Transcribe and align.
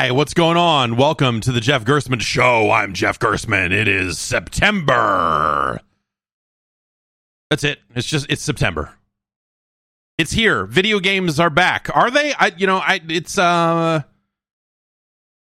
Hi, 0.00 0.12
what's 0.12 0.32
going 0.32 0.56
on? 0.56 0.96
Welcome 0.96 1.42
to 1.42 1.52
the 1.52 1.60
Jeff 1.60 1.84
Gerstmann 1.84 2.22
Show. 2.22 2.70
I'm 2.70 2.94
Jeff 2.94 3.18
Gerstmann. 3.18 3.70
It 3.70 3.86
is 3.86 4.18
September. 4.18 5.78
That's 7.50 7.64
it. 7.64 7.80
It's 7.94 8.06
just 8.06 8.24
it's 8.30 8.40
September. 8.40 8.94
It's 10.16 10.32
here. 10.32 10.64
Video 10.64 11.00
games 11.00 11.38
are 11.38 11.50
back. 11.50 11.94
Are 11.94 12.10
they? 12.10 12.32
I 12.32 12.50
you 12.56 12.66
know, 12.66 12.78
I 12.78 13.02
it's 13.10 13.36
uh 13.36 14.00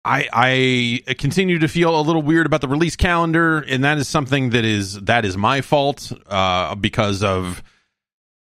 I 0.03 0.27
I 0.33 1.13
continue 1.19 1.59
to 1.59 1.67
feel 1.67 1.95
a 1.95 2.01
little 2.01 2.23
weird 2.23 2.47
about 2.47 2.61
the 2.61 2.67
release 2.67 2.95
calendar, 2.95 3.59
and 3.59 3.83
that 3.83 3.99
is 3.99 4.07
something 4.07 4.49
that 4.49 4.65
is 4.65 5.01
that 5.01 5.23
is 5.23 5.37
my 5.37 5.61
fault 5.61 6.11
uh, 6.25 6.73
because 6.73 7.21
of 7.21 7.61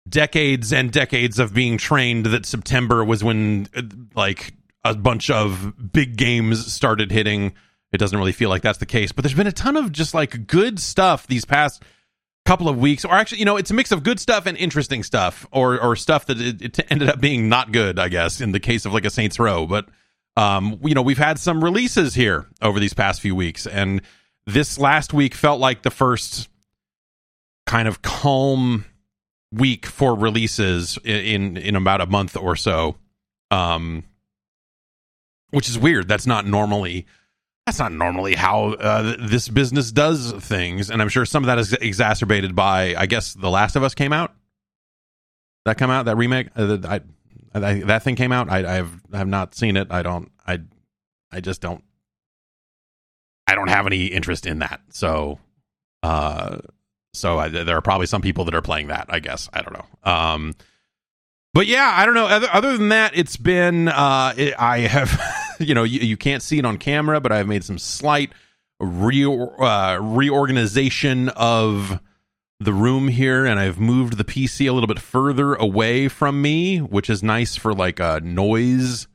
decades 0.08 0.72
and 0.72 0.91
decades 0.91 1.39
of 1.39 1.56
being 1.56 1.80
trained 1.80 2.28
that 2.28 2.45
September 2.45 3.03
was 3.03 3.23
when 3.23 3.67
uh, 3.75 3.81
like 4.13 4.53
a 4.84 4.96
bunch 4.96 5.30
of 5.30 5.74
big 5.92 6.18
games 6.18 6.72
started 6.72 7.12
hitting. 7.12 7.54
It 7.92 7.98
doesn't 7.98 8.18
really 8.18 8.32
feel 8.32 8.50
like 8.50 8.62
that's 8.62 8.80
the 8.80 8.86
case, 8.86 9.12
but 9.12 9.24
there's 9.24 9.36
been 9.36 9.48
a 9.48 9.52
ton 9.52 9.78
of 9.78 9.92
just 9.92 10.14
like 10.14 10.48
good 10.48 10.80
stuff 10.80 11.28
these 11.28 11.46
past 11.46 11.84
couple 12.46 12.68
of 12.68 12.78
weeks. 12.78 13.06
Or 13.06 13.14
actually 13.14 13.40
you 13.40 13.46
know 13.46 13.58
it's 13.58 13.72
a 13.72 13.74
mix 13.74 13.92
of 13.92 14.04
good 14.04 14.20
stuff 14.20 14.46
and 14.46 14.58
interesting 14.58 15.04
stuff 15.04 15.46
or 15.52 15.80
or 15.80 15.96
stuff 15.96 16.26
that 16.28 16.42
it, 16.42 16.62
it 16.62 16.92
ended 16.92 17.09
up 17.09 17.20
being 17.20 17.50
not 17.50 17.72
good 17.72 18.00
i 18.00 18.09
guess 18.09 18.42
in 18.42 18.52
the 18.52 18.59
case 18.59 18.86
of 18.86 18.94
like 18.94 19.06
a 19.06 19.09
saints 19.09 19.40
row. 19.40 19.68
But 19.68 19.88
um 20.38 20.80
you 20.84 20.96
know 20.96 21.02
we've 21.02 21.18
had 21.18 21.38
some 21.38 21.64
releases 21.64 22.16
here 22.16 22.48
over 22.62 22.80
these 22.80 22.94
past 22.94 23.22
few 23.22 23.36
weeks 23.36 23.68
and 23.68 24.02
this 24.48 24.80
last 24.80 25.14
week 25.14 25.36
felt 25.36 25.59
like 25.59 25.84
the 25.84 25.92
first 25.92 26.50
kind 27.68 27.88
of 27.88 28.02
calm 28.02 28.86
week 29.52 29.86
for 29.86 30.16
releases 30.16 30.98
in 31.04 31.58
in 31.58 31.76
about 31.76 32.02
a 32.02 32.06
month 32.06 32.36
or 32.38 32.56
so. 32.56 32.96
Um 33.52 34.04
which 35.52 35.69
is 35.69 35.77
weird. 35.77 36.07
That's 36.07 36.27
not 36.27 36.45
normally 36.45 37.05
that's 37.66 37.77
not 37.77 37.91
normally 37.91 38.33
how 38.33 38.73
uh, 38.73 39.16
this 39.19 39.47
business 39.47 39.91
does 39.91 40.31
things. 40.31 40.89
And 40.89 41.01
i'm 41.01 41.09
sure 41.09 41.25
some 41.25 41.44
of 41.44 41.47
that 41.47 41.59
is 41.59 41.73
exacerbated 41.73 42.56
by 42.56 42.95
i 42.97 43.06
guess 43.06 43.34
the 43.34 43.50
last 43.50 43.75
of 43.75 43.84
us 43.84 43.94
came 43.94 44.13
out. 44.13 44.34
That 45.66 45.78
come 45.78 45.91
out 45.91 46.06
that 46.06 46.17
remake? 46.17 46.47
Uh, 46.56 46.78
I, 46.84 47.01
I, 47.53 47.73
that 47.81 48.03
thing 48.03 48.16
came 48.16 48.31
out? 48.31 48.50
I, 48.50 48.59
I 48.59 48.75
have 48.75 48.91
I 49.13 49.17
have 49.19 49.28
not 49.28 49.53
seen 49.53 49.78
it. 49.78 49.88
I 49.91 50.01
don't 50.01 50.31
i 50.47 50.59
i 51.31 51.40
just 51.40 51.61
don't 51.61 51.84
i 53.47 53.56
don't 53.56 53.69
have 53.69 53.85
any 53.85 54.07
interest 54.07 54.45
in 54.45 54.59
that. 54.59 54.81
So 54.90 55.40
uh 56.01 56.59
so 57.13 57.38
I, 57.38 57.50
there 57.50 57.75
are 57.78 57.81
probably 57.81 58.07
some 58.07 58.22
people 58.22 58.45
that 58.45 58.56
are 58.56 58.61
playing 58.61 58.88
that. 58.88 59.07
I 59.09 59.19
guess. 59.19 59.50
I 59.53 59.61
don't 59.61 59.73
know. 59.73 60.11
Um, 60.11 60.53
but 61.53 61.67
yeah, 61.67 61.94
I 61.94 62.06
don't 62.06 62.16
know. 62.16 62.28
Other, 62.28 62.47
other 62.51 62.78
than 62.78 62.90
that, 62.90 63.11
it's 63.16 63.35
been 63.35 63.90
uh, 63.90 64.34
it, 64.38 64.53
I 64.57 64.79
have 64.79 65.09
you 65.61 65.73
know 65.73 65.83
you, 65.83 65.99
you 65.99 66.17
can't 66.17 66.44
see 66.44 66.59
it 66.59 66.66
on 66.66 66.77
camera, 66.77 67.19
but 67.19 67.31
I've 67.31 67.47
made 67.47 67.63
some 67.63 67.77
slight 67.77 68.31
re- 68.79 69.25
uh, 69.25 69.97
reorganization 70.01 71.29
of 71.29 71.99
the 72.59 72.73
room 72.73 73.07
here, 73.07 73.45
and 73.45 73.59
I've 73.59 73.79
moved 73.79 74.17
the 74.17 74.23
PC 74.23 74.69
a 74.69 74.72
little 74.72 74.88
bit 74.88 74.99
further 74.99 75.55
away 75.55 76.07
from 76.07 76.41
me, 76.41 76.77
which 76.79 77.09
is 77.09 77.23
nice 77.23 77.55
for 77.55 77.73
like 77.73 77.99
a 77.99 78.19
noise 78.22 79.07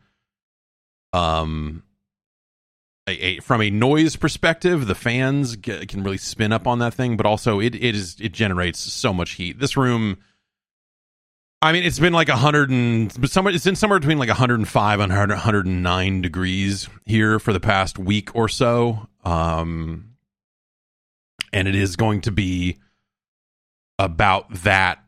um 1.12 1.82
a, 3.08 3.12
a, 3.12 3.40
from 3.40 3.62
a 3.62 3.70
noise 3.70 4.16
perspective, 4.16 4.86
the 4.86 4.94
fans 4.94 5.56
get, 5.56 5.88
can 5.88 6.02
really 6.02 6.18
spin 6.18 6.52
up 6.52 6.66
on 6.66 6.80
that 6.80 6.94
thing, 6.94 7.16
but 7.16 7.26
also 7.26 7.60
it 7.60 7.74
it 7.74 7.94
is 7.94 8.16
it 8.20 8.32
generates 8.32 8.80
so 8.80 9.12
much 9.12 9.32
heat. 9.32 9.58
This 9.60 9.76
room, 9.76 10.18
I 11.62 11.72
mean, 11.72 11.84
it's 11.84 11.98
been 11.98 12.12
like 12.12 12.28
a 12.28 12.36
hundred 12.36 12.70
and 12.70 13.12
but 13.18 13.30
somewhere 13.30 13.54
it's 13.54 13.64
been 13.64 13.76
somewhere 13.76 13.98
between 13.98 14.18
like 14.18 14.28
105 14.28 15.00
and 15.00 15.12
109 15.12 16.22
degrees 16.22 16.88
here 17.06 17.38
for 17.38 17.52
the 17.52 17.60
past 17.60 17.98
week 17.98 18.34
or 18.34 18.48
so, 18.48 19.08
um, 19.24 20.16
and 21.52 21.66
it 21.66 21.74
is 21.74 21.96
going 21.96 22.20
to 22.22 22.30
be 22.30 22.78
about 23.98 24.52
that 24.62 25.02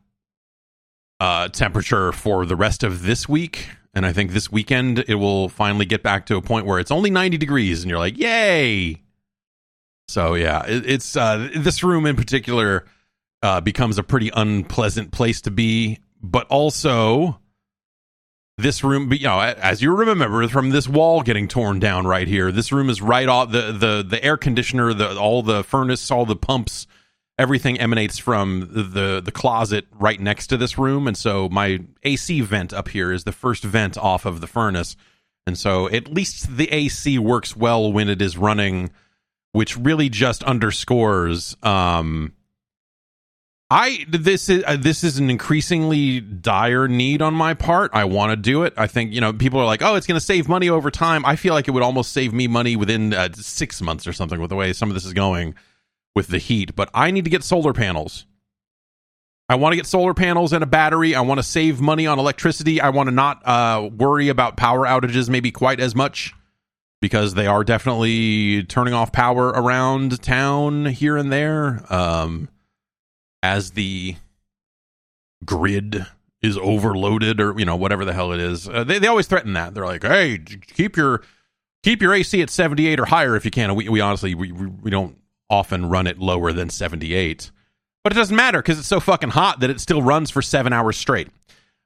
uh, 1.19 1.47
temperature 1.49 2.11
for 2.11 2.45
the 2.45 2.55
rest 2.55 2.83
of 2.83 3.03
this 3.03 3.29
week. 3.29 3.69
And 3.93 4.05
I 4.05 4.13
think 4.13 4.31
this 4.31 4.51
weekend 4.51 4.99
it 5.07 5.15
will 5.15 5.49
finally 5.49 5.85
get 5.85 6.03
back 6.03 6.27
to 6.27 6.35
a 6.37 6.41
point 6.41 6.65
where 6.65 6.79
it's 6.79 6.91
only 6.91 7.09
90 7.09 7.37
degrees 7.37 7.81
and 7.81 7.89
you're 7.89 7.99
like, 7.99 8.17
yay. 8.17 9.01
So 10.07 10.35
yeah, 10.35 10.65
it, 10.65 10.85
it's 10.89 11.15
uh, 11.15 11.49
this 11.55 11.83
room 11.83 12.05
in 12.05 12.15
particular 12.15 12.85
uh, 13.41 13.61
becomes 13.61 13.97
a 13.97 14.03
pretty 14.03 14.31
unpleasant 14.33 15.11
place 15.11 15.41
to 15.41 15.51
be, 15.51 15.99
but 16.21 16.47
also 16.47 17.39
this 18.57 18.83
room, 18.83 19.11
you 19.13 19.23
know, 19.23 19.39
as 19.39 19.81
you 19.81 19.95
remember 19.95 20.47
from 20.49 20.71
this 20.71 20.87
wall 20.87 21.21
getting 21.21 21.47
torn 21.47 21.79
down 21.79 22.05
right 22.05 22.27
here, 22.27 22.51
this 22.51 22.71
room 22.71 22.89
is 22.89 23.01
right 23.01 23.27
off 23.27 23.51
the 23.51 23.71
the 23.71 24.05
the 24.07 24.23
air 24.23 24.37
conditioner, 24.37 24.93
the 24.93 25.17
all 25.17 25.41
the 25.41 25.63
furnace, 25.63 26.11
all 26.11 26.25
the 26.25 26.35
pumps 26.35 26.87
everything 27.39 27.79
emanates 27.79 28.17
from 28.17 28.69
the 28.71 29.21
the 29.23 29.31
closet 29.31 29.87
right 29.93 30.19
next 30.19 30.47
to 30.47 30.57
this 30.57 30.77
room. 30.77 31.07
And 31.07 31.17
so 31.17 31.47
my 31.49 31.79
AC 32.03 32.41
vent 32.41 32.73
up 32.73 32.89
here 32.89 33.13
is 33.13 33.23
the 33.23 33.31
first 33.31 33.63
vent 33.63 33.97
off 33.97 34.25
of 34.25 34.41
the 34.41 34.47
furnace. 34.47 34.97
And 35.47 35.57
so 35.57 35.87
at 35.89 36.13
least 36.13 36.57
the 36.57 36.69
AC 36.69 37.17
works 37.17 37.55
well 37.55 37.91
when 37.91 38.09
it 38.09 38.21
is 38.21 38.37
running 38.37 38.91
which 39.51 39.75
really 39.77 40.09
just 40.09 40.43
underscores 40.43 41.55
um 41.63 42.33
I 43.71 44.05
this 44.09 44.49
is 44.49 44.63
uh, 44.65 44.77
this 44.77 45.03
is 45.03 45.19
an 45.19 45.29
increasingly 45.29 46.21
dire 46.21 46.87
need 46.87 47.21
on 47.21 47.35
my 47.35 47.53
part. 47.53 47.91
I 47.93 48.05
want 48.05 48.31
to 48.31 48.35
do 48.35 48.63
it. 48.63 48.73
I 48.77 48.87
think 48.87 49.13
you 49.13 49.21
know 49.21 49.31
people 49.31 49.59
are 49.59 49.65
like, 49.65 49.83
"Oh, 49.83 49.93
it's 49.93 50.07
going 50.07 50.19
to 50.19 50.25
save 50.25 50.49
money 50.49 50.69
over 50.69 50.89
time." 50.89 51.23
I 51.23 51.35
feel 51.35 51.53
like 51.53 51.67
it 51.67 51.71
would 51.71 51.83
almost 51.83 52.11
save 52.11 52.33
me 52.33 52.47
money 52.47 52.75
within 52.75 53.13
uh, 53.13 53.29
6 53.31 53.81
months 53.81 54.07
or 54.07 54.13
something 54.13 54.39
with 54.39 54.49
the 54.49 54.55
way 54.55 54.73
some 54.73 54.89
of 54.89 54.95
this 54.95 55.05
is 55.05 55.13
going 55.13 55.53
with 56.15 56.29
the 56.29 56.39
heat, 56.39 56.75
but 56.75 56.89
I 56.95 57.11
need 57.11 57.25
to 57.25 57.29
get 57.29 57.43
solar 57.43 57.73
panels. 57.73 58.25
I 59.47 59.55
want 59.55 59.73
to 59.73 59.77
get 59.77 59.85
solar 59.85 60.13
panels 60.13 60.51
and 60.53 60.63
a 60.63 60.67
battery. 60.67 61.15
I 61.15 61.21
want 61.21 61.39
to 61.39 61.43
save 61.43 61.79
money 61.79 62.05
on 62.05 62.19
electricity. 62.19 62.81
I 62.81 62.89
want 62.89 63.07
to 63.07 63.15
not 63.15 63.41
uh, 63.47 63.89
worry 63.95 64.29
about 64.29 64.57
power 64.57 64.85
outages 64.85 65.29
maybe 65.29 65.51
quite 65.51 65.79
as 65.79 65.95
much 65.95 66.33
because 67.01 67.35
they 67.35 67.47
are 67.47 67.63
definitely 67.63 68.63
turning 68.63 68.93
off 68.93 69.11
power 69.11 69.47
around 69.47 70.21
town 70.21 70.85
here 70.85 71.17
and 71.17 71.31
there 71.31 71.83
um, 71.89 72.49
as 73.41 73.71
the 73.71 74.15
grid 75.45 76.05
is 76.41 76.57
overloaded 76.57 77.41
or 77.41 77.57
you 77.57 77.65
know 77.65 77.75
whatever 77.75 78.05
the 78.05 78.13
hell 78.13 78.31
it 78.31 78.39
is. 78.39 78.67
Uh, 78.67 78.83
they 78.83 78.99
they 78.99 79.07
always 79.07 79.27
threaten 79.27 79.53
that. 79.53 79.73
They're 79.73 79.85
like, 79.85 80.03
"Hey, 80.03 80.37
keep 80.37 80.95
your 80.97 81.21
keep 81.83 82.01
your 82.01 82.13
AC 82.13 82.41
at 82.41 82.49
78 82.49 82.99
or 82.99 83.05
higher 83.05 83.35
if 83.35 83.45
you 83.45 83.51
can." 83.51 83.75
We 83.75 83.89
we 83.89 84.01
honestly 84.01 84.35
we 84.35 84.51
we 84.51 84.89
don't 84.89 85.17
often 85.49 85.89
run 85.89 86.07
it 86.07 86.19
lower 86.19 86.53
than 86.53 86.69
78. 86.69 87.51
But 88.03 88.13
it 88.13 88.15
doesn't 88.15 88.35
matter 88.35 88.59
because 88.59 88.79
it's 88.79 88.87
so 88.87 88.99
fucking 88.99 89.31
hot 89.31 89.59
that 89.59 89.69
it 89.69 89.81
still 89.81 90.01
runs 90.01 90.29
for 90.29 90.41
seven 90.41 90.73
hours 90.73 90.97
straight. 90.97 91.29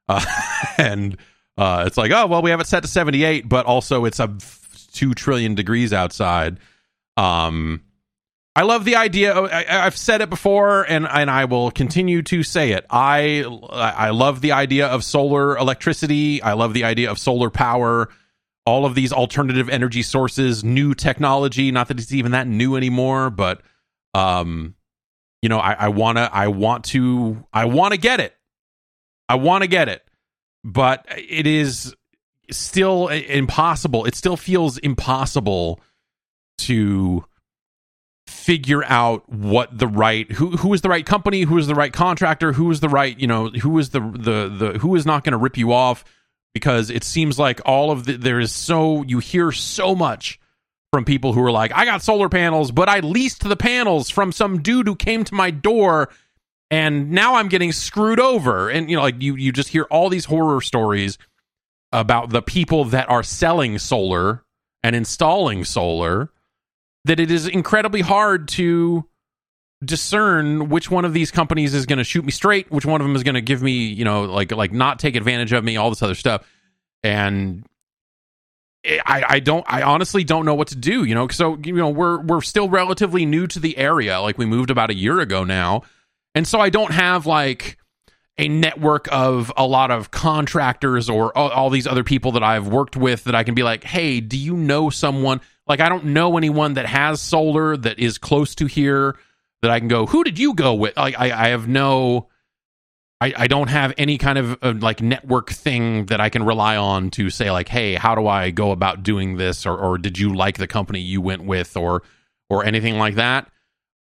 Uh, 0.09 0.21
and 0.77 1.15
uh, 1.57 1.85
it's 1.87 1.95
like, 1.95 2.11
oh, 2.11 2.27
well, 2.27 2.41
we 2.41 2.49
have 2.49 2.59
it 2.59 2.67
set 2.67 2.83
to 2.83 2.89
78, 2.89 3.47
but 3.47 3.65
also 3.65 4.03
it's 4.03 4.19
a 4.19 4.35
2 4.91 5.13
trillion 5.13 5.55
degrees 5.55 5.93
outside. 5.93 6.57
Um, 7.15 7.81
I 8.55 8.63
love 8.63 8.85
the 8.85 8.97
idea. 8.97 9.35
I, 9.35 9.63
have 9.83 9.97
said 9.97 10.21
it 10.21 10.29
before, 10.29 10.83
and 10.83 11.07
and 11.07 11.29
I 11.29 11.45
will 11.45 11.71
continue 11.71 12.21
to 12.23 12.43
say 12.43 12.71
it. 12.71 12.85
I 12.89 13.43
I 13.71 14.11
love 14.11 14.41
the 14.41 14.51
idea 14.51 14.87
of 14.87 15.03
solar 15.03 15.57
electricity. 15.57 16.41
I 16.41 16.53
love 16.53 16.73
the 16.73 16.83
idea 16.83 17.09
of 17.09 17.17
solar 17.17 17.49
power 17.49 18.09
all 18.65 18.85
of 18.85 18.95
these 18.95 19.11
alternative 19.11 19.69
energy 19.69 20.01
sources, 20.01 20.63
new 20.63 20.93
technology. 20.93 21.71
Not 21.71 21.87
that 21.89 21.99
it's 21.99 22.13
even 22.13 22.31
that 22.31 22.47
new 22.47 22.75
anymore, 22.75 23.29
but 23.29 23.61
um, 24.13 24.75
you 25.41 25.49
know, 25.49 25.59
I, 25.59 25.73
I 25.73 25.87
wanna, 25.89 26.29
I 26.31 26.47
want 26.47 26.85
to, 26.85 27.45
I 27.51 27.65
want 27.65 27.93
to 27.93 27.99
get 27.99 28.19
it. 28.19 28.33
I 29.27 29.35
want 29.35 29.63
to 29.63 29.67
get 29.67 29.89
it, 29.89 30.03
but 30.63 31.05
it 31.09 31.47
is 31.47 31.95
still 32.51 33.07
impossible. 33.07 34.05
It 34.05 34.15
still 34.15 34.37
feels 34.37 34.77
impossible 34.77 35.79
to 36.59 37.25
figure 38.43 38.83
out 38.83 39.27
what 39.29 39.77
the 39.77 39.87
right 39.87 40.29
who 40.33 40.51
who 40.57 40.73
is 40.73 40.81
the 40.81 40.89
right 40.89 41.05
company, 41.05 41.43
who 41.43 41.57
is 41.57 41.67
the 41.67 41.75
right 41.75 41.93
contractor, 41.93 42.51
who 42.51 42.69
is 42.71 42.81
the 42.81 42.89
right 42.89 43.17
you 43.17 43.25
know 43.25 43.47
who 43.47 43.77
is 43.79 43.91
the 43.91 44.01
the 44.01 44.49
the 44.73 44.79
who 44.79 44.95
is 44.95 45.05
not 45.05 45.23
going 45.23 45.31
to 45.31 45.37
rip 45.37 45.57
you 45.57 45.71
off 45.71 46.03
because 46.53 46.89
it 46.89 47.05
seems 47.05 47.39
like 47.39 47.61
all 47.65 47.89
of 47.89 48.05
the 48.05 48.17
there 48.17 48.39
is 48.39 48.51
so 48.51 49.03
you 49.03 49.19
hear 49.19 49.53
so 49.53 49.95
much 49.95 50.39
from 50.91 51.05
people 51.05 51.33
who 51.33 51.41
are 51.41 51.51
like, 51.51 51.71
I 51.73 51.85
got 51.85 52.03
solar 52.03 52.29
panels, 52.29 52.71
but 52.71 52.89
I 52.89 52.99
leased 52.99 53.47
the 53.47 53.55
panels 53.55 54.09
from 54.09 54.31
some 54.31 54.61
dude 54.61 54.87
who 54.87 54.95
came 54.95 55.23
to 55.23 55.33
my 55.33 55.49
door 55.49 56.09
and 56.69 57.11
now 57.11 57.35
I'm 57.35 57.47
getting 57.47 57.71
screwed 57.71 58.19
over. 58.19 58.69
And 58.69 58.89
you 58.89 58.97
know, 58.97 59.03
like 59.03 59.21
you 59.21 59.35
you 59.35 59.53
just 59.53 59.69
hear 59.69 59.83
all 59.83 60.09
these 60.09 60.25
horror 60.25 60.59
stories 60.59 61.17
about 61.93 62.29
the 62.31 62.41
people 62.41 62.85
that 62.85 63.09
are 63.09 63.23
selling 63.23 63.77
solar 63.77 64.43
and 64.83 64.95
installing 64.95 65.63
solar 65.63 66.29
that 67.05 67.19
it 67.19 67.31
is 67.31 67.47
incredibly 67.47 68.01
hard 68.01 68.47
to 68.49 69.05
discern 69.83 70.69
which 70.69 70.89
one 70.89 71.05
of 71.05 71.13
these 71.13 71.31
companies 71.31 71.73
is 71.73 71.85
going 71.85 71.97
to 71.97 72.03
shoot 72.03 72.23
me 72.23 72.31
straight, 72.31 72.71
which 72.71 72.85
one 72.85 73.01
of 73.01 73.07
them 73.07 73.15
is 73.15 73.23
going 73.23 73.35
to 73.35 73.41
give 73.41 73.61
me, 73.61 73.71
you 73.71 74.05
know, 74.05 74.23
like 74.23 74.51
like 74.51 74.71
not 74.71 74.99
take 74.99 75.15
advantage 75.15 75.51
of 75.51 75.63
me, 75.63 75.77
all 75.77 75.89
this 75.89 76.01
other 76.01 76.15
stuff. 76.15 76.47
And 77.03 77.65
I, 78.85 79.23
I 79.27 79.39
don't 79.39 79.65
I 79.67 79.81
honestly 79.83 80.23
don't 80.23 80.45
know 80.45 80.55
what 80.55 80.69
to 80.69 80.75
do, 80.75 81.03
you 81.03 81.15
know. 81.15 81.27
So 81.29 81.57
you 81.63 81.73
know 81.73 81.89
we're 81.89 82.21
we're 82.21 82.41
still 82.41 82.69
relatively 82.69 83.25
new 83.25 83.47
to 83.47 83.59
the 83.59 83.77
area. 83.77 84.19
Like 84.19 84.37
we 84.37 84.45
moved 84.45 84.69
about 84.69 84.89
a 84.89 84.95
year 84.95 85.19
ago 85.19 85.43
now, 85.43 85.83
and 86.35 86.47
so 86.47 86.59
I 86.59 86.69
don't 86.69 86.91
have 86.91 87.25
like 87.25 87.77
a 88.37 88.47
network 88.47 89.07
of 89.11 89.53
a 89.55 89.65
lot 89.65 89.91
of 89.91 90.11
contractors 90.11 91.09
or 91.09 91.37
all, 91.37 91.49
all 91.51 91.69
these 91.69 91.85
other 91.85 92.03
people 92.03 92.31
that 92.33 92.43
I've 92.43 92.67
worked 92.67 92.97
with 92.97 93.25
that 93.25 93.35
I 93.35 93.43
can 93.43 93.53
be 93.53 93.63
like, 93.63 93.83
hey, 93.83 94.19
do 94.19 94.37
you 94.37 94.55
know 94.55 94.89
someone? 94.89 95.39
Like 95.67 95.79
I 95.79 95.89
don't 95.89 96.05
know 96.05 96.37
anyone 96.37 96.73
that 96.73 96.85
has 96.85 97.21
solar 97.21 97.77
that 97.77 97.99
is 97.99 98.17
close 98.17 98.55
to 98.55 98.65
here 98.65 99.17
that 99.61 99.71
I 99.71 99.79
can 99.79 99.87
go. 99.87 100.05
Who 100.05 100.23
did 100.23 100.37
you 100.37 100.53
go 100.53 100.73
with? 100.73 100.97
Like 100.97 101.17
I, 101.17 101.45
I 101.45 101.47
have 101.49 101.67
no 101.67 102.29
I, 103.23 103.33
I 103.37 103.47
don't 103.47 103.69
have 103.69 103.93
any 103.97 104.17
kind 104.17 104.37
of 104.37 104.57
uh, 104.61 104.73
like 104.77 105.01
network 105.01 105.49
thing 105.49 106.07
that 106.07 106.19
I 106.19 106.27
can 106.27 106.43
rely 106.43 106.75
on 106.75 107.09
to 107.11 107.29
say 107.29 107.51
like, 107.51 107.69
hey, 107.69 107.95
how 107.95 108.15
do 108.15 108.27
I 108.27 108.51
go 108.51 108.71
about 108.71 109.01
doing 109.01 109.37
this, 109.37 109.65
or 109.65 109.77
or 109.77 109.97
did 109.97 110.19
you 110.19 110.33
like 110.33 110.57
the 110.57 110.67
company 110.67 110.99
you 110.99 111.21
went 111.21 111.45
with, 111.45 111.77
or 111.77 112.03
or 112.49 112.65
anything 112.65 112.97
like 112.97 113.15
that. 113.15 113.49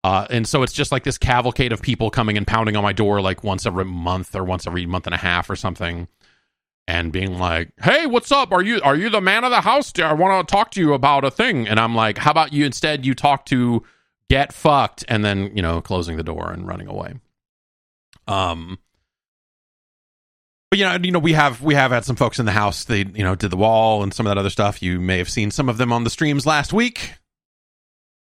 Uh, 0.05 0.27
and 0.31 0.49
so 0.49 0.65
it's 0.65 0.73
just 0.73 0.91
like 0.91 1.05
this 1.05 1.19
cavalcade 1.19 1.73
of 1.73 1.81
people 1.81 2.11
coming 2.11 2.37
and 2.37 2.47
pounding 2.47 2.75
on 2.75 2.83
my 2.83 2.93
door 2.93 3.21
like 3.21 3.45
once 3.45 3.65
every 3.65 3.85
month 3.85 4.35
or 4.35 4.43
once 4.43 4.67
every 4.67 4.85
month 4.87 5.07
and 5.07 5.15
a 5.15 5.19
half 5.19 5.49
or 5.49 5.55
something, 5.55 6.09
and 6.87 7.13
being 7.13 7.39
like, 7.39 7.73
"Hey, 7.81 8.07
what's 8.07 8.33
up? 8.33 8.53
Are 8.53 8.63
you 8.63 8.81
are 8.83 8.97
you 8.97 9.11
the 9.11 9.21
man 9.21 9.45
of 9.45 9.51
the 9.51 9.61
house? 9.61 9.93
I 9.99 10.13
want 10.13 10.47
to 10.47 10.53
talk 10.53 10.71
to 10.73 10.81
you 10.81 10.95
about 10.95 11.25
a 11.25 11.31
thing." 11.31 11.69
And 11.69 11.79
I'm 11.79 11.95
like, 11.95 12.19
"How 12.19 12.31
about 12.31 12.53
you 12.53 12.65
instead? 12.65 13.07
You 13.07 13.15
talk 13.15 13.47
to 13.47 13.83
get 14.29 14.53
fucked," 14.53 15.05
and 15.09 15.25
then 15.25 15.55
you 15.55 15.63
know 15.63 15.81
closing 15.81 16.17
the 16.17 16.23
door 16.23 16.51
and 16.51 16.67
running 16.67 16.89
away. 16.89 17.15
Um, 18.27 18.79
but 20.71 20.79
you 20.79 20.87
know, 20.87 20.97
you 21.03 21.13
know, 21.13 21.19
we 21.19 21.35
have 21.35 21.61
we 21.61 21.75
have 21.75 21.91
had 21.91 22.07
some 22.07 22.17
folks 22.17 22.39
in 22.39 22.47
the 22.47 22.53
house. 22.53 22.85
They 22.85 23.01
you 23.01 23.23
know 23.23 23.35
did 23.35 23.51
the 23.51 23.59
wall 23.59 24.03
and 24.03 24.13
some 24.13 24.27
of 24.27 24.31
that 24.31 24.39
other 24.39 24.49
stuff. 24.49 24.83
You 24.83 25.01
may 25.01 25.19
have 25.19 25.29
seen 25.29 25.51
some 25.51 25.69
of 25.69 25.77
them 25.77 25.93
on 25.93 26.05
the 26.05 26.11
streams 26.11 26.47
last 26.47 26.73
week, 26.73 27.13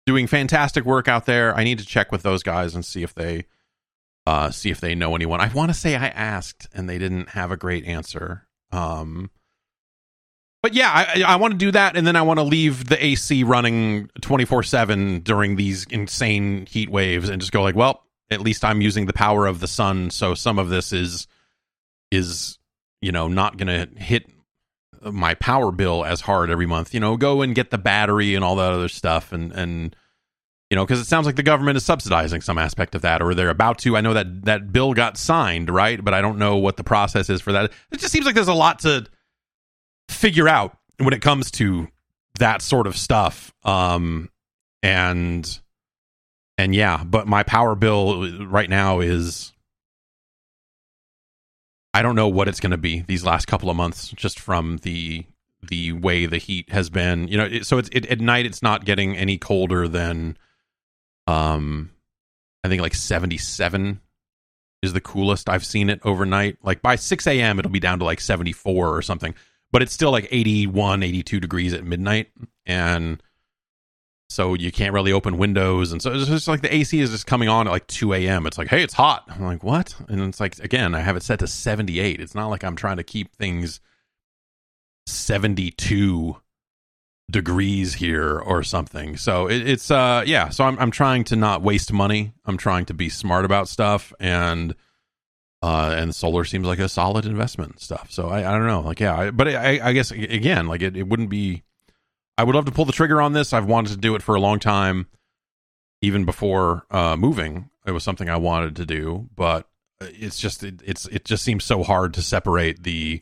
doing 0.06 0.28
fantastic 0.28 0.84
work 0.84 1.08
out 1.08 1.25
there. 1.25 1.56
I 1.56 1.63
need 1.63 1.80
to 1.80 1.86
check 1.86 2.12
with 2.12 2.24
those 2.24 2.44
guys 2.44 2.75
and 2.75 2.84
see 2.84 3.04
if 3.04 3.16
they 3.16 3.46
uh 4.28 4.52
see 4.52 4.69
if 4.69 4.81
they 4.81 4.96
know 4.96 5.16
anyone. 5.16 5.40
I 5.40 5.48
want 5.48 5.69
to 5.72 5.74
say 5.74 5.96
I 5.96 6.08
asked 6.08 6.68
and 6.74 6.90
they 6.90 6.98
didn't 6.98 7.30
have 7.30 7.52
a 7.52 7.58
great 7.58 7.86
answer. 7.86 8.48
Um, 8.72 9.30
but 10.62 10.74
yeah, 10.74 10.92
I, 10.94 11.24
I 11.24 11.36
want 11.38 11.54
to 11.54 11.58
do 11.58 11.72
that, 11.72 11.98
and 11.98 12.06
then 12.06 12.16
I 12.16 12.22
want 12.22 12.40
to 12.40 12.44
leave 12.44 12.88
the 12.88 13.04
AC 13.04 13.44
running 13.44 14.10
twenty 14.22 14.46
four 14.46 14.62
seven 14.62 15.22
during 15.22 15.56
these 15.56 15.86
insane 15.90 16.68
heat 16.68 16.90
waves, 16.90 17.30
and 17.30 17.42
just 17.42 17.52
go 17.52 17.64
like, 17.64 17.76
well, 17.76 18.04
at 18.30 18.42
least 18.42 18.64
I'm 18.64 18.82
using 18.82 19.08
the 19.08 19.14
power 19.14 19.48
of 19.48 19.60
the 19.60 19.68
sun, 19.68 20.12
so 20.12 20.36
some 20.36 20.60
of 20.60 20.70
this 20.70 20.94
is 20.94 21.28
is 22.12 22.60
you 23.02 23.12
know 23.12 23.28
not 23.28 23.58
to 23.58 23.90
hit 23.98 24.30
my 25.02 25.34
power 25.34 25.72
bill 25.72 26.06
as 26.06 26.22
hard 26.22 26.52
every 26.52 26.68
month. 26.68 26.94
You 26.94 27.00
know, 27.00 27.18
go 27.18 27.42
and 27.42 27.56
get 27.56 27.72
the 27.72 27.80
battery 27.80 28.36
and 28.36 28.44
all 28.44 28.56
that 28.58 28.72
other 28.72 28.90
stuff, 28.90 29.32
and 29.32 29.52
and 29.54 29.96
you 30.72 30.76
know, 30.76 30.86
because 30.86 31.02
it 31.02 31.06
sounds 31.06 31.26
like 31.26 31.36
the 31.36 31.44
government 31.44 31.76
is 31.76 31.84
subsidizing 31.84 32.40
some 32.40 32.58
aspect 32.58 32.96
of 32.96 33.02
that, 33.02 33.22
or 33.22 33.36
they're 33.36 33.50
about 33.50 33.78
to. 33.80 33.98
I 33.98 34.02
know 34.02 34.14
that 34.14 34.46
that 34.46 34.72
bill 34.72 34.94
got 34.94 35.18
signed, 35.18 35.70
right? 35.70 36.02
But 36.02 36.14
I 36.14 36.22
don't 36.22 36.40
know 36.40 36.56
what 36.56 36.78
the 36.78 36.84
process 36.84 37.30
is 37.30 37.42
for 37.42 37.52
that. 37.52 37.74
It 37.92 38.00
just 38.00 38.14
seems 38.14 38.26
like 38.26 38.36
there's 38.36 38.48
a 38.48 38.54
lot 38.54 38.80
to 38.80 39.06
figure 40.08 40.48
out 40.48 40.78
when 40.98 41.14
it 41.14 41.22
comes 41.22 41.52
to 41.52 41.90
that 42.40 42.62
sort 42.62 42.88
of 42.88 42.96
stuff. 42.96 43.54
Um, 43.66 44.30
and 44.82 45.60
and 46.58 46.74
yeah, 46.74 47.04
but 47.04 47.28
my 47.28 47.44
power 47.44 47.76
bill 47.76 48.46
right 48.46 48.70
now 48.70 49.02
is 49.02 49.52
I 51.94 52.02
don't 52.02 52.16
know 52.16 52.30
what 52.30 52.48
it's 52.48 52.62
going 52.62 52.72
to 52.72 52.78
be 52.78 53.02
these 53.02 53.26
last 53.26 53.46
couple 53.46 53.70
of 53.70 53.76
months, 53.76 54.08
just 54.12 54.40
from 54.40 54.78
the 54.78 55.26
the 55.62 55.92
way 55.92 56.28
the 56.28 56.38
heat 56.38 56.70
has 56.70 56.90
been. 56.90 57.28
You 57.28 57.38
know, 57.38 57.46
it, 57.46 57.66
so 57.66 57.78
it's 57.78 57.90
it, 57.92 58.06
at 58.06 58.22
night 58.22 58.46
it's 58.46 58.62
not 58.64 58.86
getting 58.86 59.18
any 59.18 59.38
colder 59.38 59.90
than, 59.90 60.38
um, 61.28 61.92
I 62.64 62.68
think 62.68 62.82
like 62.82 62.96
seventy 62.96 63.38
seven 63.38 64.02
is 64.82 64.94
the 64.94 65.02
coolest 65.02 65.50
I've 65.50 65.66
seen 65.66 65.90
it 65.90 66.00
overnight. 66.04 66.58
Like 66.64 66.82
by 66.82 66.96
six 66.96 67.28
a.m. 67.28 67.60
it'll 67.60 67.72
be 67.72 67.80
down 67.80 68.00
to 68.00 68.06
like 68.06 68.22
seventy 68.22 68.54
four 68.54 68.96
or 68.96 69.02
something, 69.02 69.36
but 69.72 69.82
it's 69.82 69.94
still 69.94 70.12
like 70.12 70.28
81, 70.32 71.04
82 71.04 71.40
degrees 71.40 71.74
at 71.74 71.84
midnight, 71.84 72.30
and 72.66 73.22
so 74.32 74.54
you 74.54 74.72
can't 74.72 74.94
really 74.94 75.12
open 75.12 75.38
windows 75.38 75.92
and 75.92 76.02
so 76.02 76.14
it's 76.14 76.28
just 76.28 76.48
like 76.48 76.62
the 76.62 76.74
ac 76.74 76.98
is 76.98 77.12
just 77.12 77.28
coming 77.28 77.50
on 77.50 77.68
at 77.68 77.72
like 77.72 77.86
2 77.88 78.14
a.m 78.14 78.48
it's 78.48 78.58
like 78.58 78.70
hey 78.70 78.82
it's 78.82 78.94
hot 78.94 79.26
i'm 79.28 79.44
like 79.44 79.62
what 79.62 79.94
and 80.08 80.22
it's 80.22 80.40
like 80.40 80.58
again 80.60 80.96
i 80.96 81.02
have 81.02 81.18
it 81.18 81.24
set 81.24 81.40
to 81.40 81.48
78 81.48 82.22
it's 82.22 82.34
not 82.34 82.48
like 82.48 82.64
i'm 82.64 82.78
trying 82.78 82.96
to 82.96 83.04
keep 83.04 83.36
things 83.36 83.82
72 85.06 86.38
degrees 87.32 87.96
here 87.96 88.38
or 88.40 88.62
something 88.62 89.18
so 89.18 89.48
it, 89.48 89.68
it's 89.68 89.90
uh 89.90 90.24
yeah 90.26 90.50
so 90.50 90.66
I'm, 90.66 90.78
I'm 90.78 90.92
trying 90.92 91.24
to 91.26 91.36
not 91.36 91.62
waste 91.62 91.92
money 91.94 92.34
i'm 92.46 92.58
trying 92.58 92.86
to 92.86 92.94
be 92.94 93.10
smart 93.10 93.46
about 93.46 93.68
stuff 93.68 94.12
and 94.20 94.76
uh 95.62 95.96
and 95.98 96.14
solar 96.14 96.44
seems 96.44 96.68
like 96.68 96.80
a 96.80 96.90
solid 96.90 97.26
investment 97.26 97.80
stuff 97.80 98.12
so 98.12 98.28
i, 98.28 98.40
I 98.40 98.58
don't 98.58 98.68
know 98.68 98.82
like 98.82 99.00
yeah 99.00 99.18
I, 99.18 99.32
but 99.32 99.48
I, 99.48 99.80
I 99.82 99.94
guess 99.94 100.12
again 100.12 100.68
like 100.68 100.82
it, 100.82 100.98
it 100.98 101.08
wouldn't 101.08 101.30
be 101.30 101.64
I 102.42 102.44
would 102.44 102.56
love 102.56 102.66
to 102.66 102.72
pull 102.72 102.86
the 102.86 102.92
trigger 102.92 103.22
on 103.22 103.34
this. 103.34 103.54
I've 103.54 103.68
wanted 103.68 103.92
to 103.92 103.98
do 103.98 104.16
it 104.16 104.24
for 104.24 104.34
a 104.34 104.40
long 104.40 104.58
time, 104.58 105.06
even 106.02 106.26
before 106.26 106.88
uh, 106.90 107.16
moving. 107.16 107.70
It 107.86 107.92
was 107.92 108.04
something 108.04 108.30
I 108.30 108.38
wanted 108.38 108.76
to 108.78 108.86
do, 108.86 109.30
but 109.36 109.68
it's 110.00 110.40
just 110.40 110.64
it, 110.64 110.82
it's 110.84 111.06
it 111.08 111.26
just 111.26 111.44
seems 111.44 111.64
so 111.64 111.84
hard 111.84 112.16
to 112.16 112.24
separate 112.24 112.82
the 112.82 113.22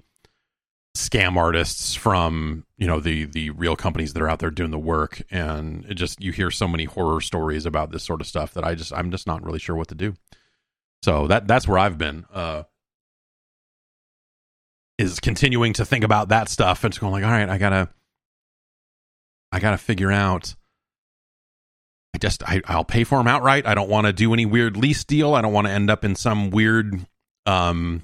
scam 0.96 1.38
artists 1.38 1.93
from 1.93 2.65
you 2.77 2.88
know 2.88 3.00
the 3.00 3.25
the 3.25 3.51
real 3.51 3.75
companies 3.75 4.13
that 4.13 4.22
are 4.22 4.29
out 4.29 4.39
there 4.39 4.50
doing 4.50 4.72
the 4.72 4.79
work 4.79 5.22
and 5.29 5.86
it 5.86 5.93
just 5.93 6.22
you 6.22 6.31
hear 6.31 6.50
so 6.50 6.67
many 6.67 6.86
horror 6.86 7.22
stories 7.22 7.65
about 7.65 7.91
this 7.91 8.03
sort 8.03 8.22
of 8.22 8.27
stuff 8.27 8.53
that 8.53 8.63
i 8.63 8.74
just 8.74 8.91
i'm 8.93 9.12
just 9.12 9.27
not 9.27 9.43
really 9.43 9.60
sure 9.60 9.75
what 9.75 9.88
to 9.88 9.96
do 9.96 10.15
so 11.03 11.27
that 11.27 11.48
that's 11.48 11.67
where 11.67 11.77
i've 11.77 11.98
been 11.98 12.25
uh 12.34 12.63
is 14.98 15.19
continuing 15.19 15.74
to 15.74 15.86
think 15.86 16.03
about 16.03 16.29
that 16.29 16.50
stuff 16.50 16.84
and 16.84 16.91
just 16.91 17.00
going 17.00 17.13
like 17.13 17.24
all 17.24 17.29
right 17.29 17.50
i 17.50 17.60
gotta 17.60 17.88
I 19.51 19.60
got 19.60 19.72
to 19.72 19.77
figure 19.77 20.12
out. 20.12 20.55
I 22.13 22.17
just 22.17 22.43
I, 22.43 22.62
I'll 22.65 22.86
pay 22.86 23.03
for 23.03 23.17
them 23.17 23.27
outright. 23.27 23.65
I 23.65 23.75
don't 23.75 23.89
want 23.89 24.08
to 24.08 24.13
do 24.13 24.34
any 24.34 24.46
weird 24.46 24.77
lease 24.77 25.03
deal. 25.03 25.36
I 25.36 25.41
don't 25.41 25.53
want 25.53 25.67
to 25.67 25.74
end 25.74 25.89
up 25.89 26.03
in 26.03 26.15
some 26.15 26.50
weird 26.50 27.05
um 27.46 28.03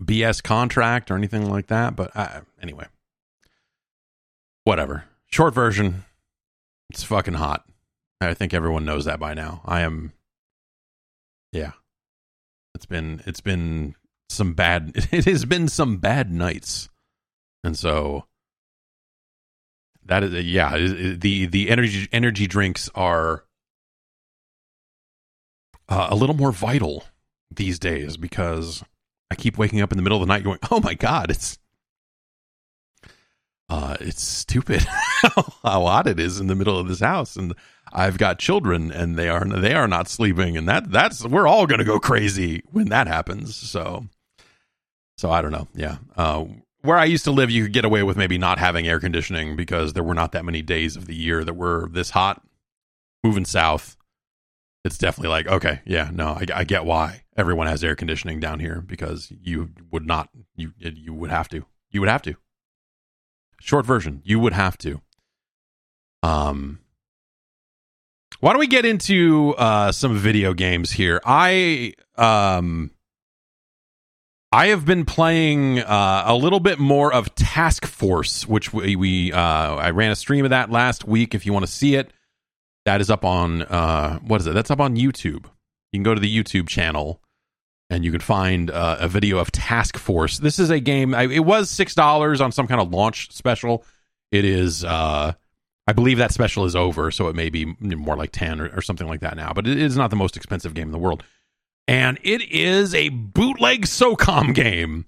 BS 0.00 0.42
contract 0.42 1.10
or 1.10 1.16
anything 1.16 1.48
like 1.48 1.68
that. 1.68 1.96
But 1.96 2.16
I, 2.16 2.40
anyway, 2.60 2.86
whatever. 4.64 5.04
Short 5.26 5.54
version, 5.54 6.04
it's 6.90 7.02
fucking 7.02 7.34
hot. 7.34 7.64
I 8.20 8.34
think 8.34 8.54
everyone 8.54 8.84
knows 8.84 9.04
that 9.04 9.20
by 9.20 9.34
now. 9.34 9.60
I 9.64 9.80
am. 9.80 10.12
Yeah, 11.52 11.72
it's 12.74 12.86
been 12.86 13.22
it's 13.26 13.40
been 13.40 13.94
some 14.28 14.54
bad. 14.54 14.92
It 15.12 15.24
has 15.26 15.44
been 15.44 15.68
some 15.68 15.98
bad 15.98 16.32
nights, 16.32 16.88
and 17.62 17.76
so 17.78 18.26
that 20.06 20.22
is 20.22 20.44
yeah 20.44 20.76
the 20.76 21.46
the 21.46 21.70
energy 21.70 22.08
energy 22.12 22.46
drinks 22.46 22.90
are 22.94 23.44
uh, 25.88 26.08
a 26.10 26.16
little 26.16 26.36
more 26.36 26.52
vital 26.52 27.04
these 27.54 27.78
days 27.78 28.16
because 28.16 28.82
I 29.30 29.34
keep 29.34 29.58
waking 29.58 29.80
up 29.80 29.92
in 29.92 29.96
the 29.96 30.02
middle 30.02 30.20
of 30.20 30.26
the 30.26 30.32
night 30.32 30.44
going, 30.44 30.58
"Oh 30.70 30.80
my 30.80 30.94
god, 30.94 31.30
it's 31.30 31.58
uh 33.68 33.96
it's 34.00 34.22
stupid 34.22 34.82
how 35.22 35.42
hot 35.62 36.06
it 36.06 36.20
is 36.20 36.38
in 36.38 36.46
the 36.48 36.54
middle 36.54 36.78
of 36.78 36.86
this 36.86 37.00
house 37.00 37.34
and 37.34 37.54
I've 37.90 38.18
got 38.18 38.38
children 38.38 38.92
and 38.92 39.16
they 39.16 39.30
are 39.30 39.44
they 39.44 39.72
are 39.72 39.88
not 39.88 40.08
sleeping 40.08 40.56
and 40.58 40.68
that 40.68 40.90
that's 40.90 41.26
we're 41.26 41.46
all 41.46 41.66
going 41.66 41.78
to 41.78 41.84
go 41.84 41.98
crazy 41.98 42.62
when 42.70 42.88
that 42.90 43.06
happens." 43.06 43.56
So 43.56 44.06
so 45.16 45.30
I 45.30 45.42
don't 45.42 45.52
know. 45.52 45.68
Yeah. 45.74 45.98
Uh 46.16 46.44
where 46.82 46.98
I 46.98 47.06
used 47.06 47.24
to 47.24 47.30
live, 47.30 47.50
you 47.50 47.62
could 47.62 47.72
get 47.72 47.86
away 47.86 48.02
with 48.02 48.18
maybe 48.18 48.36
not 48.36 48.58
having 48.58 48.86
air 48.86 49.00
conditioning 49.00 49.56
because 49.56 49.94
there 49.94 50.02
were 50.04 50.12
not 50.12 50.32
that 50.32 50.44
many 50.44 50.60
days 50.60 50.96
of 50.96 51.06
the 51.06 51.14
year 51.14 51.42
that 51.42 51.54
were 51.54 51.88
this 51.90 52.10
hot. 52.10 52.42
Moving 53.22 53.46
south, 53.46 53.96
it's 54.84 54.98
definitely 54.98 55.30
like, 55.30 55.48
okay, 55.48 55.80
yeah, 55.86 56.10
no, 56.12 56.28
I, 56.28 56.46
I 56.54 56.64
get 56.64 56.84
why 56.84 57.22
everyone 57.36 57.66
has 57.66 57.82
air 57.82 57.96
conditioning 57.96 58.38
down 58.38 58.60
here 58.60 58.82
because 58.86 59.32
you 59.42 59.70
would 59.90 60.06
not, 60.06 60.28
you 60.56 60.72
you 60.78 61.14
would 61.14 61.30
have 61.30 61.48
to, 61.48 61.64
you 61.90 62.00
would 62.00 62.10
have 62.10 62.22
to. 62.22 62.34
Short 63.60 63.86
version, 63.86 64.20
you 64.24 64.38
would 64.38 64.52
have 64.52 64.76
to. 64.78 65.00
Um, 66.22 66.80
why 68.40 68.52
don't 68.52 68.60
we 68.60 68.66
get 68.66 68.84
into 68.84 69.54
uh, 69.56 69.90
some 69.90 70.16
video 70.18 70.52
games 70.52 70.92
here? 70.92 71.20
I 71.24 71.94
um 72.16 72.90
I 74.52 74.66
have 74.66 74.84
been 74.84 75.04
playing 75.04 75.80
uh, 75.80 76.24
a 76.26 76.36
little 76.36 76.60
bit 76.60 76.78
more 76.78 77.12
of 77.12 77.34
Task 77.34 77.86
Force, 77.86 78.46
which 78.46 78.72
we, 78.72 78.96
we 78.96 79.32
uh, 79.32 79.38
I 79.38 79.90
ran 79.90 80.10
a 80.10 80.16
stream 80.16 80.44
of 80.44 80.50
that 80.50 80.70
last 80.70 81.08
week. 81.08 81.34
If 81.34 81.46
you 81.46 81.52
want 81.52 81.64
to 81.66 81.72
see 81.72 81.94
it, 81.96 82.12
that 82.84 83.00
is 83.00 83.10
up 83.10 83.24
on 83.24 83.62
uh, 83.62 84.18
what 84.20 84.40
is 84.40 84.46
it? 84.46 84.54
That's 84.54 84.70
up 84.70 84.80
on 84.80 84.96
YouTube. 84.96 85.46
You 85.92 85.98
can 85.98 86.02
go 86.02 86.14
to 86.14 86.20
the 86.20 86.42
YouTube 86.42 86.68
channel 86.68 87.20
and 87.90 88.04
you 88.04 88.10
can 88.10 88.20
find 88.20 88.70
uh, 88.70 88.96
a 89.00 89.08
video 89.08 89.38
of 89.38 89.52
Task 89.52 89.96
Force. 89.96 90.38
This 90.38 90.58
is 90.58 90.70
a 90.70 90.80
game. 90.80 91.14
I, 91.14 91.26
it 91.26 91.44
was 91.44 91.70
six 91.70 91.94
dollars 91.94 92.40
on 92.40 92.52
some 92.52 92.66
kind 92.66 92.80
of 92.80 92.90
launch 92.92 93.30
special. 93.32 93.84
It 94.32 94.44
is, 94.44 94.84
uh, 94.84 95.32
I 95.86 95.92
believe 95.92 96.18
that 96.18 96.32
special 96.32 96.64
is 96.64 96.74
over, 96.74 97.10
so 97.10 97.28
it 97.28 97.36
may 97.36 97.50
be 97.50 97.66
more 97.78 98.16
like 98.16 98.32
10 98.32 98.60
or, 98.60 98.76
or 98.76 98.82
something 98.82 99.06
like 99.06 99.20
that 99.20 99.36
now, 99.36 99.52
but 99.52 99.66
it 99.66 99.78
is 99.78 99.96
not 99.96 100.10
the 100.10 100.16
most 100.16 100.36
expensive 100.36 100.74
game 100.74 100.88
in 100.88 100.92
the 100.92 100.98
world. 100.98 101.22
And 101.86 102.18
it 102.22 102.42
is 102.50 102.94
a 102.94 103.10
bootleg 103.10 103.82
SOCOM 103.82 104.54
game. 104.54 105.04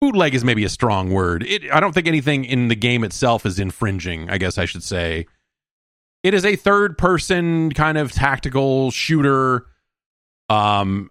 Bootleg 0.00 0.34
is 0.34 0.44
maybe 0.44 0.64
a 0.64 0.68
strong 0.68 1.12
word. 1.12 1.44
It, 1.44 1.72
I 1.72 1.78
don't 1.78 1.94
think 1.94 2.08
anything 2.08 2.44
in 2.44 2.68
the 2.68 2.74
game 2.74 3.04
itself 3.04 3.46
is 3.46 3.58
infringing, 3.58 4.28
I 4.28 4.36
guess 4.36 4.58
I 4.58 4.64
should 4.64 4.82
say. 4.82 5.26
It 6.22 6.34
is 6.34 6.44
a 6.44 6.56
third 6.56 6.96
person 6.98 7.72
kind 7.72 7.98
of 7.98 8.12
tactical 8.12 8.90
shooter. 8.90 9.66
Um, 10.48 11.10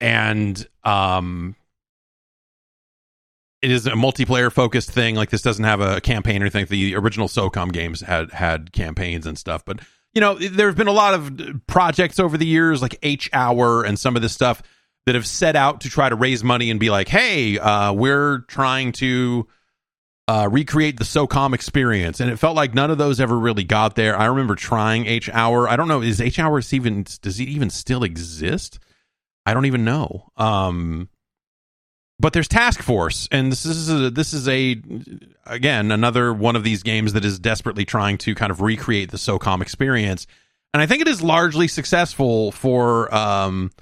and 0.00 0.66
um, 0.82 1.56
it 3.62 3.70
is 3.70 3.86
a 3.86 3.92
multiplayer 3.92 4.52
focused 4.52 4.90
thing. 4.90 5.14
Like 5.14 5.30
this 5.30 5.40
doesn't 5.40 5.64
have 5.64 5.80
a 5.80 6.00
campaign 6.00 6.42
or 6.42 6.44
anything. 6.44 6.66
The 6.66 6.94
original 6.96 7.28
SOCOM 7.28 7.72
games 7.72 8.02
had 8.02 8.30
had 8.30 8.72
campaigns 8.72 9.26
and 9.26 9.38
stuff, 9.38 9.64
but 9.64 9.80
you 10.12 10.20
know 10.20 10.34
there 10.34 10.66
have 10.66 10.76
been 10.76 10.86
a 10.86 10.92
lot 10.92 11.14
of 11.14 11.62
projects 11.66 12.20
over 12.20 12.36
the 12.36 12.46
years, 12.46 12.82
like 12.82 12.98
H 13.02 13.30
Hour 13.32 13.82
and 13.82 13.98
some 13.98 14.16
of 14.16 14.22
this 14.22 14.34
stuff 14.34 14.62
that 15.06 15.14
have 15.14 15.26
set 15.26 15.56
out 15.56 15.80
to 15.82 15.88
try 15.88 16.10
to 16.10 16.14
raise 16.14 16.44
money 16.44 16.70
and 16.70 16.78
be 16.78 16.90
like, 16.90 17.08
hey, 17.08 17.58
uh, 17.58 17.92
we're 17.92 18.40
trying 18.48 18.92
to 18.92 19.46
uh, 20.26 20.48
recreate 20.50 20.98
the 20.98 21.04
SOCOM 21.04 21.54
experience, 21.54 22.20
and 22.20 22.30
it 22.30 22.38
felt 22.38 22.56
like 22.56 22.74
none 22.74 22.90
of 22.90 22.98
those 22.98 23.20
ever 23.20 23.38
really 23.38 23.64
got 23.64 23.94
there. 23.94 24.18
I 24.18 24.26
remember 24.26 24.54
trying 24.54 25.06
H 25.06 25.28
Hour. 25.30 25.68
I 25.68 25.76
don't 25.76 25.88
know 25.88 26.00
is 26.00 26.20
H 26.20 26.38
Hour 26.38 26.60
even 26.72 27.04
does 27.20 27.40
it 27.40 27.48
even 27.48 27.70
still 27.70 28.02
exist? 28.02 28.78
I 29.44 29.52
don't 29.52 29.66
even 29.66 29.84
know. 29.84 30.30
Um, 30.36 31.10
but 32.18 32.32
there's 32.32 32.48
Task 32.48 32.80
Force, 32.80 33.28
and 33.30 33.52
this 33.52 33.66
is 33.66 33.90
a, 33.90 34.08
this 34.08 34.32
is 34.32 34.48
a 34.48 34.80
again 35.46 35.90
another 35.90 36.32
one 36.32 36.56
of 36.56 36.64
these 36.64 36.82
games 36.82 37.12
that 37.12 37.24
is 37.24 37.38
desperately 37.38 37.84
trying 37.84 38.16
to 38.18 38.34
kind 38.34 38.50
of 38.50 38.62
recreate 38.62 39.10
the 39.10 39.18
SOCOM 39.18 39.60
experience, 39.60 40.26
and 40.72 40.80
I 40.80 40.86
think 40.86 41.02
it 41.02 41.08
is 41.08 41.20
largely 41.20 41.68
successful 41.68 42.50
for 42.50 43.14
um, 43.14 43.72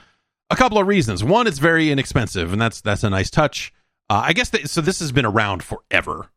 a 0.51 0.57
couple 0.57 0.79
of 0.79 0.89
reasons. 0.89 1.23
One, 1.23 1.47
it's 1.47 1.59
very 1.59 1.93
inexpensive, 1.93 2.53
and 2.53 2.61
that's 2.61 2.81
that's 2.81 3.05
a 3.05 3.11
nice 3.11 3.31
touch. 3.31 3.73
Uh, 4.11 4.23
I 4.25 4.33
guess 4.33 4.51
so. 4.65 4.81
This 4.81 4.99
has 4.99 5.13
been 5.13 5.25
around 5.25 5.63
forever. 5.63 6.29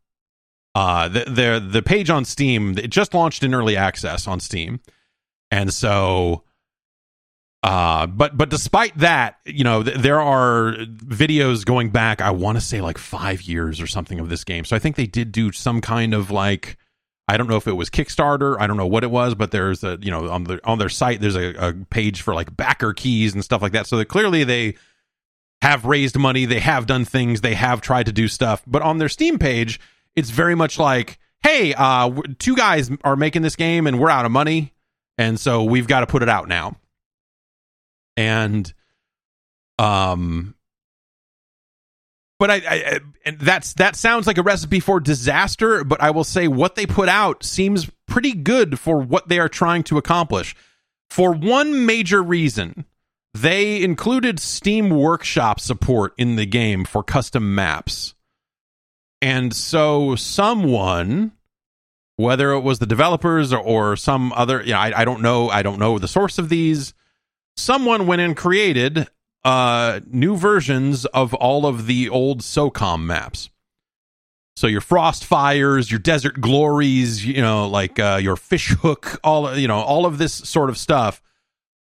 Uh, 0.76 1.08
the 1.08 1.24
the 1.26 1.68
the 1.72 1.82
page 1.82 2.12
on 2.12 2.26
Steam 2.26 2.78
it 2.78 2.90
just 2.90 3.16
launched 3.16 3.42
in 3.44 3.56
early 3.56 3.78
access 3.78 4.28
on 4.28 4.40
Steam, 4.40 4.82
and 5.50 5.74
so 5.74 6.44
uh, 7.66 8.06
but 8.06 8.38
but 8.38 8.50
despite 8.50 8.96
that, 9.00 9.40
you 9.44 9.64
know, 9.64 9.82
th- 9.82 9.98
there 9.98 10.22
are 10.22 10.76
videos 10.76 11.66
going 11.66 11.90
back. 11.90 12.22
I 12.22 12.30
want 12.30 12.58
to 12.58 12.62
say 12.62 12.80
like 12.80 13.00
five 13.00 13.42
years 13.42 13.82
or 13.82 13.88
something 13.88 14.20
of 14.20 14.30
this 14.30 14.44
game. 14.44 14.66
So 14.66 14.76
I 14.76 14.80
think 14.80 14.98
they 14.98 15.08
did 15.08 15.32
do 15.32 15.52
some 15.52 15.82
kind 15.82 16.14
of 16.14 16.30
like 16.30 16.78
I 17.28 17.38
don't 17.38 17.48
know 17.48 17.56
if 17.56 17.68
it 17.68 17.72
was 17.72 17.90
Kickstarter. 17.90 18.56
I 18.60 18.68
don't 18.68 18.78
know 18.78 18.86
what 18.86 19.04
it 19.04 19.10
was, 19.10 19.34
but 19.34 19.50
there's 19.50 19.84
a 19.84 19.98
you 20.00 20.12
know 20.12 20.30
on 20.30 20.44
the 20.44 20.60
on 20.64 20.78
their 20.78 20.90
site 20.90 21.22
there's 21.22 21.36
a, 21.36 21.70
a 21.70 21.74
page 21.74 22.22
for 22.22 22.36
like 22.36 22.56
backer 22.56 22.94
keys 22.94 23.34
and 23.34 23.44
stuff 23.44 23.64
like 23.64 23.72
that. 23.72 23.88
So 23.88 23.98
that 23.98 24.06
clearly 24.06 24.44
they 24.44 24.76
have 25.64 25.86
raised 25.86 26.20
money. 26.20 26.46
They 26.46 26.60
have 26.60 26.86
done 26.86 27.04
things. 27.04 27.42
They 27.42 27.56
have 27.56 27.82
tried 27.82 28.06
to 28.06 28.12
do 28.12 28.28
stuff. 28.28 28.62
But 28.68 28.84
on 28.84 29.00
their 29.00 29.10
Steam 29.10 29.40
page, 29.40 29.80
it's 30.16 30.30
very 30.30 30.56
much 30.56 30.80
like, 30.80 31.20
hey, 31.44 31.74
uh, 31.74 32.12
two 32.40 32.56
guys 32.56 32.90
are 33.04 33.16
making 33.16 33.42
this 33.42 33.56
game 33.56 33.88
and 33.88 34.00
we're 34.00 34.10
out 34.10 34.26
of 34.26 34.32
money, 34.32 34.74
and 35.18 35.40
so 35.40 35.64
we've 35.64 35.88
got 35.88 36.02
to 36.02 36.08
put 36.08 36.24
it 36.24 36.30
out 36.30 36.48
now. 36.48 36.78
And 38.18 38.72
um 39.78 40.56
but 42.40 42.50
I, 42.50 42.56
I, 42.56 43.00
and 43.26 43.40
that's 43.40 43.74
that 43.74 43.96
sounds 43.96 44.28
like 44.28 44.38
a 44.38 44.44
recipe 44.44 44.80
for 44.80 45.02
disaster 45.02 45.84
but 45.84 46.02
i 46.02 46.12
will 46.12 46.24
say 46.24 46.48
what 46.48 46.76
they 46.76 46.86
put 46.86 47.10
out 47.10 47.44
seems 47.44 47.90
pretty 48.08 48.34
good 48.34 48.80
for 48.80 49.00
what 49.00 49.28
they 49.28 49.40
are 49.40 49.50
trying 49.50 49.84
to 49.84 49.98
accomplish. 49.98 50.56
For 51.10 51.34
one 51.34 51.86
major 51.86 52.22
reason 52.24 52.86
they 53.34 53.84
included 53.84 54.40
steam 54.40 54.90
workshop 54.90 55.60
support 55.60 56.14
in 56.18 56.38
the 56.38 56.46
game 56.46 56.86
for 56.86 57.04
custom 57.04 57.54
maps 57.54 58.15
and 59.22 59.54
so 59.54 60.16
someone 60.16 61.32
whether 62.18 62.52
it 62.52 62.62
was 62.62 62.80
the 62.80 62.86
developers 62.86 63.52
or, 63.52 63.60
or 63.60 63.96
some 63.96 64.32
other 64.34 64.62
you 64.64 64.72
know 64.72 64.80
I, 64.80 65.02
I 65.02 65.06
don't 65.06 65.22
know 65.22 65.50
i 65.50 65.62
don't 65.62 65.80
know 65.80 66.00
the 66.00 66.08
source 66.08 66.38
of 66.38 66.50
these 66.50 66.94
someone 67.58 68.08
went 68.08 68.22
and 68.22 68.36
created 68.36 69.08
uh, 69.46 70.00
new 70.08 70.36
versions 70.36 71.06
of 71.06 71.34
all 71.36 71.66
of 71.68 71.86
the 71.86 72.10
old 72.10 72.42
SOCOM 72.42 73.04
maps. 73.04 73.52
So 74.56 74.68
your 74.68 74.82
frost 74.82 75.24
fires, 75.24 75.92
your 75.92 76.00
desert 76.00 76.42
glories, 76.42 77.26
you 77.26 77.42
know, 77.42 77.68
like 77.68 78.00
uh, 78.00 78.20
your 78.22 78.38
fish 78.38 78.70
hook, 78.82 79.20
all 79.24 79.56
you 79.56 79.68
know, 79.68 79.78
all 79.78 80.06
of 80.06 80.18
this 80.18 80.34
sort 80.34 80.70
of 80.70 80.78
stuff, 80.78 81.22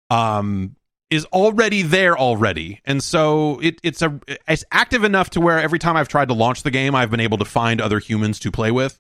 um, 0.10 0.76
is 1.12 1.26
already 1.26 1.82
there 1.82 2.18
already, 2.18 2.82
and 2.86 3.04
so 3.04 3.60
it, 3.60 3.80
it's 3.84 4.02
a 4.02 4.20
it's 4.48 4.64
active 4.72 5.04
enough 5.04 5.30
to 5.32 5.42
where 5.42 5.60
every 5.60 5.78
time 5.78 5.98
I've 5.98 6.08
tried 6.08 6.30
to 6.30 6.34
launch 6.34 6.64
the 6.64 6.72
game, 6.72 6.96
I've 6.96 7.12
been 7.12 7.20
able 7.20 7.38
to 7.40 7.46
find 7.46 7.82
other 7.82 8.00
humans 8.00 8.40
to 8.40 8.52
play 8.52 8.72
with. 8.72 9.00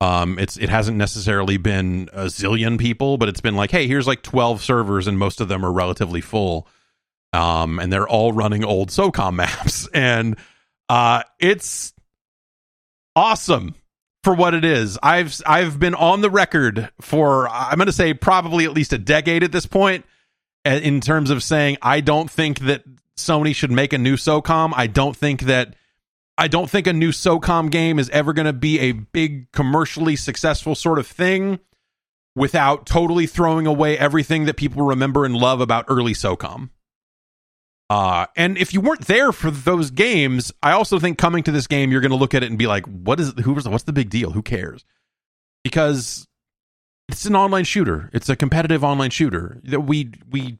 Um, 0.00 0.38
it's 0.40 0.56
it 0.56 0.68
hasn't 0.68 0.98
necessarily 0.98 1.56
been 1.56 2.10
a 2.12 2.24
zillion 2.24 2.78
people, 2.78 3.16
but 3.16 3.28
it's 3.28 3.40
been 3.40 3.54
like, 3.54 3.70
hey, 3.70 3.86
here's 3.86 4.08
like 4.08 4.22
twelve 4.22 4.60
servers, 4.60 5.06
and 5.06 5.16
most 5.16 5.40
of 5.40 5.48
them 5.48 5.64
are 5.64 5.72
relatively 5.72 6.20
full. 6.20 6.66
Um, 7.32 7.80
and 7.80 7.92
they're 7.92 8.08
all 8.08 8.32
running 8.32 8.64
old 8.64 8.90
SOCOM 8.90 9.34
maps, 9.36 9.88
and 9.94 10.36
uh, 10.88 11.22
it's 11.38 11.92
awesome 13.14 13.76
for 14.24 14.34
what 14.34 14.52
it 14.54 14.64
is. 14.64 14.98
I've 15.00 15.40
I've 15.46 15.78
been 15.78 15.94
on 15.94 16.22
the 16.22 16.30
record 16.30 16.90
for 17.00 17.48
I'm 17.48 17.76
going 17.76 17.86
to 17.86 17.92
say 17.92 18.14
probably 18.14 18.64
at 18.64 18.72
least 18.72 18.92
a 18.92 18.98
decade 18.98 19.44
at 19.44 19.52
this 19.52 19.66
point 19.66 20.04
in 20.64 21.00
terms 21.00 21.30
of 21.30 21.42
saying 21.42 21.78
I 21.82 22.00
don't 22.00 22.30
think 22.30 22.60
that 22.60 22.84
Sony 23.16 23.54
should 23.54 23.70
make 23.70 23.92
a 23.92 23.98
new 23.98 24.16
SOCOM. 24.16 24.72
I 24.74 24.86
don't 24.86 25.16
think 25.16 25.42
that 25.42 25.74
I 26.36 26.48
don't 26.48 26.68
think 26.68 26.86
a 26.86 26.92
new 26.92 27.10
SOCOM 27.10 27.70
game 27.70 27.98
is 27.98 28.10
ever 28.10 28.32
going 28.32 28.46
to 28.46 28.52
be 28.52 28.80
a 28.80 28.92
big 28.92 29.52
commercially 29.52 30.16
successful 30.16 30.74
sort 30.74 30.98
of 30.98 31.06
thing 31.06 31.60
without 32.34 32.86
totally 32.86 33.26
throwing 33.26 33.66
away 33.66 33.96
everything 33.96 34.46
that 34.46 34.56
people 34.56 34.82
remember 34.82 35.24
and 35.24 35.36
love 35.36 35.60
about 35.60 35.84
early 35.88 36.12
SOCOM. 36.12 36.70
Uh, 37.88 38.26
and 38.34 38.58
if 38.58 38.72
you 38.72 38.80
weren't 38.80 39.06
there 39.06 39.30
for 39.30 39.50
those 39.50 39.90
games, 39.90 40.50
I 40.62 40.72
also 40.72 40.98
think 40.98 41.18
coming 41.18 41.44
to 41.44 41.52
this 41.52 41.66
game, 41.66 41.92
you're 41.92 42.00
going 42.00 42.10
to 42.10 42.16
look 42.16 42.34
at 42.34 42.42
it 42.42 42.48
and 42.48 42.58
be 42.58 42.66
like, 42.66 42.86
"What 42.86 43.20
is? 43.20 43.34
Who 43.44 43.52
was? 43.52 43.68
What's 43.68 43.84
the 43.84 43.92
big 43.92 44.10
deal? 44.10 44.30
Who 44.30 44.42
cares?" 44.42 44.84
Because 45.62 46.26
it's 47.08 47.26
an 47.26 47.36
online 47.36 47.64
shooter. 47.64 48.10
It's 48.12 48.28
a 48.28 48.36
competitive 48.36 48.82
online 48.84 49.10
shooter. 49.10 49.60
That 49.64 49.80
we 49.80 50.10
we 50.30 50.58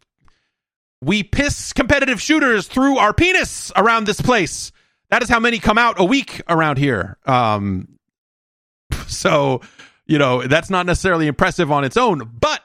we 1.02 1.22
piss 1.22 1.72
competitive 1.72 2.20
shooters 2.20 2.66
through 2.66 2.98
our 2.98 3.12
penis 3.12 3.72
around 3.76 4.06
this 4.06 4.20
place 4.20 4.72
that 5.14 5.22
is 5.22 5.28
how 5.28 5.38
many 5.38 5.60
come 5.60 5.78
out 5.78 6.00
a 6.00 6.04
week 6.04 6.42
around 6.48 6.76
here. 6.78 7.18
Um, 7.24 8.00
so, 9.06 9.60
you 10.06 10.18
know, 10.18 10.42
that's 10.46 10.70
not 10.70 10.86
necessarily 10.86 11.28
impressive 11.28 11.70
on 11.70 11.84
its 11.84 11.96
own, 11.96 12.28
but 12.40 12.60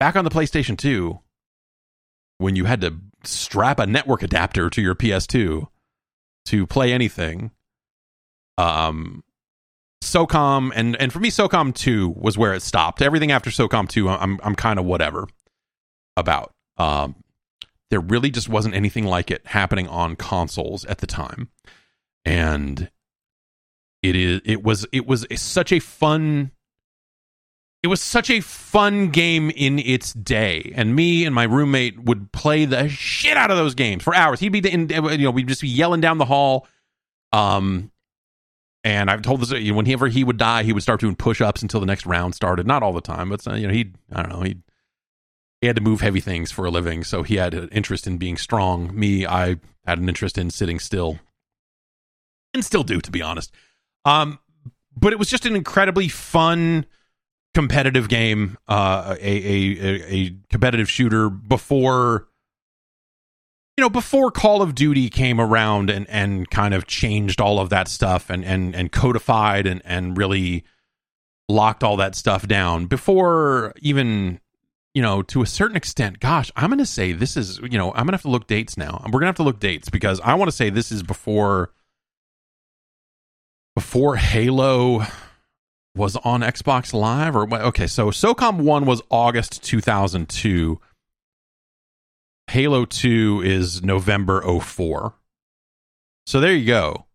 back 0.00 0.16
on 0.16 0.24
the 0.24 0.30
PlayStation 0.30 0.76
2, 0.76 1.18
when 2.38 2.56
you 2.56 2.64
had 2.64 2.80
to 2.80 2.96
strap 3.22 3.78
a 3.78 3.86
network 3.86 4.22
adapter 4.22 4.68
to 4.70 4.82
your 4.82 4.94
PS2 4.96 5.68
to 6.46 6.66
play 6.66 6.92
anything, 6.92 7.50
um, 8.58 9.22
SOCOM 10.02 10.72
and 10.74 10.96
and 10.96 11.12
for 11.12 11.20
me, 11.20 11.30
SOCOM 11.30 11.74
2 11.74 12.14
was 12.16 12.38
where 12.38 12.54
it 12.54 12.62
stopped. 12.62 13.02
Everything 13.02 13.32
after 13.32 13.50
SOCOM 13.50 13.88
2, 13.88 14.08
I'm 14.08 14.40
I'm 14.42 14.54
kind 14.54 14.78
of 14.78 14.84
whatever 14.84 15.28
about. 16.16 16.52
Um, 16.76 17.16
there 17.90 18.00
really 18.00 18.30
just 18.30 18.48
wasn't 18.48 18.74
anything 18.74 19.04
like 19.04 19.30
it 19.30 19.46
happening 19.46 19.88
on 19.88 20.16
consoles 20.16 20.84
at 20.86 20.98
the 20.98 21.06
time 21.06 21.50
and 22.24 22.90
it 24.02 24.16
is 24.16 24.40
it 24.44 24.62
was 24.62 24.86
it 24.92 25.06
was 25.06 25.26
such 25.36 25.72
a 25.72 25.78
fun 25.78 26.50
it 27.82 27.86
was 27.88 28.00
such 28.00 28.30
a 28.30 28.40
fun 28.40 29.08
game 29.08 29.50
in 29.50 29.78
its 29.78 30.12
day 30.12 30.72
and 30.74 30.94
me 30.94 31.24
and 31.24 31.34
my 31.34 31.44
roommate 31.44 32.02
would 32.02 32.30
play 32.32 32.64
the 32.64 32.88
shit 32.88 33.36
out 33.36 33.50
of 33.50 33.56
those 33.56 33.74
games 33.74 34.02
for 34.02 34.14
hours 34.14 34.40
he'd 34.40 34.50
be 34.50 34.58
in 34.70 34.88
you 34.88 35.18
know 35.18 35.30
we'd 35.30 35.48
just 35.48 35.62
be 35.62 35.68
yelling 35.68 36.00
down 36.00 36.18
the 36.18 36.24
hall 36.24 36.66
um 37.32 37.90
and 38.82 39.10
I've 39.10 39.22
told 39.22 39.40
this 39.40 39.52
whenever 39.52 40.08
he 40.08 40.24
would 40.24 40.38
die, 40.38 40.62
he 40.62 40.72
would 40.72 40.82
start 40.82 41.00
doing 41.00 41.16
push-ups 41.16 41.62
until 41.62 41.80
the 41.80 41.86
next 41.86 42.06
round 42.06 42.34
started. 42.34 42.66
Not 42.66 42.82
all 42.82 42.92
the 42.92 43.00
time, 43.00 43.28
but 43.28 43.44
you 43.46 43.66
know 43.66 43.72
he 43.72 43.92
I 44.12 44.22
don't 44.22 44.32
know 44.32 44.42
he 44.42 44.56
he 45.60 45.66
had 45.66 45.76
to 45.76 45.82
move 45.82 46.00
heavy 46.00 46.20
things 46.20 46.50
for 46.50 46.64
a 46.64 46.70
living, 46.70 47.04
so 47.04 47.22
he 47.22 47.36
had 47.36 47.52
an 47.52 47.68
interest 47.70 48.06
in 48.06 48.16
being 48.16 48.36
strong. 48.36 48.98
Me, 48.98 49.26
I 49.26 49.56
had 49.84 49.98
an 49.98 50.08
interest 50.08 50.38
in 50.38 50.50
sitting 50.50 50.78
still, 50.78 51.18
and 52.54 52.64
still 52.64 52.82
do, 52.82 53.00
to 53.00 53.10
be 53.10 53.20
honest. 53.20 53.52
Um, 54.06 54.38
but 54.96 55.12
it 55.12 55.18
was 55.18 55.28
just 55.28 55.44
an 55.44 55.54
incredibly 55.54 56.08
fun 56.08 56.86
competitive 57.52 58.08
game, 58.08 58.56
uh, 58.68 59.16
a, 59.20 59.36
a 59.36 60.14
a 60.14 60.36
competitive 60.48 60.90
shooter 60.90 61.28
before 61.28 62.28
you 63.80 63.86
know, 63.86 63.88
before 63.88 64.30
Call 64.30 64.60
of 64.60 64.74
Duty 64.74 65.08
came 65.08 65.40
around 65.40 65.88
and 65.88 66.06
and 66.10 66.50
kind 66.50 66.74
of 66.74 66.86
changed 66.86 67.40
all 67.40 67.58
of 67.58 67.70
that 67.70 67.88
stuff 67.88 68.28
and 68.28 68.44
and 68.44 68.76
and 68.76 68.92
codified 68.92 69.66
and 69.66 69.80
and 69.86 70.18
really 70.18 70.64
locked 71.48 71.82
all 71.82 71.96
that 71.96 72.14
stuff 72.14 72.46
down 72.46 72.84
before 72.84 73.72
even 73.80 74.38
you 74.92 75.00
know 75.00 75.22
to 75.22 75.40
a 75.40 75.46
certain 75.46 75.76
extent 75.78 76.20
gosh 76.20 76.52
i'm 76.54 76.68
going 76.68 76.78
to 76.78 76.86
say 76.86 77.10
this 77.10 77.36
is 77.36 77.58
you 77.60 77.76
know 77.78 77.88
i'm 77.92 78.04
going 78.04 78.08
to 78.08 78.12
have 78.12 78.22
to 78.22 78.28
look 78.28 78.46
dates 78.46 78.76
now. 78.76 79.00
We're 79.06 79.12
going 79.12 79.22
to 79.22 79.28
have 79.28 79.36
to 79.36 79.42
look 79.44 79.58
dates 79.58 79.88
because 79.88 80.20
i 80.20 80.34
want 80.34 80.50
to 80.50 80.56
say 80.56 80.68
this 80.68 80.92
is 80.92 81.02
before 81.02 81.72
before 83.74 84.16
halo 84.16 85.06
was 85.96 86.16
on 86.16 86.42
xbox 86.42 86.92
live 86.92 87.34
or 87.34 87.52
okay 87.52 87.86
so 87.86 88.10
socom 88.10 88.60
1 88.60 88.84
was 88.84 89.00
august 89.10 89.62
2002 89.64 90.78
halo 92.50 92.84
2 92.84 93.42
is 93.44 93.82
november 93.82 94.42
04 94.60 95.14
so 96.30 96.38
there 96.38 96.54
you 96.54 96.64
go. 96.64 97.06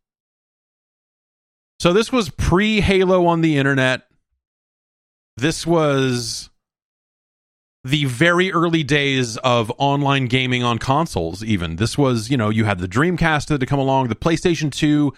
So 1.80 1.94
this 1.94 2.12
was 2.12 2.30
pre 2.30 2.82
halo 2.82 3.28
on 3.28 3.40
the 3.40 3.58
internet. 3.58 4.08
This 5.38 5.66
was 5.66 6.50
the 7.86 8.04
very 8.06 8.52
early 8.52 8.84
days 8.84 9.38
of 9.38 9.72
online 9.78 10.26
gaming 10.26 10.64
on 10.64 10.80
consoles 10.80 11.46
even. 11.46 11.78
This 11.78 11.98
was 11.98 12.30
you 12.30 12.36
know 12.36 12.50
you 12.50 12.66
had 12.66 12.80
the 12.80 12.90
dreamcast 12.90 13.48
that 13.48 13.62
had 13.62 13.70
come 13.70 13.80
along 13.80 14.10
the 14.10 14.16
playstation 14.16 14.70
2 14.70 15.14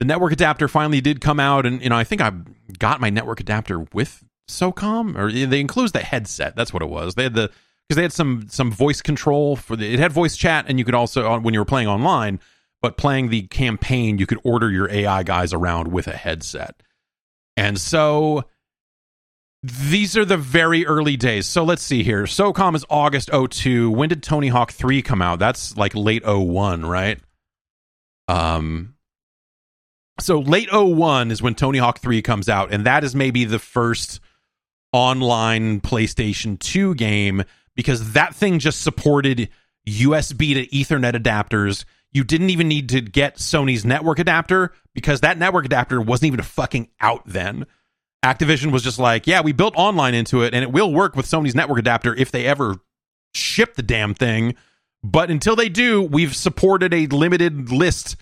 the 0.00 0.06
network 0.06 0.32
adapter 0.32 0.66
finally 0.66 1.00
did 1.00 1.20
come 1.20 1.38
out 1.38 1.66
and 1.66 1.82
you 1.82 1.88
know 1.88 1.96
i 1.96 2.04
think 2.04 2.20
i 2.20 2.32
got 2.78 3.00
my 3.00 3.10
network 3.10 3.38
adapter 3.38 3.86
with 3.92 4.24
socom 4.48 5.16
or 5.16 5.30
they 5.30 5.60
includes 5.60 5.92
the 5.92 6.00
headset. 6.00 6.56
That's 6.56 6.72
what 6.72 6.82
it 6.82 6.88
was. 6.88 7.14
They 7.14 7.24
had 7.24 7.34
the 7.34 7.50
because 7.92 7.96
they 7.96 8.02
had 8.02 8.12
some 8.12 8.46
some 8.48 8.70
voice 8.70 9.02
control 9.02 9.54
for 9.54 9.76
the 9.76 9.92
it 9.92 9.98
had 9.98 10.12
voice 10.12 10.34
chat 10.34 10.64
and 10.66 10.78
you 10.78 10.84
could 10.84 10.94
also 10.94 11.38
when 11.40 11.52
you 11.52 11.60
were 11.60 11.66
playing 11.66 11.88
online 11.88 12.40
but 12.80 12.96
playing 12.96 13.28
the 13.28 13.42
campaign 13.48 14.16
you 14.16 14.26
could 14.26 14.38
order 14.44 14.70
your 14.70 14.90
ai 14.90 15.22
guys 15.22 15.52
around 15.52 15.88
with 15.88 16.06
a 16.06 16.16
headset 16.16 16.82
and 17.54 17.78
so 17.78 18.44
these 19.62 20.16
are 20.16 20.24
the 20.24 20.36
very 20.36 20.84
early 20.86 21.16
days. 21.16 21.46
So 21.46 21.62
let's 21.62 21.84
see 21.84 22.02
here. 22.02 22.24
SOCOM 22.24 22.74
is 22.74 22.84
August 22.90 23.30
02. 23.32 23.92
When 23.92 24.08
did 24.08 24.20
Tony 24.20 24.48
Hawk 24.48 24.72
3 24.72 25.02
come 25.02 25.22
out? 25.22 25.38
That's 25.38 25.76
like 25.76 25.94
late 25.94 26.24
01, 26.26 26.84
right? 26.84 27.20
Um 28.26 28.94
so 30.18 30.40
late 30.40 30.68
01 30.72 31.30
is 31.30 31.40
when 31.40 31.54
Tony 31.54 31.78
Hawk 31.78 32.00
3 32.00 32.22
comes 32.22 32.48
out 32.48 32.72
and 32.72 32.86
that 32.86 33.04
is 33.04 33.14
maybe 33.14 33.44
the 33.44 33.60
first 33.60 34.18
online 34.92 35.80
PlayStation 35.80 36.58
2 36.58 36.96
game 36.96 37.44
because 37.74 38.12
that 38.12 38.34
thing 38.34 38.58
just 38.58 38.82
supported 38.82 39.48
USB 39.86 40.54
to 40.54 40.66
Ethernet 40.68 41.14
adapters. 41.14 41.84
You 42.12 42.24
didn't 42.24 42.50
even 42.50 42.68
need 42.68 42.90
to 42.90 43.00
get 43.00 43.36
Sony's 43.36 43.84
network 43.84 44.18
adapter 44.18 44.72
because 44.94 45.20
that 45.20 45.38
network 45.38 45.64
adapter 45.64 46.00
wasn't 46.00 46.32
even 46.32 46.42
fucking 46.42 46.88
out 47.00 47.22
then. 47.26 47.66
Activision 48.24 48.70
was 48.70 48.82
just 48.82 48.98
like, 48.98 49.26
yeah, 49.26 49.40
we 49.40 49.52
built 49.52 49.74
online 49.76 50.14
into 50.14 50.42
it 50.42 50.54
and 50.54 50.62
it 50.62 50.70
will 50.70 50.92
work 50.92 51.16
with 51.16 51.26
Sony's 51.26 51.54
network 51.54 51.78
adapter 51.78 52.14
if 52.14 52.30
they 52.30 52.46
ever 52.46 52.76
ship 53.34 53.74
the 53.74 53.82
damn 53.82 54.14
thing. 54.14 54.54
But 55.02 55.30
until 55.30 55.56
they 55.56 55.68
do, 55.68 56.02
we've 56.02 56.36
supported 56.36 56.94
a 56.94 57.06
limited 57.06 57.72
list 57.72 58.16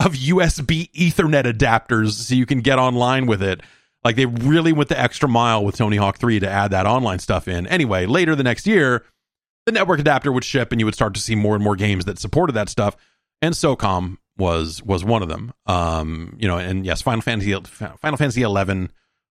of 0.00 0.14
USB 0.14 0.90
Ethernet 0.92 1.44
adapters 1.44 2.12
so 2.12 2.34
you 2.34 2.46
can 2.46 2.60
get 2.60 2.78
online 2.78 3.26
with 3.26 3.42
it. 3.42 3.60
Like 4.04 4.16
they 4.16 4.26
really 4.26 4.72
went 4.72 4.88
the 4.88 4.98
extra 4.98 5.28
mile 5.28 5.64
with 5.64 5.76
Tony 5.76 5.96
Hawk 5.96 6.18
3 6.18 6.40
to 6.40 6.48
add 6.48 6.72
that 6.72 6.86
online 6.86 7.20
stuff 7.20 7.46
in. 7.46 7.66
Anyway, 7.68 8.06
later 8.06 8.34
the 8.34 8.42
next 8.42 8.66
year, 8.66 9.04
the 9.66 9.72
network 9.72 10.00
adapter 10.00 10.32
would 10.32 10.44
ship 10.44 10.72
and 10.72 10.80
you 10.80 10.84
would 10.84 10.94
start 10.94 11.14
to 11.14 11.20
see 11.20 11.36
more 11.36 11.54
and 11.54 11.62
more 11.62 11.76
games 11.76 12.04
that 12.06 12.18
supported 12.18 12.54
that 12.54 12.68
stuff. 12.68 12.96
And 13.40 13.54
SOCOM 13.54 14.18
was 14.36 14.82
was 14.82 15.04
one 15.04 15.22
of 15.22 15.28
them. 15.28 15.52
Um, 15.66 16.36
you 16.38 16.48
know, 16.48 16.58
and 16.58 16.84
yes, 16.84 17.02
Final 17.02 17.20
Fantasy 17.20 17.52
Final 17.54 18.16
Fantasy 18.16 18.42
11 18.42 18.90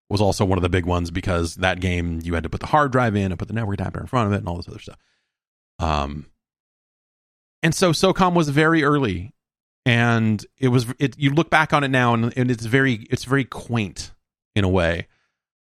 was 0.10 0.22
also 0.22 0.44
one 0.46 0.58
of 0.58 0.62
the 0.62 0.70
big 0.70 0.86
ones 0.86 1.12
because 1.12 1.56
that 1.56 1.80
game 1.80 2.20
you 2.24 2.34
had 2.34 2.44
to 2.44 2.50
put 2.50 2.60
the 2.60 2.68
hard 2.68 2.92
drive 2.92 3.16
in 3.16 3.32
and 3.32 3.40
put 3.40 3.48
the 3.48 3.54
network 3.54 3.76
adapter 3.76 4.00
in 4.00 4.08
front 4.08 4.28
of 4.28 4.34
it 4.34 4.38
and 4.38 4.48
all 4.48 4.58
this 4.58 4.68
other 4.68 4.80
stuff. 4.80 4.98
Um, 5.80 6.28
and 7.64 7.74
so 7.74 7.92
SOCOM 7.92 8.34
was 8.34 8.50
very 8.50 8.84
early, 8.84 9.34
and 9.86 10.46
it 10.58 10.70
was 10.70 10.88
it. 11.00 11.18
You 11.18 11.32
look 11.32 11.50
back 11.50 11.74
on 11.74 11.84
it 11.84 11.90
now, 11.90 12.14
and, 12.14 12.34
and 12.38 12.52
it's 12.52 12.66
very 12.66 13.08
it's 13.10 13.24
very 13.24 13.46
quaint 13.46 14.12
in 14.56 14.64
a 14.64 14.70
way. 14.70 15.08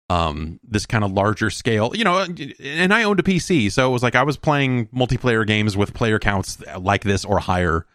Um, 0.08 0.60
this 0.64 0.86
kind 0.86 1.04
of 1.04 1.14
larger 1.14 1.50
scale, 1.50 1.92
you 1.96 2.04
know, 2.04 2.28
and 2.60 2.94
I 2.94 3.04
owned 3.04 3.20
a 3.20 3.24
PC, 3.24 3.72
so 3.72 3.90
it 3.90 3.92
was 3.92 4.04
like 4.04 4.14
I 4.14 4.22
was 4.22 4.38
playing 4.38 4.86
multiplayer 4.88 5.48
games 5.48 5.76
with 5.76 5.96
player 5.96 6.20
counts 6.20 6.64
like 6.80 7.04
this 7.04 7.26
or 7.26 7.40
higher 7.40 7.88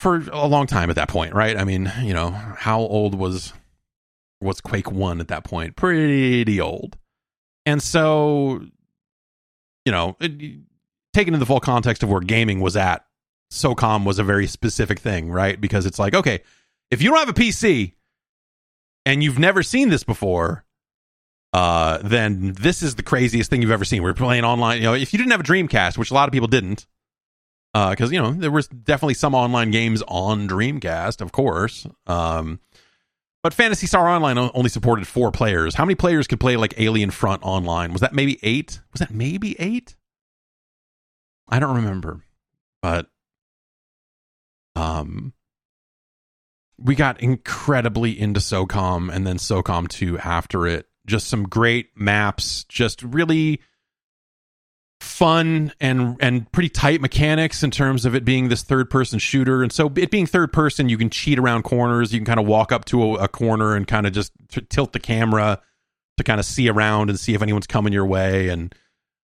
for 0.00 0.22
a 0.32 0.46
long 0.46 0.66
time 0.66 0.88
at 0.88 0.96
that 0.96 1.08
point, 1.08 1.34
right? 1.34 1.58
I 1.58 1.64
mean, 1.64 1.92
you 2.02 2.14
know, 2.14 2.30
how 2.30 2.80
old 2.80 3.14
was 3.14 3.52
was 4.40 4.60
Quake 4.60 4.90
1 4.90 5.20
at 5.20 5.28
that 5.28 5.44
point. 5.44 5.76
Pretty 5.76 6.60
old. 6.60 6.96
And 7.66 7.82
so, 7.82 8.62
you 9.84 9.92
know, 9.92 10.16
it, 10.20 10.60
taken 11.12 11.34
in 11.34 11.40
the 11.40 11.46
full 11.46 11.60
context 11.60 12.02
of 12.02 12.08
where 12.08 12.20
gaming 12.20 12.60
was 12.60 12.76
at, 12.76 13.04
SOCOM 13.52 14.04
was 14.04 14.18
a 14.18 14.24
very 14.24 14.46
specific 14.46 15.00
thing, 15.00 15.30
right? 15.30 15.60
Because 15.60 15.86
it's 15.86 15.98
like, 15.98 16.14
okay, 16.14 16.40
if 16.90 17.02
you 17.02 17.10
don't 17.10 17.18
have 17.18 17.28
a 17.28 17.32
PC 17.32 17.94
and 19.08 19.22
you've 19.22 19.38
never 19.38 19.62
seen 19.62 19.88
this 19.88 20.04
before, 20.04 20.64
uh, 21.54 21.98
then 22.04 22.52
this 22.52 22.82
is 22.82 22.96
the 22.96 23.02
craziest 23.02 23.48
thing 23.48 23.62
you've 23.62 23.70
ever 23.70 23.86
seen. 23.86 24.02
We're 24.02 24.12
playing 24.12 24.44
online. 24.44 24.78
You 24.78 24.84
know, 24.84 24.94
if 24.94 25.14
you 25.14 25.18
didn't 25.18 25.30
have 25.30 25.40
a 25.40 25.44
Dreamcast, 25.44 25.96
which 25.96 26.10
a 26.10 26.14
lot 26.14 26.28
of 26.28 26.32
people 26.32 26.46
didn't, 26.46 26.86
because 27.72 28.10
uh, 28.10 28.12
you 28.12 28.20
know 28.20 28.32
there 28.32 28.50
was 28.50 28.68
definitely 28.68 29.14
some 29.14 29.34
online 29.34 29.70
games 29.70 30.02
on 30.08 30.46
Dreamcast, 30.46 31.22
of 31.22 31.32
course. 31.32 31.86
Um, 32.06 32.60
but 33.42 33.54
Phantasy 33.54 33.86
Star 33.86 34.06
Online 34.08 34.36
only 34.52 34.68
supported 34.68 35.06
four 35.06 35.32
players. 35.32 35.74
How 35.74 35.86
many 35.86 35.94
players 35.94 36.26
could 36.26 36.38
play 36.38 36.56
like 36.58 36.74
Alien 36.78 37.10
Front 37.10 37.42
online? 37.42 37.92
Was 37.92 38.02
that 38.02 38.12
maybe 38.12 38.38
eight? 38.42 38.80
Was 38.92 39.00
that 39.00 39.10
maybe 39.10 39.58
eight? 39.58 39.96
I 41.48 41.60
don't 41.60 41.76
remember. 41.76 42.24
But 42.82 43.06
um 44.76 45.32
we 46.78 46.94
got 46.94 47.20
incredibly 47.20 48.18
into 48.18 48.40
SOCOM 48.40 49.12
and 49.12 49.26
then 49.26 49.36
SOCOM 49.36 49.88
2 49.88 50.18
after 50.18 50.66
it. 50.66 50.86
Just 51.06 51.28
some 51.28 51.44
great 51.44 51.90
maps, 51.96 52.64
just 52.64 53.02
really 53.02 53.60
fun 55.00 55.72
and 55.80 56.16
and 56.20 56.50
pretty 56.50 56.68
tight 56.68 57.00
mechanics 57.00 57.62
in 57.62 57.70
terms 57.70 58.04
of 58.04 58.14
it 58.14 58.24
being 58.24 58.48
this 58.48 58.62
third 58.62 58.90
person 58.90 59.18
shooter. 59.18 59.62
And 59.62 59.72
so 59.72 59.90
it 59.96 60.10
being 60.10 60.26
third 60.26 60.52
person 60.52 60.88
you 60.88 60.98
can 60.98 61.08
cheat 61.08 61.38
around 61.38 61.62
corners. 61.62 62.12
You 62.12 62.20
can 62.20 62.26
kind 62.26 62.40
of 62.40 62.46
walk 62.46 62.72
up 62.72 62.84
to 62.86 63.02
a, 63.02 63.24
a 63.24 63.28
corner 63.28 63.74
and 63.74 63.86
kind 63.86 64.06
of 64.06 64.12
just 64.12 64.32
t- 64.48 64.60
tilt 64.68 64.92
the 64.92 65.00
camera 65.00 65.60
to 66.18 66.24
kind 66.24 66.40
of 66.40 66.46
see 66.46 66.68
around 66.68 67.10
and 67.10 67.18
see 67.18 67.34
if 67.34 67.42
anyone's 67.42 67.66
coming 67.66 67.92
your 67.92 68.06
way 68.06 68.48
and 68.48 68.74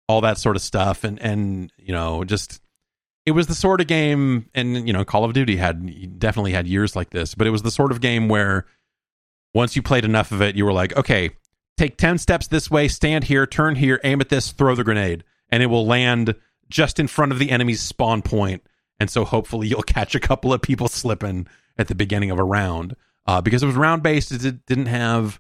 all 0.09 0.23
that 0.23 0.39
sort 0.39 0.57
of 0.57 0.63
stuff. 0.63 1.05
And 1.05 1.21
and 1.21 1.73
you 1.79 1.93
know 1.93 2.25
just 2.25 2.61
it 3.29 3.33
was 3.33 3.47
the 3.47 3.55
sort 3.55 3.81
of 3.81 3.87
game 3.87 4.49
and 4.55 4.87
you 4.87 4.93
know 4.93 5.05
Call 5.05 5.25
of 5.25 5.33
Duty 5.33 5.57
had 5.57 6.19
definitely 6.19 6.53
had 6.53 6.67
years 6.67 6.97
like 6.97 7.11
this 7.11 7.35
but 7.35 7.47
it 7.47 7.51
was 7.51 7.63
the 7.63 7.71
sort 7.71 7.93
of 7.93 8.01
game 8.01 8.29
where 8.29 8.67
once 9.55 9.77
you 9.77 9.83
played 9.83 10.05
enough 10.05 10.33
of 10.33 10.43
it 10.43 10.57
you 10.57 10.65
were 10.65 10.73
like 10.73 10.97
okay 10.97 11.31
take 11.77 11.97
10 11.97 12.19
steps 12.19 12.49
this 12.49 12.71
way 12.71 12.89
stand 12.89 13.25
here 13.25 13.47
turn 13.47 13.77
here 13.77 14.01
aim 14.03 14.21
at 14.21 14.29
this 14.29 14.51
throw 14.53 14.75
the 14.75 14.85
grenade 14.85 15.25
and 15.51 15.63
it 15.63 15.67
will 15.67 15.87
land 15.87 16.35
just 16.69 16.99
in 16.99 17.07
front 17.07 17.33
of 17.33 17.39
the 17.39 17.51
enemy's 17.51 17.81
spawn 17.81 18.23
point. 18.23 18.63
And 19.01 19.11
so 19.11 19.25
hopefully 19.25 19.69
you'll 19.69 19.83
catch 19.85 20.15
a 20.15 20.21
couple 20.21 20.53
of 20.53 20.63
people 20.63 20.89
slipping 20.89 21.47
at 21.77 21.89
the 21.89 21.95
beginning 21.95 22.31
of 22.31 22.39
a 22.39 22.45
round. 22.45 22.97
Uh, 23.27 23.43
because 23.43 23.63
it 23.63 23.67
was 23.67 23.75
round 23.75 24.03
based 24.03 24.33
it 24.33 24.65
didn't 24.65 24.87
have 24.87 25.39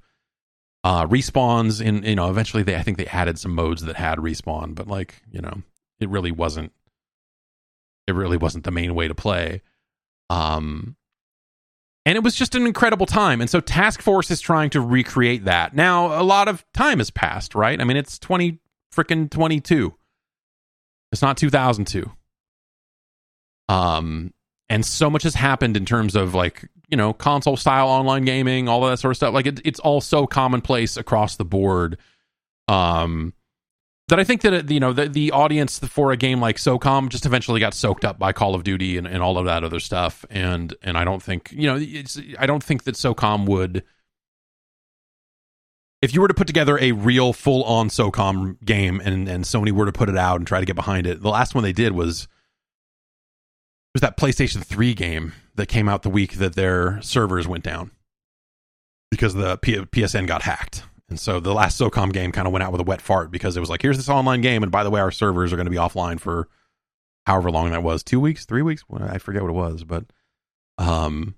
uh, 0.84 1.06
respawns 1.06 1.80
in 1.84 2.02
you 2.02 2.14
know 2.14 2.28
eventually 2.28 2.62
they 2.62 2.76
i 2.76 2.82
think 2.82 2.98
they 2.98 3.06
added 3.06 3.38
some 3.38 3.54
modes 3.54 3.82
that 3.82 3.96
had 3.96 4.18
respawn 4.18 4.74
but 4.74 4.86
like 4.86 5.22
you 5.32 5.40
know 5.40 5.62
it 5.98 6.08
really 6.10 6.30
wasn't 6.30 6.70
it 8.08 8.14
really 8.14 8.36
wasn't 8.36 8.64
the 8.64 8.70
main 8.70 8.94
way 8.94 9.06
to 9.08 9.14
play 9.14 9.62
um 10.30 10.96
and 12.06 12.16
it 12.16 12.24
was 12.24 12.34
just 12.34 12.54
an 12.54 12.66
incredible 12.66 13.06
time 13.06 13.40
and 13.40 13.50
so 13.50 13.60
task 13.60 14.00
force 14.00 14.30
is 14.30 14.40
trying 14.40 14.70
to 14.70 14.80
recreate 14.80 15.44
that 15.44 15.74
now 15.74 16.18
a 16.20 16.24
lot 16.24 16.48
of 16.48 16.64
time 16.72 16.98
has 16.98 17.10
passed 17.10 17.54
right 17.54 17.80
i 17.80 17.84
mean 17.84 17.96
it's 17.96 18.18
20 18.18 18.58
freaking 18.94 19.30
22 19.30 19.94
it's 21.12 21.22
not 21.22 21.36
2002. 21.36 22.10
Um, 23.68 24.32
and 24.68 24.84
so 24.84 25.10
much 25.10 25.22
has 25.22 25.34
happened 25.34 25.76
in 25.76 25.84
terms 25.84 26.14
of 26.14 26.34
like 26.34 26.68
you 26.88 26.96
know 26.96 27.12
console 27.12 27.56
style 27.56 27.88
online 27.88 28.24
gaming, 28.24 28.68
all 28.68 28.82
that 28.82 28.98
sort 28.98 29.12
of 29.12 29.16
stuff. 29.16 29.34
Like 29.34 29.46
it, 29.46 29.60
it's 29.64 29.80
all 29.80 30.00
so 30.00 30.26
commonplace 30.26 30.96
across 30.96 31.36
the 31.36 31.44
board. 31.44 31.98
Um, 32.66 33.32
that 34.08 34.18
I 34.18 34.24
think 34.24 34.42
that 34.42 34.70
you 34.70 34.80
know 34.80 34.92
the 34.92 35.08
the 35.08 35.32
audience 35.32 35.78
for 35.78 36.12
a 36.12 36.16
game 36.16 36.40
like 36.40 36.56
SOCOM 36.56 37.08
just 37.08 37.26
eventually 37.26 37.60
got 37.60 37.74
soaked 37.74 38.04
up 38.04 38.18
by 38.18 38.32
Call 38.32 38.54
of 38.54 38.64
Duty 38.64 38.96
and, 38.96 39.06
and 39.06 39.22
all 39.22 39.38
of 39.38 39.44
that 39.46 39.64
other 39.64 39.80
stuff, 39.80 40.24
and 40.30 40.74
and 40.82 40.98
I 40.98 41.04
don't 41.04 41.22
think 41.22 41.52
you 41.52 41.66
know 41.66 41.76
it's 41.80 42.20
I 42.38 42.46
don't 42.46 42.62
think 42.64 42.84
that 42.84 42.94
SOCOM 42.94 43.46
would 43.46 43.84
if 46.00 46.14
you 46.14 46.20
were 46.20 46.28
to 46.28 46.34
put 46.34 46.46
together 46.46 46.78
a 46.78 46.92
real 46.92 47.32
full 47.32 47.64
on 47.64 47.88
SOCOM 47.88 48.64
game 48.64 49.00
and, 49.04 49.28
and 49.28 49.44
Sony 49.44 49.72
were 49.72 49.86
to 49.86 49.92
put 49.92 50.08
it 50.08 50.16
out 50.16 50.36
and 50.36 50.46
try 50.46 50.60
to 50.60 50.66
get 50.66 50.76
behind 50.76 51.06
it, 51.06 51.20
the 51.20 51.28
last 51.28 51.54
one 51.54 51.64
they 51.64 51.72
did 51.72 51.92
was 51.92 52.28
was 53.94 54.00
that 54.00 54.16
PlayStation 54.16 54.62
3 54.62 54.94
game 54.94 55.32
that 55.56 55.66
came 55.66 55.88
out 55.88 56.02
the 56.02 56.10
week 56.10 56.34
that 56.34 56.54
their 56.54 57.00
servers 57.02 57.48
went 57.48 57.64
down 57.64 57.90
because 59.10 59.34
the 59.34 59.56
P- 59.58 59.76
PSN 59.76 60.26
got 60.26 60.42
hacked. 60.42 60.84
And 61.08 61.18
so 61.18 61.40
the 61.40 61.54
last 61.54 61.80
SOCOM 61.80 62.12
game 62.12 62.32
kind 62.32 62.46
of 62.46 62.52
went 62.52 62.62
out 62.62 62.72
with 62.72 62.80
a 62.80 62.84
wet 62.84 63.00
fart 63.00 63.30
because 63.30 63.56
it 63.56 63.60
was 63.60 63.70
like, 63.70 63.80
here's 63.80 63.96
this 63.96 64.10
online 64.10 64.40
game. 64.42 64.62
And 64.62 64.70
by 64.70 64.84
the 64.84 64.90
way, 64.90 65.00
our 65.00 65.10
servers 65.10 65.52
are 65.52 65.56
going 65.56 65.66
to 65.66 65.70
be 65.70 65.78
offline 65.78 66.20
for 66.20 66.48
however 67.26 67.50
long 67.50 67.70
that 67.70 67.82
was 67.82 68.02
two 68.02 68.20
weeks, 68.20 68.44
three 68.44 68.62
weeks. 68.62 68.84
I 68.92 69.18
forget 69.18 69.42
what 69.42 69.50
it 69.50 69.54
was. 69.54 69.84
But 69.84 70.04
um, 70.76 71.34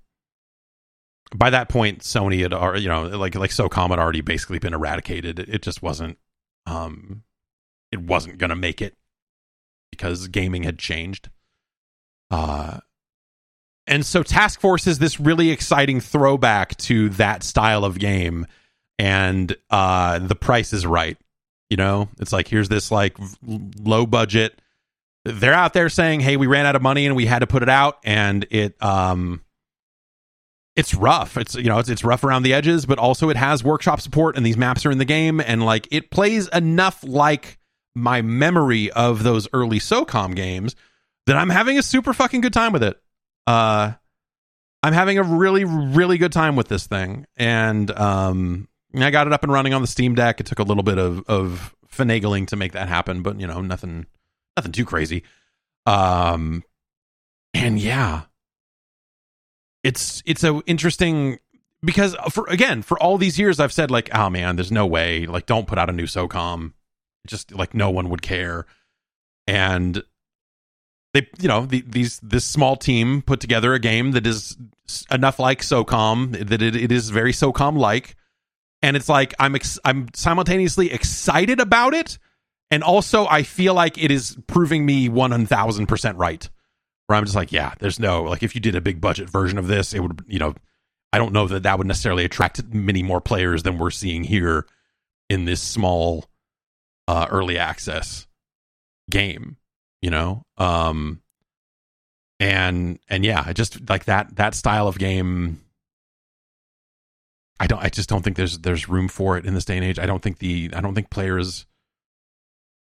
by 1.33 1.49
that 1.49 1.69
point, 1.69 1.99
Sony 1.99 2.41
had 2.41 2.53
already, 2.53 2.81
you 2.81 2.89
know, 2.89 3.03
like, 3.03 3.35
like 3.35 3.51
SOCOM 3.51 3.89
had 3.89 3.99
already 3.99 4.21
basically 4.21 4.59
been 4.59 4.73
eradicated. 4.73 5.39
It, 5.39 5.49
it 5.49 5.61
just 5.61 5.81
wasn't, 5.81 6.17
um, 6.65 7.23
it 7.91 8.01
wasn't 8.01 8.37
going 8.37 8.49
to 8.49 8.55
make 8.55 8.81
it 8.81 8.95
because 9.89 10.27
gaming 10.27 10.63
had 10.63 10.79
changed. 10.79 11.29
Uh, 12.29 12.79
and 13.87 14.05
so 14.05 14.23
Task 14.23 14.59
Force 14.59 14.87
is 14.87 14.99
this 14.99 15.19
really 15.19 15.49
exciting 15.49 15.99
throwback 15.99 16.77
to 16.77 17.09
that 17.09 17.43
style 17.43 17.83
of 17.83 17.99
game, 17.99 18.47
and 18.99 19.55
uh, 19.69 20.19
the 20.19 20.35
price 20.35 20.73
is 20.73 20.85
right. 20.85 21.17
You 21.69 21.77
know, 21.77 22.09
it's 22.19 22.33
like 22.33 22.47
here's 22.47 22.69
this 22.69 22.91
like 22.91 23.17
low 23.45 24.05
budget. 24.05 24.61
They're 25.23 25.53
out 25.53 25.73
there 25.73 25.89
saying, 25.89 26.19
"Hey, 26.19 26.37
we 26.37 26.47
ran 26.47 26.65
out 26.65 26.75
of 26.75 26.81
money 26.81 27.05
and 27.05 27.15
we 27.15 27.25
had 27.25 27.39
to 27.39 27.47
put 27.47 27.63
it 27.63 27.69
out," 27.69 27.99
and 28.03 28.45
it 28.49 28.81
um, 28.83 29.41
it's 30.75 30.93
rough. 30.93 31.37
It's 31.37 31.55
you 31.55 31.63
know, 31.63 31.79
it's 31.79 31.89
it's 31.89 32.03
rough 32.03 32.23
around 32.23 32.43
the 32.43 32.53
edges, 32.53 32.85
but 32.85 32.97
also 32.97 33.29
it 33.29 33.37
has 33.37 33.63
workshop 33.63 34.01
support, 34.01 34.35
and 34.35 34.45
these 34.45 34.57
maps 34.57 34.85
are 34.85 34.91
in 34.91 34.97
the 34.97 35.05
game, 35.05 35.39
and 35.39 35.63
like 35.65 35.87
it 35.91 36.11
plays 36.11 36.47
enough 36.49 37.03
like 37.03 37.59
my 37.95 38.21
memory 38.21 38.91
of 38.91 39.23
those 39.23 39.47
early 39.53 39.79
SOCOM 39.79 40.35
games 40.35 40.75
that 41.27 41.35
I'm 41.35 41.49
having 41.49 41.77
a 41.77 41.83
super 41.83 42.13
fucking 42.13 42.41
good 42.41 42.53
time 42.53 42.71
with 42.71 42.83
it. 42.83 43.01
Uh, 43.45 43.93
I'm 44.83 44.93
having 44.93 45.17
a 45.17 45.23
really, 45.23 45.65
really 45.65 46.17
good 46.17 46.31
time 46.31 46.55
with 46.55 46.67
this 46.67 46.87
thing, 46.87 47.27
and 47.37 47.91
um, 47.91 48.67
I 48.95 49.09
got 49.09 49.27
it 49.27 49.33
up 49.33 49.43
and 49.43 49.51
running 49.51 49.73
on 49.73 49.81
the 49.81 49.87
Steam 49.87 50.15
Deck. 50.15 50.39
It 50.39 50.45
took 50.45 50.59
a 50.59 50.63
little 50.63 50.83
bit 50.83 50.97
of 50.97 51.23
of 51.27 51.75
finagling 51.91 52.47
to 52.47 52.55
make 52.55 52.71
that 52.73 52.87
happen, 52.87 53.21
but 53.21 53.39
you 53.39 53.47
know, 53.47 53.61
nothing, 53.61 54.05
nothing 54.57 54.71
too 54.71 54.85
crazy. 54.85 55.23
Um, 55.85 56.63
and 57.53 57.79
yeah, 57.79 58.23
it's 59.83 60.21
it's 60.25 60.43
a 60.43 60.61
interesting 60.65 61.39
because 61.83 62.15
for 62.29 62.45
again 62.47 62.81
for 62.81 63.01
all 63.01 63.17
these 63.17 63.39
years 63.39 63.59
I've 63.59 63.73
said 63.73 63.91
like, 63.91 64.09
oh 64.13 64.29
man, 64.29 64.55
there's 64.55 64.71
no 64.71 64.85
way, 64.85 65.25
like, 65.25 65.45
don't 65.45 65.67
put 65.67 65.77
out 65.77 65.89
a 65.89 65.93
new 65.93 66.05
SOCOM, 66.05 66.73
just 67.27 67.51
like 67.53 67.73
no 67.73 67.89
one 67.89 68.09
would 68.09 68.21
care, 68.21 68.65
and 69.47 70.03
they 71.13 71.27
you 71.39 71.47
know 71.47 71.65
the, 71.65 71.83
these 71.87 72.19
this 72.19 72.45
small 72.45 72.75
team 72.75 73.21
put 73.21 73.39
together 73.39 73.73
a 73.73 73.79
game 73.79 74.11
that 74.11 74.27
is 74.27 74.55
enough 75.11 75.39
like 75.39 75.61
SOCOM 75.61 76.47
that 76.49 76.61
it, 76.61 76.75
it 76.75 76.91
is 76.91 77.09
very 77.09 77.33
SOCOM 77.33 77.77
like, 77.77 78.15
and 78.81 78.95
it's 78.95 79.09
like 79.09 79.33
I'm 79.39 79.55
ex- 79.55 79.79
I'm 79.85 80.07
simultaneously 80.13 80.91
excited 80.91 81.59
about 81.59 81.93
it, 81.93 82.17
and 82.69 82.83
also 82.83 83.27
I 83.27 83.43
feel 83.43 83.73
like 83.73 84.01
it 84.01 84.11
is 84.11 84.37
proving 84.47 84.85
me 84.85 85.09
one 85.09 85.45
thousand 85.45 85.87
percent 85.87 86.17
right. 86.17 86.47
Where 87.07 87.17
I'm 87.17 87.25
just 87.25 87.35
like, 87.35 87.51
yeah, 87.51 87.73
there's 87.79 87.99
no 87.99 88.23
like 88.23 88.43
if 88.43 88.55
you 88.55 88.61
did 88.61 88.75
a 88.75 88.81
big 88.81 89.01
budget 89.01 89.29
version 89.29 89.57
of 89.57 89.67
this, 89.67 89.93
it 89.93 89.99
would 89.99 90.23
you 90.27 90.39
know 90.39 90.55
I 91.13 91.17
don't 91.17 91.33
know 91.33 91.47
that 91.47 91.63
that 91.63 91.77
would 91.77 91.87
necessarily 91.87 92.25
attract 92.25 92.63
many 92.73 93.03
more 93.03 93.21
players 93.21 93.63
than 93.63 93.77
we're 93.77 93.91
seeing 93.91 94.23
here 94.23 94.65
in 95.29 95.45
this 95.45 95.61
small 95.61 96.25
uh, 97.07 97.27
early 97.29 97.57
access 97.57 98.27
game 99.09 99.57
you 100.01 100.09
know 100.09 100.43
um 100.57 101.21
and 102.39 102.99
and 103.09 103.23
yeah 103.23 103.43
i 103.45 103.53
just 103.53 103.89
like 103.89 104.05
that 104.05 104.35
that 104.35 104.55
style 104.55 104.87
of 104.87 104.97
game 104.97 105.61
i 107.61 107.67
don't 107.67 107.81
i 107.81 107.89
just 107.89 108.09
don't 108.09 108.23
think 108.23 108.35
there's 108.35 108.57
there's 108.59 108.89
room 108.89 109.07
for 109.07 109.37
it 109.37 109.45
in 109.45 109.53
this 109.53 109.65
day 109.65 109.77
and 109.77 109.85
age 109.85 109.99
i 109.99 110.05
don't 110.05 110.21
think 110.21 110.39
the 110.39 110.69
i 110.73 110.81
don't 110.81 110.95
think 110.95 111.09
players 111.09 111.65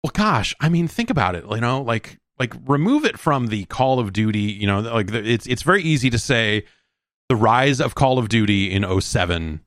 well 0.04 0.12
gosh 0.14 0.56
i 0.60 0.70
mean 0.70 0.88
think 0.88 1.10
about 1.10 1.36
it 1.36 1.44
you 1.50 1.62
know 1.62 1.82
like 1.82 2.18
like 2.40 2.54
remove 2.66 3.06
it 3.06 3.20
from 3.20 3.48
the 3.48 3.66
call 3.66 4.00
of 4.00 4.14
duty 4.14 4.40
you 4.40 4.66
know 4.66 4.80
like 4.80 5.12
it's 5.14 5.46
it's 5.46 5.62
very 5.62 5.84
easy 5.84 6.10
to 6.10 6.18
say 6.18 6.64
the 7.30 7.36
rise 7.36 7.80
of 7.80 7.94
call 7.94 8.18
of 8.18 8.30
duty 8.30 8.72
in 8.72 9.02
07 9.02 9.62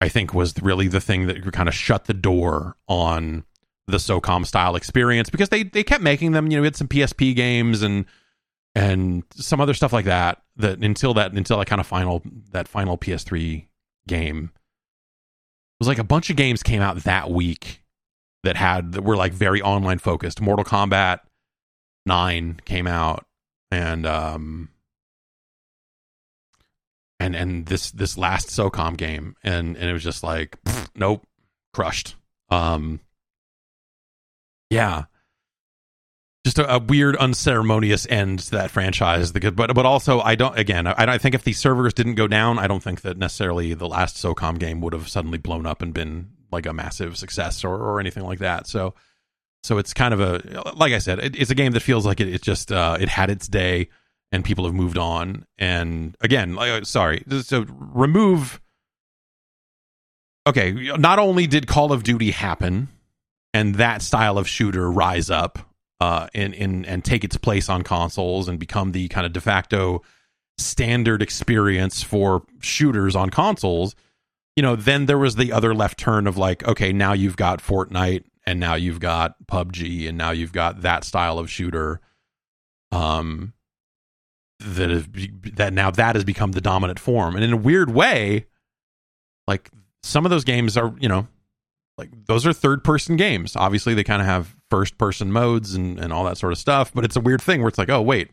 i 0.00 0.08
think 0.08 0.34
was 0.34 0.54
really 0.60 0.88
the 0.88 1.00
thing 1.00 1.26
that 1.26 1.52
kind 1.52 1.68
of 1.68 1.74
shut 1.74 2.06
the 2.06 2.14
door 2.14 2.76
on 2.88 3.44
the 3.86 3.98
SOCOM 3.98 4.46
style 4.46 4.76
experience 4.76 5.30
because 5.30 5.50
they 5.50 5.62
they 5.62 5.84
kept 5.84 6.02
making 6.02 6.32
them. 6.32 6.50
You 6.50 6.56
know, 6.56 6.62
we 6.62 6.66
had 6.66 6.76
some 6.76 6.88
PSP 6.88 7.34
games 7.34 7.82
and 7.82 8.06
and 8.74 9.24
some 9.34 9.60
other 9.60 9.74
stuff 9.74 9.92
like 9.92 10.06
that. 10.06 10.42
That 10.56 10.82
until 10.82 11.14
that 11.14 11.32
until 11.32 11.58
that 11.58 11.66
kind 11.66 11.80
of 11.80 11.86
final 11.86 12.22
that 12.50 12.68
final 12.68 12.96
PS3 12.96 13.66
game 14.06 14.50
it 15.74 15.80
was 15.80 15.88
like 15.88 15.98
a 15.98 16.04
bunch 16.04 16.30
of 16.30 16.36
games 16.36 16.62
came 16.62 16.80
out 16.80 16.98
that 16.98 17.30
week 17.30 17.82
that 18.44 18.56
had 18.56 18.92
that 18.92 19.02
were 19.02 19.16
like 19.16 19.32
very 19.32 19.60
online 19.60 19.98
focused. 19.98 20.40
Mortal 20.40 20.64
Kombat 20.64 21.20
Nine 22.06 22.60
came 22.64 22.86
out 22.86 23.26
and 23.70 24.06
um 24.06 24.68
and 27.18 27.34
and 27.34 27.66
this 27.66 27.90
this 27.90 28.16
last 28.18 28.48
SOCOM 28.48 28.96
game 28.96 29.34
and 29.42 29.76
and 29.76 29.88
it 29.88 29.92
was 29.92 30.04
just 30.04 30.22
like 30.22 30.62
pff, 30.64 30.88
nope 30.94 31.26
crushed. 31.72 32.14
Um 32.50 33.00
yeah 34.70 35.04
just 36.44 36.58
a, 36.58 36.74
a, 36.74 36.78
weird 36.78 37.16
unceremonious 37.16 38.06
end 38.08 38.40
to 38.40 38.50
that 38.52 38.70
franchise. 38.70 39.32
But 39.32 39.54
but 39.54 39.86
also 39.86 40.20
i 40.20 40.34
don't 40.34 40.58
again 40.58 40.86
I, 40.86 40.94
I 40.98 41.18
think 41.18 41.34
if 41.34 41.42
the 41.42 41.52
servers 41.52 41.94
didn't 41.94 42.16
go 42.16 42.26
down 42.26 42.58
i 42.58 42.66
don't 42.66 42.82
think 42.82 43.00
that 43.00 43.16
necessarily 43.16 43.74
the 43.74 43.88
last 43.88 44.16
socom 44.16 44.58
game 44.58 44.80
would 44.82 44.92
have 44.92 45.08
suddenly 45.08 45.38
blown 45.38 45.66
up 45.66 45.80
and 45.80 45.94
been 45.94 46.30
like 46.54 46.64
a 46.64 46.72
massive 46.72 47.18
success 47.18 47.64
or, 47.64 47.74
or 47.74 48.00
anything 48.00 48.22
like 48.22 48.38
that. 48.38 48.66
So 48.66 48.94
so 49.62 49.78
it's 49.78 49.92
kind 49.92 50.14
of 50.14 50.20
a 50.20 50.62
like 50.76 50.92
i 50.92 50.98
said 50.98 51.18
it, 51.18 51.36
it's 51.36 51.50
a 51.50 51.54
game 51.54 51.72
that 51.72 51.80
feels 51.80 52.06
like 52.06 52.20
it, 52.20 52.28
it 52.28 52.40
just 52.40 52.72
uh, 52.72 52.96
it 52.98 53.08
had 53.10 53.28
its 53.28 53.48
day 53.48 53.88
and 54.32 54.44
people 54.44 54.64
have 54.64 54.74
moved 54.74 54.98
on. 54.98 55.44
And 55.58 56.16
again 56.22 56.54
like, 56.54 56.86
sorry 56.86 57.24
so 57.42 57.66
remove 57.68 58.60
okay 60.46 60.72
not 60.96 61.18
only 61.18 61.46
did 61.46 61.66
call 61.66 61.92
of 61.92 62.02
duty 62.02 62.30
happen 62.30 62.88
and 63.52 63.76
that 63.76 64.00
style 64.00 64.38
of 64.38 64.48
shooter 64.48 64.90
rise 64.90 65.30
up 65.30 65.58
uh, 66.00 66.28
and, 66.34 66.54
and 66.54 66.86
and 66.86 67.04
take 67.04 67.24
its 67.24 67.36
place 67.36 67.68
on 67.68 67.82
consoles 67.82 68.48
and 68.48 68.58
become 68.58 68.92
the 68.92 69.08
kind 69.08 69.26
of 69.26 69.32
de 69.32 69.40
facto 69.40 70.02
standard 70.58 71.22
experience 71.22 72.02
for 72.02 72.42
shooters 72.60 73.16
on 73.16 73.30
consoles, 73.30 73.94
you 74.56 74.62
know, 74.62 74.76
then 74.76 75.06
there 75.06 75.18
was 75.18 75.36
the 75.36 75.52
other 75.52 75.74
left 75.74 75.98
turn 75.98 76.26
of 76.26 76.36
like, 76.36 76.66
okay, 76.66 76.92
now 76.92 77.12
you've 77.12 77.36
got 77.36 77.60
Fortnite 77.60 78.24
and 78.46 78.60
now 78.60 78.74
you've 78.74 79.00
got 79.00 79.34
PUBG 79.46 80.08
and 80.08 80.18
now 80.18 80.30
you've 80.30 80.52
got 80.52 80.82
that 80.82 81.04
style 81.04 81.38
of 81.38 81.50
shooter. 81.50 82.00
Um, 82.92 83.52
that 84.60 84.90
is 84.90 85.06
that 85.54 85.72
now 85.72 85.90
that 85.90 86.14
has 86.14 86.24
become 86.24 86.52
the 86.52 86.60
dominant 86.60 86.98
form, 86.98 87.34
and 87.34 87.44
in 87.44 87.52
a 87.52 87.56
weird 87.56 87.90
way, 87.90 88.46
like 89.46 89.70
some 90.02 90.24
of 90.24 90.30
those 90.30 90.44
games 90.44 90.76
are, 90.76 90.94
you 91.00 91.08
know, 91.08 91.26
like 91.98 92.10
those 92.26 92.46
are 92.46 92.52
third 92.52 92.84
person 92.84 93.16
games. 93.16 93.56
Obviously, 93.56 93.94
they 93.94 94.04
kind 94.04 94.22
of 94.22 94.26
have 94.26 94.54
first 94.74 94.98
person 94.98 95.30
modes 95.30 95.72
and, 95.74 96.00
and 96.00 96.12
all 96.12 96.24
that 96.24 96.36
sort 96.36 96.52
of 96.52 96.58
stuff, 96.58 96.92
but 96.92 97.04
it's 97.04 97.14
a 97.14 97.20
weird 97.20 97.40
thing 97.40 97.60
where 97.60 97.68
it's 97.68 97.78
like, 97.78 97.90
oh, 97.90 98.02
wait, 98.02 98.30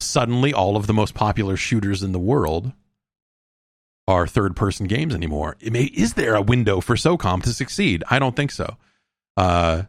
suddenly 0.00 0.50
all 0.54 0.78
of 0.78 0.86
the 0.86 0.94
most 0.94 1.12
popular 1.12 1.58
shooters 1.58 2.02
in 2.02 2.12
the 2.12 2.18
world 2.18 2.72
are 4.08 4.26
third 4.26 4.56
person 4.56 4.86
games 4.86 5.14
anymore. 5.14 5.58
May, 5.62 5.84
is 5.84 6.14
there 6.14 6.36
a 6.36 6.40
window 6.40 6.80
for 6.80 6.96
SOCOM 6.96 7.42
to 7.42 7.52
succeed? 7.52 8.02
I 8.08 8.18
don't 8.18 8.34
think 8.34 8.50
so. 8.50 8.78
Uh, 9.36 9.82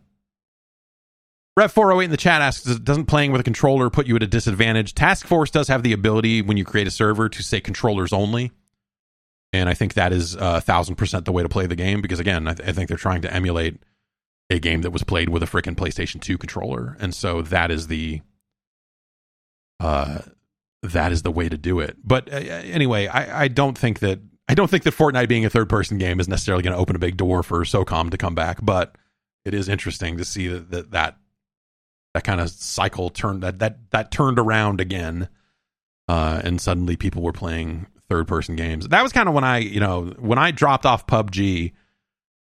Rev 1.55 1.71
408 1.71 2.03
in 2.03 2.11
the 2.11 2.17
chat 2.17 2.41
asks, 2.41 2.65
doesn't 2.79 3.05
playing 3.05 3.31
with 3.31 3.39
a 3.39 3.45
controller 3.45 3.89
put 3.89 4.05
you 4.05 4.17
at 4.17 4.23
a 4.23 4.27
disadvantage? 4.27 4.95
Task 4.95 5.25
Force 5.25 5.49
does 5.49 5.69
have 5.69 5.81
the 5.81 5.93
ability 5.93 6.41
when 6.41 6.57
you 6.57 6.65
create 6.65 6.87
a 6.87 6.91
server 6.91 7.29
to 7.29 7.41
say 7.41 7.61
controllers 7.61 8.11
only 8.11 8.51
and 9.55 9.69
I 9.69 9.73
think 9.73 9.93
that 9.93 10.11
is 10.11 10.35
a 10.35 10.59
thousand 10.59 10.95
percent 10.95 11.23
the 11.23 11.31
way 11.31 11.41
to 11.41 11.49
play 11.49 11.65
the 11.65 11.75
game 11.75 12.01
because 12.01 12.19
again, 12.19 12.47
I, 12.47 12.53
th- 12.53 12.67
I, 12.67 12.73
think 12.73 12.89
they're 12.89 12.97
trying 12.97 13.21
to 13.21 13.33
emulate 13.33 13.77
a 14.49 14.59
game 14.59 14.81
that 14.81 14.91
was 14.91 15.03
played 15.03 15.29
with 15.29 15.43
a 15.43 15.47
freaking 15.47 15.75
PlayStation 15.75 16.21
2 16.21 16.37
controller, 16.37 16.97
and 16.99 17.13
so 17.13 17.41
that 17.41 17.71
is 17.71 17.87
the 17.87 18.21
uh 19.79 20.19
that 20.83 21.11
is 21.11 21.23
the 21.23 21.31
way 21.31 21.49
to 21.49 21.57
do 21.57 21.79
it. 21.79 21.97
But 22.03 22.31
uh, 22.31 22.37
anyway, 22.37 23.07
I, 23.07 23.43
I 23.43 23.47
don't 23.47 23.77
think 23.77 23.99
that 23.99 24.19
I 24.47 24.53
don't 24.53 24.69
think 24.69 24.83
that 24.83 24.93
Fortnite 24.93 25.27
being 25.27 25.45
a 25.45 25.49
third 25.49 25.69
person 25.69 25.97
game 25.97 26.19
is 26.19 26.27
necessarily 26.27 26.63
going 26.63 26.73
to 26.75 26.79
open 26.79 26.95
a 26.95 26.99
big 26.99 27.17
door 27.17 27.41
for 27.41 27.63
SOCOM 27.63 28.11
to 28.11 28.17
come 28.17 28.35
back, 28.35 28.59
but 28.61 28.95
it 29.43 29.53
is 29.53 29.67
interesting 29.67 30.17
to 30.17 30.25
see 30.25 30.47
that 30.47 30.71
that 30.71 30.91
that, 30.91 31.17
that 32.13 32.23
kind 32.23 32.39
of 32.39 32.49
cycle 32.49 33.09
turned 33.09 33.43
that 33.43 33.59
that 33.59 33.91
that 33.91 34.11
turned 34.11 34.39
around 34.39 34.79
again. 34.79 35.29
Uh, 36.07 36.39
and 36.43 36.61
suddenly 36.61 36.95
people 36.95 37.23
were 37.23 37.31
playing 37.31 37.87
third 38.09 38.27
person 38.27 38.55
games. 38.55 38.87
That 38.89 39.01
was 39.01 39.11
kind 39.11 39.27
of 39.27 39.33
when 39.33 39.43
I, 39.43 39.57
you 39.57 39.79
know, 39.79 40.13
when 40.19 40.37
I 40.37 40.51
dropped 40.51 40.85
off 40.85 41.07
PUBG, 41.07 41.73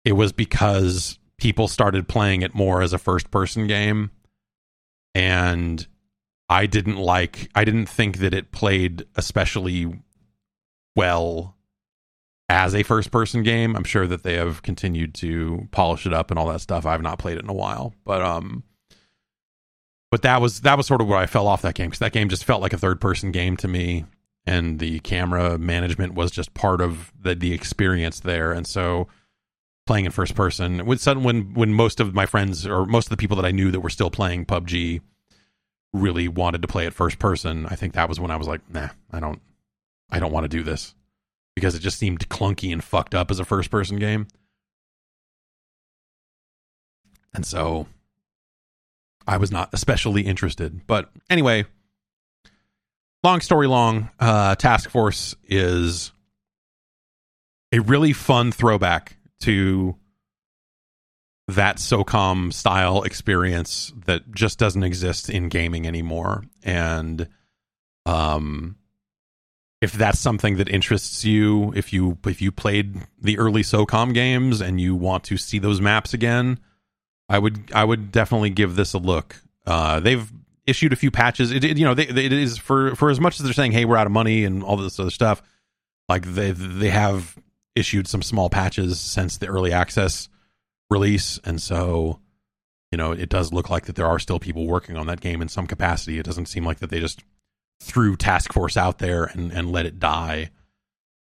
it 0.04 0.13
was 0.13 0.32
because 0.32 1.19
people 1.38 1.67
started 1.67 2.08
playing 2.08 2.41
it 2.41 2.54
more 2.56 2.82
as 2.82 2.93
a 2.93 2.98
first 2.98 3.32
person 3.32 3.67
game. 3.67 4.12
And 5.13 5.86
I 6.50 6.65
didn't 6.65 6.98
like 6.98 7.50
I 7.56 7.65
didn't 7.65 7.88
think 7.88 8.17
that 8.19 8.34
it 8.34 8.52
played 8.52 9.06
especially 9.15 9.93
well 10.95 11.56
as 12.48 12.76
a 12.76 12.84
first 12.84 13.12
person 13.12 13.43
game. 13.43 13.76
I'm 13.76 13.84
sure 13.84 14.06
that 14.08 14.24
they 14.24 14.36
have 14.36 14.62
continued 14.62 15.15
to 15.15 15.67
polish 15.71 16.06
it 16.06 16.13
up 16.13 16.30
and 16.30 16.39
all 16.39 16.48
that 16.48 16.62
stuff. 16.62 16.86
I've 16.86 17.02
not 17.02 17.19
played 17.19 17.38
it 17.38 17.43
in 17.43 17.50
a 17.50 17.54
while, 17.54 17.93
but 18.04 18.21
um 18.21 18.63
but 20.12 20.21
that 20.21 20.41
was 20.41 20.62
that 20.62 20.78
was 20.78 20.86
sort 20.86 21.02
of 21.02 21.08
where 21.08 21.17
I 21.17 21.26
fell 21.26 21.48
off 21.48 21.63
that 21.63 21.76
game 21.76 21.89
cuz 21.89 22.00
that 22.00 22.13
game 22.13 22.30
just 22.30 22.45
felt 22.45 22.62
like 22.62 22.74
a 22.74 22.78
third 22.78 23.02
person 23.02 23.32
game 23.32 23.58
to 23.58 23.67
me 23.67 24.06
and 24.45 24.78
the 24.78 25.00
camera 25.00 25.58
management 25.58 26.13
was 26.13 26.30
just 26.30 26.54
part 26.54 26.82
of 26.82 27.12
the 27.19 27.34
the 27.34 27.54
experience 27.54 28.19
there 28.19 28.52
and 28.52 28.67
so 28.67 29.08
playing 29.86 30.06
in 30.06 30.12
first 30.12 30.36
person 30.36 30.86
when 30.86 30.98
when 31.24 31.54
when 31.54 31.74
most 31.74 32.00
of 32.00 32.13
my 32.13 32.26
friends 32.26 32.65
or 32.65 32.86
most 32.86 33.06
of 33.06 33.10
the 33.12 33.17
people 33.17 33.36
that 33.38 33.45
I 33.45 33.52
knew 33.52 33.71
that 33.71 33.82
were 33.82 33.89
still 33.89 34.10
playing 34.10 34.45
PUBG 34.45 35.02
really 35.93 36.28
wanted 36.28 36.62
to 36.63 36.67
play 36.67 36.86
it 36.86 36.93
first 36.93 37.19
person, 37.19 37.65
I 37.67 37.76
think 37.76 37.93
that 37.93 38.10
was 38.10 38.19
when 38.19 38.32
I 38.32 38.36
was 38.36 38.48
like, 38.48 38.62
nah, 38.69 38.89
I 39.12 39.19
don't 39.19 39.41
I 40.10 40.19
don't 40.19 40.32
want 40.32 40.43
to 40.45 40.50
do 40.50 40.63
this 40.63 40.95
because 41.56 41.76
it 41.76 41.80
just 41.80 41.98
seemed 41.98 42.28
clunky 42.30 42.71
and 42.74 42.84
fucked 42.84 43.15
up 43.15 43.32
as 43.32 43.39
a 43.39 43.45
first 43.45 43.69
person 43.71 43.98
game. 43.98 44.28
And 47.34 47.45
so 47.45 47.88
I 49.28 49.38
was 49.38 49.52
not 49.52 49.69
especially 49.74 50.21
interested. 50.24 50.86
But 50.88 51.10
anyway, 51.30 51.65
long 53.24 53.41
story 53.41 53.67
long, 53.67 54.10
uh, 54.19 54.56
Task 54.56 54.89
Force 54.89 55.36
is 55.43 56.12
a 57.71 57.80
really 57.80 58.13
fun 58.13 58.52
throwback 58.52 59.17
to 59.41 59.95
that 61.48 61.78
SOCOM 61.78 62.52
style 62.52 63.04
experience 63.04 63.93
that 64.06 64.32
just 64.34 64.58
doesn't 64.58 64.84
exist 64.84 65.30
in 65.30 65.50
gaming 65.50 65.88
anymore. 65.88 66.43
And 66.63 67.28
um 68.06 68.78
if 69.82 69.93
that's 69.93 70.19
something 70.19 70.58
that 70.58 70.69
interests 70.69 71.24
you, 71.24 71.71
if 71.76 71.93
you 71.93 72.17
if 72.26 72.41
you 72.41 72.52
played 72.52 72.95
the 73.21 73.38
early 73.38 73.62
SOCOM 73.62 74.13
games 74.13 74.62
and 74.62 74.82
you 74.82 74.95
want 74.95 75.26
to 75.26 75.38
see 75.38 75.60
those 75.60 75.80
maps 75.80 76.13
again, 76.13 76.60
I 77.30 77.39
would 77.39 77.71
I 77.74 77.84
would 77.84 78.12
definitely 78.12 78.50
give 78.50 78.76
this 78.76 78.93
a 78.93 78.98
look. 78.98 79.41
Uh, 79.65 80.00
they've 80.00 80.32
issued 80.65 80.93
a 80.93 80.95
few 80.95 81.12
patches. 81.12 81.52
It, 81.52 81.63
it 81.63 81.78
you 81.78 81.86
know 81.86 81.93
they, 81.93 82.08
it 82.08 82.34
is 82.34 82.58
for 82.58 82.95
for 82.95 83.10
as 83.10 83.19
much 83.19 83.39
as 83.39 83.43
they're 83.43 83.54
saying, 83.54 83.74
hey, 83.74 83.86
we're 83.86 83.98
out 83.98 84.08
of 84.08 84.12
money 84.12 84.43
and 84.45 84.63
all 84.63 84.78
this 84.78 85.00
other 85.00 85.12
stuff. 85.12 85.41
Like 86.10 86.24
they 86.26 86.52
they 86.52 86.89
have 86.89 87.38
issued 87.76 88.08
some 88.08 88.22
small 88.22 88.50
patches 88.50 89.00
since 89.00 89.38
the 89.38 89.48
early 89.48 89.72
access 89.72 90.30
release, 90.90 91.40
and 91.44 91.62
so 91.62 92.20
you 92.92 92.98
know 92.98 93.12
it 93.12 93.30
does 93.30 93.54
look 93.54 93.70
like 93.70 93.86
that 93.86 93.96
there 93.96 94.08
are 94.08 94.20
still 94.20 94.40
people 94.40 94.66
working 94.66 94.98
on 94.98 95.08
that 95.08 95.22
game 95.22 95.42
in 95.42 95.50
some 95.50 95.68
capacity. 95.68 96.20
It 96.20 96.26
doesn't 96.26 96.48
seem 96.48 96.66
like 96.66 96.80
that 96.80 96.90
they 96.90 97.00
just 97.00 97.24
threw 97.82 98.16
Task 98.16 98.54
Force 98.54 98.78
out 98.78 99.00
there 99.00 99.26
and 99.26 99.52
and 99.52 99.72
let 99.72 99.86
it 99.86 100.00
die 100.00 100.52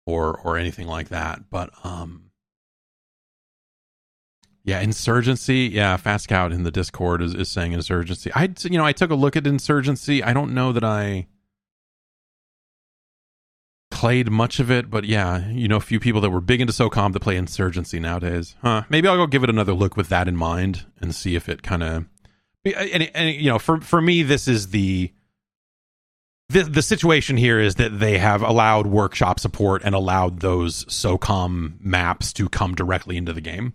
or 0.05 0.37
or 0.39 0.57
anything 0.57 0.87
like 0.87 1.09
that. 1.09 1.49
But 1.49 1.71
um 1.83 2.29
yeah, 4.63 4.81
insurgency. 4.81 5.69
Yeah, 5.73 5.97
Fast 5.97 6.25
Scout 6.25 6.51
in 6.51 6.63
the 6.63 6.71
Discord 6.71 7.21
is, 7.23 7.33
is 7.33 7.49
saying 7.49 7.73
insurgency. 7.73 8.31
I 8.33 8.49
you 8.63 8.77
know 8.77 8.85
I 8.85 8.91
took 8.91 9.09
a 9.09 9.15
look 9.15 9.35
at 9.35 9.47
insurgency. 9.47 10.23
I 10.23 10.33
don't 10.33 10.53
know 10.53 10.71
that 10.73 10.83
I 10.83 11.27
played 13.99 14.31
much 14.31 14.61
of 14.61 14.71
it, 14.71 14.89
but 14.89 15.03
yeah, 15.03 15.49
you 15.49 15.67
know, 15.67 15.75
a 15.75 15.81
few 15.81 15.99
people 15.99 16.21
that 16.21 16.29
were 16.29 16.39
big 16.39 16.61
into 16.61 16.71
SOCOM 16.71 17.11
that 17.11 17.19
play 17.19 17.35
Insurgency 17.35 17.99
nowadays. 17.99 18.55
Huh? 18.61 18.83
Maybe 18.87 19.09
I'll 19.09 19.17
go 19.17 19.27
give 19.27 19.43
it 19.43 19.49
another 19.49 19.73
look 19.73 19.97
with 19.97 20.07
that 20.07 20.25
in 20.25 20.37
mind 20.37 20.85
and 21.01 21.13
see 21.13 21.35
if 21.35 21.49
it 21.49 21.63
kind 21.63 21.83
of. 21.83 22.05
And, 22.63 23.11
and 23.13 23.35
you 23.35 23.49
know, 23.49 23.59
for 23.59 23.81
for 23.81 23.99
me, 24.01 24.23
this 24.23 24.47
is 24.47 24.69
the 24.69 25.11
the 26.47 26.63
the 26.63 26.81
situation 26.81 27.35
here 27.35 27.59
is 27.59 27.75
that 27.75 27.99
they 27.99 28.19
have 28.19 28.41
allowed 28.41 28.87
workshop 28.87 29.37
support 29.37 29.81
and 29.83 29.93
allowed 29.93 30.39
those 30.39 30.85
SOCOM 30.85 31.81
maps 31.81 32.31
to 32.33 32.47
come 32.47 32.75
directly 32.75 33.17
into 33.17 33.33
the 33.33 33.41
game. 33.41 33.73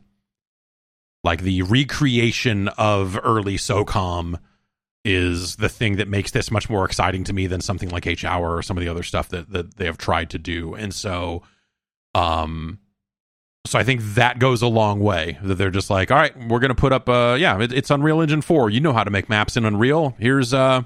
Like 1.23 1.43
the 1.43 1.61
recreation 1.63 2.69
of 2.69 3.19
early 3.23 3.59
SOCOM 3.59 4.39
is 5.05 5.57
the 5.57 5.69
thing 5.69 5.97
that 5.97 6.09
makes 6.09 6.31
this 6.31 6.51
much 6.51 6.71
more 6.71 6.85
exciting 6.85 7.25
to 7.25 7.33
me 7.33 7.47
than 7.47 7.61
something 7.61 7.91
like 7.91 8.07
H 8.07 8.25
Hour 8.25 8.57
or 8.57 8.63
some 8.63 8.77
of 8.77 8.83
the 8.83 8.89
other 8.89 9.03
stuff 9.03 9.29
that, 9.29 9.51
that 9.51 9.77
they 9.77 9.85
have 9.85 9.99
tried 9.99 10.31
to 10.31 10.39
do. 10.39 10.75
And 10.75 10.95
so, 10.95 11.43
um, 12.15 12.79
so 13.67 13.79
I 13.79 13.85
think 13.85 14.01
that 14.15 14.39
goes 14.39 14.63
a 14.63 14.67
long 14.67 15.01
way. 15.01 15.39
That 15.43 15.57
they're 15.57 15.71
just 15.71 15.91
like, 15.91 16.11
all 16.11 16.17
right, 16.17 16.35
we're 16.49 16.59
gonna 16.59 16.75
put 16.75 16.93
up, 16.93 17.09
uh, 17.09 17.37
yeah, 17.39 17.61
it, 17.61 17.73
it's 17.73 17.91
Unreal 17.91 18.21
Engine 18.21 18.43
four. 18.43 18.71
You 18.71 18.81
know 18.81 18.93
how 18.93 19.05
to 19.05 19.11
make 19.11 19.29
maps 19.29 19.57
in 19.57 19.65
Unreal. 19.65 20.15
Here's 20.19 20.55
uh, 20.55 20.83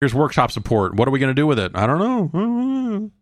here's 0.00 0.14
workshop 0.14 0.50
support. 0.50 0.94
What 0.94 1.06
are 1.08 1.10
we 1.10 1.18
gonna 1.18 1.34
do 1.34 1.46
with 1.46 1.58
it? 1.58 1.72
I 1.74 1.86
don't 1.86 1.98
know. 1.98 3.10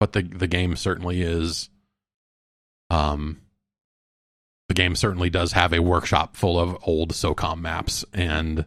But 0.00 0.12
the 0.12 0.22
the 0.22 0.48
game 0.48 0.76
certainly 0.76 1.22
is, 1.22 1.70
um, 2.90 3.40
the 4.68 4.74
game 4.74 4.96
certainly 4.96 5.30
does 5.30 5.52
have 5.52 5.72
a 5.72 5.82
workshop 5.82 6.36
full 6.36 6.58
of 6.58 6.76
old 6.82 7.12
SOCOM 7.12 7.60
maps, 7.60 8.04
and 8.12 8.64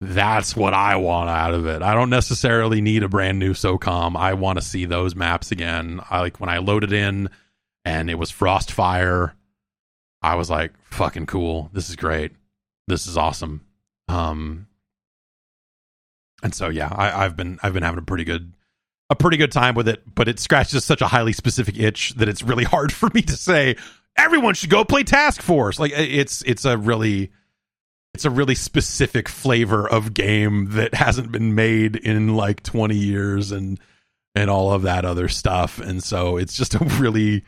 that's 0.00 0.54
what 0.54 0.74
I 0.74 0.96
want 0.96 1.30
out 1.30 1.54
of 1.54 1.66
it. 1.66 1.82
I 1.82 1.94
don't 1.94 2.10
necessarily 2.10 2.80
need 2.80 3.02
a 3.02 3.08
brand 3.08 3.38
new 3.38 3.54
SOCOM. 3.54 4.16
I 4.16 4.34
want 4.34 4.58
to 4.58 4.64
see 4.64 4.84
those 4.84 5.14
maps 5.14 5.50
again. 5.50 6.00
I 6.10 6.20
like 6.20 6.40
when 6.40 6.50
I 6.50 6.58
loaded 6.58 6.92
in 6.92 7.30
and 7.84 8.10
it 8.10 8.18
was 8.18 8.32
Frostfire. 8.32 9.32
I 10.22 10.36
was 10.36 10.50
like, 10.50 10.72
fucking 10.90 11.26
cool. 11.26 11.70
This 11.72 11.90
is 11.90 11.96
great. 11.96 12.32
This 12.86 13.06
is 13.06 13.16
awesome. 13.16 13.62
Um, 14.08 14.66
and 16.42 16.54
so 16.54 16.68
yeah, 16.68 16.90
I, 16.90 17.22
have 17.22 17.36
been 17.36 17.58
I've 17.62 17.72
been 17.72 17.82
having 17.82 17.98
a 17.98 18.02
pretty 18.02 18.24
good 18.24 18.52
a 19.10 19.14
pretty 19.14 19.36
good 19.36 19.52
time 19.52 19.74
with 19.74 19.88
it, 19.88 20.02
but 20.14 20.28
it 20.28 20.38
scratches 20.38 20.84
such 20.84 21.02
a 21.02 21.06
highly 21.06 21.32
specific 21.32 21.78
itch 21.78 22.14
that 22.14 22.28
it's 22.28 22.42
really 22.42 22.64
hard 22.74 22.92
for 22.92 23.10
me 23.14 23.22
to 23.22 23.36
say, 23.36 23.76
everyone 24.16 24.54
should 24.54 24.70
go 24.70 24.84
play 24.84 25.02
Task 25.02 25.42
Force. 25.42 25.78
Like 25.78 25.92
it's 25.94 26.42
it's 26.42 26.64
a 26.64 26.76
really 26.76 27.30
it's 28.14 28.24
a 28.24 28.30
really 28.30 28.54
specific 28.54 29.28
flavor 29.28 29.88
of 29.88 30.14
game 30.14 30.70
that 30.70 30.94
hasn't 30.94 31.32
been 31.32 31.54
made 31.54 31.96
in 31.96 32.36
like 32.36 32.62
20 32.62 32.96
years 32.96 33.52
and 33.52 33.78
and 34.34 34.50
all 34.50 34.72
of 34.72 34.82
that 34.82 35.04
other 35.04 35.28
stuff. 35.28 35.78
And 35.78 36.02
so 36.02 36.36
it's 36.36 36.56
just 36.56 36.74
a 36.74 36.84
really 37.00 37.44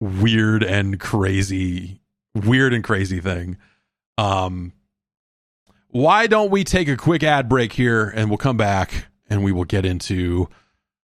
weird 0.00 0.62
and 0.62 0.98
crazy 1.00 2.00
weird 2.34 2.74
and 2.74 2.84
crazy 2.84 3.20
thing. 3.20 3.56
Um 4.18 4.72
why 5.88 6.26
don't 6.26 6.50
we 6.50 6.64
take 6.64 6.88
a 6.88 6.96
quick 6.96 7.22
ad 7.22 7.48
break 7.48 7.72
here 7.72 8.08
and 8.08 8.28
we'll 8.28 8.36
come 8.36 8.56
back 8.56 9.06
and 9.30 9.42
we 9.42 9.52
will 9.52 9.64
get 9.64 9.84
into 9.84 10.48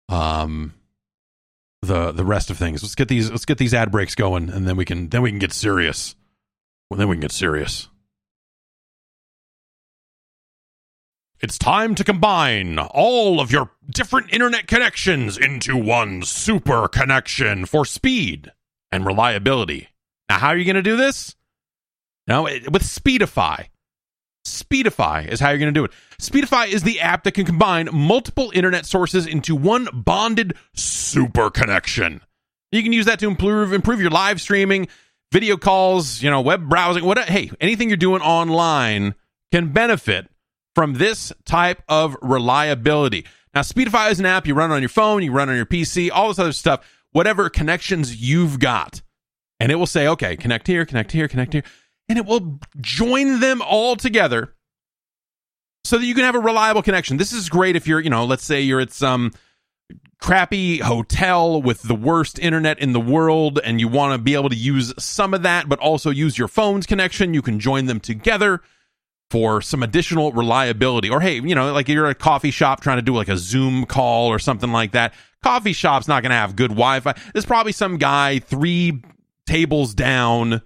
um 0.08 0.74
the 1.82 2.12
the 2.12 2.24
rest 2.24 2.50
of 2.50 2.58
things. 2.58 2.82
Let's 2.82 2.94
get 2.94 3.08
these 3.08 3.30
let's 3.30 3.44
get 3.44 3.58
these 3.58 3.74
ad 3.74 3.90
breaks 3.90 4.14
going, 4.14 4.50
and 4.50 4.66
then 4.66 4.76
we 4.76 4.84
can 4.84 5.08
then 5.08 5.22
we 5.22 5.30
can 5.30 5.38
get 5.38 5.52
serious. 5.52 6.14
Well, 6.90 6.98
then 6.98 7.08
we 7.08 7.16
can 7.16 7.20
get 7.20 7.32
serious. 7.32 7.88
It's 11.40 11.56
time 11.56 11.94
to 11.94 12.02
combine 12.02 12.78
all 12.80 13.40
of 13.40 13.52
your 13.52 13.70
different 13.88 14.32
internet 14.32 14.66
connections 14.66 15.38
into 15.38 15.76
one 15.76 16.22
super 16.22 16.88
connection 16.88 17.64
for 17.64 17.84
speed 17.84 18.50
and 18.90 19.06
reliability. 19.06 19.88
Now, 20.28 20.38
how 20.38 20.48
are 20.48 20.56
you 20.56 20.64
going 20.64 20.74
to 20.76 20.82
do 20.82 20.96
this? 20.96 21.36
Now, 22.26 22.42
with 22.44 22.82
Speedify. 22.82 23.68
Speedify 24.48 25.26
is 25.26 25.40
how 25.40 25.50
you're 25.50 25.58
going 25.58 25.72
to 25.72 25.78
do 25.78 25.84
it. 25.84 25.92
Speedify 26.20 26.68
is 26.68 26.82
the 26.82 27.00
app 27.00 27.24
that 27.24 27.32
can 27.32 27.44
combine 27.44 27.88
multiple 27.92 28.50
internet 28.54 28.86
sources 28.86 29.26
into 29.26 29.54
one 29.54 29.88
bonded 29.92 30.54
super 30.74 31.50
connection. 31.50 32.20
You 32.72 32.82
can 32.82 32.92
use 32.92 33.06
that 33.06 33.18
to 33.20 33.28
improve 33.28 33.72
improve 33.72 34.00
your 34.00 34.10
live 34.10 34.40
streaming, 34.40 34.88
video 35.32 35.56
calls, 35.56 36.22
you 36.22 36.30
know, 36.30 36.40
web 36.40 36.68
browsing, 36.68 37.04
what 37.04 37.18
hey, 37.18 37.50
anything 37.60 37.88
you're 37.88 37.96
doing 37.96 38.22
online 38.22 39.14
can 39.52 39.72
benefit 39.72 40.28
from 40.74 40.94
this 40.94 41.32
type 41.44 41.82
of 41.88 42.16
reliability. 42.20 43.24
Now, 43.54 43.62
Speedify 43.62 44.10
is 44.10 44.20
an 44.20 44.26
app 44.26 44.46
you 44.46 44.54
run 44.54 44.70
on 44.70 44.82
your 44.82 44.88
phone, 44.88 45.22
you 45.22 45.32
run 45.32 45.48
on 45.48 45.56
your 45.56 45.66
PC, 45.66 46.10
all 46.12 46.28
this 46.28 46.38
other 46.38 46.52
stuff, 46.52 46.86
whatever 47.12 47.48
connections 47.48 48.20
you've 48.20 48.58
got. 48.58 49.02
And 49.58 49.72
it 49.72 49.76
will 49.76 49.86
say, 49.86 50.06
okay, 50.06 50.36
connect 50.36 50.66
here, 50.66 50.84
connect 50.86 51.10
here, 51.12 51.26
connect 51.26 51.52
here 51.52 51.64
and 52.08 52.18
it 52.18 52.26
will 52.26 52.60
join 52.80 53.40
them 53.40 53.62
all 53.62 53.96
together 53.96 54.54
so 55.84 55.98
that 55.98 56.04
you 56.04 56.14
can 56.14 56.24
have 56.24 56.34
a 56.34 56.40
reliable 56.40 56.82
connection. 56.82 57.16
This 57.16 57.32
is 57.32 57.48
great 57.48 57.76
if 57.76 57.86
you're, 57.86 58.00
you 58.00 58.10
know, 58.10 58.24
let's 58.24 58.44
say 58.44 58.60
you're 58.60 58.80
at 58.80 58.92
some 58.92 59.32
crappy 60.20 60.78
hotel 60.78 61.62
with 61.62 61.82
the 61.82 61.94
worst 61.94 62.38
internet 62.38 62.78
in 62.80 62.92
the 62.92 63.00
world 63.00 63.60
and 63.62 63.80
you 63.80 63.88
want 63.88 64.12
to 64.12 64.18
be 64.18 64.34
able 64.34 64.48
to 64.48 64.56
use 64.56 64.92
some 64.98 65.32
of 65.32 65.42
that 65.42 65.68
but 65.68 65.78
also 65.78 66.10
use 66.10 66.36
your 66.36 66.48
phone's 66.48 66.86
connection, 66.86 67.34
you 67.34 67.42
can 67.42 67.60
join 67.60 67.86
them 67.86 68.00
together 68.00 68.60
for 69.30 69.62
some 69.62 69.82
additional 69.82 70.32
reliability. 70.32 71.08
Or 71.08 71.20
hey, 71.20 71.34
you 71.36 71.54
know, 71.54 71.72
like 71.72 71.88
you're 71.88 72.06
at 72.06 72.12
a 72.12 72.14
coffee 72.14 72.50
shop 72.50 72.80
trying 72.80 72.98
to 72.98 73.02
do 73.02 73.14
like 73.14 73.28
a 73.28 73.36
Zoom 73.36 73.86
call 73.86 74.28
or 74.28 74.38
something 74.38 74.72
like 74.72 74.92
that. 74.92 75.14
Coffee 75.42 75.72
shop's 75.72 76.08
not 76.08 76.22
going 76.22 76.30
to 76.30 76.36
have 76.36 76.56
good 76.56 76.70
Wi-Fi. 76.70 77.14
There's 77.32 77.46
probably 77.46 77.72
some 77.72 77.96
guy 77.96 78.40
3 78.40 79.02
tables 79.46 79.94
down 79.94 80.62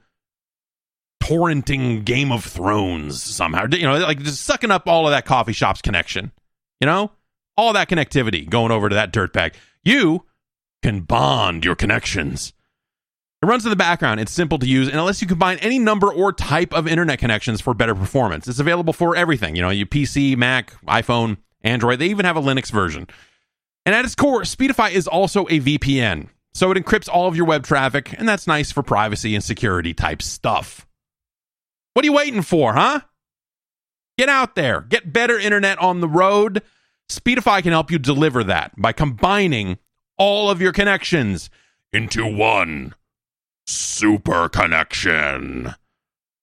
torrenting 1.22 2.04
Game 2.04 2.32
of 2.32 2.44
Thrones 2.44 3.22
somehow. 3.22 3.66
You 3.70 3.84
know, 3.84 3.98
like 3.98 4.22
just 4.22 4.42
sucking 4.42 4.70
up 4.70 4.88
all 4.88 5.06
of 5.06 5.12
that 5.12 5.24
coffee 5.24 5.52
shop's 5.52 5.80
connection. 5.80 6.32
You 6.80 6.86
know, 6.86 7.12
all 7.56 7.72
that 7.74 7.88
connectivity 7.88 8.48
going 8.48 8.72
over 8.72 8.88
to 8.88 8.94
that 8.96 9.12
dirtbag. 9.12 9.54
You 9.84 10.24
can 10.82 11.00
bond 11.00 11.64
your 11.64 11.76
connections. 11.76 12.52
It 13.40 13.46
runs 13.46 13.64
in 13.64 13.70
the 13.70 13.76
background. 13.76 14.20
It's 14.20 14.32
simple 14.32 14.58
to 14.58 14.66
use, 14.66 14.88
and 14.88 14.98
unless 14.98 15.20
you 15.20 15.28
combine 15.28 15.58
any 15.58 15.78
number 15.78 16.12
or 16.12 16.32
type 16.32 16.72
of 16.72 16.86
internet 16.86 17.18
connections 17.18 17.60
for 17.60 17.74
better 17.74 17.94
performance, 17.94 18.46
it's 18.46 18.60
available 18.60 18.92
for 18.92 19.16
everything. 19.16 19.56
You 19.56 19.62
know, 19.62 19.70
you 19.70 19.86
PC, 19.86 20.36
Mac, 20.36 20.74
iPhone, 20.86 21.38
Android. 21.62 21.98
They 21.98 22.06
even 22.06 22.24
have 22.24 22.36
a 22.36 22.40
Linux 22.40 22.70
version. 22.70 23.08
And 23.84 23.94
at 23.94 24.04
its 24.04 24.14
core, 24.14 24.42
Speedify 24.42 24.92
is 24.92 25.08
also 25.08 25.42
a 25.46 25.58
VPN. 25.60 26.28
So 26.54 26.70
it 26.70 26.78
encrypts 26.78 27.08
all 27.08 27.26
of 27.26 27.36
your 27.36 27.46
web 27.46 27.64
traffic, 27.64 28.14
and 28.16 28.28
that's 28.28 28.46
nice 28.46 28.70
for 28.70 28.82
privacy 28.82 29.34
and 29.34 29.42
security 29.42 29.94
type 29.94 30.22
stuff. 30.22 30.86
What 31.94 32.04
are 32.04 32.06
you 32.06 32.12
waiting 32.12 32.42
for, 32.42 32.74
huh? 32.74 33.00
Get 34.18 34.28
out 34.28 34.54
there. 34.54 34.82
Get 34.82 35.12
better 35.12 35.38
internet 35.38 35.78
on 35.78 36.00
the 36.00 36.08
road. 36.08 36.62
Speedify 37.08 37.62
can 37.62 37.72
help 37.72 37.90
you 37.90 37.98
deliver 37.98 38.44
that 38.44 38.72
by 38.76 38.92
combining 38.92 39.78
all 40.16 40.50
of 40.50 40.60
your 40.60 40.72
connections 40.72 41.50
into 41.92 42.26
one 42.26 42.94
super 43.66 44.48
connection. 44.48 45.74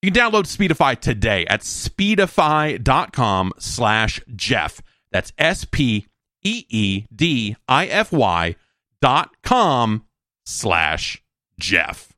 You 0.02 0.12
can 0.12 0.32
download 0.32 0.46
Speedify 0.46 1.00
today 1.00 1.46
at 1.48 1.62
speedify.com 1.62 3.54
slash 3.58 4.22
Jeff. 4.36 4.82
That's 5.12 5.34
S 5.38 5.66
P 5.66 6.08
E 6.44 6.66
E 6.70 7.06
D 7.14 7.56
I 7.68 7.88
F 7.88 8.12
Y 8.12 8.56
dot 9.02 9.32
com 9.44 10.06
slash 10.46 11.22
Jeff. 11.60 12.09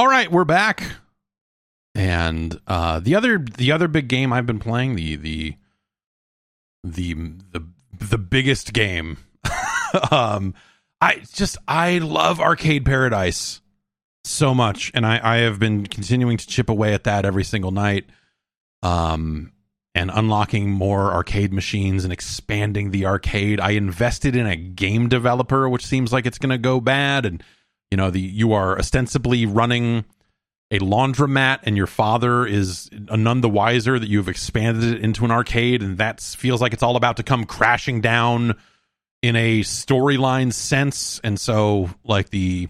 All 0.00 0.08
right, 0.08 0.32
we're 0.32 0.46
back. 0.46 0.82
And 1.94 2.58
uh, 2.66 3.00
the 3.00 3.16
other 3.16 3.36
the 3.38 3.70
other 3.70 3.86
big 3.86 4.08
game 4.08 4.32
I've 4.32 4.46
been 4.46 4.58
playing 4.58 4.94
the 4.94 5.16
the 5.16 5.56
the 6.82 7.12
the 7.52 7.66
the 7.98 8.16
biggest 8.16 8.72
game. 8.72 9.18
um, 10.10 10.54
I 11.02 11.16
just 11.34 11.58
I 11.68 11.98
love 11.98 12.40
Arcade 12.40 12.86
Paradise 12.86 13.60
so 14.24 14.54
much, 14.54 14.90
and 14.94 15.04
I 15.04 15.20
I 15.22 15.36
have 15.40 15.58
been 15.58 15.84
continuing 15.86 16.38
to 16.38 16.46
chip 16.46 16.70
away 16.70 16.94
at 16.94 17.04
that 17.04 17.26
every 17.26 17.44
single 17.44 17.70
night. 17.70 18.06
Um, 18.82 19.52
and 19.94 20.10
unlocking 20.14 20.70
more 20.70 21.12
arcade 21.12 21.52
machines 21.52 22.04
and 22.04 22.12
expanding 22.12 22.90
the 22.90 23.04
arcade. 23.04 23.60
I 23.60 23.72
invested 23.72 24.34
in 24.34 24.46
a 24.46 24.56
game 24.56 25.10
developer, 25.10 25.68
which 25.68 25.84
seems 25.84 26.10
like 26.10 26.24
it's 26.24 26.38
going 26.38 26.50
to 26.50 26.58
go 26.58 26.80
bad. 26.80 27.26
And 27.26 27.44
you 27.90 27.96
know, 27.96 28.10
the 28.10 28.20
you 28.20 28.52
are 28.52 28.78
ostensibly 28.78 29.46
running 29.46 30.04
a 30.70 30.78
laundromat, 30.78 31.60
and 31.64 31.76
your 31.76 31.88
father 31.88 32.46
is 32.46 32.88
none 32.92 33.40
the 33.40 33.48
wiser 33.48 33.98
that 33.98 34.08
you've 34.08 34.28
expanded 34.28 34.84
it 34.84 35.02
into 35.02 35.24
an 35.24 35.30
arcade, 35.30 35.82
and 35.82 35.98
that 35.98 36.20
feels 36.20 36.60
like 36.60 36.72
it's 36.72 36.82
all 36.82 36.96
about 36.96 37.16
to 37.16 37.22
come 37.22 37.44
crashing 37.44 38.00
down 38.00 38.56
in 39.22 39.34
a 39.36 39.60
storyline 39.60 40.52
sense. 40.52 41.20
And 41.24 41.40
so, 41.40 41.90
like 42.04 42.30
the 42.30 42.68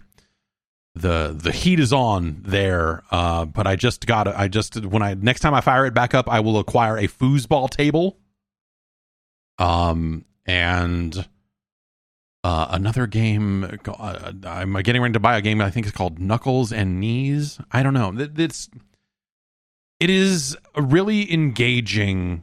the 0.95 1.37
the 1.39 1.53
heat 1.53 1.79
is 1.79 1.93
on 1.93 2.43
there 2.45 3.03
uh 3.13 3.45
but 3.45 3.65
i 3.65 3.77
just 3.77 4.07
got 4.07 4.27
i 4.27 4.49
just 4.49 4.85
when 4.85 5.03
i 5.03 5.15
next 5.15 5.41
time 5.41 5.55
i 5.55 5.61
fire 5.61 5.87
it 5.87 5.95
back 5.95 6.15
up 6.15 6.29
i 6.29 6.41
will 6.41 6.59
acquire 6.59 6.97
a 6.99 7.07
foosball 7.07 7.71
table 7.71 8.19
um 9.59 10.25
and 10.47 11.29
uh 12.43 12.69
another 12.71 13.07
game 13.07 13.65
uh, 13.87 14.33
i'm 14.45 14.73
getting 14.83 15.03
ready 15.03 15.13
to 15.13 15.21
buy 15.21 15.37
a 15.37 15.43
game 15.43 15.61
i 15.61 15.71
think 15.71 15.87
it's 15.87 15.97
called 15.97 16.19
knuckles 16.19 16.73
and 16.73 17.01
knees. 17.01 17.59
I 17.71 17.83
don't 17.83 17.95
know. 17.95 18.13
It's 18.17 18.71
it 19.99 20.09
is 20.11 20.57
really 20.77 21.33
engaging 21.33 22.43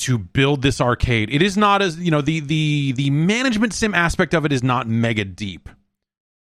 to 0.00 0.18
build 0.18 0.62
this 0.62 0.80
arcade. 0.80 1.30
It 1.32 1.42
is 1.42 1.56
not 1.56 1.80
as 1.80 1.98
you 1.98 2.10
know 2.10 2.20
the 2.20 2.40
the 2.40 2.92
the 2.96 3.10
management 3.10 3.72
sim 3.72 3.94
aspect 3.94 4.34
of 4.34 4.44
it 4.44 4.52
is 4.52 4.62
not 4.62 4.88
mega 4.88 5.24
deep 5.24 5.68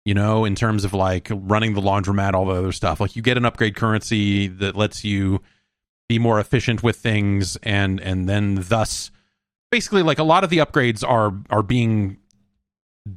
you 0.04 0.14
know, 0.16 0.46
in 0.46 0.56
terms 0.56 0.84
of 0.84 0.94
like 0.94 1.28
running 1.32 1.74
the 1.74 1.82
laundromat, 1.82 2.34
all 2.34 2.46
the 2.46 2.56
other 2.56 2.72
stuff. 2.72 3.00
Like 3.00 3.16
you 3.16 3.22
get 3.22 3.38
an 3.38 3.46
upgrade 3.46 3.76
currency 3.76 4.48
that 4.48 4.76
lets 4.76 5.04
you 5.04 5.42
be 6.10 6.18
more 6.18 6.40
efficient 6.40 6.84
with 6.84 6.98
things 6.98 7.56
and 7.64 8.00
and 8.02 8.28
then 8.28 8.66
thus 8.68 9.12
basically 9.72 10.04
like 10.04 10.20
a 10.20 10.24
lot 10.24 10.44
of 10.44 10.50
the 10.50 10.58
upgrades 10.58 11.08
are 11.08 11.34
are 11.50 11.64
being 11.64 12.18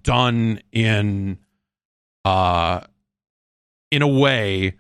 done 0.03 0.61
in 0.73 1.39
uh 2.25 2.81
in 3.91 4.03
a 4.03 4.09
way 4.09 4.75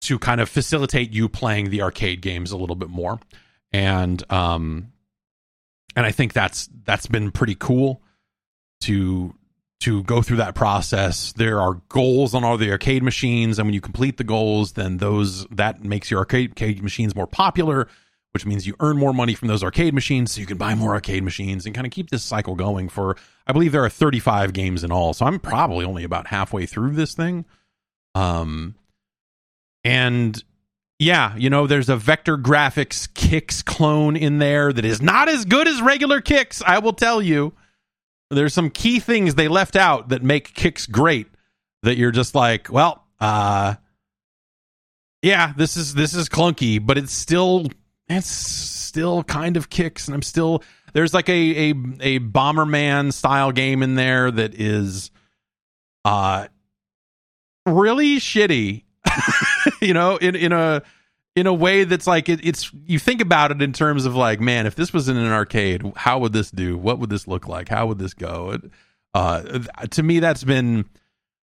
to 0.00 0.18
kind 0.18 0.40
of 0.40 0.48
facilitate 0.48 1.12
you 1.12 1.28
playing 1.28 1.70
the 1.70 1.82
arcade 1.82 2.20
games 2.20 2.52
a 2.52 2.56
little 2.56 2.76
bit 2.76 2.90
more. 2.90 3.18
And 3.72 4.22
um 4.30 4.92
and 5.96 6.04
I 6.04 6.12
think 6.12 6.32
that's 6.32 6.68
that's 6.84 7.06
been 7.06 7.30
pretty 7.30 7.54
cool 7.54 8.02
to 8.82 9.34
to 9.80 10.02
go 10.04 10.22
through 10.22 10.38
that 10.38 10.54
process. 10.54 11.32
There 11.32 11.60
are 11.60 11.80
goals 11.88 12.34
on 12.34 12.44
all 12.44 12.56
the 12.56 12.70
arcade 12.70 13.02
machines, 13.02 13.58
and 13.58 13.66
when 13.66 13.74
you 13.74 13.80
complete 13.80 14.16
the 14.16 14.24
goals, 14.24 14.72
then 14.72 14.96
those 14.96 15.46
that 15.46 15.84
makes 15.84 16.10
your 16.10 16.18
arcade, 16.18 16.50
arcade 16.50 16.82
machines 16.82 17.14
more 17.14 17.28
popular, 17.28 17.88
which 18.38 18.46
means 18.46 18.68
you 18.68 18.76
earn 18.78 18.96
more 18.96 19.12
money 19.12 19.34
from 19.34 19.48
those 19.48 19.64
arcade 19.64 19.92
machines, 19.92 20.30
so 20.30 20.40
you 20.40 20.46
can 20.46 20.58
buy 20.58 20.72
more 20.72 20.94
arcade 20.94 21.24
machines 21.24 21.66
and 21.66 21.74
kind 21.74 21.84
of 21.84 21.92
keep 21.92 22.08
this 22.08 22.22
cycle 22.22 22.54
going. 22.54 22.88
For 22.88 23.16
I 23.48 23.52
believe 23.52 23.72
there 23.72 23.84
are 23.84 23.88
35 23.88 24.52
games 24.52 24.84
in 24.84 24.92
all, 24.92 25.12
so 25.12 25.26
I'm 25.26 25.40
probably 25.40 25.84
only 25.84 26.04
about 26.04 26.28
halfway 26.28 26.64
through 26.64 26.92
this 26.92 27.14
thing. 27.14 27.46
Um, 28.14 28.76
and 29.82 30.40
yeah, 31.00 31.34
you 31.34 31.50
know, 31.50 31.66
there's 31.66 31.88
a 31.88 31.96
vector 31.96 32.38
graphics 32.38 33.08
Qix 33.08 33.64
clone 33.64 34.16
in 34.16 34.38
there 34.38 34.72
that 34.72 34.84
is 34.84 35.02
not 35.02 35.28
as 35.28 35.44
good 35.44 35.66
as 35.66 35.82
regular 35.82 36.20
Qix, 36.20 36.62
I 36.64 36.78
will 36.78 36.92
tell 36.92 37.20
you 37.20 37.54
there's 38.30 38.54
some 38.54 38.70
key 38.70 39.00
things 39.00 39.34
they 39.34 39.48
left 39.48 39.74
out 39.74 40.10
that 40.10 40.22
make 40.22 40.54
Qix 40.54 40.88
great 40.88 41.26
that 41.82 41.96
you're 41.96 42.12
just 42.12 42.36
like, 42.36 42.70
well, 42.70 43.04
uh 43.18 43.74
yeah, 45.22 45.52
this 45.56 45.76
is 45.76 45.94
this 45.94 46.14
is 46.14 46.28
clunky, 46.28 46.84
but 46.84 46.96
it's 46.96 47.12
still 47.12 47.66
it's 48.08 48.30
still 48.30 49.22
kind 49.24 49.56
of 49.56 49.70
Qix, 49.70 50.06
and 50.06 50.14
I'm 50.14 50.22
still 50.22 50.62
there's 50.92 51.14
like 51.14 51.28
a 51.28 51.32
a 51.32 51.70
a 52.00 52.18
Bomberman 52.20 53.12
style 53.12 53.52
game 53.52 53.82
in 53.82 53.94
there 53.94 54.30
that 54.30 54.54
is 54.54 55.10
uh 56.04 56.48
really 57.66 58.16
shitty. 58.16 58.84
you 59.80 59.94
know, 59.94 60.16
in 60.16 60.34
in 60.34 60.52
a 60.52 60.82
in 61.36 61.46
a 61.46 61.54
way 61.54 61.84
that's 61.84 62.06
like 62.06 62.28
it, 62.28 62.44
it's 62.44 62.72
you 62.86 62.98
think 62.98 63.20
about 63.20 63.50
it 63.50 63.62
in 63.62 63.72
terms 63.72 64.06
of 64.06 64.14
like 64.14 64.40
man 64.40 64.66
if 64.66 64.74
this 64.74 64.92
was 64.92 65.08
in 65.08 65.16
an 65.16 65.30
arcade 65.30 65.92
how 65.96 66.18
would 66.18 66.32
this 66.32 66.50
do? 66.50 66.76
What 66.76 66.98
would 66.98 67.10
this 67.10 67.28
look 67.28 67.46
like? 67.46 67.68
How 67.68 67.86
would 67.86 67.98
this 67.98 68.14
go? 68.14 68.52
It, 68.52 68.70
uh, 69.14 69.60
to 69.90 70.02
me 70.02 70.20
that's 70.20 70.44
been 70.44 70.84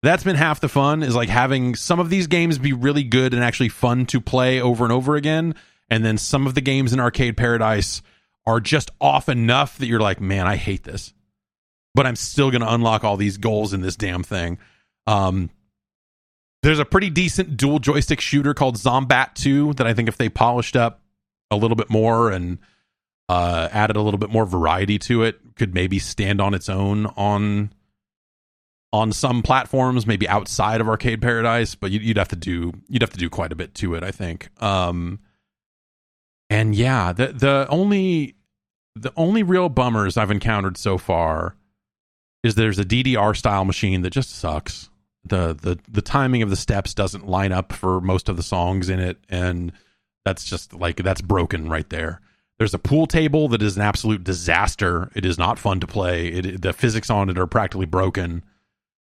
that's 0.03 0.24
been 0.24 0.36
half 0.36 0.60
the 0.60 0.70
fun 0.70 1.03
is 1.03 1.16
like 1.16 1.30
having 1.30 1.76
some 1.76 1.99
of 1.99 2.10
these 2.10 2.28
games 2.28 2.58
be 2.58 2.74
really 2.74 3.03
good 3.03 3.34
and 3.34 3.43
actually 3.43 3.70
fun 3.70 4.05
to 4.08 4.22
play 4.22 4.62
over 4.62 4.84
and 4.84 4.93
over 4.93 5.16
again 5.16 5.55
and 5.89 6.03
then 6.03 6.17
some 6.17 6.47
of 6.47 6.55
the 6.55 6.61
games 6.61 6.93
in 6.93 6.99
arcade 6.99 7.38
paradise 7.38 8.01
are 8.45 8.59
just 8.59 8.91
off 9.01 9.29
enough 9.29 9.77
that 9.77 9.88
you're 9.88 9.99
like 9.99 10.21
man 10.21 10.47
i 10.47 10.55
hate 10.55 10.83
this 10.83 11.13
but 11.95 12.05
i'm 12.05 12.15
still 12.15 12.51
going 12.51 12.61
to 12.61 12.73
unlock 12.73 13.03
all 13.03 13.17
these 13.17 13.38
goals 13.38 13.73
in 13.73 13.81
this 13.81 13.95
damn 13.95 14.23
thing 14.23 14.57
um 15.05 15.49
there's 16.63 16.79
a 16.79 16.85
pretty 16.85 17.09
decent 17.09 17.55
dual 17.57 17.79
joystick 17.79 18.19
shooter 18.19 18.53
called 18.53 18.77
Zombat 18.77 19.35
2 19.35 19.73
that 19.75 19.88
I 19.88 19.93
think 19.93 20.09
if 20.09 20.17
they 20.17 20.29
polished 20.29 20.75
up 20.75 21.01
a 21.51 21.55
little 21.55 21.75
bit 21.75 21.89
more 21.89 22.31
and 22.31 22.57
uh, 23.29 23.69
added 23.71 23.95
a 23.95 24.01
little 24.01 24.17
bit 24.17 24.29
more 24.29 24.45
variety 24.45 24.99
to 24.99 25.23
it, 25.23 25.39
could 25.55 25.73
maybe 25.73 25.99
stand 25.99 26.41
on 26.41 26.53
its 26.53 26.69
own 26.69 27.05
on 27.17 27.71
on 28.93 29.11
some 29.11 29.43
platforms, 29.43 30.07
maybe 30.07 30.27
outside 30.27 30.81
of 30.81 30.88
Arcade 30.88 31.21
Paradise. 31.21 31.75
But 31.75 31.91
you'd, 31.91 32.17
have 32.17 32.29
to 32.29 32.35
do 32.35 32.73
you'd 32.88 33.01
have 33.01 33.11
to 33.11 33.17
do 33.17 33.29
quite 33.29 33.51
a 33.51 33.55
bit 33.55 33.73
to 33.75 33.95
it, 33.95 34.03
I 34.03 34.11
think. 34.11 34.49
Um, 34.61 35.19
and 36.49 36.75
yeah, 36.75 37.13
the 37.13 37.27
the 37.27 37.67
only 37.69 38.35
the 38.95 39.13
only 39.15 39.43
real 39.43 39.69
bummers 39.69 40.17
I've 40.17 40.31
encountered 40.31 40.77
so 40.77 40.97
far 40.97 41.55
is 42.43 42.55
there's 42.55 42.79
a 42.79 42.85
DDR 42.85 43.35
style 43.35 43.65
machine 43.65 44.01
that 44.01 44.11
just 44.11 44.31
sucks. 44.31 44.89
The 45.25 45.53
the 45.53 45.79
the 45.89 46.01
timing 46.01 46.41
of 46.41 46.49
the 46.49 46.55
steps 46.55 46.93
doesn't 46.93 47.27
line 47.27 47.51
up 47.51 47.73
for 47.73 47.99
most 47.99 48.29
of 48.29 48.37
the 48.37 48.43
songs 48.43 48.89
in 48.89 48.99
it 48.99 49.17
and 49.29 49.73
that's 50.25 50.43
just 50.43 50.73
like 50.73 50.97
that's 50.97 51.21
broken 51.21 51.69
right 51.69 51.89
there. 51.89 52.21
There's 52.59 52.73
a 52.73 52.79
pool 52.79 53.07
table 53.07 53.49
that 53.49 53.61
is 53.61 53.75
an 53.75 53.83
absolute 53.83 54.23
disaster. 54.23 55.11
It 55.15 55.25
is 55.25 55.37
not 55.37 55.59
fun 55.59 55.79
to 55.81 55.87
play. 55.87 56.27
It 56.27 56.61
the 56.61 56.73
physics 56.73 57.09
on 57.09 57.29
it 57.29 57.37
are 57.37 57.47
practically 57.47 57.85
broken. 57.85 58.43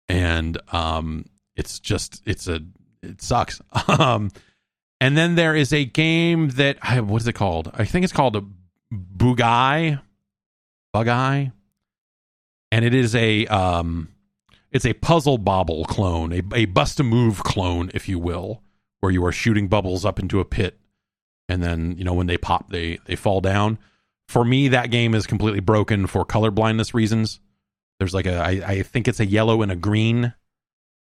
And 0.09 0.57
um 0.73 1.25
it's 1.55 1.79
just 1.79 2.21
it's 2.25 2.47
a 2.47 2.61
it 3.01 3.21
sucks. 3.21 3.61
Um 3.87 4.31
and 5.01 5.17
then 5.17 5.35
there 5.35 5.53
is 5.53 5.73
a 5.73 5.83
game 5.83 6.49
that 6.51 6.77
what 7.03 7.21
is 7.21 7.27
it 7.27 7.33
called 7.33 7.69
i 7.73 7.83
think 7.83 8.05
it's 8.05 8.13
called 8.13 8.37
a 8.37 8.43
bugai 9.17 9.99
bugai 10.95 11.51
and 12.71 12.85
it 12.85 12.93
is 12.93 13.13
a 13.15 13.45
um 13.47 14.07
it's 14.71 14.85
a 14.85 14.93
puzzle 14.93 15.37
bobble 15.37 15.83
clone, 15.85 16.31
a, 16.31 16.41
a 16.55 16.65
bust 16.65 16.99
a 16.99 17.03
move 17.03 17.43
clone, 17.43 17.91
if 17.93 18.07
you 18.07 18.17
will, 18.17 18.63
where 19.01 19.11
you 19.11 19.23
are 19.25 19.31
shooting 19.31 19.67
bubbles 19.67 20.05
up 20.05 20.17
into 20.17 20.39
a 20.39 20.45
pit, 20.45 20.79
and 21.49 21.61
then 21.61 21.95
you 21.97 22.03
know 22.03 22.13
when 22.13 22.27
they 22.27 22.37
pop, 22.37 22.71
they 22.71 22.99
they 23.05 23.15
fall 23.15 23.41
down. 23.41 23.77
For 24.29 24.45
me, 24.45 24.69
that 24.69 24.91
game 24.91 25.13
is 25.13 25.27
completely 25.27 25.59
broken 25.59 26.07
for 26.07 26.23
color 26.23 26.51
blindness 26.51 26.93
reasons. 26.93 27.41
There's 27.99 28.13
like 28.13 28.25
a, 28.25 28.37
I, 28.37 28.49
I 28.65 28.83
think 28.83 29.09
it's 29.09 29.19
a 29.19 29.25
yellow 29.25 29.61
and 29.61 29.71
a 29.71 29.75
green 29.75 30.33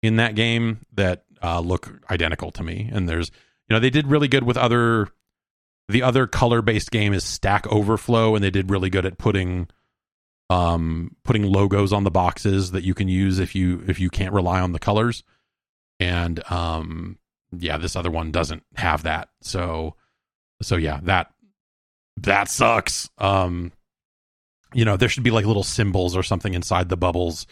in 0.02 0.16
that 0.16 0.34
game 0.34 0.80
that 0.94 1.26
uh, 1.44 1.60
look 1.60 2.02
identical 2.10 2.50
to 2.54 2.64
me. 2.64 2.90
And 2.92 3.08
there's, 3.08 3.32
you 3.70 3.76
know, 3.76 3.80
they 3.80 3.90
did 3.90 4.08
really 4.08 4.28
good 4.28 4.44
with 4.44 4.58
other, 4.58 5.10
the 5.88 6.04
other 6.04 6.28
color 6.28 6.62
based 6.62 6.92
game 6.92 7.14
is 7.14 7.24
Stack 7.24 7.68
Overflow, 7.68 8.36
and 8.36 8.44
they 8.44 8.50
did 8.50 8.72
really 8.72 8.90
good 8.90 9.06
at 9.06 9.18
putting, 9.18 9.68
um, 10.50 11.16
putting 11.24 11.44
logos 11.44 11.94
on 11.94 12.04
the 12.04 12.12
boxes 12.12 12.72
that 12.72 12.84
you 12.84 12.94
can 12.94 13.08
use 13.08 13.40
if 13.40 13.54
you 13.54 13.84
if 13.88 14.00
you 14.00 14.10
can't 14.10 14.34
rely 14.34 14.60
on 14.60 14.72
the 14.72 14.80
colors. 14.80 15.24
And 16.00 16.42
um, 16.52 17.20
yeah, 17.56 17.78
this 17.78 17.96
other 17.96 18.10
one 18.10 18.32
doesn't 18.32 18.64
have 18.76 19.04
that. 19.04 19.30
So, 19.42 19.96
so 20.62 20.76
yeah, 20.76 21.00
that 21.04 21.32
that 22.18 22.50
sucks. 22.50 23.10
Um, 23.18 23.72
you 24.74 24.86
know, 24.86 24.98
there 24.98 25.10
should 25.10 25.24
be 25.24 25.32
like 25.32 25.46
little 25.46 25.64
symbols 25.64 26.16
or 26.16 26.24
something 26.24 26.54
inside 26.54 26.90
the 26.90 26.98
bubbles 26.98 27.48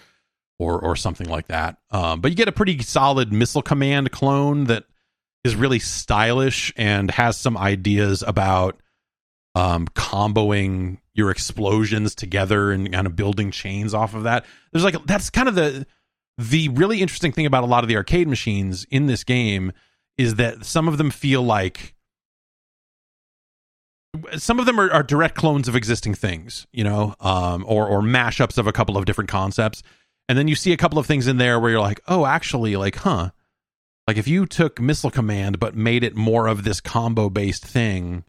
or 0.59 0.80
or 0.80 0.95
something 0.95 1.28
like 1.28 1.47
that. 1.47 1.78
Um, 1.91 2.22
but 2.22 2.32
you 2.32 2.38
get 2.38 2.47
a 2.47 2.53
pretty 2.53 2.80
solid 2.80 3.32
missile 3.32 3.61
command 3.61 4.11
clone 4.11 4.65
that 4.65 4.86
is 5.44 5.56
really 5.56 5.80
stylish 5.80 6.74
and 6.76 7.12
has 7.12 7.38
some 7.38 7.58
ideas 7.58 8.24
about 8.26 8.80
um, 9.56 9.88
comboing 9.88 11.00
your 11.14 11.32
explosions 11.32 12.14
together 12.14 12.72
and 12.72 12.92
kind 12.92 13.08
of 13.08 13.16
building 13.16 13.50
chains 13.50 13.94
off 13.94 14.14
of 14.14 14.24
that. 14.24 14.46
There's 14.72 14.84
like 14.84 15.04
that's 15.06 15.30
kind 15.30 15.48
of 15.48 15.56
the 15.56 15.86
the 16.38 16.70
really 16.70 17.02
interesting 17.02 17.32
thing 17.32 17.48
about 17.48 17.64
a 17.64 17.68
lot 17.68 17.84
of 17.84 17.88
the 17.88 17.96
arcade 17.96 18.28
machines 18.28 18.86
in 18.92 19.08
this 19.08 19.24
game 19.24 19.72
is 20.18 20.36
that 20.36 20.66
some 20.66 20.88
of 20.88 20.98
them 20.98 21.10
feel 21.10 21.42
like 21.42 21.96
some 24.38 24.60
of 24.60 24.66
them 24.66 24.80
are, 24.80 24.92
are, 24.92 25.04
direct 25.04 25.36
clones 25.36 25.68
of 25.68 25.76
existing 25.76 26.16
things, 26.16 26.66
you 26.72 26.84
know, 26.84 27.16
um, 27.20 27.64
or 27.68 27.88
or 27.88 28.02
mashups 28.02 28.58
of 28.58 28.68
a 28.68 28.72
couple 28.72 28.98
of 28.98 29.06
different 29.06 29.30
concepts, 29.30 29.84
and 30.30 30.38
then 30.38 30.48
you 30.48 30.56
see 30.56 30.74
a 30.74 30.78
couple 30.78 31.00
of 31.00 31.06
things 31.06 31.28
in 31.28 31.38
there 31.38 31.60
where 31.60 31.72
you're 31.72 31.82
like, 31.82 32.02
oh, 32.08 32.26
actually, 32.26 32.76
like, 32.76 32.96
huh, 32.96 33.32
like 34.08 34.18
if 34.18 34.28
you 34.28 34.45
took 34.45 34.80
Missile 34.80 35.12
Command 35.12 35.60
but 35.60 35.76
made 35.76 36.03
it 36.03 36.16
more 36.16 36.47
of 36.47 36.64
this 36.64 36.82
combo 36.82 37.30
based 37.30 37.66
thing, 37.66 38.24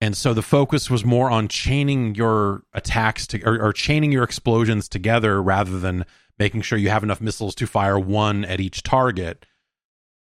and 0.00 0.16
so 0.16 0.34
the 0.34 0.42
focus 0.42 0.90
was 0.90 1.04
more 1.04 1.30
on 1.30 1.48
chaining 1.48 2.14
your 2.14 2.62
attacks 2.72 3.26
to 3.28 3.42
or, 3.44 3.60
or 3.60 3.72
chaining 3.72 4.12
your 4.12 4.24
explosions 4.24 4.88
together 4.88 5.42
rather 5.42 5.78
than 5.78 6.04
making 6.38 6.62
sure 6.62 6.78
you 6.78 6.90
have 6.90 7.02
enough 7.02 7.20
missiles 7.20 7.54
to 7.56 7.66
fire 7.66 7.98
one 7.98 8.44
at 8.44 8.60
each 8.60 8.82
target 8.82 9.44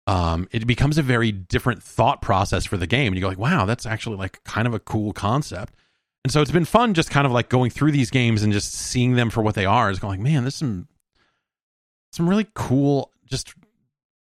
um, 0.07 0.47
it 0.51 0.65
becomes 0.65 0.97
a 0.97 1.03
very 1.03 1.33
different 1.33 1.83
thought 1.83 2.21
process 2.21 2.65
for 2.65 2.77
the 2.77 2.87
game. 2.87 3.07
And 3.07 3.15
you 3.15 3.21
go 3.21 3.27
like, 3.27 3.37
wow, 3.37 3.65
that's 3.65 3.85
actually 3.85 4.15
like 4.15 4.41
kind 4.45 4.65
of 4.65 4.73
a 4.73 4.79
cool 4.79 5.11
concept. 5.11 5.75
And 6.23 6.31
so 6.31 6.41
it's 6.41 6.51
been 6.51 6.65
fun 6.65 6.93
just 6.93 7.11
kind 7.11 7.27
of 7.27 7.33
like 7.33 7.49
going 7.49 7.69
through 7.69 7.91
these 7.91 8.09
games 8.09 8.41
and 8.41 8.53
just 8.53 8.73
seeing 8.73 9.15
them 9.15 9.29
for 9.29 9.43
what 9.43 9.55
they 9.55 9.65
are. 9.65 9.91
Is 9.91 9.99
going, 9.99 10.23
man, 10.23 10.43
there's 10.43 10.55
some 10.55 10.87
some 12.13 12.27
really 12.27 12.47
cool, 12.53 13.11
just 13.25 13.53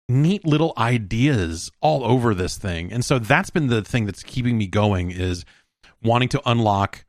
neat 0.10 0.46
little 0.46 0.74
ideas 0.78 1.72
all 1.82 2.04
over 2.04 2.34
this 2.34 2.58
thing. 2.58 2.92
And 2.92 3.06
so 3.06 3.20
that's 3.20 3.50
been 3.50 3.68
the 3.68 3.84
thing 3.84 4.06
that's 4.06 4.24
keeping 4.24 4.58
me 4.58 4.68
going 4.68 5.12
is 5.12 5.46
wanting 6.04 6.30
to 6.30 6.42
unlock 6.46 7.06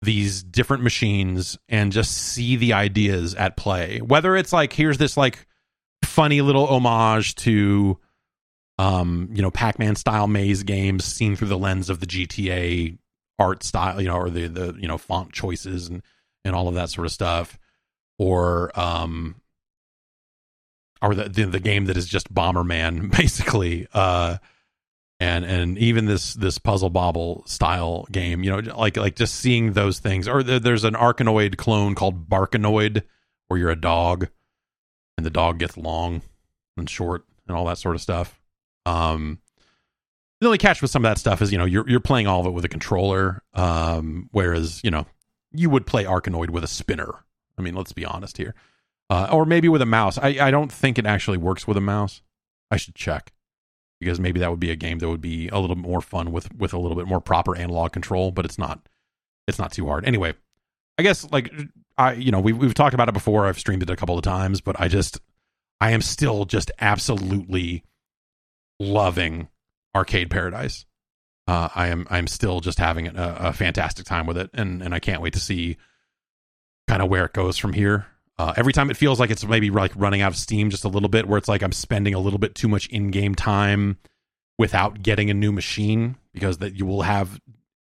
these 0.00 0.44
different 0.44 0.84
machines 0.84 1.58
and 1.68 1.90
just 1.90 2.12
see 2.12 2.56
the 2.56 2.72
ideas 2.72 3.34
at 3.34 3.56
play. 3.56 3.98
Whether 3.98 4.36
it's 4.36 4.52
like 4.52 4.72
here's 4.72 4.98
this 4.98 5.16
like 5.16 5.46
funny 6.04 6.40
little 6.40 6.66
homage 6.66 7.34
to 7.36 7.98
um, 8.78 9.28
you 9.32 9.42
know, 9.42 9.50
Pac-Man 9.50 9.96
style 9.96 10.28
maze 10.28 10.62
games 10.62 11.04
seen 11.04 11.34
through 11.34 11.48
the 11.48 11.58
lens 11.58 11.90
of 11.90 11.98
the 11.98 12.06
GTA 12.06 12.96
art 13.38 13.64
style, 13.64 14.00
you 14.00 14.08
know, 14.08 14.16
or 14.16 14.30
the 14.30 14.46
the 14.46 14.74
you 14.78 14.86
know 14.86 14.98
font 14.98 15.32
choices 15.32 15.88
and 15.88 16.02
and 16.44 16.54
all 16.54 16.68
of 16.68 16.74
that 16.74 16.90
sort 16.90 17.06
of 17.06 17.12
stuff, 17.12 17.58
or 18.18 18.70
um, 18.78 19.34
or 21.02 21.14
the 21.14 21.28
the, 21.28 21.44
the 21.44 21.60
game 21.60 21.86
that 21.86 21.96
is 21.96 22.06
just 22.06 22.32
Bomberman 22.32 23.10
basically, 23.16 23.86
uh, 23.92 24.38
and 25.20 25.44
and 25.44 25.78
even 25.78 26.06
this 26.06 26.34
this 26.34 26.58
puzzle 26.58 26.90
bobble 26.90 27.44
style 27.46 28.06
game, 28.10 28.42
you 28.42 28.50
know, 28.50 28.76
like 28.76 28.96
like 28.96 29.16
just 29.16 29.34
seeing 29.36 29.72
those 29.72 29.98
things, 29.98 30.28
or 30.28 30.42
there's 30.42 30.84
an 30.84 30.94
Arkanoid 30.94 31.56
clone 31.56 31.94
called 31.94 32.28
Barkanoid, 32.28 33.02
where 33.48 33.58
you're 33.58 33.70
a 33.70 33.80
dog 33.80 34.28
and 35.16 35.26
the 35.26 35.30
dog 35.30 35.58
gets 35.58 35.76
long 35.76 36.22
and 36.76 36.88
short 36.88 37.24
and 37.46 37.56
all 37.56 37.66
that 37.66 37.78
sort 37.78 37.96
of 37.96 38.00
stuff. 38.00 38.40
Um, 38.86 39.40
the 40.40 40.46
only 40.46 40.58
catch 40.58 40.80
with 40.80 40.90
some 40.90 41.04
of 41.04 41.10
that 41.10 41.18
stuff 41.18 41.42
is 41.42 41.50
you 41.50 41.58
know 41.58 41.64
you're 41.64 41.88
you're 41.88 42.00
playing 42.00 42.26
all 42.26 42.40
of 42.40 42.46
it 42.46 42.50
with 42.50 42.64
a 42.64 42.68
controller, 42.68 43.42
um, 43.54 44.28
whereas 44.30 44.80
you 44.84 44.90
know 44.90 45.06
you 45.52 45.68
would 45.70 45.86
play 45.86 46.04
Arkanoid 46.04 46.50
with 46.50 46.64
a 46.64 46.68
spinner. 46.68 47.12
I 47.58 47.62
mean, 47.62 47.74
let's 47.74 47.92
be 47.92 48.04
honest 48.04 48.36
here, 48.36 48.54
uh, 49.10 49.28
or 49.32 49.46
maybe 49.46 49.68
with 49.68 49.82
a 49.82 49.86
mouse. 49.86 50.18
I 50.18 50.38
I 50.40 50.50
don't 50.50 50.72
think 50.72 50.98
it 50.98 51.06
actually 51.06 51.38
works 51.38 51.66
with 51.66 51.76
a 51.76 51.82
mouse. 51.82 52.22
I 52.70 52.76
should 52.76 52.94
check 52.94 53.32
because 54.00 54.20
maybe 54.20 54.40
that 54.40 54.50
would 54.50 54.60
be 54.60 54.70
a 54.70 54.76
game 54.76 54.98
that 54.98 55.08
would 55.08 55.20
be 55.20 55.48
a 55.48 55.58
little 55.58 55.76
more 55.76 56.00
fun 56.00 56.32
with 56.32 56.54
with 56.54 56.72
a 56.72 56.78
little 56.78 56.96
bit 56.96 57.06
more 57.06 57.20
proper 57.20 57.56
analog 57.56 57.92
control, 57.92 58.30
but 58.30 58.44
it's 58.44 58.58
not 58.58 58.88
it's 59.46 59.58
not 59.58 59.72
too 59.72 59.86
hard. 59.86 60.04
Anyway, 60.04 60.34
I 60.98 61.02
guess 61.02 61.30
like 61.30 61.52
I 61.96 62.12
you 62.12 62.30
know 62.30 62.40
we've 62.40 62.56
we've 62.56 62.74
talked 62.74 62.94
about 62.94 63.08
it 63.08 63.14
before. 63.14 63.46
I've 63.46 63.58
streamed 63.58 63.82
it 63.82 63.90
a 63.90 63.96
couple 63.96 64.16
of 64.16 64.24
times, 64.24 64.60
but 64.60 64.78
I 64.80 64.88
just 64.88 65.20
I 65.80 65.92
am 65.92 66.02
still 66.02 66.44
just 66.44 66.70
absolutely 66.80 67.84
loving 68.78 69.48
Arcade 69.94 70.30
Paradise. 70.30 70.84
Uh, 71.46 71.68
I 71.74 71.88
am 71.88 72.06
I'm 72.10 72.26
still 72.26 72.60
just 72.60 72.78
having 72.78 73.08
a, 73.08 73.36
a, 73.40 73.52
fantastic 73.54 74.04
time 74.04 74.26
with 74.26 74.36
it, 74.36 74.50
and 74.52 74.82
and 74.82 74.94
I 74.94 74.98
can't 74.98 75.22
wait 75.22 75.32
to 75.32 75.40
see 75.40 75.78
kind 76.86 77.02
of 77.02 77.08
where 77.08 77.24
it 77.24 77.32
goes 77.32 77.56
from 77.56 77.72
here. 77.72 78.06
Uh, 78.38 78.52
every 78.56 78.72
time 78.72 78.90
it 78.90 78.96
feels 78.96 79.18
like 79.18 79.30
it's 79.30 79.44
maybe 79.44 79.70
like 79.70 79.92
running 79.96 80.20
out 80.20 80.32
of 80.32 80.38
steam 80.38 80.70
just 80.70 80.84
a 80.84 80.88
little 80.88 81.08
bit, 81.08 81.26
where 81.26 81.38
it's 81.38 81.48
like 81.48 81.62
I'm 81.62 81.72
spending 81.72 82.14
a 82.14 82.20
little 82.20 82.38
bit 82.38 82.54
too 82.54 82.68
much 82.68 82.86
in-game 82.88 83.34
time 83.34 83.98
without 84.58 85.02
getting 85.02 85.30
a 85.30 85.34
new 85.34 85.52
machine 85.52 86.16
because 86.32 86.58
that 86.58 86.74
you 86.74 86.86
will 86.86 87.02
have 87.02 87.40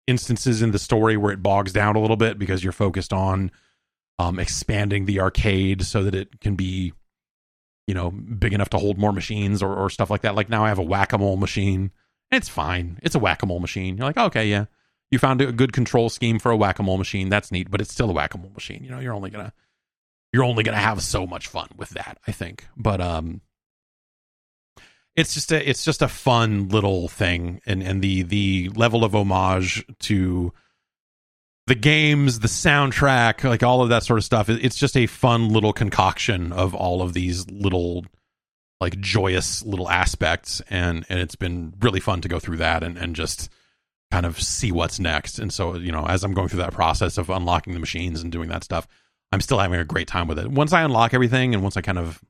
instances 0.07 0.63
in 0.63 0.73
the 0.73 0.79
story 0.79 1.17
where 1.17 1.33
it 1.33 1.43
bogs 1.43 1.73
down 1.73 1.97
a 1.97 2.01
little 2.01 2.17
bit 2.17 2.39
because 2.39 2.63
you're 2.63 2.73
focused 2.73 3.13
on 3.13 3.51
um, 4.19 4.39
expanding 4.39 5.07
the 5.07 5.21
arcade 5.21 5.85
so 5.85 6.05
that 6.05 6.15
it 6.15 6.41
can 6.41 6.55
be 6.55 6.93
you 7.87 7.95
know 7.95 8.11
big 8.11 8.53
enough 8.53 8.71
to 8.71 8.79
hold 8.79 8.99
more 8.99 9.13
machines 9.13 9.63
or, 9.63 9.75
or 9.75 9.91
stuff 9.91 10.11
like 10.11 10.23
that. 10.23 10.35
Like 10.35 10.49
now 10.49 10.65
i 10.65 10.69
have 10.69 10.79
a 10.79 10.83
whack-a-mole 10.83 11.37
machine. 11.37 11.91
It's 12.31 12.49
fine. 12.49 12.99
It's 13.03 13.15
a 13.15 13.19
whack-a-mole 13.19 13.61
machine. 13.61 13.97
You're 13.97 14.07
like 14.07 14.17
okay 14.17 14.47
yeah. 14.47 14.67
You 15.11 15.19
found 15.19 15.41
a 15.41 15.53
good 15.53 15.73
control 15.73 16.09
scheme 16.09 16.39
for 16.39 16.51
a 16.51 16.57
whack-a-mole 16.57 16.99
machine. 16.99 17.29
That's 17.29 17.51
neat 17.51 17.71
but 17.71 17.81
it's 17.81 17.93
still 17.93 18.11
a 18.11 18.13
whack-a-mole 18.13 18.53
machine. 18.55 18.85
You 18.85 18.91
know 18.91 19.01
you're 19.01 19.15
only 19.15 19.31
gonna 19.31 19.53
you're 20.35 20.45
only 20.45 20.65
gonna 20.65 20.77
have 20.77 21.01
so 21.01 21.29
much 21.29 21.47
fun 21.47 21.69
with 21.77 21.91
that 21.91 22.19
i 22.27 22.33
think. 22.33 22.67
But 22.77 23.01
um 23.01 23.41
it's 25.15 25.33
just 25.33 25.53
a 25.53 25.69
it's 25.69 25.85
just 25.85 26.03
a 26.03 26.09
fun 26.09 26.69
little 26.71 27.07
thing 27.07 27.61
and 27.67 27.83
and 27.83 28.03
the 28.03 28.23
the 28.23 28.71
level 28.75 29.05
of 29.05 29.15
homage 29.15 29.85
to 30.01 30.53
the 31.69 31.77
games 31.77 32.41
the 32.41 32.49
soundtrack 32.49 33.45
like 33.45 33.63
all 33.63 33.81
of 33.81 33.91
that 33.91 34.03
sort 34.03 34.19
of 34.19 34.25
stuff 34.25 34.49
it's 34.49 34.77
just 34.77 34.97
a 34.97 35.07
fun 35.07 35.51
little 35.51 35.73
concoction 35.73 36.51
of 36.51 36.75
all 36.75 37.01
of 37.01 37.13
these 37.13 37.49
little 37.49 38.05
like 38.81 38.99
joyous 38.99 39.65
little 39.65 39.89
aspects 39.89 40.61
and 40.69 41.07
and 41.09 41.21
it's 41.21 41.37
been 41.37 41.73
really 41.81 42.01
fun 42.01 42.21
to 42.21 42.29
go 42.29 42.41
through 42.41 42.57
that 42.57 42.83
and 42.83 42.99
and 42.99 43.15
just 43.15 43.49
kind 44.11 44.27
of 44.27 44.41
see 44.41 44.71
what's 44.71 45.01
next. 45.01 45.39
And 45.39 45.53
so 45.53 45.77
you 45.77 45.93
know 45.93 46.07
as 46.07 46.25
i'm 46.25 46.35
going 46.35 46.49
through 46.49 46.61
that 46.61 46.73
process 46.73 47.19
of 47.19 47.31
unlocking 47.31 47.73
the 47.75 47.81
machines 47.81 48.21
and 48.21 48.33
doing 48.33 48.49
that 48.49 48.65
stuff 48.65 48.89
i'm 49.35 49.41
still 49.41 49.59
having 49.59 49.79
a 49.79 49.85
great 49.85 50.09
time 50.09 50.29
with 50.29 50.39
it 50.39 50.51
once 50.51 50.73
i 50.73 50.83
unlock 50.83 51.13
everything 51.13 51.55
and 51.55 51.63
once 51.63 51.77
i 51.77 51.81
kind 51.81 51.99
of 51.99 52.23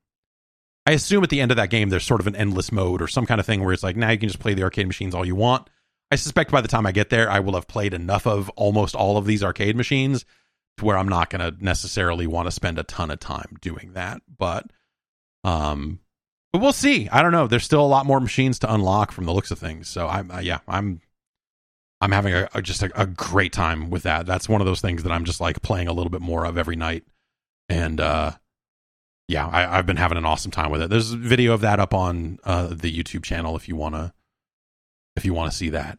I 0.87 0.93
assume 0.93 1.25
at 1.25 1.31
the 1.31 1.41
end 1.41 1.51
of 1.51 1.57
that 1.57 1.71
game, 1.71 1.89
there's 1.89 2.05
sort 2.05 2.21
of 2.21 2.27
an 2.27 2.37
endless 2.37 2.71
mode 2.71 3.01
or 3.01 3.09
some 3.09 3.25
kind 3.25 3.41
of 3.41 3.47
thing 3.47 3.65
where 3.65 3.73
it's 3.73 3.83
like, 3.83 3.97
now 3.97 4.11
you 4.11 4.19
can 4.19 4.29
just 4.29 4.41
play 4.41 4.55
the 4.55 4.65
arcade 4.65 4.87
machines 4.87 5.15
all 5.15 5.25
you 5.25 5.35
want. 5.35 5.71
I 6.11 6.17
suspect 6.17 6.51
by 6.51 6.61
the 6.61 6.69
time 6.69 6.85
I 6.85 6.93
get 6.93 7.09
there, 7.09 7.31
I 7.31 7.41
will 7.41 7.55
have 7.55 7.67
played 7.67 7.95
enough 7.95 8.27
of 8.27 8.51
almost 8.51 8.95
all 8.95 9.17
of 9.17 9.25
these 9.25 9.43
arcade 9.43 9.77
machines 9.77 10.27
to 10.77 10.85
where 10.85 10.99
I'm 10.99 11.09
not 11.09 11.31
going 11.31 11.41
to 11.41 11.65
necessarily 11.65 12.27
want 12.27 12.49
to 12.49 12.53
spend 12.53 12.79
a 12.79 12.83
ton 12.83 13.11
of 13.11 13.19
time 13.19 13.57
doing 13.63 13.93
that. 13.95 14.21
But, 14.37 14.67
um, 15.43 16.01
but 16.53 16.61
we'll 16.61 16.75
see. 16.75 17.09
I 17.09 17.23
don't 17.23 17.33
know. 17.33 17.47
There's 17.47 17.65
still 17.65 17.81
a 17.81 17.87
lot 17.87 18.05
more 18.05 18.21
machines 18.21 18.59
to 18.61 18.73
unlock 18.73 19.11
from 19.11 19.25
the 19.25 19.33
looks 19.33 19.51
of 19.51 19.59
things. 19.59 19.89
So 19.89 20.07
I'm, 20.07 20.31
uh, 20.31 20.41
yeah, 20.41 20.59
I'm, 20.69 21.01
I'm 22.05 22.13
having 22.13 22.35
a, 22.35 22.47
a 22.53 22.61
just 22.61 22.83
a, 22.83 23.01
a 23.01 23.07
great 23.07 23.55
time 23.55 23.89
with 23.89 24.03
that. 24.03 24.27
That's 24.27 24.47
one 24.47 24.61
of 24.61 24.67
those 24.67 24.83
things 24.83 25.05
that 25.05 25.11
I'm 25.11 25.25
just 25.25 25.41
like 25.41 25.63
playing 25.63 25.89
a 25.89 25.93
little 25.95 26.11
bit 26.11 26.21
more 26.21 26.45
of 26.45 26.59
every 26.59 26.77
night. 26.77 27.03
And, 27.71 27.99
uh, 27.99 28.33
yeah, 29.27 29.49
I, 29.51 29.77
have 29.77 29.87
been 29.87 29.97
having 29.97 30.19
an 30.19 30.27
awesome 30.27 30.51
time 30.51 30.71
with 30.71 30.83
it. 30.83 30.91
There's 30.91 31.13
a 31.13 31.17
video 31.17 31.55
of 31.55 31.63
that 31.63 31.81
up 31.81 31.95
on 31.95 32.41
uh, 32.45 32.67
the 32.67 32.95
YouTube 32.95 33.23
channel 33.23 33.57
if 33.57 33.69
you 33.69 33.75
wanna 33.75 34.13
if 35.17 35.25
you 35.25 35.33
want 35.33 35.51
to 35.51 35.57
see 35.57 35.71
that. 35.71 35.99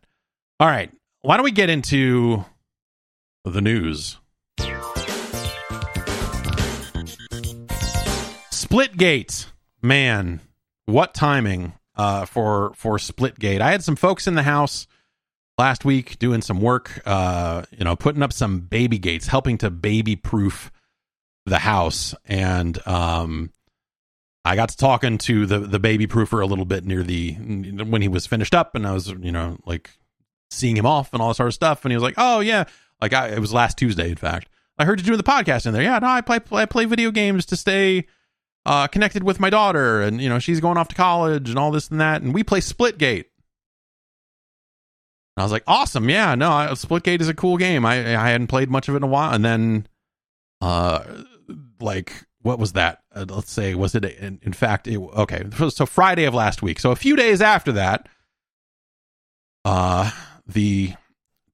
All 0.59 0.67
right, 0.67 0.91
why 1.23 1.37
don't 1.37 1.43
we 1.43 1.49
get 1.49 1.71
into 1.71 2.45
the 3.43 3.61
news? 3.61 4.19
Splitgate, 8.51 9.47
man, 9.81 10.41
what 10.85 11.15
timing 11.15 11.73
uh, 11.95 12.25
for 12.25 12.73
for 12.75 12.97
Splitgate? 12.97 13.61
I 13.61 13.71
had 13.71 13.83
some 13.83 13.95
folks 13.95 14.27
in 14.27 14.35
the 14.35 14.43
house 14.43 14.85
last 15.57 15.85
week 15.85 16.19
doing 16.19 16.41
some 16.41 16.61
work, 16.61 17.01
uh, 17.05 17.63
you 17.71 17.83
know, 17.83 17.95
putting 17.95 18.23
up 18.23 18.33
some 18.33 18.59
baby 18.59 18.97
gates, 18.97 19.27
helping 19.27 19.57
to 19.59 19.69
baby 19.69 20.15
proof 20.15 20.71
the 21.45 21.59
house, 21.59 22.15
and 22.25 22.85
um, 22.87 23.51
I 24.43 24.55
got 24.55 24.69
to 24.69 24.77
talking 24.77 25.17
to 25.19 25.45
the 25.45 25.59
the 25.59 25.79
baby 25.79 26.07
proofer 26.07 26.41
a 26.41 26.45
little 26.45 26.65
bit 26.65 26.85
near 26.85 27.03
the 27.03 27.33
when 27.33 28.01
he 28.01 28.07
was 28.07 28.25
finished 28.25 28.55
up, 28.55 28.75
and 28.75 28.85
I 28.85 28.93
was 28.93 29.07
you 29.07 29.31
know 29.31 29.57
like 29.65 29.91
seeing 30.49 30.77
him 30.77 30.85
off 30.85 31.13
and 31.13 31.21
all 31.21 31.29
this 31.29 31.37
sort 31.37 31.47
of 31.47 31.53
stuff, 31.53 31.85
and 31.85 31.91
he 31.91 31.95
was 31.95 32.03
like, 32.03 32.15
"Oh 32.17 32.39
yeah," 32.39 32.65
like 33.01 33.13
I, 33.13 33.29
it 33.29 33.39
was 33.39 33.53
last 33.53 33.77
Tuesday, 33.77 34.09
in 34.09 34.15
fact. 34.15 34.49
I 34.77 34.83
heard 34.83 34.99
you 34.99 35.05
doing 35.05 35.17
the 35.17 35.23
podcast 35.23 35.65
in 35.65 35.73
there. 35.73 35.83
Yeah, 35.83 35.99
no, 35.99 36.07
I 36.07 36.21
play 36.21 36.39
I 36.51 36.65
play 36.65 36.85
video 36.85 37.11
games 37.11 37.45
to 37.47 37.55
stay 37.55 38.07
uh, 38.65 38.87
connected 38.87 39.23
with 39.23 39.39
my 39.39 39.49
daughter, 39.49 40.01
and 40.01 40.21
you 40.21 40.29
know 40.29 40.39
she's 40.39 40.59
going 40.59 40.77
off 40.77 40.89
to 40.89 40.95
college 40.95 41.49
and 41.49 41.59
all 41.59 41.71
this 41.71 41.89
and 41.89 42.01
that, 42.01 42.21
and 42.21 42.33
we 42.33 42.43
play 42.43 42.59
Splitgate. 42.59 43.25
I 45.37 45.43
was 45.43 45.51
like, 45.51 45.63
awesome, 45.67 46.09
yeah, 46.09 46.35
no, 46.35 46.51
I, 46.51 46.67
Splitgate 46.67 47.19
is 47.21 47.27
a 47.27 47.33
cool 47.33 47.57
game. 47.57 47.85
I 47.85 48.15
I 48.15 48.29
hadn't 48.29 48.47
played 48.47 48.69
much 48.69 48.87
of 48.87 48.95
it 48.95 48.97
in 48.97 49.03
a 49.03 49.07
while, 49.07 49.33
and 49.33 49.43
then, 49.43 49.87
uh, 50.61 51.03
like 51.79 52.25
what 52.45 52.59
was 52.59 52.73
that? 52.73 53.01
Uh, 53.13 53.25
let's 53.27 53.51
say 53.51 53.73
was 53.73 53.95
it 53.95 54.05
in, 54.05 54.39
in 54.43 54.53
fact 54.53 54.87
it, 54.87 54.97
okay? 54.97 55.45
So 55.69 55.87
Friday 55.87 56.25
of 56.25 56.35
last 56.35 56.61
week. 56.61 56.79
So 56.79 56.91
a 56.91 56.95
few 56.95 57.15
days 57.15 57.41
after 57.41 57.71
that, 57.71 58.07
uh, 59.65 60.11
the 60.45 60.89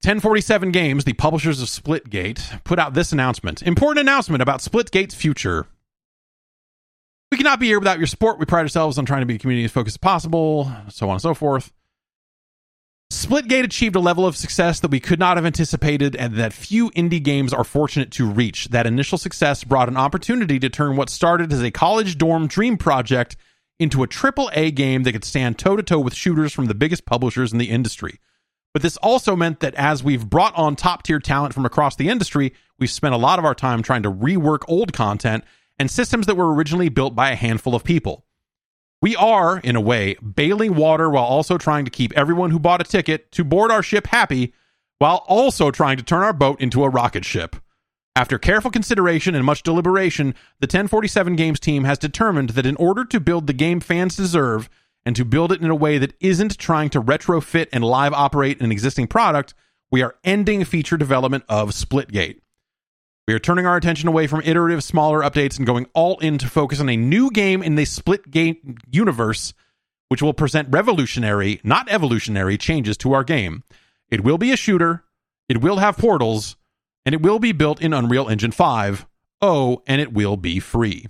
1047 0.02 0.70
Games, 0.70 1.04
the 1.04 1.14
publishers 1.14 1.62
of 1.62 1.68
Splitgate, 1.68 2.62
put 2.64 2.78
out 2.78 2.92
this 2.92 3.10
announcement. 3.10 3.62
Important 3.62 4.00
announcement 4.00 4.42
about 4.42 4.60
Splitgate's 4.60 5.14
future. 5.14 5.66
We 7.30 7.38
cannot 7.38 7.58
be 7.58 7.68
here 7.68 7.78
without 7.78 7.96
your 7.96 8.06
support. 8.06 8.38
We 8.38 8.44
pride 8.44 8.62
ourselves 8.62 8.98
on 8.98 9.06
trying 9.06 9.22
to 9.22 9.26
be 9.26 9.38
community 9.38 9.64
as 9.64 9.72
focused 9.72 9.94
as 9.94 9.98
possible, 9.98 10.70
so 10.90 11.08
on 11.08 11.14
and 11.14 11.22
so 11.22 11.32
forth. 11.32 11.72
Splitgate 13.12 13.62
achieved 13.62 13.94
a 13.94 14.00
level 14.00 14.26
of 14.26 14.38
success 14.38 14.80
that 14.80 14.90
we 14.90 14.98
could 14.98 15.18
not 15.18 15.36
have 15.36 15.44
anticipated 15.44 16.16
and 16.16 16.34
that 16.36 16.54
few 16.54 16.90
indie 16.92 17.22
games 17.22 17.52
are 17.52 17.62
fortunate 17.62 18.10
to 18.12 18.24
reach. 18.24 18.68
That 18.68 18.86
initial 18.86 19.18
success 19.18 19.64
brought 19.64 19.90
an 19.90 19.98
opportunity 19.98 20.58
to 20.58 20.70
turn 20.70 20.96
what 20.96 21.10
started 21.10 21.52
as 21.52 21.62
a 21.62 21.70
college 21.70 22.16
dorm 22.16 22.46
dream 22.46 22.78
project 22.78 23.36
into 23.78 24.02
a 24.02 24.06
triple 24.06 24.50
A 24.54 24.70
game 24.70 25.02
that 25.02 25.12
could 25.12 25.26
stand 25.26 25.58
toe 25.58 25.76
to 25.76 25.82
toe 25.82 26.00
with 26.00 26.14
shooters 26.14 26.54
from 26.54 26.68
the 26.68 26.74
biggest 26.74 27.04
publishers 27.04 27.52
in 27.52 27.58
the 27.58 27.68
industry. 27.68 28.18
But 28.72 28.80
this 28.80 28.96
also 28.96 29.36
meant 29.36 29.60
that 29.60 29.74
as 29.74 30.02
we've 30.02 30.26
brought 30.30 30.56
on 30.56 30.74
top 30.74 31.02
tier 31.02 31.20
talent 31.20 31.52
from 31.52 31.66
across 31.66 31.96
the 31.96 32.08
industry, 32.08 32.54
we've 32.78 32.90
spent 32.90 33.14
a 33.14 33.18
lot 33.18 33.38
of 33.38 33.44
our 33.44 33.54
time 33.54 33.82
trying 33.82 34.04
to 34.04 34.10
rework 34.10 34.60
old 34.68 34.94
content 34.94 35.44
and 35.78 35.90
systems 35.90 36.24
that 36.24 36.36
were 36.38 36.54
originally 36.54 36.88
built 36.88 37.14
by 37.14 37.30
a 37.30 37.36
handful 37.36 37.74
of 37.74 37.84
people. 37.84 38.24
We 39.02 39.16
are, 39.16 39.58
in 39.58 39.74
a 39.74 39.80
way, 39.80 40.14
bailing 40.14 40.76
water 40.76 41.10
while 41.10 41.24
also 41.24 41.58
trying 41.58 41.84
to 41.86 41.90
keep 41.90 42.12
everyone 42.12 42.52
who 42.52 42.60
bought 42.60 42.80
a 42.80 42.84
ticket 42.84 43.32
to 43.32 43.42
board 43.42 43.72
our 43.72 43.82
ship 43.82 44.06
happy, 44.06 44.54
while 44.98 45.24
also 45.26 45.72
trying 45.72 45.96
to 45.96 46.04
turn 46.04 46.22
our 46.22 46.32
boat 46.32 46.60
into 46.60 46.84
a 46.84 46.88
rocket 46.88 47.24
ship. 47.24 47.56
After 48.14 48.38
careful 48.38 48.70
consideration 48.70 49.34
and 49.34 49.44
much 49.44 49.64
deliberation, 49.64 50.36
the 50.60 50.66
1047 50.66 51.34
Games 51.34 51.58
team 51.58 51.82
has 51.82 51.98
determined 51.98 52.50
that 52.50 52.64
in 52.64 52.76
order 52.76 53.04
to 53.06 53.18
build 53.18 53.48
the 53.48 53.52
game 53.52 53.80
fans 53.80 54.14
deserve, 54.14 54.70
and 55.04 55.16
to 55.16 55.24
build 55.24 55.50
it 55.50 55.60
in 55.60 55.68
a 55.68 55.74
way 55.74 55.98
that 55.98 56.14
isn't 56.20 56.56
trying 56.56 56.88
to 56.90 57.02
retrofit 57.02 57.66
and 57.72 57.82
live 57.82 58.12
operate 58.12 58.60
an 58.60 58.70
existing 58.70 59.08
product, 59.08 59.52
we 59.90 60.00
are 60.00 60.14
ending 60.22 60.64
feature 60.64 60.96
development 60.96 61.42
of 61.48 61.70
Splitgate. 61.70 62.41
We 63.28 63.34
are 63.34 63.38
turning 63.38 63.66
our 63.66 63.76
attention 63.76 64.08
away 64.08 64.26
from 64.26 64.42
iterative, 64.44 64.82
smaller 64.82 65.20
updates 65.20 65.56
and 65.56 65.64
going 65.64 65.86
all 65.94 66.18
in 66.18 66.38
to 66.38 66.48
focus 66.48 66.80
on 66.80 66.88
a 66.88 66.96
new 66.96 67.30
game 67.30 67.62
in 67.62 67.76
the 67.76 67.84
split 67.84 68.28
Splitgate 68.28 68.78
universe, 68.90 69.54
which 70.08 70.20
will 70.20 70.34
present 70.34 70.68
revolutionary, 70.72 71.60
not 71.62 71.88
evolutionary, 71.88 72.58
changes 72.58 72.96
to 72.96 73.12
our 73.12 73.22
game. 73.22 73.62
It 74.10 74.24
will 74.24 74.38
be 74.38 74.50
a 74.50 74.56
shooter, 74.56 75.04
it 75.48 75.60
will 75.60 75.76
have 75.76 75.96
portals, 75.96 76.56
and 77.06 77.14
it 77.14 77.22
will 77.22 77.38
be 77.38 77.52
built 77.52 77.80
in 77.80 77.92
Unreal 77.92 78.28
Engine 78.28 78.50
5. 78.50 79.06
Oh, 79.40 79.82
and 79.86 80.00
it 80.00 80.12
will 80.12 80.36
be 80.36 80.58
free. 80.58 81.06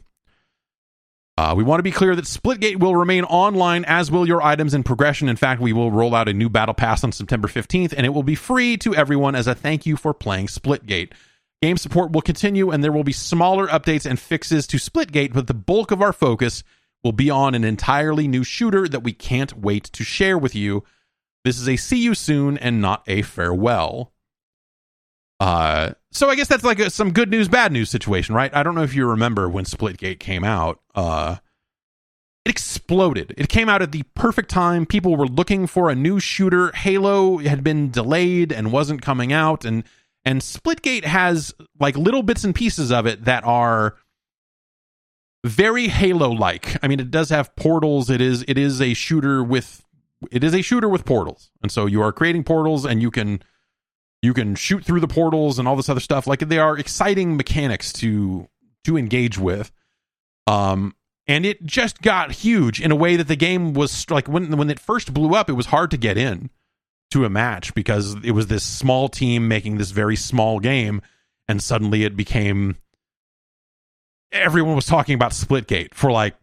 Uh, 1.38 1.54
we 1.56 1.64
want 1.64 1.78
to 1.78 1.82
be 1.82 1.90
clear 1.90 2.14
that 2.14 2.26
Splitgate 2.26 2.78
will 2.78 2.94
remain 2.94 3.24
online, 3.24 3.86
as 3.86 4.10
will 4.10 4.28
your 4.28 4.42
items 4.42 4.74
and 4.74 4.84
progression. 4.84 5.30
In 5.30 5.36
fact, 5.36 5.62
we 5.62 5.72
will 5.72 5.90
roll 5.90 6.14
out 6.14 6.28
a 6.28 6.34
new 6.34 6.50
battle 6.50 6.74
pass 6.74 7.02
on 7.04 7.12
September 7.12 7.48
15th, 7.48 7.94
and 7.96 8.04
it 8.04 8.10
will 8.10 8.22
be 8.22 8.34
free 8.34 8.76
to 8.76 8.94
everyone 8.94 9.34
as 9.34 9.46
a 9.46 9.54
thank 9.54 9.86
you 9.86 9.96
for 9.96 10.12
playing 10.12 10.48
Splitgate. 10.48 11.12
Game 11.62 11.76
support 11.76 12.10
will 12.10 12.22
continue, 12.22 12.70
and 12.70 12.82
there 12.82 12.90
will 12.90 13.04
be 13.04 13.12
smaller 13.12 13.68
updates 13.68 14.04
and 14.04 14.18
fixes 14.18 14.66
to 14.66 14.78
Splitgate, 14.78 15.32
but 15.32 15.46
the 15.46 15.54
bulk 15.54 15.92
of 15.92 16.02
our 16.02 16.12
focus 16.12 16.64
will 17.04 17.12
be 17.12 17.30
on 17.30 17.54
an 17.54 17.62
entirely 17.62 18.26
new 18.26 18.42
shooter 18.42 18.88
that 18.88 19.04
we 19.04 19.12
can't 19.12 19.58
wait 19.58 19.84
to 19.84 20.02
share 20.02 20.36
with 20.36 20.56
you. 20.56 20.82
This 21.44 21.60
is 21.60 21.68
a 21.68 21.76
see 21.76 21.98
you 22.02 22.14
soon 22.14 22.58
and 22.58 22.80
not 22.80 23.04
a 23.06 23.22
farewell. 23.22 24.12
Uh, 25.38 25.92
so 26.10 26.28
I 26.28 26.34
guess 26.34 26.48
that's 26.48 26.64
like 26.64 26.80
a, 26.80 26.90
some 26.90 27.12
good 27.12 27.30
news, 27.30 27.48
bad 27.48 27.72
news 27.72 27.90
situation, 27.90 28.34
right? 28.34 28.52
I 28.54 28.64
don't 28.64 28.74
know 28.74 28.82
if 28.82 28.94
you 28.94 29.08
remember 29.08 29.48
when 29.48 29.64
Splitgate 29.64 30.18
came 30.18 30.42
out. 30.42 30.80
Uh, 30.96 31.36
it 32.44 32.50
exploded. 32.50 33.34
It 33.36 33.48
came 33.48 33.68
out 33.68 33.82
at 33.82 33.92
the 33.92 34.02
perfect 34.14 34.50
time. 34.50 34.84
People 34.84 35.16
were 35.16 35.26
looking 35.28 35.68
for 35.68 35.90
a 35.90 35.94
new 35.94 36.18
shooter. 36.18 36.72
Halo 36.72 37.38
had 37.38 37.62
been 37.62 37.90
delayed 37.92 38.52
and 38.52 38.72
wasn't 38.72 39.00
coming 39.00 39.32
out, 39.32 39.64
and 39.64 39.84
and 40.24 40.40
Splitgate 40.40 41.04
has 41.04 41.54
like 41.78 41.96
little 41.96 42.22
bits 42.22 42.44
and 42.44 42.54
pieces 42.54 42.92
of 42.92 43.06
it 43.06 43.24
that 43.24 43.44
are 43.44 43.96
very 45.44 45.88
Halo 45.88 46.30
like. 46.30 46.82
I 46.82 46.88
mean, 46.88 47.00
it 47.00 47.10
does 47.10 47.30
have 47.30 47.54
portals. 47.56 48.10
It 48.10 48.20
is 48.20 48.44
it 48.46 48.58
is 48.58 48.80
a 48.80 48.94
shooter 48.94 49.42
with 49.42 49.84
it 50.30 50.44
is 50.44 50.54
a 50.54 50.62
shooter 50.62 50.88
with 50.88 51.04
portals, 51.04 51.50
and 51.62 51.72
so 51.72 51.86
you 51.86 52.02
are 52.02 52.12
creating 52.12 52.44
portals, 52.44 52.84
and 52.84 53.02
you 53.02 53.10
can 53.10 53.42
you 54.22 54.32
can 54.32 54.54
shoot 54.54 54.84
through 54.84 55.00
the 55.00 55.08
portals 55.08 55.58
and 55.58 55.66
all 55.66 55.76
this 55.76 55.88
other 55.88 56.00
stuff 56.00 56.26
like 56.26 56.38
they 56.40 56.58
are 56.58 56.78
exciting 56.78 57.36
mechanics 57.36 57.92
to 57.92 58.48
to 58.84 58.96
engage 58.96 59.36
with 59.36 59.72
um 60.46 60.94
and 61.26 61.44
it 61.44 61.64
just 61.64 62.00
got 62.02 62.32
huge 62.32 62.80
in 62.80 62.90
a 62.90 62.96
way 62.96 63.16
that 63.16 63.28
the 63.28 63.36
game 63.36 63.74
was 63.74 64.08
like 64.10 64.28
when 64.28 64.56
when 64.56 64.70
it 64.70 64.78
first 64.78 65.12
blew 65.12 65.34
up 65.34 65.50
it 65.50 65.54
was 65.54 65.66
hard 65.66 65.90
to 65.90 65.96
get 65.96 66.16
in 66.16 66.50
to 67.12 67.24
a 67.24 67.30
match 67.30 67.74
because 67.74 68.16
it 68.24 68.32
was 68.32 68.48
this 68.48 68.64
small 68.64 69.08
team 69.08 69.48
making 69.48 69.78
this 69.78 69.90
very 69.90 70.16
small 70.16 70.60
game 70.60 71.00
and 71.48 71.62
suddenly 71.62 72.04
it 72.04 72.16
became 72.16 72.76
everyone 74.32 74.74
was 74.74 74.86
talking 74.86 75.14
about 75.14 75.32
splitgate 75.32 75.94
for 75.94 76.10
like 76.10 76.34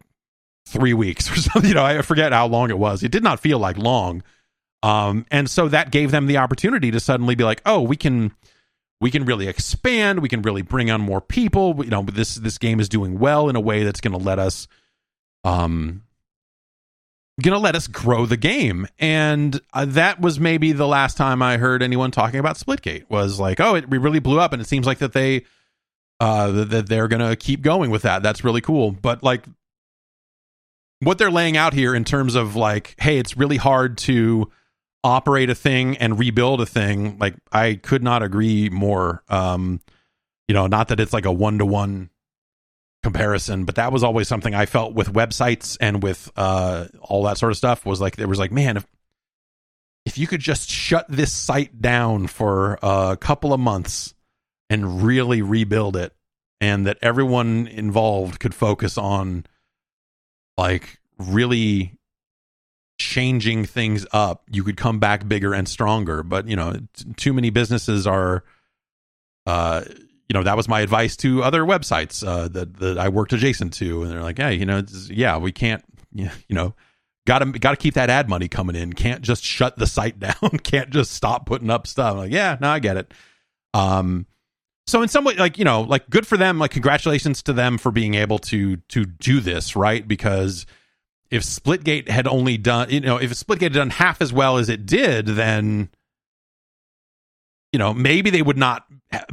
3 0.66 0.94
weeks 0.94 1.30
or 1.32 1.36
something 1.36 1.68
you 1.68 1.74
know 1.74 1.84
I 1.84 2.02
forget 2.02 2.32
how 2.32 2.46
long 2.46 2.70
it 2.70 2.78
was 2.78 3.02
it 3.02 3.12
did 3.12 3.22
not 3.22 3.40
feel 3.40 3.58
like 3.58 3.76
long 3.76 4.22
um, 4.82 5.26
and 5.30 5.48
so 5.48 5.68
that 5.68 5.90
gave 5.90 6.10
them 6.10 6.26
the 6.26 6.38
opportunity 6.38 6.90
to 6.90 7.00
suddenly 7.00 7.34
be 7.34 7.44
like, 7.44 7.60
oh, 7.66 7.82
we 7.82 7.96
can 7.96 8.32
we 9.00 9.10
can 9.10 9.24
really 9.24 9.48
expand, 9.48 10.20
we 10.20 10.28
can 10.28 10.42
really 10.42 10.62
bring 10.62 10.90
on 10.90 11.00
more 11.00 11.20
people. 11.20 11.84
You 11.84 11.90
know, 11.90 12.02
this 12.02 12.36
this 12.36 12.58
game 12.58 12.80
is 12.80 12.88
doing 12.88 13.18
well 13.18 13.48
in 13.48 13.56
a 13.56 13.60
way 13.60 13.84
that's 13.84 14.00
going 14.00 14.18
to 14.18 14.24
let 14.24 14.38
us 14.38 14.68
um 15.44 16.02
going 17.40 17.52
to 17.52 17.58
let 17.58 17.74
us 17.74 17.86
grow 17.86 18.26
the 18.26 18.36
game. 18.36 18.86
And 18.98 19.60
uh, 19.72 19.86
that 19.86 20.20
was 20.20 20.38
maybe 20.38 20.72
the 20.72 20.86
last 20.86 21.16
time 21.16 21.42
I 21.42 21.56
heard 21.56 21.82
anyone 21.82 22.10
talking 22.10 22.40
about 22.40 22.56
Splitgate 22.56 23.08
was 23.10 23.40
like, 23.40 23.60
oh, 23.60 23.74
it 23.74 23.88
really 23.88 24.20
blew 24.20 24.40
up 24.40 24.52
and 24.52 24.62
it 24.62 24.66
seems 24.66 24.86
like 24.86 24.98
that 24.98 25.12
they 25.12 25.44
uh 26.20 26.50
that 26.64 26.86
they're 26.86 27.08
going 27.08 27.26
to 27.26 27.34
keep 27.34 27.62
going 27.62 27.90
with 27.90 28.02
that. 28.02 28.22
That's 28.22 28.44
really 28.44 28.60
cool. 28.60 28.90
But 28.92 29.22
like 29.22 29.44
what 31.00 31.18
they're 31.18 31.30
laying 31.30 31.56
out 31.56 31.72
here 31.72 31.94
in 31.94 32.04
terms 32.04 32.34
of 32.34 32.56
like, 32.56 32.94
hey, 32.98 33.18
it's 33.18 33.36
really 33.36 33.56
hard 33.56 33.96
to 33.98 34.50
operate 35.02 35.48
a 35.48 35.54
thing 35.54 35.96
and 35.96 36.18
rebuild 36.18 36.60
a 36.60 36.66
thing 36.66 37.16
like 37.18 37.34
i 37.52 37.74
could 37.74 38.02
not 38.02 38.22
agree 38.22 38.68
more 38.68 39.22
um 39.30 39.80
you 40.46 40.54
know 40.54 40.66
not 40.66 40.88
that 40.88 41.00
it's 41.00 41.12
like 41.12 41.24
a 41.24 41.32
one-to-one 41.32 42.10
comparison 43.02 43.64
but 43.64 43.76
that 43.76 43.92
was 43.92 44.02
always 44.02 44.28
something 44.28 44.54
i 44.54 44.66
felt 44.66 44.92
with 44.94 45.12
websites 45.12 45.76
and 45.80 46.02
with 46.02 46.30
uh 46.36 46.86
all 47.00 47.22
that 47.24 47.38
sort 47.38 47.50
of 47.50 47.56
stuff 47.56 47.86
was 47.86 48.00
like 48.00 48.16
there 48.16 48.28
was 48.28 48.38
like 48.38 48.52
man 48.52 48.76
if 48.76 48.86
if 50.04 50.18
you 50.18 50.26
could 50.26 50.40
just 50.40 50.68
shut 50.68 51.06
this 51.08 51.32
site 51.32 51.80
down 51.80 52.26
for 52.26 52.78
a 52.82 53.16
couple 53.18 53.52
of 53.52 53.60
months 53.60 54.14
and 54.68 55.02
really 55.02 55.40
rebuild 55.42 55.96
it 55.96 56.14
and 56.60 56.86
that 56.86 56.98
everyone 57.00 57.66
involved 57.66 58.38
could 58.38 58.54
focus 58.54 58.98
on 58.98 59.44
like 60.56 61.00
really 61.18 61.98
changing 62.98 63.64
things 63.64 64.06
up, 64.12 64.44
you 64.50 64.62
could 64.62 64.76
come 64.76 64.98
back 64.98 65.26
bigger 65.26 65.54
and 65.54 65.68
stronger. 65.68 66.22
But 66.22 66.48
you 66.48 66.54
know, 66.54 66.74
t- 66.94 67.04
too 67.16 67.32
many 67.32 67.50
businesses 67.50 68.06
are, 68.06 68.44
uh, 69.46 69.84
you 70.30 70.34
know, 70.34 70.44
that 70.44 70.56
was 70.56 70.68
my 70.68 70.80
advice 70.80 71.16
to 71.16 71.42
other 71.42 71.64
websites 71.64 72.24
uh, 72.24 72.46
that 72.46 72.76
that 72.76 72.98
I 72.98 73.08
worked 73.08 73.32
adjacent 73.32 73.72
to, 73.74 74.04
and 74.04 74.12
they're 74.12 74.22
like, 74.22 74.38
hey, 74.38 74.54
you 74.54 74.64
know, 74.64 74.80
yeah, 75.08 75.36
we 75.38 75.50
can't, 75.50 75.82
you 76.12 76.30
know. 76.48 76.72
Got 77.26 77.40
to 77.40 77.46
got 77.46 77.72
to 77.72 77.76
keep 77.76 77.94
that 77.94 78.10
ad 78.10 78.28
money 78.28 78.46
coming 78.46 78.76
in. 78.76 78.92
Can't 78.92 79.22
just 79.22 79.42
shut 79.42 79.76
the 79.76 79.88
site 79.88 80.20
down. 80.20 80.58
Can't 80.62 80.90
just 80.90 81.10
stop 81.10 81.46
putting 81.46 81.68
up 81.68 81.88
stuff. 81.88 82.12
I'm 82.12 82.18
like, 82.18 82.32
yeah, 82.32 82.56
no, 82.60 82.70
I 82.70 82.78
get 82.78 82.96
it. 82.96 83.12
Um, 83.74 84.26
so 84.86 85.02
in 85.02 85.08
some 85.08 85.24
way 85.24 85.34
like 85.34 85.58
you 85.58 85.64
know 85.64 85.82
like 85.82 86.08
good 86.08 86.26
for 86.28 86.36
them 86.36 86.60
like 86.60 86.70
congratulations 86.70 87.42
to 87.44 87.52
them 87.52 87.76
for 87.76 87.90
being 87.90 88.14
able 88.14 88.38
to 88.38 88.76
to 88.76 89.04
do 89.04 89.40
this 89.40 89.74
right 89.74 90.06
because 90.06 90.64
if 91.30 91.42
splitgate 91.42 92.08
had 92.08 92.26
only 92.28 92.56
done 92.56 92.88
you 92.90 93.00
know 93.00 93.16
if 93.16 93.32
splitgate 93.32 93.62
had 93.62 93.72
done 93.74 93.90
half 93.90 94.22
as 94.22 94.32
well 94.32 94.58
as 94.58 94.68
it 94.68 94.86
did 94.86 95.26
then 95.26 95.88
you 97.72 97.78
know 97.78 97.92
maybe 97.94 98.30
they 98.30 98.42
would 98.42 98.58
not 98.58 98.84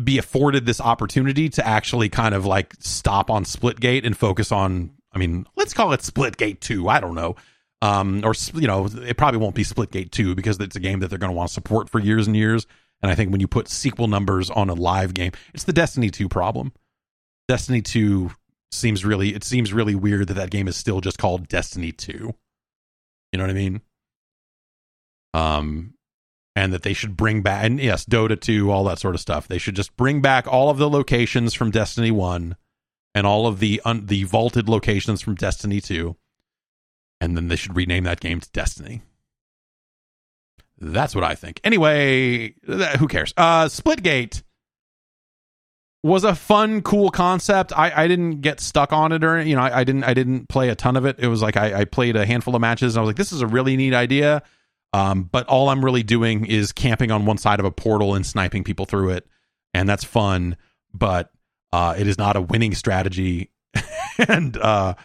be 0.03 0.17
afforded 0.17 0.65
this 0.65 0.81
opportunity 0.81 1.49
to 1.49 1.65
actually 1.65 2.09
kind 2.09 2.33
of 2.33 2.45
like 2.45 2.73
stop 2.79 3.29
on 3.29 3.43
splitgate 3.43 4.05
and 4.05 4.17
focus 4.17 4.51
on 4.51 4.91
i 5.13 5.17
mean 5.17 5.45
let's 5.55 5.73
call 5.73 5.93
it 5.93 6.01
splitgate 6.01 6.59
2 6.59 6.87
i 6.87 6.99
don't 6.99 7.15
know 7.15 7.35
um 7.81 8.21
or 8.23 8.33
you 8.55 8.67
know 8.67 8.87
it 9.03 9.17
probably 9.17 9.39
won't 9.39 9.55
be 9.55 9.63
splitgate 9.63 10.11
2 10.11 10.35
because 10.35 10.59
it's 10.59 10.75
a 10.75 10.79
game 10.79 10.99
that 10.99 11.09
they're 11.09 11.19
going 11.19 11.31
to 11.31 11.37
want 11.37 11.49
to 11.49 11.53
support 11.53 11.89
for 11.89 11.99
years 11.99 12.27
and 12.27 12.35
years 12.35 12.65
and 13.01 13.11
I 13.11 13.15
think 13.15 13.31
when 13.31 13.41
you 13.41 13.47
put 13.47 13.67
sequel 13.67 14.07
numbers 14.07 14.49
on 14.49 14.69
a 14.69 14.73
live 14.73 15.13
game, 15.13 15.31
it's 15.53 15.65
the 15.65 15.73
Destiny 15.73 16.09
2 16.09 16.27
problem. 16.27 16.73
Destiny 17.47 17.81
2 17.81 18.31
seems 18.71 19.05
really 19.05 19.33
it 19.33 19.43
seems 19.43 19.71
really 19.71 19.95
weird 19.95 20.27
that 20.27 20.33
that 20.33 20.49
game 20.49 20.67
is 20.67 20.75
still 20.75 20.99
just 20.99 21.17
called 21.17 21.47
Destiny 21.47 21.91
2. 21.91 22.11
You 23.31 23.37
know 23.37 23.43
what 23.43 23.49
I 23.49 23.53
mean? 23.53 23.81
Um 25.33 25.93
and 26.57 26.73
that 26.73 26.81
they 26.81 26.93
should 26.93 27.15
bring 27.15 27.43
back 27.43 27.63
and 27.63 27.79
yes, 27.79 28.03
Dota 28.03 28.39
2, 28.39 28.71
all 28.71 28.83
that 28.85 28.97
sort 28.97 29.13
of 29.13 29.21
stuff. 29.21 29.47
They 29.47 29.59
should 29.59 29.75
just 29.75 29.95
bring 29.95 30.21
back 30.21 30.47
all 30.47 30.71
of 30.71 30.79
the 30.79 30.89
locations 30.89 31.53
from 31.53 31.69
Destiny 31.69 32.09
1 32.09 32.55
and 33.13 33.27
all 33.27 33.45
of 33.45 33.59
the 33.59 33.79
un, 33.85 34.07
the 34.07 34.23
vaulted 34.23 34.67
locations 34.67 35.21
from 35.21 35.35
Destiny 35.35 35.79
2. 35.79 36.15
And 37.21 37.37
then 37.37 37.47
they 37.47 37.57
should 37.57 37.75
rename 37.75 38.05
that 38.05 38.19
game 38.19 38.39
to 38.39 38.49
Destiny. 38.49 39.03
That's 40.79 41.13
what 41.13 41.23
I 41.23 41.35
think. 41.35 41.61
Anyway, 41.63 42.55
who 42.65 43.07
cares? 43.07 43.35
Uh, 43.37 43.65
Splitgate 43.65 44.41
was 46.01 46.23
a 46.23 46.33
fun, 46.33 46.81
cool 46.81 47.11
concept. 47.11 47.71
I, 47.71 47.91
I 48.03 48.07
didn't 48.07 48.41
get 48.41 48.61
stuck 48.61 48.91
on 48.91 49.11
it 49.11 49.23
or 49.23 49.39
you 49.39 49.55
know 49.55 49.61
I, 49.61 49.81
I 49.81 49.83
didn't 49.83 50.05
I 50.05 50.15
didn't 50.15 50.49
play 50.49 50.69
a 50.69 50.75
ton 50.75 50.97
of 50.97 51.05
it. 51.05 51.19
It 51.19 51.27
was 51.27 51.43
like 51.43 51.55
I, 51.55 51.81
I 51.81 51.85
played 51.85 52.15
a 52.15 52.25
handful 52.25 52.55
of 52.55 52.61
matches 52.61 52.95
and 52.95 52.99
I 52.99 53.01
was 53.03 53.09
like, 53.09 53.17
this 53.17 53.31
is 53.31 53.41
a 53.41 53.47
really 53.47 53.77
neat 53.77 53.93
idea. 53.93 54.41
Um, 54.97 55.23
but 55.23 55.45
all 55.47 55.69
I'm 55.69 55.85
really 55.85 56.03
doing 56.03 56.45
is 56.45 56.71
camping 56.71 57.11
on 57.11 57.25
one 57.25 57.37
side 57.37 57.59
of 57.59 57.65
a 57.65 57.71
portal 57.71 58.15
and 58.15 58.25
sniping 58.25 58.63
people 58.63 58.85
through 58.85 59.11
it, 59.11 59.27
and 59.73 59.87
that's 59.87 60.03
fun. 60.03 60.57
But 60.93 61.31
uh, 61.71 61.95
it 61.97 62.07
is 62.07 62.17
not 62.17 62.35
a 62.35 62.41
winning 62.41 62.73
strategy. 62.73 63.51
and 64.27 64.57
uh, 64.57 64.95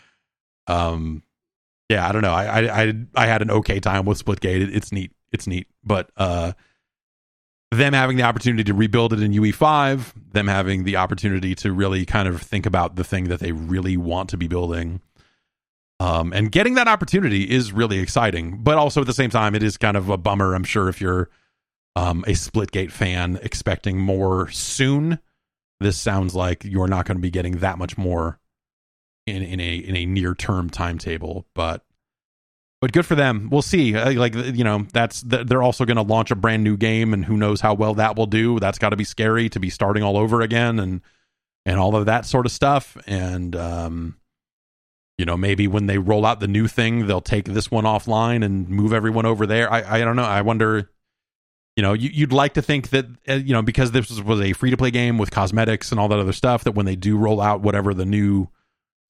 um, 0.66 1.22
yeah, 1.88 2.08
I 2.08 2.12
don't 2.12 2.22
know. 2.22 2.32
I, 2.32 2.44
I 2.44 2.82
I 2.82 2.94
I 3.14 3.26
had 3.26 3.42
an 3.42 3.50
okay 3.50 3.80
time 3.80 4.06
with 4.06 4.24
Splitgate. 4.24 4.62
It, 4.62 4.74
it's 4.74 4.92
neat 4.92 5.12
it's 5.32 5.46
neat. 5.46 5.66
But 5.82 6.10
uh, 6.16 6.52
them 7.70 7.92
having 7.92 8.16
the 8.16 8.22
opportunity 8.22 8.64
to 8.64 8.74
rebuild 8.74 9.12
it 9.12 9.20
in 9.20 9.32
UE5, 9.32 10.12
them 10.32 10.46
having 10.46 10.84
the 10.84 10.96
opportunity 10.96 11.54
to 11.56 11.72
really 11.72 12.04
kind 12.04 12.28
of 12.28 12.40
think 12.40 12.66
about 12.66 12.96
the 12.96 13.04
thing 13.04 13.24
that 13.24 13.40
they 13.40 13.52
really 13.52 13.96
want 13.96 14.28
to 14.30 14.36
be 14.36 14.46
building. 14.46 15.00
Um, 16.02 16.32
and 16.32 16.50
getting 16.50 16.74
that 16.74 16.88
opportunity 16.88 17.48
is 17.48 17.72
really 17.72 18.00
exciting, 18.00 18.58
but 18.64 18.76
also 18.76 19.02
at 19.02 19.06
the 19.06 19.12
same 19.12 19.30
time, 19.30 19.54
it 19.54 19.62
is 19.62 19.76
kind 19.76 19.96
of 19.96 20.08
a 20.08 20.16
bummer. 20.16 20.52
I'm 20.52 20.64
sure 20.64 20.88
if 20.88 21.00
you're 21.00 21.30
um, 21.94 22.24
a 22.26 22.32
Splitgate 22.32 22.90
fan 22.90 23.38
expecting 23.40 23.98
more 23.98 24.50
soon, 24.50 25.20
this 25.78 25.96
sounds 25.96 26.34
like 26.34 26.64
you're 26.64 26.88
not 26.88 27.06
going 27.06 27.18
to 27.18 27.22
be 27.22 27.30
getting 27.30 27.58
that 27.58 27.78
much 27.78 27.96
more 27.96 28.40
in 29.28 29.44
in 29.44 29.60
a 29.60 29.76
in 29.76 29.94
a 29.94 30.04
near 30.06 30.34
term 30.34 30.70
timetable. 30.70 31.46
But 31.54 31.84
but 32.80 32.90
good 32.90 33.06
for 33.06 33.14
them. 33.14 33.48
We'll 33.52 33.62
see. 33.62 33.94
Uh, 33.94 34.14
like 34.14 34.34
you 34.34 34.64
know, 34.64 34.84
that's 34.92 35.22
they're 35.22 35.62
also 35.62 35.84
going 35.84 35.98
to 35.98 36.02
launch 36.02 36.32
a 36.32 36.34
brand 36.34 36.64
new 36.64 36.76
game, 36.76 37.14
and 37.14 37.24
who 37.24 37.36
knows 37.36 37.60
how 37.60 37.74
well 37.74 37.94
that 37.94 38.16
will 38.16 38.26
do. 38.26 38.58
That's 38.58 38.78
got 38.78 38.88
to 38.88 38.96
be 38.96 39.04
scary 39.04 39.48
to 39.50 39.60
be 39.60 39.70
starting 39.70 40.02
all 40.02 40.16
over 40.16 40.40
again, 40.40 40.80
and 40.80 41.00
and 41.64 41.78
all 41.78 41.94
of 41.94 42.06
that 42.06 42.26
sort 42.26 42.44
of 42.44 42.50
stuff. 42.50 42.96
And 43.06 43.54
um, 43.54 44.16
you 45.22 45.26
know, 45.26 45.36
maybe 45.36 45.68
when 45.68 45.86
they 45.86 45.98
roll 45.98 46.26
out 46.26 46.40
the 46.40 46.48
new 46.48 46.66
thing, 46.66 47.06
they'll 47.06 47.20
take 47.20 47.44
this 47.44 47.70
one 47.70 47.84
offline 47.84 48.44
and 48.44 48.68
move 48.68 48.92
everyone 48.92 49.24
over 49.24 49.46
there. 49.46 49.72
I 49.72 49.98
I 49.98 50.00
don't 50.00 50.16
know. 50.16 50.24
I 50.24 50.42
wonder. 50.42 50.90
You 51.76 51.82
know, 51.84 51.92
you, 51.92 52.26
would 52.26 52.32
like 52.32 52.54
to 52.54 52.62
think 52.62 52.90
that 52.90 53.06
uh, 53.28 53.34
you 53.34 53.52
know 53.52 53.62
because 53.62 53.92
this 53.92 54.10
was, 54.10 54.20
was 54.20 54.40
a 54.40 54.52
free 54.52 54.70
to 54.70 54.76
play 54.76 54.90
game 54.90 55.18
with 55.18 55.30
cosmetics 55.30 55.92
and 55.92 56.00
all 56.00 56.08
that 56.08 56.18
other 56.18 56.32
stuff. 56.32 56.64
That 56.64 56.72
when 56.72 56.86
they 56.86 56.96
do 56.96 57.16
roll 57.16 57.40
out 57.40 57.60
whatever 57.60 57.94
the 57.94 58.04
new 58.04 58.48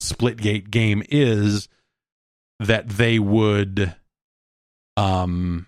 Splitgate 0.02 0.70
game 0.70 1.02
is 1.08 1.70
that 2.60 2.90
they 2.90 3.18
would 3.18 3.94
um 4.98 5.66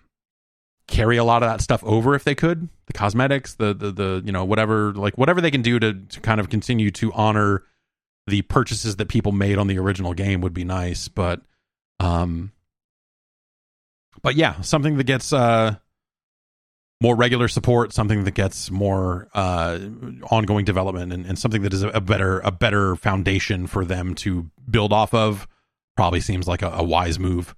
carry 0.88 1.16
a 1.16 1.24
lot 1.24 1.42
of 1.42 1.48
that 1.48 1.62
stuff 1.62 1.82
over 1.84 2.14
if 2.14 2.24
they 2.24 2.34
could 2.34 2.68
the 2.84 2.92
cosmetics 2.92 3.54
the 3.54 3.72
the, 3.72 3.90
the 3.90 4.22
you 4.26 4.30
know 4.30 4.44
whatever 4.44 4.92
like 4.92 5.16
whatever 5.16 5.40
they 5.40 5.50
can 5.50 5.62
do 5.62 5.78
to, 5.78 5.94
to 5.94 6.20
kind 6.20 6.38
of 6.38 6.50
continue 6.50 6.90
to 6.90 7.10
honor 7.14 7.62
the 8.26 8.42
purchases 8.42 8.96
that 8.96 9.08
people 9.08 9.32
made 9.32 9.58
on 9.58 9.66
the 9.66 9.78
original 9.78 10.14
game 10.14 10.40
would 10.40 10.54
be 10.54 10.64
nice 10.64 11.08
but 11.08 11.40
um 12.00 12.52
but 14.22 14.34
yeah 14.34 14.60
something 14.60 14.96
that 14.96 15.04
gets 15.04 15.32
uh 15.32 15.74
more 17.00 17.16
regular 17.16 17.48
support 17.48 17.92
something 17.92 18.24
that 18.24 18.34
gets 18.34 18.70
more 18.70 19.28
uh 19.34 19.78
ongoing 20.30 20.64
development 20.64 21.12
and, 21.12 21.26
and 21.26 21.38
something 21.38 21.62
that 21.62 21.72
is 21.74 21.82
a, 21.82 22.00
better 22.00 22.40
a 22.40 22.50
better 22.50 22.96
foundation 22.96 23.66
for 23.66 23.84
them 23.84 24.14
to 24.14 24.50
build 24.70 24.92
off 24.92 25.12
of 25.12 25.46
probably 25.96 26.20
seems 26.20 26.48
like 26.48 26.62
a, 26.62 26.70
a 26.70 26.82
wise 26.82 27.18
move 27.18 27.54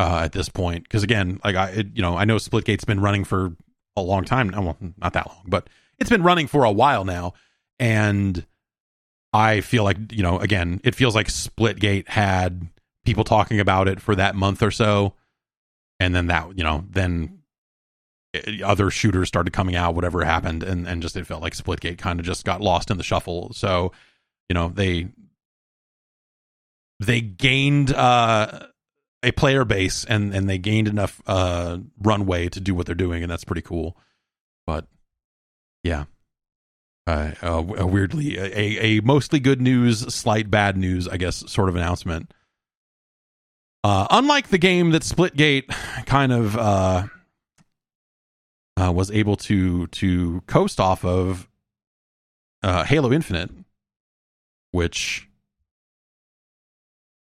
uh, 0.00 0.22
at 0.24 0.32
this 0.32 0.48
point. 0.48 0.84
Because 0.84 1.02
again, 1.02 1.40
like 1.44 1.56
I, 1.56 1.68
it, 1.70 1.88
you 1.94 2.02
know, 2.02 2.16
I 2.16 2.24
know 2.24 2.38
Splitgate's 2.38 2.84
been 2.84 3.00
running 3.00 3.24
for 3.24 3.54
a 3.96 4.02
long 4.02 4.24
time 4.24 4.48
now. 4.48 4.62
Well, 4.62 4.76
not 4.96 5.12
that 5.12 5.26
long, 5.26 5.44
but 5.46 5.68
it's 5.98 6.10
been 6.10 6.22
running 6.22 6.46
for 6.46 6.64
a 6.64 6.72
while 6.72 7.04
now, 7.04 7.34
and 7.78 8.46
I 9.32 9.60
feel 9.60 9.84
like 9.84 9.96
you 10.10 10.22
know, 10.22 10.38
again, 10.38 10.80
it 10.84 10.94
feels 10.94 11.14
like 11.14 11.28
Splitgate 11.28 12.08
had 12.08 12.68
people 13.04 13.24
talking 13.24 13.60
about 13.60 13.88
it 13.88 14.00
for 14.00 14.14
that 14.16 14.34
month 14.34 14.62
or 14.62 14.70
so, 14.70 15.14
and 15.98 16.14
then 16.14 16.26
that 16.26 16.56
you 16.56 16.64
know, 16.64 16.84
then 16.90 17.40
eh, 18.34 18.60
other 18.64 18.90
shooters 18.90 19.28
started 19.28 19.52
coming 19.52 19.76
out, 19.76 19.94
whatever 19.94 20.24
happened, 20.24 20.62
and 20.62 20.86
and 20.86 21.02
just 21.02 21.16
it 21.16 21.26
felt 21.26 21.42
like 21.42 21.54
Splitgate 21.54 21.98
kind 21.98 22.18
of 22.18 22.26
just 22.26 22.44
got 22.44 22.60
lost 22.60 22.90
in 22.90 22.96
the 22.96 23.04
shuffle. 23.04 23.52
So, 23.52 23.92
you 24.48 24.54
know, 24.54 24.68
they 24.68 25.08
they 26.98 27.20
gained 27.20 27.92
uh, 27.92 28.66
a 29.22 29.32
player 29.32 29.64
base 29.64 30.04
and 30.04 30.34
and 30.34 30.48
they 30.48 30.58
gained 30.58 30.88
enough 30.88 31.22
uh, 31.26 31.78
runway 32.02 32.48
to 32.48 32.60
do 32.60 32.74
what 32.74 32.86
they're 32.86 32.94
doing, 32.94 33.22
and 33.22 33.30
that's 33.30 33.44
pretty 33.44 33.62
cool. 33.62 33.96
But 34.66 34.86
yeah, 35.82 36.04
uh, 37.10 37.64
a, 37.76 37.86
weirdly 37.86 38.36
a, 38.38 38.98
a 38.98 39.00
mostly 39.00 39.40
good 39.40 39.60
news, 39.60 40.00
slight 40.14 40.50
bad 40.50 40.76
news, 40.76 41.08
I 41.08 41.16
guess, 41.16 41.44
sort 41.50 41.68
of 41.68 41.76
announcement. 41.76 42.32
Uh, 43.82 44.06
unlike 44.10 44.48
the 44.48 44.58
game 44.58 44.90
that 44.90 45.02
Splitgate 45.02 45.68
kind 46.06 46.32
of 46.32 46.56
uh, 46.56 47.06
uh, 48.76 48.92
was 48.92 49.10
able 49.10 49.36
to 49.36 49.86
to 49.88 50.42
coast 50.46 50.80
off 50.80 51.04
of, 51.04 51.48
uh, 52.62 52.84
Halo 52.84 53.12
Infinite, 53.12 53.50
which 54.70 55.28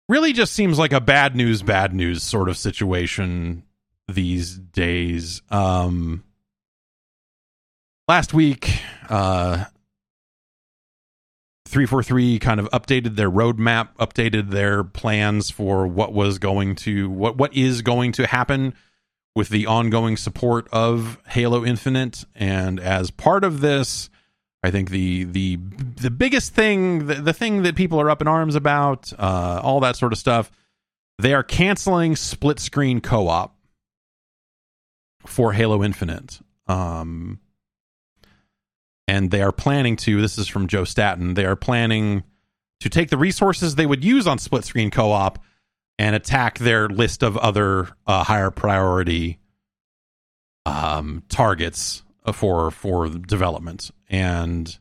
really 0.08 0.34
just 0.34 0.54
seems 0.54 0.78
like 0.78 0.94
a 0.94 1.02
bad 1.02 1.36
news, 1.36 1.64
bad 1.64 1.94
news 1.94 2.24
sort 2.24 2.50
of 2.50 2.58
situation 2.58 3.64
these 4.08 4.58
days. 4.58 5.42
Um, 5.50 6.24
last 8.08 8.34
week, 8.34 8.80
uh, 9.10 9.66
343 11.74 12.38
kind 12.38 12.60
of 12.60 12.70
updated 12.70 13.16
their 13.16 13.32
roadmap, 13.32 13.96
updated 13.96 14.52
their 14.52 14.84
plans 14.84 15.50
for 15.50 15.88
what 15.88 16.14
was 16.14 16.38
going 16.38 16.76
to, 16.76 17.10
what, 17.10 17.36
what 17.36 17.52
is 17.56 17.82
going 17.82 18.12
to 18.12 18.28
happen 18.28 18.76
with 19.36 19.50
the 19.50 19.66
ongoing 19.66 20.16
support 20.16 20.68
of 20.72 21.20
Halo 21.30 21.66
Infinite. 21.66 22.26
And 22.36 22.80
as 22.80 23.10
part 23.10 23.44
of 23.44 23.62
this, 23.62 24.12
I 24.62 24.70
think 24.70 24.92
the 24.92 25.24
the 25.26 25.58
the 26.00 26.12
biggest 26.12 26.54
thing, 26.54 27.08
the, 27.08 27.16
the 27.16 27.34
thing 27.34 27.64
that 27.64 27.76
people 27.76 28.00
are 28.00 28.10
up 28.10 28.22
in 28.22 28.28
arms 28.28 28.54
about, 28.54 29.12
uh, 29.18 29.60
all 29.64 29.80
that 29.80 29.96
sort 29.96 30.14
of 30.14 30.20
stuff, 30.20 30.52
they 31.18 31.34
are 31.34 31.44
canceling 31.44 32.16
split 32.16 32.60
screen 32.60 33.02
co 33.02 33.28
op 33.28 33.58
for 35.26 35.54
Halo 35.54 35.84
Infinite. 35.84 36.40
Um, 36.68 37.40
and 39.08 39.32
they 39.32 39.42
are 39.42 39.52
planning 39.52 39.96
to. 39.98 40.22
This 40.22 40.38
is 40.38 40.48
from 40.48 40.68
Joe 40.68 40.84
Staten. 40.84 41.34
They 41.34 41.46
are 41.46 41.56
planning 41.56 42.24
to 42.80 42.90
take 42.90 43.10
the 43.10 43.18
resources 43.18 43.76
they 43.76 43.86
would 43.86 44.04
use 44.04 44.28
on 44.28 44.40
split 44.40 44.66
screen 44.66 44.92
co 44.92 45.12
op 45.12 45.40
and 46.00 46.16
attack 46.16 46.60
their 46.60 46.88
list 46.90 47.24
of 47.24 47.38
other 47.38 47.90
uh, 48.08 48.24
higher 48.24 48.52
priority 48.52 49.40
um, 50.66 51.24
targets 51.30 52.04
for 52.32 52.72
for 52.72 53.10
development 53.10 53.92
and 54.10 54.80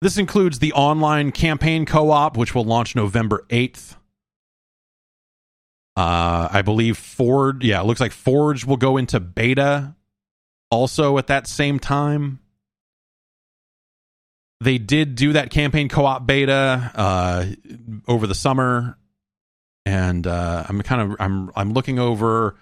this 0.00 0.18
includes 0.18 0.60
the 0.60 0.72
online 0.72 1.32
campaign 1.32 1.84
co-op 1.84 2.36
which 2.36 2.54
will 2.54 2.64
launch 2.64 2.94
November 2.94 3.44
8th. 3.48 3.96
Uh, 5.96 6.46
I 6.52 6.62
believe 6.62 6.96
Forge, 6.96 7.64
yeah, 7.64 7.80
it 7.80 7.86
looks 7.86 8.00
like 8.00 8.12
Forge 8.12 8.64
will 8.64 8.76
go 8.76 8.98
into 8.98 9.18
beta 9.18 9.95
also 10.70 11.18
at 11.18 11.28
that 11.28 11.46
same 11.46 11.78
time. 11.78 12.40
they 14.60 14.78
did 14.78 15.14
do 15.14 15.34
that 15.34 15.50
campaign 15.50 15.88
co-op 15.88 16.26
beta 16.26 16.90
uh, 16.94 17.46
over 18.08 18.26
the 18.26 18.34
summer, 18.34 18.98
and 19.84 20.26
uh, 20.26 20.64
I'm 20.68 20.80
kind 20.82 21.02
of 21.02 21.16
I'm 21.20 21.50
I'm 21.54 21.72
looking 21.72 21.98
over 21.98 22.56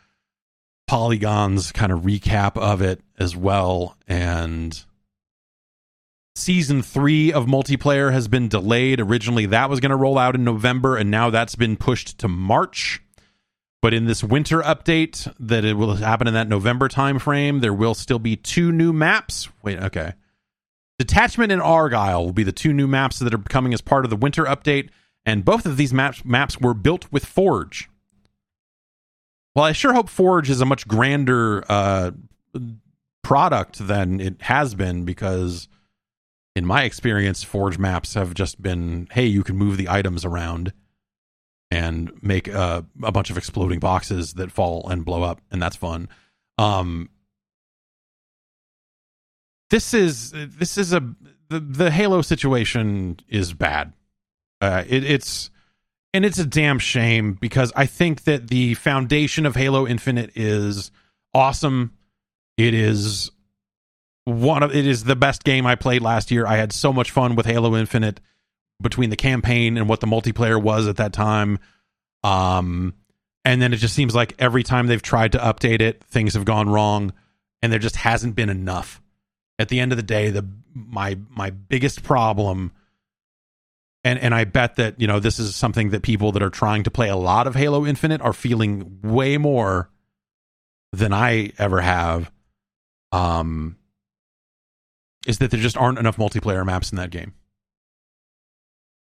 Polygon's 0.86 1.72
kind 1.72 1.92
of 1.92 2.00
recap 2.00 2.56
of 2.56 2.82
it 2.82 3.00
as 3.18 3.36
well, 3.36 3.96
and 4.08 4.84
season 6.34 6.82
three 6.82 7.32
of 7.32 7.46
multiplayer 7.46 8.12
has 8.12 8.26
been 8.26 8.48
delayed. 8.48 9.00
Originally, 9.00 9.46
that 9.46 9.70
was 9.70 9.80
going 9.80 9.90
to 9.90 9.96
roll 9.96 10.18
out 10.18 10.34
in 10.34 10.42
November, 10.44 10.96
and 10.96 11.10
now 11.10 11.30
that's 11.30 11.54
been 11.54 11.76
pushed 11.76 12.18
to 12.18 12.28
March. 12.28 13.00
But 13.84 13.92
in 13.92 14.06
this 14.06 14.24
winter 14.24 14.62
update, 14.62 15.30
that 15.38 15.62
it 15.62 15.74
will 15.74 15.96
happen 15.96 16.26
in 16.26 16.32
that 16.32 16.48
November 16.48 16.88
timeframe, 16.88 17.60
there 17.60 17.74
will 17.74 17.92
still 17.92 18.18
be 18.18 18.34
two 18.34 18.72
new 18.72 18.94
maps. 18.94 19.50
Wait, 19.62 19.78
okay. 19.78 20.14
Detachment 20.98 21.52
and 21.52 21.60
Argyle 21.60 22.24
will 22.24 22.32
be 22.32 22.44
the 22.44 22.50
two 22.50 22.72
new 22.72 22.86
maps 22.86 23.18
that 23.18 23.34
are 23.34 23.38
coming 23.38 23.74
as 23.74 23.82
part 23.82 24.06
of 24.06 24.10
the 24.10 24.16
winter 24.16 24.44
update, 24.44 24.88
and 25.26 25.44
both 25.44 25.66
of 25.66 25.76
these 25.76 25.92
maps 25.92 26.24
maps 26.24 26.58
were 26.58 26.72
built 26.72 27.12
with 27.12 27.26
Forge. 27.26 27.90
Well, 29.54 29.66
I 29.66 29.72
sure 29.72 29.92
hope 29.92 30.08
Forge 30.08 30.48
is 30.48 30.62
a 30.62 30.64
much 30.64 30.88
grander 30.88 31.62
uh, 31.68 32.12
product 33.22 33.86
than 33.86 34.18
it 34.18 34.40
has 34.40 34.74
been 34.74 35.04
because 35.04 35.68
in 36.56 36.64
my 36.64 36.84
experience, 36.84 37.44
Forge 37.44 37.76
maps 37.76 38.14
have 38.14 38.32
just 38.32 38.62
been, 38.62 39.08
hey, 39.12 39.26
you 39.26 39.44
can 39.44 39.58
move 39.58 39.76
the 39.76 39.90
items 39.90 40.24
around 40.24 40.72
and 41.74 42.12
make 42.22 42.46
a 42.46 42.84
bunch 42.96 43.30
of 43.30 43.36
exploding 43.36 43.80
boxes 43.80 44.34
that 44.34 44.52
fall 44.52 44.88
and 44.88 45.04
blow 45.04 45.24
up, 45.24 45.40
and 45.50 45.60
that's 45.60 45.74
fun. 45.74 46.08
Um, 46.56 47.10
this 49.70 49.92
is 49.92 50.30
this 50.32 50.78
is 50.78 50.92
a 50.92 51.00
the, 51.48 51.58
the 51.58 51.90
Halo 51.90 52.22
situation 52.22 53.18
is 53.28 53.52
bad. 53.52 53.92
Uh, 54.60 54.84
it, 54.86 55.02
it's 55.02 55.50
and 56.12 56.24
it's 56.24 56.38
a 56.38 56.46
damn 56.46 56.78
shame 56.78 57.34
because 57.34 57.72
I 57.74 57.86
think 57.86 58.22
that 58.22 58.48
the 58.48 58.74
foundation 58.74 59.44
of 59.44 59.56
Halo 59.56 59.84
Infinite 59.84 60.30
is 60.36 60.92
awesome. 61.34 61.92
It 62.56 62.72
is 62.72 63.32
one 64.26 64.62
of 64.62 64.72
it 64.72 64.86
is 64.86 65.02
the 65.02 65.16
best 65.16 65.42
game 65.42 65.66
I 65.66 65.74
played 65.74 66.02
last 66.02 66.30
year. 66.30 66.46
I 66.46 66.56
had 66.56 66.72
so 66.72 66.92
much 66.92 67.10
fun 67.10 67.34
with 67.34 67.46
Halo 67.46 67.74
Infinite 67.74 68.20
between 68.80 69.10
the 69.10 69.16
campaign 69.16 69.76
and 69.76 69.88
what 69.88 70.00
the 70.00 70.06
multiplayer 70.06 70.60
was 70.60 70.86
at 70.86 70.96
that 70.96 71.12
time. 71.12 71.58
Um 72.22 72.94
and 73.44 73.60
then 73.60 73.72
it 73.72 73.76
just 73.76 73.94
seems 73.94 74.14
like 74.14 74.34
every 74.38 74.62
time 74.62 74.86
they've 74.86 75.02
tried 75.02 75.32
to 75.32 75.38
update 75.38 75.82
it, 75.82 76.02
things 76.04 76.34
have 76.34 76.46
gone 76.46 76.68
wrong 76.68 77.12
and 77.62 77.72
there 77.72 77.78
just 77.78 77.96
hasn't 77.96 78.34
been 78.34 78.48
enough. 78.48 79.00
At 79.58 79.68
the 79.68 79.80
end 79.80 79.92
of 79.92 79.96
the 79.96 80.02
day, 80.02 80.30
the 80.30 80.46
my 80.74 81.18
my 81.30 81.50
biggest 81.50 82.02
problem 82.02 82.72
and 84.04 84.18
and 84.18 84.34
I 84.34 84.44
bet 84.44 84.76
that, 84.76 85.00
you 85.00 85.06
know, 85.06 85.18
this 85.18 85.38
is 85.38 85.56
something 85.56 85.90
that 85.90 86.02
people 86.02 86.32
that 86.32 86.42
are 86.42 86.50
trying 86.50 86.84
to 86.84 86.90
play 86.90 87.08
a 87.08 87.16
lot 87.16 87.46
of 87.46 87.54
Halo 87.54 87.86
Infinite 87.86 88.20
are 88.20 88.32
feeling 88.32 88.98
way 89.02 89.38
more 89.38 89.90
than 90.92 91.12
I 91.12 91.52
ever 91.58 91.80
have. 91.80 92.30
Um 93.12 93.76
is 95.26 95.38
that 95.38 95.50
there 95.50 95.60
just 95.60 95.78
aren't 95.78 95.98
enough 95.98 96.18
multiplayer 96.18 96.66
maps 96.66 96.92
in 96.92 96.96
that 96.96 97.10
game. 97.10 97.32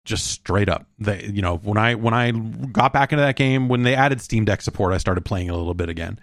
Just 0.06 0.28
straight 0.28 0.70
up. 0.70 0.88
They 0.99 1.26
you 1.26 1.41
know, 1.41 1.58
when 1.58 1.78
I 1.78 1.95
when 1.95 2.14
I 2.14 2.32
got 2.32 2.93
back 2.93 3.12
into 3.12 3.24
that 3.24 3.36
game, 3.36 3.68
when 3.68 3.84
they 3.84 3.95
added 3.95 4.22
Steam 4.22 4.45
Deck 4.45 4.62
support, 4.62 4.93
I 4.93 4.97
started 4.97 5.26
playing 5.26 5.49
a 5.49 5.58
little 5.58 5.74
bit 5.74 5.89
again. 5.89 6.20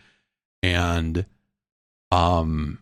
And 0.62 1.26
um 2.11 2.78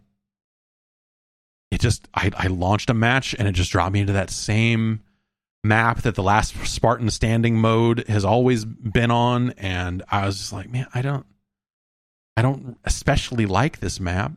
it 1.70 1.80
just 1.80 2.08
I, 2.14 2.30
I 2.36 2.48
launched 2.48 2.90
a 2.90 2.94
match 2.94 3.34
and 3.38 3.48
it 3.48 3.52
just 3.52 3.72
dropped 3.72 3.92
me 3.92 4.00
into 4.00 4.12
that 4.12 4.30
same 4.30 5.00
map 5.62 6.02
that 6.02 6.14
the 6.14 6.22
last 6.22 6.54
Spartan 6.66 7.10
standing 7.10 7.56
mode 7.56 8.06
has 8.08 8.24
always 8.24 8.64
been 8.64 9.10
on 9.10 9.50
and 9.52 10.02
I 10.10 10.26
was 10.26 10.38
just 10.38 10.52
like, 10.52 10.70
man, 10.70 10.86
I 10.94 11.02
don't 11.02 11.26
I 12.36 12.42
don't 12.42 12.78
especially 12.84 13.46
like 13.46 13.80
this 13.80 14.00
map. 14.00 14.32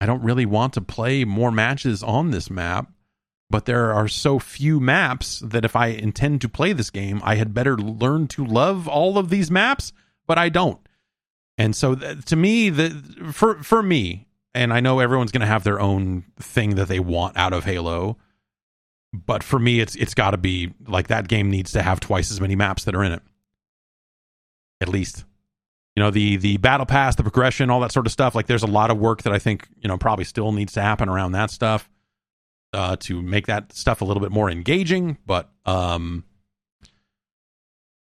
I 0.00 0.06
don't 0.06 0.22
really 0.22 0.46
want 0.46 0.74
to 0.74 0.80
play 0.80 1.24
more 1.24 1.50
matches 1.50 2.02
on 2.02 2.30
this 2.30 2.50
map, 2.50 2.90
but 3.50 3.66
there 3.66 3.92
are 3.92 4.08
so 4.08 4.38
few 4.38 4.80
maps 4.80 5.40
that 5.40 5.64
if 5.64 5.76
I 5.76 5.88
intend 5.88 6.40
to 6.42 6.48
play 6.48 6.72
this 6.72 6.90
game, 6.90 7.20
I 7.24 7.36
had 7.36 7.54
better 7.54 7.76
learn 7.76 8.26
to 8.28 8.44
love 8.44 8.88
all 8.88 9.18
of 9.18 9.28
these 9.28 9.50
maps, 9.50 9.92
but 10.26 10.38
I 10.38 10.48
don't. 10.48 10.80
And 11.56 11.76
so 11.76 11.94
th- 11.94 12.24
to 12.26 12.36
me 12.36 12.70
the 12.70 12.90
for 13.32 13.62
for 13.62 13.82
me, 13.82 14.26
and 14.54 14.72
I 14.72 14.80
know 14.80 14.98
everyone's 14.98 15.30
going 15.30 15.42
to 15.42 15.46
have 15.46 15.64
their 15.64 15.80
own 15.80 16.24
thing 16.40 16.76
that 16.76 16.88
they 16.88 17.00
want 17.00 17.36
out 17.36 17.52
of 17.52 17.64
Halo, 17.64 18.16
but 19.12 19.42
for 19.42 19.58
me 19.58 19.80
it's 19.80 19.94
it's 19.94 20.14
got 20.14 20.32
to 20.32 20.38
be 20.38 20.72
like 20.86 21.08
that 21.08 21.28
game 21.28 21.50
needs 21.50 21.72
to 21.72 21.82
have 21.82 22.00
twice 22.00 22.30
as 22.30 22.40
many 22.40 22.56
maps 22.56 22.84
that 22.84 22.94
are 22.94 23.04
in 23.04 23.12
it. 23.12 23.22
At 24.80 24.88
least 24.88 25.24
you 25.94 26.02
know 26.02 26.10
the 26.10 26.36
the 26.36 26.56
battle 26.56 26.86
pass 26.86 27.14
the 27.14 27.22
progression 27.22 27.70
all 27.70 27.80
that 27.80 27.92
sort 27.92 28.06
of 28.06 28.12
stuff 28.12 28.34
like 28.34 28.46
there's 28.46 28.62
a 28.62 28.66
lot 28.68 28.90
of 28.90 28.98
work 28.98 29.22
that 29.22 29.32
i 29.32 29.38
think 29.38 29.68
you 29.80 29.88
know 29.88 29.96
probably 29.96 30.24
still 30.24 30.52
needs 30.52 30.72
to 30.72 30.82
happen 30.82 31.08
around 31.08 31.32
that 31.32 31.50
stuff 31.50 31.88
uh, 32.74 32.96
to 33.00 33.22
make 33.22 33.46
that 33.46 33.72
stuff 33.72 34.00
a 34.00 34.04
little 34.04 34.22
bit 34.22 34.32
more 34.32 34.50
engaging 34.50 35.16
but 35.26 35.50
um 35.66 36.24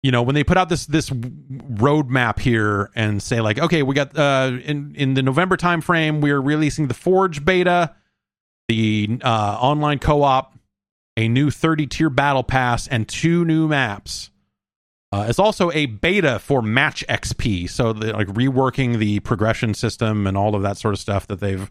you 0.02 0.10
know 0.10 0.22
when 0.22 0.34
they 0.34 0.44
put 0.44 0.56
out 0.56 0.68
this 0.68 0.86
this 0.86 1.10
roadmap 1.10 2.38
here 2.38 2.90
and 2.94 3.22
say 3.22 3.40
like 3.40 3.58
okay 3.58 3.82
we 3.82 3.94
got 3.94 4.16
uh 4.18 4.52
in 4.64 4.94
in 4.94 5.14
the 5.14 5.22
november 5.22 5.56
timeframe 5.56 6.20
we're 6.20 6.40
releasing 6.40 6.88
the 6.88 6.94
forge 6.94 7.44
beta 7.44 7.94
the 8.68 9.18
uh 9.22 9.58
online 9.60 9.98
co-op 9.98 10.56
a 11.16 11.28
new 11.28 11.50
30 11.50 11.86
tier 11.86 12.10
battle 12.10 12.42
pass 12.42 12.86
and 12.86 13.08
two 13.08 13.44
new 13.44 13.68
maps. 13.68 14.30
Uh, 15.12 15.26
it's 15.28 15.38
also 15.38 15.70
a 15.72 15.86
beta 15.86 16.38
for 16.38 16.60
Match 16.60 17.04
XP, 17.08 17.70
so 17.70 17.90
like 17.92 18.26
reworking 18.28 18.98
the 18.98 19.20
progression 19.20 19.72
system 19.72 20.26
and 20.26 20.36
all 20.36 20.54
of 20.54 20.62
that 20.62 20.76
sort 20.76 20.92
of 20.92 21.00
stuff 21.00 21.26
that 21.28 21.40
they've 21.40 21.70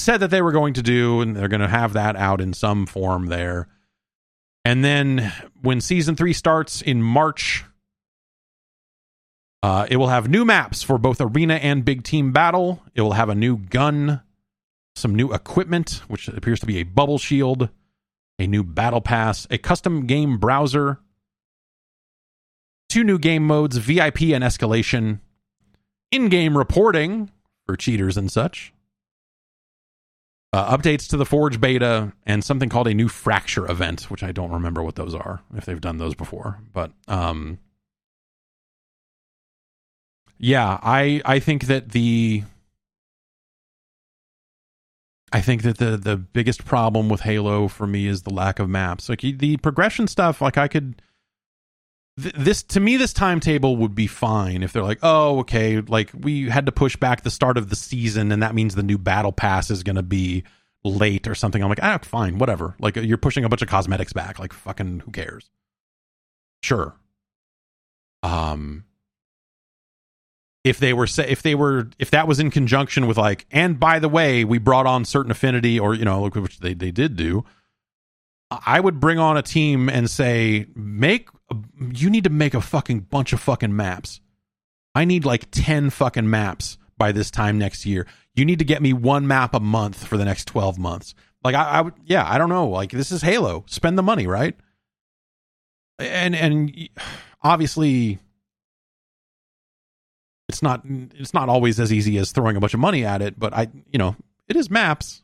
said 0.00 0.18
that 0.18 0.30
they 0.30 0.42
were 0.42 0.52
going 0.52 0.74
to 0.74 0.82
do, 0.82 1.20
and 1.20 1.36
they're 1.36 1.48
going 1.48 1.60
to 1.60 1.68
have 1.68 1.92
that 1.92 2.16
out 2.16 2.40
in 2.40 2.52
some 2.52 2.86
form 2.86 3.26
there. 3.26 3.68
And 4.64 4.84
then 4.84 5.32
when 5.62 5.80
season 5.80 6.16
three 6.16 6.32
starts 6.32 6.82
in 6.82 7.02
March, 7.02 7.64
uh, 9.62 9.86
it 9.90 9.96
will 9.96 10.08
have 10.08 10.28
new 10.28 10.44
maps 10.44 10.82
for 10.82 10.98
both 10.98 11.20
arena 11.20 11.54
and 11.54 11.84
big 11.84 12.02
team 12.02 12.32
battle. 12.32 12.82
It 12.94 13.02
will 13.02 13.12
have 13.12 13.28
a 13.28 13.34
new 13.34 13.56
gun, 13.56 14.22
some 14.96 15.14
new 15.14 15.32
equipment, 15.32 16.02
which 16.08 16.28
appears 16.28 16.60
to 16.60 16.66
be 16.66 16.78
a 16.78 16.82
bubble 16.84 17.18
shield, 17.18 17.68
a 18.38 18.46
new 18.46 18.64
battle 18.64 19.00
pass, 19.00 19.46
a 19.50 19.58
custom 19.58 20.06
game 20.06 20.38
browser 20.38 20.98
two 22.90 23.04
new 23.04 23.18
game 23.18 23.46
modes, 23.46 23.78
VIP 23.78 24.22
and 24.22 24.44
escalation, 24.44 25.20
in 26.10 26.28
game 26.28 26.58
reporting 26.58 27.30
for 27.64 27.76
cheaters 27.76 28.16
and 28.16 28.30
such, 28.30 28.74
uh, 30.52 30.76
updates 30.76 31.08
to 31.08 31.16
the 31.16 31.26
Forge 31.26 31.60
beta, 31.60 32.12
and 32.26 32.42
something 32.44 32.68
called 32.68 32.88
a 32.88 32.94
new 32.94 33.08
Fracture 33.08 33.70
event, 33.70 34.10
which 34.10 34.22
I 34.22 34.32
don't 34.32 34.50
remember 34.50 34.82
what 34.82 34.96
those 34.96 35.14
are, 35.14 35.42
if 35.54 35.64
they've 35.64 35.80
done 35.80 35.98
those 35.98 36.14
before. 36.14 36.58
But 36.72 36.92
um, 37.06 37.58
yeah, 40.38 40.78
I 40.82 41.22
I 41.24 41.38
think 41.38 41.66
that 41.66 41.90
the 41.90 42.42
I 45.32 45.40
think 45.40 45.62
that 45.62 45.78
the 45.78 45.96
the 45.96 46.16
biggest 46.16 46.64
problem 46.64 47.08
with 47.08 47.20
Halo 47.20 47.68
for 47.68 47.86
me 47.86 48.06
is 48.06 48.22
the 48.22 48.32
lack 48.32 48.58
of 48.58 48.68
maps. 48.68 49.08
Like 49.08 49.20
the 49.20 49.56
progression 49.58 50.08
stuff, 50.08 50.40
like 50.40 50.58
I 50.58 50.66
could 50.66 51.00
this 52.20 52.62
to 52.62 52.80
me 52.80 52.96
this 52.96 53.12
timetable 53.12 53.76
would 53.76 53.94
be 53.94 54.06
fine 54.06 54.62
if 54.62 54.72
they're 54.72 54.82
like 54.82 54.98
oh 55.02 55.40
okay 55.40 55.80
like 55.80 56.10
we 56.18 56.48
had 56.48 56.66
to 56.66 56.72
push 56.72 56.96
back 56.96 57.22
the 57.22 57.30
start 57.30 57.56
of 57.56 57.70
the 57.70 57.76
season 57.76 58.32
and 58.32 58.42
that 58.42 58.54
means 58.54 58.74
the 58.74 58.82
new 58.82 58.98
battle 58.98 59.32
pass 59.32 59.70
is 59.70 59.82
going 59.82 59.96
to 59.96 60.02
be 60.02 60.44
late 60.84 61.28
or 61.28 61.34
something. 61.34 61.62
I'm 61.62 61.68
like 61.68 61.82
ah 61.82 61.98
fine 62.02 62.38
whatever. 62.38 62.74
Like 62.78 62.96
you're 62.96 63.18
pushing 63.18 63.44
a 63.44 63.48
bunch 63.48 63.62
of 63.62 63.68
cosmetics 63.68 64.12
back 64.12 64.38
like 64.38 64.52
fucking 64.52 65.00
who 65.00 65.10
cares? 65.10 65.50
Sure. 66.62 66.94
Um 68.22 68.84
if 70.62 70.78
they 70.78 70.92
were 70.92 71.06
say 71.06 71.26
if 71.28 71.42
they 71.42 71.54
were 71.54 71.88
if 71.98 72.10
that 72.10 72.28
was 72.28 72.38
in 72.38 72.50
conjunction 72.50 73.06
with 73.06 73.16
like 73.16 73.46
and 73.50 73.80
by 73.80 73.98
the 73.98 74.08
way 74.08 74.44
we 74.44 74.58
brought 74.58 74.86
on 74.86 75.04
certain 75.04 75.30
affinity 75.30 75.80
or 75.80 75.94
you 75.94 76.04
know 76.04 76.28
which 76.28 76.58
they, 76.58 76.74
they 76.74 76.90
did 76.90 77.16
do 77.16 77.44
I 78.50 78.80
would 78.80 78.98
bring 78.98 79.18
on 79.18 79.36
a 79.36 79.42
team 79.42 79.88
and 79.88 80.10
say, 80.10 80.66
make 80.74 81.28
you 81.80 82.10
need 82.10 82.24
to 82.24 82.30
make 82.30 82.54
a 82.54 82.60
fucking 82.60 83.00
bunch 83.00 83.32
of 83.32 83.40
fucking 83.40 83.74
maps. 83.74 84.20
I 84.94 85.04
need 85.04 85.24
like 85.24 85.50
10 85.50 85.90
fucking 85.90 86.28
maps 86.28 86.78
by 86.98 87.12
this 87.12 87.30
time 87.30 87.58
next 87.58 87.86
year. 87.86 88.06
You 88.34 88.44
need 88.44 88.58
to 88.58 88.64
get 88.64 88.82
me 88.82 88.92
one 88.92 89.26
map 89.26 89.54
a 89.54 89.60
month 89.60 90.06
for 90.06 90.16
the 90.16 90.24
next 90.24 90.46
12 90.46 90.78
months. 90.78 91.14
Like 91.42 91.54
I, 91.54 91.64
I 91.64 91.80
would, 91.80 91.94
yeah, 92.04 92.28
I 92.28 92.38
don't 92.38 92.48
know. 92.48 92.68
Like 92.68 92.90
this 92.90 93.12
is 93.12 93.22
Halo. 93.22 93.64
Spend 93.66 93.96
the 93.96 94.02
money, 94.02 94.26
right? 94.26 94.56
And 95.98 96.34
and 96.34 96.88
obviously, 97.42 98.18
it's 100.48 100.62
not 100.62 100.82
it's 100.84 101.34
not 101.34 101.48
always 101.48 101.78
as 101.80 101.92
easy 101.92 102.18
as 102.18 102.32
throwing 102.32 102.56
a 102.56 102.60
bunch 102.60 102.74
of 102.74 102.80
money 102.80 103.04
at 103.04 103.22
it. 103.22 103.38
But 103.38 103.54
I, 103.54 103.68
you 103.90 103.98
know, 103.98 104.16
it 104.48 104.56
is 104.56 104.70
maps. 104.70 105.22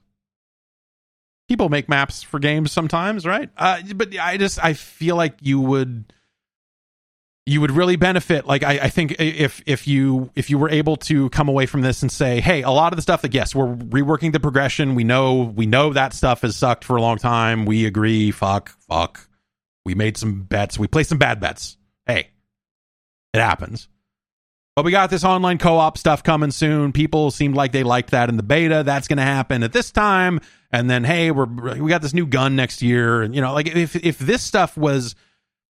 People 1.48 1.68
make 1.68 1.88
maps 1.88 2.22
for 2.22 2.38
games 2.38 2.72
sometimes, 2.72 3.26
right? 3.26 3.50
Uh, 3.56 3.82
but 3.94 4.16
I 4.18 4.36
just 4.36 4.62
I 4.62 4.74
feel 4.74 5.16
like 5.16 5.36
you 5.40 5.60
would 5.60 6.12
you 7.46 7.60
would 7.60 7.70
really 7.70 7.96
benefit. 7.96 8.46
Like 8.46 8.64
I, 8.64 8.78
I, 8.80 8.88
think 8.88 9.16
if 9.20 9.62
if 9.66 9.86
you 9.86 10.30
if 10.34 10.50
you 10.50 10.58
were 10.58 10.68
able 10.68 10.96
to 10.96 11.30
come 11.30 11.48
away 11.48 11.66
from 11.66 11.80
this 11.80 12.02
and 12.02 12.10
say 12.10 12.40
hey 12.40 12.62
a 12.62 12.70
lot 12.70 12.92
of 12.92 12.96
the 12.96 13.02
stuff 13.02 13.22
that 13.22 13.32
yes 13.32 13.54
we're 13.54 13.74
reworking 13.74 14.32
the 14.32 14.40
progression. 14.40 14.94
We 14.94 15.04
know 15.04 15.52
we 15.54 15.66
know 15.66 15.92
that 15.92 16.12
stuff 16.12 16.42
has 16.42 16.56
sucked 16.56 16.84
for 16.84 16.96
a 16.96 17.00
long 17.00 17.18
time. 17.18 17.64
We 17.64 17.86
agree. 17.86 18.32
Fuck 18.32 18.70
fuck. 18.88 19.28
We 19.84 19.94
made 19.94 20.16
some 20.16 20.42
bets. 20.42 20.78
We 20.78 20.88
played 20.88 21.06
some 21.06 21.18
bad 21.18 21.40
bets. 21.40 21.76
Hey 22.06 22.30
it 23.32 23.40
happens 23.40 23.88
but 24.76 24.84
we 24.84 24.90
got 24.92 25.10
this 25.10 25.24
online 25.24 25.58
co-op 25.58 25.98
stuff 25.98 26.22
coming 26.22 26.50
soon 26.50 26.92
people 26.92 27.30
seemed 27.30 27.56
like 27.56 27.72
they 27.72 27.82
liked 27.82 28.10
that 28.10 28.28
in 28.28 28.36
the 28.36 28.42
beta 28.42 28.82
that's 28.84 29.08
going 29.08 29.16
to 29.16 29.22
happen 29.22 29.62
at 29.62 29.72
this 29.72 29.90
time 29.90 30.40
and 30.70 30.88
then 30.88 31.02
hey 31.02 31.30
we're 31.30 31.46
we 31.78 31.88
got 31.88 32.02
this 32.02 32.14
new 32.14 32.26
gun 32.26 32.54
next 32.54 32.82
year 32.82 33.22
and 33.22 33.34
you 33.34 33.40
know 33.40 33.52
like 33.52 33.66
if 33.66 33.96
if 33.96 34.18
this 34.18 34.42
stuff 34.42 34.76
was 34.76 35.16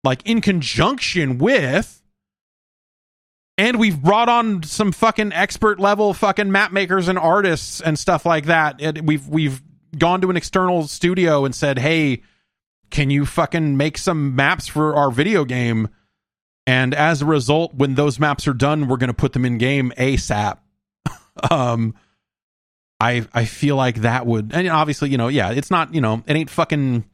like 0.04 0.22
in 0.26 0.42
conjunction 0.42 1.38
with 1.38 2.00
and 3.60 3.78
we've 3.78 4.02
brought 4.02 4.30
on 4.30 4.64
some 4.64 4.94
fucking 4.94 5.34
expert 5.34 5.82
level 5.82 6.14
fucking 6.14 6.50
map 6.50 6.72
makers 6.72 7.10
and 7.10 7.20
artists 7.20 7.82
and 7.82 8.00
stuff 8.00 8.26
like 8.26 8.46
that. 8.46 8.80
And 8.80 9.06
we've 9.06 9.28
we've 9.28 9.62
gone 9.98 10.22
to 10.22 10.30
an 10.30 10.38
external 10.38 10.88
studio 10.88 11.44
and 11.44 11.54
said, 11.54 11.78
"Hey, 11.78 12.22
can 12.90 13.10
you 13.10 13.26
fucking 13.26 13.76
make 13.76 13.98
some 13.98 14.34
maps 14.34 14.68
for 14.70 14.96
our 14.96 15.12
video 15.12 15.44
game?" 15.44 15.90
And 16.70 16.94
as 16.94 17.24
a 17.24 17.26
result, 17.26 17.74
when 17.74 17.96
those 17.96 18.20
maps 18.20 18.48
are 18.48 18.54
done, 18.54 18.88
we're 18.88 18.98
going 18.98 19.08
to 19.08 19.14
put 19.16 19.34
them 19.34 19.44
in 19.44 19.58
game 19.58 19.92
ASAP. 19.98 20.60
um 21.52 21.96
I 23.00 23.26
I 23.34 23.46
feel 23.46 23.76
like 23.76 24.02
that 24.02 24.28
would 24.28 24.54
and 24.54 24.68
obviously, 24.68 25.10
you 25.10 25.18
know, 25.18 25.30
yeah, 25.30 25.50
it's 25.50 25.72
not, 25.72 25.96
you 25.96 26.02
know, 26.02 26.22
it 26.28 26.36
ain't 26.36 26.52
fucking 26.52 27.06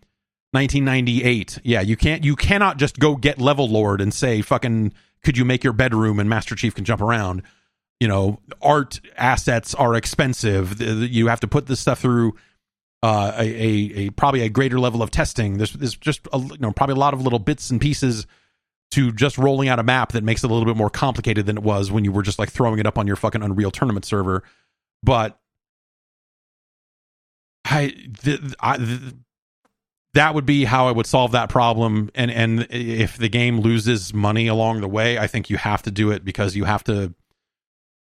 1998. 0.51 1.59
Yeah, 1.63 1.79
you 1.79 1.95
can't 1.95 2.25
you 2.25 2.35
cannot 2.35 2.75
just 2.75 2.99
go 2.99 3.15
get 3.15 3.37
Levelord 3.37 4.01
and 4.01 4.13
say 4.13 4.41
fucking 4.41 4.91
could 5.23 5.37
you 5.37 5.45
make 5.45 5.63
your 5.63 5.71
bedroom 5.71 6.19
and 6.19 6.29
Master 6.29 6.55
Chief 6.55 6.75
can 6.75 6.83
jump 6.83 6.99
around. 6.99 7.41
You 8.01 8.09
know, 8.09 8.41
art 8.61 8.99
assets 9.15 9.73
are 9.73 9.95
expensive. 9.95 10.81
You 10.81 11.27
have 11.27 11.39
to 11.39 11.47
put 11.47 11.67
this 11.67 11.79
stuff 11.79 12.01
through 12.01 12.35
uh, 13.01 13.31
a, 13.37 13.45
a, 13.45 13.67
a 13.99 14.09
probably 14.09 14.41
a 14.41 14.49
greater 14.49 14.81
level 14.81 15.01
of 15.01 15.11
testing. 15.11 15.59
There's 15.59 15.71
there's 15.71 15.95
just 15.95 16.27
a, 16.33 16.39
you 16.39 16.57
know 16.59 16.73
probably 16.73 16.95
a 16.95 16.99
lot 16.99 17.13
of 17.13 17.21
little 17.21 17.39
bits 17.39 17.69
and 17.69 17.79
pieces 17.79 18.27
to 18.91 19.11
just 19.11 19.37
rolling 19.37 19.67
out 19.67 19.79
a 19.79 19.83
map 19.83 20.13
that 20.13 20.23
makes 20.23 20.43
it 20.43 20.49
a 20.49 20.53
little 20.53 20.65
bit 20.65 20.77
more 20.77 20.89
complicated 20.89 21.45
than 21.45 21.57
it 21.57 21.63
was 21.63 21.91
when 21.91 22.05
you 22.05 22.11
were 22.11 22.23
just 22.23 22.39
like 22.39 22.49
throwing 22.49 22.79
it 22.79 22.85
up 22.85 22.97
on 22.97 23.07
your 23.07 23.15
fucking 23.15 23.41
Unreal 23.41 23.71
tournament 23.71 24.05
server. 24.05 24.43
But 25.03 25.37
I, 27.65 27.93
the, 28.23 28.55
I 28.59 28.77
the, 28.77 29.15
that 30.13 30.33
would 30.33 30.45
be 30.45 30.63
how 30.63 30.87
I 30.87 30.91
would 30.91 31.05
solve 31.05 31.33
that 31.33 31.49
problem. 31.49 32.09
And 32.15 32.31
and 32.31 32.67
if 32.69 33.17
the 33.17 33.29
game 33.29 33.59
loses 33.59 34.13
money 34.13 34.47
along 34.47 34.81
the 34.81 34.87
way, 34.87 35.19
I 35.19 35.27
think 35.27 35.49
you 35.49 35.57
have 35.57 35.83
to 35.83 35.91
do 35.91 36.11
it 36.11 36.23
because 36.23 36.55
you 36.55 36.63
have 36.63 36.83
to 36.85 37.13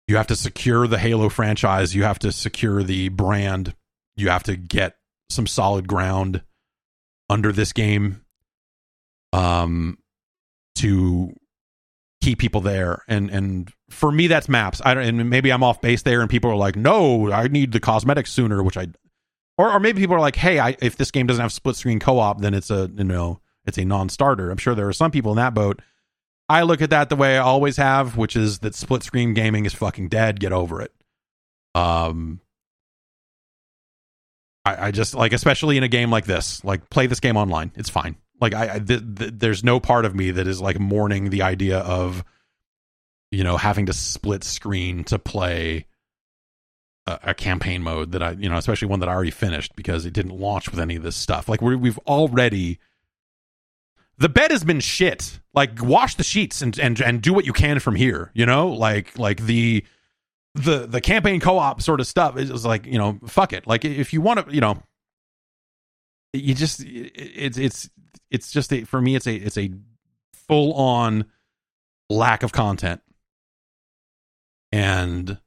you 0.06 0.16
have 0.16 0.28
to 0.28 0.36
secure 0.36 0.86
the 0.86 0.98
Halo 0.98 1.28
franchise, 1.28 1.94
you 1.94 2.04
have 2.04 2.20
to 2.20 2.30
secure 2.30 2.82
the 2.82 3.08
brand, 3.08 3.74
you 4.16 4.28
have 4.28 4.44
to 4.44 4.56
get 4.56 4.96
some 5.28 5.46
solid 5.46 5.88
ground 5.88 6.42
under 7.28 7.50
this 7.50 7.72
game 7.72 8.20
um 9.32 9.98
to 10.76 11.32
keep 12.20 12.38
people 12.38 12.60
there 12.62 13.02
and 13.06 13.30
and 13.30 13.70
for 13.90 14.10
me 14.10 14.26
that's 14.26 14.48
maps 14.48 14.80
i 14.84 14.94
don't 14.94 15.04
and 15.04 15.28
maybe 15.28 15.50
i'm 15.50 15.62
off 15.62 15.80
base 15.82 16.02
there 16.02 16.22
and 16.22 16.30
people 16.30 16.50
are 16.50 16.56
like 16.56 16.74
no 16.74 17.30
i 17.30 17.48
need 17.48 17.70
the 17.72 17.80
cosmetics 17.80 18.32
sooner 18.32 18.62
which 18.62 18.78
i 18.78 18.86
or 19.56 19.72
or 19.72 19.80
maybe 19.80 20.00
people 20.00 20.16
are 20.16 20.20
like, 20.20 20.36
hey, 20.36 20.58
I, 20.58 20.76
if 20.80 20.96
this 20.96 21.10
game 21.10 21.26
doesn't 21.26 21.42
have 21.42 21.52
split 21.52 21.76
screen 21.76 22.00
co 22.00 22.18
op, 22.18 22.40
then 22.40 22.54
it's 22.54 22.70
a 22.70 22.90
you 22.94 23.04
know 23.04 23.40
it's 23.64 23.78
a 23.78 23.84
non 23.84 24.08
starter. 24.08 24.50
I'm 24.50 24.56
sure 24.56 24.74
there 24.74 24.88
are 24.88 24.92
some 24.92 25.10
people 25.10 25.32
in 25.32 25.36
that 25.36 25.54
boat. 25.54 25.80
I 26.48 26.62
look 26.62 26.82
at 26.82 26.90
that 26.90 27.08
the 27.08 27.16
way 27.16 27.38
I 27.38 27.40
always 27.40 27.76
have, 27.78 28.16
which 28.16 28.36
is 28.36 28.58
that 28.60 28.74
split 28.74 29.02
screen 29.02 29.32
gaming 29.32 29.64
is 29.64 29.72
fucking 29.72 30.08
dead. 30.08 30.40
Get 30.40 30.52
over 30.52 30.82
it. 30.82 30.92
Um, 31.74 32.40
I, 34.64 34.88
I 34.88 34.90
just 34.90 35.14
like, 35.14 35.32
especially 35.32 35.76
in 35.76 35.82
a 35.82 35.88
game 35.88 36.10
like 36.10 36.26
this, 36.26 36.62
like 36.64 36.90
play 36.90 37.06
this 37.06 37.20
game 37.20 37.36
online. 37.36 37.72
It's 37.76 37.88
fine. 37.88 38.16
Like 38.40 38.54
I, 38.54 38.74
I 38.74 38.78
th- 38.78 39.02
th- 39.16 39.32
there's 39.36 39.64
no 39.64 39.80
part 39.80 40.04
of 40.04 40.14
me 40.14 40.32
that 40.32 40.46
is 40.46 40.60
like 40.60 40.78
mourning 40.78 41.30
the 41.30 41.42
idea 41.42 41.78
of, 41.78 42.24
you 43.30 43.44
know, 43.44 43.56
having 43.56 43.86
to 43.86 43.92
split 43.92 44.44
screen 44.44 45.04
to 45.04 45.18
play 45.18 45.86
a, 47.06 47.18
a, 47.22 47.34
campaign 47.34 47.82
mode 47.82 48.12
that 48.12 48.22
I, 48.22 48.32
you 48.32 48.48
know, 48.48 48.56
especially 48.56 48.88
one 48.88 49.00
that 49.00 49.08
I 49.08 49.14
already 49.14 49.30
finished 49.30 49.76
because 49.76 50.04
it 50.04 50.12
didn't 50.12 50.38
launch 50.38 50.70
with 50.70 50.80
any 50.80 50.96
of 50.96 51.02
this 51.02 51.16
stuff. 51.16 51.48
Like 51.48 51.62
we 51.62 51.76
we've 51.76 51.98
already 52.00 52.78
the 54.18 54.28
bed 54.28 54.50
has 54.50 54.64
been 54.64 54.80
shit. 54.80 55.40
Like 55.52 55.82
wash 55.82 56.16
the 56.16 56.24
sheets 56.24 56.62
and 56.62 56.78
and 56.78 57.00
and 57.00 57.22
do 57.22 57.32
what 57.32 57.46
you 57.46 57.52
can 57.52 57.78
from 57.78 57.94
here. 57.94 58.30
You 58.34 58.46
know, 58.46 58.68
like 58.68 59.18
like 59.18 59.42
the 59.42 59.84
the 60.54 60.86
the 60.86 61.00
campaign 61.00 61.40
co-op 61.40 61.82
sort 61.82 62.00
of 62.00 62.06
stuff 62.06 62.36
is 62.36 62.64
like 62.64 62.86
you 62.86 62.98
know 62.98 63.18
fuck 63.26 63.52
it. 63.52 63.66
Like 63.66 63.84
if 63.84 64.12
you 64.12 64.20
want 64.20 64.46
to, 64.46 64.54
you 64.54 64.60
know, 64.60 64.82
you 66.32 66.54
just 66.54 66.82
it's 66.84 67.58
it's 67.58 67.90
it's 68.34 68.52
just 68.52 68.72
a, 68.72 68.84
for 68.84 69.00
me 69.00 69.14
it's 69.14 69.26
a 69.26 69.34
it's 69.34 69.56
a 69.56 69.70
full 70.32 70.74
on 70.74 71.26
lack 72.10 72.42
of 72.42 72.52
content. 72.52 73.00
And 74.72 75.38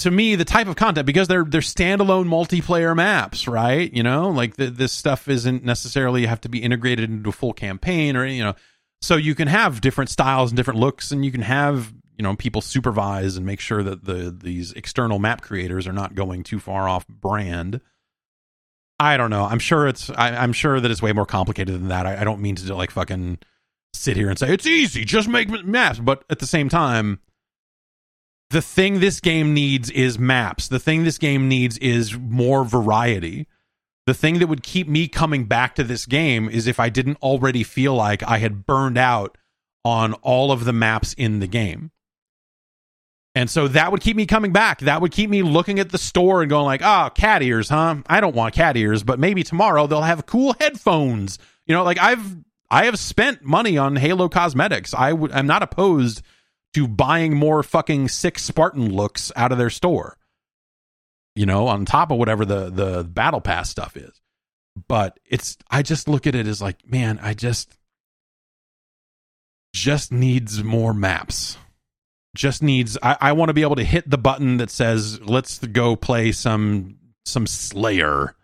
to 0.00 0.10
me 0.10 0.34
the 0.34 0.44
type 0.44 0.66
of 0.66 0.76
content 0.76 1.06
because 1.06 1.28
they're 1.28 1.44
they're 1.44 1.62
standalone 1.62 2.26
multiplayer 2.26 2.94
maps 2.94 3.48
right? 3.48 3.92
You 3.92 4.02
know 4.02 4.28
like 4.28 4.56
the, 4.56 4.66
this 4.66 4.92
stuff 4.92 5.28
isn't 5.28 5.64
necessarily 5.64 6.26
have 6.26 6.42
to 6.42 6.48
be 6.48 6.62
integrated 6.62 7.10
into 7.10 7.30
a 7.30 7.32
full 7.32 7.54
campaign 7.54 8.16
or 8.16 8.26
you 8.26 8.44
know 8.44 8.54
so 9.00 9.16
you 9.16 9.34
can 9.34 9.48
have 9.48 9.80
different 9.80 10.10
styles 10.10 10.50
and 10.50 10.56
different 10.56 10.80
looks 10.80 11.10
and 11.10 11.24
you 11.24 11.32
can 11.32 11.42
have 11.42 11.92
you 12.18 12.22
know 12.22 12.36
people 12.36 12.60
supervise 12.60 13.36
and 13.36 13.46
make 13.46 13.60
sure 13.60 13.82
that 13.82 14.04
the 14.04 14.30
these 14.30 14.72
external 14.72 15.18
map 15.18 15.40
creators 15.40 15.86
are 15.86 15.92
not 15.92 16.14
going 16.14 16.42
too 16.42 16.60
far 16.60 16.88
off 16.88 17.06
brand 17.08 17.80
i 18.98 19.16
don't 19.16 19.30
know 19.30 19.44
i'm 19.44 19.58
sure 19.58 19.86
it's 19.86 20.10
I, 20.10 20.42
am 20.44 20.52
sure 20.52 20.80
that 20.80 20.90
it's 20.90 21.02
way 21.02 21.12
more 21.12 21.26
complicated 21.26 21.74
than 21.74 21.88
that 21.88 22.06
I, 22.06 22.20
I 22.20 22.24
don't 22.24 22.40
mean 22.40 22.56
to 22.56 22.74
like 22.74 22.90
fucking 22.90 23.38
sit 23.94 24.16
here 24.16 24.28
and 24.28 24.38
say 24.38 24.52
it's 24.52 24.66
easy 24.66 25.04
just 25.04 25.28
make 25.28 25.48
maps 25.64 25.98
but 25.98 26.24
at 26.30 26.38
the 26.38 26.46
same 26.46 26.68
time 26.68 27.20
the 28.50 28.62
thing 28.62 29.00
this 29.00 29.20
game 29.20 29.54
needs 29.54 29.90
is 29.90 30.18
maps. 30.18 30.68
The 30.68 30.78
thing 30.78 31.04
this 31.04 31.18
game 31.18 31.48
needs 31.48 31.78
is 31.78 32.16
more 32.16 32.64
variety. 32.64 33.46
The 34.06 34.14
thing 34.14 34.38
that 34.38 34.46
would 34.46 34.62
keep 34.62 34.86
me 34.86 35.08
coming 35.08 35.46
back 35.46 35.74
to 35.76 35.84
this 35.84 36.06
game 36.06 36.48
is 36.48 36.68
if 36.68 36.78
I 36.78 36.88
didn't 36.88 37.18
already 37.20 37.64
feel 37.64 37.94
like 37.94 38.22
I 38.22 38.38
had 38.38 38.64
burned 38.64 38.98
out 38.98 39.36
on 39.84 40.14
all 40.14 40.52
of 40.52 40.64
the 40.64 40.72
maps 40.72 41.12
in 41.14 41.40
the 41.40 41.48
game. 41.48 41.90
And 43.36 43.50
so 43.50 43.68
that 43.68 43.92
would 43.92 44.00
keep 44.00 44.16
me 44.16 44.24
coming 44.24 44.50
back. 44.50 44.78
That 44.80 45.02
would 45.02 45.12
keep 45.12 45.28
me 45.28 45.42
looking 45.42 45.78
at 45.78 45.90
the 45.90 45.98
store 45.98 46.40
and 46.40 46.48
going 46.48 46.64
like, 46.64 46.80
"Oh, 46.82 47.10
cat 47.14 47.42
ears, 47.42 47.68
huh? 47.68 47.96
I 48.06 48.20
don't 48.20 48.34
want 48.34 48.54
cat 48.54 48.78
ears, 48.78 49.02
but 49.02 49.18
maybe 49.18 49.42
tomorrow 49.42 49.86
they'll 49.86 50.00
have 50.00 50.24
cool 50.24 50.54
headphones." 50.58 51.38
You 51.66 51.74
know, 51.74 51.84
like 51.84 51.98
I've 51.98 52.34
I 52.70 52.86
have 52.86 52.98
spent 52.98 53.44
money 53.44 53.76
on 53.76 53.96
Halo 53.96 54.30
cosmetics. 54.30 54.94
I 54.94 55.10
I'm 55.10 55.46
not 55.46 55.62
opposed 55.62 56.22
to 56.72 56.88
buying 56.88 57.36
more 57.36 57.62
fucking 57.62 58.08
sick 58.08 58.38
Spartan 58.38 58.94
looks 58.94 59.30
out 59.36 59.52
of 59.52 59.58
their 59.58 59.68
store. 59.68 60.16
You 61.34 61.44
know, 61.44 61.68
on 61.68 61.84
top 61.84 62.10
of 62.10 62.16
whatever 62.16 62.46
the 62.46 62.70
the 62.70 63.04
battle 63.04 63.42
pass 63.42 63.68
stuff 63.68 63.98
is. 63.98 64.18
But 64.88 65.20
it's 65.26 65.58
I 65.70 65.82
just 65.82 66.08
look 66.08 66.26
at 66.26 66.34
it 66.34 66.46
as 66.46 66.62
like, 66.62 66.90
man, 66.90 67.18
I 67.20 67.34
just 67.34 67.76
just 69.74 70.10
needs 70.10 70.64
more 70.64 70.94
maps. 70.94 71.58
Just 72.36 72.62
needs 72.62 72.98
I, 73.02 73.16
I 73.20 73.32
want 73.32 73.48
to 73.48 73.54
be 73.54 73.62
able 73.62 73.76
to 73.76 73.84
hit 73.84 74.08
the 74.08 74.18
button 74.18 74.58
that 74.58 74.70
says 74.70 75.20
let's 75.22 75.58
go 75.58 75.96
play 75.96 76.32
some 76.32 76.98
some 77.24 77.46
Slayer. 77.46 78.34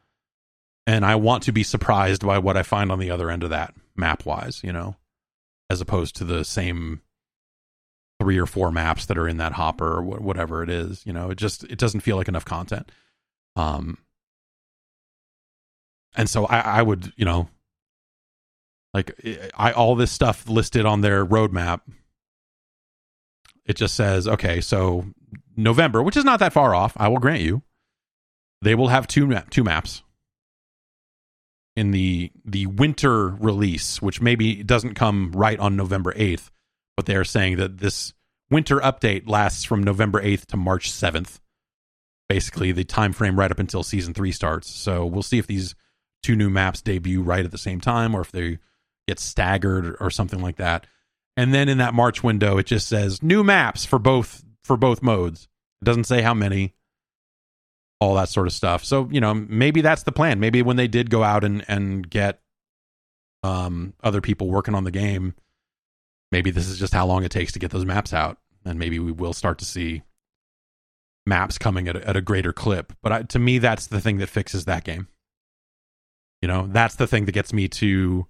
And 0.86 1.04
I 1.04 1.14
want 1.14 1.44
to 1.44 1.52
be 1.52 1.62
surprised 1.62 2.26
by 2.26 2.38
what 2.38 2.56
I 2.56 2.64
find 2.64 2.90
on 2.90 2.98
the 2.98 3.10
other 3.10 3.30
end 3.30 3.44
of 3.44 3.50
that 3.50 3.74
map 3.94 4.26
wise, 4.26 4.60
you 4.64 4.72
know, 4.72 4.96
as 5.70 5.80
opposed 5.80 6.16
to 6.16 6.24
the 6.24 6.44
same 6.44 7.02
three 8.20 8.38
or 8.38 8.46
four 8.46 8.72
maps 8.72 9.06
that 9.06 9.18
are 9.18 9.28
in 9.28 9.36
that 9.36 9.52
hopper 9.52 9.98
or 9.98 10.02
whatever 10.02 10.62
it 10.62 10.70
is. 10.70 11.04
You 11.04 11.12
know, 11.12 11.30
it 11.30 11.38
just 11.38 11.64
it 11.64 11.78
doesn't 11.78 12.00
feel 12.00 12.16
like 12.16 12.28
enough 12.28 12.44
content. 12.44 12.90
Um, 13.56 13.98
and 16.16 16.28
so 16.28 16.46
I, 16.46 16.60
I 16.60 16.82
would, 16.82 17.12
you 17.16 17.24
know, 17.24 17.48
like 18.94 19.18
I 19.54 19.72
all 19.72 19.94
this 19.94 20.12
stuff 20.12 20.48
listed 20.48 20.86
on 20.86 21.00
their 21.00 21.24
roadmap. 21.24 21.80
It 23.66 23.76
just 23.76 23.94
says, 23.94 24.26
okay, 24.26 24.60
so 24.60 25.06
November, 25.56 26.02
which 26.02 26.16
is 26.16 26.24
not 26.24 26.40
that 26.40 26.52
far 26.52 26.74
off, 26.74 26.94
I 26.96 27.08
will 27.08 27.18
grant 27.18 27.42
you, 27.42 27.62
they 28.60 28.74
will 28.74 28.88
have 28.88 29.06
two 29.06 29.32
two 29.50 29.64
maps 29.64 30.02
in 31.76 31.90
the 31.90 32.30
the 32.44 32.66
winter 32.66 33.28
release, 33.28 34.02
which 34.02 34.20
maybe 34.20 34.62
doesn't 34.62 34.94
come 34.94 35.32
right 35.32 35.58
on 35.58 35.76
November 35.76 36.12
eighth 36.16 36.50
but 36.96 37.06
they 37.06 37.16
are 37.16 37.24
saying 37.24 37.56
that 37.56 37.78
this 37.78 38.12
winter 38.50 38.78
update 38.80 39.28
lasts 39.28 39.64
from 39.64 39.82
November 39.82 40.22
8th 40.22 40.46
to 40.46 40.56
March 40.56 40.90
7th, 40.90 41.40
basically 42.28 42.72
the 42.72 42.84
time 42.84 43.12
frame 43.12 43.38
right 43.38 43.50
up 43.50 43.58
until 43.58 43.82
season 43.82 44.14
three 44.14 44.32
starts. 44.32 44.68
So 44.68 45.06
we'll 45.06 45.22
see 45.22 45.38
if 45.38 45.46
these 45.46 45.74
two 46.22 46.36
new 46.36 46.50
maps 46.50 46.82
debut 46.82 47.22
right 47.22 47.44
at 47.44 47.50
the 47.50 47.58
same 47.58 47.80
time 47.80 48.14
or 48.14 48.20
if 48.20 48.30
they 48.30 48.58
get 49.08 49.18
staggered 49.18 49.96
or 50.00 50.10
something 50.10 50.40
like 50.40 50.56
that. 50.56 50.86
And 51.36 51.54
then 51.54 51.68
in 51.68 51.78
that 51.78 51.94
March 51.94 52.22
window, 52.22 52.58
it 52.58 52.66
just 52.66 52.88
says 52.88 53.22
new 53.22 53.42
maps 53.42 53.84
for 53.84 53.98
both 53.98 54.44
for 54.64 54.76
both 54.76 55.02
modes. 55.02 55.48
It 55.80 55.86
doesn't 55.86 56.04
say 56.04 56.22
how 56.22 56.34
many, 56.34 56.74
all 58.00 58.14
that 58.16 58.28
sort 58.28 58.46
of 58.46 58.52
stuff. 58.52 58.84
So 58.84 59.08
you 59.10 59.20
know, 59.20 59.34
maybe 59.34 59.80
that's 59.80 60.02
the 60.02 60.12
plan. 60.12 60.40
Maybe 60.40 60.62
when 60.62 60.76
they 60.76 60.88
did 60.88 61.10
go 61.10 61.22
out 61.22 61.44
and 61.44 61.64
and 61.68 62.08
get 62.08 62.40
um 63.42 63.94
other 64.02 64.20
people 64.20 64.50
working 64.50 64.74
on 64.74 64.84
the 64.84 64.90
game, 64.90 65.34
maybe 66.30 66.50
this 66.50 66.68
is 66.68 66.78
just 66.78 66.92
how 66.92 67.06
long 67.06 67.24
it 67.24 67.30
takes 67.30 67.52
to 67.52 67.58
get 67.58 67.70
those 67.70 67.86
maps 67.86 68.12
out, 68.12 68.38
and 68.64 68.78
maybe 68.78 68.98
we 68.98 69.12
will 69.12 69.32
start 69.32 69.58
to 69.60 69.64
see 69.64 70.02
maps 71.26 71.56
coming 71.56 71.88
at 71.88 71.96
a, 71.96 72.08
at 72.08 72.16
a 72.16 72.20
greater 72.20 72.52
clip. 72.52 72.92
But 73.02 73.12
I, 73.12 73.22
to 73.22 73.38
me, 73.38 73.58
that's 73.58 73.86
the 73.86 74.00
thing 74.00 74.18
that 74.18 74.28
fixes 74.28 74.66
that 74.66 74.84
game. 74.84 75.08
You 76.40 76.48
know, 76.48 76.66
that's 76.68 76.96
the 76.96 77.06
thing 77.06 77.24
that 77.26 77.32
gets 77.32 77.52
me 77.52 77.68
to 77.68 78.26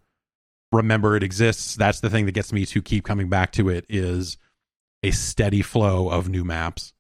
remember 0.73 1.17
it 1.17 1.23
exists. 1.23 1.77
That's 1.77 2.01
the 2.01 2.11
thing 2.11 2.27
that 2.27 2.33
gets 2.33 2.53
me 2.53 2.67
to 2.67 2.83
keep 2.83 3.05
coming 3.05 3.29
back 3.29 3.53
to 3.53 3.69
it 3.69 3.85
is 3.89 4.39
a 5.03 5.11
steady 5.11 5.63
flow 5.63 6.09
of 6.09 6.29
new 6.29 6.45
maps 6.45 6.93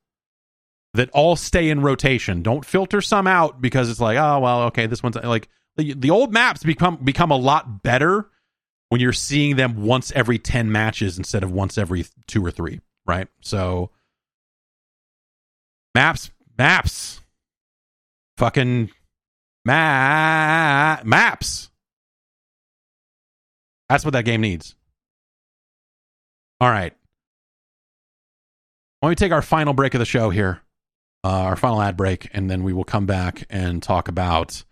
that 0.94 1.10
all 1.10 1.36
stay 1.36 1.70
in 1.70 1.80
rotation. 1.80 2.42
Don't 2.42 2.64
filter 2.64 3.00
some 3.00 3.26
out 3.26 3.60
because 3.60 3.88
it's 3.88 4.00
like, 4.00 4.18
oh 4.18 4.40
well, 4.40 4.62
okay, 4.64 4.86
this 4.86 5.02
one's 5.02 5.16
like 5.16 5.48
the, 5.76 5.94
the 5.94 6.10
old 6.10 6.32
maps 6.32 6.62
become 6.62 6.96
become 6.96 7.30
a 7.30 7.36
lot 7.36 7.82
better 7.82 8.28
when 8.90 9.00
you're 9.00 9.12
seeing 9.12 9.56
them 9.56 9.82
once 9.82 10.12
every 10.12 10.38
10 10.38 10.70
matches 10.70 11.16
instead 11.16 11.42
of 11.42 11.50
once 11.50 11.78
every 11.78 12.04
2 12.26 12.44
or 12.44 12.50
3, 12.50 12.78
right? 13.06 13.26
So 13.40 13.90
Maps, 15.94 16.30
maps, 16.56 17.20
fucking 18.38 18.90
ma- 19.64 21.02
maps. 21.04 21.70
That's 23.92 24.06
what 24.06 24.12
that 24.12 24.24
game 24.24 24.40
needs. 24.40 24.74
All 26.62 26.70
right. 26.70 26.94
Don't 29.02 29.10
we 29.10 29.14
take 29.14 29.32
our 29.32 29.42
final 29.42 29.74
break 29.74 29.92
of 29.92 29.98
the 29.98 30.06
show 30.06 30.30
here, 30.30 30.62
uh, 31.22 31.28
our 31.28 31.56
final 31.56 31.82
ad 31.82 31.94
break, 31.94 32.30
and 32.32 32.50
then 32.50 32.62
we 32.62 32.72
will 32.72 32.84
come 32.84 33.04
back 33.04 33.44
and 33.50 33.82
talk 33.82 34.08
about 34.08 34.64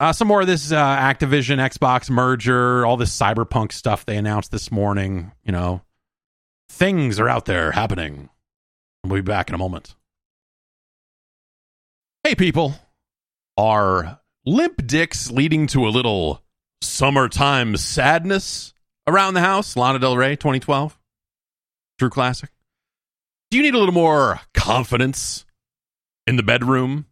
uh, 0.00 0.12
some 0.12 0.28
more 0.28 0.42
of 0.42 0.48
this 0.48 0.70
uh, 0.70 0.76
Activision 0.84 1.56
Xbox 1.56 2.10
merger, 2.10 2.84
all 2.84 2.98
this 2.98 3.18
cyberpunk 3.18 3.72
stuff 3.72 4.04
they 4.04 4.18
announced 4.18 4.50
this 4.50 4.70
morning. 4.70 5.32
You 5.42 5.52
know, 5.52 5.80
things 6.68 7.18
are 7.18 7.28
out 7.30 7.46
there 7.46 7.72
happening. 7.72 8.28
We'll 9.02 9.22
be 9.22 9.22
back 9.22 9.48
in 9.48 9.54
a 9.54 9.58
moment. 9.58 9.94
Hey, 12.22 12.34
people. 12.34 12.74
Are 13.56 14.20
limp 14.44 14.86
dicks 14.86 15.30
leading 15.30 15.68
to 15.68 15.86
a 15.86 15.88
little 15.88 16.42
summertime 16.82 17.76
sadness 17.76 18.72
around 19.06 19.34
the 19.34 19.40
house? 19.40 19.76
Lana 19.76 19.98
Del 19.98 20.16
Rey, 20.16 20.36
2012. 20.36 20.98
True 21.98 22.10
classic. 22.10 22.50
Do 23.50 23.56
you 23.56 23.62
need 23.62 23.74
a 23.74 23.78
little 23.78 23.94
more 23.94 24.40
confidence 24.54 25.44
in 26.26 26.36
the 26.36 26.42
bedroom, 26.42 27.06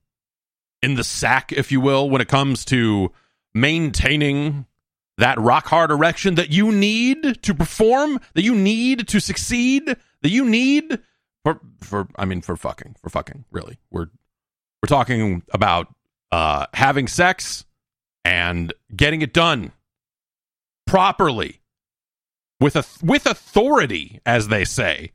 in 0.83 0.95
the 0.95 1.05
sack, 1.05 1.53
if 1.53 1.73
you 1.73 1.81
will, 1.81 2.09
when 2.09 2.21
it 2.21 2.29
comes 2.29 2.64
to 2.66 3.12
maintaining 3.55 4.66
that 5.19 5.39
rock 5.39 5.66
hard 5.66 5.91
erection 5.91 6.37
that 6.37 6.51
you 6.51 6.71
need 6.71 7.43
to 7.43 7.55
perform, 7.55 8.21
that 8.35 8.43
you 8.43 8.55
need 8.55 9.09
to 9.09 9.21
succeed, 9.21 9.85
that 10.23 10.31
you 10.31 10.45
need 10.45 11.01
for 11.45 11.61
for 11.81 12.09
I 12.16 12.25
mean 12.25 12.41
for 12.41 12.57
fucking 12.57 12.97
for 13.01 13.11
fucking 13.11 13.45
really 13.51 13.79
we're 13.91 14.07
we're 14.83 14.89
talking 14.89 15.43
about 15.53 15.93
uh, 16.31 16.66
having 16.75 17.09
sex 17.09 17.64
and 18.25 18.73
getting 18.95 19.23
it 19.23 19.33
done 19.33 19.73
properly 20.87 21.61
with 22.61 22.77
a 22.77 22.85
with 23.03 23.27
authority 23.27 24.21
as 24.25 24.49
they 24.49 24.64
say 24.64 25.12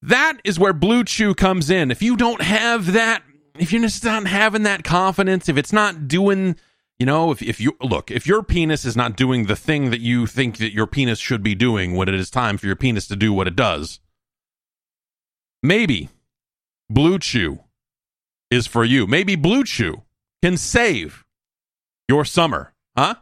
that 0.00 0.38
is 0.44 0.58
where 0.58 0.72
blue 0.72 1.04
chew 1.04 1.34
comes 1.34 1.68
in 1.68 1.90
if 1.90 2.02
you 2.02 2.16
don't 2.16 2.42
have 2.42 2.92
that 2.92 3.22
if 3.58 3.72
you're 3.72 3.82
just 3.82 4.04
not 4.04 4.26
having 4.26 4.62
that 4.62 4.84
confidence 4.84 5.48
if 5.48 5.56
it's 5.56 5.72
not 5.72 6.06
doing 6.06 6.56
you 6.98 7.06
know 7.06 7.32
if, 7.32 7.42
if 7.42 7.60
you 7.60 7.76
look 7.82 8.10
if 8.10 8.26
your 8.26 8.42
penis 8.42 8.84
is 8.84 8.96
not 8.96 9.16
doing 9.16 9.46
the 9.46 9.56
thing 9.56 9.90
that 9.90 10.00
you 10.00 10.26
think 10.26 10.58
that 10.58 10.72
your 10.72 10.86
penis 10.86 11.18
should 11.18 11.42
be 11.42 11.54
doing 11.54 11.96
when 11.96 12.08
it 12.08 12.14
is 12.14 12.30
time 12.30 12.56
for 12.56 12.66
your 12.66 12.76
penis 12.76 13.08
to 13.08 13.16
do 13.16 13.32
what 13.32 13.48
it 13.48 13.56
does 13.56 13.98
Maybe 15.62 16.08
Blue 16.90 17.20
Chew 17.20 17.60
is 18.50 18.66
for 18.66 18.84
you. 18.84 19.06
Maybe 19.06 19.36
Blue 19.36 19.62
Chew 19.62 20.02
can 20.42 20.56
save 20.56 21.24
your 22.12 22.26
summer, 22.26 22.74
huh? 22.94 23.14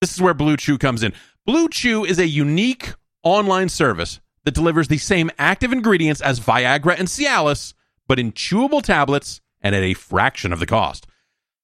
This 0.00 0.14
is 0.14 0.22
where 0.22 0.34
Blue 0.34 0.56
Chew 0.56 0.78
comes 0.78 1.02
in. 1.02 1.12
Blue 1.46 1.68
Chew 1.68 2.04
is 2.04 2.20
a 2.20 2.28
unique 2.28 2.94
online 3.24 3.68
service 3.68 4.20
that 4.44 4.54
delivers 4.54 4.86
the 4.86 4.98
same 4.98 5.32
active 5.36 5.72
ingredients 5.72 6.20
as 6.20 6.38
Viagra 6.38 6.96
and 6.96 7.08
Cialis, 7.08 7.74
but 8.06 8.20
in 8.20 8.30
chewable 8.30 8.82
tablets 8.82 9.40
and 9.60 9.74
at 9.74 9.82
a 9.82 9.94
fraction 9.94 10.52
of 10.52 10.60
the 10.60 10.66
cost. 10.66 11.08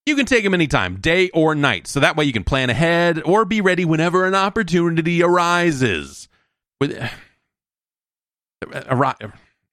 You 0.06 0.16
can 0.16 0.26
take 0.26 0.42
them 0.42 0.54
anytime, 0.54 0.96
day 0.96 1.30
or 1.30 1.54
night, 1.54 1.86
so 1.86 2.00
that 2.00 2.16
way 2.16 2.24
you 2.24 2.32
can 2.32 2.42
plan 2.42 2.68
ahead 2.68 3.22
or 3.24 3.44
be 3.44 3.60
ready 3.60 3.84
whenever 3.84 4.26
an 4.26 4.34
opportunity 4.34 5.22
arises. 5.22 6.28
With 6.80 6.98
uh, 6.98 7.10
uh, 8.74 8.80
uh, 8.90 9.14
uh 9.20 9.28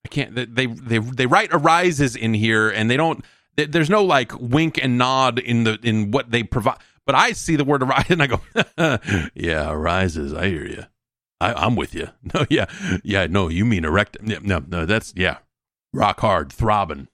I 0.06 0.08
can't. 0.10 0.36
They 0.36 0.68
they 0.68 0.98
they 1.00 1.26
write 1.26 1.50
arises 1.52 2.16
in 2.16 2.36
here, 2.36 2.70
and 2.70 2.88
they 2.88 2.98
don't. 2.98 3.26
There's 3.58 3.90
no 3.90 4.04
like 4.04 4.32
wink 4.40 4.80
and 4.82 4.98
nod 4.98 5.40
in 5.40 5.64
the 5.64 5.80
in 5.82 6.12
what 6.12 6.32
they 6.32 6.44
provide. 6.44 6.78
But 7.06 7.16
I 7.16 7.32
see 7.32 7.56
the 7.56 7.64
word 7.64 7.82
arise, 7.84 8.06
and 8.10 8.22
I 8.22 8.28
go, 8.28 8.42
yeah, 9.34 9.72
arises. 9.72 10.34
I 10.34 10.48
hear 10.48 10.66
you. 10.66 10.84
I, 11.40 11.66
am 11.66 11.76
with 11.76 11.96
you. 11.96 12.10
No, 12.34 12.46
yeah, 12.50 12.66
yeah. 13.04 13.28
No, 13.28 13.48
you 13.48 13.66
mean 13.66 13.86
erect? 13.86 14.18
No, 14.22 14.64
no, 14.68 14.86
that's 14.86 15.14
yeah, 15.16 15.38
rock 15.94 16.20
hard, 16.20 16.52
throbbing. 16.52 17.08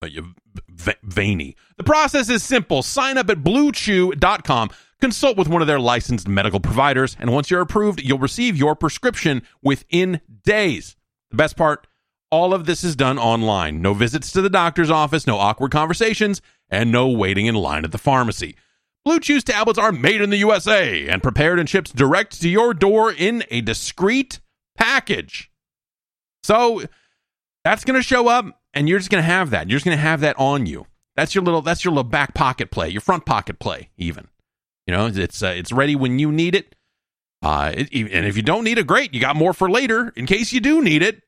But 0.00 0.12
you 0.12 0.34
v- 0.68 0.92
veiny. 1.02 1.56
The 1.76 1.84
process 1.84 2.28
is 2.28 2.42
simple. 2.42 2.82
Sign 2.82 3.18
up 3.18 3.28
at 3.30 3.38
BlueChew.com. 3.38 4.70
Consult 5.00 5.38
with 5.38 5.48
one 5.48 5.62
of 5.62 5.66
their 5.66 5.80
licensed 5.80 6.28
medical 6.28 6.60
providers, 6.60 7.16
and 7.18 7.32
once 7.32 7.50
you're 7.50 7.62
approved, 7.62 8.02
you'll 8.02 8.18
receive 8.18 8.56
your 8.56 8.74
prescription 8.76 9.42
within 9.62 10.20
days. 10.44 10.94
The 11.30 11.38
best 11.38 11.56
part 11.56 11.86
all 12.30 12.54
of 12.54 12.66
this 12.66 12.84
is 12.84 12.96
done 12.96 13.18
online. 13.18 13.82
No 13.82 13.94
visits 13.94 14.32
to 14.32 14.40
the 14.40 14.50
doctor's 14.50 14.90
office, 14.90 15.26
no 15.26 15.36
awkward 15.36 15.72
conversations, 15.72 16.40
and 16.68 16.92
no 16.92 17.08
waiting 17.08 17.46
in 17.46 17.54
line 17.54 17.84
at 17.84 17.92
the 17.92 17.98
pharmacy. 17.98 18.56
Blue 19.04 19.18
Chew's 19.18 19.44
tablets 19.44 19.78
are 19.78 19.92
made 19.92 20.20
in 20.20 20.30
the 20.30 20.36
USA 20.38 21.08
and 21.08 21.22
prepared 21.22 21.58
and 21.58 21.68
shipped 21.68 21.96
direct 21.96 22.40
to 22.40 22.48
your 22.48 22.74
door 22.74 23.12
in 23.12 23.44
a 23.50 23.62
discreet 23.62 24.40
package. 24.76 25.50
So 26.42 26.82
that's 27.64 27.84
going 27.84 27.98
to 27.98 28.06
show 28.06 28.28
up 28.28 28.60
and 28.74 28.88
you're 28.88 28.98
just 28.98 29.10
going 29.10 29.22
to 29.22 29.30
have 29.30 29.50
that. 29.50 29.68
You're 29.68 29.76
just 29.76 29.86
going 29.86 29.96
to 29.96 30.02
have 30.02 30.20
that 30.20 30.38
on 30.38 30.66
you. 30.66 30.86
That's 31.16 31.34
your 31.34 31.42
little 31.44 31.60
that's 31.60 31.84
your 31.84 31.92
little 31.92 32.04
back 32.08 32.34
pocket 32.34 32.70
play, 32.70 32.88
your 32.88 33.00
front 33.00 33.26
pocket 33.26 33.58
play 33.58 33.90
even. 33.96 34.28
You 34.86 34.94
know, 34.94 35.06
it's 35.06 35.42
uh, 35.42 35.54
it's 35.56 35.72
ready 35.72 35.96
when 35.96 36.18
you 36.18 36.30
need 36.32 36.54
it. 36.54 36.74
Uh, 37.42 37.72
it, 37.74 37.92
and 37.92 38.26
if 38.26 38.36
you 38.36 38.42
don't 38.42 38.64
need 38.64 38.78
it, 38.78 38.86
great. 38.86 39.14
You 39.14 39.20
got 39.20 39.36
more 39.36 39.52
for 39.52 39.70
later 39.70 40.12
in 40.16 40.26
case 40.26 40.52
you 40.52 40.60
do 40.60 40.82
need 40.82 41.02
it. 41.02 41.22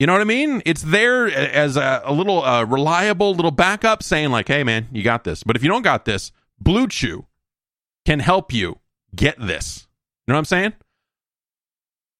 You 0.00 0.06
know 0.06 0.14
what 0.14 0.22
I 0.22 0.24
mean? 0.24 0.62
It's 0.64 0.80
there 0.80 1.26
as 1.26 1.76
a, 1.76 2.00
a 2.04 2.12
little 2.12 2.42
uh, 2.42 2.64
reliable 2.64 3.34
little 3.34 3.50
backup 3.50 4.02
saying, 4.02 4.30
like, 4.30 4.48
hey, 4.48 4.64
man, 4.64 4.88
you 4.90 5.02
got 5.02 5.24
this. 5.24 5.42
But 5.42 5.56
if 5.56 5.62
you 5.62 5.68
don't 5.68 5.82
got 5.82 6.06
this, 6.06 6.32
Blue 6.58 6.88
Chew 6.88 7.26
can 8.06 8.18
help 8.18 8.50
you 8.50 8.78
get 9.14 9.38
this. 9.38 9.86
You 10.26 10.32
know 10.32 10.36
what 10.36 10.38
I'm 10.38 10.44
saying? 10.46 10.72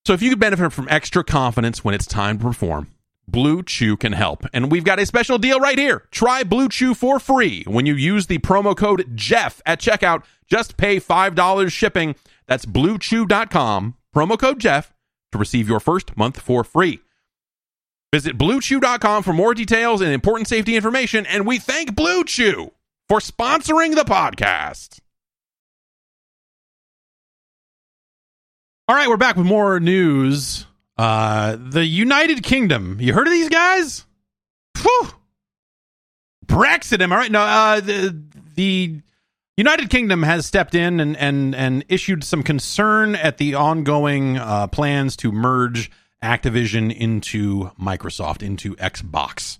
So 0.07 0.13
if 0.13 0.21
you 0.21 0.29
could 0.29 0.39
benefit 0.39 0.73
from 0.73 0.89
extra 0.91 1.25
confidence 1.25 1.83
when 1.83 1.95
it's 1.95 2.07
time 2.07 2.39
to 2.39 2.45
perform, 2.45 2.89
Blue 3.27 3.63
Chew 3.63 3.97
can 3.97 4.13
help. 4.13 4.45
And 4.53 4.71
we've 4.71 4.85
got 4.85 4.99
a 4.99 5.07
special 5.07 5.39
deal 5.39 5.59
right 5.59 5.79
here. 5.79 6.07
Try 6.11 6.45
Blue 6.45 6.69
Chew 6.69 6.95
for 6.95 7.19
free 7.19 7.65
when 7.67 7.87
you 7.87 7.95
use 7.95 8.27
the 8.27 8.39
promo 8.39 8.77
code 8.77 9.11
Jeff 9.15 9.63
at 9.65 9.81
checkout. 9.81 10.25
Just 10.47 10.77
pay 10.77 11.01
$5 11.01 11.73
shipping 11.73 12.15
that's 12.47 12.67
bluechew.com, 12.67 13.97
promo 14.15 14.39
code 14.39 14.59
Jeff, 14.59 14.93
to 15.33 15.39
receive 15.39 15.69
your 15.69 15.81
first 15.81 16.17
month 16.17 16.41
for 16.41 16.63
free. 16.63 17.01
Visit 18.13 18.37
bluechew.com 18.37 19.23
for 19.23 19.33
more 19.33 19.55
details 19.55 20.01
and 20.01 20.13
important 20.13 20.49
safety 20.49 20.75
information. 20.75 21.27
And 21.27 21.47
we 21.47 21.59
thank 21.59 21.95
Blue 21.95 22.25
Chew 22.25 22.73
for 23.09 23.21
sponsoring 23.21 23.95
the 23.95 24.05
podcast. 24.05 24.99
All 28.89 28.97
right, 28.97 29.09
we're 29.09 29.17
back 29.17 29.37
with 29.37 29.47
more 29.47 29.79
news. 29.79 30.67
Uh, 30.99 31.57
the 31.59 31.85
United 31.85 32.43
Kingdom. 32.43 32.99
You 33.01 33.13
heard 33.13 33.29
of 33.29 33.33
these 33.33 33.49
guys? 33.49 34.05
Whew. 34.83 35.09
Brexit, 36.45 37.01
am 37.01 37.13
I 37.13 37.17
right? 37.17 37.31
No, 37.31 37.41
uh, 37.41 37.81
the, 37.81 38.21
the 38.57 39.01
United 39.57 39.91
Kingdom 39.91 40.25
has 40.25 40.47
stepped 40.47 40.75
in 40.75 40.99
and 40.99 41.17
and 41.17 41.55
and 41.55 41.85
issued 41.89 42.25
some 42.25 42.43
concern 42.43 43.15
at 43.15 43.39
the 43.39 43.55
ongoing 43.55 44.39
uh, 44.39 44.67
plans 44.67 45.17
to 45.19 45.31
merge 45.31 45.91
Activision 46.23 46.95
into 46.95 47.71
Microsoft, 47.81 48.43
into 48.43 48.77
Xbox. 48.77 49.59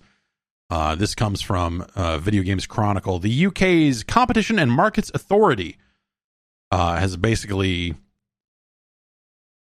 Uh, 0.69 0.95
this 0.95 1.15
comes 1.15 1.41
from 1.41 1.85
uh, 1.95 2.17
Video 2.17 2.43
Games 2.43 2.65
Chronicle. 2.65 3.19
The 3.19 3.47
UK's 3.47 4.03
Competition 4.03 4.57
and 4.57 4.71
Markets 4.71 5.11
Authority 5.13 5.77
uh, 6.71 6.97
has 6.97 7.17
basically 7.17 7.95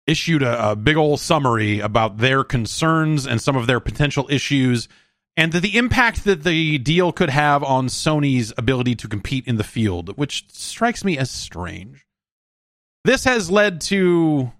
issued 0.06 0.42
a, 0.42 0.70
a 0.72 0.76
big 0.76 0.96
old 0.96 1.20
summary 1.20 1.80
about 1.80 2.18
their 2.18 2.44
concerns 2.44 3.26
and 3.26 3.40
some 3.40 3.56
of 3.56 3.66
their 3.66 3.80
potential 3.80 4.26
issues 4.30 4.88
and 5.38 5.52
the, 5.52 5.60
the 5.60 5.76
impact 5.76 6.24
that 6.24 6.42
the 6.42 6.78
deal 6.78 7.12
could 7.12 7.30
have 7.30 7.62
on 7.62 7.86
Sony's 7.86 8.52
ability 8.58 8.96
to 8.96 9.08
compete 9.08 9.46
in 9.46 9.54
the 9.54 9.62
field, 9.62 10.18
which 10.18 10.44
strikes 10.50 11.04
me 11.04 11.16
as 11.16 11.30
strange. 11.30 12.04
This 13.04 13.22
has 13.22 13.48
led 13.48 13.80
to 13.82 14.50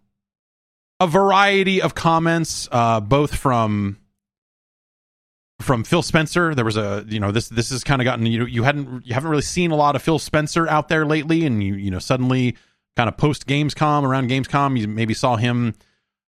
a 1.00 1.06
variety 1.06 1.80
of 1.82 1.94
comments, 1.94 2.68
uh, 2.72 3.00
both 3.00 3.34
from 3.34 3.98
from 5.60 5.84
Phil 5.84 6.02
Spencer. 6.02 6.54
There 6.54 6.64
was 6.64 6.76
a 6.76 7.04
you 7.08 7.20
know 7.20 7.32
this 7.32 7.48
this 7.48 7.70
has 7.70 7.84
kind 7.84 8.00
of 8.00 8.04
gotten 8.04 8.26
you 8.26 8.46
you 8.46 8.62
hadn't 8.62 9.06
you 9.06 9.14
haven't 9.14 9.30
really 9.30 9.42
seen 9.42 9.70
a 9.70 9.76
lot 9.76 9.96
of 9.96 10.02
Phil 10.02 10.18
Spencer 10.18 10.68
out 10.68 10.88
there 10.88 11.06
lately, 11.06 11.44
and 11.46 11.62
you 11.62 11.74
you 11.74 11.90
know 11.90 11.98
suddenly 11.98 12.56
kind 12.96 13.08
of 13.08 13.16
post 13.16 13.46
Gamescom 13.46 14.02
around 14.02 14.28
Gamescom 14.30 14.78
you 14.78 14.88
maybe 14.88 15.14
saw 15.14 15.36
him 15.36 15.74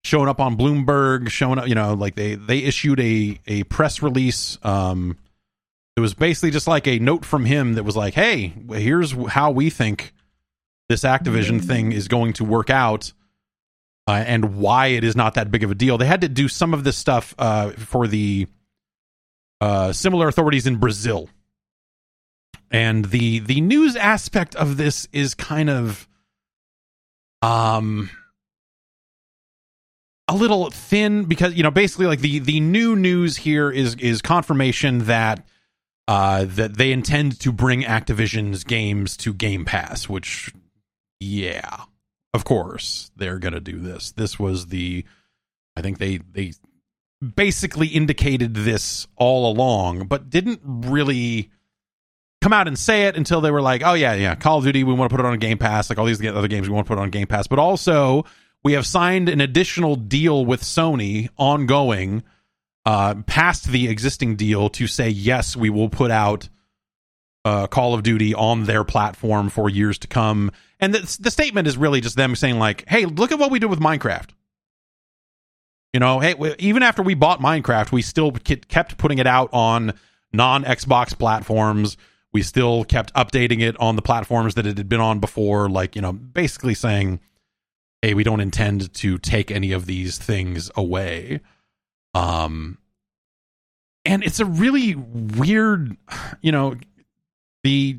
showing 0.05 0.29
up 0.29 0.41
on 0.41 0.57
Bloomberg, 0.57 1.29
showing 1.31 1.59
up 1.59 1.69
you 1.69 1.75
know 1.75 1.95
like 1.95 2.15
they 2.15 2.35
they 2.35 2.59
issued 2.59 3.01
a 3.01 3.41
a 3.47 3.65
press 3.65 4.03
release. 4.03 4.59
Um, 4.63 5.19
it 5.97 6.01
was 6.01 6.13
basically 6.13 6.51
just 6.51 6.69
like 6.69 6.87
a 6.87 6.99
note 6.99 7.25
from 7.25 7.47
him 7.47 7.75
that 7.75 7.85
was 7.85 7.97
like, 7.97 8.13
hey, 8.13 8.53
here's 8.71 9.13
how 9.29 9.51
we 9.51 9.71
think 9.71 10.13
this 10.91 11.05
Activision 11.05 11.65
thing 11.65 11.91
is 11.93 12.07
going 12.07 12.35
to 12.35 12.45
work 12.45 12.69
out. 12.69 13.13
Uh, 14.09 14.23
and 14.25 14.57
why 14.57 14.89
it 14.89 15.03
is 15.03 15.17
not 15.17 15.35
that 15.35 15.51
big 15.51 15.65
of 15.65 15.71
a 15.71 15.75
deal. 15.75 15.99
They 15.99 16.07
had 16.07 16.21
to 16.21 16.29
do 16.29 16.47
some 16.47 16.73
of 16.73 16.85
this 16.85 16.97
stuff 16.97 17.35
uh, 17.39 17.71
for 17.71 18.07
the 18.07 18.47
uh, 19.61 19.93
similar 19.93 20.29
authorities 20.29 20.67
in 20.67 20.77
Brazil. 20.77 21.29
And 22.71 23.05
the 23.07 23.41
the 23.41 23.61
news 23.61 23.97
aspect 23.97 24.55
of 24.55 24.77
this 24.77 25.09
is 25.13 25.35
kind 25.35 25.71
of 25.71 26.09
um 27.43 28.11
a 30.29 30.35
little 30.35 30.71
thin 30.71 31.25
because 31.25 31.55
you 31.55 31.63
know 31.63 31.71
basically 31.71 32.07
like 32.07 32.21
the 32.21 32.41
the 32.41 32.61
new 32.61 32.97
news 32.97 33.37
here 33.37 33.71
is 33.71 33.95
is 33.97 34.21
confirmation 34.21 35.05
that 35.07 35.47
uh 36.09 36.45
that 36.49 36.77
they 36.77 36.91
intend 36.93 37.39
to 37.41 37.53
bring 37.53 37.83
Activision's 37.83 38.65
games 38.65 39.17
to 39.19 39.33
Game 39.33 39.65
Pass 39.65 40.09
which 40.09 40.53
yeah 41.21 41.85
of 42.37 42.45
course 42.45 43.11
they're 43.17 43.41
going 43.41 43.55
to 43.55 43.61
do 43.61 43.81
this 43.81 44.13
this 44.13 44.39
was 44.39 44.67
the 44.69 45.05
I 45.77 45.83
think 45.83 45.99
they 45.99 46.19
they 46.19 46.53
basically 47.35 47.89
indicated 47.89 48.55
this 48.55 49.07
all 49.17 49.51
along, 49.51 50.07
but 50.07 50.31
didn't 50.31 50.61
really 50.65 51.51
come 52.41 52.53
out 52.53 52.69
and 52.69 52.79
say 52.79 53.05
it 53.05 53.17
until 53.17 53.41
they 53.41 53.51
were 53.51 53.63
like, 53.63 53.83
"Oh 53.85 53.95
yeah, 53.95 54.15
yeah, 54.15 54.35
Call 54.35 54.59
of 54.59 54.65
Duty, 54.65 54.85
we 54.85 54.95
want 54.95 55.11
to 55.11 55.17
put 55.17 55.25
it 55.25 55.29
on 55.29 55.39
Game 55.39 55.59
Pass, 55.59 55.91
like 55.91 55.99
all 55.99 56.07
these 56.07 56.25
other 56.25 56.49
games, 56.49 56.69
we 56.69 56.75
want 56.75 56.87
to 56.87 56.95
put 56.95 57.01
on 57.01 57.11
Game 57.11 57.27
Pass." 57.27 57.47
But 57.47 57.59
also, 57.59 58.25
we 58.63 58.73
have 58.73 58.87
signed 58.87 59.29
an 59.29 59.41
additional 59.41 59.97
deal 59.97 60.45
with 60.45 60.63
Sony, 60.63 61.29
ongoing, 61.37 62.23
uh, 62.85 63.15
past 63.27 63.69
the 63.69 63.89
existing 63.89 64.37
deal, 64.37 64.69
to 64.71 64.87
say 64.87 65.09
yes, 65.09 65.57
we 65.57 65.71
will 65.71 65.89
put 65.89 66.11
out 66.11 66.49
uh, 67.47 67.69
Call 67.69 67.95
of 67.95 68.03
Duty 68.03 68.35
on 68.35 68.65
their 68.65 68.83
platform 68.83 69.51
for 69.51 69.71
years 69.71 69.99
to 69.99 70.09
come. 70.09 70.51
And 70.81 70.93
the, 70.93 71.19
the 71.21 71.31
statement 71.31 71.69
is 71.69 71.77
really 71.77 72.01
just 72.01 72.17
them 72.17 72.35
saying 72.35 72.59
like, 72.59 72.85
"Hey, 72.89 73.07
look 73.07 73.31
at 73.31 73.39
what 73.39 73.53
we 73.53 73.61
did 73.61 73.71
with 73.71 73.79
Minecraft." 73.79 74.31
You 75.93 76.01
know, 76.01 76.19
hey, 76.19 76.35
even 76.59 76.83
after 76.83 77.03
we 77.03 77.15
bought 77.15 77.41
Minecraft, 77.41 77.93
we 77.93 78.03
still 78.03 78.33
kept 78.33 78.99
putting 78.99 79.19
it 79.19 79.29
out 79.29 79.49
on 79.53 79.95
non 80.33 80.65
Xbox 80.65 81.17
platforms. 81.17 81.97
We 82.33 82.43
still 82.43 82.85
kept 82.85 83.15
updating 83.15 83.63
it 83.63 83.79
on 83.79 83.95
the 83.95 84.03
platforms 84.03 84.57
that 84.57 84.67
it 84.67 84.77
had 84.77 84.89
been 84.89 85.01
on 85.01 85.21
before, 85.21 85.71
like, 85.71 85.95
you 85.95 86.03
know, 86.03 86.13
basically 86.13 86.75
saying, 86.75 87.21
hey, 88.03 88.13
we 88.13 88.25
don't 88.25 88.41
intend 88.41 88.93
to 88.95 89.19
take 89.19 89.53
any 89.53 89.71
of 89.71 89.87
these 89.87 90.19
things 90.19 90.69
away. 90.75 91.41
Um, 92.13 92.79
and 94.05 94.23
it's 94.25 94.41
a 94.41 94.45
really 94.45 94.97
weird, 94.97 95.97
you 96.43 96.53
know, 96.53 96.75
the 97.67 97.99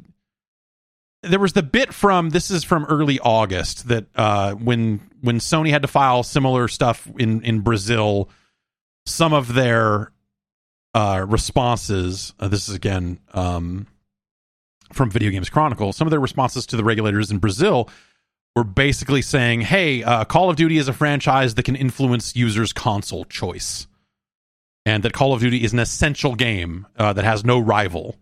there 1.24 1.40
was 1.40 1.54
the 1.54 1.64
bit 1.64 1.94
from 1.94 2.30
this 2.30 2.50
is 2.50 2.64
from 2.64 2.86
early 2.86 3.20
August 3.20 3.90
that 3.90 4.06
uh, 4.16 4.54
when 4.54 5.02
when 5.22 5.40
Sony 5.40 5.72
had 5.72 5.82
to 5.82 5.88
file 5.90 6.24
similar 6.24 6.70
stuff 6.70 7.08
in 7.20 7.42
in 7.42 7.60
Brazil, 7.60 8.30
some 9.06 9.34
of 9.34 9.54
their 9.54 10.14
uh, 10.94 11.26
responses. 11.28 12.34
Uh, 12.40 12.48
this 12.48 12.70
is 12.70 12.76
again 12.76 13.20
um, 13.34 13.88
from 14.94 15.12
Video 15.12 15.32
Games 15.32 15.50
Chronicle. 15.50 15.92
Some 15.92 16.08
of 16.08 16.12
their 16.12 16.20
responses 16.22 16.66
to 16.68 16.78
the 16.78 16.84
regulators 16.86 17.30
in 17.30 17.40
Brazil 17.40 17.90
were 18.56 18.64
basically 18.64 19.22
saying, 19.22 19.62
"Hey, 19.62 20.04
uh, 20.04 20.24
Call 20.24 20.50
of 20.50 20.56
Duty 20.56 20.78
is 20.78 20.88
a 20.88 20.94
franchise 20.94 21.56
that 21.56 21.64
can 21.64 21.76
influence 21.76 22.38
users' 22.38 22.72
console 22.72 23.26
choice." 23.26 23.88
And 24.86 25.04
that 25.04 25.12
Call 25.12 25.34
of 25.34 25.42
Duty 25.42 25.66
is 25.66 25.74
an 25.74 25.80
essential 25.80 26.36
game 26.36 26.88
uh, 26.96 27.12
that 27.12 27.26
has 27.26 27.44
no 27.44 27.60
rival 27.60 28.16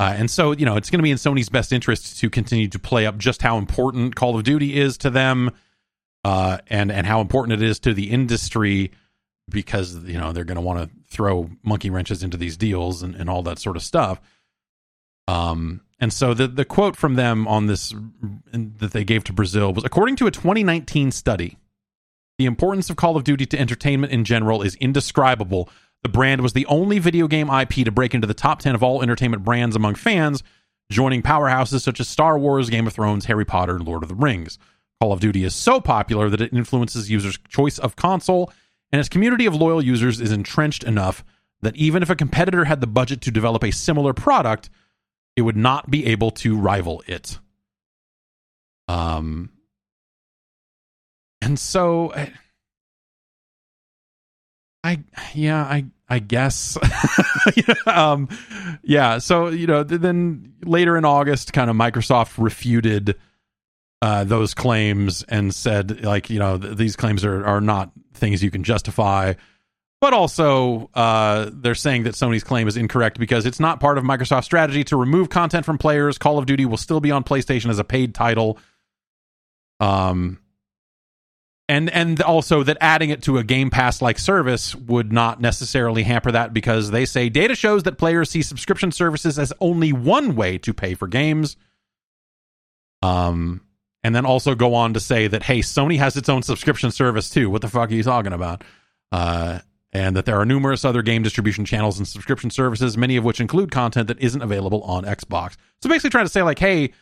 uh, 0.00 0.14
and 0.16 0.30
so, 0.30 0.52
you 0.52 0.64
know, 0.64 0.76
it's 0.76 0.90
going 0.90 1.00
to 1.00 1.02
be 1.02 1.10
in 1.10 1.16
Sony's 1.16 1.48
best 1.48 1.72
interest 1.72 2.20
to 2.20 2.30
continue 2.30 2.68
to 2.68 2.78
play 2.78 3.04
up 3.04 3.18
just 3.18 3.42
how 3.42 3.58
important 3.58 4.14
Call 4.14 4.36
of 4.36 4.44
Duty 4.44 4.78
is 4.78 4.96
to 4.98 5.10
them, 5.10 5.50
uh, 6.24 6.58
and 6.68 6.92
and 6.92 7.06
how 7.06 7.20
important 7.20 7.60
it 7.60 7.66
is 7.66 7.80
to 7.80 7.92
the 7.92 8.10
industry, 8.10 8.92
because 9.48 9.96
you 10.04 10.18
know 10.18 10.32
they're 10.32 10.44
going 10.44 10.56
to 10.56 10.62
want 10.62 10.78
to 10.78 10.96
throw 11.10 11.50
monkey 11.64 11.90
wrenches 11.90 12.22
into 12.22 12.36
these 12.36 12.56
deals 12.56 13.02
and, 13.02 13.16
and 13.16 13.28
all 13.28 13.42
that 13.42 13.58
sort 13.58 13.76
of 13.76 13.82
stuff. 13.82 14.20
Um, 15.26 15.80
and 15.98 16.12
so 16.12 16.32
the 16.32 16.46
the 16.46 16.64
quote 16.64 16.94
from 16.94 17.14
them 17.16 17.48
on 17.48 17.66
this 17.66 17.92
that 18.52 18.92
they 18.92 19.02
gave 19.02 19.24
to 19.24 19.32
Brazil 19.32 19.72
was, 19.72 19.84
according 19.84 20.14
to 20.16 20.28
a 20.28 20.30
2019 20.30 21.10
study, 21.10 21.58
the 22.38 22.46
importance 22.46 22.88
of 22.88 22.94
Call 22.94 23.16
of 23.16 23.24
Duty 23.24 23.46
to 23.46 23.58
entertainment 23.58 24.12
in 24.12 24.24
general 24.24 24.62
is 24.62 24.76
indescribable 24.76 25.68
the 26.02 26.08
brand 26.08 26.40
was 26.40 26.52
the 26.52 26.66
only 26.66 26.98
video 26.98 27.26
game 27.26 27.50
IP 27.50 27.84
to 27.84 27.90
break 27.90 28.14
into 28.14 28.26
the 28.26 28.34
top 28.34 28.60
10 28.60 28.74
of 28.74 28.82
all 28.82 29.02
entertainment 29.02 29.44
brands 29.44 29.76
among 29.76 29.96
fans, 29.96 30.42
joining 30.90 31.22
powerhouses 31.22 31.80
such 31.80 32.00
as 32.00 32.08
Star 32.08 32.38
Wars, 32.38 32.70
Game 32.70 32.86
of 32.86 32.92
Thrones, 32.92 33.26
Harry 33.26 33.44
Potter, 33.44 33.76
and 33.76 33.86
Lord 33.86 34.02
of 34.02 34.08
the 34.08 34.14
Rings. 34.14 34.58
Call 35.00 35.12
of 35.12 35.20
Duty 35.20 35.44
is 35.44 35.54
so 35.54 35.80
popular 35.80 36.28
that 36.28 36.40
it 36.40 36.52
influences 36.52 37.10
users' 37.10 37.38
choice 37.48 37.78
of 37.78 37.96
console, 37.96 38.52
and 38.90 39.00
its 39.00 39.08
community 39.08 39.46
of 39.46 39.54
loyal 39.54 39.82
users 39.82 40.20
is 40.20 40.32
entrenched 40.32 40.84
enough 40.84 41.24
that 41.60 41.76
even 41.76 42.02
if 42.02 42.10
a 42.10 42.16
competitor 42.16 42.64
had 42.64 42.80
the 42.80 42.86
budget 42.86 43.20
to 43.22 43.30
develop 43.30 43.64
a 43.64 43.70
similar 43.70 44.12
product, 44.12 44.70
it 45.36 45.42
would 45.42 45.56
not 45.56 45.90
be 45.90 46.06
able 46.06 46.30
to 46.30 46.56
rival 46.56 47.02
it. 47.06 47.38
Um, 48.88 49.50
and 51.40 51.58
so 51.58 52.08
eh, 52.10 52.30
I 54.88 55.04
yeah, 55.34 55.62
I 55.62 55.84
I 56.08 56.18
guess. 56.18 56.78
um, 57.86 58.28
yeah. 58.82 59.18
So 59.18 59.48
you 59.48 59.66
know, 59.66 59.82
then 59.82 60.54
later 60.64 60.96
in 60.96 61.04
August, 61.04 61.52
kind 61.52 61.68
of 61.68 61.76
Microsoft 61.76 62.42
refuted 62.42 63.16
uh, 64.00 64.24
those 64.24 64.54
claims 64.54 65.24
and 65.24 65.54
said, 65.54 66.04
like, 66.04 66.30
you 66.30 66.38
know, 66.38 66.56
th- 66.56 66.76
these 66.76 66.96
claims 66.96 67.24
are 67.24 67.44
are 67.44 67.60
not 67.60 67.90
things 68.14 68.42
you 68.42 68.50
can 68.50 68.64
justify. 68.64 69.34
But 70.00 70.12
also, 70.12 70.88
uh, 70.94 71.50
they're 71.52 71.74
saying 71.74 72.04
that 72.04 72.14
Sony's 72.14 72.44
claim 72.44 72.68
is 72.68 72.76
incorrect 72.76 73.18
because 73.18 73.44
it's 73.44 73.58
not 73.58 73.80
part 73.80 73.98
of 73.98 74.04
Microsoft's 74.04 74.46
strategy 74.46 74.84
to 74.84 74.96
remove 74.96 75.28
content 75.28 75.66
from 75.66 75.76
players. 75.76 76.18
Call 76.18 76.38
of 76.38 76.46
Duty 76.46 76.64
will 76.66 76.76
still 76.76 77.00
be 77.00 77.10
on 77.10 77.24
PlayStation 77.24 77.68
as 77.68 77.80
a 77.80 77.84
paid 77.84 78.14
title. 78.14 78.58
Um, 79.80 80.38
and 81.68 81.90
and 81.90 82.20
also 82.22 82.62
that 82.62 82.78
adding 82.80 83.10
it 83.10 83.22
to 83.22 83.38
a 83.38 83.44
game 83.44 83.70
pass 83.70 84.00
like 84.00 84.18
service 84.18 84.74
would 84.74 85.12
not 85.12 85.40
necessarily 85.40 86.02
hamper 86.02 86.32
that 86.32 86.52
because 86.54 86.90
they 86.90 87.04
say 87.04 87.28
data 87.28 87.54
shows 87.54 87.82
that 87.82 87.98
players 87.98 88.30
see 88.30 88.42
subscription 88.42 88.90
services 88.90 89.38
as 89.38 89.52
only 89.60 89.92
one 89.92 90.34
way 90.34 90.58
to 90.58 90.72
pay 90.72 90.94
for 90.94 91.06
games. 91.06 91.56
Um 93.02 93.62
and 94.02 94.14
then 94.14 94.24
also 94.24 94.54
go 94.54 94.74
on 94.74 94.94
to 94.94 95.00
say 95.00 95.28
that 95.28 95.42
hey 95.42 95.58
sony 95.60 95.98
has 95.98 96.16
its 96.16 96.28
own 96.28 96.42
subscription 96.42 96.90
service 96.90 97.28
too. 97.28 97.50
What 97.50 97.60
the 97.62 97.68
fuck 97.68 97.90
are 97.90 97.94
you 97.94 98.02
talking 98.02 98.32
about? 98.32 98.64
Uh 99.12 99.60
and 99.92 100.16
that 100.16 100.26
there 100.26 100.38
are 100.38 100.44
numerous 100.46 100.84
other 100.84 101.02
game 101.02 101.22
distribution 101.22 101.64
channels 101.64 101.98
and 101.98 102.08
subscription 102.08 102.50
services 102.50 102.96
many 102.96 103.16
of 103.16 103.24
which 103.24 103.40
include 103.40 103.70
content 103.70 104.08
that 104.08 104.18
isn't 104.20 104.42
available 104.42 104.82
on 104.84 105.04
xbox. 105.04 105.56
So 105.82 105.90
basically 105.90 106.10
trying 106.10 106.26
to 106.26 106.32
say 106.32 106.42
like 106.42 106.58
hey 106.58 106.92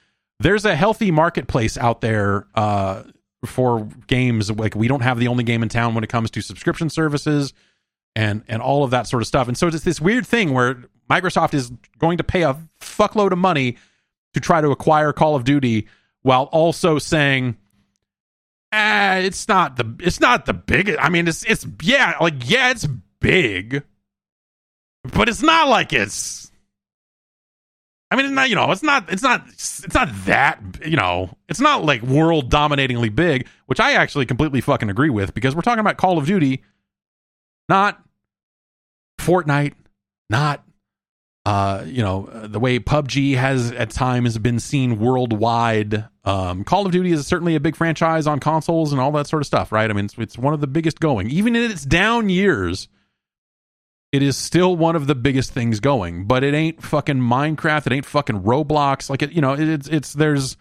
there's 0.41 0.65
a 0.65 0.75
healthy 0.75 1.13
marketplace 1.13 1.79
out 1.79 2.01
there 2.01 2.49
uh 2.57 3.05
for 3.45 3.89
games 4.07 4.51
like 4.51 4.75
we 4.75 4.89
don't 4.89 5.03
have 5.03 5.19
the 5.19 5.29
only 5.29 5.45
game 5.45 5.63
in 5.63 5.69
town 5.69 5.95
when 5.95 6.03
it 6.03 6.09
comes 6.09 6.31
to 6.31 6.41
subscription 6.41 6.89
services 6.89 7.53
and 8.15 8.43
and 8.49 8.63
all 8.63 8.83
of 8.83 8.91
that 8.91 9.07
sort 9.07 9.23
of 9.23 9.27
stuff 9.27 9.47
and 9.47 9.57
so 9.57 9.69
it's 9.69 9.85
this 9.85 10.01
weird 10.01 10.27
thing 10.27 10.53
where 10.53 10.83
microsoft 11.09 11.55
is 11.55 11.71
going 11.99 12.19
to 12.19 12.25
pay 12.25 12.43
a 12.43 12.57
fuckload 12.81 13.33
of 13.33 13.39
money 13.39 13.77
to 14.35 14.41
try 14.41 14.61
to 14.61 14.71
acquire 14.71 15.13
call 15.13 15.37
of 15.37 15.45
duty 15.45 15.87
while 16.23 16.45
also 16.45 16.99
saying 16.99 17.57
uh, 18.73 19.21
it's 19.23 19.49
not 19.49 19.77
the 19.77 19.95
it's 20.01 20.21
not 20.21 20.45
the 20.45 20.53
biggest. 20.53 20.99
I 21.01 21.09
mean, 21.09 21.29
it's 21.29 21.45
it's 21.45 21.67
yeah, 21.83 22.15
like 22.21 22.35
yeah, 22.51 22.71
it's 22.71 22.87
big, 23.21 23.85
but 25.03 25.29
it's 25.29 25.43
not 25.43 25.69
like 25.69 25.93
it's. 25.93 26.46
I 28.11 28.17
mean, 28.17 28.27
it's 28.27 28.35
not 28.35 28.49
you 28.49 28.55
know, 28.55 28.71
it's 28.71 28.83
not 28.83 29.13
it's 29.13 29.23
not 29.23 29.47
it's 29.49 29.95
not 29.95 30.09
that 30.27 30.61
you 30.85 30.97
know, 30.97 31.31
it's 31.49 31.61
not 31.61 31.85
like 31.85 32.03
world 32.03 32.51
dominatingly 32.51 33.09
big, 33.09 33.49
which 33.67 33.81
I 33.81 33.95
actually 33.95 34.27
completely 34.27 34.61
fucking 34.61 34.91
agree 34.91 35.11
with 35.11 35.35
because 35.35 35.57
we're 35.57 35.63
talking 35.63 35.81
about 35.81 35.97
Call 35.97 36.19
of 36.19 36.27
Duty, 36.27 36.63
not 37.69 38.01
Fortnite, 39.19 39.75
not 40.31 40.63
uh, 41.47 41.85
you 41.87 42.03
know, 42.03 42.29
the 42.45 42.59
way 42.59 42.81
PUBG 42.81 43.37
has 43.37 43.71
at 43.71 43.91
times 43.91 44.37
been 44.37 44.59
seen 44.59 44.99
worldwide. 44.99 46.05
Um, 46.25 46.65
Call 46.65 46.87
of 46.87 46.93
Duty 46.93 47.13
is 47.13 47.25
certainly 47.25 47.55
a 47.55 47.61
big 47.61 47.77
franchise 47.77 48.27
on 48.27 48.41
consoles 48.41 48.91
and 48.91 49.01
all 49.01 49.13
that 49.13 49.29
sort 49.29 49.43
of 49.43 49.47
stuff, 49.47 49.71
right? 49.71 49.89
I 49.89 49.93
mean, 49.95 50.07
it's, 50.07 50.19
it's 50.19 50.37
one 50.37 50.55
of 50.55 50.61
the 50.61 50.67
biggest 50.67 50.99
going. 50.99 51.31
Even 51.31 51.55
in 51.55 51.71
its 51.71 51.85
down 51.85 52.31
years, 52.31 52.89
it 54.17 54.23
is 54.23 54.37
still 54.37 54.75
one 54.77 54.97
of 54.97 55.07
the 55.07 55.15
biggest 55.15 55.53
things 55.53 55.79
going. 55.79 56.25
But 56.25 56.43
it 56.43 56.55
ain't 56.55 56.83
fucking 56.83 57.19
Minecraft. 57.19 57.87
It 57.87 57.93
ain't 57.93 58.07
fucking 58.07 58.43
Roblox. 58.43 59.11
Like 59.11 59.23
it, 59.23 59.33
you 59.33 59.43
know, 59.43 59.53
it, 59.53 59.69
it's 59.69 59.89
it's 59.89 60.13
there's 60.15 60.57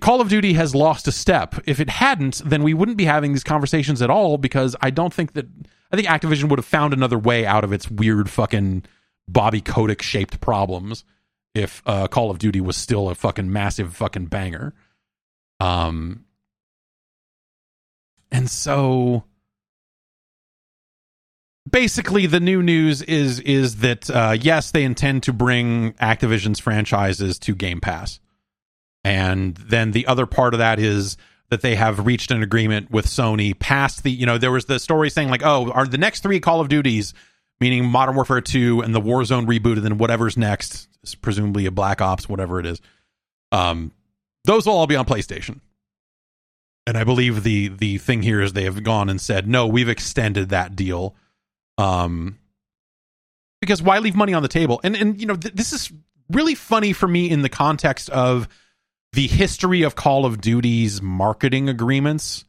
Call 0.00 0.20
of 0.20 0.28
Duty 0.28 0.52
has 0.52 0.74
lost 0.74 1.08
a 1.08 1.12
step. 1.12 1.56
If 1.66 1.80
it 1.80 1.90
hadn't, 1.90 2.42
then 2.44 2.62
we 2.62 2.74
wouldn't 2.74 2.96
be 2.96 3.04
having 3.04 3.32
these 3.32 3.44
conversations 3.44 4.00
at 4.02 4.10
all 4.10 4.38
because 4.38 4.76
I 4.80 4.90
don't 4.90 5.12
think 5.12 5.32
that 5.32 5.46
I 5.90 5.96
think 5.96 6.06
Activision 6.06 6.48
would 6.48 6.58
have 6.58 6.66
found 6.66 6.92
another 6.92 7.18
way 7.18 7.44
out 7.44 7.64
of 7.64 7.72
its 7.72 7.90
weird 7.90 8.30
fucking 8.30 8.84
Bobby 9.26 9.60
Kotick 9.60 10.00
shaped 10.00 10.40
problems 10.40 11.04
if 11.54 11.82
uh, 11.86 12.06
Call 12.06 12.30
of 12.30 12.38
Duty 12.38 12.60
was 12.60 12.76
still 12.76 13.08
a 13.08 13.14
fucking 13.14 13.52
massive 13.52 13.96
fucking 13.96 14.26
banger. 14.26 14.74
Um, 15.58 16.24
and 18.30 18.48
so 18.48 19.24
basically 21.70 22.26
the 22.26 22.40
new 22.40 22.62
news 22.62 23.02
is 23.02 23.40
is 23.40 23.76
that 23.76 24.10
uh, 24.10 24.36
yes, 24.40 24.70
they 24.70 24.84
intend 24.84 25.22
to 25.24 25.32
bring 25.32 25.92
Activision's 25.94 26.58
franchises 26.58 27.38
to 27.40 27.54
Game 27.54 27.80
Pass, 27.80 28.20
and 29.04 29.56
then 29.56 29.92
the 29.92 30.06
other 30.06 30.26
part 30.26 30.54
of 30.54 30.58
that 30.58 30.78
is 30.78 31.16
that 31.50 31.62
they 31.62 31.76
have 31.76 32.06
reached 32.06 32.30
an 32.30 32.42
agreement 32.42 32.90
with 32.90 33.06
Sony 33.06 33.58
past 33.58 34.02
the 34.02 34.10
you 34.10 34.26
know 34.26 34.38
there 34.38 34.52
was 34.52 34.66
the 34.66 34.78
story 34.78 35.10
saying 35.10 35.28
like 35.28 35.42
oh 35.44 35.70
are 35.72 35.86
the 35.86 35.98
next 35.98 36.22
three 36.22 36.40
Call 36.40 36.60
of 36.60 36.68
Duties 36.68 37.14
meaning 37.60 37.84
Modern 37.84 38.14
Warfare 38.14 38.40
2 38.40 38.82
and 38.82 38.94
the 38.94 39.00
Warzone 39.00 39.46
reboot, 39.46 39.74
and 39.74 39.84
then 39.84 39.98
whatever's 39.98 40.36
next, 40.36 40.88
is 41.02 41.14
presumably 41.14 41.66
a 41.66 41.70
Black 41.70 42.00
Ops, 42.00 42.28
whatever 42.28 42.60
it 42.60 42.66
is. 42.66 42.80
Um, 43.52 43.92
those 44.44 44.66
will 44.66 44.74
all 44.74 44.86
be 44.86 44.96
on 44.96 45.06
PlayStation. 45.06 45.60
And 46.86 46.96
I 46.96 47.04
believe 47.04 47.42
the 47.42 47.68
the 47.68 47.98
thing 47.98 48.22
here 48.22 48.40
is 48.40 48.54
they 48.54 48.64
have 48.64 48.82
gone 48.82 49.10
and 49.10 49.20
said, 49.20 49.46
no, 49.46 49.66
we've 49.66 49.90
extended 49.90 50.48
that 50.50 50.74
deal. 50.74 51.14
Um, 51.78 52.38
because 53.60 53.80
why 53.80 53.98
leave 53.98 54.16
money 54.16 54.34
on 54.34 54.42
the 54.42 54.48
table? 54.48 54.80
And 54.84 54.96
and 54.96 55.20
you 55.20 55.26
know 55.26 55.36
th- 55.36 55.54
this 55.54 55.72
is 55.72 55.90
really 56.30 56.54
funny 56.54 56.92
for 56.92 57.08
me 57.08 57.30
in 57.30 57.42
the 57.42 57.48
context 57.48 58.10
of 58.10 58.48
the 59.12 59.26
history 59.26 59.82
of 59.82 59.94
Call 59.94 60.26
of 60.26 60.40
Duty's 60.40 61.00
marketing 61.00 61.68
agreements. 61.68 62.44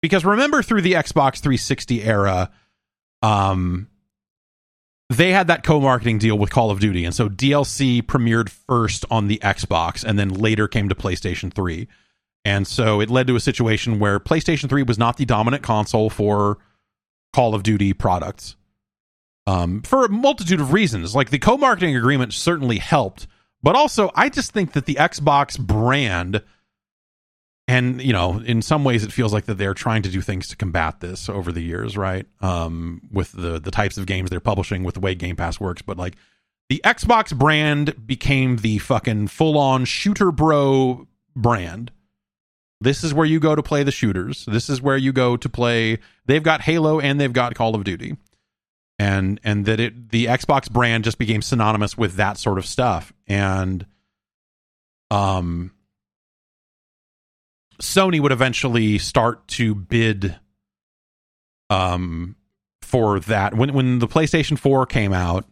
Because 0.00 0.24
remember 0.24 0.62
through 0.62 0.82
the 0.82 0.94
Xbox 0.94 1.38
360 1.38 2.02
era, 2.02 2.50
um, 3.20 3.88
they 5.10 5.30
had 5.30 5.48
that 5.48 5.62
co-marketing 5.62 6.18
deal 6.18 6.36
with 6.38 6.50
Call 6.50 6.70
of 6.70 6.80
Duty, 6.80 7.04
and 7.04 7.14
so 7.14 7.28
DLC 7.28 8.02
premiered 8.02 8.48
first 8.48 9.04
on 9.10 9.28
the 9.28 9.38
Xbox, 9.38 10.02
and 10.02 10.18
then 10.18 10.30
later 10.30 10.66
came 10.66 10.88
to 10.88 10.94
PlayStation 10.94 11.52
3. 11.52 11.86
And 12.44 12.66
so 12.66 13.00
it 13.00 13.10
led 13.10 13.28
to 13.28 13.36
a 13.36 13.40
situation 13.40 14.00
where 14.00 14.18
PlayStation 14.18 14.68
3 14.68 14.82
was 14.82 14.98
not 14.98 15.16
the 15.16 15.24
dominant 15.24 15.62
console 15.62 16.10
for 16.10 16.58
Call 17.32 17.54
of 17.54 17.62
Duty 17.62 17.92
products. 17.92 18.56
Um, 19.46 19.82
for 19.82 20.04
a 20.04 20.08
multitude 20.08 20.60
of 20.60 20.72
reasons. 20.72 21.14
Like 21.16 21.30
the 21.30 21.38
co 21.38 21.56
marketing 21.56 21.96
agreement 21.96 22.32
certainly 22.32 22.78
helped, 22.78 23.26
but 23.62 23.74
also 23.74 24.10
I 24.14 24.28
just 24.28 24.52
think 24.52 24.72
that 24.72 24.86
the 24.86 24.94
Xbox 24.94 25.58
brand 25.58 26.42
and 27.68 28.02
you 28.02 28.12
know 28.12 28.38
in 28.44 28.62
some 28.62 28.84
ways 28.84 29.04
it 29.04 29.12
feels 29.12 29.32
like 29.32 29.46
that 29.46 29.54
they're 29.54 29.74
trying 29.74 30.02
to 30.02 30.10
do 30.10 30.20
things 30.20 30.48
to 30.48 30.56
combat 30.56 31.00
this 31.00 31.28
over 31.28 31.52
the 31.52 31.62
years 31.62 31.96
right 31.96 32.26
um 32.40 33.00
with 33.10 33.32
the 33.32 33.60
the 33.60 33.70
types 33.70 33.96
of 33.96 34.06
games 34.06 34.30
they're 34.30 34.40
publishing 34.40 34.82
with 34.82 34.94
the 34.94 35.00
way 35.00 35.14
game 35.14 35.36
pass 35.36 35.60
works 35.60 35.82
but 35.82 35.96
like 35.96 36.16
the 36.68 36.80
xbox 36.84 37.36
brand 37.36 38.06
became 38.06 38.56
the 38.56 38.78
fucking 38.78 39.28
full-on 39.28 39.84
shooter 39.84 40.32
bro 40.32 41.06
brand 41.36 41.90
this 42.82 43.04
is 43.04 43.14
where 43.14 43.26
you 43.26 43.40
go 43.40 43.54
to 43.54 43.62
play 43.62 43.82
the 43.82 43.90
shooters. 43.90 44.44
This 44.46 44.68
is 44.68 44.82
where 44.82 44.96
you 44.96 45.12
go 45.12 45.36
to 45.36 45.48
play. 45.48 45.98
They've 46.26 46.42
got 46.42 46.60
halo 46.60 47.00
and 47.00 47.20
they've 47.20 47.32
got 47.32 47.54
call 47.54 47.74
of 47.74 47.84
duty. 47.84 48.16
And 48.98 49.40
and 49.42 49.64
that 49.66 49.80
it 49.80 50.10
the 50.10 50.26
xbox 50.26 50.70
brand 50.70 51.04
just 51.04 51.18
became 51.18 51.42
synonymous 51.42 51.96
with 51.96 52.14
that 52.16 52.38
sort 52.38 52.58
of 52.58 52.66
stuff. 52.66 53.12
And 53.26 53.86
um 55.10 55.72
Sony 57.80 58.20
would 58.20 58.32
eventually 58.32 58.98
start 58.98 59.48
to 59.48 59.74
bid 59.74 60.38
um 61.70 62.36
for 62.82 63.20
that. 63.20 63.54
When 63.54 63.72
when 63.72 63.98
the 63.98 64.08
PlayStation 64.08 64.58
4 64.58 64.86
came 64.86 65.12
out 65.12 65.46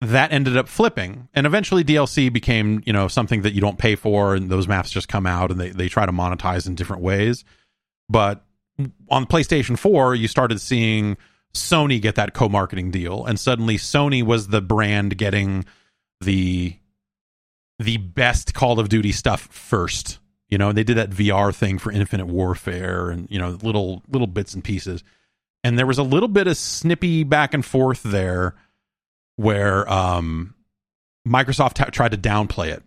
that 0.00 0.32
ended 0.32 0.56
up 0.56 0.68
flipping 0.68 1.28
and 1.34 1.46
eventually 1.46 1.84
DLC 1.84 2.32
became 2.32 2.82
you 2.86 2.92
know 2.92 3.08
something 3.08 3.42
that 3.42 3.52
you 3.52 3.60
don't 3.60 3.78
pay 3.78 3.94
for 3.94 4.34
and 4.34 4.50
those 4.50 4.66
maps 4.66 4.90
just 4.90 5.08
come 5.08 5.26
out 5.26 5.50
and 5.50 5.60
they 5.60 5.70
they 5.70 5.88
try 5.88 6.06
to 6.06 6.12
monetize 6.12 6.66
in 6.66 6.74
different 6.74 7.02
ways 7.02 7.44
but 8.08 8.44
on 9.10 9.26
PlayStation 9.26 9.78
4 9.78 10.14
you 10.14 10.26
started 10.28 10.60
seeing 10.60 11.16
Sony 11.52 12.00
get 12.00 12.14
that 12.14 12.32
co-marketing 12.32 12.90
deal 12.90 13.26
and 13.26 13.38
suddenly 13.38 13.76
Sony 13.76 14.22
was 14.22 14.48
the 14.48 14.62
brand 14.62 15.18
getting 15.18 15.64
the 16.20 16.76
the 17.78 17.96
best 17.98 18.54
Call 18.54 18.78
of 18.78 18.88
Duty 18.88 19.12
stuff 19.12 19.42
first 19.50 20.20
you 20.50 20.58
know, 20.58 20.72
they 20.72 20.82
did 20.82 20.96
that 20.96 21.10
VR 21.10 21.54
thing 21.54 21.78
for 21.78 21.92
Infinite 21.92 22.26
Warfare 22.26 23.10
and, 23.10 23.28
you 23.30 23.38
know, 23.38 23.56
little 23.62 24.02
little 24.08 24.26
bits 24.26 24.52
and 24.52 24.64
pieces. 24.64 25.04
And 25.62 25.78
there 25.78 25.86
was 25.86 25.98
a 25.98 26.02
little 26.02 26.28
bit 26.28 26.48
of 26.48 26.56
snippy 26.56 27.22
back 27.22 27.54
and 27.54 27.64
forth 27.64 28.02
there 28.02 28.56
where 29.36 29.90
um 29.90 30.54
Microsoft 31.26 31.74
t- 31.74 31.90
tried 31.90 32.12
to 32.12 32.18
downplay 32.18 32.68
it. 32.68 32.82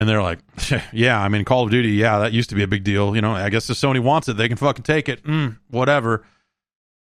And 0.00 0.08
they're 0.08 0.22
like, 0.22 0.40
yeah, 0.92 1.20
I 1.20 1.28
mean, 1.28 1.44
Call 1.44 1.64
of 1.64 1.70
Duty, 1.70 1.90
yeah, 1.90 2.18
that 2.18 2.32
used 2.32 2.50
to 2.50 2.54
be 2.54 2.62
a 2.62 2.68
big 2.68 2.84
deal. 2.84 3.14
You 3.14 3.22
know, 3.22 3.32
I 3.32 3.48
guess 3.48 3.68
if 3.70 3.76
Sony 3.76 4.00
wants 4.00 4.28
it, 4.28 4.36
they 4.36 4.48
can 4.48 4.56
fucking 4.56 4.82
take 4.82 5.08
it. 5.08 5.22
Mm, 5.24 5.58
whatever. 5.70 6.24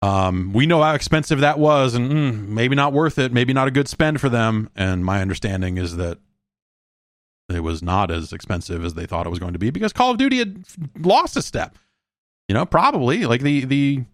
Um, 0.02 0.54
we 0.54 0.66
know 0.66 0.82
how 0.82 0.94
expensive 0.94 1.42
that 1.42 1.60
was, 1.60 1.94
and 1.94 2.10
mm, 2.10 2.48
maybe 2.48 2.76
not 2.76 2.94
worth 2.94 3.20
it. 3.20 3.34
Maybe 3.34 3.52
not 3.52 3.68
a 3.68 3.72
good 3.72 3.90
spend 3.90 4.22
for 4.22 4.30
them. 4.30 4.70
And 4.76 5.04
my 5.04 5.22
understanding 5.22 5.78
is 5.78 5.98
that 5.98 6.20
it 7.50 7.62
was 7.62 7.84
not 7.84 8.12
as 8.12 8.32
expensive 8.32 8.86
as 8.86 8.94
they 8.94 9.06
thought 9.06 9.26
it 9.26 9.30
was 9.30 9.40
going 9.40 9.54
to 9.54 9.60
be 9.60 9.72
because 9.72 9.92
Call 9.92 10.12
of 10.12 10.18
Duty 10.18 10.38
had 10.38 10.64
lost 10.98 11.36
a 11.36 11.42
step. 11.42 11.78
You 12.48 12.54
know, 12.56 12.66
probably 12.66 13.26
like 13.26 13.42
the 13.42 13.66
the 13.66 14.06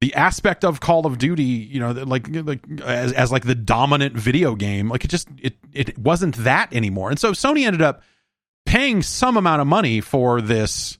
the 0.00 0.14
aspect 0.14 0.64
of 0.64 0.80
Call 0.80 1.06
of 1.06 1.18
Duty, 1.18 1.42
you 1.42 1.80
know, 1.80 1.92
like 1.92 2.26
like 2.28 2.64
as 2.82 3.12
as 3.12 3.32
like 3.32 3.44
the 3.44 3.54
dominant 3.54 4.16
video 4.16 4.54
game, 4.54 4.88
like 4.88 5.04
it 5.04 5.08
just 5.08 5.28
it 5.40 5.56
it 5.72 5.98
wasn't 5.98 6.36
that 6.38 6.72
anymore. 6.74 7.10
And 7.10 7.18
so 7.18 7.32
Sony 7.32 7.66
ended 7.66 7.82
up 7.82 8.02
paying 8.66 9.02
some 9.02 9.36
amount 9.36 9.60
of 9.60 9.66
money 9.66 10.00
for 10.00 10.40
this 10.40 10.98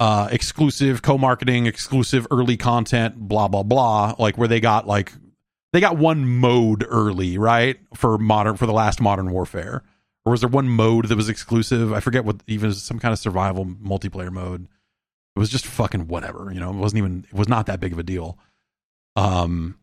uh 0.00 0.28
exclusive 0.30 1.02
co-marketing, 1.02 1.66
exclusive 1.66 2.26
early 2.30 2.56
content, 2.56 3.16
blah 3.16 3.48
blah 3.48 3.62
blah, 3.62 4.14
like 4.18 4.38
where 4.38 4.48
they 4.48 4.60
got 4.60 4.86
like 4.86 5.12
they 5.72 5.80
got 5.80 5.98
one 5.98 6.26
mode 6.26 6.86
early, 6.88 7.38
right? 7.38 7.78
For 7.94 8.18
modern 8.18 8.56
for 8.56 8.66
the 8.66 8.72
last 8.72 9.00
modern 9.00 9.30
warfare 9.30 9.82
or 10.28 10.30
was 10.32 10.40
there 10.42 10.48
one 10.48 10.68
mode 10.68 11.06
that 11.08 11.16
was 11.16 11.30
exclusive? 11.30 11.92
I 11.92 12.00
forget 12.00 12.24
what 12.24 12.42
even 12.46 12.72
some 12.74 12.98
kind 12.98 13.12
of 13.12 13.18
survival 13.18 13.64
multiplayer 13.64 14.30
mode. 14.30 14.68
It 15.38 15.40
was 15.40 15.50
just 15.50 15.66
fucking 15.66 16.08
whatever, 16.08 16.50
you 16.52 16.58
know. 16.58 16.70
It 16.70 16.76
wasn't 16.76 16.98
even 16.98 17.24
it 17.28 17.34
was 17.36 17.48
not 17.48 17.66
that 17.66 17.78
big 17.78 17.92
of 17.92 17.98
a 18.00 18.02
deal. 18.02 18.40
Um, 19.14 19.78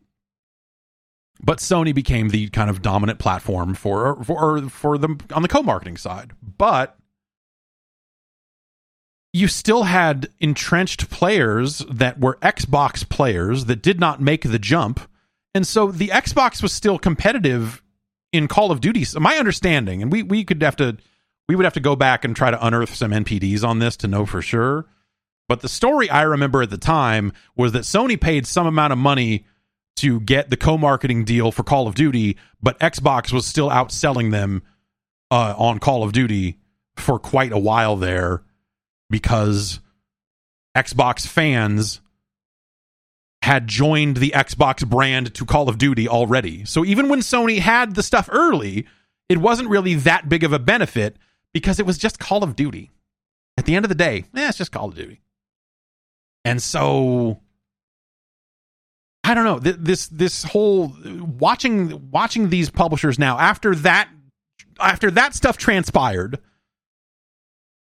but 1.42 1.60
Sony 1.60 1.94
became 1.94 2.28
the 2.28 2.50
kind 2.50 2.68
of 2.68 2.82
dominant 2.82 3.18
platform 3.18 3.74
for 3.74 4.22
for 4.22 4.68
for 4.68 4.98
them 4.98 5.16
on 5.32 5.40
the 5.40 5.48
co-marketing 5.48 5.96
side. 5.96 6.32
But 6.42 6.98
you 9.32 9.48
still 9.48 9.84
had 9.84 10.28
entrenched 10.40 11.08
players 11.08 11.78
that 11.90 12.20
were 12.20 12.36
Xbox 12.42 13.08
players 13.08 13.64
that 13.64 13.80
did 13.80 13.98
not 13.98 14.20
make 14.20 14.42
the 14.42 14.58
jump. 14.58 15.00
And 15.54 15.66
so 15.66 15.90
the 15.90 16.08
Xbox 16.08 16.62
was 16.62 16.74
still 16.74 16.98
competitive 16.98 17.82
in 18.30 18.46
Call 18.46 18.70
of 18.70 18.82
Duty, 18.82 19.06
my 19.18 19.36
understanding, 19.36 20.02
and 20.02 20.12
we 20.12 20.22
we 20.22 20.44
could 20.44 20.60
have 20.60 20.76
to 20.76 20.98
we 21.48 21.56
would 21.56 21.64
have 21.64 21.72
to 21.72 21.80
go 21.80 21.96
back 21.96 22.26
and 22.26 22.36
try 22.36 22.50
to 22.50 22.66
unearth 22.66 22.94
some 22.94 23.12
NPDs 23.12 23.66
on 23.66 23.78
this 23.78 23.96
to 23.98 24.06
know 24.06 24.26
for 24.26 24.42
sure. 24.42 24.84
But 25.48 25.60
the 25.60 25.68
story 25.68 26.10
I 26.10 26.22
remember 26.22 26.62
at 26.62 26.70
the 26.70 26.78
time 26.78 27.32
was 27.56 27.72
that 27.72 27.82
Sony 27.82 28.20
paid 28.20 28.46
some 28.46 28.66
amount 28.66 28.92
of 28.92 28.98
money 28.98 29.46
to 29.96 30.20
get 30.20 30.50
the 30.50 30.56
co-marketing 30.56 31.24
deal 31.24 31.52
for 31.52 31.62
Call 31.62 31.86
of 31.86 31.94
Duty, 31.94 32.36
but 32.60 32.78
Xbox 32.80 33.32
was 33.32 33.46
still 33.46 33.70
outselling 33.70 34.30
them 34.30 34.62
uh, 35.30 35.54
on 35.56 35.78
Call 35.78 36.02
of 36.02 36.12
Duty 36.12 36.58
for 36.96 37.18
quite 37.18 37.52
a 37.52 37.58
while 37.58 37.96
there. 37.96 38.42
because 39.08 39.80
Xbox 40.76 41.26
fans 41.26 42.00
had 43.42 43.66
joined 43.68 44.16
the 44.16 44.30
Xbox 44.30 44.86
brand 44.86 45.32
to 45.34 45.44
Call 45.44 45.68
of 45.68 45.78
Duty 45.78 46.08
already. 46.08 46.64
So 46.64 46.84
even 46.84 47.08
when 47.08 47.20
Sony 47.20 47.58
had 47.58 47.94
the 47.94 48.02
stuff 48.02 48.28
early, 48.32 48.86
it 49.28 49.38
wasn't 49.38 49.70
really 49.70 49.94
that 49.94 50.28
big 50.28 50.42
of 50.42 50.52
a 50.52 50.58
benefit 50.58 51.16
because 51.54 51.78
it 51.78 51.86
was 51.86 51.96
just 51.98 52.18
Call 52.18 52.42
of 52.42 52.56
Duty. 52.56 52.90
At 53.56 53.64
the 53.64 53.74
end 53.76 53.84
of 53.84 53.88
the 53.88 53.94
day, 53.94 54.24
eh, 54.34 54.48
it's 54.48 54.58
just 54.58 54.72
Call 54.72 54.88
of 54.88 54.96
Duty. 54.96 55.20
And 56.46 56.62
so 56.62 57.40
I 59.24 59.34
don't 59.34 59.44
know 59.44 59.58
this 59.58 60.06
this 60.06 60.44
whole 60.44 60.94
watching 61.04 62.08
watching 62.12 62.50
these 62.50 62.70
publishers 62.70 63.18
now 63.18 63.36
after 63.36 63.74
that 63.74 64.08
after 64.78 65.10
that 65.10 65.34
stuff 65.34 65.56
transpired 65.56 66.38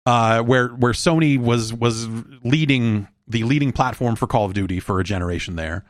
uh, 0.04 0.42
where 0.42 0.68
where 0.68 0.92
Sony 0.92 1.38
was 1.38 1.72
was 1.72 2.06
leading 2.44 3.08
the 3.26 3.44
leading 3.44 3.72
platform 3.72 4.14
for 4.14 4.26
Call 4.26 4.44
of 4.44 4.52
Duty 4.52 4.78
for 4.78 5.00
a 5.00 5.04
generation 5.04 5.56
there. 5.56 5.86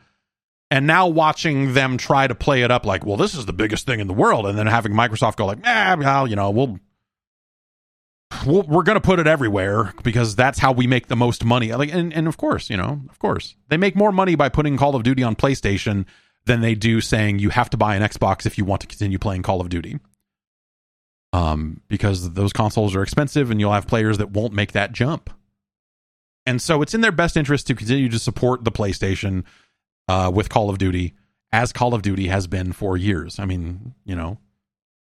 And 0.69 0.87
now 0.87 1.09
watching 1.09 1.73
them 1.73 1.97
try 1.97 2.25
to 2.25 2.35
play 2.35 2.61
it 2.61 2.71
up 2.71 2.85
like, 2.85 3.05
well, 3.05 3.17
this 3.17 3.35
is 3.35 3.45
the 3.45 3.51
biggest 3.51 3.85
thing 3.85 3.99
in 3.99 4.07
the 4.07 4.13
world, 4.13 4.45
and 4.45 4.57
then 4.57 4.67
having 4.67 4.93
Microsoft 4.93 5.35
go 5.35 5.45
like, 5.45 5.59
ah, 5.65 5.97
well, 5.99 6.25
you 6.25 6.37
know, 6.37 6.49
we'll, 6.49 6.79
we 8.45 8.61
we 8.61 8.77
are 8.77 8.83
going 8.83 8.95
to 8.95 9.01
put 9.01 9.19
it 9.19 9.27
everywhere 9.27 9.93
because 10.03 10.35
that's 10.35 10.59
how 10.59 10.71
we 10.71 10.87
make 10.87 11.07
the 11.07 11.15
most 11.15 11.43
money. 11.43 11.73
Like, 11.73 11.93
and, 11.93 12.13
and 12.13 12.27
of 12.27 12.37
course, 12.37 12.69
you 12.69 12.77
know, 12.77 13.01
of 13.09 13.19
course, 13.19 13.55
they 13.69 13.77
make 13.77 13.95
more 13.95 14.11
money 14.11 14.35
by 14.35 14.49
putting 14.49 14.77
Call 14.77 14.95
of 14.95 15.03
Duty 15.03 15.23
on 15.23 15.35
PlayStation 15.35 16.05
than 16.45 16.61
they 16.61 16.75
do 16.75 17.01
saying 17.01 17.39
you 17.39 17.49
have 17.49 17.69
to 17.69 17.77
buy 17.77 17.95
an 17.95 18.01
Xbox 18.01 18.45
if 18.45 18.57
you 18.57 18.65
want 18.65 18.81
to 18.81 18.87
continue 18.87 19.19
playing 19.19 19.43
Call 19.43 19.61
of 19.61 19.69
Duty 19.69 19.99
um, 21.33 21.81
because 21.87 22.33
those 22.33 22.53
consoles 22.53 22.95
are 22.95 23.03
expensive 23.03 23.51
and 23.51 23.59
you'll 23.59 23.73
have 23.73 23.87
players 23.87 24.17
that 24.17 24.31
won't 24.31 24.53
make 24.53 24.73
that 24.73 24.91
jump. 24.91 25.29
And 26.45 26.61
so 26.61 26.81
it's 26.81 26.93
in 26.93 27.01
their 27.01 27.11
best 27.11 27.37
interest 27.37 27.67
to 27.67 27.75
continue 27.75 28.09
to 28.09 28.19
support 28.19 28.63
the 28.63 28.71
PlayStation 28.71 29.43
uh, 30.07 30.31
with 30.33 30.49
Call 30.49 30.69
of 30.69 30.77
Duty 30.77 31.13
as 31.51 31.71
Call 31.71 31.93
of 31.93 32.01
Duty 32.01 32.27
has 32.27 32.47
been 32.47 32.73
for 32.73 32.97
years. 32.97 33.39
I 33.39 33.45
mean, 33.45 33.93
you 34.05 34.15
know, 34.15 34.37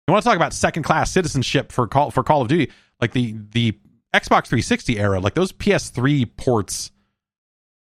you 0.07 0.13
want 0.13 0.23
to 0.23 0.29
talk 0.29 0.37
about 0.37 0.53
second 0.53 0.83
class 0.83 1.11
citizenship 1.11 1.73
for 1.73 1.87
Call 1.89 2.11
for 2.11 2.23
Call 2.23 2.43
of 2.43 2.49
Duty, 2.49 2.71
like 3.01 3.13
the 3.13 3.37
the 3.53 3.73
Xbox 4.15 4.47
360 4.47 4.99
era, 4.99 5.21
like 5.21 5.35
those 5.35 5.53
PS3 5.53 6.37
ports, 6.37 6.93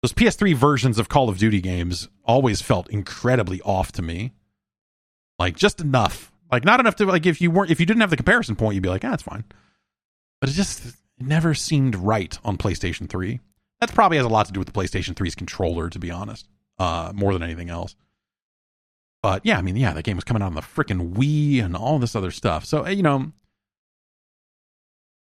those 0.01 0.13
PS3 0.13 0.53
versions 0.53 0.99
of 0.99 1.09
Call 1.09 1.30
of 1.30 1.38
Duty 1.38 1.61
games 1.61 2.09
always 2.26 2.61
felt 2.61 2.89
incredibly 2.89 3.61
off 3.61 3.91
to 3.93 4.01
me. 4.01 4.34
Like 5.38 5.55
just 5.55 5.80
enough 5.80 6.31
like 6.51 6.65
not 6.65 6.80
enough 6.80 6.95
to 6.95 7.05
like 7.05 7.26
if 7.26 7.41
you 7.41 7.51
weren't 7.51 7.71
if 7.71 7.80
you 7.80 7.85
didn't 7.85 8.01
have 8.01 8.09
the 8.09 8.17
comparison 8.17 8.55
point, 8.55 8.76
you'd 8.76 8.84
be 8.84 8.89
like, 8.89 9.05
ah, 9.05 9.13
it's 9.13 9.23
fine. 9.23 9.43
But 10.41 10.49
it 10.49 10.53
just 10.53 10.81
never 11.19 11.53
seemed 11.53 11.95
right 11.95 12.38
on 12.43 12.57
PlayStation 12.57 13.09
3. 13.09 13.39
That 13.81 13.93
probably 13.93 14.17
has 14.17 14.26
a 14.26 14.30
lot 14.30 14.45
to 14.47 14.53
do 14.53 14.59
with 14.59 14.67
the 14.67 14.73
PlayStation 14.73 15.13
3's 15.13 15.35
controller, 15.35 15.89
to 15.89 15.99
be 15.99 16.11
honest, 16.11 16.47
uh, 16.80 17.11
more 17.13 17.34
than 17.34 17.43
anything 17.43 17.69
else. 17.69 17.95
But 19.21 19.45
yeah, 19.45 19.57
I 19.57 19.61
mean, 19.61 19.76
yeah, 19.76 19.93
the 19.93 20.01
game 20.01 20.15
was 20.15 20.23
coming 20.23 20.41
out 20.41 20.47
on 20.47 20.55
the 20.55 20.61
freaking 20.61 21.13
Wii 21.13 21.63
and 21.63 21.76
all 21.76 21.99
this 21.99 22.15
other 22.15 22.31
stuff. 22.31 22.65
So 22.65 22.88
you 22.88 23.03
know, 23.03 23.31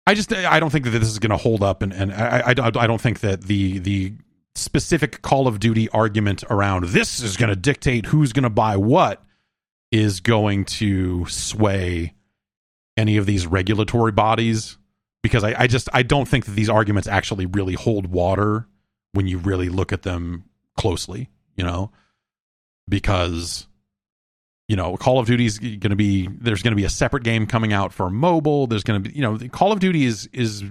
I 0.08 0.14
just 0.14 0.34
I 0.34 0.62
don't 0.62 0.70
think 0.70 0.86
that 0.86 0.92
this 0.92 1.10
is 1.10 1.20
going 1.20 1.32
to 1.32 1.38
hold 1.38 1.62
up, 1.62 1.82
and 1.82 1.92
and 1.92 2.14
I, 2.14 2.40
I 2.48 2.54
I 2.58 2.88
don't 2.88 3.02
think 3.02 3.20
that 3.20 3.42
the 3.42 3.80
the 3.80 4.14
specific 4.56 5.22
Call 5.22 5.50
of 5.50 5.60
Duty 5.60 5.90
argument 5.90 6.46
around 6.50 6.86
this 6.86 7.20
is 7.20 7.36
going 7.36 7.50
to 7.50 7.58
dictate 7.58 8.06
who's 8.06 8.32
going 8.32 8.44
to 8.44 8.50
buy 8.50 8.78
what 8.78 9.22
is 9.92 10.22
going 10.22 10.64
to 10.64 11.26
sway 11.26 12.14
any 12.96 13.18
of 13.18 13.26
these 13.26 13.46
regulatory 13.46 14.14
bodies. 14.14 14.78
Because 15.22 15.44
I, 15.44 15.64
I 15.64 15.68
just 15.68 15.90
I 15.92 16.04
don't 16.04 16.26
think 16.26 16.46
that 16.46 16.54
these 16.54 16.70
arguments 16.70 17.10
actually 17.10 17.46
really 17.46 17.74
hold 17.74 18.08
water 18.08 18.66
when 19.12 19.28
you 19.28 19.40
really 19.40 19.68
look 19.68 19.92
at 19.92 20.04
them 20.04 20.46
closely, 20.78 21.30
you 21.58 21.66
know, 21.66 21.92
because 22.88 23.68
you 24.68 24.76
know 24.76 24.98
Call 24.98 25.20
of 25.20 25.28
Duty 25.28 25.46
is 25.46 25.60
going 25.60 25.80
to 25.82 25.96
be 25.96 26.28
there's 26.28 26.64
going 26.64 26.72
to 26.72 26.78
be 26.78 26.86
a 26.86 26.90
separate 26.90 27.24
game 27.24 27.48
coming 27.48 27.74
out 27.74 27.94
for 27.94 28.10
mobile. 28.10 28.68
There's 28.68 28.84
going 28.84 29.04
to 29.04 29.10
be 29.10 29.16
you 29.16 29.22
know 29.22 29.38
Call 29.50 29.72
of 29.72 29.80
Duty 29.80 30.06
is 30.06 30.28
is 30.34 30.64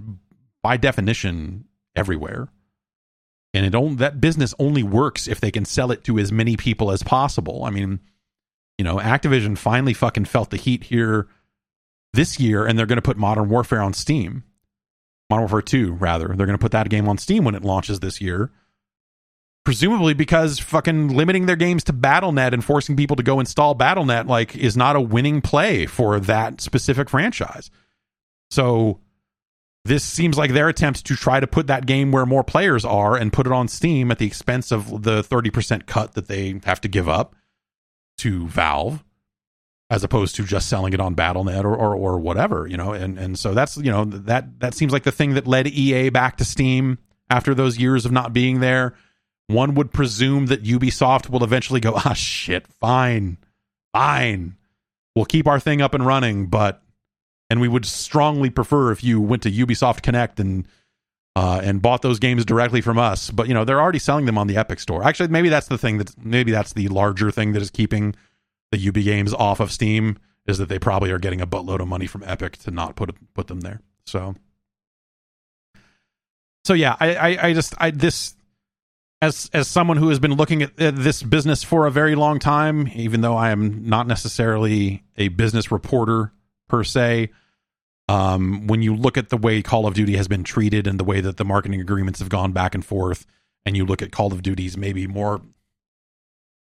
by 0.62 0.77
definition 0.77 1.64
everywhere, 1.94 2.48
and 3.55 3.64
it 3.64 3.70
don't 3.70 3.97
that 3.97 4.20
business 4.20 4.55
only 4.59 4.82
works 4.82 5.28
if 5.28 5.40
they 5.40 5.51
can 5.51 5.64
sell 5.64 5.90
it 5.90 6.05
to 6.05 6.18
as 6.18 6.31
many 6.32 6.56
people 6.56 6.90
as 6.90 7.02
possible. 7.02 7.64
I 7.64 7.70
mean 7.70 8.01
you 8.78 8.85
know, 8.85 8.97
Activision 8.97 9.56
finally 9.56 9.94
fucking 9.94 10.27
felt 10.27 10.51
the 10.51 10.56
heat 10.56 10.85
here 10.85 11.28
this 12.12 12.39
year, 12.39 12.66
and 12.66 12.78
they're 12.78 12.86
going 12.86 12.97
to 12.97 13.02
put 13.02 13.16
Modern 13.16 13.48
Warfare 13.48 13.82
on 13.82 13.94
Steam. 13.94 14.44
Modern 15.31 15.44
Warfare 15.44 15.62
2, 15.62 15.93
rather. 15.94 16.28
They're 16.28 16.47
going 16.47 16.59
to 16.59 16.62
put 16.62 16.73
that 16.73 16.90
game 16.90 17.09
on 17.09 17.18
Steam 17.18 17.44
when 17.44 17.55
it 17.55 17.64
launches 17.64 18.01
this 18.01 18.20
year. 18.20 18.51
Presumably 19.66 20.14
because 20.14 20.60
fucking 20.60 21.09
limiting 21.09 21.47
their 21.47 21.56
games 21.56 21.82
to 21.84 21.93
BattleNet 21.93 22.52
and 22.52 22.64
forcing 22.64 22.94
people 22.94 23.16
to 23.16 23.24
go 23.24 23.40
install 23.40 23.74
BattleNet 23.74 24.28
like 24.28 24.55
is 24.55 24.76
not 24.76 24.94
a 24.94 25.01
winning 25.01 25.40
play 25.40 25.86
for 25.86 26.20
that 26.20 26.60
specific 26.60 27.10
franchise. 27.10 27.68
So 28.48 29.01
this 29.84 30.05
seems 30.05 30.38
like 30.38 30.52
their 30.52 30.68
attempt 30.68 31.05
to 31.06 31.16
try 31.16 31.40
to 31.40 31.48
put 31.48 31.66
that 31.66 31.84
game 31.84 32.12
where 32.12 32.24
more 32.24 32.44
players 32.44 32.84
are 32.84 33.16
and 33.16 33.32
put 33.32 33.44
it 33.44 33.52
on 33.52 33.66
Steam 33.66 34.12
at 34.12 34.18
the 34.18 34.26
expense 34.28 34.70
of 34.70 35.02
the 35.02 35.22
30% 35.22 35.86
cut 35.86 36.14
that 36.14 36.28
they 36.28 36.60
have 36.64 36.80
to 36.82 36.88
give 36.88 37.09
up 37.09 37.34
to 38.18 38.47
Valve 38.47 39.02
as 39.90 40.05
opposed 40.05 40.36
to 40.36 40.44
just 40.44 40.68
selling 40.68 40.93
it 40.93 41.01
on 41.01 41.16
BattleNet 41.16 41.64
or, 41.64 41.74
or, 41.74 41.97
or 41.97 42.20
whatever, 42.20 42.68
you 42.68 42.76
know. 42.76 42.93
And 42.93 43.18
and 43.18 43.36
so 43.36 43.52
that's 43.52 43.76
you 43.76 43.90
know 43.90 44.05
that 44.05 44.60
that 44.60 44.74
seems 44.74 44.93
like 44.93 45.02
the 45.02 45.10
thing 45.10 45.34
that 45.34 45.48
led 45.48 45.66
EA 45.66 46.10
back 46.10 46.36
to 46.36 46.44
Steam 46.44 46.98
after 47.28 47.52
those 47.52 47.78
years 47.78 48.06
of 48.06 48.12
not 48.12 48.32
being 48.32 48.60
there. 48.60 48.94
One 49.48 49.74
would 49.74 49.93
presume 49.93 50.47
that 50.47 50.64
Ubisoft 50.64 51.31
will 51.31 51.44
eventually 51.44 51.81
go, 51.81 51.94
ah, 51.94 52.14
shit, 52.14 52.66
fine, 52.66 53.39
fine, 53.93 54.56
we'll 55.16 55.24
keep 55.24 55.48
our 55.48 55.59
thing 55.59 55.82
up 55.82 55.94
and 55.94 56.06
running, 56.06 56.47
but 56.47 56.82
and 57.51 57.60
we 57.60 57.68
would 57.68 57.86
strongly 57.86 58.51
prefer 58.51 58.93
if 58.93 59.02
you 59.02 59.20
went 59.20 59.43
to 59.44 59.51
Ubisoft 59.51 60.02
Connect 60.02 60.39
and 60.39 60.68
uh, 61.35 61.60
and 61.62 61.82
bought 61.82 62.02
those 62.02 62.18
games 62.18 62.44
directly 62.44 62.81
from 62.81 62.98
us. 62.98 63.31
But 63.31 63.48
you 63.48 63.55
know, 63.55 63.64
they're 63.64 63.81
already 63.81 63.98
selling 63.98 64.27
them 64.27 64.39
on 64.39 64.47
the 64.47 64.56
Epic 64.56 64.81
Store. 64.81 65.02
Actually, 65.02 65.28
maybe 65.28 65.48
that's 65.48 65.68
the 65.68 65.78
thing 65.78 65.98
that 65.98 66.16
maybe 66.24 66.52
that's 66.52 66.73
the 66.73 66.89
larger 66.89 67.31
thing 67.31 67.52
that 67.52 67.62
is 67.62 67.70
keeping 67.70 68.14
the 68.70 68.78
Ubi 68.78 69.02
games 69.02 69.35
off 69.35 69.60
of 69.60 69.73
Steam 69.73 70.18
is 70.47 70.59
that 70.59 70.68
they 70.68 70.78
probably 70.78 71.10
are 71.10 71.18
getting 71.18 71.40
a 71.40 71.47
buttload 71.47 71.81
of 71.81 71.89
money 71.89 72.06
from 72.06 72.23
Epic 72.24 72.56
to 72.59 72.70
not 72.70 72.97
put 72.97 73.14
put 73.35 73.48
them 73.48 73.60
there. 73.60 73.81
So, 74.06 74.35
so 76.64 76.74
yeah, 76.74 76.97
I, 77.01 77.14
I, 77.14 77.47
I 77.48 77.52
just 77.52 77.74
I 77.78 77.90
this 77.90 78.35
as 79.20 79.51
as 79.52 79.68
someone 79.68 79.97
who 79.97 80.09
has 80.09 80.18
been 80.18 80.34
looking 80.34 80.62
at 80.62 80.76
this 80.76 81.22
business 81.22 81.62
for 81.62 81.86
a 81.86 81.90
very 81.90 82.14
long 82.14 82.38
time, 82.38 82.88
even 82.94 83.20
though 83.22 83.36
I 83.36 83.51
am 83.51 83.88
not 83.88 84.06
necessarily 84.06 85.05
a 85.16 85.28
business 85.28 85.70
reporter 85.70 86.32
per 86.68 86.84
se 86.84 87.30
um, 88.09 88.66
when 88.66 88.82
you 88.82 88.94
look 88.94 89.16
at 89.16 89.30
the 89.30 89.36
way 89.36 89.62
Call 89.62 89.86
of 89.86 89.94
Duty 89.94 90.16
has 90.16 90.28
been 90.28 90.44
treated 90.44 90.86
and 90.86 91.01
the 91.01 91.05
way 91.05 91.20
that 91.20 91.38
the 91.38 91.44
marketing 91.44 91.80
agreements 91.80 92.20
have 92.20 92.28
gone 92.28 92.52
back 92.52 92.74
and 92.74 92.84
forth, 92.84 93.26
and 93.64 93.76
you 93.76 93.84
look 93.84 94.02
at 94.02 94.12
Call 94.12 94.32
of 94.32 94.43
Duty's 94.43 94.76
maybe 94.76 95.06
more 95.06 95.40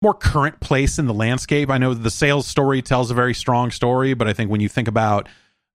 more 0.01 0.13
current 0.13 0.59
place 0.59 0.99
in 0.99 1.07
the 1.07 1.13
landscape. 1.13 1.69
I 1.69 1.77
know 1.77 1.93
the 1.93 2.11
sales 2.11 2.47
story 2.47 2.81
tells 2.81 3.11
a 3.11 3.13
very 3.13 3.33
strong 3.33 3.71
story, 3.71 4.13
but 4.13 4.27
I 4.27 4.33
think 4.33 4.51
when 4.51 4.61
you 4.61 4.69
think 4.69 4.87
about 4.87 5.27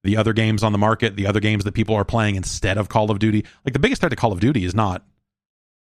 the 0.02 0.16
other 0.16 0.32
games 0.32 0.62
on 0.62 0.72
the 0.72 0.78
market, 0.78 1.16
the 1.16 1.26
other 1.26 1.40
games 1.40 1.64
that 1.64 1.72
people 1.72 1.94
are 1.94 2.04
playing 2.04 2.36
instead 2.36 2.78
of 2.78 2.88
Call 2.88 3.10
of 3.10 3.18
Duty, 3.18 3.44
like 3.64 3.72
the 3.72 3.78
biggest 3.78 4.00
threat 4.00 4.10
to 4.10 4.16
Call 4.16 4.32
of 4.32 4.40
Duty 4.40 4.64
is 4.64 4.74
not 4.74 5.04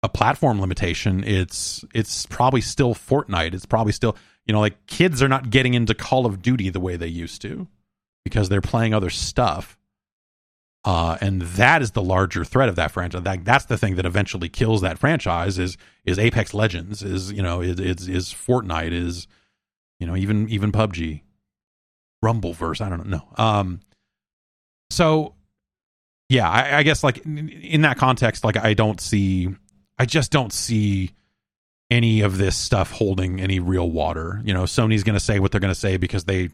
a 0.06 0.10
platform 0.10 0.61
limitation. 0.61 1.23
It's 1.23 1.84
it's 1.94 2.26
probably 2.27 2.61
still 2.61 2.94
Fortnite. 2.94 3.53
It's 3.53 3.65
probably 3.65 3.91
still 3.91 4.15
you 4.45 4.53
know 4.53 4.60
like 4.60 4.88
kids 4.88 5.22
are 5.22 5.27
not 5.27 5.49
getting 5.49 5.73
into 5.73 5.94
Call 5.94 6.26
of 6.26 6.41
Duty 6.41 6.69
the 6.69 6.80
way 6.80 6.95
they 6.95 7.07
used 7.07 7.41
to 7.41 7.68
because 8.23 8.48
they're 8.48 8.61
playing 8.61 8.94
other 8.94 9.10
stuff. 9.10 9.77
Uh, 10.86 11.18
and 11.19 11.41
that 11.41 11.82
is 11.82 11.91
the 11.91 12.03
larger 12.03 12.45
threat 12.45 12.69
of 12.69 12.76
that 12.76 12.91
franchise. 12.91 13.23
That, 13.23 13.44
that's 13.44 13.65
the 13.65 13.77
thing 13.77 13.95
that 13.95 14.06
eventually 14.06 14.49
kills 14.49 14.82
that 14.82 14.99
franchise. 14.99 15.57
Is 15.57 15.77
is 16.06 16.19
Apex 16.19 16.53
Legends? 16.53 17.02
Is 17.02 17.32
you 17.32 17.41
know 17.41 17.61
is 17.61 17.80
is, 17.80 18.07
is 18.07 18.30
Fortnite? 18.30 18.91
Is 18.91 19.27
you 19.99 20.06
know 20.06 20.15
even 20.15 20.48
even 20.49 20.72
PUBG, 20.72 21.22
Rumbleverse? 22.23 22.82
I 22.82 22.90
don't 22.90 23.07
know. 23.07 23.27
Um, 23.38 23.80
so 24.91 25.34
yeah, 26.30 26.49
I, 26.49 26.77
I 26.77 26.84
guess 26.84 27.03
like 27.03 27.19
in, 27.26 27.49
in 27.49 27.82
that 27.82 27.98
context, 27.98 28.44
like 28.44 28.57
I 28.57 28.73
don't 28.73 28.99
see, 28.99 29.49
I 29.98 30.06
just 30.06 30.32
don't 30.32 30.54
see 30.54 31.12
any 31.90 32.22
of 32.22 32.38
this 32.38 32.56
stuff 32.58 32.92
holding 32.92 33.40
any 33.40 33.60
real 33.60 33.90
water. 33.90 34.42
You 34.44 34.54
know, 34.54 34.64
Sony's 34.64 35.04
going 35.04 35.16
to 35.16 35.20
say 35.20 35.40
what 35.40 35.52
they're 35.52 35.62
going 35.62 35.74
to 35.74 35.80
say 35.80 35.98
because 35.98 36.26
they 36.26 36.50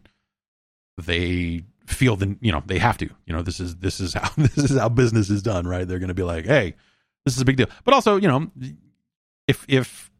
they 0.97 1.63
feel 1.87 2.15
the 2.15 2.37
you 2.41 2.51
know 2.51 2.63
they 2.65 2.77
have 2.77 2.97
to 2.97 3.05
you 3.25 3.33
know 3.33 3.41
this 3.41 3.59
is 3.59 3.75
this 3.77 3.99
is 3.99 4.13
how 4.13 4.29
this 4.37 4.57
is 4.57 4.77
how 4.77 4.87
business 4.87 5.29
is 5.29 5.41
done 5.41 5.67
right 5.67 5.87
they're 5.87 5.99
going 5.99 6.09
to 6.09 6.13
be 6.13 6.23
like 6.23 6.45
hey 6.45 6.73
this 7.25 7.35
is 7.35 7.41
a 7.41 7.45
big 7.45 7.57
deal 7.57 7.67
but 7.83 7.93
also 7.93 8.17
you 8.17 8.27
know 8.27 8.49
if 9.47 9.65
if 9.67 10.11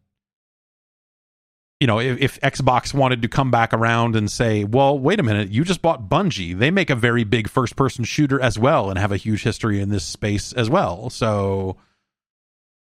you 1.80 1.88
know, 1.88 1.99
if, 1.99 2.19
if, 2.22 2.39
Xbox 2.41 2.93
wanted 2.93 3.23
to 3.23 3.27
come 3.27 3.49
back 3.49 3.73
around 3.73 4.15
and 4.15 4.30
say, 4.30 4.64
well, 4.64 4.99
wait 4.99 5.19
a 5.19 5.23
minute, 5.23 5.49
you 5.49 5.64
just 5.64 5.81
bought 5.81 6.07
Bungie. 6.07 6.56
They 6.56 6.69
make 6.69 6.91
a 6.91 6.95
very 6.95 7.23
big 7.23 7.49
first 7.49 7.76
person 7.76 8.03
shooter 8.03 8.39
as 8.39 8.60
well 8.60 8.91
and 8.91 8.99
have 8.99 9.11
a 9.11 9.18
huge 9.18 9.41
history 9.41 9.81
in 9.81 9.89
this 9.89 10.06
space 10.06 10.53
as 10.53 10.69
well. 10.69 11.10
So, 11.10 11.77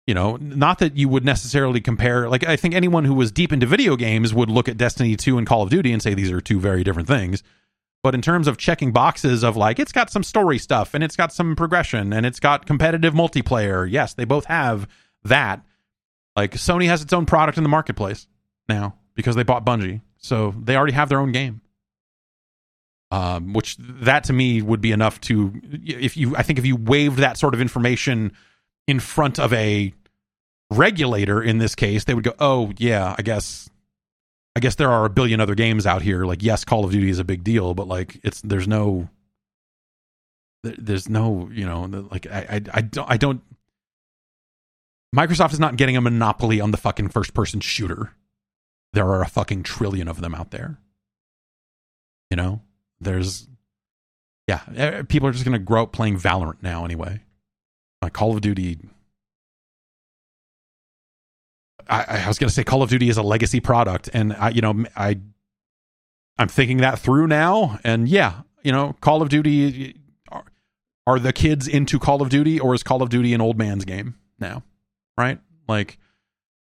you 0.09 0.15
know, 0.15 0.39
not 0.41 0.79
that 0.79 0.97
you 0.97 1.07
would 1.07 1.23
necessarily 1.23 1.83
compare, 1.83 2.31
like, 2.31 2.43
I 2.43 2.57
think 2.57 2.75
anyone 2.75 3.05
who 3.05 3.13
was 3.13 3.31
deep 3.31 3.53
into 3.53 3.67
video 3.67 3.95
games 3.95 4.33
would 4.33 4.49
look 4.49 4.67
at 4.67 4.79
Destiny 4.79 5.17
2 5.17 5.37
and 5.37 5.47
Call 5.47 5.63
of 5.63 5.69
Duty 5.69 5.93
and 5.93 6.03
say 6.03 6.15
these 6.15 6.33
are 6.33 6.41
two 6.41 6.59
very 6.59 6.83
different 6.83 7.09
things. 7.09 7.43
But 8.03 8.15
in 8.15 8.23
terms 8.23 8.49
of 8.49 8.57
checking 8.57 8.91
boxes 8.91 9.45
of 9.45 9.55
like, 9.55 9.79
it's 9.79 9.93
got 9.93 10.09
some 10.09 10.23
story 10.23 10.57
stuff 10.57 10.95
and 10.95 11.05
it's 11.05 11.15
got 11.15 11.31
some 11.31 11.55
progression 11.55 12.15
and 12.15 12.25
it's 12.25 12.41
got 12.41 12.65
competitive 12.65 13.13
multiplayer. 13.13 13.87
Yes, 13.87 14.15
they 14.15 14.25
both 14.25 14.47
have 14.47 14.89
that. 15.25 15.61
Like, 16.35 16.53
Sony 16.53 16.87
has 16.87 17.03
its 17.03 17.13
own 17.13 17.27
product 17.27 17.59
in 17.59 17.63
the 17.63 17.69
marketplace 17.69 18.29
now 18.67 18.97
because 19.15 19.37
they 19.37 19.43
bought 19.43 19.67
Bungie. 19.67 20.01
So 20.17 20.55
they 20.59 20.75
already 20.75 20.95
have 20.95 21.11
their 21.11 21.21
own 21.21 21.33
game. 21.33 21.61
Um, 23.11 23.53
which 23.53 23.77
that 23.79 24.25
to 24.25 24.33
me 24.33 24.63
would 24.63 24.81
be 24.81 24.93
enough 24.93 25.21
to 25.23 25.53
if 25.63 26.17
you 26.17 26.37
I 26.37 26.43
think 26.43 26.59
if 26.59 26.67
you 26.67 26.77
waived 26.77 27.19
that 27.19 27.39
sort 27.39 27.55
of 27.55 27.61
information 27.61 28.33
in 28.89 28.98
front 28.98 29.39
of 29.39 29.52
a 29.52 29.94
regulator 30.70 31.40
in 31.40 31.59
this 31.59 31.77
case, 31.77 32.05
they 32.05 32.15
would 32.15 32.24
go, 32.24 32.35
"Oh 32.40 32.73
yeah, 32.77 33.15
I 33.16 33.23
guess 33.23 33.70
I 34.56 34.60
guess 34.60 34.74
there 34.74 34.90
are 34.90 35.05
a 35.05 35.10
billion 35.10 35.40
other 35.40 35.55
games 35.55 35.86
out 35.86 36.02
here. 36.02 36.24
Like 36.24 36.43
yes, 36.43 36.65
Call 36.65 36.85
of 36.85 36.90
Duty 36.90 37.10
is 37.10 37.20
a 37.20 37.24
big 37.24 37.44
deal, 37.44 37.74
but 37.74 37.86
like 37.86 38.19
it's 38.24 38.40
there's 38.40 38.66
no 38.66 39.09
there's 40.65 41.09
no, 41.09 41.48
you 41.52 41.65
know, 41.65 42.09
like 42.10 42.27
I 42.27 42.40
I, 42.51 42.60
I 42.74 42.81
don't 42.81 43.10
I 43.10 43.16
don't 43.16 43.43
Microsoft 45.15 45.52
is 45.52 45.60
not 45.60 45.77
getting 45.77 45.97
a 45.97 46.01
monopoly 46.01 46.60
on 46.60 46.73
the 46.73 46.77
fucking 46.77 47.10
first 47.10 47.32
person 47.32 47.60
shooter 47.60 48.12
there 48.93 49.06
are 49.06 49.23
a 49.23 49.28
fucking 49.28 49.62
trillion 49.62 50.09
of 50.09 50.20
them 50.20 50.35
out 50.35 50.51
there. 50.51 50.78
You 52.31 52.36
know, 52.36 52.62
there's, 53.01 53.48
yeah, 54.47 55.02
people 55.02 55.28
are 55.28 55.32
just 55.32 55.44
going 55.44 55.59
to 55.59 55.65
grow 55.65 55.85
up 55.85 55.93
playing 55.93 56.19
Valorant 56.19 56.62
now 56.62 56.85
anyway. 56.85 57.20
Like 58.03 58.12
Call 58.12 58.33
of 58.33 58.41
Duty. 58.41 58.79
I, 61.89 62.23
I 62.25 62.29
was 62.29 62.39
going 62.39 62.49
to 62.49 62.55
say 62.55 62.65
Call 62.65 62.83
of 62.83 62.91
Duty 62.91 63.09
is 63.09 63.16
a 63.16 63.23
legacy 63.23 63.61
product, 63.61 64.11
and 64.12 64.35
I, 64.35 64.51
you 64.51 64.61
know, 64.61 64.85
I, 64.95 65.19
I'm 66.39 66.49
thinking 66.49 66.79
that 66.79 66.99
through 66.99 67.27
now, 67.27 67.79
and 67.83 68.09
yeah, 68.09 68.43
you 68.62 68.73
know, 68.73 68.95
Call 69.01 69.23
of 69.23 69.29
Duty. 69.29 69.97
Are, 70.31 70.45
are 71.07 71.19
the 71.19 71.33
kids 71.33 71.66
into 71.66 71.99
Call 71.99 72.20
of 72.20 72.29
Duty, 72.29 72.61
or 72.61 72.75
is 72.75 72.83
Call 72.83 73.03
of 73.03 73.09
Duty 73.09 73.33
an 73.33 73.41
old 73.41 73.57
man's 73.57 73.85
game 73.85 74.16
now? 74.39 74.62
Right? 75.16 75.41
Like, 75.66 75.99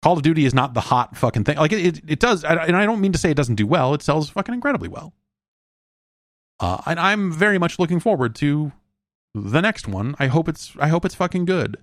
Call 0.04 0.14
of 0.14 0.22
Duty 0.22 0.46
is 0.46 0.54
not 0.54 0.76
the 0.76 0.82
hot 0.82 1.18
fucking 1.18 1.44
thing. 1.44 1.58
Like 1.58 1.74
it, 1.74 1.98
it, 1.98 2.02
it 2.08 2.20
does, 2.20 2.44
and 2.44 2.78
I 2.78 2.86
don't 2.86 3.02
mean 3.02 3.12
to 3.12 3.18
say 3.18 3.32
it 3.32 3.38
doesn't 3.38 3.56
do 3.56 3.66
well. 3.66 3.96
It 3.96 4.04
sells 4.04 4.30
fucking 4.30 4.54
incredibly 4.54 4.88
well. 4.88 5.14
Uh, 6.60 6.82
and 6.86 7.00
I'm 7.00 7.32
very 7.32 7.58
much 7.58 7.80
looking 7.80 8.00
forward 8.00 8.36
to 8.36 8.72
the 9.36 9.62
next 9.62 9.88
one. 9.88 10.16
I 10.18 10.28
hope 10.28 10.48
it's 10.48 10.74
I 10.80 10.88
hope 10.88 11.06
it's 11.06 11.16
fucking 11.16 11.46
good. 11.46 11.78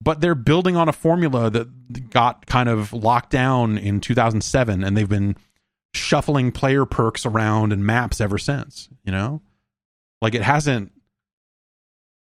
But 0.00 0.20
they're 0.20 0.34
building 0.34 0.76
on 0.76 0.88
a 0.88 0.92
formula 0.92 1.50
that 1.50 2.10
got 2.10 2.46
kind 2.46 2.68
of 2.68 2.92
locked 2.92 3.30
down 3.30 3.76
in 3.76 4.00
2007, 4.00 4.84
and 4.84 4.96
they've 4.96 5.08
been 5.08 5.36
shuffling 5.92 6.52
player 6.52 6.84
perks 6.84 7.26
around 7.26 7.72
and 7.72 7.84
maps 7.84 8.20
ever 8.20 8.38
since. 8.38 8.88
You 9.04 9.12
know, 9.12 9.42
like 10.22 10.34
it 10.34 10.42
hasn't. 10.42 10.92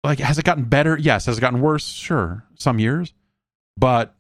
Like 0.02 0.20
has 0.20 0.38
it 0.38 0.44
gotten 0.44 0.64
better? 0.64 0.96
Yes. 0.96 1.26
Has 1.26 1.38
it 1.38 1.40
gotten 1.40 1.60
worse? 1.60 1.86
Sure, 1.88 2.44
some 2.54 2.78
years, 2.78 3.12
but 3.76 4.14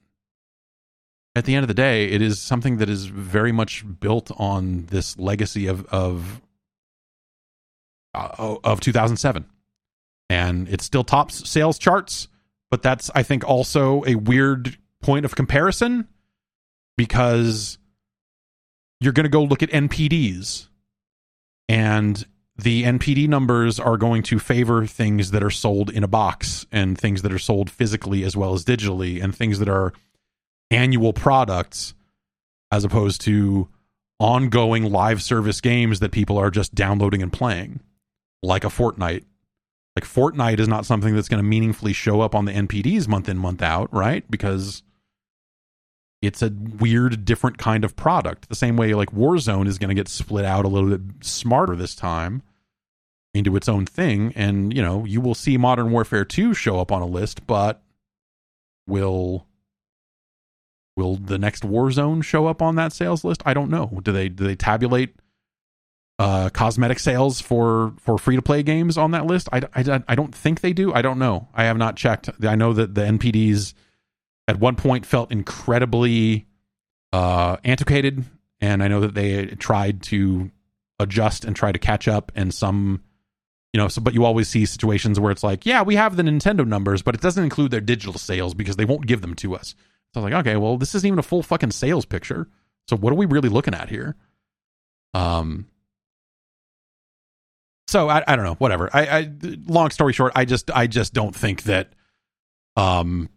at 1.36 1.44
the 1.44 1.54
end 1.54 1.62
of 1.64 1.68
the 1.68 1.74
day, 1.74 2.06
it 2.06 2.22
is 2.22 2.40
something 2.40 2.78
that 2.78 2.88
is 2.88 3.06
very 3.06 3.52
much 3.52 3.84
built 4.00 4.32
on 4.36 4.86
this 4.86 5.18
legacy 5.18 5.66
of 5.66 5.86
of 5.86 6.40
uh, 8.14 8.56
of 8.64 8.80
2007, 8.80 9.44
and 10.28 10.68
it 10.68 10.80
still 10.80 11.04
tops 11.04 11.48
sales 11.48 11.78
charts. 11.78 12.28
But 12.70 12.82
that's 12.82 13.10
I 13.14 13.22
think 13.22 13.44
also 13.44 14.02
a 14.06 14.16
weird 14.16 14.76
point 15.00 15.24
of 15.24 15.36
comparison 15.36 16.08
because 16.96 17.78
you're 19.00 19.12
going 19.12 19.24
to 19.24 19.30
go 19.30 19.44
look 19.44 19.62
at 19.62 19.70
NPDs, 19.70 20.68
and 21.68 22.26
the 22.56 22.84
NPD 22.84 23.28
numbers 23.28 23.78
are 23.78 23.98
going 23.98 24.22
to 24.24 24.38
favor 24.38 24.86
things 24.86 25.30
that 25.30 25.42
are 25.44 25.50
sold 25.50 25.90
in 25.90 26.02
a 26.02 26.08
box 26.08 26.66
and 26.72 26.98
things 26.98 27.22
that 27.22 27.32
are 27.32 27.38
sold 27.38 27.70
physically 27.70 28.24
as 28.24 28.36
well 28.36 28.54
as 28.54 28.64
digitally, 28.64 29.22
and 29.22 29.34
things 29.34 29.58
that 29.58 29.68
are 29.68 29.92
annual 30.70 31.12
products 31.12 31.94
as 32.72 32.84
opposed 32.84 33.20
to 33.20 33.68
ongoing 34.18 34.90
live 34.90 35.22
service 35.22 35.60
games 35.60 36.00
that 36.00 36.10
people 36.10 36.38
are 36.38 36.50
just 36.50 36.74
downloading 36.74 37.22
and 37.22 37.32
playing, 37.32 37.80
like 38.42 38.64
a 38.64 38.68
Fortnite. 38.68 39.24
Like 39.96 40.04
Fortnite 40.04 40.60
is 40.60 40.68
not 40.68 40.84
something 40.84 41.14
that's 41.14 41.28
going 41.28 41.42
to 41.42 41.48
meaningfully 41.48 41.94
show 41.94 42.20
up 42.20 42.34
on 42.34 42.44
the 42.44 42.52
NPDs 42.52 43.08
month 43.08 43.28
in, 43.28 43.38
month 43.38 43.62
out, 43.62 43.92
right? 43.92 44.30
Because 44.30 44.82
it's 46.20 46.42
a 46.42 46.50
weird, 46.50 47.24
different 47.24 47.56
kind 47.56 47.84
of 47.84 47.96
product. 47.96 48.48
The 48.48 48.54
same 48.54 48.76
way, 48.76 48.92
like 48.94 49.10
Warzone 49.12 49.66
is 49.66 49.78
going 49.78 49.88
to 49.88 49.94
get 49.94 50.08
split 50.08 50.44
out 50.44 50.64
a 50.64 50.68
little 50.68 50.90
bit 50.90 51.24
smarter 51.24 51.74
this 51.74 51.94
time 51.94 52.42
into 53.32 53.56
its 53.56 53.68
own 53.68 53.86
thing. 53.86 54.32
And, 54.36 54.74
you 54.74 54.82
know, 54.82 55.04
you 55.06 55.20
will 55.20 55.34
see 55.34 55.56
Modern 55.56 55.90
Warfare 55.90 56.24
2 56.24 56.52
show 56.52 56.78
up 56.78 56.92
on 56.92 57.00
a 57.00 57.06
list, 57.06 57.46
but 57.46 57.82
will 58.86 59.46
Will 60.96 61.16
the 61.16 61.38
next 61.38 61.62
Warzone 61.62 62.24
show 62.24 62.46
up 62.46 62.62
on 62.62 62.76
that 62.76 62.92
sales 62.92 63.22
list? 63.22 63.42
I 63.44 63.52
don't 63.52 63.70
know. 63.70 64.00
Do 64.02 64.12
they 64.12 64.28
do 64.28 64.44
they 64.44 64.56
tabulate 64.56 65.14
uh, 66.18 66.50
cosmetic 66.50 66.98
sales 66.98 67.40
for 67.40 67.94
for 67.98 68.18
free 68.18 68.36
to 68.36 68.42
play 68.42 68.62
games 68.62 68.96
on 68.96 69.10
that 69.12 69.26
list? 69.26 69.48
I, 69.52 69.62
I, 69.74 70.02
I 70.08 70.14
don't 70.14 70.34
think 70.34 70.60
they 70.60 70.72
do. 70.72 70.92
I 70.92 71.02
don't 71.02 71.18
know. 71.18 71.48
I 71.54 71.64
have 71.64 71.76
not 71.76 71.96
checked. 71.96 72.30
I 72.42 72.54
know 72.54 72.72
that 72.72 72.94
the 72.94 73.02
NPDs 73.02 73.74
at 74.48 74.58
one 74.58 74.76
point 74.76 75.06
felt 75.06 75.30
incredibly 75.30 76.46
uh, 77.12 77.56
antiquated, 77.64 78.24
and 78.60 78.82
I 78.82 78.88
know 78.88 79.00
that 79.00 79.14
they 79.14 79.46
tried 79.46 80.02
to 80.04 80.50
adjust 80.98 81.44
and 81.44 81.54
try 81.54 81.72
to 81.72 81.78
catch 81.78 82.08
up, 82.08 82.32
and 82.34 82.52
some 82.52 83.02
you 83.72 83.80
know 83.80 83.88
so 83.88 84.00
but 84.00 84.14
you 84.14 84.24
always 84.24 84.48
see 84.48 84.64
situations 84.64 85.20
where 85.20 85.30
it's 85.30 85.42
like 85.42 85.66
yeah 85.66 85.82
we 85.82 85.96
have 85.96 86.16
the 86.16 86.22
nintendo 86.22 86.66
numbers 86.66 87.02
but 87.02 87.14
it 87.14 87.20
doesn't 87.20 87.44
include 87.44 87.70
their 87.70 87.80
digital 87.80 88.14
sales 88.14 88.54
because 88.54 88.76
they 88.76 88.86
won't 88.86 89.06
give 89.06 89.20
them 89.20 89.34
to 89.34 89.54
us 89.54 89.74
so 90.16 90.22
I 90.22 90.24
was 90.24 90.32
like, 90.32 90.46
okay, 90.46 90.56
well, 90.56 90.78
this 90.78 90.94
isn't 90.94 91.06
even 91.06 91.18
a 91.18 91.22
full 91.22 91.42
fucking 91.42 91.72
sales 91.72 92.06
picture. 92.06 92.48
So 92.88 92.96
what 92.96 93.12
are 93.12 93.16
we 93.16 93.26
really 93.26 93.50
looking 93.50 93.74
at 93.74 93.90
here? 93.90 94.16
Um. 95.12 95.66
So 97.88 98.08
I, 98.08 98.24
I 98.26 98.36
don't 98.36 98.44
know. 98.44 98.54
Whatever. 98.54 98.90
I, 98.92 99.06
I 99.06 99.30
long 99.66 99.90
story 99.90 100.12
short, 100.12 100.32
I 100.34 100.44
just 100.44 100.70
I 100.70 100.86
just 100.86 101.12
don't 101.14 101.34
think 101.34 101.64
that. 101.64 101.92
Um. 102.76 103.28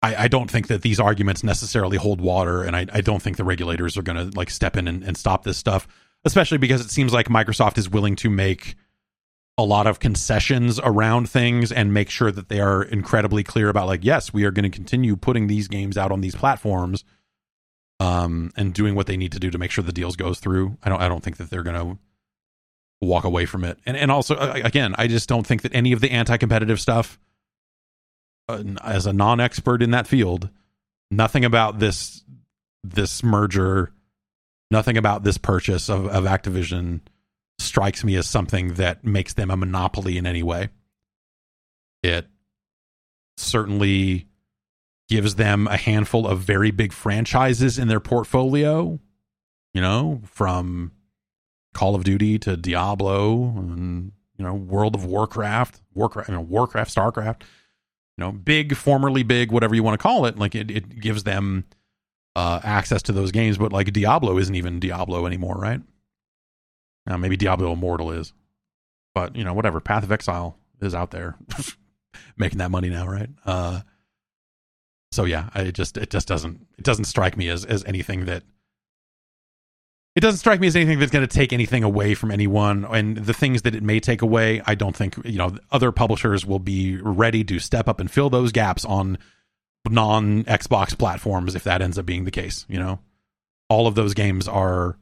I, 0.00 0.14
I 0.14 0.28
don't 0.28 0.48
think 0.48 0.68
that 0.68 0.82
these 0.82 1.00
arguments 1.00 1.42
necessarily 1.42 1.96
hold 1.96 2.20
water, 2.20 2.62
and 2.62 2.76
I, 2.76 2.86
I 2.92 3.00
don't 3.00 3.20
think 3.20 3.36
the 3.36 3.42
regulators 3.42 3.98
are 3.98 4.02
going 4.02 4.30
to 4.30 4.38
like 4.38 4.48
step 4.48 4.76
in 4.76 4.86
and, 4.86 5.02
and 5.02 5.16
stop 5.16 5.42
this 5.42 5.56
stuff, 5.58 5.88
especially 6.24 6.58
because 6.58 6.80
it 6.80 6.92
seems 6.92 7.12
like 7.12 7.26
Microsoft 7.26 7.78
is 7.78 7.90
willing 7.90 8.14
to 8.14 8.30
make 8.30 8.76
a 9.58 9.64
lot 9.64 9.88
of 9.88 9.98
concessions 9.98 10.78
around 10.78 11.28
things 11.28 11.72
and 11.72 11.92
make 11.92 12.08
sure 12.08 12.30
that 12.30 12.48
they 12.48 12.60
are 12.60 12.84
incredibly 12.84 13.42
clear 13.42 13.68
about 13.68 13.88
like 13.88 14.04
yes 14.04 14.32
we 14.32 14.44
are 14.44 14.52
going 14.52 14.62
to 14.62 14.74
continue 14.74 15.16
putting 15.16 15.48
these 15.48 15.66
games 15.66 15.98
out 15.98 16.12
on 16.12 16.20
these 16.20 16.36
platforms 16.36 17.04
um 17.98 18.52
and 18.56 18.72
doing 18.72 18.94
what 18.94 19.08
they 19.08 19.16
need 19.16 19.32
to 19.32 19.40
do 19.40 19.50
to 19.50 19.58
make 19.58 19.72
sure 19.72 19.82
the 19.82 19.92
deals 19.92 20.14
goes 20.14 20.38
through 20.38 20.78
i 20.84 20.88
don't 20.88 21.02
i 21.02 21.08
don't 21.08 21.24
think 21.24 21.38
that 21.38 21.50
they're 21.50 21.64
going 21.64 21.76
to 21.76 21.98
walk 23.00 23.24
away 23.24 23.46
from 23.46 23.64
it 23.64 23.78
and 23.86 23.96
and 23.96 24.10
also 24.10 24.36
again 24.36 24.94
i 24.98 25.06
just 25.06 25.28
don't 25.28 25.46
think 25.46 25.62
that 25.62 25.74
any 25.74 25.92
of 25.92 26.00
the 26.00 26.10
anti-competitive 26.10 26.80
stuff 26.80 27.18
uh, 28.48 28.62
as 28.82 29.06
a 29.06 29.12
non-expert 29.12 29.82
in 29.82 29.92
that 29.92 30.06
field 30.06 30.48
nothing 31.10 31.44
about 31.44 31.78
this 31.78 32.24
this 32.82 33.22
merger 33.22 33.92
nothing 34.70 34.96
about 34.96 35.22
this 35.22 35.38
purchase 35.38 35.88
of 35.88 36.06
of 36.08 36.24
activision 36.24 37.00
strikes 37.58 38.04
me 38.04 38.14
as 38.16 38.28
something 38.28 38.74
that 38.74 39.04
makes 39.04 39.34
them 39.34 39.50
a 39.50 39.56
monopoly 39.56 40.16
in 40.16 40.26
any 40.26 40.42
way. 40.42 40.68
It 42.02 42.26
certainly 43.36 44.26
gives 45.08 45.34
them 45.34 45.66
a 45.66 45.76
handful 45.76 46.26
of 46.26 46.40
very 46.40 46.70
big 46.70 46.92
franchises 46.92 47.78
in 47.78 47.88
their 47.88 48.00
portfolio, 48.00 48.98
you 49.74 49.80
know, 49.80 50.22
from 50.26 50.92
Call 51.74 51.94
of 51.94 52.04
Duty 52.04 52.38
to 52.40 52.56
Diablo 52.56 53.42
and 53.56 54.12
you 54.36 54.44
know 54.44 54.54
World 54.54 54.94
of 54.94 55.04
Warcraft, 55.04 55.80
Warcraft, 55.94 56.28
you 56.28 56.34
know, 56.34 56.40
Warcraft, 56.40 56.94
Starcraft, 56.94 57.42
you 57.42 58.24
know, 58.24 58.32
big, 58.32 58.76
formerly 58.76 59.22
big, 59.22 59.52
whatever 59.52 59.74
you 59.74 59.82
want 59.82 59.98
to 59.98 60.02
call 60.02 60.26
it. 60.26 60.38
Like 60.38 60.54
it, 60.54 60.70
it 60.70 61.00
gives 61.00 61.24
them 61.24 61.64
uh, 62.36 62.60
access 62.62 63.02
to 63.02 63.12
those 63.12 63.32
games, 63.32 63.58
but 63.58 63.72
like 63.72 63.92
Diablo 63.92 64.38
isn't 64.38 64.54
even 64.54 64.80
Diablo 64.80 65.26
anymore, 65.26 65.56
right? 65.56 65.80
Now, 67.06 67.16
maybe 67.16 67.36
Diablo 67.36 67.72
Immortal 67.72 68.12
is, 68.12 68.32
but 69.14 69.34
you 69.34 69.44
know, 69.44 69.54
whatever. 69.54 69.80
Path 69.80 70.04
of 70.04 70.12
Exile 70.12 70.58
is 70.80 70.94
out 70.94 71.10
there, 71.10 71.36
making 72.36 72.58
that 72.58 72.70
money 72.70 72.90
now, 72.90 73.06
right? 73.06 73.30
Uh, 73.46 73.80
so 75.10 75.24
yeah, 75.24 75.48
it 75.54 75.72
just 75.72 75.96
it 75.96 76.10
just 76.10 76.28
doesn't 76.28 76.66
it 76.76 76.84
doesn't 76.84 77.06
strike 77.06 77.36
me 77.36 77.48
as 77.48 77.64
as 77.64 77.84
anything 77.84 78.26
that 78.26 78.42
it 80.18 80.20
doesn't 80.20 80.38
strike 80.38 80.58
me 80.58 80.66
as 80.66 80.74
anything 80.74 80.98
that's 80.98 81.12
going 81.12 81.24
to 81.24 81.32
take 81.32 81.52
anything 81.52 81.84
away 81.84 82.12
from 82.12 82.32
anyone. 82.32 82.84
And 82.84 83.16
the 83.16 83.32
things 83.32 83.62
that 83.62 83.76
it 83.76 83.84
may 83.84 84.00
take 84.00 84.20
away, 84.20 84.60
I 84.66 84.74
don't 84.74 84.96
think 84.96 85.16
you 85.24 85.38
know 85.38 85.56
other 85.70 85.92
publishers 85.92 86.44
will 86.44 86.58
be 86.58 87.00
ready 87.00 87.44
to 87.44 87.60
step 87.60 87.86
up 87.86 88.00
and 88.00 88.10
fill 88.10 88.28
those 88.28 88.50
gaps 88.50 88.84
on 88.84 89.18
non 89.88 90.42
Xbox 90.42 90.98
platforms 90.98 91.54
if 91.54 91.62
that 91.62 91.82
ends 91.82 92.00
up 92.00 92.04
being 92.06 92.24
the 92.24 92.32
case. 92.32 92.66
You 92.68 92.80
know, 92.80 92.98
all 93.68 93.86
of 93.86 93.94
those 93.94 94.12
games 94.12 94.48
are 94.48 94.98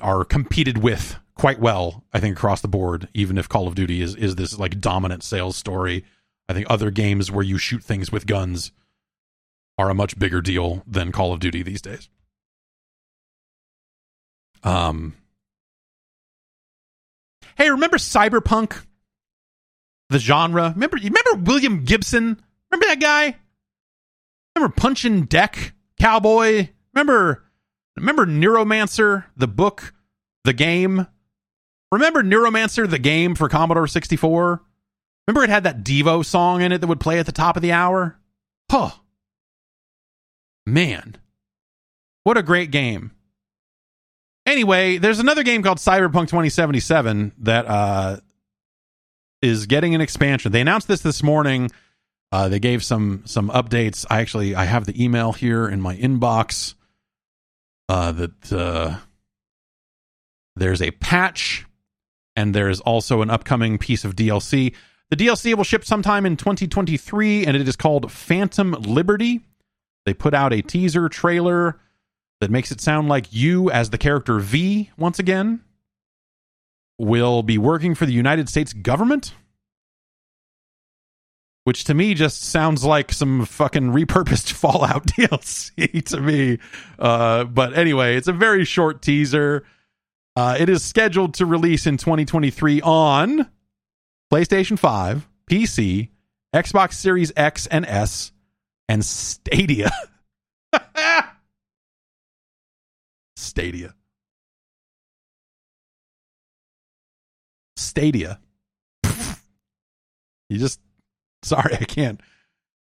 are 0.00 0.24
competed 0.24 0.78
with 0.78 1.14
quite 1.36 1.60
well, 1.60 2.02
I 2.12 2.18
think, 2.18 2.36
across 2.36 2.62
the 2.62 2.68
board. 2.68 3.06
Even 3.14 3.38
if 3.38 3.48
Call 3.48 3.68
of 3.68 3.76
Duty 3.76 4.02
is 4.02 4.16
is 4.16 4.34
this 4.34 4.58
like 4.58 4.80
dominant 4.80 5.22
sales 5.22 5.56
story, 5.56 6.04
I 6.48 6.52
think 6.52 6.66
other 6.68 6.90
games 6.90 7.30
where 7.30 7.44
you 7.44 7.58
shoot 7.58 7.84
things 7.84 8.10
with 8.10 8.26
guns 8.26 8.72
are 9.78 9.88
a 9.88 9.94
much 9.94 10.18
bigger 10.18 10.40
deal 10.40 10.82
than 10.84 11.12
Call 11.12 11.32
of 11.32 11.38
Duty 11.38 11.62
these 11.62 11.80
days. 11.80 12.08
Um. 14.62 15.14
Hey, 17.56 17.70
remember 17.70 17.98
Cyberpunk? 17.98 18.84
The 20.10 20.18
genre. 20.18 20.72
Remember? 20.74 20.96
You 20.96 21.10
remember 21.10 21.50
William 21.50 21.84
Gibson? 21.84 22.40
Remember 22.70 22.86
that 22.86 23.00
guy? 23.00 23.36
Remember 24.54 24.74
Punching 24.74 25.24
Deck 25.24 25.74
Cowboy? 25.98 26.68
Remember? 26.94 27.44
Remember 27.96 28.26
Neuromancer, 28.26 29.24
the 29.36 29.48
book, 29.48 29.94
the 30.44 30.52
game? 30.52 31.06
Remember 31.90 32.22
Neuromancer, 32.22 32.88
the 32.88 32.98
game 32.98 33.34
for 33.34 33.48
Commodore 33.48 33.86
64? 33.86 34.62
Remember 35.26 35.44
it 35.44 35.50
had 35.50 35.64
that 35.64 35.84
Devo 35.84 36.24
song 36.24 36.62
in 36.62 36.72
it 36.72 36.80
that 36.80 36.86
would 36.86 37.00
play 37.00 37.18
at 37.18 37.26
the 37.26 37.32
top 37.32 37.56
of 37.56 37.62
the 37.62 37.72
hour? 37.72 38.18
Huh. 38.70 38.90
Man. 40.66 41.16
What 42.24 42.38
a 42.38 42.42
great 42.42 42.70
game. 42.70 43.12
Anyway, 44.52 44.98
there's 44.98 45.18
another 45.18 45.44
game 45.44 45.62
called 45.62 45.78
Cyberpunk 45.78 46.28
2077 46.28 47.32
that 47.38 47.64
uh, 47.66 48.18
is 49.40 49.64
getting 49.64 49.94
an 49.94 50.02
expansion. 50.02 50.52
They 50.52 50.60
announced 50.60 50.88
this 50.88 51.00
this 51.00 51.22
morning. 51.22 51.70
Uh, 52.30 52.50
they 52.50 52.58
gave 52.58 52.84
some 52.84 53.22
some 53.24 53.48
updates. 53.48 54.04
I 54.10 54.20
actually 54.20 54.54
I 54.54 54.64
have 54.66 54.84
the 54.84 55.02
email 55.02 55.32
here 55.32 55.66
in 55.66 55.80
my 55.80 55.96
inbox. 55.96 56.74
Uh, 57.88 58.12
that 58.12 58.52
uh, 58.52 58.98
there's 60.56 60.82
a 60.82 60.90
patch, 60.90 61.64
and 62.36 62.54
there's 62.54 62.80
also 62.80 63.22
an 63.22 63.30
upcoming 63.30 63.78
piece 63.78 64.04
of 64.04 64.16
DLC. 64.16 64.74
The 65.08 65.16
DLC 65.16 65.54
will 65.54 65.64
ship 65.64 65.82
sometime 65.82 66.26
in 66.26 66.36
2023, 66.36 67.46
and 67.46 67.56
it 67.56 67.66
is 67.66 67.76
called 67.76 68.12
Phantom 68.12 68.72
Liberty. 68.72 69.40
They 70.04 70.12
put 70.12 70.34
out 70.34 70.52
a 70.52 70.60
teaser 70.60 71.08
trailer 71.08 71.80
that 72.42 72.50
makes 72.50 72.72
it 72.72 72.80
sound 72.80 73.08
like 73.08 73.32
you, 73.32 73.70
as 73.70 73.90
the 73.90 73.98
character 73.98 74.40
V, 74.40 74.90
once 74.98 75.20
again, 75.20 75.60
will 76.98 77.44
be 77.44 77.56
working 77.56 77.94
for 77.94 78.04
the 78.04 78.12
United 78.12 78.48
States 78.48 78.72
government. 78.72 79.32
Which 81.62 81.84
to 81.84 81.94
me 81.94 82.14
just 82.14 82.42
sounds 82.42 82.82
like 82.82 83.12
some 83.12 83.44
fucking 83.44 83.92
repurposed 83.92 84.50
Fallout 84.54 85.06
DLC 85.12 86.04
to 86.06 86.20
me. 86.20 86.58
Uh, 86.98 87.44
but 87.44 87.78
anyway, 87.78 88.16
it's 88.16 88.26
a 88.26 88.32
very 88.32 88.64
short 88.64 89.02
teaser. 89.02 89.64
Uh, 90.34 90.56
it 90.58 90.68
is 90.68 90.84
scheduled 90.84 91.34
to 91.34 91.46
release 91.46 91.86
in 91.86 91.96
2023 91.96 92.82
on 92.82 93.48
PlayStation 94.32 94.76
5, 94.76 95.28
PC, 95.48 96.08
Xbox 96.52 96.94
Series 96.94 97.32
X 97.36 97.68
and 97.68 97.86
S, 97.86 98.32
and 98.88 99.04
Stadia. 99.04 99.92
Stadia. 103.52 103.94
Stadia. 107.76 108.40
you 110.48 110.56
just 110.56 110.80
sorry, 111.42 111.74
I 111.80 111.84
can't. 111.84 112.18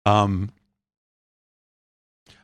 Um 0.05 0.51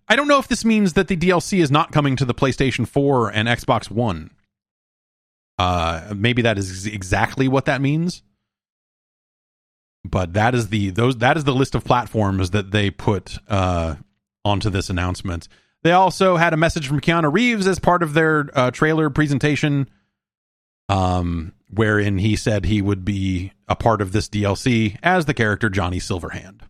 I 0.08 0.16
don't 0.16 0.26
know 0.28 0.38
if 0.38 0.48
this 0.48 0.64
means 0.64 0.94
that 0.94 1.08
the 1.08 1.18
DLC 1.18 1.60
is 1.60 1.70
not 1.70 1.92
coming 1.92 2.16
to 2.16 2.24
the 2.24 2.32
PlayStation 2.32 2.88
4 2.88 3.28
and 3.28 3.46
Xbox 3.46 3.90
One. 3.90 4.30
Uh 5.58 6.14
maybe 6.16 6.40
that 6.40 6.56
is 6.56 6.86
exactly 6.86 7.46
what 7.46 7.66
that 7.66 7.82
means. 7.82 8.22
But 10.02 10.32
that 10.32 10.54
is 10.54 10.68
the 10.68 10.88
those 10.88 11.18
that 11.18 11.36
is 11.36 11.44
the 11.44 11.54
list 11.54 11.74
of 11.74 11.84
platforms 11.84 12.52
that 12.52 12.70
they 12.70 12.90
put 12.90 13.36
uh 13.48 13.96
onto 14.46 14.70
this 14.70 14.88
announcement. 14.88 15.46
They 15.84 15.92
also 15.92 16.38
had 16.38 16.54
a 16.54 16.56
message 16.56 16.88
from 16.88 17.00
Keanu 17.00 17.30
Reeves 17.30 17.66
as 17.66 17.78
part 17.78 18.02
of 18.02 18.14
their 18.14 18.48
uh, 18.54 18.70
trailer 18.70 19.10
presentation, 19.10 19.88
um, 20.88 21.52
wherein 21.68 22.16
he 22.16 22.36
said 22.36 22.64
he 22.64 22.80
would 22.80 23.04
be 23.04 23.52
a 23.68 23.76
part 23.76 24.00
of 24.00 24.12
this 24.12 24.30
DLC 24.30 24.98
as 25.02 25.26
the 25.26 25.34
character 25.34 25.68
Johnny 25.68 25.98
Silverhand. 25.98 26.62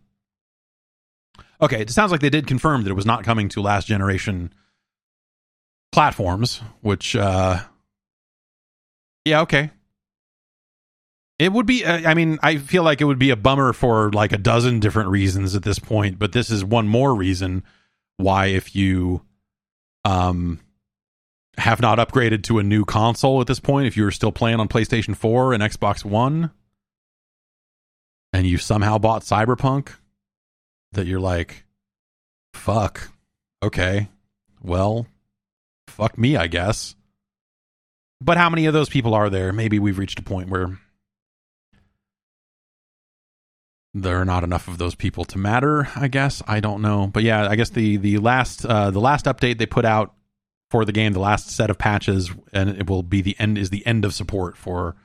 Okay, 1.61 1.81
it 1.81 1.89
sounds 1.89 2.11
like 2.11 2.19
they 2.19 2.29
did 2.29 2.45
confirm 2.45 2.83
that 2.83 2.89
it 2.89 2.95
was 2.95 3.05
not 3.05 3.23
coming 3.23 3.47
to 3.49 3.61
last 3.61 3.87
generation 3.87 4.53
platforms, 5.93 6.61
which, 6.81 7.15
uh, 7.15 7.61
yeah, 9.23 9.39
okay. 9.41 9.71
It 11.39 11.53
would 11.53 11.65
be, 11.65 11.85
I 11.85 12.13
mean, 12.13 12.37
I 12.43 12.57
feel 12.57 12.83
like 12.83 12.99
it 12.99 13.05
would 13.05 13.19
be 13.19 13.29
a 13.29 13.37
bummer 13.37 13.71
for 13.71 14.11
like 14.11 14.33
a 14.33 14.37
dozen 14.37 14.81
different 14.81 15.09
reasons 15.09 15.55
at 15.55 15.63
this 15.63 15.79
point, 15.79 16.19
but 16.19 16.33
this 16.33 16.49
is 16.49 16.65
one 16.65 16.87
more 16.89 17.15
reason 17.15 17.63
why 18.17 18.47
if 18.47 18.75
you 18.75 19.21
um 20.03 20.59
have 21.57 21.81
not 21.81 21.97
upgraded 21.97 22.43
to 22.43 22.59
a 22.59 22.63
new 22.63 22.85
console 22.85 23.41
at 23.41 23.47
this 23.47 23.59
point, 23.59 23.87
if 23.87 23.95
you're 23.95 24.11
still 24.11 24.31
playing 24.31 24.59
on 24.59 24.67
PlayStation 24.67 25.15
4 25.15 25.53
and 25.53 25.63
Xbox 25.63 26.03
One, 26.03 26.51
and 28.33 28.45
you 28.45 28.57
somehow 28.57 28.97
bought 28.97 29.21
Cyberpunk, 29.21 29.93
that 30.91 31.07
you're 31.07 31.19
like, 31.19 31.63
fuck, 32.53 33.09
okay, 33.63 34.09
well, 34.61 35.07
fuck 35.87 36.17
me, 36.17 36.35
I 36.35 36.47
guess. 36.47 36.95
But 38.21 38.37
how 38.37 38.49
many 38.49 38.65
of 38.65 38.73
those 38.73 38.89
people 38.89 39.13
are 39.13 39.29
there? 39.29 39.53
Maybe 39.53 39.79
we've 39.79 39.97
reached 39.97 40.19
a 40.19 40.23
point 40.23 40.49
where 40.49 40.77
there 43.95 44.19
are 44.19 44.25
not 44.25 44.43
enough 44.43 44.67
of 44.67 44.77
those 44.77 44.93
people 44.93 45.23
to 45.23 45.37
matter 45.37 45.87
i 45.95 46.07
guess. 46.07 46.43
I 46.47 46.59
don't 46.59 46.81
know. 46.81 47.07
But 47.11 47.23
yeah 47.23 47.47
i 47.49 47.55
guess 47.55 47.69
the 47.71 47.97
the 47.97 48.17
last 48.17 48.65
uh 48.65 48.91
the 48.91 48.99
last 48.99 49.25
update 49.25 49.57
they 49.57 49.65
put 49.65 49.85
out 49.85 50.13
for 50.69 50.83
the 50.83 50.91
game 50.91 51.13
the 51.13 51.19
last 51.19 51.49
set 51.49 51.69
of 51.69 51.77
patches 51.77 52.29
and 52.53 52.69
it 52.69 52.89
will 52.89 53.03
be 53.03 53.21
the 53.21 53.35
end 53.39 53.57
is 53.57 53.69
the 53.69 53.85
end 53.87 54.03
of 54.05 54.13
support 54.13 54.57
for 54.57 54.95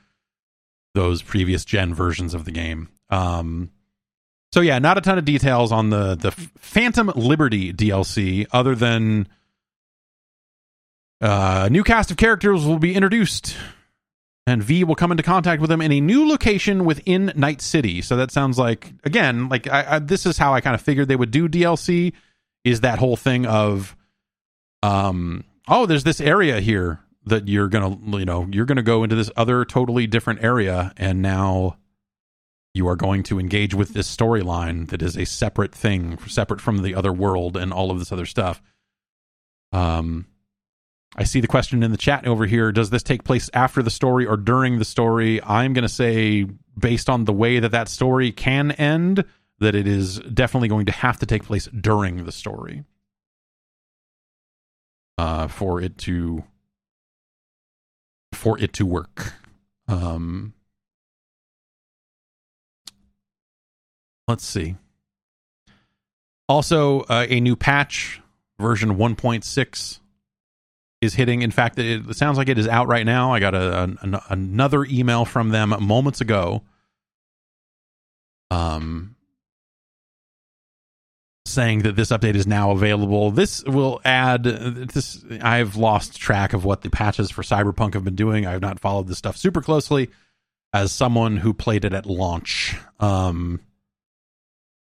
those 0.95 1.23
previous 1.23 1.65
gen 1.65 1.95
versions 1.95 2.35
of 2.35 2.45
the 2.45 2.51
game. 2.51 2.89
Um 3.09 3.71
so 4.53 4.61
yeah 4.61 4.79
not 4.81 4.99
a 4.99 5.01
ton 5.01 5.19
of 5.19 5.25
details 5.25 5.71
on 5.71 5.91
the 5.91 6.17
the 6.17 6.33
phantom 6.59 7.13
liberty 7.15 7.73
dlc 7.73 8.47
other 8.53 8.75
than 8.75 9.29
uh, 11.21 11.69
new 11.71 11.85
cast 11.85 12.11
of 12.11 12.17
characters 12.17 12.65
will 12.65 12.79
be 12.79 12.95
introduced 12.95 13.55
and 14.51 14.63
V 14.63 14.85
will 14.85 14.95
come 14.95 15.11
into 15.11 15.23
contact 15.23 15.63
with 15.63 15.71
him 15.71 15.81
in 15.81 15.93
a 15.93 16.01
new 16.01 16.29
location 16.29 16.85
within 16.85 17.33
Night 17.37 17.61
City. 17.61 18.03
So 18.03 18.17
that 18.17 18.31
sounds 18.31 18.59
like 18.59 18.93
again, 19.05 19.49
like 19.49 19.67
I, 19.69 19.97
I, 19.97 19.99
this 20.01 20.27
is 20.27 20.39
how 20.39 20.53
I 20.53 20.61
kind 20.61 20.75
of 20.75 20.81
figured 20.81 21.09
they 21.09 21.17
would 21.17 21.31
do 21.31 21.49
DLC. 21.49 22.13
Is 22.65 22.81
that 22.81 22.99
whole 22.99 23.17
thing 23.17 23.47
of, 23.47 23.97
um, 24.83 25.45
oh, 25.67 25.87
there's 25.87 26.05
this 26.05 26.21
area 26.21 26.61
here 26.61 27.01
that 27.25 27.49
you're 27.49 27.69
gonna, 27.69 27.97
you 28.19 28.27
know, 28.27 28.47
you're 28.51 28.67
gonna 28.67 28.83
go 28.83 29.03
into 29.03 29.17
this 29.17 29.31
other 29.37 29.65
totally 29.65 30.07
different 30.07 30.43
area, 30.43 30.93
and 30.97 31.23
now 31.23 31.77
you 32.75 32.87
are 32.87 32.97
going 32.97 33.23
to 33.25 33.39
engage 33.39 33.75
with 33.75 33.95
this 33.95 34.15
storyline 34.15 34.89
that 34.91 35.03
is 35.03 35.17
a 35.17 35.25
separate 35.25 35.75
thing, 35.75 36.19
separate 36.27 36.61
from 36.61 36.83
the 36.83 36.95
other 36.95 37.13
world 37.13 37.57
and 37.57 37.73
all 37.73 37.91
of 37.91 37.99
this 37.99 38.13
other 38.13 38.27
stuff. 38.27 38.63
Um, 39.73 40.27
I 41.17 41.25
see 41.25 41.41
the 41.41 41.49
question 41.49 41.83
in 41.83 41.91
the 41.91 41.97
chat 41.97 42.27
over 42.27 42.47
here. 42.47 42.71
Does 42.71 42.91
this 42.91 43.03
take 43.03 43.25
place 43.25 43.51
after 43.53 43.83
the 43.83 43.91
story 43.91 44.27
or 44.27 44.37
during 44.37 44.79
the 44.79 44.85
story? 44.85 45.43
I'm 45.43 45.73
going 45.73 45.83
to 45.83 45.89
say, 45.89 46.47
based 46.79 47.11
on 47.11 47.25
the 47.25 47.33
way 47.33 47.59
that 47.59 47.73
that 47.73 47.89
story 47.89 48.31
can 48.31 48.71
end, 48.73 49.25
that 49.59 49.75
it 49.75 49.87
is 49.87 50.19
definitely 50.21 50.69
going 50.69 50.87
to 50.87 50.93
have 50.93 51.19
to 51.19 51.27
take 51.27 51.45
place 51.45 51.67
during 51.67 52.25
the 52.25 52.33
story 52.33 52.85
uh, 55.19 55.49
for 55.49 55.83
it 55.83 55.99
to 55.99 56.45
for 58.33 58.59
it 58.59 58.73
to 58.75 58.87
work. 58.87 59.35
Um, 59.87 60.55
let's 64.27 64.47
see. 64.47 64.77
Also, 66.49 67.01
uh, 67.03 67.27
a 67.29 67.41
new 67.41 67.55
patch 67.55 68.21
version 68.59 68.97
1.6 68.97 70.00
is 71.01 71.15
hitting. 71.15 71.43
In 71.43 71.51
fact, 71.51 71.79
it 71.79 72.15
sounds 72.17 72.37
like 72.37 72.49
it 72.49 72.59
is 72.59 72.69
out 72.69 72.89
right 72.89 73.07
now. 73.07 73.33
I 73.33 73.41
got 73.41 73.55
a, 73.55 73.97
a, 74.03 74.23
another 74.29 74.85
email 74.85 75.25
from 75.25 75.51
them 75.51 75.75
moments 75.81 76.21
ago. 76.21 76.63
Um, 78.51 79.17
saying 81.47 81.81
that 81.81 81.97
this 81.97 82.11
update 82.11 82.35
is 82.35 82.47
now 82.47 82.71
available. 82.71 83.31
This 83.31 83.65
will 83.65 84.01
add 84.05 84.45
this. 84.45 85.25
I've 85.41 85.77
lost 85.77 86.19
track 86.19 86.53
of 86.53 86.65
what 86.65 86.83
the 86.83 86.91
patches 86.91 87.31
for 87.31 87.43
Cyberpunk 87.43 87.95
have 87.95 88.05
been 88.05 88.15
doing. 88.17 88.47
I've 88.47 88.61
not 88.61 88.81
followed 88.81 89.09
this 89.09 89.19
stuff 89.19 89.37
super 89.37 89.61
closely 89.61 90.11
as 90.73 90.93
someone 90.93 91.37
who 91.37 91.53
played 91.53 91.85
it 91.85 91.93
at 91.93 92.07
launch. 92.07 92.77
Um, 93.01 93.61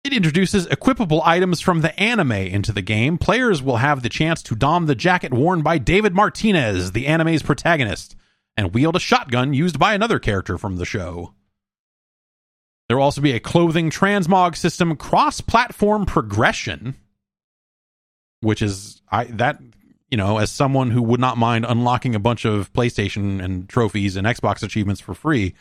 it 0.04 0.12
introduces 0.12 0.66
equipable 0.68 1.22
items 1.24 1.60
from 1.60 1.80
the 1.80 1.98
anime 2.00 2.32
into 2.32 2.72
the 2.72 2.82
game. 2.82 3.18
Players 3.18 3.62
will 3.62 3.76
have 3.76 4.02
the 4.02 4.08
chance 4.08 4.42
to 4.44 4.54
don 4.54 4.86
the 4.86 4.94
jacket 4.94 5.32
worn 5.32 5.62
by 5.62 5.78
David 5.78 6.14
Martinez, 6.14 6.92
the 6.92 7.06
anime's 7.06 7.42
protagonist, 7.42 8.16
and 8.56 8.74
wield 8.74 8.96
a 8.96 9.00
shotgun 9.00 9.52
used 9.52 9.78
by 9.78 9.94
another 9.94 10.18
character 10.18 10.56
from 10.56 10.76
the 10.76 10.84
show. 10.84 11.34
There 12.88 12.96
will 12.96 13.04
also 13.04 13.20
be 13.20 13.32
a 13.32 13.40
clothing 13.40 13.90
transmog 13.90 14.56
system 14.56 14.96
cross 14.96 15.40
platform 15.40 16.06
progression, 16.06 16.94
which 18.40 18.62
is 18.62 19.02
I 19.10 19.24
that 19.24 19.60
you 20.10 20.16
know, 20.16 20.38
as 20.38 20.50
someone 20.50 20.90
who 20.90 21.02
would 21.02 21.20
not 21.20 21.36
mind 21.36 21.66
unlocking 21.68 22.14
a 22.14 22.20
bunch 22.20 22.46
of 22.46 22.72
PlayStation 22.72 23.42
and 23.44 23.68
trophies 23.68 24.16
and 24.16 24.26
Xbox 24.26 24.62
achievements 24.62 25.02
for 25.02 25.12
free, 25.12 25.54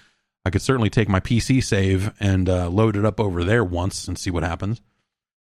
I 0.48 0.50
could 0.50 0.62
certainly 0.62 0.90
take 0.90 1.10
my 1.10 1.20
PC 1.20 1.62
save 1.62 2.14
and 2.22 2.48
uh, 2.48 2.70
load 2.70 2.96
it 2.96 3.04
up 3.04 3.20
over 3.20 3.44
there 3.44 3.66
once 3.66 4.08
and 4.08 4.18
see 4.18 4.32
what 4.32 4.44
happens. 4.44 4.80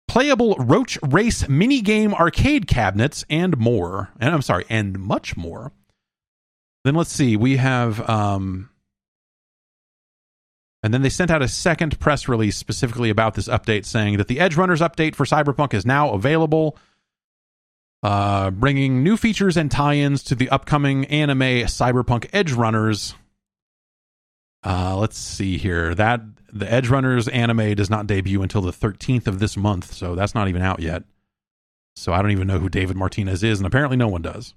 Playable 0.09 0.57
Roach 0.59 0.99
Race 1.03 1.43
minigame 1.43 2.15
arcade 2.15 2.67
cabinets 2.67 3.23
and 3.29 3.59
more. 3.59 4.09
And 4.19 4.35
I'm 4.35 4.41
sorry, 4.41 4.65
and 4.71 4.99
much 4.99 5.37
more. 5.37 5.73
Then 6.85 6.95
let's 6.95 7.13
see, 7.13 7.37
we 7.37 7.59
have 7.59 8.09
um 8.09 8.71
and 10.83 10.95
then 10.95 11.03
they 11.03 11.11
sent 11.11 11.31
out 11.31 11.43
a 11.43 11.49
second 11.49 12.01
press 12.01 12.27
release 12.27 12.57
specifically 12.57 13.11
about 13.11 13.35
this 13.35 13.49
update 13.49 13.85
saying 13.85 14.17
that 14.17 14.29
the 14.29 14.37
Edgerunners 14.37 14.81
update 14.81 15.17
for 15.17 15.27
Cyberpunk 15.27 15.75
is 15.75 15.85
now 15.85 16.13
available, 16.15 16.79
uh, 18.03 18.51
bringing 18.53 19.03
new 19.03 19.19
features 19.19 19.59
and 19.59 19.71
tie 19.71 19.97
ins 19.97 20.23
to 20.23 20.35
the 20.35 20.49
upcoming 20.49 21.05
anime 21.07 21.67
Cyberpunk 21.67 22.31
Edgerunners 22.31 23.15
uh, 24.65 24.97
let's 24.97 25.19
see 25.19 25.57
here. 25.57 25.95
That 25.95 26.21
the 26.53 26.67
Edgerunners 26.67 27.33
anime 27.33 27.75
does 27.75 27.91
not 27.91 28.07
debut 28.07 28.43
until 28.43 28.63
the 28.63 28.73
13th 28.73 29.27
of 29.27 29.39
this 29.39 29.57
month, 29.57 29.93
so 29.93 30.15
that's 30.15 30.35
not 30.35 30.49
even 30.49 30.63
out 30.63 30.81
yet. 30.81 31.05
So 31.97 32.13
I 32.13 32.23
don't 32.23 32.31
even 32.31 32.49
know 32.49 32.59
who 32.59 32.69
David 32.69 32.97
Martinez 32.97 33.43
is, 33.43 33.59
and 33.59 33.67
apparently 33.67 33.97
no 33.97 34.09
one 34.09 34.23
does. 34.23 34.55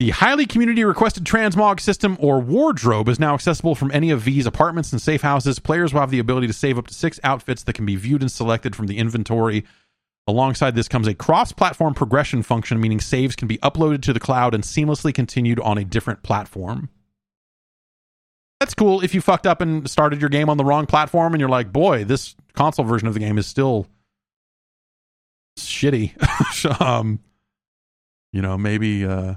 The 0.00 0.10
highly 0.10 0.46
community 0.46 0.84
requested 0.84 1.24
transmog 1.24 1.80
system 1.80 2.16
or 2.20 2.38
wardrobe 2.38 3.08
is 3.08 3.18
now 3.18 3.34
accessible 3.34 3.74
from 3.74 3.90
any 3.90 4.10
of 4.10 4.20
V's 4.20 4.46
apartments 4.46 4.92
and 4.92 5.02
safe 5.02 5.22
houses. 5.22 5.58
Players 5.58 5.92
will 5.92 6.00
have 6.00 6.12
the 6.12 6.20
ability 6.20 6.46
to 6.46 6.52
save 6.52 6.78
up 6.78 6.86
to 6.86 6.94
six 6.94 7.18
outfits 7.24 7.64
that 7.64 7.72
can 7.72 7.84
be 7.84 7.96
viewed 7.96 8.22
and 8.22 8.30
selected 8.30 8.76
from 8.76 8.86
the 8.86 8.98
inventory. 8.98 9.64
Alongside 10.28 10.76
this 10.76 10.88
comes 10.88 11.08
a 11.08 11.14
cross 11.14 11.50
platform 11.50 11.94
progression 11.94 12.44
function, 12.44 12.80
meaning 12.80 13.00
saves 13.00 13.34
can 13.34 13.48
be 13.48 13.58
uploaded 13.58 14.02
to 14.02 14.12
the 14.12 14.20
cloud 14.20 14.54
and 14.54 14.62
seamlessly 14.62 15.12
continued 15.12 15.58
on 15.60 15.78
a 15.78 15.84
different 15.84 16.22
platform 16.22 16.90
that's 18.60 18.74
cool 18.74 19.02
if 19.02 19.14
you 19.14 19.20
fucked 19.20 19.46
up 19.46 19.60
and 19.60 19.88
started 19.88 20.20
your 20.20 20.30
game 20.30 20.48
on 20.48 20.56
the 20.56 20.64
wrong 20.64 20.86
platform 20.86 21.32
and 21.34 21.40
you're 21.40 21.48
like, 21.48 21.72
boy, 21.72 22.04
this 22.04 22.34
console 22.54 22.84
version 22.84 23.06
of 23.06 23.14
the 23.14 23.20
game 23.20 23.38
is 23.38 23.46
still 23.46 23.86
shitty. 25.58 26.80
um, 26.80 27.20
you 28.32 28.42
know, 28.42 28.58
maybe 28.58 29.04
uh, 29.04 29.34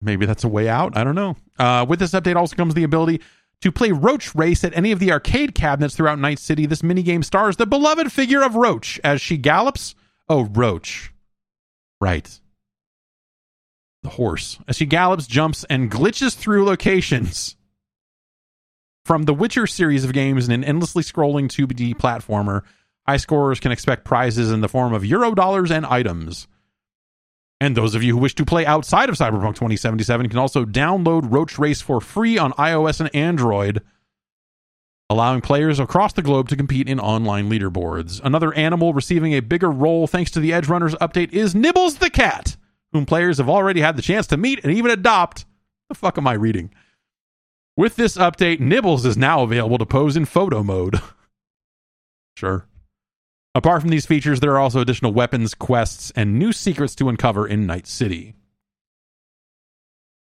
maybe 0.00 0.26
that's 0.26 0.44
a 0.44 0.48
way 0.48 0.68
out. 0.68 0.96
I 0.96 1.04
don't 1.04 1.14
know. 1.14 1.36
Uh, 1.58 1.86
with 1.88 2.00
this 2.00 2.12
update 2.12 2.36
also 2.36 2.56
comes 2.56 2.74
the 2.74 2.84
ability 2.84 3.20
to 3.60 3.70
play 3.70 3.92
Roach 3.92 4.34
Race 4.34 4.64
at 4.64 4.76
any 4.76 4.90
of 4.90 4.98
the 4.98 5.12
arcade 5.12 5.54
cabinets 5.54 5.94
throughout 5.94 6.18
Night 6.18 6.40
City. 6.40 6.66
This 6.66 6.82
minigame 6.82 7.24
stars 7.24 7.56
the 7.56 7.66
beloved 7.66 8.12
figure 8.12 8.42
of 8.42 8.56
Roach 8.56 9.00
as 9.04 9.20
she 9.20 9.36
gallops. 9.36 9.94
Oh, 10.28 10.44
Roach. 10.46 11.12
Right. 12.00 12.40
The 14.02 14.10
horse. 14.10 14.58
As 14.66 14.76
she 14.76 14.86
gallops, 14.86 15.28
jumps, 15.28 15.64
and 15.70 15.90
glitches 15.90 16.34
through 16.34 16.64
locations. 16.64 17.56
From 19.04 19.24
the 19.24 19.34
Witcher 19.34 19.66
series 19.66 20.04
of 20.04 20.12
games 20.12 20.44
and 20.44 20.54
an 20.54 20.62
endlessly 20.62 21.02
scrolling 21.02 21.48
2D 21.48 21.96
platformer, 21.96 22.62
high 23.06 23.16
scorers 23.16 23.58
can 23.58 23.72
expect 23.72 24.04
prizes 24.04 24.52
in 24.52 24.60
the 24.60 24.68
form 24.68 24.92
of 24.94 25.04
euro 25.04 25.34
dollars 25.34 25.72
and 25.72 25.84
items. 25.84 26.46
And 27.60 27.76
those 27.76 27.96
of 27.96 28.02
you 28.04 28.12
who 28.14 28.18
wish 28.20 28.36
to 28.36 28.44
play 28.44 28.64
outside 28.64 29.08
of 29.08 29.16
Cyberpunk 29.16 29.54
2077 29.56 30.28
can 30.28 30.38
also 30.38 30.64
download 30.64 31.32
Roach 31.32 31.58
Race 31.58 31.80
for 31.80 32.00
free 32.00 32.38
on 32.38 32.52
iOS 32.52 33.00
and 33.00 33.14
Android, 33.14 33.82
allowing 35.10 35.40
players 35.40 35.80
across 35.80 36.12
the 36.12 36.22
globe 36.22 36.48
to 36.50 36.56
compete 36.56 36.88
in 36.88 37.00
online 37.00 37.50
leaderboards. 37.50 38.20
Another 38.22 38.54
animal 38.54 38.94
receiving 38.94 39.34
a 39.34 39.40
bigger 39.40 39.70
role 39.70 40.06
thanks 40.06 40.30
to 40.32 40.40
the 40.40 40.50
Edgerunners 40.50 40.96
update 40.98 41.32
is 41.32 41.56
Nibbles 41.56 41.96
the 41.96 42.10
cat, 42.10 42.56
whom 42.92 43.04
players 43.04 43.38
have 43.38 43.48
already 43.48 43.80
had 43.80 43.96
the 43.96 44.02
chance 44.02 44.28
to 44.28 44.36
meet 44.36 44.60
and 44.62 44.72
even 44.72 44.92
adopt. 44.92 45.44
The 45.88 45.96
fuck 45.96 46.18
am 46.18 46.28
I 46.28 46.34
reading? 46.34 46.72
With 47.76 47.96
this 47.96 48.16
update, 48.18 48.60
Nibbles 48.60 49.06
is 49.06 49.16
now 49.16 49.42
available 49.42 49.78
to 49.78 49.86
pose 49.86 50.16
in 50.16 50.26
photo 50.26 50.62
mode. 50.62 51.00
sure. 52.36 52.66
Apart 53.54 53.80
from 53.80 53.90
these 53.90 54.06
features, 54.06 54.40
there 54.40 54.52
are 54.52 54.58
also 54.58 54.80
additional 54.80 55.12
weapons, 55.12 55.54
quests, 55.54 56.10
and 56.16 56.38
new 56.38 56.52
secrets 56.52 56.94
to 56.96 57.08
uncover 57.08 57.46
in 57.46 57.66
Night 57.66 57.86
City. 57.86 58.34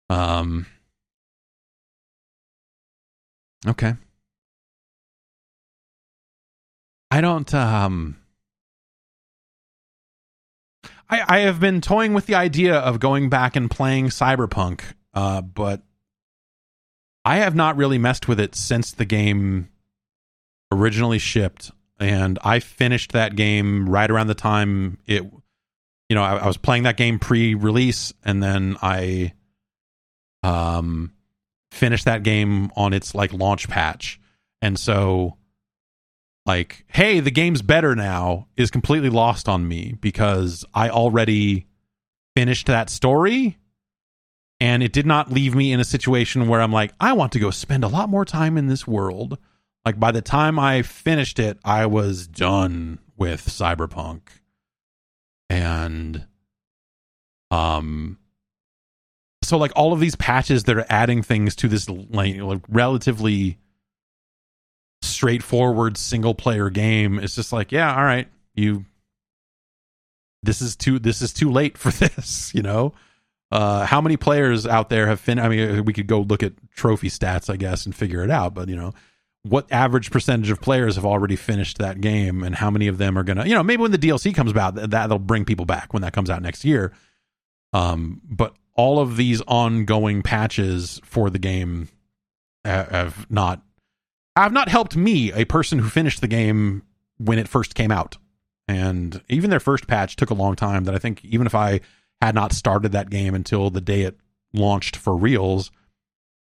Um. 0.09 0.65
Okay. 3.65 3.93
I 7.09 7.21
don't. 7.21 7.53
Um. 7.53 8.17
I 11.09 11.23
I 11.27 11.39
have 11.39 11.61
been 11.61 11.79
toying 11.79 12.13
with 12.13 12.25
the 12.25 12.35
idea 12.35 12.77
of 12.77 12.99
going 12.99 13.29
back 13.29 13.55
and 13.55 13.71
playing 13.71 14.07
Cyberpunk, 14.07 14.81
uh, 15.13 15.41
but 15.41 15.83
I 17.23 17.37
have 17.37 17.55
not 17.55 17.77
really 17.77 17.97
messed 17.97 18.27
with 18.27 18.39
it 18.39 18.55
since 18.55 18.91
the 18.91 19.05
game 19.05 19.69
originally 20.71 21.19
shipped, 21.19 21.71
and 21.99 22.39
I 22.43 22.59
finished 22.59 23.11
that 23.11 23.35
game 23.35 23.87
right 23.87 24.09
around 24.09 24.27
the 24.27 24.35
time 24.35 24.97
it. 25.05 25.23
You 26.09 26.15
know, 26.15 26.23
I, 26.23 26.37
I 26.37 26.47
was 26.47 26.57
playing 26.57 26.83
that 26.83 26.97
game 26.97 27.19
pre-release, 27.19 28.13
and 28.23 28.41
then 28.41 28.77
I 28.81 29.33
um 30.43 31.13
finished 31.71 32.05
that 32.05 32.23
game 32.23 32.71
on 32.75 32.93
its 32.93 33.13
like 33.13 33.33
launch 33.33 33.69
patch, 33.69 34.19
and 34.61 34.79
so 34.79 35.37
like, 36.45 36.85
hey, 36.87 37.19
the 37.19 37.31
game's 37.31 37.61
better 37.61 37.95
now 37.95 38.47
is 38.57 38.71
completely 38.71 39.09
lost 39.09 39.47
on 39.47 39.67
me 39.67 39.95
because 40.01 40.65
I 40.73 40.89
already 40.89 41.67
finished 42.35 42.67
that 42.67 42.89
story 42.89 43.59
and 44.61 44.83
it 44.83 44.93
did 44.93 45.07
not 45.07 45.31
leave 45.31 45.55
me 45.55 45.73
in 45.73 45.79
a 45.79 45.83
situation 45.83 46.47
where 46.47 46.61
I'm 46.61 46.71
like, 46.71 46.93
I 46.99 47.13
want 47.13 47.31
to 47.31 47.39
go 47.39 47.49
spend 47.49 47.83
a 47.83 47.87
lot 47.87 48.09
more 48.09 48.23
time 48.23 48.59
in 48.59 48.67
this 48.67 48.85
world. 48.85 49.39
Like 49.83 49.99
by 49.99 50.11
the 50.11 50.21
time 50.21 50.59
I 50.59 50.83
finished 50.83 51.39
it, 51.39 51.57
I 51.65 51.87
was 51.87 52.27
done 52.27 52.99
with 53.17 53.47
Cyberpunk. 53.47 54.21
And 55.49 56.27
um 57.49 58.19
so 59.43 59.57
like 59.57 59.71
all 59.75 59.93
of 59.93 59.99
these 59.99 60.15
patches 60.15 60.65
that 60.65 60.77
are 60.77 60.85
adding 60.89 61.23
things 61.23 61.55
to 61.55 61.67
this 61.67 61.89
like, 61.89 62.37
like 62.37 62.61
relatively 62.69 63.57
straightforward 65.01 65.97
single 65.97 66.35
player 66.35 66.69
game 66.69 67.19
it's 67.19 67.35
just 67.35 67.51
like 67.51 67.71
yeah 67.71 67.93
all 67.93 68.03
right 68.03 68.29
you 68.53 68.85
this 70.43 70.61
is 70.61 70.75
too 70.75 70.99
this 70.99 71.21
is 71.21 71.33
too 71.33 71.51
late 71.51 71.77
for 71.77 71.91
this 71.91 72.53
you 72.53 72.61
know 72.61 72.93
uh, 73.51 73.85
how 73.85 73.99
many 73.99 74.17
players 74.17 74.65
out 74.65 74.89
there 74.89 75.07
have 75.07 75.19
fin? 75.19 75.39
I 75.39 75.49
mean, 75.49 75.85
we 75.85 75.93
could 75.93 76.07
go 76.07 76.21
look 76.21 76.41
at 76.43 76.53
trophy 76.75 77.09
stats, 77.09 77.49
I 77.49 77.57
guess, 77.57 77.85
and 77.85 77.93
figure 77.93 78.23
it 78.23 78.31
out. 78.31 78.53
But 78.53 78.69
you 78.69 78.75
know, 78.75 78.93
what 79.43 79.71
average 79.71 80.09
percentage 80.09 80.49
of 80.49 80.61
players 80.61 80.95
have 80.95 81.05
already 81.05 81.35
finished 81.35 81.79
that 81.79 81.99
game, 81.99 82.43
and 82.43 82.55
how 82.55 82.71
many 82.71 82.87
of 82.87 82.97
them 82.97 83.17
are 83.17 83.23
gonna? 83.23 83.45
You 83.45 83.55
know, 83.55 83.63
maybe 83.63 83.81
when 83.81 83.91
the 83.91 83.97
DLC 83.97 84.33
comes 84.33 84.51
about, 84.51 84.75
that 84.75 84.91
that'll 84.91 85.19
bring 85.19 85.43
people 85.43 85.65
back 85.65 85.93
when 85.93 86.01
that 86.03 86.13
comes 86.13 86.29
out 86.29 86.41
next 86.41 86.63
year. 86.63 86.93
Um, 87.73 88.21
but 88.23 88.55
all 88.75 88.99
of 88.99 89.17
these 89.17 89.41
ongoing 89.47 90.21
patches 90.21 91.01
for 91.03 91.29
the 91.29 91.39
game 91.39 91.89
have 92.63 93.29
not 93.29 93.61
have 94.37 94.53
not 94.53 94.69
helped 94.69 94.95
me, 94.95 95.33
a 95.33 95.43
person 95.45 95.79
who 95.79 95.89
finished 95.89 96.21
the 96.21 96.27
game 96.27 96.83
when 97.17 97.37
it 97.37 97.47
first 97.49 97.75
came 97.75 97.91
out. 97.91 98.17
And 98.67 99.21
even 99.27 99.49
their 99.49 99.59
first 99.59 99.87
patch 99.87 100.15
took 100.15 100.29
a 100.29 100.35
long 100.35 100.55
time. 100.55 100.85
That 100.85 100.95
I 100.95 100.99
think 100.99 101.25
even 101.25 101.47
if 101.47 101.55
I 101.55 101.81
had 102.21 102.35
not 102.35 102.53
started 102.53 102.91
that 102.91 103.09
game 103.09 103.33
until 103.33 103.69
the 103.69 103.81
day 103.81 104.01
it 104.03 104.17
launched 104.53 104.95
for 104.95 105.15
reals, 105.15 105.71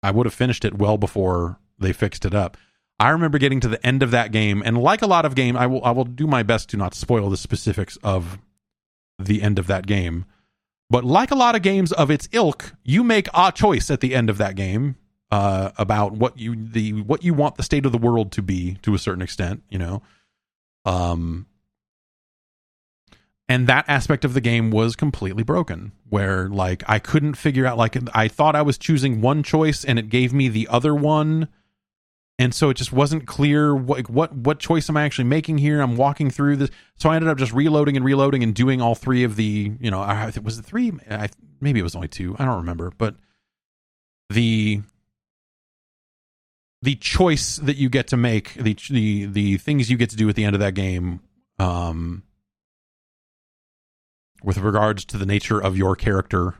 I 0.03 0.11
would 0.11 0.25
have 0.25 0.33
finished 0.33 0.65
it 0.65 0.77
well 0.77 0.97
before 0.97 1.59
they 1.79 1.93
fixed 1.93 2.25
it 2.25 2.33
up. 2.33 2.57
I 2.99 3.09
remember 3.09 3.37
getting 3.39 3.59
to 3.61 3.67
the 3.67 3.83
end 3.85 4.03
of 4.03 4.11
that 4.11 4.31
game, 4.31 4.61
and 4.63 4.77
like 4.77 5.01
a 5.01 5.07
lot 5.07 5.25
of 5.25 5.33
game, 5.33 5.57
I 5.57 5.65
will 5.65 5.83
I 5.83 5.91
will 5.91 6.05
do 6.05 6.27
my 6.27 6.43
best 6.43 6.69
to 6.69 6.77
not 6.77 6.93
spoil 6.93 7.29
the 7.29 7.37
specifics 7.37 7.97
of 8.03 8.37
the 9.17 9.41
end 9.41 9.57
of 9.57 9.67
that 9.67 9.87
game. 9.87 10.25
But 10.89 11.03
like 11.05 11.31
a 11.31 11.35
lot 11.35 11.55
of 11.55 11.61
games 11.61 11.91
of 11.93 12.11
its 12.11 12.27
ilk, 12.31 12.73
you 12.83 13.03
make 13.03 13.27
a 13.33 13.51
choice 13.51 13.89
at 13.89 14.01
the 14.01 14.13
end 14.13 14.29
of 14.29 14.37
that 14.37 14.55
game 14.55 14.97
uh, 15.31 15.71
about 15.77 16.11
what 16.11 16.37
you 16.37 16.55
the 16.55 17.01
what 17.01 17.23
you 17.23 17.33
want 17.33 17.55
the 17.55 17.63
state 17.63 17.85
of 17.85 17.91
the 17.91 17.97
world 17.97 18.31
to 18.33 18.41
be 18.41 18.77
to 18.81 18.93
a 18.93 18.99
certain 18.99 19.21
extent. 19.21 19.63
You 19.69 19.79
know, 19.79 20.01
Um, 20.85 21.47
and 23.51 23.67
that 23.67 23.83
aspect 23.89 24.23
of 24.23 24.33
the 24.33 24.39
game 24.39 24.71
was 24.71 24.95
completely 24.95 25.43
broken 25.43 25.91
where 26.09 26.47
like 26.47 26.83
i 26.87 26.99
couldn't 26.99 27.33
figure 27.33 27.65
out 27.65 27.77
like 27.77 27.97
i 28.15 28.29
thought 28.29 28.55
i 28.55 28.61
was 28.61 28.77
choosing 28.77 29.19
one 29.19 29.43
choice 29.43 29.83
and 29.83 29.99
it 29.99 30.07
gave 30.09 30.33
me 30.33 30.47
the 30.47 30.67
other 30.69 30.95
one. 30.95 31.47
And 32.39 32.55
so 32.55 32.71
it 32.71 32.73
just 32.75 32.91
wasn't 32.91 33.27
clear 33.27 33.75
what 33.75 34.09
what 34.09 34.33
what 34.33 34.57
choice 34.57 34.89
am 34.89 34.97
i 34.97 35.03
actually 35.03 35.25
making 35.25 35.57
here? 35.59 35.81
I'm 35.81 35.95
walking 35.95 36.31
through 36.31 36.55
this. 36.55 36.69
So 36.95 37.09
i 37.09 37.15
ended 37.15 37.29
up 37.29 37.37
just 37.37 37.51
reloading 37.51 37.95
and 37.97 38.05
reloading 38.05 38.41
and 38.41 38.55
doing 38.55 38.81
all 38.81 38.95
three 38.95 39.23
of 39.23 39.35
the 39.35 39.73
you 39.79 39.91
know 39.91 39.99
I, 39.99 40.31
was 40.41 40.57
it 40.57 40.65
three? 40.65 40.93
I, 41.09 41.29
maybe 41.59 41.79
it 41.79 41.83
was 41.83 41.95
only 41.95 42.07
two. 42.07 42.35
I 42.39 42.45
don't 42.45 42.57
remember. 42.57 42.91
But 42.97 43.15
the 44.29 44.81
the 46.81 46.95
choice 46.95 47.57
that 47.57 47.75
you 47.75 47.89
get 47.89 48.07
to 48.07 48.17
make 48.17 48.53
the 48.55 48.75
the 48.89 49.25
the 49.25 49.57
things 49.57 49.91
you 49.91 49.97
get 49.97 50.09
to 50.11 50.15
do 50.15 50.27
at 50.29 50.35
the 50.35 50.45
end 50.45 50.55
of 50.55 50.61
that 50.61 50.73
game 50.73 51.19
um 51.59 52.23
with 54.43 54.57
regards 54.57 55.05
to 55.05 55.17
the 55.17 55.25
nature 55.25 55.59
of 55.59 55.77
your 55.77 55.95
character, 55.95 56.55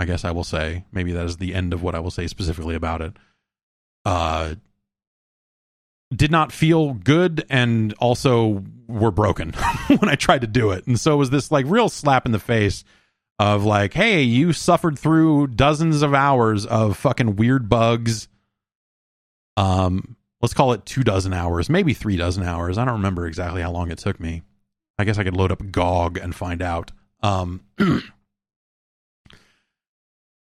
I 0.00 0.04
guess 0.04 0.24
I 0.24 0.30
will 0.30 0.44
say, 0.44 0.84
maybe 0.92 1.12
that 1.12 1.26
is 1.26 1.36
the 1.36 1.54
end 1.54 1.72
of 1.72 1.82
what 1.82 1.94
I 1.94 2.00
will 2.00 2.10
say 2.10 2.26
specifically 2.26 2.74
about 2.74 3.02
it. 3.02 3.16
Uh, 4.04 4.54
did 6.14 6.30
not 6.30 6.52
feel 6.52 6.94
good 6.94 7.44
and 7.50 7.92
also 7.94 8.64
were 8.86 9.10
broken 9.10 9.52
when 9.98 10.08
I 10.08 10.14
tried 10.14 10.40
to 10.40 10.46
do 10.46 10.70
it. 10.70 10.86
And 10.86 10.98
so 10.98 11.14
it 11.14 11.16
was 11.16 11.30
this 11.30 11.50
like 11.50 11.66
real 11.68 11.88
slap 11.88 12.24
in 12.24 12.32
the 12.32 12.38
face 12.38 12.84
of 13.38 13.64
like, 13.64 13.94
hey, 13.94 14.22
you 14.22 14.52
suffered 14.52 14.98
through 14.98 15.48
dozens 15.48 16.02
of 16.02 16.14
hours 16.14 16.66
of 16.66 16.96
fucking 16.96 17.36
weird 17.36 17.68
bugs. 17.68 18.28
Um, 19.56 20.16
let's 20.40 20.54
call 20.54 20.72
it 20.72 20.86
two 20.86 21.04
dozen 21.04 21.32
hours, 21.32 21.68
maybe 21.68 21.94
three 21.94 22.16
dozen 22.16 22.42
hours. 22.42 22.78
I 22.78 22.84
don't 22.84 22.94
remember 22.94 23.26
exactly 23.26 23.62
how 23.62 23.72
long 23.72 23.90
it 23.90 23.98
took 23.98 24.18
me. 24.18 24.42
I 24.98 25.04
guess 25.04 25.18
I 25.18 25.24
could 25.24 25.36
load 25.36 25.52
up 25.52 25.70
GOG 25.70 26.18
and 26.18 26.34
find 26.34 26.60
out. 26.60 26.90
Um, 27.22 27.62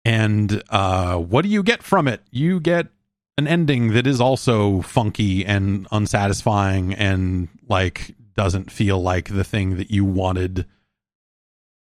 and 0.06 0.64
uh, 0.70 1.18
what 1.18 1.44
do 1.44 1.50
you 1.50 1.64
get 1.64 1.84
from 1.84 2.08
it? 2.08 2.22
You 2.32 2.60
get 2.60 2.88
an 3.38 3.48
ending 3.48 3.94
that 3.94 4.06
is 4.06 4.22
also 4.22 4.82
funky 4.82 5.46
and 5.46 5.88
unsatisfying 5.92 6.94
and 6.94 7.50
like 7.68 8.16
doesn't 8.36 8.72
feel 8.72 9.02
like 9.02 9.30
the 9.30 9.44
thing 9.44 9.78
that 9.78 9.92
you 9.92 10.06
wanted 10.06 10.66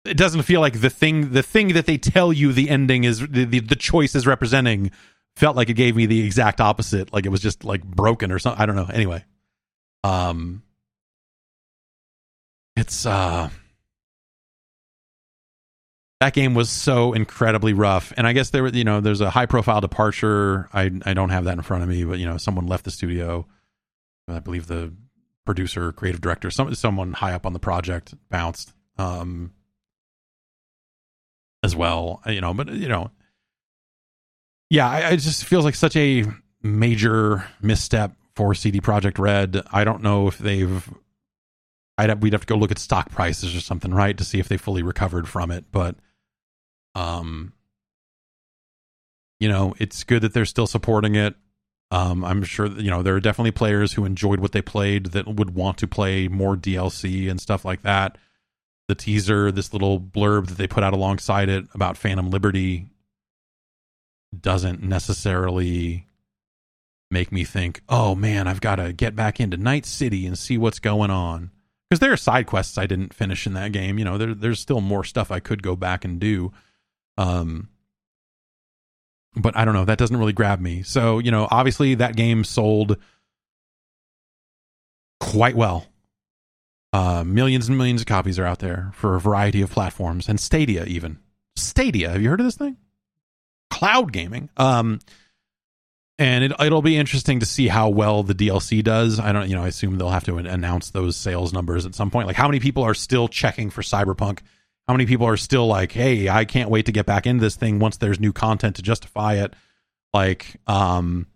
it 0.04 0.16
doesn't 0.16 0.42
feel 0.42 0.60
like 0.60 0.80
the 0.80 0.90
thing 0.90 1.32
the 1.32 1.42
thing 1.42 1.68
that 1.74 1.86
they 1.86 1.98
tell 1.98 2.32
you 2.32 2.52
the 2.52 2.70
ending 2.70 3.04
is 3.04 3.20
the, 3.20 3.44
the, 3.44 3.60
the 3.60 3.76
choice 3.76 4.14
is 4.14 4.26
representing 4.26 4.90
felt 5.36 5.56
like 5.56 5.68
it 5.68 5.74
gave 5.74 5.96
me 5.96 6.06
the 6.06 6.24
exact 6.24 6.60
opposite 6.60 7.12
like 7.12 7.26
it 7.26 7.30
was 7.30 7.40
just 7.40 7.64
like 7.64 7.84
broken 7.84 8.32
or 8.32 8.38
something 8.38 8.60
i 8.60 8.66
don't 8.66 8.76
know 8.76 8.88
anyway 8.92 9.24
um 10.04 10.62
it's 12.80 13.04
uh 13.04 13.50
that 16.20 16.34
game 16.34 16.52
was 16.54 16.68
so 16.68 17.12
incredibly 17.12 17.72
rough. 17.72 18.12
And 18.16 18.26
i 18.26 18.32
guess 18.32 18.50
there 18.50 18.62
were 18.62 18.70
you 18.70 18.84
know 18.84 19.00
there's 19.00 19.20
a 19.20 19.30
high 19.30 19.46
profile 19.46 19.80
departure. 19.80 20.68
I 20.72 20.90
i 21.04 21.14
don't 21.14 21.30
have 21.30 21.44
that 21.44 21.56
in 21.56 21.62
front 21.62 21.82
of 21.82 21.88
me 21.88 22.04
but 22.04 22.18
you 22.18 22.26
know 22.26 22.38
someone 22.38 22.66
left 22.66 22.84
the 22.84 22.90
studio. 22.90 23.46
I 24.26 24.38
believe 24.40 24.66
the 24.66 24.92
producer 25.44 25.92
creative 25.92 26.20
director 26.20 26.50
some 26.50 26.74
someone 26.74 27.12
high 27.12 27.32
up 27.32 27.46
on 27.46 27.52
the 27.52 27.58
project 27.58 28.14
bounced 28.30 28.72
um 28.98 29.52
as 31.62 31.74
well 31.74 32.22
you 32.26 32.40
know 32.40 32.54
but 32.54 32.68
you 32.72 32.88
know 32.88 33.10
yeah 34.70 34.88
I, 34.88 35.10
it 35.10 35.16
just 35.18 35.44
feels 35.44 35.64
like 35.64 35.74
such 35.74 35.96
a 35.96 36.24
major 36.62 37.44
misstep 37.60 38.14
for 38.36 38.54
cd 38.54 38.80
projekt 38.80 39.18
red. 39.18 39.60
I 39.72 39.84
don't 39.84 40.02
know 40.02 40.28
if 40.28 40.38
they've 40.38 40.88
I'd 42.00 42.08
have, 42.08 42.22
we'd 42.22 42.32
have 42.32 42.42
to 42.42 42.46
go 42.46 42.56
look 42.56 42.70
at 42.70 42.78
stock 42.78 43.10
prices 43.10 43.54
or 43.54 43.60
something, 43.60 43.92
right, 43.92 44.16
to 44.16 44.24
see 44.24 44.38
if 44.38 44.48
they 44.48 44.56
fully 44.56 44.82
recovered 44.82 45.28
from 45.28 45.50
it. 45.50 45.66
But, 45.70 45.96
um, 46.94 47.52
you 49.38 49.48
know, 49.48 49.74
it's 49.78 50.04
good 50.04 50.22
that 50.22 50.32
they're 50.32 50.44
still 50.44 50.66
supporting 50.66 51.14
it. 51.14 51.34
Um, 51.90 52.24
I'm 52.24 52.44
sure 52.44 52.68
you 52.68 52.90
know 52.90 53.02
there 53.02 53.16
are 53.16 53.20
definitely 53.20 53.50
players 53.50 53.92
who 53.92 54.04
enjoyed 54.04 54.38
what 54.38 54.52
they 54.52 54.62
played 54.62 55.06
that 55.06 55.26
would 55.26 55.54
want 55.54 55.78
to 55.78 55.88
play 55.88 56.28
more 56.28 56.56
DLC 56.56 57.28
and 57.28 57.40
stuff 57.40 57.64
like 57.64 57.82
that. 57.82 58.16
The 58.86 58.94
teaser, 58.94 59.50
this 59.50 59.72
little 59.72 59.98
blurb 60.00 60.46
that 60.48 60.58
they 60.58 60.68
put 60.68 60.84
out 60.84 60.92
alongside 60.92 61.48
it 61.48 61.64
about 61.74 61.96
Phantom 61.96 62.30
Liberty, 62.30 62.90
doesn't 64.38 64.82
necessarily 64.82 66.06
make 67.10 67.32
me 67.32 67.42
think, 67.42 67.82
"Oh 67.88 68.14
man, 68.14 68.46
I've 68.46 68.60
got 68.60 68.76
to 68.76 68.92
get 68.92 69.16
back 69.16 69.40
into 69.40 69.56
Night 69.56 69.84
City 69.84 70.26
and 70.26 70.38
see 70.38 70.58
what's 70.58 70.78
going 70.78 71.10
on." 71.10 71.50
Because 71.90 72.00
there 72.00 72.12
are 72.12 72.16
side 72.16 72.46
quests 72.46 72.78
I 72.78 72.86
didn't 72.86 73.12
finish 73.12 73.46
in 73.46 73.54
that 73.54 73.72
game. 73.72 73.98
You 73.98 74.04
know, 74.04 74.16
there, 74.16 74.32
there's 74.32 74.60
still 74.60 74.80
more 74.80 75.02
stuff 75.02 75.32
I 75.32 75.40
could 75.40 75.62
go 75.62 75.74
back 75.74 76.04
and 76.04 76.20
do. 76.20 76.52
Um, 77.18 77.68
but 79.34 79.56
I 79.56 79.64
don't 79.64 79.74
know. 79.74 79.84
That 79.84 79.98
doesn't 79.98 80.16
really 80.16 80.32
grab 80.32 80.60
me. 80.60 80.82
So 80.82 81.18
you 81.18 81.32
know, 81.32 81.48
obviously 81.50 81.96
that 81.96 82.16
game 82.16 82.44
sold 82.44 82.96
quite 85.18 85.56
well. 85.56 85.86
Uh, 86.92 87.22
millions 87.24 87.68
and 87.68 87.78
millions 87.78 88.00
of 88.00 88.06
copies 88.06 88.38
are 88.38 88.44
out 88.44 88.58
there 88.58 88.90
for 88.94 89.14
a 89.14 89.20
variety 89.20 89.62
of 89.62 89.70
platforms 89.70 90.28
and 90.28 90.40
Stadia 90.40 90.84
even. 90.84 91.18
Stadia, 91.56 92.10
have 92.10 92.22
you 92.22 92.30
heard 92.30 92.40
of 92.40 92.46
this 92.46 92.56
thing? 92.56 92.76
Cloud 93.70 94.12
gaming. 94.12 94.48
Um, 94.56 94.98
and 96.20 96.44
it, 96.44 96.52
it'll 96.60 96.82
be 96.82 96.98
interesting 96.98 97.40
to 97.40 97.46
see 97.46 97.66
how 97.66 97.88
well 97.88 98.22
the 98.22 98.34
DLC 98.34 98.84
does. 98.84 99.18
I 99.18 99.32
don't, 99.32 99.48
you 99.48 99.56
know, 99.56 99.64
I 99.64 99.68
assume 99.68 99.96
they'll 99.96 100.10
have 100.10 100.24
to 100.24 100.36
announce 100.36 100.90
those 100.90 101.16
sales 101.16 101.54
numbers 101.54 101.86
at 101.86 101.94
some 101.94 102.10
point. 102.10 102.26
Like, 102.26 102.36
how 102.36 102.46
many 102.46 102.60
people 102.60 102.82
are 102.82 102.92
still 102.92 103.26
checking 103.26 103.70
for 103.70 103.80
Cyberpunk? 103.80 104.40
How 104.86 104.92
many 104.92 105.06
people 105.06 105.26
are 105.26 105.38
still 105.38 105.66
like, 105.66 105.92
"Hey, 105.92 106.28
I 106.28 106.44
can't 106.44 106.68
wait 106.68 106.86
to 106.86 106.92
get 106.92 107.06
back 107.06 107.26
into 107.26 107.40
this 107.40 107.56
thing 107.56 107.78
once 107.78 107.96
there's 107.96 108.20
new 108.20 108.34
content 108.34 108.76
to 108.76 108.82
justify 108.82 109.42
it." 109.42 109.54
Like, 110.12 110.56
um, 110.66 111.26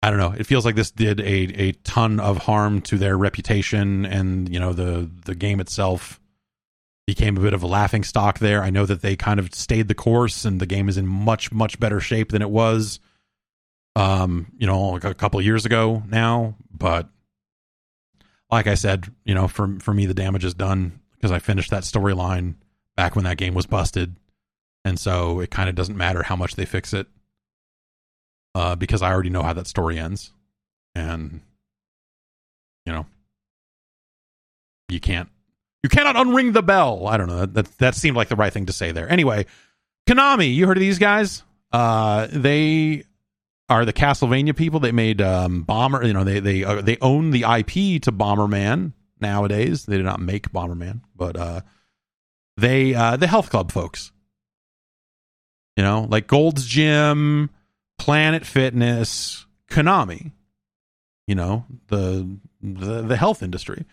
I 0.00 0.10
don't 0.10 0.20
know. 0.20 0.34
It 0.38 0.46
feels 0.46 0.64
like 0.64 0.76
this 0.76 0.92
did 0.92 1.18
a 1.20 1.24
a 1.24 1.72
ton 1.72 2.20
of 2.20 2.38
harm 2.38 2.82
to 2.82 2.98
their 2.98 3.18
reputation, 3.18 4.06
and 4.06 4.48
you 4.48 4.60
know, 4.60 4.72
the 4.72 5.10
the 5.24 5.34
game 5.34 5.58
itself 5.58 6.20
became 7.04 7.36
a 7.36 7.40
bit 7.40 7.52
of 7.52 7.64
a 7.64 7.66
laughing 7.66 8.04
stock 8.04 8.38
there. 8.38 8.62
I 8.62 8.70
know 8.70 8.86
that 8.86 9.02
they 9.02 9.16
kind 9.16 9.40
of 9.40 9.52
stayed 9.54 9.88
the 9.88 9.94
course, 9.94 10.44
and 10.44 10.60
the 10.60 10.66
game 10.66 10.88
is 10.88 10.98
in 10.98 11.06
much 11.08 11.50
much 11.50 11.80
better 11.80 11.98
shape 11.98 12.30
than 12.30 12.42
it 12.42 12.50
was 12.50 13.00
um, 13.96 14.52
you 14.58 14.66
know, 14.66 14.90
like 14.90 15.04
a 15.04 15.14
couple 15.14 15.40
years 15.40 15.64
ago 15.64 16.02
now. 16.08 16.54
But 16.70 17.08
like 18.50 18.66
I 18.66 18.74
said, 18.74 19.06
you 19.24 19.34
know, 19.34 19.48
for 19.48 19.78
for 19.80 19.94
me, 19.94 20.06
the 20.06 20.14
damage 20.14 20.44
is 20.44 20.54
done 20.54 21.00
because 21.12 21.30
I 21.30 21.38
finished 21.38 21.70
that 21.70 21.84
storyline 21.84 22.54
back 22.96 23.14
when 23.14 23.24
that 23.24 23.36
game 23.36 23.54
was 23.54 23.66
busted, 23.66 24.16
and 24.84 24.98
so 24.98 25.40
it 25.40 25.50
kind 25.50 25.68
of 25.68 25.74
doesn't 25.74 25.96
matter 25.96 26.22
how 26.22 26.36
much 26.36 26.56
they 26.56 26.64
fix 26.64 26.92
it, 26.92 27.06
uh, 28.54 28.76
because 28.76 29.02
I 29.02 29.12
already 29.12 29.30
know 29.30 29.42
how 29.42 29.52
that 29.52 29.66
story 29.66 29.98
ends, 29.98 30.32
and 30.94 31.40
you 32.86 32.92
know, 32.92 33.06
you 34.88 35.00
can't 35.00 35.28
you 35.82 35.88
cannot 35.88 36.16
unring 36.16 36.52
the 36.52 36.62
bell. 36.62 37.06
I 37.06 37.16
don't 37.16 37.28
know. 37.28 37.46
That 37.46 37.78
that 37.78 37.94
seemed 37.94 38.16
like 38.16 38.28
the 38.28 38.36
right 38.36 38.52
thing 38.52 38.66
to 38.66 38.72
say 38.72 38.90
there. 38.92 39.10
Anyway, 39.10 39.46
Konami, 40.06 40.54
you 40.54 40.66
heard 40.66 40.76
of 40.76 40.80
these 40.80 40.98
guys? 40.98 41.42
Uh, 41.72 42.28
they 42.30 43.04
are 43.68 43.84
the 43.84 43.92
Castlevania 43.92 44.56
people. 44.56 44.80
They 44.80 44.92
made 44.92 45.20
um, 45.22 45.62
Bomber. 45.62 46.04
You 46.04 46.12
know, 46.12 46.24
they 46.24 46.40
they 46.40 46.64
uh, 46.64 46.82
they 46.82 46.98
own 47.00 47.30
the 47.30 47.42
IP 47.42 48.02
to 48.02 48.12
Bomberman 48.12 48.92
nowadays. 49.20 49.86
They 49.86 49.96
did 49.96 50.04
not 50.04 50.20
make 50.20 50.52
Bomberman, 50.52 51.00
but 51.16 51.36
uh, 51.36 51.60
they 52.56 52.94
uh, 52.94 53.16
the 53.16 53.26
Health 53.26 53.50
Club 53.50 53.72
folks. 53.72 54.12
You 55.76 55.82
know, 55.82 56.06
like 56.08 56.26
Gold's 56.26 56.66
Gym, 56.66 57.50
Planet 57.98 58.46
Fitness, 58.46 59.46
Konami. 59.70 60.32
You 61.26 61.34
know, 61.34 61.64
the 61.88 62.38
the 62.62 63.02
the 63.02 63.16
health 63.16 63.42
industry. 63.42 63.84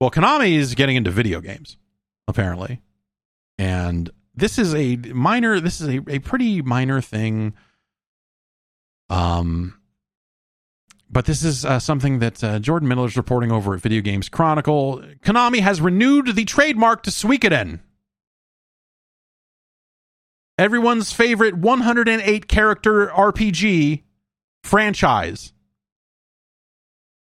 Well, 0.00 0.10
Konami 0.10 0.56
is 0.56 0.76
getting 0.76 0.94
into 0.94 1.10
video 1.10 1.40
games, 1.40 1.76
apparently, 2.28 2.80
and 3.58 4.08
this 4.34 4.58
is 4.58 4.74
a 4.74 4.96
minor. 4.96 5.58
This 5.58 5.80
is 5.80 5.88
a, 5.88 6.00
a 6.08 6.18
pretty 6.20 6.62
minor 6.62 7.00
thing 7.00 7.54
um, 9.10 9.74
but 11.10 11.24
this 11.24 11.42
is 11.42 11.64
uh, 11.64 11.78
something 11.78 12.18
that 12.18 12.44
uh, 12.44 12.58
Jordan 12.58 12.88
Middler 12.88 13.06
is 13.06 13.16
reporting 13.16 13.50
over 13.50 13.74
at 13.74 13.80
Video 13.80 14.02
Games 14.02 14.28
Chronicle. 14.28 15.02
Konami 15.22 15.60
has 15.60 15.80
renewed 15.80 16.34
the 16.34 16.44
trademark 16.44 17.02
to 17.04 17.10
Suikoden. 17.10 17.80
Everyone's 20.58 21.12
favorite 21.12 21.56
108 21.56 22.48
character 22.48 23.06
RPG 23.06 24.02
franchise, 24.64 25.52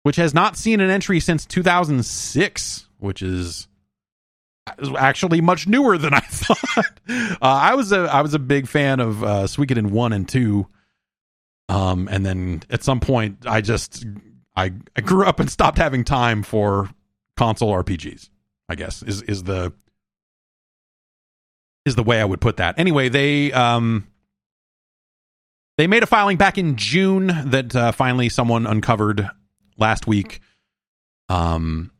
which 0.03 0.15
has 0.15 0.33
not 0.33 0.55
seen 0.55 0.79
an 0.79 0.89
entry 0.89 1.19
since 1.19 1.45
2006, 1.45 2.87
which 2.97 3.21
is 3.21 3.67
actually 4.97 5.41
much 5.41 5.67
newer 5.67 5.97
than 5.97 6.13
I 6.13 6.19
thought. 6.21 6.99
Uh, 7.09 7.35
I 7.41 7.75
was 7.75 7.91
a 7.91 7.99
I 8.11 8.21
was 8.21 8.33
a 8.33 8.39
big 8.39 8.67
fan 8.67 8.99
of 8.99 9.23
uh, 9.23 9.43
Suikoden 9.43 9.91
one 9.91 10.13
and 10.13 10.27
two, 10.27 10.67
um, 11.69 12.07
and 12.11 12.25
then 12.25 12.63
at 12.69 12.83
some 12.83 12.99
point, 12.99 13.39
I 13.45 13.61
just 13.61 14.05
I, 14.55 14.73
I 14.95 15.01
grew 15.01 15.25
up 15.25 15.39
and 15.39 15.49
stopped 15.49 15.77
having 15.77 16.03
time 16.03 16.43
for 16.43 16.89
console 17.35 17.71
RPGs. 17.73 18.29
I 18.67 18.75
guess 18.75 19.03
is 19.03 19.21
is 19.23 19.43
the 19.43 19.73
is 21.85 21.95
the 21.95 22.03
way 22.03 22.19
I 22.19 22.25
would 22.25 22.41
put 22.41 22.57
that. 22.57 22.79
Anyway, 22.79 23.09
they 23.09 23.51
um 23.51 24.07
they 25.77 25.87
made 25.87 26.03
a 26.03 26.07
filing 26.07 26.37
back 26.37 26.57
in 26.57 26.77
June 26.77 27.27
that 27.27 27.75
uh, 27.75 27.91
finally 27.91 28.29
someone 28.29 28.65
uncovered 28.65 29.29
last 29.77 30.07
week. 30.07 30.39
Um 31.29 31.91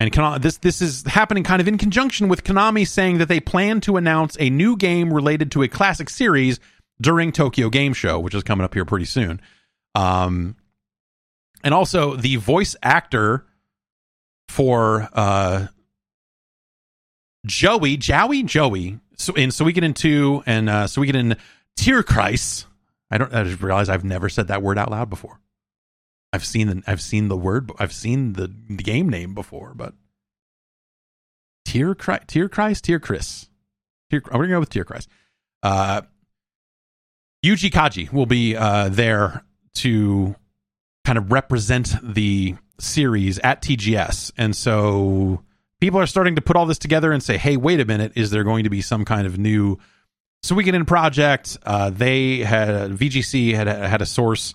and 0.00 0.12
can 0.12 0.40
this 0.40 0.56
this 0.56 0.82
is 0.82 1.04
happening 1.06 1.44
kind 1.44 1.60
of 1.60 1.68
in 1.68 1.78
conjunction 1.78 2.28
with 2.28 2.42
Konami 2.42 2.86
saying 2.86 3.18
that 3.18 3.28
they 3.28 3.38
plan 3.38 3.80
to 3.82 3.96
announce 3.96 4.36
a 4.40 4.50
new 4.50 4.76
game 4.76 5.12
related 5.12 5.52
to 5.52 5.62
a 5.62 5.68
classic 5.68 6.10
series 6.10 6.58
during 7.02 7.32
Tokyo 7.32 7.68
Game 7.68 7.92
Show, 7.92 8.20
which 8.20 8.34
is 8.34 8.42
coming 8.42 8.64
up 8.64 8.72
here 8.72 8.84
pretty 8.84 9.04
soon. 9.04 9.40
Um, 9.94 10.56
and 11.62 11.74
also 11.74 12.16
the 12.16 12.36
voice 12.36 12.76
actor 12.82 13.44
for 14.48 15.08
uh, 15.12 15.66
Joey, 17.44 17.96
Joey, 17.96 18.42
Joey, 18.44 19.00
so 19.16 19.34
in 19.34 19.50
Suikoden 19.50 19.94
2 19.94 20.44
and 20.46 20.68
uh, 20.68 20.84
Suikoden 20.84 21.36
Tierkreis. 21.78 22.66
I 23.10 23.18
don't 23.18 23.34
I 23.34 23.44
just 23.44 23.60
realize 23.62 23.88
I've 23.88 24.04
never 24.04 24.28
said 24.28 24.48
that 24.48 24.62
word 24.62 24.78
out 24.78 24.90
loud 24.90 25.10
before. 25.10 25.38
I've 26.32 26.44
seen 26.44 26.68
the 26.68 26.82
I've 26.86 27.02
seen 27.02 27.28
the 27.28 27.36
word 27.36 27.70
I've 27.78 27.92
seen 27.92 28.32
the, 28.34 28.50
the 28.68 28.82
game 28.82 29.08
name 29.08 29.34
before, 29.34 29.72
but 29.74 29.94
Tier 31.66 31.94
Christ, 31.94 32.28
Tier 32.28 32.48
Christ, 32.48 32.84
Tier 32.84 32.98
Chris. 32.98 33.48
Tier, 34.10 34.22
we're 34.24 34.30
gonna 34.30 34.48
go 34.48 34.60
with 34.60 34.70
Tier 34.70 34.84
Christ. 34.84 35.08
Uh, 35.62 36.02
Yuji 37.44 37.70
Kaji 37.70 38.12
will 38.12 38.26
be 38.26 38.56
uh, 38.56 38.88
there 38.88 39.44
to 39.74 40.34
kind 41.04 41.18
of 41.18 41.32
represent 41.32 41.94
the 42.02 42.54
series 42.78 43.38
at 43.40 43.62
TGS, 43.62 44.32
and 44.36 44.54
so 44.54 45.42
people 45.80 45.98
are 45.98 46.06
starting 46.06 46.36
to 46.36 46.42
put 46.42 46.56
all 46.56 46.66
this 46.66 46.78
together 46.78 47.12
and 47.12 47.22
say, 47.22 47.36
"Hey, 47.38 47.56
wait 47.56 47.80
a 47.80 47.84
minute, 47.84 48.12
is 48.14 48.30
there 48.30 48.44
going 48.44 48.64
to 48.64 48.70
be 48.70 48.80
some 48.80 49.04
kind 49.04 49.26
of 49.26 49.38
new?" 49.38 49.78
Suikoden 50.44 50.86
project. 50.86 51.56
Uh, 51.64 51.90
they 51.90 52.38
had 52.38 52.90
VGC 52.92 53.54
had 53.54 53.68
had 53.68 54.02
a 54.02 54.06
source 54.06 54.54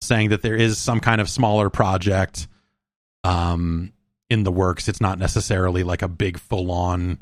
saying 0.00 0.30
that 0.30 0.42
there 0.42 0.56
is 0.56 0.78
some 0.78 1.00
kind 1.00 1.20
of 1.20 1.28
smaller 1.28 1.68
project 1.68 2.48
um, 3.24 3.92
in 4.28 4.44
the 4.44 4.52
works. 4.52 4.88
It's 4.88 5.00
not 5.00 5.18
necessarily 5.18 5.82
like 5.82 6.02
a 6.02 6.08
big 6.08 6.38
full 6.38 6.70
on, 6.70 7.20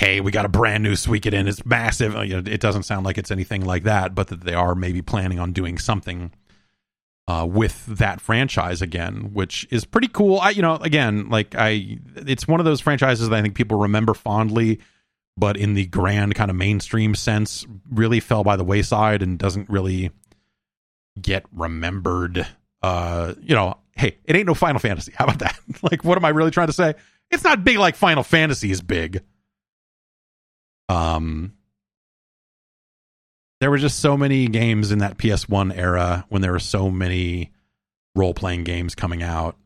hey, 0.00 0.22
we 0.22 0.32
got 0.32 0.46
a 0.46 0.48
brand 0.48 0.82
new 0.82 0.92
Suikoden. 0.94 1.26
It 1.26 1.34
in. 1.34 1.46
it's 1.46 1.66
massive. 1.66 2.14
Know, 2.14 2.22
it 2.22 2.60
doesn't 2.60 2.84
sound 2.84 3.04
like 3.04 3.18
it's 3.18 3.30
anything 3.30 3.66
like 3.66 3.82
that, 3.82 4.14
but 4.14 4.28
that 4.28 4.40
they 4.40 4.54
are 4.54 4.74
maybe 4.74 5.02
planning 5.02 5.38
on 5.38 5.52
doing 5.52 5.76
something 5.76 6.32
uh, 7.28 7.46
with 7.46 7.84
that 7.84 8.18
franchise 8.18 8.80
again, 8.80 9.34
which 9.34 9.68
is 9.70 9.84
pretty 9.84 10.08
cool. 10.08 10.40
I, 10.40 10.50
you 10.50 10.62
know, 10.62 10.76
again, 10.76 11.28
like 11.28 11.54
I, 11.54 11.98
it's 12.16 12.48
one 12.48 12.60
of 12.60 12.64
those 12.64 12.80
franchises 12.80 13.28
that 13.28 13.36
I 13.36 13.42
think 13.42 13.54
people 13.54 13.76
remember 13.76 14.14
fondly, 14.14 14.80
but 15.36 15.58
in 15.58 15.74
the 15.74 15.84
grand 15.84 16.34
kind 16.34 16.50
of 16.50 16.56
mainstream 16.56 17.14
sense, 17.14 17.66
really 17.90 18.20
fell 18.20 18.42
by 18.42 18.56
the 18.56 18.64
wayside 18.64 19.20
and 19.20 19.38
doesn't 19.38 19.68
really 19.68 20.12
get 21.20 21.44
remembered. 21.52 22.46
Uh, 22.82 23.34
you 23.42 23.54
know, 23.54 23.76
hey, 23.96 24.16
it 24.24 24.34
ain't 24.34 24.46
no 24.46 24.54
Final 24.54 24.80
Fantasy. 24.80 25.12
How 25.14 25.26
about 25.26 25.40
that? 25.40 25.60
like, 25.82 26.04
what 26.04 26.16
am 26.16 26.24
I 26.24 26.30
really 26.30 26.52
trying 26.52 26.68
to 26.68 26.72
say? 26.72 26.94
It's 27.30 27.44
not 27.44 27.64
big 27.64 27.76
like 27.76 27.96
Final 27.96 28.22
Fantasy 28.22 28.70
is 28.70 28.80
big. 28.80 29.22
Um, 30.90 31.54
there 33.60 33.70
were 33.70 33.78
just 33.78 34.00
so 34.00 34.16
many 34.16 34.46
games 34.48 34.90
in 34.90 34.98
that 34.98 35.18
PS1 35.18 35.76
era 35.76 36.24
when 36.28 36.42
there 36.42 36.52
were 36.52 36.58
so 36.58 36.90
many 36.90 37.52
role 38.14 38.34
playing 38.34 38.64
games 38.64 38.94
coming 38.94 39.22
out 39.22 39.56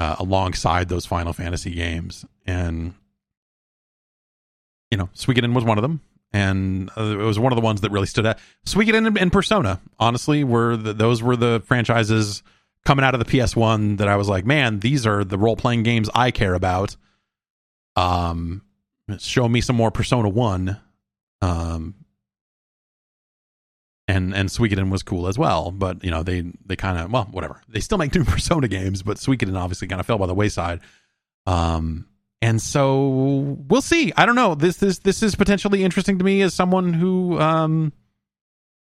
uh, 0.00 0.16
alongside 0.18 0.88
those 0.88 1.06
Final 1.06 1.32
Fantasy 1.32 1.70
games, 1.72 2.24
and 2.46 2.94
you 4.90 4.98
know, 4.98 5.08
Suikoden 5.14 5.54
was 5.54 5.64
one 5.64 5.78
of 5.78 5.82
them 5.82 6.00
and 6.32 6.90
uh, 6.96 7.02
it 7.02 7.16
was 7.16 7.38
one 7.38 7.52
of 7.52 7.56
the 7.56 7.62
ones 7.62 7.80
that 7.82 7.90
really 7.90 8.06
stood 8.06 8.26
out. 8.26 8.38
Suikoden 8.66 9.20
and, 9.20 9.32
Persona, 9.32 9.80
honestly, 9.98 10.44
were 10.44 10.76
the, 10.76 10.92
those 10.92 11.22
were 11.22 11.36
the 11.36 11.62
franchises 11.66 12.42
coming 12.84 13.04
out 13.04 13.14
of 13.14 13.20
the 13.20 13.26
PS1 13.26 13.98
that 13.98 14.08
I 14.08 14.16
was 14.16 14.28
like, 14.28 14.44
man, 14.44 14.80
these 14.80 15.06
are 15.06 15.24
the 15.24 15.38
role 15.38 15.56
playing 15.56 15.82
games 15.82 16.08
I 16.14 16.30
care 16.30 16.54
about. 16.54 16.96
Um, 17.96 18.62
show 19.20 19.48
me 19.48 19.60
some 19.60 19.76
more 19.76 19.90
Persona 19.90 20.28
One. 20.28 20.80
Um, 21.40 21.94
and 24.08 24.34
and 24.34 24.48
Suikoden 24.48 24.90
was 24.90 25.02
cool 25.02 25.26
as 25.26 25.38
well, 25.38 25.70
but 25.70 26.04
you 26.04 26.10
know 26.10 26.22
they 26.22 26.44
they 26.66 26.76
kind 26.76 26.98
of 26.98 27.10
well 27.10 27.28
whatever 27.30 27.60
they 27.68 27.80
still 27.80 27.98
make 27.98 28.14
new 28.14 28.24
Persona 28.26 28.68
games, 28.68 29.02
but 29.02 29.16
Suikoden 29.16 29.56
obviously 29.56 29.88
kind 29.88 30.00
of 30.00 30.06
fell 30.06 30.18
by 30.18 30.26
the 30.26 30.34
wayside. 30.34 30.80
Um, 31.46 32.06
and 32.40 32.60
so 32.60 33.56
we'll 33.68 33.82
see. 33.82 34.12
I 34.16 34.26
don't 34.26 34.34
know. 34.34 34.54
This 34.54 34.76
this 34.76 34.98
this 34.98 35.22
is 35.22 35.34
potentially 35.34 35.84
interesting 35.84 36.18
to 36.18 36.24
me 36.24 36.42
as 36.42 36.54
someone 36.54 36.92
who 36.92 37.40
um 37.40 37.92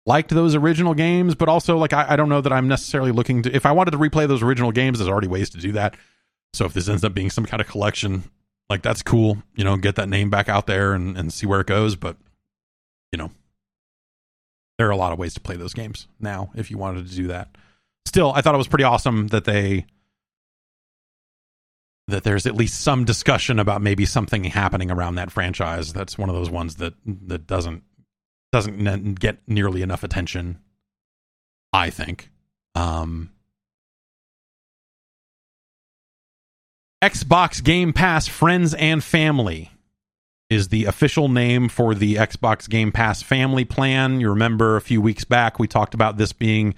liked 0.06 0.30
those 0.30 0.56
original 0.56 0.94
games, 0.94 1.36
but 1.36 1.50
also 1.50 1.78
like 1.78 1.94
I, 1.94 2.08
I 2.10 2.16
don't 2.16 2.30
know 2.30 2.42
that 2.42 2.54
I'm 2.54 2.68
necessarily 2.68 3.12
looking 3.12 3.44
to 3.44 3.56
if 3.56 3.66
I 3.66 3.74
wanted 3.74 3.92
to 3.92 3.98
replay 3.98 4.28
those 4.28 4.42
original 4.42 4.72
games, 4.72 5.00
there's 5.00 5.10
already 5.10 5.28
ways 5.28 5.50
to 5.52 5.58
do 5.58 5.74
that. 5.74 5.96
So 6.54 6.66
if 6.66 6.74
this 6.74 6.90
ends 6.90 7.04
up 7.04 7.14
being 7.14 7.30
some 7.30 7.46
kind 7.46 7.62
of 7.62 7.68
collection, 7.68 8.24
like 8.70 8.82
that's 8.82 9.02
cool, 9.02 9.42
you 9.56 9.64
know, 9.64 9.78
get 9.78 9.96
that 9.96 10.10
name 10.10 10.30
back 10.30 10.50
out 10.50 10.68
there 10.68 10.94
and, 10.94 11.18
and 11.18 11.34
see 11.34 11.46
where 11.46 11.62
it 11.62 11.68
goes. 11.68 11.96
But 11.96 12.18
you 13.12 13.18
know, 13.18 13.32
there 14.78 14.88
are 14.88 14.92
a 14.92 14.98
lot 14.98 15.12
of 15.12 15.20
ways 15.20 15.34
to 15.34 15.40
play 15.40 15.56
those 15.56 15.74
games 15.74 16.08
now 16.20 16.52
if 16.56 16.70
you 16.70 16.78
wanted 16.78 17.08
to 17.08 17.16
do 17.16 17.28
that. 17.28 17.50
Still, 18.06 18.32
I 18.34 18.42
thought 18.42 18.56
it 18.56 18.60
was 18.60 18.68
pretty 18.68 18.84
awesome 18.84 19.28
that 19.28 19.46
they 19.46 19.86
that 22.08 22.24
there's 22.24 22.46
at 22.46 22.56
least 22.56 22.82
some 22.82 23.06
discussion 23.06 23.60
about 23.60 23.82
maybe 23.82 24.06
something 24.06 24.44
happening 24.44 24.90
around 24.92 25.16
that 25.16 25.32
franchise. 25.32 25.94
That's 25.94 26.18
one 26.18 26.30
of 26.30 26.36
those 26.36 26.50
ones 26.50 26.76
that 26.76 26.94
that 27.06 27.48
doesn't 27.48 27.84
doesn't 28.52 29.20
get 29.20 29.40
nearly 29.48 29.82
enough 29.82 30.04
attention. 30.04 30.60
I 31.72 31.90
think. 31.90 32.32
Um, 32.76 33.32
Xbox 37.02 37.64
Game 37.64 37.94
Pass 37.94 38.28
Friends 38.28 38.74
and 38.74 39.02
Family 39.02 39.72
is 40.50 40.68
the 40.68 40.86
official 40.86 41.30
name 41.30 41.70
for 41.70 41.96
the 41.96 42.16
Xbox 42.16 42.68
Game 42.68 42.92
Pass 42.92 43.22
Family 43.22 43.64
plan. 43.64 44.20
You 44.20 44.30
remember 44.30 44.76
a 44.76 44.82
few 44.82 45.00
weeks 45.00 45.24
back 45.24 45.60
we 45.60 45.68
talked 45.68 45.94
about 45.94 46.18
this 46.18 46.34
being 46.34 46.76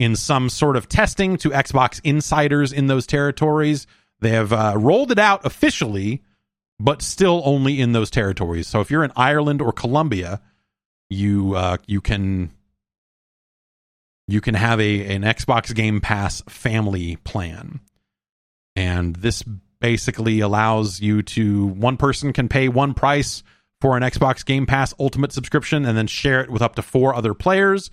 in 0.00 0.16
some 0.16 0.48
sort 0.48 0.76
of 0.76 0.88
testing 0.88 1.36
to 1.36 1.50
Xbox 1.50 2.00
insiders 2.02 2.72
in 2.72 2.88
those 2.88 3.06
territories. 3.06 3.86
They 4.18 4.30
have 4.30 4.52
uh, 4.52 4.74
rolled 4.76 5.12
it 5.12 5.20
out 5.20 5.46
officially, 5.46 6.24
but 6.80 7.00
still 7.00 7.42
only 7.44 7.80
in 7.80 7.92
those 7.92 8.10
territories. 8.10 8.66
So 8.66 8.80
if 8.80 8.90
you're 8.90 9.04
in 9.04 9.12
Ireland 9.14 9.62
or 9.62 9.72
Colombia, 9.72 10.40
you 11.08 11.54
uh, 11.54 11.76
you 11.86 12.00
can 12.00 12.50
you 14.26 14.40
can 14.40 14.54
have 14.54 14.80
a 14.80 15.14
an 15.14 15.22
Xbox 15.22 15.72
Game 15.74 16.00
Pass 16.00 16.42
family 16.48 17.16
plan, 17.16 17.80
and 18.76 19.16
this 19.16 19.42
basically 19.80 20.40
allows 20.40 21.00
you 21.00 21.22
to 21.22 21.66
one 21.66 21.96
person 21.96 22.32
can 22.32 22.48
pay 22.48 22.68
one 22.68 22.94
price 22.94 23.42
for 23.80 23.96
an 23.96 24.02
Xbox 24.02 24.44
Game 24.44 24.66
Pass 24.66 24.92
Ultimate 24.98 25.32
subscription 25.32 25.86
and 25.86 25.96
then 25.96 26.06
share 26.06 26.42
it 26.42 26.50
with 26.50 26.62
up 26.62 26.76
to 26.76 26.82
four 26.82 27.14
other 27.14 27.32
players. 27.32 27.90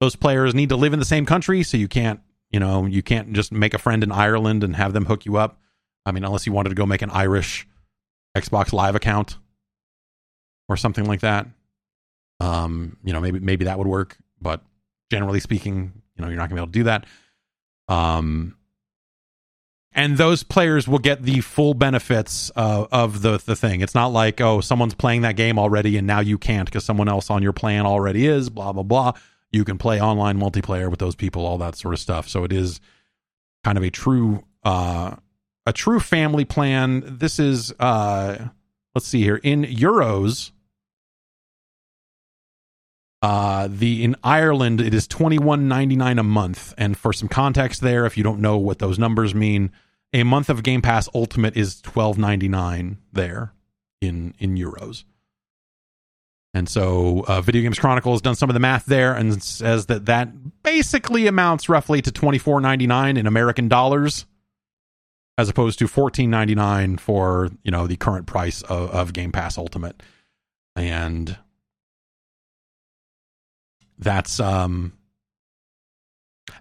Those 0.00 0.16
players 0.16 0.54
need 0.54 0.68
to 0.68 0.76
live 0.76 0.92
in 0.92 0.98
the 0.98 1.04
same 1.04 1.24
country, 1.24 1.62
so 1.62 1.76
you 1.76 1.88
can't 1.88 2.20
you 2.54 2.60
know, 2.60 2.86
you 2.86 3.02
can't 3.02 3.32
just 3.32 3.50
make 3.50 3.74
a 3.74 3.78
friend 3.78 4.04
in 4.04 4.12
Ireland 4.12 4.62
and 4.62 4.76
have 4.76 4.92
them 4.92 5.06
hook 5.06 5.24
you 5.24 5.38
up. 5.38 5.58
I 6.06 6.12
mean, 6.12 6.22
unless 6.22 6.46
you 6.46 6.52
wanted 6.52 6.68
to 6.68 6.76
go 6.76 6.86
make 6.86 7.02
an 7.02 7.10
Irish 7.10 7.66
Xbox 8.36 8.72
Live 8.72 8.94
account 8.94 9.38
or 10.68 10.76
something 10.76 11.04
like 11.04 11.22
that. 11.22 11.48
Um, 12.38 12.96
you 13.02 13.12
know, 13.12 13.20
maybe 13.20 13.40
maybe 13.40 13.64
that 13.64 13.76
would 13.78 13.88
work, 13.88 14.16
but 14.40 14.62
generally 15.10 15.40
speaking, 15.40 16.02
you 16.14 16.22
know, 16.22 16.28
you're 16.28 16.36
not 16.36 16.48
going 16.48 16.50
to 16.50 16.54
be 16.54 16.60
able 16.60 16.72
to 16.72 16.78
do 16.78 16.84
that. 16.84 17.06
Um, 17.88 18.56
and 19.94 20.16
those 20.16 20.42
players 20.42 20.88
will 20.88 20.98
get 20.98 21.22
the 21.22 21.40
full 21.40 21.74
benefits 21.74 22.50
uh, 22.56 22.86
of 22.90 23.22
the 23.22 23.38
the 23.44 23.56
thing. 23.56 23.80
It's 23.80 23.94
not 23.94 24.08
like 24.08 24.40
oh, 24.40 24.60
someone's 24.60 24.94
playing 24.94 25.22
that 25.22 25.36
game 25.36 25.58
already 25.58 25.96
and 25.96 26.06
now 26.06 26.20
you 26.20 26.38
can't 26.38 26.66
because 26.66 26.84
someone 26.84 27.08
else 27.08 27.30
on 27.30 27.42
your 27.42 27.52
plan 27.52 27.86
already 27.86 28.26
is. 28.26 28.50
Blah 28.50 28.72
blah 28.72 28.82
blah 28.82 29.12
you 29.54 29.64
can 29.64 29.78
play 29.78 30.00
online 30.00 30.36
multiplayer 30.38 30.90
with 30.90 30.98
those 30.98 31.14
people, 31.14 31.46
all 31.46 31.58
that 31.58 31.76
sort 31.76 31.94
of 31.94 32.00
stuff. 32.00 32.28
So 32.28 32.42
it 32.42 32.52
is 32.52 32.80
kind 33.62 33.78
of 33.78 33.84
a 33.84 33.90
true 33.90 34.42
uh, 34.64 35.14
a 35.64 35.72
true 35.72 36.00
family 36.00 36.44
plan. 36.44 37.04
This 37.06 37.38
is 37.38 37.72
uh, 37.78 38.48
let's 38.94 39.06
see 39.06 39.22
here 39.22 39.36
in 39.36 39.62
euros. 39.62 40.50
Uh, 43.24 43.68
the 43.70 44.04
in 44.04 44.14
Ireland 44.22 44.82
it 44.82 44.92
is 44.92 45.08
twenty 45.08 45.38
one 45.38 45.66
ninety 45.66 45.96
nine 45.96 46.18
a 46.18 46.22
month, 46.22 46.74
and 46.76 46.94
for 46.94 47.10
some 47.14 47.26
context 47.26 47.80
there, 47.80 48.04
if 48.04 48.18
you 48.18 48.22
don't 48.22 48.40
know 48.40 48.58
what 48.58 48.80
those 48.80 48.98
numbers 48.98 49.34
mean, 49.34 49.70
a 50.12 50.24
month 50.24 50.50
of 50.50 50.62
Game 50.62 50.82
Pass 50.82 51.08
Ultimate 51.14 51.56
is 51.56 51.80
twelve 51.80 52.18
ninety 52.18 52.48
nine 52.48 52.98
there 53.14 53.54
in 54.02 54.34
in 54.38 54.56
euros. 54.56 55.04
And 56.52 56.68
so, 56.68 57.24
uh, 57.26 57.40
Video 57.40 57.62
Games 57.62 57.78
Chronicle 57.78 58.12
has 58.12 58.20
done 58.20 58.34
some 58.34 58.50
of 58.50 58.54
the 58.54 58.60
math 58.60 58.84
there 58.84 59.14
and 59.14 59.42
says 59.42 59.86
that 59.86 60.04
that 60.04 60.28
basically 60.62 61.26
amounts 61.26 61.70
roughly 61.70 62.02
to 62.02 62.12
twenty 62.12 62.36
four 62.36 62.60
ninety 62.60 62.86
nine 62.86 63.16
in 63.16 63.26
American 63.26 63.68
dollars, 63.68 64.26
as 65.38 65.48
opposed 65.48 65.78
to 65.78 65.88
fourteen 65.88 66.28
ninety 66.28 66.54
nine 66.54 66.98
for 66.98 67.48
you 67.62 67.70
know 67.70 67.86
the 67.86 67.96
current 67.96 68.26
price 68.26 68.60
of, 68.60 68.90
of 68.90 69.12
Game 69.14 69.32
Pass 69.32 69.56
Ultimate, 69.56 70.02
and 70.76 71.38
that's 73.98 74.40
um 74.40 74.92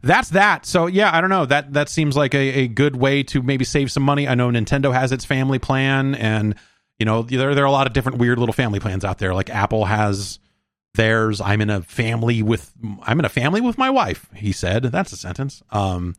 that's 0.01 0.29
that. 0.29 0.65
So 0.65 0.87
yeah, 0.87 1.15
I 1.15 1.21
don't 1.21 1.29
know. 1.29 1.45
That 1.45 1.73
that 1.73 1.89
seems 1.89 2.15
like 2.15 2.33
a, 2.33 2.61
a 2.61 2.67
good 2.67 2.95
way 2.95 3.23
to 3.23 3.41
maybe 3.41 3.65
save 3.65 3.91
some 3.91 4.03
money. 4.03 4.27
I 4.27 4.35
know 4.35 4.49
Nintendo 4.49 4.93
has 4.93 5.11
its 5.11 5.25
family 5.25 5.59
plan 5.59 6.15
and 6.15 6.55
you 6.99 7.05
know, 7.05 7.23
there 7.23 7.55
there 7.55 7.63
are 7.63 7.67
a 7.67 7.71
lot 7.71 7.87
of 7.87 7.93
different 7.93 8.17
weird 8.17 8.39
little 8.39 8.53
family 8.53 8.79
plans 8.79 9.03
out 9.03 9.17
there. 9.17 9.33
Like 9.33 9.49
Apple 9.49 9.85
has 9.85 10.39
theirs. 10.93 11.41
I'm 11.41 11.61
in 11.61 11.69
a 11.69 11.81
family 11.81 12.43
with 12.43 12.71
I'm 13.01 13.19
in 13.19 13.25
a 13.25 13.29
family 13.29 13.61
with 13.61 13.77
my 13.77 13.89
wife. 13.89 14.29
He 14.35 14.51
said 14.51 14.83
that's 14.83 15.11
a 15.11 15.17
sentence. 15.17 15.63
Um, 15.71 16.15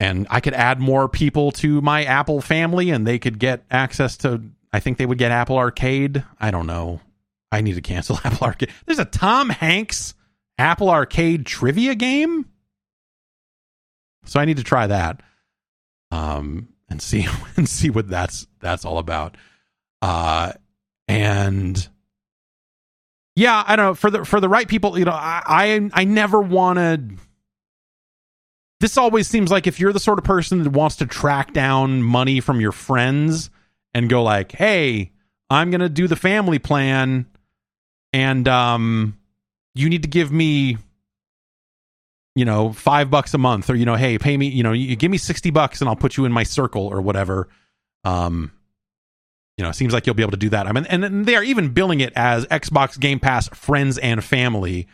and 0.00 0.26
I 0.30 0.40
could 0.40 0.54
add 0.54 0.80
more 0.80 1.08
people 1.08 1.50
to 1.52 1.80
my 1.80 2.04
Apple 2.04 2.40
family, 2.40 2.90
and 2.90 3.06
they 3.06 3.18
could 3.18 3.38
get 3.38 3.64
access 3.70 4.16
to. 4.18 4.42
I 4.72 4.80
think 4.80 4.98
they 4.98 5.06
would 5.06 5.18
get 5.18 5.32
Apple 5.32 5.56
Arcade. 5.56 6.24
I 6.38 6.50
don't 6.50 6.66
know. 6.66 7.00
I 7.50 7.60
need 7.60 7.74
to 7.74 7.80
cancel 7.80 8.18
Apple 8.24 8.46
Arcade. 8.46 8.70
There's 8.86 8.98
a 8.98 9.04
Tom 9.04 9.48
Hanks 9.48 10.14
Apple 10.58 10.90
Arcade 10.90 11.46
trivia 11.46 11.94
game, 11.94 12.46
so 14.24 14.40
I 14.40 14.44
need 14.44 14.58
to 14.58 14.64
try 14.64 14.86
that. 14.86 15.22
Um, 16.10 16.68
and 16.88 17.02
see 17.02 17.26
and 17.56 17.68
see 17.68 17.90
what 17.90 18.08
that's 18.08 18.46
that's 18.60 18.84
all 18.84 18.98
about. 18.98 19.36
Uh, 20.02 20.52
and 21.06 21.88
yeah, 23.36 23.62
I 23.66 23.76
don't 23.76 23.86
know 23.86 23.94
for 23.94 24.10
the 24.10 24.24
for 24.24 24.40
the 24.40 24.48
right 24.48 24.68
people. 24.68 24.98
You 24.98 25.04
know, 25.04 25.12
I 25.12 25.42
I, 25.46 25.90
I 25.92 26.04
never 26.04 26.40
wanted. 26.40 27.18
This 28.80 28.96
always 28.96 29.26
seems 29.26 29.50
like 29.50 29.66
if 29.66 29.80
you're 29.80 29.92
the 29.92 29.98
sort 29.98 30.18
of 30.18 30.24
person 30.24 30.62
that 30.62 30.70
wants 30.70 30.96
to 30.96 31.06
track 31.06 31.52
down 31.52 32.02
money 32.02 32.38
from 32.38 32.60
your 32.60 32.70
friends 32.70 33.50
and 33.92 34.08
go 34.08 34.22
like, 34.22 34.52
"Hey, 34.52 35.12
I'm 35.50 35.70
going 35.70 35.80
to 35.80 35.88
do 35.88 36.06
the 36.06 36.16
family 36.16 36.58
plan 36.58 37.26
and 38.18 38.48
um 38.48 39.16
you 39.74 39.88
need 39.88 40.02
to 40.02 40.08
give 40.08 40.32
me 40.32 40.78
you 42.38 42.44
know, 42.44 42.72
five 42.72 43.10
bucks 43.10 43.34
a 43.34 43.38
month, 43.38 43.68
or 43.68 43.74
you 43.74 43.84
know, 43.84 43.96
hey, 43.96 44.16
pay 44.16 44.36
me, 44.36 44.46
you 44.46 44.62
know, 44.62 44.72
you 44.72 44.94
give 44.94 45.10
me 45.10 45.18
sixty 45.18 45.50
bucks 45.50 45.80
and 45.80 45.88
I'll 45.88 45.96
put 45.96 46.16
you 46.16 46.24
in 46.24 46.30
my 46.30 46.44
circle 46.44 46.86
or 46.86 47.00
whatever. 47.00 47.48
Um, 48.04 48.52
you 49.56 49.64
know, 49.64 49.72
seems 49.72 49.92
like 49.92 50.06
you'll 50.06 50.14
be 50.14 50.22
able 50.22 50.30
to 50.30 50.36
do 50.36 50.50
that. 50.50 50.68
I 50.68 50.72
mean, 50.72 50.86
and 50.86 51.26
they 51.26 51.34
are 51.34 51.42
even 51.42 51.70
billing 51.70 51.98
it 51.98 52.12
as 52.14 52.46
Xbox 52.46 52.98
Game 52.98 53.18
Pass 53.18 53.48
Friends 53.48 53.98
and 53.98 54.22
Family. 54.22 54.86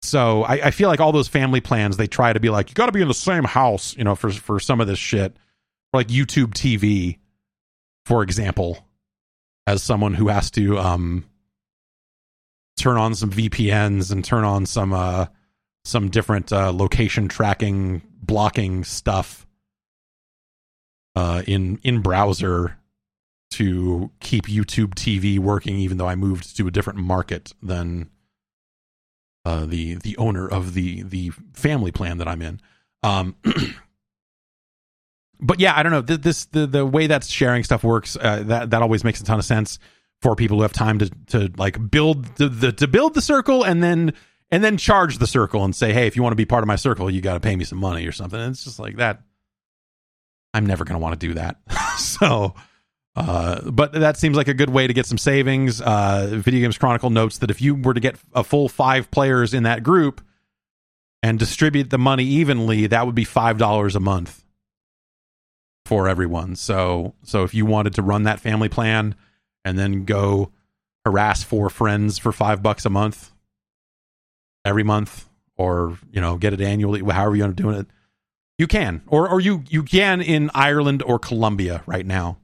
So 0.00 0.42
I, 0.42 0.54
I 0.54 0.70
feel 0.72 0.88
like 0.88 0.98
all 0.98 1.12
those 1.12 1.28
family 1.28 1.60
plans 1.60 1.96
they 1.96 2.08
try 2.08 2.32
to 2.32 2.40
be 2.40 2.50
like, 2.50 2.68
you 2.68 2.74
got 2.74 2.86
to 2.86 2.92
be 2.92 3.00
in 3.00 3.06
the 3.06 3.14
same 3.14 3.44
house, 3.44 3.96
you 3.96 4.02
know, 4.02 4.16
for 4.16 4.30
for 4.30 4.58
some 4.58 4.80
of 4.80 4.88
this 4.88 4.98
shit, 4.98 5.36
or 5.92 6.00
like 6.00 6.08
YouTube 6.08 6.52
TV, 6.52 7.18
for 8.06 8.24
example, 8.24 8.84
as 9.68 9.84
someone 9.84 10.14
who 10.14 10.26
has 10.26 10.50
to 10.52 10.80
um 10.80 11.24
turn 12.82 12.96
on 12.96 13.14
some 13.14 13.30
VPNs 13.30 14.10
and 14.10 14.24
turn 14.24 14.44
on 14.44 14.66
some 14.66 14.92
uh 14.92 15.26
some 15.84 16.08
different 16.10 16.52
uh, 16.52 16.72
location 16.72 17.28
tracking 17.28 18.02
blocking 18.22 18.84
stuff 18.84 19.46
uh, 21.16 21.42
in 21.46 21.78
in 21.82 22.00
browser 22.00 22.78
to 23.52 24.10
keep 24.20 24.46
YouTube 24.46 24.94
TV 24.94 25.38
working, 25.38 25.76
even 25.76 25.98
though 25.98 26.06
I 26.06 26.14
moved 26.14 26.56
to 26.56 26.66
a 26.66 26.70
different 26.70 26.98
market 26.98 27.52
than 27.62 28.10
uh, 29.44 29.66
the 29.66 29.96
the 29.96 30.16
owner 30.16 30.48
of 30.48 30.74
the 30.74 31.02
the 31.02 31.30
family 31.52 31.92
plan 31.92 32.18
that 32.18 32.28
I'm 32.28 32.42
in. 32.42 32.60
Um, 33.02 33.36
but 35.40 35.60
yeah, 35.60 35.76
I 35.76 35.82
don't 35.82 35.92
know 35.92 36.00
this 36.00 36.46
the 36.46 36.66
the 36.66 36.86
way 36.86 37.08
that 37.08 37.24
sharing 37.24 37.64
stuff 37.64 37.84
works. 37.84 38.16
Uh, 38.16 38.42
that 38.44 38.70
that 38.70 38.82
always 38.82 39.04
makes 39.04 39.20
a 39.20 39.24
ton 39.24 39.38
of 39.38 39.44
sense 39.44 39.78
for 40.22 40.36
people 40.36 40.56
who 40.56 40.62
have 40.62 40.72
time 40.72 40.98
to 41.00 41.10
to 41.26 41.52
like 41.56 41.90
build 41.90 42.24
the, 42.36 42.48
the 42.48 42.72
to 42.72 42.86
build 42.86 43.14
the 43.14 43.20
circle 43.20 43.64
and 43.64 43.82
then 43.82 44.14
and 44.52 44.62
then 44.62 44.76
charge 44.76 45.18
the 45.18 45.26
circle 45.26 45.64
and 45.64 45.74
say, 45.74 45.92
hey, 45.92 46.06
if 46.06 46.14
you 46.14 46.22
want 46.22 46.32
to 46.32 46.36
be 46.36 46.44
part 46.44 46.62
of 46.62 46.68
my 46.68 46.76
circle, 46.76 47.10
you 47.10 47.20
got 47.22 47.34
to 47.34 47.40
pay 47.40 47.56
me 47.56 47.64
some 47.64 47.78
money 47.78 48.06
or 48.06 48.12
something. 48.12 48.38
And 48.38 48.52
it's 48.52 48.62
just 48.62 48.78
like 48.78 48.96
that. 48.96 49.22
I'm 50.54 50.66
never 50.66 50.84
going 50.84 50.94
to 50.94 51.02
want 51.02 51.18
to 51.18 51.26
do 51.26 51.34
that. 51.34 51.56
so, 51.98 52.54
uh, 53.16 53.70
but 53.70 53.92
that 53.92 54.18
seems 54.18 54.36
like 54.36 54.48
a 54.48 54.54
good 54.54 54.68
way 54.68 54.86
to 54.86 54.92
get 54.92 55.06
some 55.06 55.16
savings. 55.16 55.80
Uh, 55.80 56.28
Video 56.32 56.60
Games 56.60 56.76
Chronicle 56.76 57.08
notes 57.08 57.38
that 57.38 57.50
if 57.50 57.62
you 57.62 57.74
were 57.74 57.94
to 57.94 58.00
get 58.00 58.16
a 58.34 58.44
full 58.44 58.68
five 58.68 59.10
players 59.10 59.54
in 59.54 59.62
that 59.62 59.82
group 59.82 60.20
and 61.22 61.38
distribute 61.38 61.88
the 61.88 61.98
money 61.98 62.24
evenly, 62.24 62.86
that 62.88 63.06
would 63.06 63.14
be 63.14 63.24
five 63.24 63.56
dollars 63.56 63.96
a 63.96 64.00
month 64.00 64.44
for 65.86 66.08
everyone. 66.08 66.56
So, 66.56 67.14
so 67.22 67.42
if 67.42 67.54
you 67.54 67.64
wanted 67.64 67.94
to 67.94 68.02
run 68.02 68.24
that 68.24 68.38
family 68.38 68.68
plan 68.68 69.14
and 69.64 69.78
then 69.78 70.04
go 70.04 70.50
harass 71.04 71.42
four 71.42 71.70
friends 71.70 72.18
for 72.18 72.32
five 72.32 72.62
bucks 72.62 72.84
a 72.84 72.90
month, 72.90 73.30
every 74.64 74.82
month 74.82 75.28
or 75.56 75.98
you 76.10 76.20
know 76.20 76.36
get 76.36 76.52
it 76.52 76.60
annually 76.60 77.00
however 77.00 77.36
you 77.36 77.42
want 77.42 77.56
to 77.56 77.62
do 77.62 77.70
it. 77.70 77.86
You 78.58 78.66
can 78.66 79.02
or 79.06 79.28
or 79.28 79.40
you 79.40 79.64
you 79.68 79.82
can 79.82 80.20
in 80.20 80.50
Ireland 80.54 81.02
or 81.02 81.18
Colombia 81.18 81.82
right 81.86 82.06
now. 82.06 82.38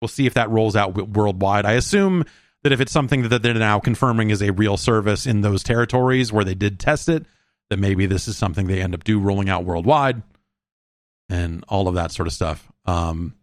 We'll 0.00 0.08
see 0.08 0.26
if 0.26 0.34
that 0.34 0.50
rolls 0.50 0.76
out 0.76 0.94
worldwide. 1.08 1.66
I 1.66 1.72
assume 1.72 2.24
that 2.62 2.72
if 2.72 2.80
it's 2.80 2.92
something 2.92 3.28
that 3.28 3.42
they're 3.42 3.54
now 3.54 3.80
confirming 3.80 4.30
is 4.30 4.42
a 4.42 4.52
real 4.52 4.76
service 4.76 5.26
in 5.26 5.40
those 5.40 5.62
territories 5.62 6.32
where 6.32 6.44
they 6.44 6.54
did 6.54 6.78
test 6.78 7.08
it 7.08 7.24
that 7.70 7.78
maybe 7.78 8.06
this 8.06 8.28
is 8.28 8.36
something 8.36 8.66
they 8.66 8.80
end 8.80 8.94
up 8.94 9.04
do 9.04 9.20
rolling 9.20 9.48
out 9.48 9.64
worldwide 9.64 10.22
and 11.28 11.64
all 11.68 11.88
of 11.88 11.94
that 11.94 12.12
sort 12.12 12.26
of 12.26 12.32
stuff. 12.32 12.70
Um 12.86 13.34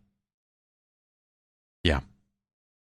yeah 1.83 1.99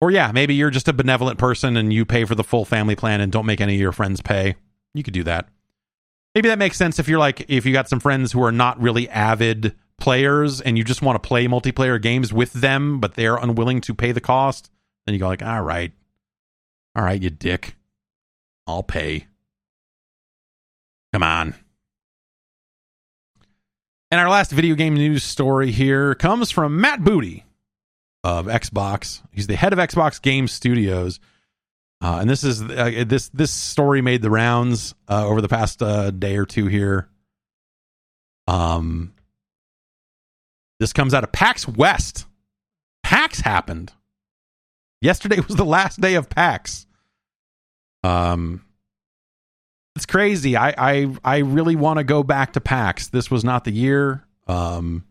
or 0.01 0.11
yeah 0.11 0.31
maybe 0.31 0.53
you're 0.53 0.69
just 0.69 0.88
a 0.88 0.93
benevolent 0.93 1.38
person 1.38 1.77
and 1.77 1.91
you 1.91 2.05
pay 2.05 2.26
for 2.26 2.35
the 2.35 2.43
full 2.43 2.65
family 2.65 2.95
plan 2.95 3.21
and 3.21 3.31
don't 3.31 3.45
make 3.45 3.61
any 3.61 3.76
of 3.76 3.81
your 3.81 3.91
friends 3.91 4.21
pay 4.21 4.55
you 4.93 5.03
could 5.03 5.13
do 5.13 5.23
that. 5.23 5.47
Maybe 6.35 6.49
that 6.49 6.59
makes 6.59 6.77
sense 6.77 6.99
if 6.99 7.07
you're 7.07 7.19
like 7.19 7.45
if 7.49 7.65
you 7.65 7.73
got 7.73 7.89
some 7.89 7.99
friends 7.99 8.31
who 8.31 8.43
are 8.43 8.51
not 8.51 8.80
really 8.80 9.09
avid 9.09 9.76
players 9.99 10.61
and 10.61 10.77
you 10.77 10.84
just 10.84 11.01
want 11.01 11.21
to 11.21 11.27
play 11.27 11.47
multiplayer 11.47 12.01
games 12.01 12.31
with 12.31 12.53
them, 12.53 12.99
but 12.99 13.15
they're 13.15 13.35
unwilling 13.35 13.81
to 13.81 13.93
pay 13.93 14.11
the 14.11 14.21
cost. 14.21 14.69
Then 15.05 15.13
you 15.13 15.19
go 15.19 15.27
like, 15.27 15.43
all 15.43 15.61
right, 15.61 15.91
all 16.95 17.03
right, 17.03 17.21
you 17.21 17.30
dick, 17.30 17.76
I'll 18.67 18.84
pay. 18.84 19.27
Come 21.13 21.23
on. 21.23 21.55
And 24.11 24.19
our 24.19 24.30
last 24.30 24.51
video 24.51 24.76
game 24.76 24.95
news 24.95 25.23
story 25.23 25.71
here 25.71 26.15
comes 26.15 26.51
from 26.51 26.80
Matt 26.80 27.03
Booty 27.03 27.45
of 28.24 28.48
Xbox. 28.48 29.22
He's 29.32 29.48
the 29.48 29.56
head 29.56 29.74
of 29.74 29.80
Xbox 29.80 30.22
Game 30.22 30.48
Studios. 30.48 31.20
Uh, 32.02 32.20
and 32.22 32.30
this 32.30 32.44
is 32.44 32.62
uh, 32.62 33.04
this 33.06 33.30
this 33.30 33.52
story 33.52 34.02
made 34.02 34.22
the 34.22 34.30
rounds 34.30 34.96
uh, 35.10 35.28
over 35.28 35.41
the 35.41 35.50
past 35.50 35.82
uh, 35.82 36.12
day 36.12 36.38
or 36.38 36.46
two 36.46 36.68
here. 36.68 37.10
Um, 38.48 39.14
this 40.80 40.94
comes 40.94 41.14
out 41.14 41.26
of 41.26 41.32
PAX 41.32 41.68
West. 41.68 42.26
PAX 43.04 43.41
happened 43.41 43.91
yesterday. 45.02 45.40
Was 45.48 45.58
the 45.58 45.66
last 45.66 46.00
day 46.00 46.16
of 46.16 46.30
PAX. 46.30 46.88
Um, 48.04 48.64
it's 49.98 50.06
crazy. 50.06 50.56
I 50.56 50.74
I 50.78 51.16
I 51.22 51.38
really 51.40 51.76
want 51.76 51.98
to 51.98 52.06
go 52.06 52.24
back 52.24 52.54
to 52.54 52.62
PAX. 52.62 53.10
This 53.10 53.30
was 53.30 53.44
not 53.44 53.66
the 53.66 53.72
year. 53.72 54.24
Um, 54.48 55.04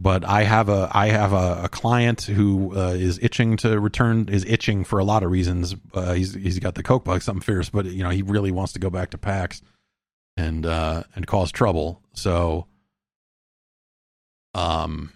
but 0.00 0.24
I 0.24 0.42
have 0.42 0.68
a 0.68 0.90
I 0.92 1.08
have 1.08 1.32
a, 1.32 1.62
a 1.64 1.68
client 1.68 2.22
who 2.22 2.76
uh, 2.76 2.90
is 2.90 3.18
itching 3.22 3.56
to 3.58 3.80
return 3.80 4.28
is 4.28 4.44
itching 4.44 4.84
for 4.84 4.98
a 4.98 5.04
lot 5.04 5.22
of 5.22 5.30
reasons. 5.30 5.74
Uh, 5.94 6.12
he's 6.12 6.34
he's 6.34 6.58
got 6.58 6.74
the 6.74 6.82
coke 6.82 7.04
bug, 7.04 7.22
something 7.22 7.42
fierce, 7.42 7.70
but 7.70 7.86
you 7.86 8.02
know 8.02 8.10
he 8.10 8.22
really 8.22 8.50
wants 8.50 8.72
to 8.74 8.78
go 8.78 8.90
back 8.90 9.10
to 9.10 9.18
PAX 9.18 9.62
and 10.36 10.66
uh, 10.66 11.04
and 11.14 11.26
cause 11.26 11.50
trouble. 11.50 12.02
So, 12.12 12.66
um, 14.54 15.12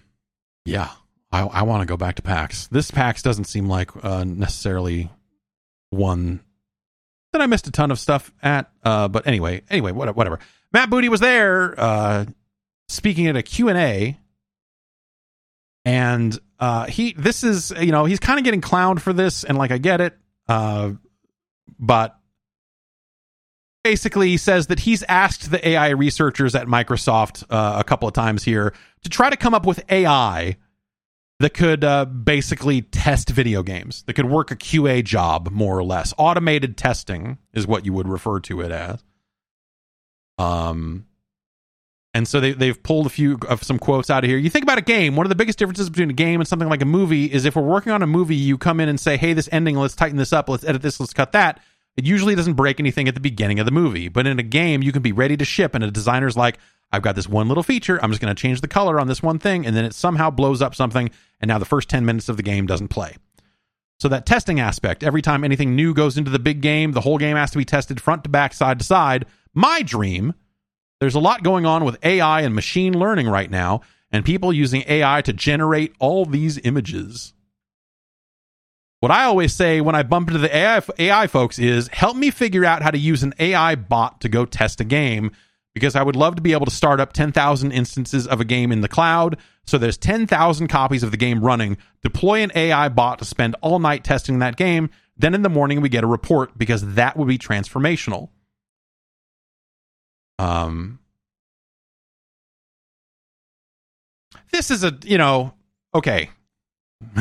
yeah, 0.65 0.89
I 1.31 1.43
I 1.43 1.63
want 1.63 1.83
to 1.83 1.87
go 1.87 1.99
back 1.99 2.17
to 2.17 2.23
PAX. 2.23 2.67
This 2.69 2.91
PAX 2.91 3.23
doesn't 3.23 3.45
seem 3.45 3.69
like 3.69 3.91
uh, 4.03 4.25
necessarily 4.25 5.11
one 5.91 6.41
that 7.33 7.43
I 7.43 7.47
missed 7.47 7.67
a 7.67 7.71
ton 7.71 7.91
of 7.91 7.99
stuff 7.99 8.33
at. 8.43 8.71
Uh, 8.83 9.09
but 9.09 9.27
anyway, 9.27 9.63
anyway, 9.69 9.93
whatever. 9.93 10.39
Matt 10.73 10.89
Booty 10.89 11.09
was 11.09 11.21
there, 11.21 11.79
uh, 11.79 12.25
speaking 12.89 13.27
at 13.27 13.37
a 13.37 13.43
Q 13.43 13.69
and 13.69 13.79
A 13.79 14.17
and 15.85 16.39
uh, 16.59 16.87
he 16.87 17.13
this 17.15 17.45
is 17.45 17.73
you 17.81 17.93
know 17.93 18.05
he's 18.05 18.21
kind 18.21 18.39
of 18.39 18.45
getting 18.45 18.61
clowned 18.61 19.01
for 19.01 19.13
this, 19.13 19.45
and 19.45 19.57
like 19.57 19.71
I 19.71 19.79
get 19.79 20.01
it, 20.01 20.17
uh, 20.49 20.93
but 21.79 22.17
basically 23.83 24.29
he 24.29 24.37
says 24.37 24.67
that 24.69 24.81
he's 24.81 25.03
asked 25.05 25.51
the 25.51 25.69
AI 25.69 25.91
researchers 25.91 26.55
at 26.55 26.67
Microsoft 26.67 27.45
uh, 27.51 27.77
a 27.79 27.85
couple 27.85 28.07
of 28.07 28.15
times 28.15 28.45
here 28.45 28.75
to 29.03 29.09
try 29.09 29.31
to 29.31 29.37
come 29.37 29.55
up 29.55 29.67
with 29.67 29.83
AI 29.91 30.57
that 31.41 31.55
could 31.55 31.83
uh, 31.85 32.05
basically 32.05 32.83
test 32.83 33.31
video 33.31 33.63
games, 33.63 34.03
that 34.03 34.13
could 34.13 34.27
work 34.27 34.51
a 34.51 34.57
QA 34.57 35.03
job, 35.03 35.51
more 35.51 35.77
or 35.77 35.83
less. 35.83 36.13
Automated 36.19 36.77
testing 36.77 37.39
is 37.55 37.67
what 37.67 37.87
you 37.87 37.95
would 37.95 38.07
refer 38.07 38.41
to 38.41 38.61
it 38.61 38.71
as. 38.71 39.03
Um, 40.37 41.07
and 42.13 42.27
so 42.27 42.41
they, 42.41 42.53
they've 42.53 42.81
pulled 42.83 43.07
a 43.07 43.11
few 43.11 43.39
of 43.49 43.63
some 43.63 43.79
quotes 43.79 44.11
out 44.11 44.25
of 44.25 44.31
here. 44.31 44.39
You 44.39 44.51
think 44.51 44.65
about 44.65 44.79
a 44.79 44.83
game, 44.83 45.15
one 45.15 45.27
of 45.27 45.29
the 45.29 45.37
biggest 45.37 45.59
differences 45.59 45.89
between 45.89 46.11
a 46.11 46.15
game 46.15 46.41
and 46.41 46.49
something 46.49 46.69
like 46.69 46.83
a 46.83 46.87
movie 46.87 47.27
is 47.27 47.45
if 47.45 47.55
we're 47.55 47.63
working 47.63 47.93
on 47.93 48.03
a 48.03 48.07
movie, 48.07 48.35
you 48.35 48.59
come 48.59 48.81
in 48.81 48.89
and 48.89 48.99
say, 48.99 49.17
hey, 49.17 49.33
this 49.33 49.49
ending, 49.53 49.77
let's 49.77 49.95
tighten 49.95 50.17
this 50.17 50.33
up, 50.33 50.49
let's 50.49 50.65
edit 50.65 50.83
this, 50.83 50.99
let's 50.99 51.13
cut 51.13 51.33
that. 51.33 51.61
It 51.97 52.07
usually 52.07 52.35
doesn't 52.35 52.55
break 52.55 52.81
anything 52.81 53.09
at 53.09 53.15
the 53.15 53.21
beginning 53.21 53.61
of 53.61 53.67
the 53.67 53.73
movie. 53.73 54.09
But 54.09 54.27
in 54.27 54.39
a 54.39 54.45
game, 54.45 54.83
you 54.83 54.91
can 54.93 55.03
be 55.03 55.13
ready 55.13 55.37
to 55.37 55.45
ship, 55.45 55.75
and 55.75 55.85
a 55.85 55.91
designer's 55.91 56.37
like, 56.37 56.59
I've 56.93 57.03
got 57.03 57.15
this 57.15 57.29
one 57.29 57.47
little 57.47 57.63
feature, 57.63 58.03
I'm 58.03 58.11
just 58.11 58.21
going 58.21 58.35
to 58.35 58.41
change 58.41 58.61
the 58.61 58.69
color 58.69 58.99
on 58.99 59.07
this 59.07 59.23
one 59.23 59.39
thing, 59.39 59.65
and 59.65 59.77
then 59.77 59.85
it 59.85 59.95
somehow 59.95 60.31
blows 60.31 60.61
up 60.61 60.75
something, 60.75 61.11
and 61.41 61.49
now 61.49 61.59
the 61.59 61.65
first 61.65 61.89
10 61.89 62.05
minutes 62.05 62.29
of 62.29 62.37
the 62.37 62.43
game 62.43 62.67
doesn't 62.67 62.89
play. 62.89 63.17
So 64.01 64.09
that 64.09 64.27
testing 64.27 64.59
aspect, 64.59 65.05
every 65.05 65.23
time 65.23 65.45
anything 65.45 65.77
new 65.77 65.95
goes 65.95 66.17
into 66.17 66.31
the 66.31 66.39
big 66.39 66.63
game, 66.63 66.93
the 66.93 67.03
whole 67.03 67.19
game 67.19 67.37
has 67.37 67.51
to 67.53 67.59
be 67.59 67.65
tested 67.65 68.01
front 68.01 68.25
to 68.25 68.31
back, 68.31 68.55
side 68.55 68.79
to 68.81 68.85
side. 68.85 69.27
My 69.53 69.83
dream 69.83 70.35
there's 71.01 71.15
a 71.15 71.21
lot 71.21 71.43
going 71.43 71.67
on 71.67 71.85
with 71.85 71.99
AI 72.05 72.43
and 72.43 72.55
machine 72.55 72.99
learning 72.99 73.29
right 73.29 73.51
now, 73.51 73.81
and 74.13 74.25
people 74.25 74.53
using 74.53 74.85
AI 74.87 75.23
to 75.23 75.33
generate 75.33 75.95
all 75.99 76.25
these 76.25 76.59
images. 76.59 77.33
What 79.01 79.11
I 79.11 79.25
always 79.25 79.55
say 79.55 79.81
when 79.81 79.95
I 79.95 80.03
bump 80.03 80.29
into 80.29 80.41
the 80.41 80.55
AI, 80.55 80.83
AI 80.99 81.27
folks 81.27 81.59
is 81.59 81.89
help 81.89 82.17
me 82.17 82.31
figure 82.31 82.67
out 82.67 82.83
how 82.83 82.91
to 82.91 82.99
use 82.99 83.23
an 83.23 83.33
AI 83.39 83.75
bot 83.75 84.21
to 84.21 84.29
go 84.29 84.45
test 84.45 84.81
a 84.83 84.85
game 84.85 85.31
because 85.73 85.97
I 85.97 86.03
would 86.03 86.17
love 86.17 86.37
to 86.37 86.43
be 86.43 86.53
able 86.53 86.67
to 86.67 86.71
start 86.71 87.01
up 87.01 87.15
10,000 87.15 87.73
instances 87.73 88.27
of 88.27 88.41
a 88.41 88.45
game 88.45 88.73
in 88.73 88.83
the 88.83 88.89
cloud. 88.89 89.39
So 89.65 89.79
there's 89.79 89.97
10,000 89.97 90.69
copies 90.69 91.03
of 91.03 91.13
the 91.13 91.17
game 91.17 91.43
running. 91.43 91.79
Deploy 92.03 92.41
an 92.41 92.53
AI 92.55 92.91
bot 92.91 93.21
to 93.21 93.25
spend 93.25 93.57
all 93.63 93.79
night 93.79 94.05
testing 94.05 94.41
that 94.41 94.57
game. 94.57 94.91
Then 95.17 95.35
in 95.35 95.43
the 95.43 95.49
morning, 95.49 95.81
we 95.81 95.89
get 95.89 96.05
a 96.05 96.09
report 96.09 96.59
because 96.59 96.95
that 96.95 97.17
would 97.17 97.29
be 97.29 97.39
transformational. 97.39 98.29
Um, 100.41 100.99
this 104.53 104.71
is 104.71 104.85
a, 104.85 104.97
you 105.05 105.19
know, 105.19 105.53
okay. 105.95 106.31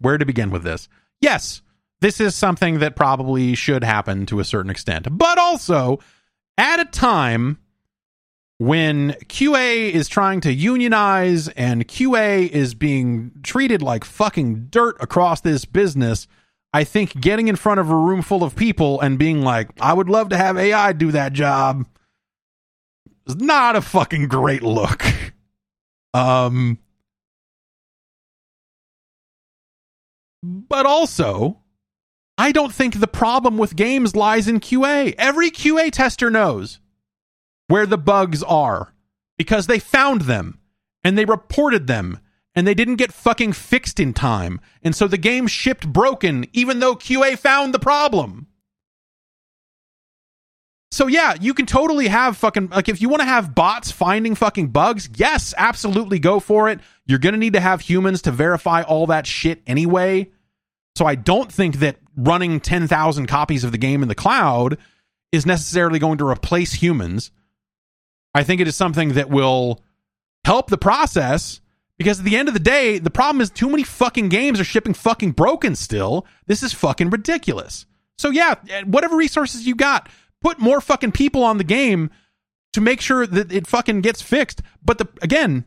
Where 0.00 0.18
to 0.18 0.26
begin 0.26 0.50
with 0.50 0.64
this? 0.64 0.88
Yes, 1.20 1.62
this 2.00 2.20
is 2.20 2.34
something 2.34 2.80
that 2.80 2.96
probably 2.96 3.54
should 3.54 3.84
happen 3.84 4.26
to 4.26 4.40
a 4.40 4.44
certain 4.44 4.70
extent, 4.72 5.06
but 5.10 5.38
also 5.38 6.00
at 6.56 6.80
a 6.80 6.84
time 6.84 7.58
when 8.58 9.12
QA 9.26 9.90
is 9.92 10.08
trying 10.08 10.40
to 10.40 10.52
unionize 10.52 11.46
and 11.46 11.86
QA 11.86 12.48
is 12.48 12.74
being 12.74 13.30
treated 13.44 13.82
like 13.82 14.02
fucking 14.02 14.66
dirt 14.70 14.96
across 15.00 15.42
this 15.42 15.64
business 15.64 16.26
I 16.72 16.84
think 16.84 17.18
getting 17.20 17.48
in 17.48 17.56
front 17.56 17.80
of 17.80 17.90
a 17.90 17.96
room 17.96 18.22
full 18.22 18.44
of 18.44 18.54
people 18.54 19.00
and 19.00 19.18
being 19.18 19.42
like, 19.42 19.70
I 19.80 19.92
would 19.92 20.08
love 20.08 20.28
to 20.30 20.36
have 20.36 20.58
AI 20.58 20.92
do 20.92 21.12
that 21.12 21.32
job 21.32 21.86
is 23.26 23.36
not 23.36 23.76
a 23.76 23.82
fucking 23.82 24.28
great 24.28 24.62
look. 24.62 25.04
Um, 26.14 26.78
but 30.42 30.86
also, 30.86 31.60
I 32.38 32.52
don't 32.52 32.72
think 32.72 32.98
the 32.98 33.06
problem 33.06 33.58
with 33.58 33.76
games 33.76 34.16
lies 34.16 34.48
in 34.48 34.60
QA. 34.60 35.14
Every 35.18 35.50
QA 35.50 35.90
tester 35.90 36.30
knows 36.30 36.80
where 37.66 37.86
the 37.86 37.98
bugs 37.98 38.42
are 38.42 38.94
because 39.36 39.66
they 39.66 39.78
found 39.78 40.22
them 40.22 40.58
and 41.04 41.16
they 41.16 41.24
reported 41.24 41.86
them 41.86 42.18
and 42.58 42.66
they 42.66 42.74
didn't 42.74 42.96
get 42.96 43.12
fucking 43.12 43.52
fixed 43.52 44.00
in 44.00 44.12
time. 44.12 44.60
And 44.82 44.92
so 44.92 45.06
the 45.06 45.16
game 45.16 45.46
shipped 45.46 45.86
broken, 45.86 46.44
even 46.52 46.80
though 46.80 46.96
QA 46.96 47.38
found 47.38 47.72
the 47.72 47.78
problem. 47.78 48.48
So 50.90 51.06
yeah, 51.06 51.36
you 51.40 51.54
can 51.54 51.66
totally 51.66 52.08
have 52.08 52.36
fucking 52.36 52.70
like 52.70 52.88
if 52.88 53.00
you 53.00 53.08
want 53.08 53.20
to 53.20 53.28
have 53.28 53.54
bots 53.54 53.92
finding 53.92 54.34
fucking 54.34 54.70
bugs, 54.70 55.08
yes, 55.14 55.54
absolutely 55.56 56.18
go 56.18 56.40
for 56.40 56.68
it. 56.68 56.80
You're 57.06 57.20
going 57.20 57.34
to 57.34 57.38
need 57.38 57.52
to 57.52 57.60
have 57.60 57.80
humans 57.80 58.22
to 58.22 58.32
verify 58.32 58.82
all 58.82 59.06
that 59.06 59.24
shit 59.24 59.62
anyway. 59.64 60.32
So 60.96 61.06
I 61.06 61.14
don't 61.14 61.52
think 61.52 61.76
that 61.76 61.98
running 62.16 62.58
10,000 62.58 63.26
copies 63.26 63.62
of 63.62 63.70
the 63.70 63.78
game 63.78 64.02
in 64.02 64.08
the 64.08 64.16
cloud 64.16 64.78
is 65.30 65.46
necessarily 65.46 66.00
going 66.00 66.18
to 66.18 66.26
replace 66.26 66.72
humans. 66.72 67.30
I 68.34 68.42
think 68.42 68.60
it 68.60 68.66
is 68.66 68.74
something 68.74 69.10
that 69.10 69.30
will 69.30 69.80
help 70.44 70.70
the 70.70 70.76
process 70.76 71.60
because 71.98 72.20
at 72.20 72.24
the 72.24 72.36
end 72.36 72.48
of 72.48 72.54
the 72.54 72.60
day, 72.60 72.98
the 72.98 73.10
problem 73.10 73.40
is 73.40 73.50
too 73.50 73.68
many 73.68 73.82
fucking 73.82 74.28
games 74.28 74.60
are 74.60 74.64
shipping 74.64 74.94
fucking 74.94 75.32
broken 75.32 75.74
still. 75.74 76.26
This 76.46 76.62
is 76.62 76.72
fucking 76.72 77.10
ridiculous. 77.10 77.86
So 78.16 78.30
yeah, 78.30 78.54
eh, 78.70 78.82
whatever 78.84 79.16
resources 79.16 79.66
you 79.66 79.74
got, 79.74 80.08
put 80.40 80.58
more 80.60 80.80
fucking 80.80 81.12
people 81.12 81.42
on 81.42 81.58
the 81.58 81.64
game 81.64 82.10
to 82.72 82.80
make 82.80 83.00
sure 83.00 83.26
that 83.26 83.52
it 83.52 83.66
fucking 83.66 84.00
gets 84.02 84.22
fixed. 84.22 84.62
But 84.82 84.98
the 84.98 85.08
again, 85.22 85.64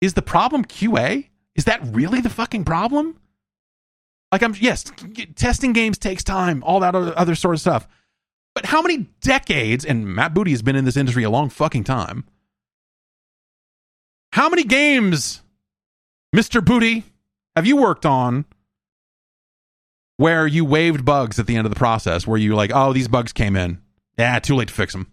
is 0.00 0.14
the 0.14 0.22
problem 0.22 0.64
QA? 0.64 1.28
Is 1.54 1.66
that 1.66 1.80
really 1.84 2.20
the 2.20 2.30
fucking 2.30 2.64
problem? 2.64 3.18
Like 4.32 4.42
I'm 4.42 4.54
yes, 4.58 4.90
testing 5.36 5.74
games 5.74 5.98
takes 5.98 6.24
time, 6.24 6.62
all 6.64 6.80
that 6.80 6.94
other, 6.94 7.12
other 7.16 7.34
sort 7.34 7.54
of 7.54 7.60
stuff. 7.60 7.86
But 8.54 8.64
how 8.66 8.80
many 8.80 9.08
decades 9.20 9.84
and 9.84 10.06
Matt 10.06 10.32
Booty 10.32 10.52
has 10.52 10.62
been 10.62 10.76
in 10.76 10.84
this 10.84 10.96
industry 10.96 11.22
a 11.22 11.30
long 11.30 11.50
fucking 11.50 11.84
time 11.84 12.24
how 14.32 14.48
many 14.48 14.64
games, 14.64 15.42
Mr. 16.34 16.64
Booty, 16.64 17.04
have 17.56 17.66
you 17.66 17.76
worked 17.76 18.06
on 18.06 18.44
where 20.18 20.46
you 20.46 20.64
waived 20.64 21.04
bugs 21.04 21.38
at 21.38 21.46
the 21.46 21.56
end 21.56 21.66
of 21.66 21.72
the 21.72 21.78
process, 21.78 22.26
where 22.26 22.38
you 22.38 22.54
like, 22.54 22.70
oh, 22.74 22.92
these 22.92 23.08
bugs 23.08 23.32
came 23.32 23.56
in. 23.56 23.80
Yeah, 24.18 24.38
too 24.40 24.56
late 24.56 24.68
to 24.68 24.74
fix 24.74 24.92
them. 24.92 25.10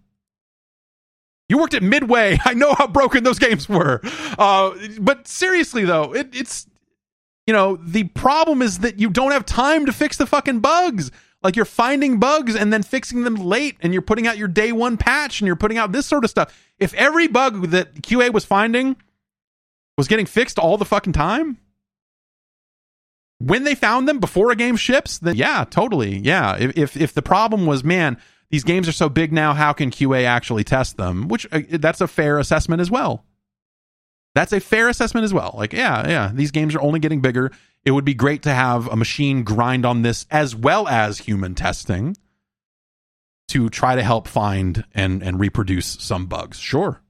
You 1.48 1.60
worked 1.60 1.76
at 1.76 1.84
Midway. 1.84 2.40
I 2.46 2.54
know 2.54 2.74
how 2.74 2.88
broken 2.88 3.24
those 3.24 3.40
games 3.40 3.70
were. 3.70 4.02
Uh, 4.38 4.72
but 5.00 5.28
seriously, 5.28 5.86
though, 5.86 6.14
it, 6.14 6.36
it's 6.36 6.68
you 7.48 7.54
know 7.54 7.78
the 7.78 8.06
problem 8.06 8.62
is 8.64 8.80
that 8.80 9.00
you 9.00 9.10
don't 9.10 9.32
have 9.32 9.46
time 9.46 9.86
to 9.86 9.94
fix 9.94 10.18
the 10.18 10.26
fucking 10.26 10.60
bugs. 10.60 11.12
Like 11.46 11.56
you're 11.56 11.66
finding 11.66 12.20
bugs 12.20 12.56
and 12.56 12.74
then 12.74 12.82
fixing 12.82 13.24
them 13.24 13.36
late, 13.36 13.78
and 13.82 13.94
you're 13.94 14.02
putting 14.02 14.26
out 14.26 14.36
your 14.36 14.48
day 14.48 14.72
one 14.72 14.98
patch, 14.98 15.40
and 15.40 15.46
you're 15.46 15.56
putting 15.56 15.78
out 15.78 15.92
this 15.92 16.08
sort 16.08 16.24
of 16.24 16.32
stuff. 16.32 16.52
If 16.80 16.92
every 16.96 17.28
bug 17.28 17.68
that 17.68 17.94
QA 18.02 18.34
was 18.34 18.46
finding 18.46 18.96
was 19.96 20.08
getting 20.08 20.26
fixed 20.26 20.58
all 20.58 20.78
the 20.78 20.86
fucking 20.86 21.14
time? 21.14 21.60
When 23.38 23.64
they 23.64 23.76
found 23.76 24.08
them 24.08 24.20
before 24.20 24.50
a 24.50 24.56
game 24.56 24.76
ships, 24.76 25.20
then 25.20 25.36
yeah, 25.36 25.66
totally. 25.70 26.18
Yeah. 26.18 26.58
If, 26.58 26.78
if, 26.78 26.98
if 26.98 27.14
the 27.14 27.22
problem 27.22 27.68
was, 27.68 27.84
man, 27.84 28.18
these 28.50 28.64
games 28.64 28.88
are 28.88 28.94
so 28.94 29.08
big 29.08 29.32
now, 29.32 29.54
how 29.54 29.72
can 29.72 29.92
QA 29.92 30.24
actually 30.24 30.64
test 30.64 30.98
them? 30.98 31.28
Which 31.28 31.46
uh, 31.52 31.62
that's 31.70 32.02
a 32.02 32.08
fair 32.08 32.40
assessment 32.40 32.82
as 32.82 32.90
well. 32.90 33.24
That's 34.36 34.52
a 34.52 34.60
fair 34.60 34.90
assessment 34.90 35.24
as 35.24 35.34
well. 35.34 35.56
Like, 35.58 35.74
yeah, 35.74 36.08
yeah, 36.08 36.32
these 36.34 36.52
games 36.52 36.76
are 36.76 36.82
only 36.82 37.00
getting 37.00 37.22
bigger. 37.22 37.52
It 37.86 37.92
would 37.92 38.06
be 38.06 38.14
great 38.14 38.44
to 38.44 38.54
have 38.54 38.88
a 38.88 38.96
machine 38.96 39.44
grind 39.44 39.86
on 39.86 40.02
this 40.02 40.26
as 40.30 40.56
well 40.56 40.88
as 40.88 41.20
human 41.20 41.56
testing 41.56 42.18
to 43.48 43.70
try 43.70 43.96
to 43.96 44.04
help 44.04 44.28
find 44.28 44.84
and 44.94 45.24
and 45.24 45.40
reproduce 45.40 45.86
some 45.86 46.26
bugs. 46.26 46.60
Sure. 46.60 47.02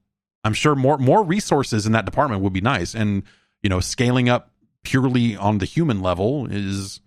I'm 0.43 0.53
sure 0.53 0.75
more 0.75 0.99
more 0.99 1.23
resources 1.23 1.87
in 1.87 1.93
that 1.93 2.05
department 2.05 2.41
would 2.41 2.53
be 2.53 2.61
nice. 2.61 2.93
And 2.93 3.23
you 3.63 3.69
know, 3.69 3.79
scaling 3.79 4.29
up 4.29 4.51
purely 4.83 5.35
on 5.35 5.57
the 5.57 5.65
human 5.65 6.01
level 6.01 6.45
is 6.45 6.99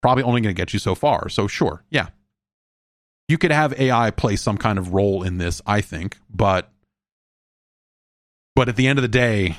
probably 0.00 0.22
only 0.22 0.40
going 0.40 0.54
to 0.54 0.58
get 0.58 0.72
you 0.72 0.78
so 0.78 0.94
far. 0.94 1.28
So 1.28 1.46
sure, 1.46 1.84
yeah, 1.90 2.08
you 3.28 3.36
could 3.36 3.52
have 3.52 3.78
AI 3.78 4.10
play 4.12 4.36
some 4.36 4.56
kind 4.56 4.78
of 4.78 4.94
role 4.94 5.22
in 5.22 5.36
this. 5.36 5.60
I 5.66 5.82
think, 5.82 6.16
but 6.30 6.72
but 8.60 8.68
at 8.68 8.76
the 8.76 8.86
end 8.86 8.98
of 8.98 9.02
the 9.02 9.08
day, 9.08 9.56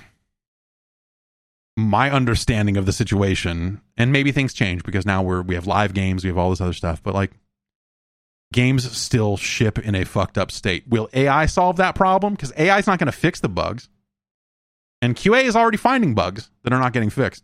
my 1.75 2.11
understanding 2.11 2.77
of 2.77 2.85
the 2.85 2.93
situation, 2.93 3.81
and 3.97 4.11
maybe 4.11 4.31
things 4.31 4.53
change 4.53 4.83
because 4.83 5.07
now 5.07 5.23
we're 5.23 5.41
we 5.41 5.55
have 5.55 5.65
live 5.65 5.95
games, 5.95 6.23
we 6.23 6.27
have 6.27 6.37
all 6.37 6.51
this 6.51 6.61
other 6.61 6.71
stuff, 6.71 7.01
but 7.01 7.15
like 7.15 7.31
games 8.53 8.95
still 8.95 9.37
ship 9.37 9.79
in 9.79 9.95
a 9.95 10.05
fucked 10.05 10.37
up 10.37 10.51
state. 10.51 10.87
Will 10.87 11.09
AI 11.13 11.47
solve 11.47 11.77
that 11.77 11.95
problem? 11.95 12.35
Because 12.35 12.53
AI 12.55 12.77
is 12.77 12.85
not 12.85 12.99
going 12.99 13.07
to 13.07 13.11
fix 13.11 13.39
the 13.39 13.49
bugs. 13.49 13.89
And 15.01 15.15
QA 15.15 15.45
is 15.45 15.55
already 15.55 15.77
finding 15.77 16.13
bugs 16.13 16.51
that 16.61 16.71
are 16.71 16.79
not 16.79 16.93
getting 16.93 17.09
fixed. 17.09 17.43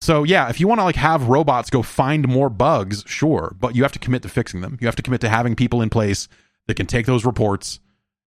So 0.00 0.22
yeah, 0.22 0.48
if 0.48 0.60
you 0.60 0.68
want 0.68 0.78
to 0.78 0.84
like 0.84 0.94
have 0.94 1.26
robots 1.26 1.70
go 1.70 1.82
find 1.82 2.28
more 2.28 2.48
bugs, 2.48 3.02
sure, 3.08 3.56
but 3.58 3.74
you 3.74 3.82
have 3.82 3.90
to 3.90 3.98
commit 3.98 4.22
to 4.22 4.28
fixing 4.28 4.60
them. 4.60 4.78
You 4.80 4.86
have 4.86 4.94
to 4.94 5.02
commit 5.02 5.22
to 5.22 5.28
having 5.28 5.56
people 5.56 5.82
in 5.82 5.90
place 5.90 6.28
that 6.68 6.76
can 6.76 6.86
take 6.86 7.06
those 7.06 7.24
reports 7.24 7.80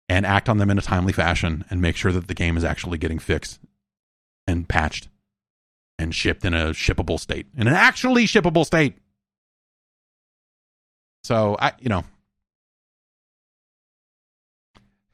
and 0.09 0.25
act 0.25 0.49
on 0.49 0.57
them 0.57 0.69
in 0.69 0.77
a 0.77 0.81
timely 0.81 1.13
fashion 1.13 1.65
and 1.69 1.81
make 1.81 1.95
sure 1.95 2.11
that 2.11 2.27
the 2.27 2.33
game 2.33 2.57
is 2.57 2.63
actually 2.63 2.97
getting 2.97 3.19
fixed 3.19 3.59
and 4.47 4.67
patched 4.67 5.07
and 5.97 6.13
shipped 6.13 6.43
in 6.43 6.53
a 6.53 6.71
shippable 6.71 7.19
state. 7.19 7.47
In 7.55 7.67
an 7.67 7.73
actually 7.73 8.25
shippable 8.25 8.65
state. 8.65 8.97
So 11.23 11.55
I, 11.59 11.71
you 11.79 11.89
know, 11.89 12.03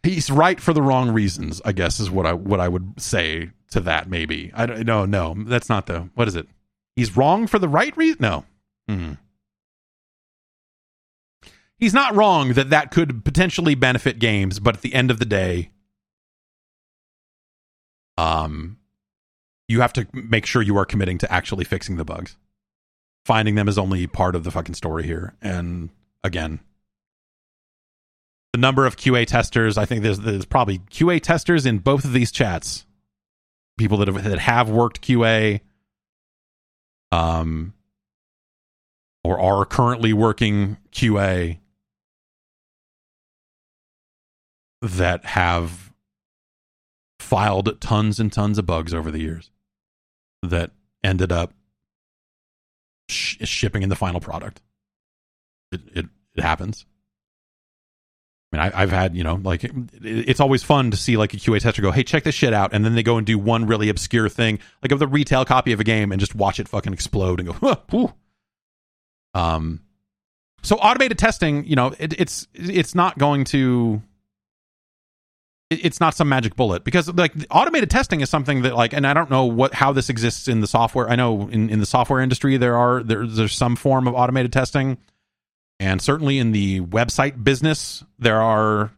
he's 0.04 0.32
right 0.32 0.60
for 0.60 0.74
the 0.74 0.82
wrong 0.82 1.12
reasons. 1.12 1.62
I 1.64 1.72
guess 1.72 2.00
is 2.00 2.10
what 2.10 2.26
I 2.26 2.34
what 2.34 2.60
I 2.60 2.68
would 2.68 3.00
say 3.00 3.52
to 3.72 3.80
that. 3.82 4.10
Maybe 4.10 4.52
I 4.56 4.66
don't. 4.66 4.86
No, 4.86 5.06
no, 5.06 5.36
that's 5.38 5.70
not 5.70 5.86
the. 5.86 6.10
What 6.16 6.28
is 6.28 6.36
it? 6.36 6.48
He's 6.96 7.16
wrong 7.16 7.48
for 7.48 7.60
the 7.60 7.70
right 7.70 7.96
reason. 7.96 8.18
No. 8.22 8.46
Mm. 8.90 9.18
He's 11.80 11.94
not 11.94 12.16
wrong 12.16 12.54
that 12.54 12.72
that 12.72 12.92
could 12.92 13.24
potentially 13.24 13.74
benefit 13.74 14.20
games, 14.20 14.60
but 14.60 14.76
at 14.76 14.82
the 14.82 14.94
end 14.94 15.12
of 15.12 15.20
the 15.20 15.26
day, 15.26 15.70
um, 18.18 18.78
you 19.70 19.80
have 19.80 19.94
to 19.94 20.08
make 20.12 20.46
sure 20.46 20.62
you 20.62 20.78
are 20.78 20.86
committing 20.86 21.18
to 21.20 21.32
actually 21.32 21.64
fixing 21.64 21.96
the 21.96 22.04
bugs. 22.04 22.36
Finding 23.26 23.56
them 23.56 23.70
is 23.70 23.78
only 23.78 24.08
part 24.08 24.36
of 24.36 24.44
the 24.44 24.52
fucking 24.52 24.76
story 24.76 25.04
here. 25.04 25.36
And 25.42 25.90
again, 26.24 26.60
the 28.52 28.60
number 28.60 28.86
of 28.86 28.98
QA 28.98 29.26
testers, 29.26 29.78
I 29.78 29.86
think 29.86 30.04
there's, 30.04 30.20
there's 30.20 30.46
probably 30.46 30.80
QA 30.80 31.22
testers 31.22 31.66
in 31.66 31.78
both 31.78 32.04
of 32.04 32.12
these 32.12 32.32
chats. 32.32 32.86
People 33.78 34.00
that 34.00 34.10
have, 34.10 34.22
that 34.24 34.40
have 34.40 34.70
worked 34.70 35.02
QA, 35.02 35.62
um, 37.14 37.74
or 39.24 39.40
are 39.40 39.64
currently 39.66 40.12
working 40.12 40.78
QA 40.92 41.60
that 44.82 45.26
have 45.26 45.92
filed 47.20 47.80
tons 47.82 48.20
and 48.20 48.32
tons 48.32 48.58
of 48.58 48.66
bugs 48.66 48.94
over 48.94 49.12
the 49.12 49.20
years 49.20 49.52
that 50.42 50.72
ended 51.04 51.32
up 51.32 51.54
sh- 53.10 53.38
shipping 53.44 53.84
in 53.84 53.90
the 53.90 53.96
final 53.96 54.20
product. 54.20 54.62
It 55.72 55.82
it, 55.94 56.06
it 56.36 56.42
happens. 56.42 56.86
I 58.52 58.58
mean, 58.58 58.72
I, 58.74 58.80
have 58.80 58.92
had 58.92 59.16
you 59.16 59.24
know 59.24 59.40
like 59.44 59.64
it, 59.64 59.72
it's 60.02 60.40
always 60.40 60.64
fun 60.64 60.92
to 60.92 60.98
see 60.98 61.18
like 61.18 61.34
a 61.34 61.38
QA 61.38 61.60
tester 61.60 61.82
go, 61.82 61.92
"Hey, 61.92 62.04
check 62.04 62.24
this 62.24 62.36
shit 62.36 62.54
out," 62.54 62.74
and 62.74 62.84
then 62.84 62.96
they 62.96 63.04
go 63.04 63.18
and 63.18 63.28
do 63.28 63.38
one 63.38 63.68
really 63.68 63.90
obscure 63.90 64.30
thing, 64.30 64.60
like 64.82 64.92
of 64.92 65.00
the 65.00 65.08
retail 65.08 65.46
copy 65.46 65.72
of 65.72 65.80
a 65.80 65.84
game, 65.84 66.12
and 66.12 66.20
just 66.20 66.34
watch 66.34 66.60
it 66.60 66.68
fucking 66.68 66.94
explode 66.94 67.40
and 67.40 67.50
go, 67.50 67.78
huh, 67.92 68.08
Um, 69.36 69.82
so 70.64 70.78
automated 70.78 71.20
testing, 71.20 71.66
you 71.66 71.76
know, 71.76 71.94
it, 72.00 72.20
it's 72.20 72.48
it's 72.54 72.96
not 72.96 73.18
going 73.20 73.44
to 73.46 74.02
it's 75.70 76.00
not 76.00 76.16
some 76.16 76.30
magic 76.30 76.56
bullet. 76.56 76.84
Because 76.84 77.14
like 77.14 77.34
automated 77.52 77.90
testing 77.90 78.22
is 78.22 78.30
something 78.30 78.64
that 78.64 78.76
like 78.76 78.94
and 78.94 79.06
i 79.06 79.14
don't 79.14 79.30
know 79.30 79.46
what 79.46 79.74
how 79.74 79.92
this 79.92 80.10
exists 80.10 80.48
in 80.48 80.62
the 80.62 80.68
software. 80.68 81.10
I 81.10 81.16
know 81.16 81.48
in, 81.50 81.70
in 81.70 81.80
the 81.80 81.86
software 81.86 82.22
industry 82.22 82.58
there 82.58 82.78
are 82.78 83.04
there, 83.04 83.26
there's 83.26 83.54
some 83.54 83.76
form 83.76 84.08
of 84.08 84.16
automated 84.16 84.52
testing. 84.52 84.98
And 85.80 86.02
certainly 86.02 86.40
in 86.40 86.52
the 86.52 86.82
website 86.82 87.44
business 87.44 88.04
there 88.18 88.42
are 88.42 88.92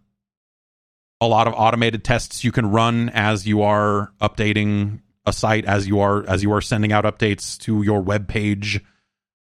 a 1.19 1.27
lot 1.27 1.47
of 1.47 1.53
automated 1.55 2.03
tests 2.03 2.43
you 2.43 2.51
can 2.51 2.71
run 2.71 3.09
as 3.09 3.45
you 3.45 3.61
are 3.61 4.11
updating 4.21 5.01
a 5.25 5.33
site 5.33 5.65
as 5.65 5.87
you 5.87 5.99
are 5.99 6.27
as 6.27 6.41
you 6.41 6.51
are 6.53 6.61
sending 6.61 6.91
out 6.91 7.03
updates 7.03 7.59
to 7.59 7.83
your 7.83 8.01
web 8.01 8.27
page 8.27 8.81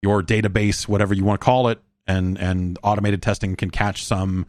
your 0.02 0.22
database 0.22 0.88
whatever 0.88 1.14
you 1.14 1.26
want 1.26 1.42
to 1.42 1.44
call 1.46 1.70
it. 1.70 1.80
And 2.08 2.38
and 2.38 2.78
automated 2.84 3.24
testing 3.24 3.56
can 3.56 3.72
catch 3.72 4.04
some 4.06 4.46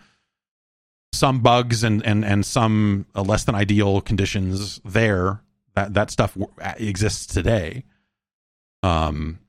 some 1.12 1.41
bugs 1.41 1.83
and 1.83 2.05
and 2.05 2.24
and 2.24 2.45
some 2.45 3.07
uh, 3.15 3.23
less 3.23 3.45
than 3.45 3.55
ideal 3.55 4.01
conditions 4.01 4.81
there. 4.85 5.41
That 5.74 5.95
that 5.95 6.11
stuff 6.11 6.35
w- 6.35 6.53
exists 6.78 7.27
today. 7.27 7.85
Um, 8.83 9.41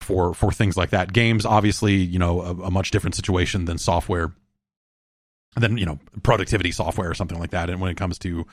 for 0.00 0.34
for 0.34 0.50
things 0.50 0.76
like 0.76 0.90
that, 0.90 1.12
games 1.12 1.46
obviously 1.46 1.94
you 1.94 2.18
know 2.18 2.42
a, 2.42 2.50
a 2.64 2.70
much 2.70 2.90
different 2.90 3.14
situation 3.14 3.64
than 3.64 3.78
software, 3.78 4.32
than 5.56 5.78
you 5.78 5.86
know 5.86 5.98
productivity 6.22 6.72
software 6.72 7.10
or 7.10 7.14
something 7.14 7.38
like 7.38 7.50
that. 7.50 7.70
And 7.70 7.80
when 7.80 7.90
it 7.90 7.96
comes 7.96 8.18
to 8.20 8.46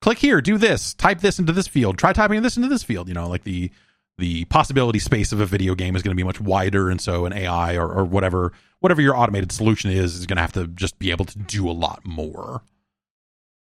click 0.00 0.18
here, 0.18 0.40
do 0.40 0.58
this, 0.58 0.94
type 0.94 1.20
this 1.20 1.38
into 1.38 1.52
this 1.52 1.68
field, 1.68 1.98
try 1.98 2.12
typing 2.12 2.42
this 2.42 2.56
into 2.56 2.68
this 2.68 2.82
field, 2.82 3.08
you 3.08 3.14
know, 3.14 3.28
like 3.28 3.44
the 3.44 3.70
the 4.18 4.44
possibility 4.46 4.98
space 4.98 5.32
of 5.32 5.40
a 5.40 5.46
video 5.46 5.74
game 5.74 5.96
is 5.96 6.02
going 6.02 6.14
to 6.14 6.20
be 6.20 6.24
much 6.24 6.40
wider, 6.40 6.90
and 6.90 7.00
so 7.00 7.26
an 7.26 7.32
AI 7.32 7.76
or, 7.76 7.90
or 7.90 8.04
whatever 8.04 8.52
whatever 8.82 9.00
your 9.00 9.16
automated 9.16 9.52
solution 9.52 9.90
is 9.90 10.16
is 10.16 10.26
going 10.26 10.36
to 10.36 10.42
have 10.42 10.52
to 10.52 10.66
just 10.68 10.98
be 10.98 11.10
able 11.10 11.24
to 11.24 11.38
do 11.38 11.70
a 11.70 11.72
lot 11.72 12.04
more 12.04 12.62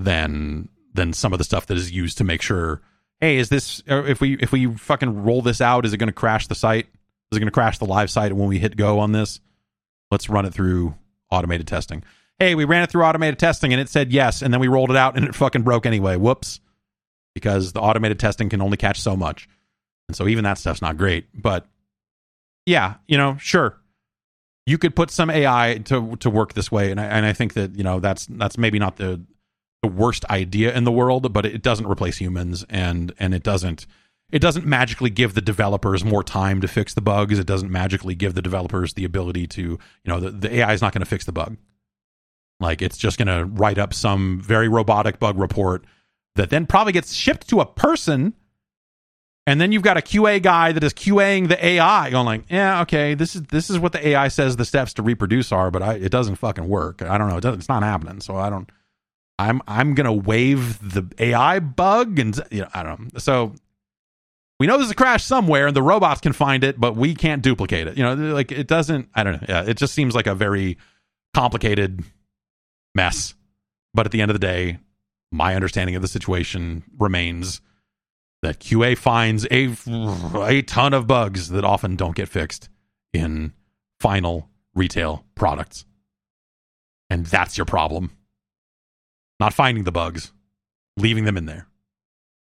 than 0.00 0.68
than 0.92 1.12
some 1.12 1.32
of 1.32 1.38
the 1.38 1.44
stuff 1.44 1.66
that 1.66 1.76
is 1.76 1.90
used 1.90 2.18
to 2.18 2.24
make 2.24 2.42
sure 2.42 2.82
hey 3.20 3.36
is 3.36 3.48
this 3.48 3.82
uh, 3.88 4.04
if 4.04 4.20
we 4.20 4.34
if 4.34 4.52
we 4.52 4.66
fucking 4.74 5.22
roll 5.22 5.40
this 5.40 5.60
out 5.60 5.86
is 5.86 5.92
it 5.92 5.98
going 5.98 6.08
to 6.08 6.12
crash 6.12 6.46
the 6.48 6.54
site? 6.54 6.86
Is 7.32 7.38
it 7.38 7.40
going 7.40 7.48
to 7.48 7.52
crash 7.52 7.78
the 7.78 7.86
live 7.86 8.10
site 8.10 8.32
when 8.32 8.48
we 8.48 8.58
hit 8.58 8.76
go 8.76 8.98
on 8.98 9.12
this? 9.12 9.40
Let's 10.10 10.28
run 10.28 10.46
it 10.46 10.52
through 10.52 10.94
automated 11.30 11.66
testing. 11.66 12.02
Hey 12.38 12.54
we 12.54 12.64
ran 12.64 12.82
it 12.82 12.90
through 12.90 13.04
automated 13.04 13.38
testing 13.38 13.72
and 13.72 13.80
it 13.80 13.88
said 13.88 14.12
yes 14.12 14.42
and 14.42 14.52
then 14.52 14.60
we 14.60 14.68
rolled 14.68 14.90
it 14.90 14.96
out 14.96 15.16
and 15.16 15.24
it 15.24 15.34
fucking 15.34 15.62
broke 15.62 15.86
anyway. 15.86 16.16
Whoops. 16.16 16.60
Because 17.34 17.72
the 17.72 17.80
automated 17.80 18.20
testing 18.20 18.48
can 18.48 18.60
only 18.60 18.76
catch 18.76 19.00
so 19.00 19.16
much. 19.16 19.48
And 20.08 20.16
so 20.16 20.28
even 20.28 20.44
that 20.44 20.58
stuff's 20.58 20.82
not 20.82 20.98
great 20.98 21.26
but 21.34 21.66
yeah 22.66 22.94
you 23.06 23.16
know 23.16 23.36
sure 23.38 23.78
you 24.66 24.78
could 24.78 24.96
put 24.96 25.10
some 25.10 25.30
AI 25.30 25.80
to 25.84 26.16
to 26.16 26.30
work 26.30 26.54
this 26.54 26.72
way, 26.72 26.90
and 26.90 27.00
I, 27.00 27.04
and 27.04 27.26
I 27.26 27.32
think 27.32 27.54
that 27.54 27.76
you 27.76 27.84
know 27.84 28.00
that's 28.00 28.26
that's 28.26 28.58
maybe 28.58 28.78
not 28.78 28.96
the 28.96 29.20
the 29.82 29.88
worst 29.88 30.24
idea 30.26 30.74
in 30.74 30.84
the 30.84 30.92
world, 30.92 31.32
but 31.32 31.44
it 31.44 31.62
doesn't 31.62 31.86
replace 31.86 32.16
humans, 32.16 32.64
and 32.70 33.12
and 33.18 33.34
it 33.34 33.42
doesn't 33.42 33.86
it 34.32 34.38
doesn't 34.38 34.66
magically 34.66 35.10
give 35.10 35.34
the 35.34 35.42
developers 35.42 36.04
more 36.04 36.24
time 36.24 36.60
to 36.62 36.68
fix 36.68 36.94
the 36.94 37.02
bugs. 37.02 37.38
It 37.38 37.46
doesn't 37.46 37.70
magically 37.70 38.14
give 38.14 38.34
the 38.34 38.42
developers 38.42 38.94
the 38.94 39.04
ability 39.04 39.46
to 39.48 39.62
you 39.62 39.78
know 40.06 40.20
the, 40.20 40.30
the 40.30 40.56
AI 40.56 40.72
is 40.72 40.80
not 40.80 40.92
going 40.92 41.02
to 41.02 41.08
fix 41.08 41.24
the 41.24 41.32
bug. 41.32 41.56
Like 42.60 42.80
it's 42.80 42.96
just 42.96 43.18
going 43.18 43.28
to 43.28 43.44
write 43.44 43.78
up 43.78 43.92
some 43.92 44.40
very 44.40 44.68
robotic 44.68 45.18
bug 45.18 45.38
report 45.38 45.84
that 46.36 46.50
then 46.50 46.66
probably 46.66 46.92
gets 46.92 47.12
shipped 47.12 47.48
to 47.48 47.60
a 47.60 47.66
person 47.66 48.32
and 49.46 49.60
then 49.60 49.72
you've 49.72 49.82
got 49.82 49.96
a 49.96 50.00
QA 50.00 50.42
guy 50.42 50.72
that 50.72 50.82
is 50.82 50.94
QAing 50.94 51.48
the 51.48 51.64
AI, 51.64 52.10
going 52.10 52.24
like, 52.24 52.44
yeah, 52.48 52.80
okay, 52.82 53.14
this 53.14 53.34
is 53.36 53.42
this 53.42 53.68
is 53.68 53.78
what 53.78 53.92
the 53.92 54.08
AI 54.08 54.28
says 54.28 54.56
the 54.56 54.64
steps 54.64 54.94
to 54.94 55.02
reproduce 55.02 55.52
are, 55.52 55.70
but 55.70 55.82
I, 55.82 55.94
it 55.94 56.10
doesn't 56.10 56.36
fucking 56.36 56.68
work. 56.68 57.02
I 57.02 57.18
don't 57.18 57.28
know, 57.28 57.36
it 57.36 57.44
it's 57.44 57.68
not 57.68 57.82
happening. 57.82 58.20
So 58.20 58.36
I 58.36 58.50
don't. 58.50 58.70
I'm 59.38 59.60
I'm 59.66 59.94
gonna 59.94 60.12
wave 60.12 60.78
the 60.78 61.10
AI 61.18 61.58
bug, 61.58 62.18
and 62.18 62.38
you 62.50 62.62
know, 62.62 62.68
I 62.72 62.82
don't 62.82 63.00
know. 63.00 63.18
So 63.18 63.54
we 64.60 64.66
know 64.66 64.78
there's 64.78 64.90
a 64.90 64.94
crash 64.94 65.24
somewhere, 65.24 65.66
and 65.66 65.76
the 65.76 65.82
robots 65.82 66.20
can 66.20 66.32
find 66.32 66.64
it, 66.64 66.80
but 66.80 66.96
we 66.96 67.14
can't 67.14 67.42
duplicate 67.42 67.88
it. 67.88 67.98
You 67.98 68.04
know, 68.04 68.14
like 68.32 68.52
it 68.52 68.66
doesn't. 68.66 69.08
I 69.14 69.24
don't 69.24 69.42
know. 69.42 69.46
Yeah, 69.48 69.64
it 69.64 69.76
just 69.76 69.92
seems 69.92 70.14
like 70.14 70.26
a 70.26 70.34
very 70.34 70.78
complicated 71.34 72.02
mess. 72.94 73.34
But 73.92 74.06
at 74.06 74.12
the 74.12 74.22
end 74.22 74.30
of 74.30 74.34
the 74.34 74.46
day, 74.46 74.78
my 75.32 75.54
understanding 75.54 75.96
of 75.96 76.02
the 76.02 76.08
situation 76.08 76.84
remains 76.98 77.60
that 78.44 78.60
QA 78.60 78.96
finds 78.96 79.46
a, 79.50 79.74
a 80.42 80.62
ton 80.62 80.92
of 80.92 81.06
bugs 81.06 81.48
that 81.48 81.64
often 81.64 81.96
don't 81.96 82.14
get 82.14 82.28
fixed 82.28 82.68
in 83.12 83.52
final 84.00 84.50
retail 84.74 85.24
products. 85.34 85.86
And 87.08 87.24
that's 87.24 87.56
your 87.56 87.64
problem. 87.64 88.12
Not 89.40 89.54
finding 89.54 89.84
the 89.84 89.92
bugs, 89.92 90.32
leaving 90.96 91.24
them 91.24 91.36
in 91.36 91.46
there. 91.46 91.66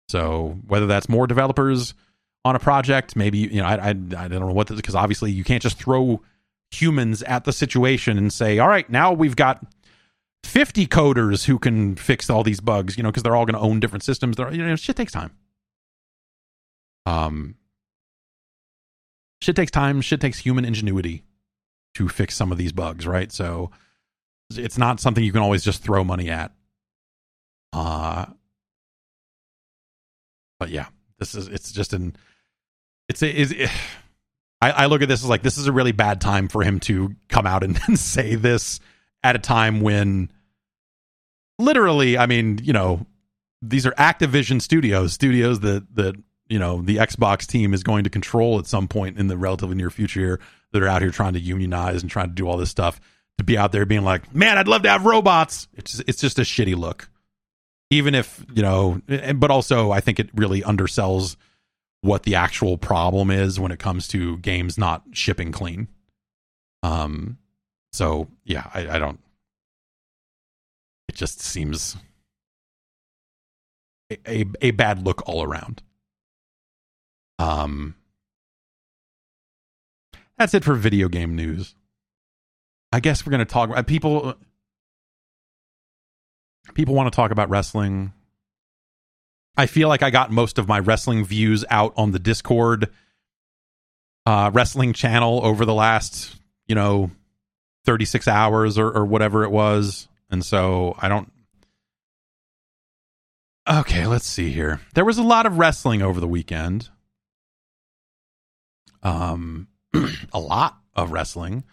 So 0.07 0.57
whether 0.67 0.87
that's 0.87 1.09
more 1.09 1.27
developers 1.27 1.93
on 2.45 2.55
a 2.55 2.59
project, 2.59 3.15
maybe 3.15 3.39
you 3.39 3.61
know 3.61 3.65
I 3.65 3.75
I, 3.75 3.89
I 3.89 3.93
don't 4.27 4.39
know 4.39 4.53
what 4.53 4.67
because 4.67 4.95
obviously 4.95 5.31
you 5.31 5.43
can't 5.43 5.61
just 5.61 5.77
throw 5.77 6.21
humans 6.71 7.23
at 7.23 7.43
the 7.43 7.51
situation 7.51 8.17
and 8.17 8.31
say, 8.31 8.59
all 8.59 8.69
right, 8.69 8.89
now 8.89 9.11
we've 9.11 9.35
got 9.35 9.63
50 10.45 10.87
coders 10.87 11.45
who 11.45 11.59
can 11.59 11.95
fix 11.95 12.29
all 12.29 12.43
these 12.43 12.61
bugs, 12.61 12.95
you 12.97 13.03
know, 13.03 13.09
because 13.09 13.23
they're 13.23 13.35
all 13.35 13.45
going 13.45 13.55
to 13.55 13.59
own 13.59 13.79
different 13.79 14.03
systems. 14.03 14.37
They're, 14.37 14.53
you 14.53 14.65
know, 14.65 14.75
shit 14.75 14.95
takes 14.95 15.11
time. 15.11 15.31
Um, 17.09 17.55
shit 19.41 19.55
takes 19.55 19.71
time. 19.71 20.01
Shit 20.01 20.21
takes 20.21 20.39
human 20.39 20.65
ingenuity 20.65 21.23
to 21.95 22.07
fix 22.07 22.35
some 22.35 22.51
of 22.51 22.57
these 22.57 22.71
bugs, 22.71 23.07
right? 23.07 23.31
So 23.31 23.71
it's 24.51 24.77
not 24.77 24.99
something 24.99 25.23
you 25.23 25.31
can 25.31 25.41
always 25.41 25.63
just 25.63 25.83
throw 25.83 26.03
money 26.03 26.29
at. 26.29 26.51
Uh, 27.73 28.25
but 30.59 30.69
yeah, 30.69 30.87
this 31.19 31.35
is 31.35 31.47
it's 31.47 31.71
just 31.71 31.93
an 31.93 32.15
it's 33.07 33.21
a, 33.21 33.35
is 33.35 33.51
it, 33.51 33.69
I, 34.61 34.71
I 34.71 34.85
look 34.87 35.01
at 35.01 35.07
this 35.07 35.23
as 35.23 35.29
like 35.29 35.43
this 35.43 35.57
is 35.57 35.67
a 35.67 35.71
really 35.71 35.91
bad 35.91 36.21
time 36.21 36.47
for 36.47 36.63
him 36.63 36.79
to 36.81 37.15
come 37.27 37.45
out 37.47 37.63
and, 37.63 37.79
and 37.87 37.97
say 37.97 38.35
this 38.35 38.79
at 39.23 39.35
a 39.35 39.39
time 39.39 39.81
when 39.81 40.31
literally, 41.57 42.17
I 42.17 42.25
mean, 42.25 42.59
you 42.63 42.73
know, 42.73 43.05
these 43.61 43.85
are 43.85 43.91
Activision 43.91 44.61
studios, 44.61 45.13
studios 45.13 45.59
that 45.61 45.95
that 45.95 46.15
you 46.49 46.59
know 46.59 46.81
the 46.81 46.97
Xbox 46.97 47.45
team 47.47 47.73
is 47.73 47.83
going 47.83 48.03
to 48.03 48.09
control 48.09 48.59
at 48.59 48.67
some 48.67 48.87
point 48.87 49.17
in 49.17 49.27
the 49.27 49.37
relatively 49.37 49.75
near 49.75 49.89
future 49.89 50.19
here 50.19 50.39
that 50.71 50.83
are 50.83 50.87
out 50.87 51.01
here 51.01 51.11
trying 51.11 51.33
to 51.33 51.39
unionize 51.39 52.01
and 52.01 52.11
trying 52.11 52.27
to 52.27 52.35
do 52.35 52.47
all 52.47 52.57
this 52.57 52.69
stuff 52.69 52.99
to 53.37 53.43
be 53.43 53.57
out 53.57 53.71
there 53.71 53.85
being 53.85 54.03
like, 54.03 54.35
man, 54.35 54.57
I'd 54.57 54.67
love 54.67 54.83
to 54.83 54.89
have 54.89 55.05
robots. 55.05 55.67
It's 55.75 55.91
just, 55.91 56.09
it's 56.09 56.21
just 56.21 56.39
a 56.39 56.43
shitty 56.43 56.75
look. 56.75 57.09
Even 57.89 58.13
if 58.13 58.45
you 58.53 58.61
know, 58.61 59.01
but 59.35 59.49
also 59.49 59.91
I 59.91 60.01
think 60.01 60.19
it 60.19 60.29
really 60.35 60.61
undersells 60.61 61.37
what 62.01 62.23
the 62.23 62.35
actual 62.35 62.77
problem 62.77 63.31
is 63.31 63.59
when 63.59 63.71
it 63.71 63.79
comes 63.79 64.07
to 64.09 64.37
games 64.37 64.77
not 64.77 65.03
shipping 65.11 65.51
clean. 65.51 65.87
Um, 66.83 67.37
so 67.91 68.27
yeah, 68.43 68.69
I, 68.73 68.95
I 68.95 68.99
don't. 68.99 69.19
it 71.09 71.15
just 71.15 71.41
seems 71.41 71.97
a, 74.11 74.17
a, 74.27 74.45
a 74.61 74.71
bad 74.71 75.03
look 75.05 75.27
all 75.27 75.43
around. 75.43 75.81
Um, 77.39 77.95
that's 80.37 80.53
it 80.53 80.63
for 80.63 80.75
video 80.75 81.09
game 81.09 81.35
news. 81.35 81.73
I 82.91 82.99
guess 82.99 83.25
we're 83.25 83.31
going 83.31 83.39
to 83.39 83.45
talk 83.45 83.69
about 83.69 83.87
people. 83.87 84.35
People 86.73 86.93
want 86.93 87.11
to 87.11 87.15
talk 87.15 87.31
about 87.31 87.49
wrestling. 87.49 88.13
I 89.57 89.65
feel 89.65 89.87
like 89.87 90.03
I 90.03 90.09
got 90.09 90.31
most 90.31 90.57
of 90.57 90.67
my 90.67 90.79
wrestling 90.79 91.25
views 91.25 91.65
out 91.69 91.93
on 91.97 92.11
the 92.11 92.19
Discord 92.19 92.89
uh, 94.25 94.51
wrestling 94.53 94.93
channel 94.93 95.41
over 95.43 95.65
the 95.65 95.73
last, 95.73 96.35
you 96.67 96.75
know, 96.75 97.11
36 97.85 98.27
hours 98.27 98.77
or, 98.77 98.91
or 98.91 99.05
whatever 99.05 99.43
it 99.43 99.49
was. 99.49 100.07
And 100.29 100.45
so 100.45 100.95
I 100.99 101.09
don't. 101.09 101.31
Okay, 103.69 104.07
let's 104.07 104.25
see 104.25 104.51
here. 104.51 104.81
There 104.93 105.05
was 105.05 105.17
a 105.17 105.23
lot 105.23 105.45
of 105.45 105.57
wrestling 105.57 106.01
over 106.01 106.19
the 106.19 106.27
weekend. 106.27 106.89
Um, 109.03 109.67
a 110.33 110.39
lot 110.39 110.77
of 110.95 111.11
wrestling. 111.11 111.63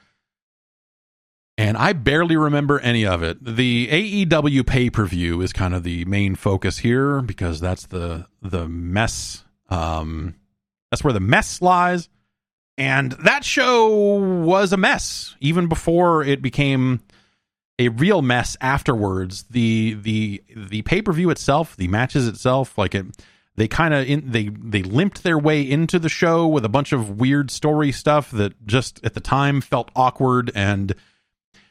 And 1.59 1.77
I 1.77 1.95
barely 1.95 2.37
remember 2.37 2.79
any 2.81 3.07
of 3.07 3.23
it. 3.23 3.43
The 3.43 4.27
AEW 4.27 4.67
pay 4.67 4.91
per 4.91 5.07
view 5.07 5.41
is 5.41 5.53
kind 5.53 5.75
of 5.75 5.85
the 5.85 6.05
main 6.05 6.35
focus 6.35 6.79
here 6.79 7.23
because 7.23 7.61
that's 7.61 7.87
the 7.87 8.27
the 8.43 8.69
mess. 8.69 9.43
Um, 9.71 10.35
that's 10.91 11.03
where 11.03 11.15
the 11.15 11.21
mess 11.21 11.63
lies. 11.63 12.09
And 12.79 13.13
that 13.13 13.43
show 13.43 14.19
was 14.19 14.75
a 14.75 14.77
mess 14.77 15.35
even 15.41 15.67
before 15.67 16.23
it 16.23 16.43
became 16.43 17.01
a 17.79 17.89
real 17.89 18.21
mess 18.21 18.59
afterwards. 18.61 19.45
The 19.45 19.95
the 19.95 20.43
the 20.55 20.83
pay 20.83 21.01
per 21.01 21.13
view 21.13 21.31
itself, 21.31 21.75
the 21.77 21.89
matches 21.89 22.29
itself, 22.29 22.77
like 22.77 22.95
it 22.95 23.07
they 23.57 23.67
kind 23.67 23.95
of 23.95 24.33
they 24.33 24.49
they 24.49 24.83
limped 24.83 25.23
their 25.23 25.39
way 25.39 25.63
into 25.63 25.99
the 25.99 26.09
show 26.09 26.47
with 26.47 26.65
a 26.65 26.69
bunch 26.69 26.93
of 26.93 27.19
weird 27.19 27.51
story 27.51 27.91
stuff 27.91 28.31
that 28.31 28.67
just 28.67 29.05
at 29.05 29.15
the 29.15 29.21
time 29.21 29.61
felt 29.61 29.91
awkward 29.97 30.53
and 30.55 30.95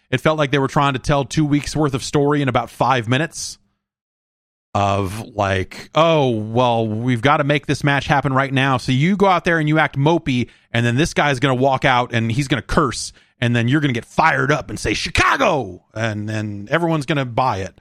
it 0.09 0.19
felt 0.19 0.37
like 0.37 0.51
they 0.51 0.59
were 0.59 0.67
trying 0.67 0.93
to 0.93 0.99
tell 0.99 1.25
two 1.25 1.45
weeks 1.45 1.75
worth 1.75 1.93
of 1.93 2.03
story 2.03 2.41
in 2.41 2.49
about 2.49 2.69
five 2.69 3.07
minutes 3.07 3.59
of 4.73 5.21
like 5.29 5.89
oh 5.95 6.29
well 6.29 6.85
we've 6.85 7.21
got 7.21 7.37
to 7.37 7.43
make 7.43 7.65
this 7.65 7.83
match 7.83 8.07
happen 8.07 8.33
right 8.33 8.51
now. 8.51 8.77
So 8.77 8.91
you 8.91 9.15
go 9.15 9.27
out 9.27 9.45
there 9.45 9.59
and 9.59 9.69
you 9.69 9.79
act 9.79 9.95
mopey 9.97 10.49
and 10.71 10.85
then 10.85 10.95
this 10.95 11.13
guy's 11.13 11.39
going 11.39 11.55
to 11.55 11.61
walk 11.61 11.85
out 11.85 12.13
and 12.13 12.31
he's 12.31 12.47
going 12.47 12.61
to 12.61 12.67
curse 12.67 13.13
and 13.39 13.55
then 13.55 13.67
you're 13.67 13.81
going 13.81 13.93
to 13.93 13.97
get 13.97 14.05
fired 14.05 14.51
up 14.51 14.69
and 14.69 14.79
say 14.79 14.93
chicago! 14.93 15.85
And 15.93 16.27
then 16.27 16.67
everyone's 16.71 17.05
going 17.05 17.17
to 17.17 17.25
buy 17.25 17.57
it. 17.57 17.79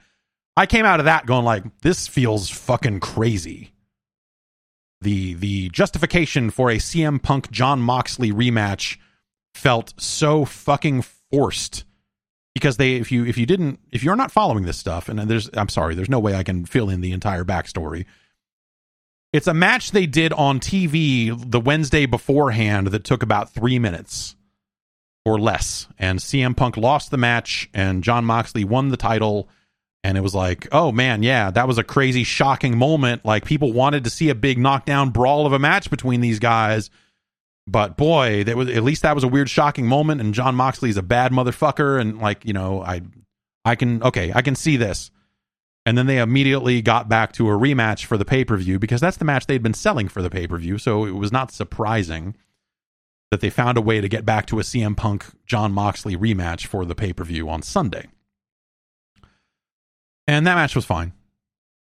I 0.57 0.65
came 0.65 0.85
out 0.85 0.99
of 0.99 1.05
that 1.05 1.25
going 1.25 1.43
like 1.43 1.63
this 1.81 2.07
feels 2.07 2.49
fucking 2.49 2.99
crazy 2.99 3.71
the 5.05 5.35
the 5.35 5.69
justification 5.69 6.49
for 6.49 6.69
a 6.69 6.77
CM 6.77 7.21
Punk 7.21 7.51
Jon 7.51 7.79
Moxley 7.79 8.31
rematch 8.31 8.97
felt 9.53 9.93
so 9.97 10.43
fucking 10.43 11.03
forced 11.31 11.85
because 12.55 12.77
they 12.77 12.95
if 12.95 13.11
you 13.11 13.23
if 13.23 13.37
you 13.37 13.45
didn't 13.45 13.79
if 13.91 14.03
you're 14.03 14.15
not 14.15 14.31
following 14.31 14.65
this 14.65 14.77
stuff 14.77 15.07
and 15.07 15.19
there's 15.19 15.47
I'm 15.53 15.69
sorry 15.69 15.93
there's 15.93 16.09
no 16.09 16.19
way 16.19 16.35
I 16.35 16.43
can 16.43 16.65
fill 16.65 16.89
in 16.89 17.01
the 17.01 17.11
entire 17.11 17.45
backstory. 17.45 18.05
It's 19.31 19.47
a 19.47 19.53
match 19.53 19.91
they 19.91 20.07
did 20.07 20.33
on 20.33 20.59
TV 20.59 21.31
the 21.51 21.59
Wednesday 21.59 22.07
beforehand 22.07 22.87
that 22.87 23.03
took 23.03 23.21
about 23.21 23.53
three 23.53 23.77
minutes 23.77 24.35
or 25.23 25.39
less, 25.39 25.87
and 25.99 26.19
CM 26.19 26.55
Punk 26.55 26.77
lost 26.77 27.11
the 27.11 27.17
match, 27.17 27.69
and 27.73 28.03
Jon 28.03 28.25
Moxley 28.25 28.63
won 28.63 28.89
the 28.89 28.97
title 28.97 29.49
and 30.05 30.19
it 30.19 30.21
was 30.21 30.35
like, 30.35 30.67
oh 30.71 30.91
man, 30.91 31.23
yeah, 31.23 31.49
that 31.49 31.67
was 31.67 31.79
a 31.79 31.83
crazy, 31.83 32.23
shocking 32.23 32.77
moment. 32.77 33.25
Like 33.25 33.43
people 33.43 33.73
wanted 33.73 34.03
to 34.03 34.11
see 34.11 34.29
a 34.29 34.35
big 34.35 34.59
knockdown 34.59 35.09
brawl 35.09 35.47
of 35.47 35.53
a 35.53 35.57
match 35.57 35.89
between 35.89 36.21
these 36.21 36.37
guys, 36.37 36.91
but 37.65 37.97
boy, 37.97 38.43
that 38.43 38.55
was 38.55 38.69
at 38.69 38.83
least 38.83 39.01
that 39.01 39.15
was 39.15 39.23
a 39.23 39.27
weird, 39.27 39.49
shocking 39.49 39.87
moment. 39.87 40.21
And 40.21 40.31
Jon 40.31 40.53
Moxley's 40.53 40.97
a 40.97 41.01
bad 41.01 41.31
motherfucker, 41.31 41.99
and 41.99 42.19
like 42.19 42.45
you 42.45 42.53
know, 42.53 42.83
I, 42.83 43.01
I 43.65 43.73
can 43.73 44.03
okay, 44.03 44.31
I 44.31 44.43
can 44.43 44.53
see 44.53 44.77
this. 44.77 45.09
And 45.87 45.97
then 45.97 46.05
they 46.05 46.19
immediately 46.19 46.83
got 46.83 47.09
back 47.09 47.31
to 47.33 47.47
a 47.49 47.53
rematch 47.53 48.05
for 48.05 48.15
the 48.15 48.25
pay 48.25 48.45
per 48.45 48.57
view 48.57 48.77
because 48.77 49.01
that's 49.01 49.17
the 49.17 49.25
match 49.25 49.47
they'd 49.47 49.63
been 49.63 49.73
selling 49.73 50.07
for 50.07 50.21
the 50.21 50.29
pay 50.29 50.45
per 50.45 50.59
view. 50.59 50.77
So 50.77 51.05
it 51.05 51.15
was 51.15 51.31
not 51.31 51.51
surprising 51.51 52.35
that 53.31 53.41
they 53.41 53.49
found 53.49 53.75
a 53.75 53.81
way 53.81 54.01
to 54.01 54.07
get 54.07 54.23
back 54.23 54.45
to 54.47 54.59
a 54.59 54.63
CM 54.63 54.95
Punk 54.95 55.25
Jon 55.47 55.71
Moxley 55.71 56.15
rematch 56.15 56.67
for 56.67 56.85
the 56.85 56.93
pay 56.93 57.11
per 57.11 57.23
view 57.23 57.49
on 57.49 57.63
Sunday 57.63 58.05
and 60.27 60.45
that 60.47 60.55
match 60.55 60.75
was 60.75 60.85
fine. 60.85 61.13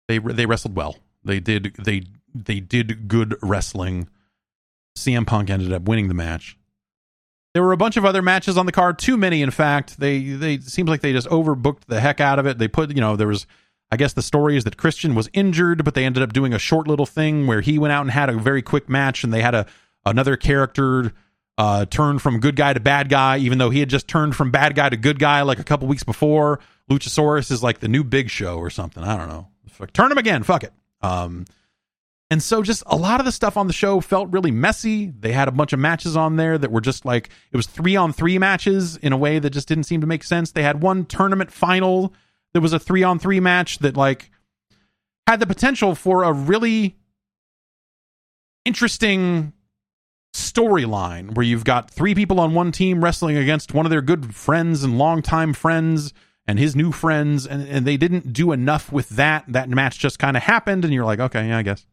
They 0.09 0.19
they 0.19 0.47
wrestled 0.47 0.77
well. 0.77 0.97
They 1.25 1.41
did 1.41 1.75
they 1.83 2.03
they 2.35 2.61
did 2.61 3.09
good 3.09 3.37
wrestling. 3.43 4.09
CM 4.97 5.27
Punk 5.27 5.51
ended 5.51 5.73
up 5.73 5.83
winning 5.83 6.09
the 6.09 6.15
match. 6.15 6.57
There 7.53 7.62
were 7.62 7.73
a 7.73 7.77
bunch 7.77 7.97
of 7.97 8.05
other 8.05 8.23
matches 8.23 8.57
on 8.57 8.66
the 8.66 8.73
card, 8.73 8.99
too 8.99 9.16
many 9.16 9.43
in 9.43 9.51
fact. 9.51 9.99
They 9.99 10.21
they 10.21 10.59
seems 10.59 10.89
like 10.89 11.01
they 11.01 11.12
just 11.12 11.29
overbooked 11.29 11.87
the 11.87 12.01
heck 12.01 12.21
out 12.21 12.39
of 12.39 12.47
it. 12.47 12.59
They 12.59 12.69
put, 12.69 12.91
you 12.91 13.01
know, 13.01 13.16
there 13.16 13.29
was 13.29 13.47
I 13.91 13.97
guess 13.97 14.12
the 14.12 14.23
story 14.23 14.57
is 14.57 14.65
that 14.65 14.77
Christian 14.77 15.15
was 15.15 15.31
injured, 15.33 15.85
but 15.85 15.95
they 15.95 16.05
ended 16.05 16.23
up 16.23 16.33
doing 16.33 16.53
a 16.53 16.59
short 16.59 16.89
little 16.89 17.07
thing 17.07 17.47
where 17.47 17.61
he 17.61 17.79
went 17.79 17.93
out 17.93 18.03
and 18.03 18.11
had 18.11 18.29
a 18.29 18.33
very 18.33 18.62
quick 18.62 18.89
match 18.89 19.25
and 19.25 19.33
they 19.33 19.43
had 19.43 19.55
a 19.55 19.66
another 20.05 20.37
character 20.37 21.12
uh 21.57 21.85
turn 21.87 22.19
from 22.19 22.41
good 22.41 22.57
guy 22.57 22.73
to 22.73 22.81
bad 22.81 23.09
guy 23.09 23.39
even 23.39 23.59
though 23.59 23.71
he 23.71 23.81
had 23.81 23.89
just 23.89 24.09
turned 24.09 24.35
from 24.35 24.51
bad 24.51 24.75
guy 24.75 24.89
to 24.89 24.97
good 24.97 25.19
guy 25.19 25.43
like 25.43 25.59
a 25.59 25.65
couple 25.65 25.87
weeks 25.89 26.05
before. 26.05 26.61
Luchasaurus 26.91 27.51
is 27.51 27.63
like 27.63 27.81
the 27.81 27.89
new 27.89 28.05
Big 28.05 28.29
Show 28.29 28.59
or 28.59 28.71
something. 28.71 29.03
I 29.03 29.17
don't 29.17 29.29
know. 29.29 29.49
Fuck, 29.69 29.93
turn 29.93 30.13
him 30.13 30.19
again. 30.19 30.43
Fuck 30.43 30.65
it. 30.65 30.73
Um, 31.01 31.47
and 32.31 32.43
so 32.43 32.63
just 32.63 32.83
a 32.87 32.97
lot 32.97 33.21
of 33.21 33.27
the 33.27 33.33
stuff 33.33 33.57
on 33.57 33.67
the 33.67 33.73
show 33.73 34.01
felt 34.01 34.33
really 34.33 34.51
messy. 34.51 35.07
They 35.07 35.33
had 35.33 35.47
a 35.47 35.53
bunch 35.53 35.73
of 35.73 35.79
matches 35.79 36.17
on 36.17 36.37
there 36.37 36.57
that 36.59 36.73
were 36.73 36.81
just 36.81 37.05
like 37.05 37.29
it 37.53 37.57
was 37.57 37.67
three 37.67 37.97
on 37.97 38.13
three 38.13 38.39
matches 38.39 38.97
in 38.97 39.13
a 39.13 39.17
way 39.17 39.39
that 39.39 39.51
just 39.51 39.69
didn't 39.69 39.85
seem 39.85 40.01
to 40.01 40.07
make 40.07 40.25
sense. 40.25 40.51
They 40.51 40.63
had 40.63 40.83
one 40.83 41.05
tournament 41.05 41.53
final 41.53 42.13
that 42.53 42.61
was 42.61 42.73
a 42.73 42.79
three 42.79 43.03
on 43.03 43.19
three 43.19 43.41
match 43.41 43.79
that 43.81 43.97
like 43.97 44.31
had 45.27 45.39
the 45.39 45.47
potential 45.47 45.95
for 45.95 46.25
a 46.25 46.33
really 46.33 46.97
interesting 48.65 49.53
storyline 50.35 51.35
where 51.35 51.47
you've 51.47 51.65
got 51.65 51.90
three 51.90 52.15
people 52.15 52.40
on 52.40 52.55
one 52.55 52.73
team 52.73 53.02
wrestling 53.02 53.36
against 53.36 53.73
one 53.73 53.86
of 53.86 53.90
their 53.90 54.02
good 54.02 54.35
friends 54.35 54.82
and 54.82 54.98
longtime 54.98 55.55
friends 55.55 56.12
and 56.47 56.59
his 56.59 56.77
new 56.77 56.93
friends, 56.93 57.47
and, 57.47 57.66
and 57.69 57.86
they 57.86 57.97
didn't 57.97 58.32
do 58.32 58.52
enough 58.52 58.93
with 58.93 59.09
that. 59.11 59.44
That 59.48 59.69
match 59.70 59.98
just 59.98 60.19
kind 60.19 60.36
of 60.36 60.43
happened, 60.43 60.85
and 60.85 60.93
you're 60.93 61.05
like, 61.05 61.20
okay, 61.20 61.48
yeah, 61.48 61.59
I 61.59 61.62
guess. 61.62 61.86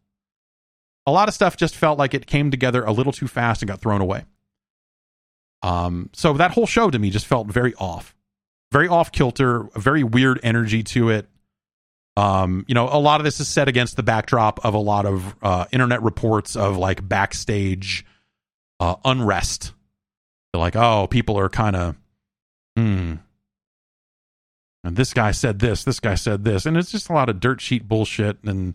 A 1.05 1.11
lot 1.11 1.27
of 1.27 1.33
stuff 1.33 1.55
just 1.55 1.75
felt 1.75 1.97
like 1.97 2.13
it 2.13 2.25
came 2.25 2.51
together 2.51 2.83
a 2.83 2.91
little 2.91 3.13
too 3.13 3.27
fast 3.27 3.61
and 3.61 3.69
got 3.69 3.79
thrown 3.79 4.01
away. 4.01 4.25
Um, 5.63 6.09
so 6.13 6.33
that 6.33 6.51
whole 6.51 6.65
show 6.65 6.89
to 6.89 6.99
me 6.99 7.11
just 7.11 7.27
felt 7.27 7.47
very 7.47 7.73
off, 7.75 8.15
very 8.71 8.87
off 8.87 9.11
kilter, 9.11 9.67
a 9.75 9.79
very 9.79 10.03
weird 10.03 10.39
energy 10.43 10.83
to 10.83 11.09
it. 11.09 11.29
Um, 12.17 12.65
you 12.67 12.75
know, 12.75 12.89
a 12.91 12.99
lot 12.99 13.21
of 13.21 13.23
this 13.23 13.39
is 13.39 13.47
set 13.47 13.67
against 13.67 13.95
the 13.95 14.03
backdrop 14.03 14.65
of 14.65 14.73
a 14.73 14.79
lot 14.79 15.05
of 15.05 15.35
uh, 15.41 15.65
internet 15.71 16.01
reports 16.03 16.55
of 16.55 16.77
like 16.77 17.07
backstage 17.07 18.05
uh, 18.81 18.95
unrest. 19.05 19.73
They're 20.51 20.59
like, 20.59 20.75
oh, 20.75 21.07
people 21.07 21.37
are 21.37 21.49
kind 21.49 21.75
of, 21.75 21.95
hmm, 22.75 23.13
and 24.83 24.95
this 24.95 25.13
guy 25.13 25.31
said 25.31 25.59
this, 25.59 25.83
this 25.83 25.99
guy 25.99 26.15
said 26.15 26.43
this, 26.43 26.65
and 26.65 26.75
it's 26.75 26.91
just 26.91 27.09
a 27.09 27.13
lot 27.13 27.29
of 27.29 27.39
dirt 27.39 27.61
sheet 27.61 27.87
bullshit, 27.87 28.43
and 28.43 28.73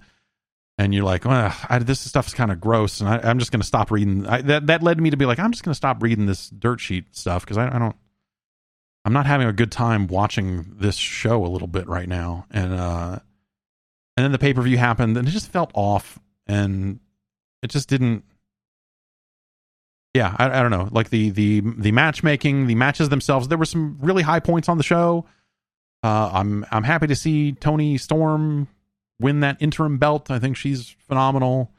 and 0.79 0.95
you're 0.95 1.05
like, 1.05 1.25
well, 1.25 1.55
I, 1.69 1.79
this 1.81 2.01
stuff 2.01 2.29
is 2.29 2.35
kind 2.35 2.53
of 2.53 2.61
gross, 2.61 3.01
and 3.01 3.09
I, 3.09 3.29
am 3.29 3.39
just 3.41 3.51
going 3.51 3.61
to 3.61 3.67
stop 3.67 3.91
reading. 3.91 4.27
I, 4.27 4.43
that 4.43 4.69
that 4.69 4.83
led 4.83 5.01
me 5.01 5.11
to 5.11 5.17
be 5.17 5.27
like, 5.27 5.41
I'm 5.41 5.51
just 5.51 5.65
going 5.65 5.73
to 5.73 5.77
stop 5.77 6.03
reading 6.03 6.27
this 6.27 6.51
dirt 6.51 6.81
sheet 6.81 7.07
stuff 7.17 7.45
because 7.45 7.59
I, 7.59 7.75
I 7.75 7.79
don't, 7.79 7.97
I'm 9.05 9.13
not 9.13 9.27
having 9.27 9.49
a 9.49 9.53
good 9.53 9.73
time 9.73 10.07
watching 10.07 10.77
this 10.77 10.97
show 10.97 11.45
a 11.45 11.49
little 11.49 11.69
bit 11.69 11.89
right 11.89 12.09
now, 12.09 12.47
and 12.53 12.73
uh, 12.73 13.19
and 14.17 14.25
then 14.25 14.31
the 14.31 14.39
pay 14.39 14.55
per 14.55 14.63
view 14.63 14.79
happened, 14.79 15.17
and 15.17 15.27
it 15.27 15.33
just 15.33 15.51
felt 15.51 15.73
off, 15.75 16.21
and 16.47 17.01
it 17.63 17.71
just 17.71 17.89
didn't. 17.89 18.23
Yeah, 20.17 20.35
I, 20.39 20.59
I 20.59 20.63
don't 20.63 20.71
know. 20.71 20.89
Like 20.91 21.11
the 21.11 21.31
the 21.31 21.61
the 21.61 21.93
matchmaking, 21.93 22.67
the 22.67 22.75
matches 22.75 23.09
themselves, 23.09 23.49
there 23.49 23.59
were 23.59 23.65
some 23.65 23.99
really 24.01 24.23
high 24.23 24.41
points 24.41 24.69
on 24.69 24.79
the 24.79 24.85
show 24.85 25.27
uh, 26.07 26.31
I'm 26.33 26.65
I'm 26.71 26.85
happy 26.85 27.09
to 27.09 27.17
see 27.17 27.53
Toni 27.53 27.99
Storm 27.99 28.69
win 29.19 29.41
that 29.41 29.57
interim 29.61 29.99
belt. 29.99 30.31
I 30.31 30.39
think 30.39 30.57
she's 30.57 30.95
phenomenal. 31.09 31.73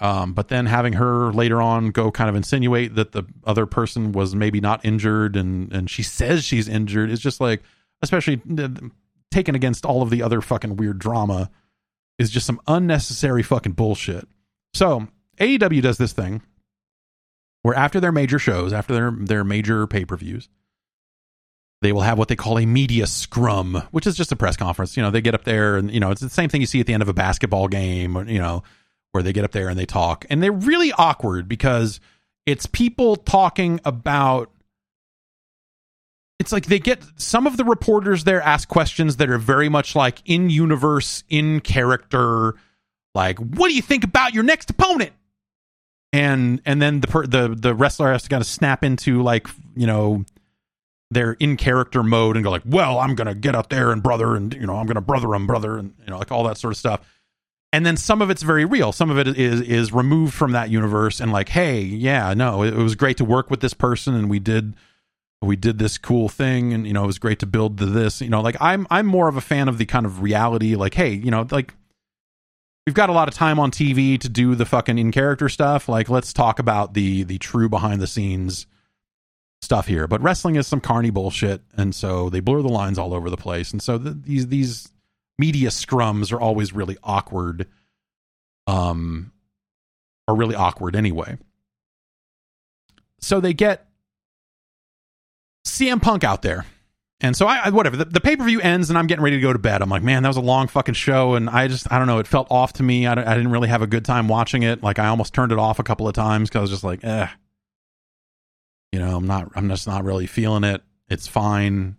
Um, 0.00 0.32
but 0.32 0.48
then 0.48 0.66
having 0.66 0.94
her 0.94 1.32
later 1.32 1.62
on 1.62 1.90
go 1.90 2.10
kind 2.10 2.28
of 2.28 2.34
insinuate 2.34 2.96
that 2.96 3.12
the 3.12 3.22
other 3.44 3.66
person 3.66 4.10
was 4.10 4.34
maybe 4.34 4.60
not 4.60 4.84
injured 4.84 5.36
and 5.36 5.72
and 5.72 5.88
she 5.88 6.02
says 6.02 6.44
she's 6.44 6.68
injured 6.68 7.08
is 7.08 7.20
just 7.20 7.40
like 7.40 7.62
especially 8.02 8.42
taken 9.30 9.54
against 9.54 9.86
all 9.86 10.02
of 10.02 10.10
the 10.10 10.22
other 10.22 10.40
fucking 10.40 10.76
weird 10.76 10.98
drama 10.98 11.48
is 12.18 12.30
just 12.30 12.46
some 12.46 12.60
unnecessary 12.66 13.44
fucking 13.44 13.72
bullshit. 13.72 14.26
So 14.74 15.06
AEW 15.38 15.82
does 15.82 15.98
this 15.98 16.12
thing 16.12 16.42
where 17.66 17.74
after 17.74 17.98
their 17.98 18.12
major 18.12 18.38
shows, 18.38 18.72
after 18.72 18.94
their 18.94 19.10
their 19.10 19.42
major 19.42 19.88
pay 19.88 20.04
per 20.04 20.16
views, 20.16 20.48
they 21.82 21.90
will 21.90 22.02
have 22.02 22.16
what 22.16 22.28
they 22.28 22.36
call 22.36 22.60
a 22.60 22.64
media 22.64 23.08
scrum, 23.08 23.82
which 23.90 24.06
is 24.06 24.16
just 24.16 24.30
a 24.30 24.36
press 24.36 24.56
conference. 24.56 24.96
You 24.96 25.02
know, 25.02 25.10
they 25.10 25.20
get 25.20 25.34
up 25.34 25.42
there 25.42 25.76
and, 25.76 25.90
you 25.90 25.98
know, 25.98 26.12
it's 26.12 26.20
the 26.20 26.30
same 26.30 26.48
thing 26.48 26.60
you 26.60 26.66
see 26.68 26.78
at 26.78 26.86
the 26.86 26.94
end 26.94 27.02
of 27.02 27.08
a 27.08 27.12
basketball 27.12 27.66
game, 27.66 28.16
or, 28.16 28.24
you 28.24 28.38
know, 28.38 28.62
where 29.10 29.24
they 29.24 29.32
get 29.32 29.42
up 29.42 29.50
there 29.50 29.68
and 29.68 29.76
they 29.76 29.84
talk. 29.84 30.26
And 30.30 30.40
they're 30.40 30.52
really 30.52 30.92
awkward 30.92 31.48
because 31.48 31.98
it's 32.46 32.66
people 32.66 33.16
talking 33.16 33.80
about 33.84 34.52
it's 36.38 36.52
like 36.52 36.66
they 36.66 36.78
get 36.78 37.02
some 37.16 37.48
of 37.48 37.56
the 37.56 37.64
reporters 37.64 38.22
there 38.22 38.40
ask 38.42 38.68
questions 38.68 39.16
that 39.16 39.28
are 39.28 39.38
very 39.38 39.68
much 39.68 39.96
like 39.96 40.22
in 40.24 40.50
universe, 40.50 41.24
in 41.28 41.58
character, 41.58 42.54
like 43.12 43.40
what 43.40 43.70
do 43.70 43.74
you 43.74 43.82
think 43.82 44.04
about 44.04 44.34
your 44.34 44.44
next 44.44 44.70
opponent? 44.70 45.10
And 46.12 46.60
and 46.64 46.80
then 46.80 47.00
the 47.00 47.08
per, 47.08 47.26
the 47.26 47.48
the 47.48 47.74
wrestler 47.74 48.12
has 48.12 48.22
to 48.22 48.28
kind 48.28 48.40
of 48.40 48.46
snap 48.46 48.84
into 48.84 49.22
like 49.22 49.48
you 49.74 49.86
know 49.86 50.24
their 51.10 51.32
in 51.34 51.56
character 51.56 52.02
mode 52.02 52.36
and 52.36 52.44
go 52.44 52.50
like, 52.50 52.62
well, 52.64 52.98
I'm 52.98 53.14
gonna 53.14 53.34
get 53.34 53.54
out 53.54 53.70
there 53.70 53.90
and 53.90 54.02
brother 54.02 54.34
and 54.36 54.54
you 54.54 54.66
know 54.66 54.76
I'm 54.76 54.86
gonna 54.86 55.00
brother 55.00 55.34
him 55.34 55.46
brother 55.46 55.76
and 55.76 55.94
you 56.04 56.10
know 56.10 56.18
like 56.18 56.32
all 56.32 56.44
that 56.44 56.58
sort 56.58 56.72
of 56.72 56.78
stuff. 56.78 57.00
And 57.72 57.84
then 57.84 57.96
some 57.96 58.22
of 58.22 58.30
it's 58.30 58.42
very 58.42 58.64
real. 58.64 58.92
Some 58.92 59.10
of 59.10 59.18
it 59.18 59.28
is 59.36 59.60
is 59.60 59.92
removed 59.92 60.32
from 60.32 60.52
that 60.52 60.70
universe 60.70 61.20
and 61.20 61.32
like, 61.32 61.50
hey, 61.50 61.80
yeah, 61.80 62.32
no, 62.34 62.62
it, 62.62 62.72
it 62.72 62.82
was 62.82 62.94
great 62.94 63.18
to 63.18 63.24
work 63.24 63.50
with 63.50 63.60
this 63.60 63.74
person 63.74 64.14
and 64.14 64.30
we 64.30 64.38
did 64.38 64.74
we 65.42 65.56
did 65.56 65.78
this 65.78 65.98
cool 65.98 66.28
thing 66.28 66.72
and 66.72 66.86
you 66.86 66.92
know 66.92 67.04
it 67.04 67.06
was 67.06 67.18
great 67.18 67.38
to 67.38 67.46
build 67.46 67.76
the 67.76 67.86
this 67.86 68.20
you 68.20 68.28
know 68.28 68.40
like 68.40 68.56
i'm 68.60 68.86
i'm 68.90 69.06
more 69.06 69.28
of 69.28 69.36
a 69.36 69.40
fan 69.40 69.68
of 69.68 69.78
the 69.78 69.84
kind 69.84 70.06
of 70.06 70.22
reality 70.22 70.74
like 70.74 70.94
hey 70.94 71.12
you 71.12 71.30
know 71.30 71.46
like 71.50 71.74
we've 72.86 72.94
got 72.94 73.10
a 73.10 73.12
lot 73.12 73.28
of 73.28 73.34
time 73.34 73.58
on 73.58 73.70
tv 73.70 74.18
to 74.20 74.28
do 74.28 74.54
the 74.54 74.64
fucking 74.64 74.98
in 74.98 75.12
character 75.12 75.48
stuff. 75.48 75.88
Like 75.88 76.08
let's 76.08 76.32
talk 76.32 76.58
about 76.58 76.94
the 76.94 77.24
the 77.24 77.38
true 77.38 77.68
behind 77.68 78.00
the 78.00 78.06
scenes 78.06 78.66
stuff 79.60 79.86
here. 79.86 80.06
But 80.06 80.22
wrestling 80.22 80.56
is 80.56 80.66
some 80.66 80.80
carny 80.80 81.10
bullshit 81.10 81.62
and 81.76 81.94
so 81.94 82.30
they 82.30 82.40
blur 82.40 82.62
the 82.62 82.68
lines 82.68 82.98
all 82.98 83.12
over 83.12 83.28
the 83.28 83.36
place. 83.36 83.72
And 83.72 83.82
so 83.82 83.98
the, 83.98 84.10
these 84.10 84.46
these 84.46 84.88
media 85.38 85.68
scrums 85.68 86.32
are 86.32 86.40
always 86.40 86.72
really 86.72 86.96
awkward 87.02 87.66
um 88.66 89.32
are 90.28 90.36
really 90.36 90.54
awkward 90.54 90.96
anyway. 90.96 91.36
So 93.20 93.40
they 93.40 93.54
get 93.54 93.86
CM 95.66 96.00
Punk 96.00 96.22
out 96.22 96.42
there. 96.42 96.64
And 97.20 97.34
so 97.34 97.46
I, 97.46 97.56
I 97.64 97.70
whatever 97.70 97.96
the, 97.96 98.04
the 98.04 98.20
pay 98.20 98.36
per 98.36 98.44
view 98.44 98.60
ends 98.60 98.90
and 98.90 98.98
I'm 98.98 99.06
getting 99.06 99.24
ready 99.24 99.36
to 99.36 99.42
go 99.42 99.52
to 99.52 99.58
bed. 99.58 99.80
I'm 99.80 99.88
like, 99.88 100.02
man, 100.02 100.22
that 100.22 100.28
was 100.28 100.36
a 100.36 100.42
long 100.42 100.68
fucking 100.68 100.94
show, 100.94 101.34
and 101.34 101.48
I 101.48 101.66
just 101.66 101.90
I 101.90 101.98
don't 101.98 102.06
know, 102.06 102.18
it 102.18 102.26
felt 102.26 102.48
off 102.50 102.74
to 102.74 102.82
me. 102.82 103.06
I, 103.06 103.12
I 103.12 103.34
didn't 103.34 103.50
really 103.50 103.68
have 103.68 103.82
a 103.82 103.86
good 103.86 104.04
time 104.04 104.28
watching 104.28 104.62
it. 104.62 104.82
Like 104.82 104.98
I 104.98 105.06
almost 105.06 105.32
turned 105.32 105.52
it 105.52 105.58
off 105.58 105.78
a 105.78 105.82
couple 105.82 106.06
of 106.08 106.14
times 106.14 106.48
because 106.48 106.58
I 106.58 106.62
was 106.62 106.70
just 106.70 106.84
like, 106.84 107.04
eh, 107.04 107.28
you 108.92 108.98
know, 108.98 109.16
I'm 109.16 109.26
not, 109.26 109.50
I'm 109.54 109.68
just 109.68 109.86
not 109.86 110.04
really 110.04 110.26
feeling 110.26 110.64
it. 110.64 110.82
It's 111.08 111.26
fine. 111.26 111.96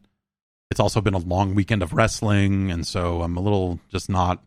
It's 0.69 0.79
also 0.79 1.01
been 1.01 1.13
a 1.13 1.19
long 1.19 1.55
weekend 1.55 1.81
of 1.81 1.93
wrestling, 1.93 2.71
and 2.71 2.85
so 2.85 3.21
I'm 3.23 3.37
a 3.37 3.41
little 3.41 3.79
just 3.89 4.09
not. 4.09 4.43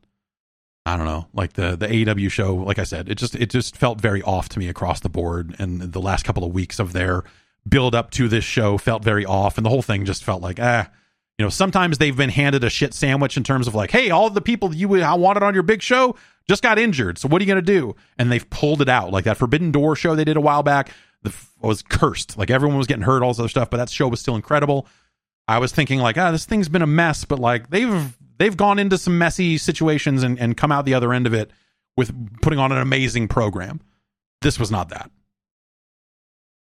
I 0.87 0.97
don't 0.97 1.07
know, 1.07 1.27
like 1.35 1.53
the 1.55 1.77
the 1.77 1.87
AEW 1.87 2.31
show. 2.31 2.55
Like 2.55 2.79
I 2.79 2.85
said, 2.85 3.09
it 3.09 3.17
just 3.17 3.35
it 3.35 3.51
just 3.51 3.77
felt 3.77 4.01
very 4.01 4.23
off 4.23 4.49
to 4.51 4.59
me 4.59 4.69
across 4.69 5.01
the 5.01 5.09
board, 5.09 5.57
and 5.59 5.81
the 5.81 6.01
last 6.01 6.25
couple 6.25 6.45
of 6.45 6.53
weeks 6.53 6.79
of 6.79 6.93
their 6.93 7.25
build 7.69 7.95
up 7.95 8.11
to 8.13 8.29
this 8.29 8.45
show 8.45 8.79
felt 8.79 9.05
very 9.05 9.25
off, 9.25 9.57
and 9.57 9.65
the 9.65 9.71
whole 9.71 9.83
thing 9.83 10.05
just 10.05 10.25
felt 10.25 10.43
like 10.43 10.59
ah. 10.61 10.91
You 11.39 11.47
know, 11.47 11.51
sometimes 11.51 11.97
they've 11.97 12.15
been 12.15 12.29
handed 12.29 12.65
a 12.65 12.69
shit 12.69 12.93
sandwich 12.93 13.39
in 13.39 13.45
terms 13.45 13.67
of 13.67 13.75
like, 13.75 13.91
hey, 13.91 14.11
all 14.11 14.29
the 14.29 14.43
people 14.43 14.75
you 14.75 14.91
wanted 14.91 15.43
on 15.43 15.55
your 15.55 15.63
big 15.63 15.81
show 15.81 16.15
just 16.47 16.63
got 16.63 16.79
injured. 16.79 17.17
So 17.17 17.29
what 17.29 17.41
are 17.41 17.45
you 17.45 17.51
going 17.51 17.65
to 17.65 17.73
do? 17.73 17.97
And 18.19 18.31
they've 18.31 18.51
pulled 18.51 18.83
it 18.83 18.91
out. 18.91 19.11
Like 19.11 19.25
that 19.25 19.39
Forbidden 19.39 19.73
Door 19.73 19.97
show 19.97 20.15
they 20.15 20.27
did 20.27 20.37
a 20.37 20.41
while 20.43 20.63
back 20.63 20.91
the, 21.23 21.35
was 21.61 21.83
cursed. 21.83 22.37
Like 22.37 22.51
everyone 22.51 22.79
was 22.79 22.87
getting 22.87 23.05
hurt, 23.05 23.23
all 23.23 23.31
this 23.31 23.39
other 23.39 23.49
stuff, 23.49 23.71
but 23.71 23.77
that 23.79 23.89
show 23.89 24.09
was 24.09 24.21
still 24.21 24.37
incredible. 24.37 24.87
I 25.49 25.59
was 25.59 25.73
thinking 25.73 25.99
like, 26.01 26.17
ah, 26.17 26.31
this 26.31 26.45
thing's 26.45 26.69
been 26.69 26.83
a 26.83 26.87
mess, 26.87 27.25
but 27.25 27.39
like 27.39 27.71
they've 27.71 28.17
they've 28.39 28.57
gone 28.57 28.79
into 28.79 28.99
some 28.99 29.19
messy 29.19 29.59
situations 29.59 30.23
and, 30.23 30.39
and 30.39 30.57
come 30.57 30.73
out 30.73 30.85
the 30.85 30.95
other 30.95 31.13
end 31.13 31.27
of 31.27 31.35
it 31.35 31.51
with 31.97 32.13
putting 32.41 32.59
on 32.59 32.73
an 32.73 32.79
amazing 32.79 33.29
program. 33.29 33.81
This 34.43 34.59
was 34.59 34.71
not 34.71 34.89
that. 34.91 35.11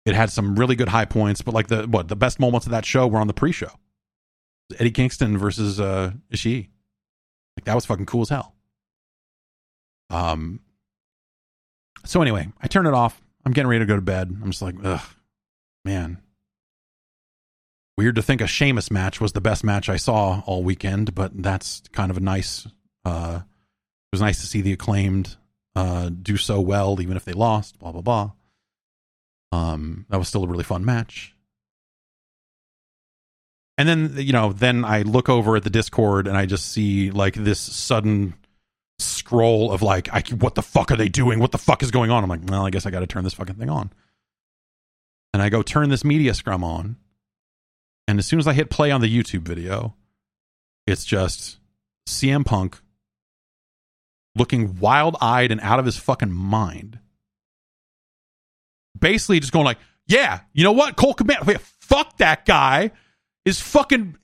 It 0.05 0.15
had 0.15 0.31
some 0.31 0.55
really 0.55 0.75
good 0.75 0.87
high 0.89 1.05
points, 1.05 1.41
but 1.41 1.53
like 1.53 1.67
the 1.67 1.83
what 1.83 2.07
the 2.07 2.15
best 2.15 2.39
moments 2.39 2.65
of 2.65 2.71
that 2.71 2.85
show 2.85 3.07
were 3.07 3.19
on 3.19 3.27
the 3.27 3.33
pre-show. 3.33 3.71
Eddie 4.79 4.91
Kingston 4.91 5.37
versus 5.37 5.79
uh 5.79 6.13
Ishii. 6.33 6.69
Like 7.57 7.65
that 7.65 7.75
was 7.75 7.85
fucking 7.85 8.05
cool 8.07 8.21
as 8.21 8.29
hell. 8.29 8.55
Um 10.09 10.61
so 12.05 12.21
anyway, 12.21 12.47
I 12.59 12.67
turn 12.67 12.87
it 12.87 12.93
off. 12.93 13.21
I'm 13.45 13.51
getting 13.51 13.69
ready 13.69 13.79
to 13.81 13.85
go 13.85 13.95
to 13.95 14.01
bed. 14.01 14.35
I'm 14.41 14.49
just 14.49 14.61
like, 14.61 14.75
ugh, 14.83 15.01
man. 15.85 16.17
Weird 17.97 18.15
to 18.15 18.23
think 18.23 18.41
a 18.41 18.47
Sheamus 18.47 18.89
match 18.89 19.21
was 19.21 19.33
the 19.33 19.41
best 19.41 19.63
match 19.63 19.87
I 19.87 19.97
saw 19.97 20.41
all 20.47 20.63
weekend, 20.63 21.13
but 21.13 21.43
that's 21.43 21.83
kind 21.91 22.09
of 22.09 22.17
a 22.17 22.21
nice 22.21 22.67
uh 23.05 23.41
it 23.43 24.15
was 24.15 24.21
nice 24.21 24.41
to 24.41 24.47
see 24.47 24.61
the 24.61 24.73
acclaimed 24.73 25.35
uh 25.75 26.09
do 26.09 26.37
so 26.37 26.59
well 26.59 26.99
even 27.01 27.17
if 27.17 27.23
they 27.25 27.33
lost, 27.33 27.77
blah 27.77 27.91
blah 27.91 28.01
blah. 28.01 28.31
Um, 29.51 30.05
that 30.09 30.17
was 30.17 30.27
still 30.27 30.43
a 30.43 30.47
really 30.47 30.63
fun 30.63 30.85
match. 30.85 31.35
And 33.77 33.87
then 33.87 34.13
you 34.17 34.33
know, 34.33 34.53
then 34.53 34.85
I 34.85 35.01
look 35.01 35.29
over 35.29 35.55
at 35.55 35.63
the 35.63 35.69
Discord 35.69 36.27
and 36.27 36.37
I 36.37 36.45
just 36.45 36.71
see 36.71 37.11
like 37.11 37.33
this 37.33 37.59
sudden 37.59 38.35
scroll 38.99 39.71
of 39.71 39.81
like, 39.81 40.13
I, 40.13 40.21
what 40.35 40.55
the 40.55 40.61
fuck 40.61 40.91
are 40.91 40.95
they 40.95 41.09
doing? 41.09 41.39
What 41.39 41.51
the 41.51 41.57
fuck 41.57 41.83
is 41.83 41.91
going 41.91 42.11
on? 42.11 42.23
I'm 42.23 42.29
like, 42.29 42.41
well, 42.45 42.65
I 42.65 42.69
guess 42.69 42.85
I 42.85 42.91
got 42.91 42.99
to 42.99 43.07
turn 43.07 43.23
this 43.23 43.33
fucking 43.33 43.55
thing 43.55 43.69
on. 43.69 43.91
And 45.33 45.41
I 45.41 45.49
go 45.49 45.61
turn 45.61 45.89
this 45.89 46.03
media 46.03 46.33
scrum 46.33 46.63
on, 46.63 46.97
and 48.07 48.19
as 48.19 48.25
soon 48.25 48.39
as 48.39 48.47
I 48.47 48.53
hit 48.53 48.69
play 48.69 48.91
on 48.91 48.99
the 48.99 49.07
YouTube 49.07 49.43
video, 49.43 49.95
it's 50.85 51.05
just 51.05 51.57
CM 52.07 52.45
Punk 52.45 52.79
looking 54.35 54.77
wild 54.79 55.15
eyed 55.21 55.51
and 55.51 55.61
out 55.61 55.79
of 55.79 55.85
his 55.85 55.97
fucking 55.97 56.31
mind 56.31 56.99
basically 58.99 59.39
just 59.39 59.53
going 59.53 59.65
like, 59.65 59.79
yeah, 60.07 60.41
you 60.53 60.63
know 60.63 60.71
what? 60.71 60.97
Colt 60.97 61.17
Cabana, 61.17 61.59
fuck 61.59 62.17
that 62.17 62.45
guy 62.45 62.91
is 63.45 63.59
fucking. 63.59 64.17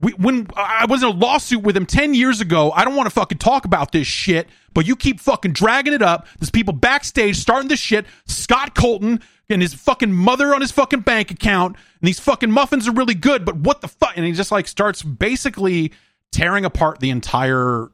We, 0.00 0.12
when 0.12 0.48
I 0.56 0.86
was 0.86 1.02
in 1.02 1.08
a 1.08 1.12
lawsuit 1.12 1.62
with 1.62 1.76
him 1.76 1.86
10 1.86 2.14
years 2.14 2.40
ago, 2.40 2.70
I 2.72 2.84
don't 2.84 2.96
want 2.96 3.06
to 3.06 3.14
fucking 3.14 3.38
talk 3.38 3.64
about 3.64 3.92
this 3.92 4.06
shit, 4.06 4.48
but 4.74 4.86
you 4.86 4.96
keep 4.96 5.20
fucking 5.20 5.52
dragging 5.52 5.94
it 5.94 6.02
up. 6.02 6.26
There's 6.38 6.50
people 6.50 6.74
backstage 6.74 7.36
starting 7.36 7.68
this 7.68 7.78
shit. 7.78 8.04
Scott 8.26 8.74
Colton 8.74 9.20
and 9.48 9.62
his 9.62 9.72
fucking 9.72 10.12
mother 10.12 10.54
on 10.54 10.60
his 10.60 10.72
fucking 10.72 11.00
bank 11.00 11.30
account, 11.30 11.76
and 11.76 12.08
these 12.08 12.20
fucking 12.20 12.50
muffins 12.50 12.88
are 12.88 12.92
really 12.92 13.14
good, 13.14 13.44
but 13.44 13.56
what 13.56 13.80
the 13.80 13.88
fuck? 13.88 14.12
And 14.16 14.26
he 14.26 14.32
just 14.32 14.52
like 14.52 14.68
starts 14.68 15.02
basically 15.02 15.92
tearing 16.32 16.64
apart 16.64 17.00
the 17.00 17.10
entire 17.10 17.90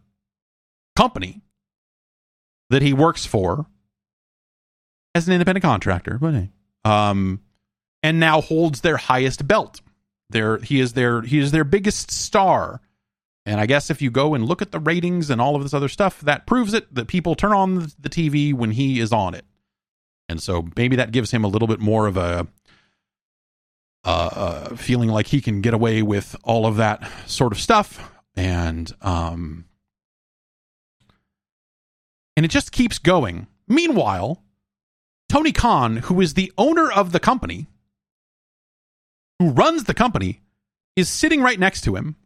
company 0.97 1.43
that 2.71 2.83
he 2.83 2.93
works 2.93 3.27
for 3.27 3.67
as 5.15 5.27
an 5.27 5.35
independent 5.35 5.63
contractor, 5.63 6.19
but 6.21 6.35
hey, 6.35 6.51
um, 6.85 7.41
and 8.03 8.21
now 8.21 8.41
holds 8.41 8.81
their 8.81 8.97
highest 8.97 9.47
belt. 9.47 9.81
There, 10.31 10.59
he 10.59 10.81
is 10.81 10.93
their 10.93 11.23
he 11.23 11.39
is 11.39 11.51
their 11.51 11.65
biggest 11.65 12.11
star. 12.11 12.81
And 13.47 13.59
I 13.61 13.67
guess 13.67 13.91
if 13.91 14.03
you 14.03 14.11
go 14.11 14.35
and 14.35 14.45
look 14.45 14.63
at 14.63 14.71
the 14.71 14.79
ratings 14.79 15.31
and 15.31 15.41
all 15.41 15.57
of 15.57 15.63
this 15.63 15.75
other 15.75 15.89
stuff, 15.89 16.21
that 16.21 16.47
proves 16.47 16.75
it 16.75 16.95
that 16.95 17.09
people 17.09 17.35
turn 17.35 17.53
on 17.53 17.91
the 17.99 18.09
TV 18.09 18.55
when 18.55 18.71
he 18.71 19.01
is 19.01 19.13
on 19.13 19.35
it. 19.35 19.45
And 20.29 20.41
so 20.41 20.69
maybe 20.77 20.97
that 20.97 21.11
gives 21.11 21.33
him 21.33 21.43
a 21.43 21.49
little 21.49 21.67
bit 21.67 21.81
more 21.81 22.07
of 22.07 22.17
a 22.17 22.47
uh, 24.05 24.31
uh, 24.33 24.77
feeling 24.77 25.09
like 25.09 25.27
he 25.27 25.41
can 25.41 25.61
get 25.61 25.75
away 25.75 26.03
with 26.03 26.37
all 26.45 26.67
of 26.67 26.77
that 26.77 27.11
sort 27.27 27.53
of 27.53 27.59
stuff. 27.59 28.13
And 28.37 28.93
um, 29.01 29.65
and 32.37 32.47
it 32.47 32.51
just 32.51 32.73
keeps 32.73 32.99
going. 32.99 33.49
Meanwhile, 33.67 34.43
Tony 35.31 35.53
Khan, 35.53 35.99
who 35.99 36.21
is 36.21 36.35
the 36.35 36.53
owner 36.59 36.91
of 36.91 37.13
the 37.13 37.21
company, 37.21 37.69
who 39.39 39.51
runs 39.51 39.85
the 39.85 39.95
company, 39.95 40.41
is 40.97 41.09
sitting 41.09 41.41
right 41.41 41.59
next 41.59 41.83
to 41.83 41.95
him. 41.95 42.17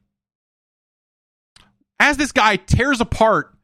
As 2.00 2.16
this 2.16 2.32
guy 2.32 2.56
tears 2.56 3.02
apart 3.02 3.54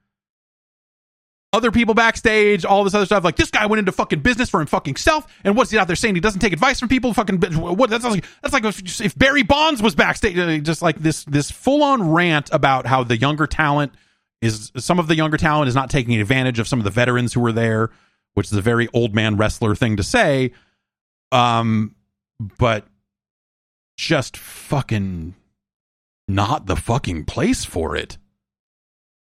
other 1.55 1.71
people 1.71 1.95
backstage, 1.95 2.67
all 2.67 2.85
this 2.85 2.93
other 2.93 3.07
stuff. 3.07 3.25
Like 3.25 3.37
this 3.37 3.51
guy 3.51 3.65
went 3.65 3.79
into 3.79 3.93
fucking 3.93 4.21
business 4.21 4.51
for 4.51 4.61
him 4.61 4.67
fucking 4.67 4.97
self, 4.97 5.27
and 5.43 5.57
what's 5.57 5.71
he 5.71 5.79
out 5.79 5.87
there 5.87 5.97
saying? 5.97 6.17
He 6.17 6.21
doesn't 6.21 6.41
take 6.41 6.53
advice 6.53 6.79
from 6.79 6.91
people. 6.91 7.15
Fucking 7.15 7.41
what? 7.41 7.89
That's 7.89 8.05
like 8.05 8.27
that's 8.43 8.53
like 8.53 8.65
if, 8.67 9.01
if 9.01 9.19
Barry 9.19 9.43
Bonds 9.43 9.81
was 9.81 9.95
backstage, 9.95 10.37
uh, 10.37 10.59
just 10.59 10.83
like 10.83 10.99
this 10.99 11.25
this 11.25 11.51
full 11.51 11.83
on 11.83 12.11
rant 12.11 12.51
about 12.53 12.85
how 12.85 13.05
the 13.05 13.17
younger 13.17 13.47
talent 13.47 13.93
is 14.43 14.71
some 14.77 14.99
of 14.99 15.09
the 15.09 15.17
younger 15.17 15.39
talent 15.39 15.69
is 15.69 15.75
not 15.75 15.89
taking 15.89 16.21
advantage 16.21 16.59
of 16.59 16.69
some 16.69 16.79
of 16.79 16.85
the 16.85 16.91
veterans 16.91 17.33
who 17.33 17.41
were 17.41 17.53
there 17.53 17.91
which 18.35 18.47
is 18.47 18.53
a 18.53 18.63
very 18.63 18.89
old 18.93 19.15
man 19.15 19.37
wrestler 19.37 19.75
thing 19.75 19.97
to 19.97 20.03
say. 20.03 20.53
Um, 21.33 21.95
but 22.59 22.87
just 23.97 24.37
fucking 24.37 25.35
not 26.27 26.67
the 26.67 26.77
fucking 26.77 27.25
place 27.25 27.65
for 27.65 27.97
it. 27.97 28.17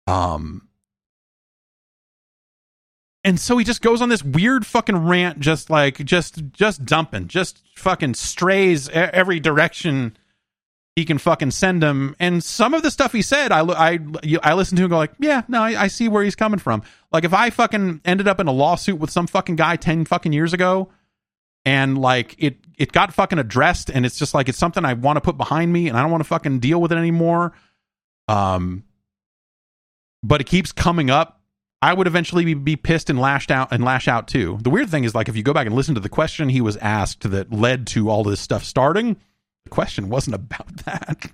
Um, 0.06 0.68
and 3.24 3.40
so 3.40 3.58
he 3.58 3.64
just 3.64 3.82
goes 3.82 4.00
on 4.00 4.08
this 4.08 4.22
weird 4.22 4.64
fucking 4.64 4.96
rant, 4.96 5.40
just 5.40 5.68
like 5.68 6.04
just 6.04 6.52
just 6.52 6.84
dumping, 6.84 7.28
just 7.28 7.62
fucking 7.76 8.14
strays 8.14 8.88
every 8.88 9.40
direction 9.40 10.16
he 10.96 11.04
can 11.04 11.18
fucking 11.18 11.50
send 11.50 11.84
him. 11.84 12.16
And 12.18 12.42
some 12.42 12.72
of 12.72 12.82
the 12.82 12.90
stuff 12.90 13.12
he 13.12 13.20
said, 13.20 13.52
I 13.52 13.60
I 13.60 13.98
I 14.42 14.54
listened 14.54 14.78
to 14.78 14.84
and 14.84 14.90
go 14.90 14.96
like, 14.96 15.12
yeah, 15.20 15.42
no, 15.46 15.62
I, 15.62 15.82
I 15.82 15.86
see 15.88 16.08
where 16.08 16.24
he's 16.24 16.34
coming 16.34 16.58
from. 16.58 16.82
Like 17.12 17.24
if 17.24 17.34
I 17.34 17.50
fucking 17.50 18.00
ended 18.04 18.26
up 18.26 18.40
in 18.40 18.48
a 18.48 18.52
lawsuit 18.52 18.98
with 18.98 19.10
some 19.10 19.26
fucking 19.26 19.56
guy 19.56 19.76
ten 19.76 20.06
fucking 20.06 20.32
years 20.32 20.54
ago, 20.54 20.88
and 21.66 21.98
like 21.98 22.34
it 22.38 22.56
it 22.78 22.92
got 22.92 23.12
fucking 23.12 23.38
addressed, 23.38 23.90
and 23.90 24.06
it's 24.06 24.18
just 24.18 24.32
like 24.32 24.48
it's 24.48 24.58
something 24.58 24.86
I 24.86 24.94
want 24.94 25.18
to 25.18 25.20
put 25.20 25.36
behind 25.36 25.70
me, 25.70 25.88
and 25.88 25.98
I 25.98 26.02
don't 26.02 26.10
want 26.10 26.24
to 26.24 26.28
fucking 26.28 26.60
deal 26.60 26.80
with 26.80 26.92
it 26.92 26.96
anymore. 26.96 27.52
Um, 28.26 28.84
but 30.22 30.40
it 30.40 30.44
keeps 30.44 30.72
coming 30.72 31.10
up. 31.10 31.34
I 31.82 31.92
would 31.92 32.06
eventually 32.06 32.46
be, 32.46 32.54
be 32.54 32.74
pissed 32.74 33.10
and 33.10 33.20
lashed 33.20 33.50
out 33.50 33.68
and 33.70 33.84
lash 33.84 34.08
out 34.08 34.28
too. 34.28 34.58
The 34.62 34.70
weird 34.70 34.88
thing 34.88 35.04
is 35.04 35.14
like 35.14 35.28
if 35.28 35.36
you 35.36 35.42
go 35.42 35.52
back 35.52 35.66
and 35.66 35.76
listen 35.76 35.94
to 35.94 36.00
the 36.00 36.08
question 36.08 36.48
he 36.48 36.62
was 36.62 36.78
asked 36.78 37.30
that 37.30 37.52
led 37.52 37.86
to 37.88 38.08
all 38.08 38.24
this 38.24 38.40
stuff 38.40 38.64
starting 38.64 39.18
question 39.70 40.08
wasn't 40.08 40.34
about 40.34 40.76
that. 40.84 41.30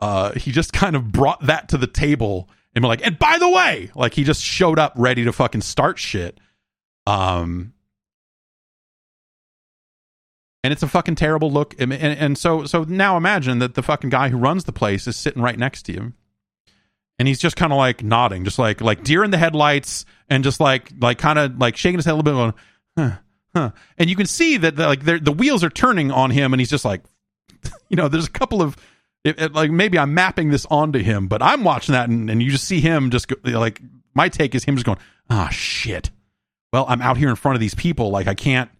Uh, 0.00 0.32
he 0.32 0.52
just 0.52 0.72
kind 0.72 0.96
of 0.96 1.12
brought 1.12 1.46
that 1.46 1.68
to 1.70 1.78
the 1.78 1.86
table 1.86 2.48
and 2.74 2.84
like, 2.84 3.04
and 3.04 3.18
by 3.18 3.38
the 3.38 3.48
way, 3.48 3.90
like 3.94 4.14
he 4.14 4.24
just 4.24 4.42
showed 4.42 4.78
up 4.78 4.92
ready 4.96 5.24
to 5.24 5.32
fucking 5.32 5.62
start 5.62 5.98
shit. 5.98 6.38
Um, 7.06 7.72
and 10.62 10.72
it's 10.72 10.82
a 10.82 10.88
fucking 10.88 11.16
terrible 11.16 11.50
look. 11.50 11.74
And, 11.80 11.92
and, 11.92 12.18
and 12.18 12.38
so, 12.38 12.66
so 12.66 12.84
now 12.84 13.16
imagine 13.16 13.58
that 13.60 13.74
the 13.74 13.82
fucking 13.82 14.10
guy 14.10 14.28
who 14.28 14.36
runs 14.36 14.64
the 14.64 14.72
place 14.72 15.06
is 15.06 15.16
sitting 15.16 15.42
right 15.42 15.58
next 15.58 15.84
to 15.84 15.92
you, 15.92 16.12
and 17.18 17.26
he's 17.26 17.40
just 17.40 17.56
kind 17.56 17.72
of 17.72 17.78
like 17.78 18.04
nodding, 18.04 18.44
just 18.44 18.58
like 18.58 18.80
like 18.80 19.02
deer 19.02 19.24
in 19.24 19.32
the 19.32 19.38
headlights, 19.38 20.04
and 20.28 20.44
just 20.44 20.60
like 20.60 20.92
like 21.00 21.18
kind 21.18 21.38
of 21.38 21.58
like 21.58 21.76
shaking 21.76 21.98
his 21.98 22.04
head 22.04 22.12
a 22.12 22.16
little 22.16 22.22
bit, 22.22 22.32
going, 22.32 22.54
huh, 22.96 23.18
huh. 23.56 23.70
And 23.96 24.08
you 24.08 24.14
can 24.14 24.26
see 24.26 24.56
that 24.58 24.76
the, 24.76 24.86
like 24.86 25.04
the 25.04 25.32
wheels 25.32 25.64
are 25.64 25.70
turning 25.70 26.12
on 26.12 26.30
him, 26.30 26.52
and 26.52 26.60
he's 26.60 26.70
just 26.70 26.84
like, 26.84 27.02
you 27.88 27.96
know, 27.96 28.08
there's 28.08 28.26
a 28.26 28.30
couple 28.30 28.62
of 28.62 28.76
it, 29.24 29.40
it, 29.40 29.52
like 29.52 29.70
maybe 29.70 29.98
I'm 29.98 30.14
mapping 30.14 30.50
this 30.50 30.66
onto 30.66 31.00
him, 31.00 31.28
but 31.28 31.42
I'm 31.42 31.64
watching 31.64 31.92
that 31.92 32.08
and, 32.08 32.30
and 32.30 32.42
you 32.42 32.50
just 32.50 32.64
see 32.64 32.80
him 32.80 33.10
just 33.10 33.28
go, 33.28 33.36
like 33.44 33.80
my 34.14 34.28
take 34.28 34.54
is 34.54 34.64
him 34.64 34.76
just 34.76 34.86
going, 34.86 34.98
ah, 35.30 35.48
oh, 35.48 35.50
shit. 35.50 36.10
Well, 36.72 36.86
I'm 36.88 37.00
out 37.00 37.16
here 37.16 37.30
in 37.30 37.36
front 37.36 37.54
of 37.54 37.60
these 37.60 37.74
people. 37.74 38.10
Like 38.10 38.26
I 38.26 38.34
can't. 38.34 38.70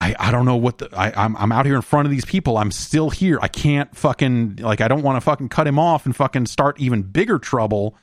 I, 0.00 0.14
I 0.18 0.30
don't 0.32 0.44
know 0.44 0.56
what 0.56 0.78
the 0.78 0.88
I, 0.92 1.12
I'm 1.24 1.36
I'm 1.36 1.52
out 1.52 1.66
here 1.66 1.76
in 1.76 1.82
front 1.82 2.06
of 2.06 2.10
these 2.10 2.24
people. 2.24 2.58
I'm 2.58 2.70
still 2.70 3.10
here. 3.10 3.38
I 3.40 3.48
can't 3.48 3.94
fucking 3.96 4.56
like 4.56 4.80
I 4.80 4.88
don't 4.88 5.02
want 5.02 5.16
to 5.16 5.20
fucking 5.20 5.48
cut 5.48 5.66
him 5.66 5.78
off 5.78 6.04
and 6.04 6.14
fucking 6.14 6.46
start 6.46 6.80
even 6.80 7.02
bigger 7.02 7.38
trouble. 7.38 7.96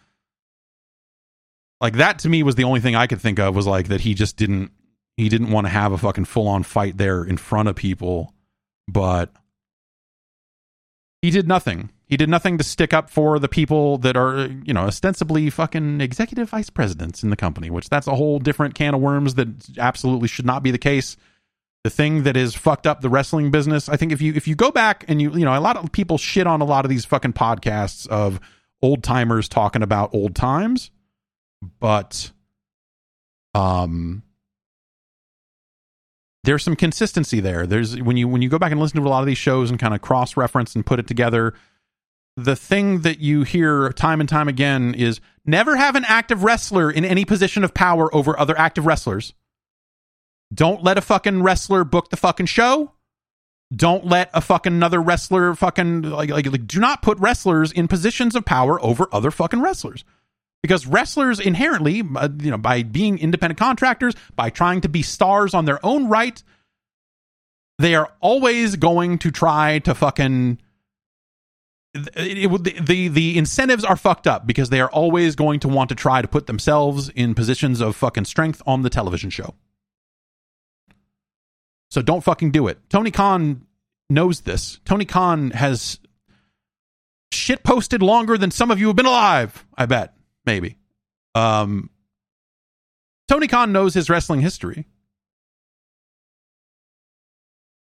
Like 1.80 1.94
that 1.96 2.20
to 2.20 2.30
me 2.30 2.44
was 2.44 2.56
the 2.56 2.64
only 2.64 2.80
thing 2.80 2.96
I 2.96 3.08
could 3.08 3.22
think 3.22 3.40
of 3.40 3.56
was 3.56 3.68
like 3.68 3.88
that 3.90 4.02
he 4.02 4.14
just 4.14 4.38
didn't 4.38 4.72
he 5.18 5.30
didn't 5.30 5.52
want 5.52 5.66
to 5.66 5.70
have 5.70 5.92
a 5.92 5.98
fucking 5.98 6.26
full 6.26 6.48
on 6.48 6.64
fight 6.64 6.98
there 6.98 7.24
in 7.24 7.38
front 7.38 7.70
of 7.70 7.76
people 7.76 8.34
but 8.92 9.32
he 11.22 11.30
did 11.30 11.48
nothing. 11.48 11.92
He 12.06 12.18
did 12.18 12.30
nothing 12.30 12.58
to 12.58 12.64
stick 12.64 12.94
up 12.94 13.10
for 13.10 13.40
the 13.40 13.48
people 13.48 13.98
that 14.00 14.18
are, 14.18 14.48
you 14.64 14.74
know, 14.74 14.82
ostensibly 14.82 15.50
fucking 15.50 16.02
executive 16.02 16.50
vice 16.50 16.70
presidents 16.70 17.24
in 17.24 17.30
the 17.30 17.38
company, 17.38 17.70
which 17.70 17.90
that's 17.90 18.08
a 18.08 18.16
whole 18.16 18.40
different 18.40 18.76
can 18.76 18.94
of 18.94 19.02
worms 19.02 19.36
that 19.36 19.48
absolutely 19.78 20.28
should 20.28 20.46
not 20.46 20.64
be 20.64 20.72
the 20.72 20.78
case. 20.78 21.16
The 21.84 21.90
thing 21.90 22.24
that 22.24 22.36
is 22.36 22.54
fucked 22.54 22.86
up 22.86 23.02
the 23.02 23.10
wrestling 23.10 23.50
business, 23.50 23.88
I 23.88 23.96
think 23.96 24.12
if 24.12 24.22
you 24.22 24.34
if 24.34 24.48
you 24.48 24.56
go 24.56 24.72
back 24.72 25.06
and 25.08 25.22
you 25.22 25.32
you 25.32 25.46
know, 25.46 25.58
a 25.58 25.60
lot 25.60 25.78
of 25.78 25.92
people 25.92 26.18
shit 26.18 26.46
on 26.46 26.62
a 26.62 26.66
lot 26.66 26.86
of 26.86 26.90
these 26.90 27.06
fucking 27.06 27.34
podcasts 27.34 28.08
of 28.08 28.40
old 28.82 29.04
timers 29.04 29.48
talking 29.48 29.82
about 29.82 30.14
old 30.14 30.36
times, 30.36 30.92
but 31.80 32.32
um 33.54 34.24
there's 36.44 36.64
some 36.64 36.76
consistency 36.76 37.40
there. 37.40 37.68
There's 37.68 38.02
when 38.02 38.18
you 38.18 38.28
when 38.28 38.42
you 38.42 38.50
go 38.50 38.58
back 38.58 38.72
and 38.72 38.82
listen 38.82 39.00
to 39.02 39.08
a 39.08 39.10
lot 39.10 39.22
of 39.22 39.28
these 39.28 39.38
shows 39.38 39.70
and 39.70 39.80
kind 39.80 39.94
of 39.94 40.02
cross 40.02 40.36
reference 40.36 40.76
and 40.76 40.86
put 40.86 41.00
it 41.00 41.08
together, 41.08 41.54
the 42.36 42.56
thing 42.56 43.02
that 43.02 43.20
you 43.20 43.44
hear 43.44 43.92
time 43.92 44.20
and 44.20 44.30
time 44.30 44.48
again 44.48 44.96
is 44.96 45.20
never 45.46 45.76
have 45.76 45.96
an 45.96 46.06
active 46.08 46.44
wrestler 46.44 46.90
in 46.90 47.06
any 47.06 47.26
position 47.26 47.64
of 47.64 47.74
power 47.74 48.14
over 48.16 48.38
other 48.40 48.58
active 48.58 48.86
wrestlers. 48.86 49.34
Don't 50.54 50.84
let 50.84 50.98
a 50.98 51.02
fucking 51.02 51.44
wrestler 51.44 51.84
book 51.84 52.10
the 52.10 52.18
fucking 52.18 52.48
show. 52.48 52.94
Don't 53.74 54.06
let 54.06 54.30
a 54.34 54.42
fucking 54.42 54.74
another 54.74 55.02
wrestler 55.02 55.56
fucking 55.56 56.02
like, 56.02 56.30
like, 56.30 56.46
like 56.46 56.68
do 56.68 56.80
not 56.80 57.02
put 57.02 57.18
wrestlers 57.20 57.72
in 57.72 57.88
positions 57.88 58.36
of 58.36 58.44
power 58.44 58.84
over 58.84 59.08
other 59.14 59.32
fucking 59.32 59.62
wrestlers 59.62 60.04
because 60.62 60.86
wrestlers 60.86 61.40
inherently, 61.40 62.04
uh, 62.16 62.30
you 62.40 62.52
know, 62.52 62.58
by 62.58 62.84
being 62.84 63.18
independent 63.18 63.60
contractors, 63.60 64.14
by 64.36 64.50
trying 64.50 64.82
to 64.82 64.90
be 64.90 65.02
stars 65.02 65.54
on 65.54 65.66
their 65.66 65.84
own 65.86 66.08
right, 66.08 66.42
they 67.80 67.96
are 67.96 68.12
always 68.20 68.76
going 68.76 69.18
to 69.20 69.32
try 69.32 69.80
to 69.80 69.96
fucking. 69.96 70.60
It, 71.94 72.14
it, 72.16 72.64
the, 72.64 72.80
the 72.80 73.08
the 73.10 73.38
incentives 73.38 73.84
are 73.84 73.98
fucked 73.98 74.28
up 74.28 74.48
because 74.48 74.70
they 74.70 74.80
are 74.80 74.90
always 74.90 75.36
going 75.36 75.60
to 75.62 75.68
want 75.68 75.90
to 75.90 75.96
try 75.96 76.22
to 76.22 76.28
put 76.28 76.48
themselves 76.48 77.10
in 77.10 77.34
positions 77.34 77.82
of 77.82 77.96
fucking 77.96 78.26
strength 78.26 78.62
on 78.66 78.84
the 78.84 78.90
television 78.90 79.30
show. 79.30 79.56
So 81.90 82.02
don't 82.02 82.24
fucking 82.24 82.52
do 82.52 82.68
it. 82.68 82.78
Tony 82.90 83.12
Khan 83.12 83.66
knows 84.10 84.42
this. 84.42 84.80
Tony 84.86 85.04
Khan 85.04 85.52
has 85.52 86.00
shit 87.34 87.64
posted 87.64 88.02
longer 88.02 88.38
than 88.38 88.52
some 88.52 88.72
of 88.72 88.80
you 88.80 88.88
have 88.88 88.96
been 88.96 89.06
alive. 89.06 89.66
I 89.78 89.86
bet 89.86 90.16
maybe. 90.46 90.78
Um, 91.36 91.90
Tony 93.28 93.48
Khan 93.48 93.72
knows 93.72 93.94
his 93.94 94.10
wrestling 94.10 94.42
history. 94.42 94.86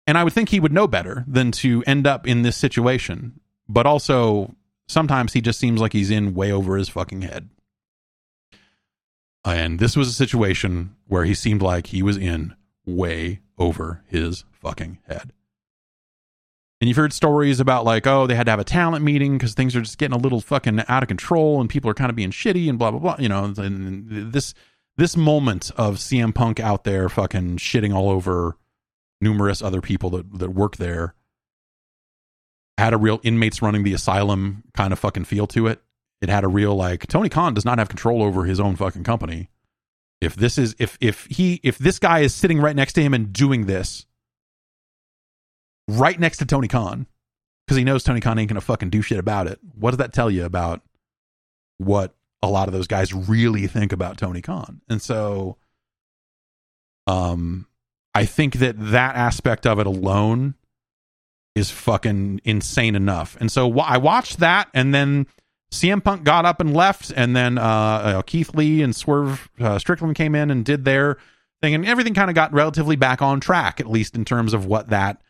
And 0.07 0.17
I 0.17 0.25
would 0.25 0.33
think 0.33 0.49
he 0.49 0.61
would 0.61 0.73
know 0.73 0.87
better 0.87 1.25
than 1.27 1.53
to 1.53 1.85
end 1.87 2.07
up 2.07 2.27
in 2.27 2.43
this 2.43 2.57
situation. 2.57 3.41
But 3.69 3.87
also, 3.87 4.55
sometimes 4.87 5.35
he 5.35 5.41
just 5.41 5.59
seems 5.59 5.81
like 5.81 5.93
he's 5.93 6.11
in 6.11 6.35
way 6.35 6.51
over 6.51 6.77
his 6.77 6.89
fucking 6.89 7.23
head. 7.23 7.51
And 9.45 9.79
this 9.79 9.97
was 9.97 10.09
a 10.09 10.13
situation 10.13 10.97
where 11.07 11.25
he 11.25 11.35
seemed 11.35 11.63
like 11.63 11.89
he 11.89 12.03
was 12.03 12.17
in 12.17 12.55
way 12.87 13.41
over 13.59 14.03
his 14.07 14.45
fucking 14.53 14.99
head. 15.07 15.33
And 16.81 16.87
you've 16.87 16.97
heard 16.97 17.13
stories 17.13 17.59
about 17.59 17.85
like, 17.85 18.07
oh, 18.07 18.27
they 18.27 18.37
had 18.37 18.47
to 18.47 18.53
have 18.53 18.61
a 18.61 18.65
talent 18.65 19.05
meeting 19.05 19.37
because 19.37 19.55
things 19.55 19.75
are 19.75 19.81
just 19.81 19.99
getting 19.99 20.17
a 20.17 20.21
little 20.21 20.41
fucking 20.41 20.85
out 20.89 21.03
of 21.03 21.09
control 21.09 21.61
and 21.61 21.69
people 21.69 21.91
are 21.91 21.95
kind 21.95 22.11
of 22.11 22.17
being 22.17 22.31
shitty 22.31 22.69
and 22.69 22.79
blah 22.79 22.91
blah 22.91 23.01
blah. 23.01 23.17
You 23.19 23.29
know, 23.29 23.53
and 23.57 24.33
this 24.33 24.55
this 24.97 25.17
moment 25.17 25.71
of 25.77 25.97
CM 25.97 26.35
Punk 26.35 26.61
out 26.61 26.85
there 26.85 27.09
fucking 27.09 27.57
shitting 27.57 27.95
all 27.95 28.11
over 28.11 28.57
numerous 29.21 29.61
other 29.61 29.81
people 29.81 30.11
that 30.11 30.39
that 30.39 30.51
work 30.51 30.77
there 30.77 31.15
had 32.79 32.93
a 32.93 32.97
real 32.97 33.19
inmates 33.25 33.61
running 33.61 33.83
the 33.83 33.93
asylum 33.93 34.63
kind 34.75 34.93
of 34.93 35.01
fucking 35.01 35.25
feel 35.25 35.49
to 35.49 35.67
it. 35.67 35.83
It 36.21 36.29
had 36.29 36.45
a 36.45 36.49
real 36.49 36.77
like 36.77 37.09
Tony 37.09 37.29
Khan 37.29 37.55
does 37.55 37.65
not 37.65 37.79
have 37.79 37.89
control 37.89 38.23
over 38.23 38.45
his 38.45 38.61
own 38.61 38.77
fucking 38.77 39.03
company. 39.03 39.51
If 40.21 40.37
this 40.37 40.59
is 40.59 40.77
if 40.79 40.97
if 41.01 41.27
he 41.27 41.61
if 41.65 41.79
this 41.79 41.99
guy 41.99 42.21
is 42.21 42.35
sitting 42.35 42.61
right 42.61 42.77
next 42.77 42.93
to 42.95 43.03
him 43.03 43.15
and 43.15 43.33
doing 43.33 43.67
this 43.67 44.07
right 45.89 46.19
next 46.21 46.37
to 46.39 46.47
Tony 46.47 46.69
Khan 46.69 47.07
because 47.67 47.77
he 47.77 47.85
knows 47.85 48.05
Tony 48.05 48.21
Khan 48.21 48.39
ain't 48.39 48.49
gonna 48.49 48.61
fucking 48.61 48.91
do 48.91 49.03
shit 49.03 49.19
about 49.19 49.47
it. 49.47 49.59
What 49.75 49.91
does 49.91 49.99
that 49.99 50.13
tell 50.13 50.31
you 50.31 50.45
about 50.45 50.83
what 51.79 52.15
a 52.43 52.49
lot 52.49 52.69
of 52.69 52.75
those 52.75 52.87
guys 52.87 53.13
really 53.13 53.67
think 53.67 53.93
about 53.93 54.19
Tony 54.19 54.43
Khan? 54.43 54.81
And 54.89 55.03
so, 55.03 55.57
um, 57.07 57.67
I 58.15 58.25
think 58.27 58.55
that 58.57 58.77
that 58.79 59.17
aspect 59.17 59.67
of 59.67 59.79
it 59.79 59.87
alone 59.87 60.55
is 61.55 61.71
fucking 61.71 62.41
insane 62.45 62.95
enough. 62.95 63.37
And 63.41 63.51
so 63.51 63.79
I 63.81 63.97
watched 63.97 64.39
that, 64.39 64.69
and 64.75 64.95
then 64.95 65.27
CM 65.73 66.03
Punk 66.03 66.25
got 66.25 66.45
up 66.45 66.61
and 66.61 66.75
left, 66.75 67.13
and 67.15 67.35
then 67.37 67.59
uh, 67.59 67.63
uh, 67.63 68.23
Keith 68.23 68.55
Lee 68.55 68.83
and 68.83 68.95
Swerve 68.95 69.51
uh, 69.61 69.79
Strickland 69.79 70.15
came 70.15 70.35
in 70.35 70.51
and 70.51 70.65
did 70.65 70.85
their 70.85 71.19
thing, 71.61 71.75
and 71.75 71.85
everything 71.87 72.15
kind 72.15 72.31
of 72.31 72.35
got 72.35 72.53
relatively 72.53 72.97
back 72.97 73.21
on 73.21 73.41
track, 73.41 73.81
at 73.81 73.91
least 73.91 74.15
in 74.15 74.25
terms 74.25 74.55
of 74.55 74.67
what 74.67 74.89
that 74.89 75.21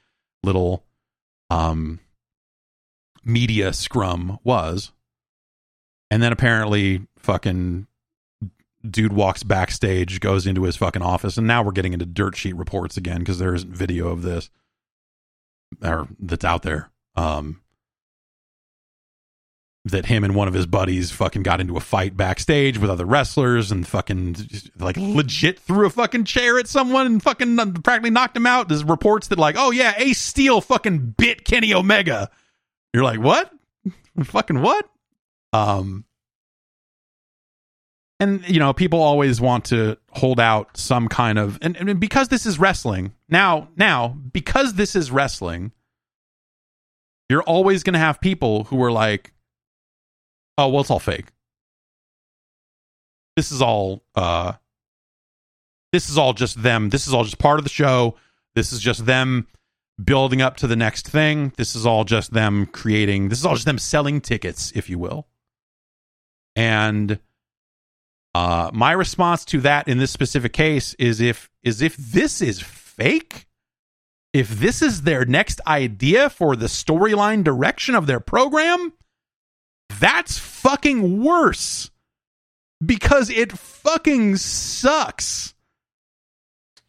little 0.42 0.84
um 1.50 2.00
media 3.24 3.72
scrum 3.72 4.38
was. 4.44 4.92
And 6.10 6.22
then 6.22 6.32
apparently 6.32 7.06
fucking 7.18 7.86
dude 8.88 9.12
walks 9.12 9.42
backstage, 9.42 10.20
goes 10.20 10.46
into 10.46 10.62
his 10.62 10.76
fucking 10.76 11.02
office, 11.02 11.36
and 11.36 11.46
now 11.46 11.62
we're 11.62 11.72
getting 11.72 11.92
into 11.92 12.06
dirt 12.06 12.36
sheet 12.36 12.56
reports 12.56 12.96
again 12.96 13.18
because 13.18 13.38
there 13.38 13.54
isn't 13.54 13.74
video 13.74 14.08
of 14.08 14.22
this 14.22 14.50
or 15.82 16.08
that's 16.18 16.44
out 16.44 16.62
there. 16.62 16.90
Um 17.16 17.60
that 19.92 20.06
him 20.06 20.24
and 20.24 20.34
one 20.34 20.48
of 20.48 20.54
his 20.54 20.66
buddies 20.66 21.10
fucking 21.10 21.42
got 21.42 21.60
into 21.60 21.76
a 21.76 21.80
fight 21.80 22.16
backstage 22.16 22.78
with 22.78 22.90
other 22.90 23.04
wrestlers 23.04 23.70
and 23.72 23.86
fucking 23.86 24.36
like 24.78 24.96
legit 24.96 25.58
threw 25.58 25.86
a 25.86 25.90
fucking 25.90 26.24
chair 26.24 26.58
at 26.58 26.68
someone 26.68 27.06
and 27.06 27.22
fucking 27.22 27.56
practically 27.82 28.10
knocked 28.10 28.36
him 28.36 28.46
out. 28.46 28.68
There's 28.68 28.84
reports 28.84 29.28
that 29.28 29.38
like, 29.38 29.56
oh 29.58 29.70
yeah, 29.70 29.94
Ace 29.96 30.20
Steel 30.20 30.60
fucking 30.60 31.14
bit 31.18 31.44
Kenny 31.44 31.74
Omega. 31.74 32.30
You're 32.92 33.04
like, 33.04 33.20
what? 33.20 33.52
fucking 34.24 34.62
what? 34.62 34.88
Um, 35.52 36.04
and 38.20 38.46
you 38.48 38.58
know, 38.58 38.72
people 38.72 39.00
always 39.00 39.40
want 39.40 39.66
to 39.66 39.96
hold 40.10 40.40
out 40.40 40.76
some 40.76 41.08
kind 41.08 41.38
of 41.38 41.58
and, 41.62 41.76
and 41.76 42.00
because 42.00 42.28
this 42.28 42.46
is 42.46 42.58
wrestling 42.58 43.12
now. 43.28 43.68
Now 43.76 44.08
because 44.08 44.74
this 44.74 44.96
is 44.96 45.10
wrestling 45.10 45.72
You're 47.28 47.42
always 47.42 47.82
going 47.82 47.94
to 47.94 48.00
have 48.00 48.20
people 48.20 48.64
who 48.64 48.82
are 48.82 48.92
like, 48.92 49.32
"Oh, 50.58 50.68
well, 50.68 50.82
it's 50.82 50.90
all 50.90 50.98
fake. 50.98 51.26
This 53.36 53.52
is 53.52 53.62
all 53.62 54.02
uh 54.14 54.52
this 55.92 56.10
is 56.10 56.18
all 56.18 56.34
just 56.34 56.62
them. 56.62 56.90
This 56.90 57.06
is 57.06 57.14
all 57.14 57.24
just 57.24 57.38
part 57.38 57.58
of 57.58 57.64
the 57.64 57.70
show. 57.70 58.16
This 58.54 58.72
is 58.72 58.80
just 58.80 59.06
them 59.06 59.46
building 60.02 60.42
up 60.42 60.58
to 60.58 60.66
the 60.66 60.76
next 60.76 61.08
thing. 61.08 61.52
This 61.56 61.74
is 61.74 61.86
all 61.86 62.04
just 62.04 62.32
them 62.32 62.66
creating. 62.66 63.30
This 63.30 63.38
is 63.38 63.46
all 63.46 63.54
just 63.54 63.64
them 63.64 63.78
selling 63.78 64.20
tickets, 64.20 64.72
if 64.74 64.90
you 64.90 64.98
will." 64.98 65.26
And 66.56 67.20
uh, 68.34 68.70
my 68.72 68.92
response 68.92 69.44
to 69.46 69.60
that 69.60 69.88
in 69.88 69.98
this 69.98 70.10
specific 70.10 70.52
case 70.52 70.94
is 70.94 71.20
if 71.20 71.50
is 71.62 71.82
if 71.82 71.96
this 71.96 72.42
is 72.42 72.60
fake, 72.60 73.46
if 74.32 74.48
this 74.50 74.82
is 74.82 75.02
their 75.02 75.24
next 75.24 75.60
idea 75.66 76.28
for 76.28 76.56
the 76.56 76.66
storyline 76.66 77.42
direction 77.42 77.94
of 77.94 78.06
their 78.06 78.20
program, 78.20 78.92
that's 79.88 80.38
fucking 80.38 81.22
worse 81.22 81.90
because 82.84 83.30
it 83.30 83.52
fucking 83.52 84.36
sucks. 84.36 85.54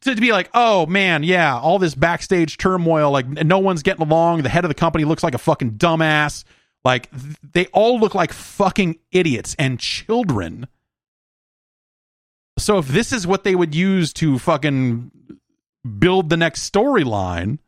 To 0.01 0.15
be 0.15 0.31
like, 0.31 0.49
oh 0.53 0.85
man, 0.85 1.23
yeah, 1.23 1.57
all 1.59 1.77
this 1.77 1.93
backstage 1.93 2.57
turmoil, 2.57 3.11
like 3.11 3.27
no 3.27 3.59
one's 3.59 3.84
getting 3.84 4.05
along. 4.05 4.43
The 4.43 4.49
head 4.49 4.63
of 4.63 4.69
the 4.69 4.76
company 4.76 5.03
looks 5.03 5.23
like 5.23 5.35
a 5.35 5.39
fucking 5.39 5.73
dumbass. 5.73 6.45
Like 6.85 7.09
they 7.51 7.65
all 7.67 7.99
look 7.99 8.15
like 8.15 8.31
fucking 8.31 8.99
idiots 9.11 9.55
and 9.59 9.80
children. 9.80 10.67
So 12.57 12.77
if 12.77 12.88
this 12.88 13.11
is 13.11 13.27
what 13.27 13.43
they 13.43 13.55
would 13.55 13.76
use 13.76 14.13
to 14.13 14.39
fucking 14.39 15.11
build 15.97 16.30
the 16.30 16.38
next 16.38 16.71
storyline, 16.71 17.59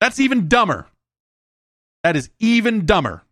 that's 0.00 0.20
even 0.20 0.48
dumber. 0.48 0.86
That 2.02 2.16
is 2.16 2.30
even 2.38 2.86
dumber. 2.86 3.22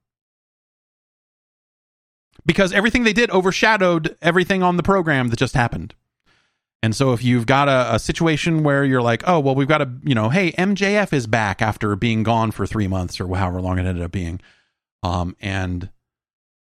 Because 2.47 2.73
everything 2.73 3.05
they 3.05 3.13
did 3.13 3.31
overshadowed 3.31 4.17
everything 4.23 4.63
on 4.63 4.77
the 4.77 4.83
program 4.83 5.29
that 5.29 5.39
just 5.39 5.55
happened. 5.55 5.95
And 6.83 6.97
so 6.97 7.13
if 7.13 7.23
you've 7.23 7.45
got 7.45 7.69
a, 7.69 7.97
a, 7.97 7.99
situation 7.99 8.63
where 8.63 8.85
you're 8.85 9.03
like, 9.03 9.23
oh, 9.27 9.39
well, 9.39 9.55
we've 9.55 9.69
got 9.69 9.83
a, 9.83 9.93
you 10.03 10.15
know, 10.15 10.31
hey, 10.31 10.53
MJF 10.53 11.13
is 11.13 11.27
back 11.27 11.61
after 11.61 11.95
being 11.95 12.23
gone 12.23 12.53
for 12.53 12.67
three 12.67 12.89
months 12.89 13.21
or 13.21 13.29
however 13.37 13.61
long 13.61 13.79
it 13.79 13.85
ended 13.85 14.03
up 14.03 14.13
being. 14.13 14.41
Um, 15.03 15.37
and, 15.43 15.91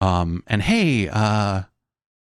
um, 0.02 0.44
and 0.46 0.60
hey, 0.60 1.08
uh, 1.08 1.62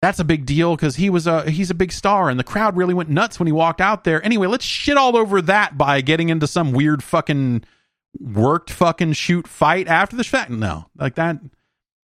that's 0.01 0.20
a 0.20 0.25
big 0.25 0.47
deal 0.47 0.76
because 0.76 0.97
he 0.97 1.10
was 1.10 1.26
a 1.26 1.51
he's 1.51 1.70
a 1.70 1.75
big 1.75 1.91
star 1.91 2.28
and 2.28 2.39
the 2.39 2.44
crowd 2.44 2.76
really 2.76 2.94
went 2.94 3.09
nuts 3.09 3.41
when 3.41 3.47
he 3.47 3.52
walked 3.52 3.81
out 3.81 4.05
there. 4.05 4.25
Anyway, 4.25 4.47
let's 4.47 4.65
shit 4.65 4.97
all 4.97 5.17
over 5.17 5.43
that 5.43 5.76
by 5.76 6.01
getting 6.01 6.28
into 6.28 6.47
some 6.47 6.73
weird 6.73 7.02
fucking 7.02 7.65
worked 8.20 8.70
fucking 8.70 9.12
shoot 9.15 9.47
fight 9.47 9.89
after 9.89 10.17
the 10.17 10.25
fact. 10.25 10.51
No, 10.51 10.86
like 10.97 11.15
that. 11.17 11.39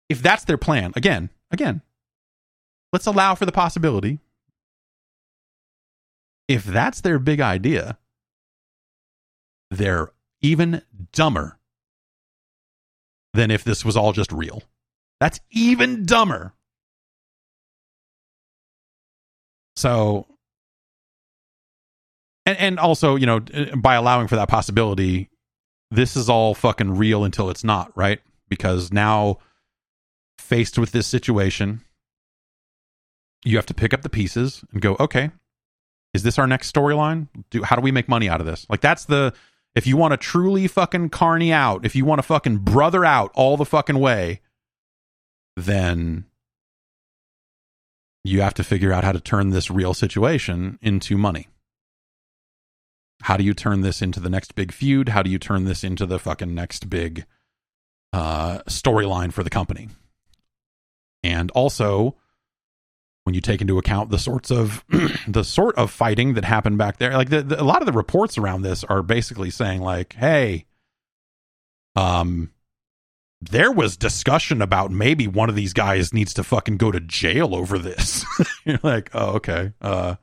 If 0.10 0.22
that's 0.22 0.46
their 0.46 0.58
plan, 0.58 0.94
again, 0.96 1.30
again, 1.52 1.82
let's 2.94 3.06
allow 3.06 3.36
for 3.36 3.46
the 3.46 3.52
possibility. 3.52 4.20
If 6.48 6.64
that's 6.64 7.02
their 7.02 7.20
big 7.20 7.42
idea, 7.42 7.98
they're 9.70 10.12
even 10.42 10.82
dumber 11.12 11.60
than 13.34 13.52
if 13.52 13.64
this 13.64 13.84
was 13.84 13.98
all 13.98 14.14
just 14.14 14.32
real. 14.32 14.64
That's 15.20 15.40
even 15.52 16.06
dumber. 16.06 16.54
So, 19.76 20.26
and 22.46 22.58
and 22.58 22.80
also, 22.80 23.16
you 23.16 23.26
know, 23.26 23.42
by 23.76 23.96
allowing 23.96 24.28
for 24.28 24.38
that 24.38 24.48
possibility, 24.48 25.30
this 25.92 26.16
is 26.16 26.30
all 26.30 26.54
fucking 26.54 26.98
real 26.98 27.24
until 27.24 27.50
it's 27.50 27.64
not, 27.64 27.96
right? 27.96 28.20
Because 28.50 28.92
now, 28.92 29.40
faced 30.38 30.78
with 30.78 30.92
this 30.92 31.08
situation, 31.08 31.82
you 33.44 33.58
have 33.58 33.66
to 33.68 33.74
pick 33.74 33.94
up 33.94 34.02
the 34.02 34.10
pieces 34.10 34.64
and 34.72 34.82
go, 34.82 34.96
okay, 35.00 35.32
is 36.14 36.24
this 36.24 36.40
our 36.40 36.48
next 36.48 36.74
storyline? 36.74 37.28
Do 37.50 37.64
how 37.64 37.76
do 37.76 37.82
we 37.82 37.92
make 37.92 38.10
money 38.10 38.30
out 38.30 38.40
of 38.40 38.48
this? 38.48 38.66
Like 38.70 38.82
that's 38.82 39.06
the 39.06 39.34
if 39.76 39.86
you 39.86 39.98
want 39.98 40.14
to 40.14 40.18
truly 40.18 40.68
fucking 40.68 41.10
carny 41.10 41.54
out, 41.54 41.86
if 41.86 41.96
you 41.96 42.06
want 42.06 42.20
to 42.20 42.24
fucking 42.24 42.60
brother 42.60 43.06
out 43.06 43.32
all 43.36 43.58
the 43.58 43.66
fucking 43.66 44.00
way, 44.00 44.42
then 45.56 46.26
you 48.24 48.42
have 48.42 48.56
to 48.56 48.64
figure 48.64 48.92
out 48.92 49.04
how 49.04 49.12
to 49.12 49.20
turn 49.20 49.52
this 49.52 49.70
real 49.70 49.94
situation 49.94 50.80
into 50.82 51.18
money. 51.18 51.48
How 53.22 53.38
do 53.38 53.44
you 53.44 53.54
turn 53.54 53.82
this 53.82 54.02
into 54.02 54.20
the 54.20 54.30
next 54.30 54.56
big 54.56 54.72
feud? 54.72 55.10
How 55.10 55.24
do 55.24 55.30
you 55.30 55.40
turn 55.40 55.66
this 55.66 55.84
into 55.84 56.06
the 56.06 56.20
fucking 56.20 56.54
next 56.54 56.90
big 56.90 57.26
uh, 58.14 58.60
storyline 58.70 59.34
for 59.34 59.44
the 59.44 59.50
company? 59.50 59.90
And 61.24 61.50
also, 61.52 62.16
when 63.24 63.34
you 63.34 63.42
take 63.42 63.60
into 63.60 63.78
account 63.78 64.12
the 64.12 64.20
sorts 64.20 64.52
of 64.52 64.86
the 65.28 65.44
sort 65.44 65.76
of 65.76 65.92
fighting 65.92 66.36
that 66.36 66.46
happened 66.46 66.78
back 66.78 66.98
there, 66.98 67.14
like 67.14 67.30
the, 67.30 67.42
the, 67.42 67.62
a 67.62 67.66
lot 67.66 67.82
of 67.82 67.86
the 67.86 67.92
reports 67.92 68.38
around 68.38 68.62
this 68.62 68.84
are 68.84 69.02
basically 69.02 69.50
saying 69.50 69.82
like, 69.82 70.14
"Hey, 70.14 70.66
um, 71.96 72.52
there 73.42 73.72
was 73.72 73.98
discussion 73.98 74.62
about 74.62 74.92
maybe 74.92 75.28
one 75.28 75.50
of 75.50 75.56
these 75.56 75.74
guys 75.74 76.14
needs 76.14 76.34
to 76.36 76.44
fucking 76.44 76.78
go 76.78 76.92
to 76.92 77.00
jail 77.00 77.54
over 77.56 77.78
this. 77.78 78.26
You're 78.66 78.80
like, 78.84 79.10
oh, 79.14 79.36
okay. 79.36 79.74
Uh, 79.82 80.16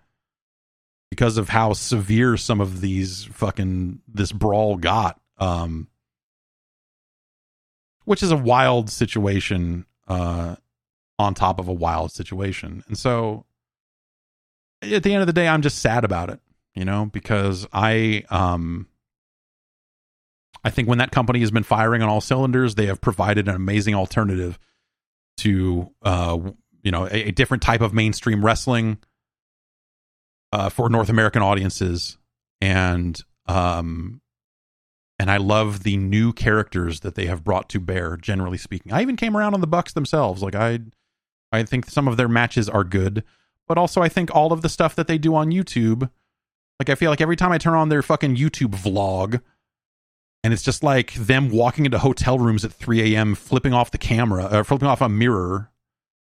because 1.10 1.38
of 1.38 1.48
how 1.48 1.72
severe 1.72 2.36
some 2.36 2.60
of 2.60 2.80
these 2.80 3.24
fucking 3.24 4.00
this 4.08 4.32
brawl 4.32 4.76
got. 4.76 5.20
Um, 5.38 5.88
which 8.04 8.22
is 8.22 8.30
a 8.30 8.36
wild 8.36 8.90
situation, 8.90 9.86
uh, 10.08 10.56
on 11.18 11.32
top 11.32 11.58
of 11.58 11.68
a 11.68 11.72
wild 11.72 12.12
situation. 12.12 12.84
And 12.86 12.98
so 12.98 13.46
at 14.82 15.02
the 15.02 15.12
end 15.14 15.22
of 15.22 15.26
the 15.26 15.32
day, 15.32 15.48
I'm 15.48 15.62
just 15.62 15.78
sad 15.78 16.04
about 16.04 16.28
it, 16.28 16.40
you 16.74 16.84
know, 16.84 17.06
because 17.06 17.66
I, 17.72 18.24
um, 18.28 18.88
I 20.64 20.70
think 20.70 20.88
when 20.88 20.98
that 20.98 21.12
company 21.12 21.40
has 21.40 21.50
been 21.50 21.62
firing 21.62 22.02
on 22.02 22.08
all 22.08 22.20
cylinders, 22.20 22.74
they 22.74 22.86
have 22.86 23.00
provided 23.00 23.48
an 23.48 23.54
amazing 23.54 23.94
alternative 23.94 24.58
to 25.38 25.90
uh, 26.02 26.38
you 26.82 26.90
know 26.90 27.06
a, 27.06 27.28
a, 27.28 27.30
different 27.32 27.62
type 27.62 27.80
of 27.80 27.92
mainstream 27.92 28.44
wrestling 28.44 28.98
uh, 30.54 30.68
for 30.68 30.88
North 30.88 31.08
American 31.08 31.42
audiences, 31.42 32.16
and 32.60 33.20
um, 33.46 34.20
and 35.18 35.28
I 35.28 35.36
love 35.36 35.82
the 35.82 35.96
new 35.96 36.32
characters 36.32 37.00
that 37.00 37.16
they 37.16 37.26
have 37.26 37.42
brought 37.42 37.68
to 37.70 37.80
bear. 37.80 38.16
Generally 38.16 38.58
speaking, 38.58 38.92
I 38.92 39.02
even 39.02 39.16
came 39.16 39.36
around 39.36 39.54
on 39.54 39.60
the 39.60 39.66
Bucks 39.66 39.92
themselves. 39.92 40.42
Like 40.42 40.54
I, 40.54 40.78
I 41.50 41.64
think 41.64 41.90
some 41.90 42.06
of 42.06 42.16
their 42.16 42.28
matches 42.28 42.68
are 42.68 42.84
good, 42.84 43.24
but 43.66 43.78
also 43.78 44.00
I 44.00 44.08
think 44.08 44.32
all 44.32 44.52
of 44.52 44.62
the 44.62 44.68
stuff 44.68 44.94
that 44.94 45.08
they 45.08 45.18
do 45.18 45.34
on 45.34 45.50
YouTube. 45.50 46.08
Like 46.78 46.88
I 46.88 46.94
feel 46.94 47.10
like 47.10 47.20
every 47.20 47.36
time 47.36 47.50
I 47.50 47.58
turn 47.58 47.74
on 47.74 47.88
their 47.88 48.02
fucking 48.02 48.36
YouTube 48.36 48.76
vlog, 48.76 49.40
and 50.44 50.52
it's 50.52 50.62
just 50.62 50.84
like 50.84 51.14
them 51.14 51.50
walking 51.50 51.84
into 51.84 51.98
hotel 51.98 52.38
rooms 52.38 52.64
at 52.64 52.72
3 52.72 53.14
a.m., 53.14 53.34
flipping 53.34 53.72
off 53.72 53.90
the 53.90 53.98
camera, 53.98 54.44
or 54.44 54.58
uh, 54.58 54.64
flipping 54.64 54.86
off 54.86 55.00
a 55.00 55.08
mirror. 55.08 55.70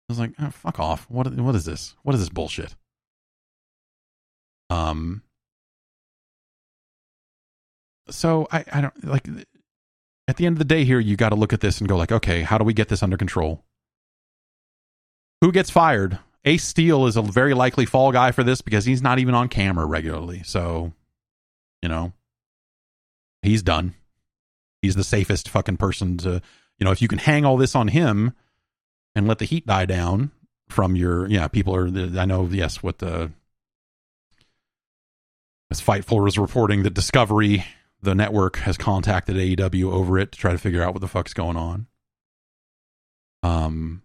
I 0.07 0.13
was 0.13 0.19
like, 0.19 0.33
oh, 0.39 0.51
fuck 0.51 0.79
off. 0.79 1.09
What, 1.09 1.31
what 1.33 1.55
is 1.55 1.65
this? 1.65 1.95
What 2.03 2.13
is 2.13 2.21
this 2.21 2.29
bullshit? 2.29 2.75
Um, 4.69 5.23
so 8.09 8.47
I, 8.51 8.65
I 8.71 8.81
don't 8.81 9.05
like 9.05 9.27
at 10.27 10.37
the 10.37 10.45
end 10.45 10.53
of 10.53 10.59
the 10.59 10.65
day 10.65 10.83
here, 10.83 10.99
you 10.99 11.15
got 11.15 11.29
to 11.29 11.35
look 11.35 11.53
at 11.53 11.61
this 11.61 11.79
and 11.79 11.89
go 11.89 11.97
like, 11.97 12.11
okay, 12.11 12.41
how 12.41 12.57
do 12.57 12.63
we 12.63 12.73
get 12.73 12.87
this 12.89 13.01
under 13.01 13.17
control? 13.17 13.63
Who 15.41 15.51
gets 15.51 15.69
fired? 15.69 16.19
Ace 16.45 16.63
Steel 16.63 17.05
is 17.07 17.17
a 17.17 17.21
very 17.21 17.53
likely 17.53 17.85
fall 17.85 18.11
guy 18.11 18.31
for 18.31 18.43
this 18.43 18.61
because 18.61 18.85
he's 18.85 19.01
not 19.01 19.19
even 19.19 19.33
on 19.33 19.49
camera 19.49 19.85
regularly. 19.85 20.41
So, 20.43 20.93
you 21.81 21.89
know, 21.89 22.13
he's 23.41 23.63
done 23.63 23.95
he's 24.81 24.95
the 24.95 25.03
safest 25.03 25.49
fucking 25.49 25.77
person 25.77 26.17
to 26.17 26.41
you 26.77 26.85
know 26.85 26.91
if 26.91 27.01
you 27.01 27.07
can 27.07 27.19
hang 27.19 27.45
all 27.45 27.57
this 27.57 27.75
on 27.75 27.89
him 27.89 28.33
and 29.15 29.27
let 29.27 29.39
the 29.39 29.45
heat 29.45 29.65
die 29.65 29.85
down 29.85 30.31
from 30.67 30.95
your 30.95 31.27
yeah 31.27 31.47
people 31.47 31.75
are 31.75 31.87
i 31.87 32.25
know 32.25 32.47
yes 32.51 32.81
what 32.83 32.99
the 32.99 33.31
as 35.71 35.81
fightful 35.81 36.27
is 36.27 36.37
reporting 36.37 36.83
that 36.83 36.93
discovery 36.93 37.65
the 38.01 38.15
network 38.15 38.57
has 38.57 38.77
contacted 38.77 39.35
aew 39.35 39.91
over 39.91 40.17
it 40.17 40.31
to 40.31 40.39
try 40.39 40.51
to 40.51 40.57
figure 40.57 40.81
out 40.81 40.93
what 40.93 41.01
the 41.01 41.07
fuck's 41.07 41.33
going 41.33 41.57
on. 41.57 41.87
Um 43.43 44.01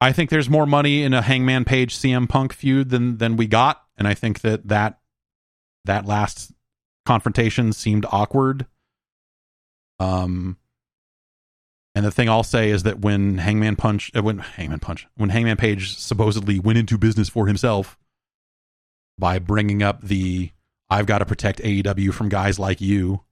i 0.00 0.12
think 0.12 0.30
there's 0.30 0.48
more 0.48 0.66
money 0.66 1.02
in 1.02 1.12
a 1.12 1.20
hangman 1.20 1.64
page 1.64 1.96
cm 1.96 2.28
punk 2.28 2.52
feud 2.52 2.90
than 2.90 3.18
than 3.18 3.36
we 3.36 3.48
got 3.48 3.82
and 3.96 4.06
i 4.06 4.14
think 4.14 4.42
that 4.42 4.68
that 4.68 5.00
that 5.84 6.06
last 6.06 6.52
confrontation 7.08 7.72
seemed 7.72 8.04
awkward. 8.12 8.66
Um, 9.98 10.58
and 11.94 12.04
the 12.04 12.10
thing 12.10 12.28
I'll 12.28 12.44
say 12.44 12.70
is 12.70 12.82
that 12.84 13.00
when 13.00 13.38
Hangman 13.38 13.76
Punch, 13.76 14.12
uh, 14.14 14.22
when 14.22 14.38
Hangman 14.38 14.78
Punch, 14.78 15.08
when 15.16 15.30
Hangman 15.30 15.56
Page 15.56 15.96
supposedly 15.96 16.60
went 16.60 16.78
into 16.78 16.98
business 16.98 17.30
for 17.30 17.46
himself 17.48 17.98
by 19.18 19.38
bringing 19.38 19.82
up 19.82 20.02
the 20.02 20.50
"I've 20.90 21.06
got 21.06 21.18
to 21.18 21.26
protect 21.26 21.60
AEW 21.60 22.12
from 22.12 22.28
guys 22.28 22.58
like 22.58 22.80
you" 22.80 23.22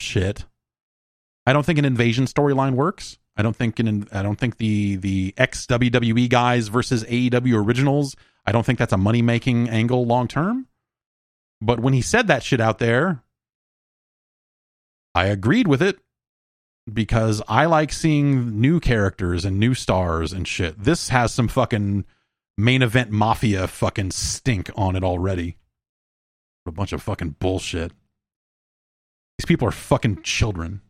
shit, 0.00 0.44
I 1.46 1.52
don't 1.52 1.64
think 1.64 1.78
an 1.78 1.84
invasion 1.84 2.26
storyline 2.26 2.74
works. 2.74 3.18
I 3.36 3.42
don't 3.42 3.56
think 3.56 3.78
an 3.78 4.08
I 4.12 4.22
don't 4.22 4.38
think 4.38 4.58
the 4.58 4.96
the 4.96 5.34
ex 5.36 5.66
WWE 5.66 6.28
guys 6.28 6.68
versus 6.68 7.04
AEW 7.04 7.64
originals. 7.64 8.14
I 8.46 8.52
don't 8.52 8.64
think 8.64 8.78
that's 8.78 8.92
a 8.92 8.98
money 8.98 9.22
making 9.22 9.68
angle 9.68 10.04
long 10.04 10.28
term. 10.28 10.66
But 11.60 11.80
when 11.80 11.94
he 11.94 12.02
said 12.02 12.26
that 12.26 12.42
shit 12.42 12.60
out 12.60 12.78
there, 12.78 13.22
I 15.14 15.26
agreed 15.26 15.68
with 15.68 15.80
it 15.80 15.98
because 16.92 17.40
I 17.48 17.66
like 17.66 17.92
seeing 17.92 18.60
new 18.60 18.80
characters 18.80 19.44
and 19.44 19.58
new 19.58 19.74
stars 19.74 20.32
and 20.32 20.46
shit. 20.46 20.82
This 20.82 21.08
has 21.10 21.32
some 21.32 21.48
fucking 21.48 22.04
main 22.58 22.82
event 22.82 23.10
mafia 23.10 23.68
fucking 23.68 24.10
stink 24.10 24.70
on 24.74 24.96
it 24.96 25.04
already. 25.04 25.56
A 26.66 26.70
bunch 26.70 26.92
of 26.92 27.02
fucking 27.02 27.36
bullshit. 27.38 27.92
These 29.38 29.46
people 29.46 29.66
are 29.66 29.72
fucking 29.72 30.22
children. 30.22 30.80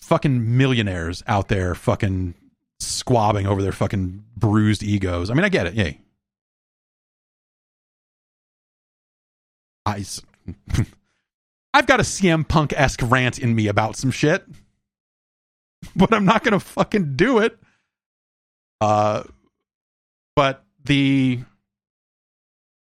Fucking 0.00 0.56
millionaires 0.56 1.22
out 1.26 1.48
there 1.48 1.74
fucking 1.74 2.34
squabbing 2.80 3.46
over 3.46 3.62
their 3.62 3.72
fucking 3.72 4.24
bruised 4.36 4.82
egos. 4.82 5.30
I 5.30 5.34
mean, 5.34 5.44
I 5.44 5.48
get 5.48 5.66
it. 5.66 5.74
Yay. 5.74 6.00
I, 9.84 10.04
I've 11.74 11.86
got 11.86 12.00
a 12.00 12.04
CM 12.04 12.46
Punk 12.46 12.72
esque 12.76 13.00
rant 13.02 13.38
in 13.38 13.54
me 13.54 13.68
about 13.68 13.96
some 13.96 14.10
shit, 14.10 14.44
but 15.96 16.12
I'm 16.12 16.24
not 16.24 16.42
gonna 16.42 16.60
fucking 16.60 17.16
do 17.16 17.38
it. 17.38 17.58
Uh, 18.80 19.22
but 20.34 20.64
the, 20.84 21.40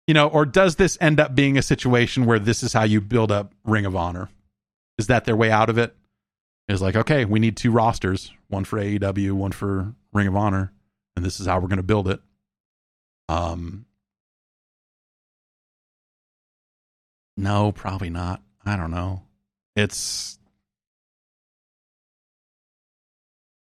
you 0.07 0.13
know, 0.13 0.27
or 0.27 0.45
does 0.45 0.77
this 0.77 0.97
end 1.01 1.19
up 1.19 1.35
being 1.35 1.57
a 1.57 1.61
situation 1.61 2.25
where 2.25 2.39
this 2.39 2.63
is 2.63 2.73
how 2.73 2.83
you 2.83 3.01
build 3.01 3.31
up 3.31 3.53
Ring 3.65 3.85
of 3.85 3.95
Honor? 3.95 4.29
Is 4.97 5.07
that 5.07 5.25
their 5.25 5.35
way 5.35 5.51
out 5.51 5.69
of 5.69 5.77
it? 5.77 5.95
Is 6.67 6.81
like, 6.81 6.95
okay, 6.95 7.23
we 7.23 7.39
need 7.39 7.55
two 7.55 7.71
rosters, 7.71 8.31
one 8.47 8.65
for 8.65 8.77
AEW, 8.77 9.31
one 9.33 9.51
for 9.51 9.93
Ring 10.11 10.27
of 10.27 10.35
Honor, 10.35 10.73
and 11.15 11.23
this 11.23 11.39
is 11.39 11.45
how 11.45 11.59
we're 11.59 11.69
going 11.69 11.77
to 11.77 11.83
build 11.83 12.09
it. 12.09 12.19
Um, 13.29 13.85
no, 17.37 17.71
probably 17.71 18.09
not. 18.09 18.41
I 18.65 18.75
don't 18.75 18.91
know. 18.91 19.23
It's 19.75 20.39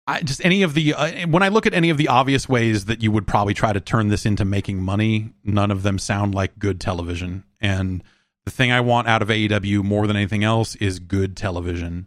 I 0.07 0.21
just 0.21 0.45
any 0.45 0.63
of 0.63 0.75
the 0.75 0.95
uh, 0.95 1.27
when 1.29 1.43
I 1.43 1.49
look 1.49 1.67
at 1.67 1.75
any 1.75 1.91
of 1.91 1.97
the 1.97 2.09
obvious 2.09 2.49
ways 2.49 2.85
that 2.87 3.03
you 3.03 3.11
would 3.11 3.27
probably 3.27 3.55
try 3.55 3.73
to 3.73 3.81
turn 3.81 4.09
this 4.09 4.27
into 4.27 4.45
making 4.45 4.83
money, 4.83 5.33
none 5.43 5.71
of 5.71 5.83
them 5.83 5.99
sound 5.99 6.35
like 6.35 6.59
good 6.59 6.81
television. 6.81 7.45
And 7.61 8.05
the 8.45 8.51
thing 8.51 8.71
I 8.71 8.81
want 8.81 9.09
out 9.09 9.23
of 9.23 9.29
AEW 9.29 9.83
more 9.83 10.07
than 10.07 10.17
anything 10.17 10.45
else 10.45 10.77
is 10.77 10.99
good 10.99 11.37
television. 11.37 12.07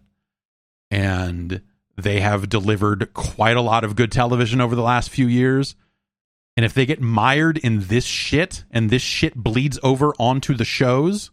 And 0.92 1.62
they 1.98 2.20
have 2.20 2.50
delivered 2.50 3.14
quite 3.14 3.58
a 3.58 3.62
lot 3.62 3.84
of 3.84 3.96
good 3.96 4.12
television 4.12 4.62
over 4.62 4.76
the 4.76 4.84
last 4.84 5.10
few 5.10 5.28
years. 5.28 5.76
And 6.56 6.66
if 6.66 6.74
they 6.74 6.86
get 6.86 7.02
mired 7.02 7.58
in 7.58 7.88
this 7.88 8.06
shit 8.06 8.64
and 8.70 8.90
this 8.90 9.02
shit 9.02 9.36
bleeds 9.36 9.80
over 9.82 10.14
onto 10.20 10.54
the 10.54 10.66
shows, 10.66 11.32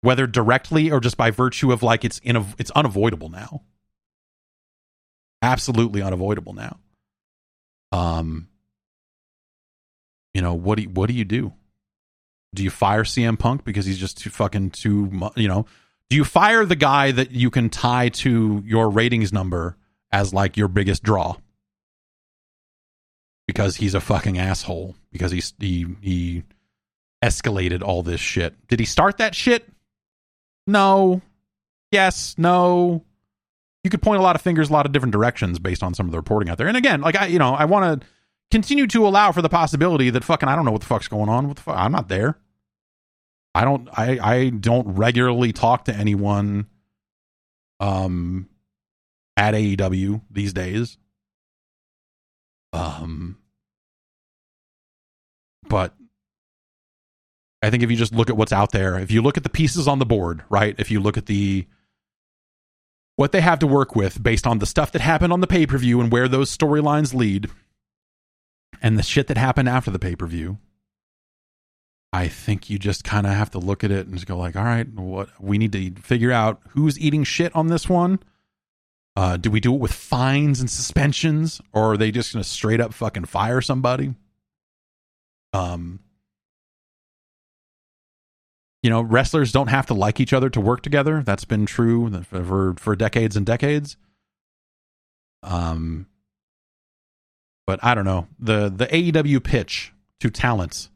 whether 0.00 0.26
directly 0.26 0.90
or 0.90 1.00
just 1.00 1.18
by 1.18 1.30
virtue 1.30 1.70
of 1.72 1.82
like 1.82 2.04
it's 2.04 2.18
in 2.20 2.36
a, 2.36 2.46
it's 2.58 2.70
unavoidable 2.70 3.28
now 3.28 3.62
absolutely 5.46 6.02
unavoidable 6.02 6.52
now. 6.52 6.78
Um, 7.92 8.48
you 10.34 10.42
know 10.42 10.54
what 10.54 10.76
do 10.76 10.82
you, 10.82 10.90
what 10.90 11.08
do 11.08 11.14
you 11.14 11.24
do? 11.24 11.52
Do 12.54 12.64
you 12.64 12.70
fire 12.70 13.04
CM 13.04 13.38
Punk 13.38 13.64
because 13.64 13.86
he's 13.86 13.98
just 13.98 14.18
too 14.18 14.30
fucking 14.30 14.70
too 14.70 15.30
you 15.36 15.48
know? 15.48 15.66
Do 16.10 16.16
you 16.16 16.24
fire 16.24 16.64
the 16.64 16.76
guy 16.76 17.12
that 17.12 17.30
you 17.30 17.50
can 17.50 17.70
tie 17.70 18.08
to 18.10 18.62
your 18.66 18.90
ratings 18.90 19.32
number 19.32 19.76
as 20.12 20.34
like 20.34 20.56
your 20.56 20.68
biggest 20.68 21.02
draw? 21.02 21.36
Because 23.46 23.76
he's 23.76 23.94
a 23.94 24.00
fucking 24.00 24.38
asshole. 24.38 24.96
Because 25.12 25.32
he 25.58 25.86
he 26.00 26.42
escalated 27.24 27.82
all 27.82 28.02
this 28.02 28.20
shit. 28.20 28.54
Did 28.68 28.80
he 28.80 28.86
start 28.86 29.18
that 29.18 29.34
shit? 29.34 29.68
No. 30.66 31.22
Yes. 31.92 32.34
No 32.36 33.04
you 33.86 33.90
could 33.90 34.02
point 34.02 34.18
a 34.18 34.22
lot 34.22 34.34
of 34.36 34.42
fingers 34.42 34.68
a 34.68 34.72
lot 34.72 34.84
of 34.84 34.92
different 34.92 35.12
directions 35.12 35.58
based 35.58 35.82
on 35.82 35.94
some 35.94 36.06
of 36.06 36.12
the 36.12 36.18
reporting 36.18 36.50
out 36.50 36.58
there. 36.58 36.66
And 36.66 36.76
again, 36.76 37.00
like 37.00 37.14
I, 37.14 37.26
you 37.26 37.38
know, 37.38 37.54
I 37.54 37.64
want 37.64 38.02
to 38.02 38.06
continue 38.50 38.86
to 38.88 39.06
allow 39.06 39.30
for 39.30 39.42
the 39.42 39.48
possibility 39.48 40.10
that 40.10 40.24
fucking 40.24 40.48
I 40.48 40.56
don't 40.56 40.64
know 40.64 40.72
what 40.72 40.80
the 40.80 40.86
fuck's 40.86 41.08
going 41.08 41.28
on. 41.28 41.46
What 41.46 41.56
the 41.56 41.62
fuck? 41.62 41.76
I'm 41.78 41.92
not 41.92 42.08
there. 42.08 42.38
I 43.54 43.64
don't. 43.64 43.88
I 43.96 44.18
I 44.20 44.48
don't 44.50 44.96
regularly 44.96 45.52
talk 45.52 45.84
to 45.86 45.94
anyone. 45.94 46.66
Um, 47.78 48.48
at 49.36 49.54
AEW 49.54 50.22
these 50.30 50.52
days. 50.52 50.96
Um, 52.72 53.38
but 55.68 55.94
I 57.62 57.70
think 57.70 57.82
if 57.82 57.90
you 57.90 57.96
just 57.96 58.14
look 58.14 58.30
at 58.30 58.36
what's 58.36 58.52
out 58.52 58.72
there, 58.72 58.98
if 58.98 59.10
you 59.10 59.22
look 59.22 59.36
at 59.36 59.42
the 59.42 59.48
pieces 59.50 59.88
on 59.88 59.98
the 59.98 60.06
board, 60.06 60.42
right? 60.48 60.74
If 60.78 60.90
you 60.90 61.00
look 61.00 61.16
at 61.16 61.26
the 61.26 61.66
what 63.16 63.32
they 63.32 63.40
have 63.40 63.58
to 63.58 63.66
work 63.66 63.96
with 63.96 64.22
based 64.22 64.46
on 64.46 64.58
the 64.58 64.66
stuff 64.66 64.92
that 64.92 65.02
happened 65.02 65.32
on 65.32 65.40
the 65.40 65.46
pay 65.46 65.66
per 65.66 65.78
view 65.78 66.00
and 66.00 66.12
where 66.12 66.28
those 66.28 66.56
storylines 66.56 67.14
lead, 67.14 67.50
and 68.80 68.98
the 68.98 69.02
shit 69.02 69.26
that 69.26 69.38
happened 69.38 69.68
after 69.68 69.90
the 69.90 69.98
pay 69.98 70.14
per 70.14 70.26
view. 70.26 70.58
I 72.12 72.28
think 72.28 72.70
you 72.70 72.78
just 72.78 73.04
kind 73.04 73.26
of 73.26 73.32
have 73.32 73.50
to 73.50 73.58
look 73.58 73.84
at 73.84 73.90
it 73.90 74.06
and 74.06 74.14
just 74.14 74.26
go 74.26 74.38
like, 74.38 74.56
all 74.56 74.64
right, 74.64 74.88
what 74.88 75.28
we 75.40 75.58
need 75.58 75.72
to 75.72 75.90
figure 76.00 76.32
out 76.32 76.60
who's 76.70 76.98
eating 76.98 77.24
shit 77.24 77.54
on 77.54 77.66
this 77.66 77.88
one. 77.88 78.20
Uh, 79.16 79.36
do 79.36 79.50
we 79.50 79.60
do 79.60 79.74
it 79.74 79.80
with 79.80 79.92
fines 79.92 80.60
and 80.60 80.70
suspensions, 80.70 81.60
or 81.72 81.92
are 81.92 81.96
they 81.96 82.10
just 82.10 82.32
going 82.32 82.42
to 82.42 82.48
straight 82.48 82.80
up 82.80 82.92
fucking 82.92 83.24
fire 83.24 83.62
somebody? 83.62 84.14
Um, 85.54 86.00
you 88.82 88.90
know, 88.90 89.00
wrestlers 89.00 89.52
don't 89.52 89.68
have 89.68 89.86
to 89.86 89.94
like 89.94 90.20
each 90.20 90.32
other 90.32 90.50
to 90.50 90.60
work 90.60 90.82
together. 90.82 91.22
That's 91.24 91.44
been 91.44 91.66
true 91.66 92.22
for 92.22 92.74
for 92.76 92.96
decades 92.96 93.36
and 93.36 93.44
decades. 93.44 93.96
Um, 95.42 96.06
but 97.66 97.80
I 97.82 97.94
don't 97.94 98.04
know 98.04 98.28
the 98.38 98.68
the 98.68 98.86
AEW 98.86 99.42
pitch 99.42 99.92
to 100.20 100.30
talents 100.30 100.90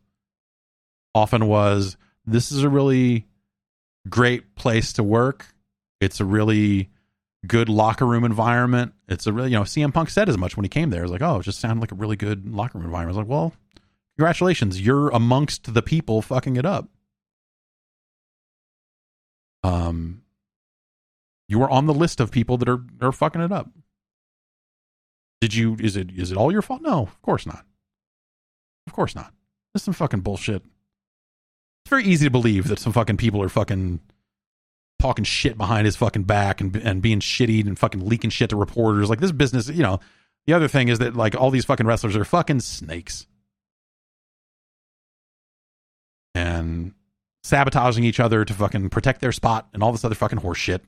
often 1.15 1.47
was 1.47 1.97
this 2.26 2.52
is 2.52 2.62
a 2.62 2.68
really 2.68 3.26
great 4.09 4.55
place 4.55 4.92
to 4.94 5.02
work. 5.02 5.47
It's 6.00 6.20
a 6.20 6.25
really 6.25 6.91
good 7.47 7.68
locker 7.68 8.07
room 8.07 8.25
environment. 8.25 8.92
It's 9.09 9.26
a 9.26 9.33
really, 9.33 9.50
you 9.50 9.57
know, 9.57 9.62
CM 9.62 9.92
Punk 9.92 10.10
said 10.10 10.28
as 10.28 10.39
much 10.39 10.57
when 10.57 10.65
he 10.65 10.68
came 10.68 10.91
there. 10.91 11.00
It 11.00 11.05
was 11.05 11.12
like, 11.12 11.23
oh, 11.23 11.39
it 11.39 11.42
just 11.42 11.60
sounded 11.60 11.81
like 11.81 11.92
a 11.92 11.97
really 11.97 12.17
good 12.17 12.49
locker 12.49 12.78
room 12.78 12.86
environment. 12.86 13.17
I 13.17 13.18
was 13.18 13.28
like, 13.28 13.31
well, 13.31 13.52
congratulations. 14.17 14.81
You're 14.81 15.09
amongst 15.10 15.73
the 15.73 15.83
people 15.83 16.23
fucking 16.23 16.57
it 16.57 16.67
up. 16.67 16.89
Um, 19.62 20.22
you 21.48 21.62
are 21.62 21.70
on 21.70 21.86
the 21.86 21.94
list 21.94 22.20
of 22.20 22.30
people 22.30 22.56
that 22.58 22.68
are 22.68 22.82
are 23.00 23.12
fucking 23.12 23.42
it 23.42 23.52
up. 23.52 23.70
Did 25.40 25.55
you? 25.55 25.76
Is 25.80 25.97
it 25.97 26.10
is 26.10 26.30
it 26.30 26.36
all 26.36 26.52
your 26.52 26.62
fault? 26.62 26.82
No, 26.82 27.02
of 27.02 27.22
course 27.22 27.47
not. 27.47 27.64
Of 28.86 28.92
course 28.92 29.14
not. 29.14 29.32
This 29.72 29.82
is 29.82 29.84
some 29.84 29.94
fucking 29.94 30.20
bullshit. 30.20 30.62
It's 31.84 31.90
very 31.90 32.05
easy 32.05 32.26
to 32.26 32.30
believe 32.30 32.68
that 32.68 32.78
some 32.78 32.92
fucking 32.92 33.16
people 33.16 33.42
are 33.42 33.48
fucking 33.48 34.00
talking 35.00 35.24
shit 35.24 35.56
behind 35.56 35.86
his 35.86 35.97
fucking 35.97 36.24
back 36.24 36.60
and 36.60 36.76
and 36.76 37.02
being 37.02 37.20
shitty 37.20 37.66
and 37.66 37.78
fucking 37.78 38.06
leaking 38.06 38.30
shit 38.30 38.50
to 38.50 38.56
reporters. 38.56 39.08
Like 39.08 39.20
this 39.20 39.32
business, 39.32 39.68
you 39.68 39.82
know. 39.82 40.00
The 40.47 40.55
other 40.55 40.68
thing 40.68 40.89
is 40.89 40.98
that 41.00 41.14
like 41.14 41.34
all 41.34 41.50
these 41.50 41.64
fucking 41.64 41.86
wrestlers 41.86 42.16
are 42.16 42.24
fucking 42.24 42.60
snakes. 42.60 43.26
And 46.34 46.94
sabotaging 47.43 48.05
each 48.05 48.20
other 48.20 48.44
to 48.44 48.52
fucking 48.52 48.91
protect 48.91 49.20
their 49.20 49.33
spot 49.33 49.69
and 49.73 49.83
all 49.83 49.93
this 49.93 50.05
other 50.05 50.15
fucking 50.15 50.41
horse 50.41 50.59
shit. 50.59 50.85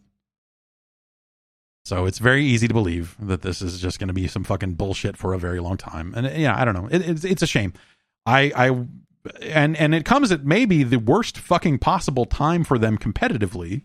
So 1.85 2.07
it's 2.07 2.19
very 2.19 2.45
easy 2.45 2.69
to 2.69 2.75
believe 2.75 3.17
that 3.19 3.43
this 3.43 3.61
is 3.61 3.81
just 3.81 3.99
going 3.99 4.09
to 4.09 4.15
be 4.15 4.29
some 4.29 4.45
fucking 4.45 4.75
bullshit 4.75 5.17
for 5.17 5.35
a 5.35 5.39
very 5.39 5.61
long 5.61 5.77
time. 5.77 6.15
And 6.17 6.27
uh, 6.27 6.31
yeah, 6.31 6.59
I 6.59 6.65
don't 6.65 6.75
know. 6.75 6.89
It, 6.91 7.09
it's 7.09 7.25
it's 7.25 7.43
a 7.43 7.47
shame. 7.47 7.73
I 8.25 8.53
I 8.55 8.87
and 9.43 9.77
and 9.77 9.95
it 9.95 10.05
comes 10.05 10.31
at 10.31 10.45
maybe 10.45 10.85
the 10.85 10.99
worst 10.99 11.39
fucking 11.39 11.79
possible 11.79 12.25
time 12.25 12.63
for 12.63 12.79
them 12.79 12.99
competitively. 12.99 13.83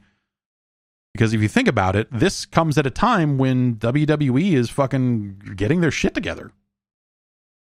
Because 1.14 1.34
if 1.34 1.42
you 1.42 1.48
think 1.48 1.68
about 1.68 1.96
it, 1.96 2.08
this 2.12 2.46
comes 2.46 2.78
at 2.78 2.86
a 2.86 2.92
time 2.92 3.40
when 3.40 3.78
WWE 3.78 4.54
is 4.54 4.70
fucking 4.70 5.54
getting 5.56 5.82
their 5.82 5.90
shit 5.90 6.14
together. 6.14 6.52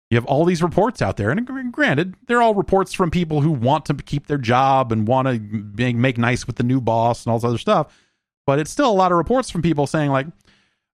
You 0.09 0.15
have 0.15 0.25
all 0.25 0.45
these 0.45 0.63
reports 0.63 1.01
out 1.01 1.17
there, 1.17 1.31
and 1.31 1.71
granted, 1.73 2.15
they're 2.27 2.41
all 2.41 2.55
reports 2.55 2.93
from 2.93 3.11
people 3.11 3.41
who 3.41 3.51
want 3.51 3.85
to 3.85 3.93
keep 3.93 4.27
their 4.27 4.37
job 4.37 4.91
and 4.93 5.05
want 5.05 5.27
to 5.27 5.39
make 5.93 6.17
nice 6.17 6.47
with 6.47 6.55
the 6.55 6.63
new 6.63 6.79
boss 6.79 7.25
and 7.25 7.31
all 7.31 7.39
this 7.39 7.47
other 7.47 7.57
stuff. 7.57 7.93
But 8.45 8.59
it's 8.59 8.71
still 8.71 8.89
a 8.89 8.93
lot 8.93 9.11
of 9.11 9.17
reports 9.17 9.49
from 9.49 9.61
people 9.61 9.85
saying 9.85 10.11
like, 10.11 10.27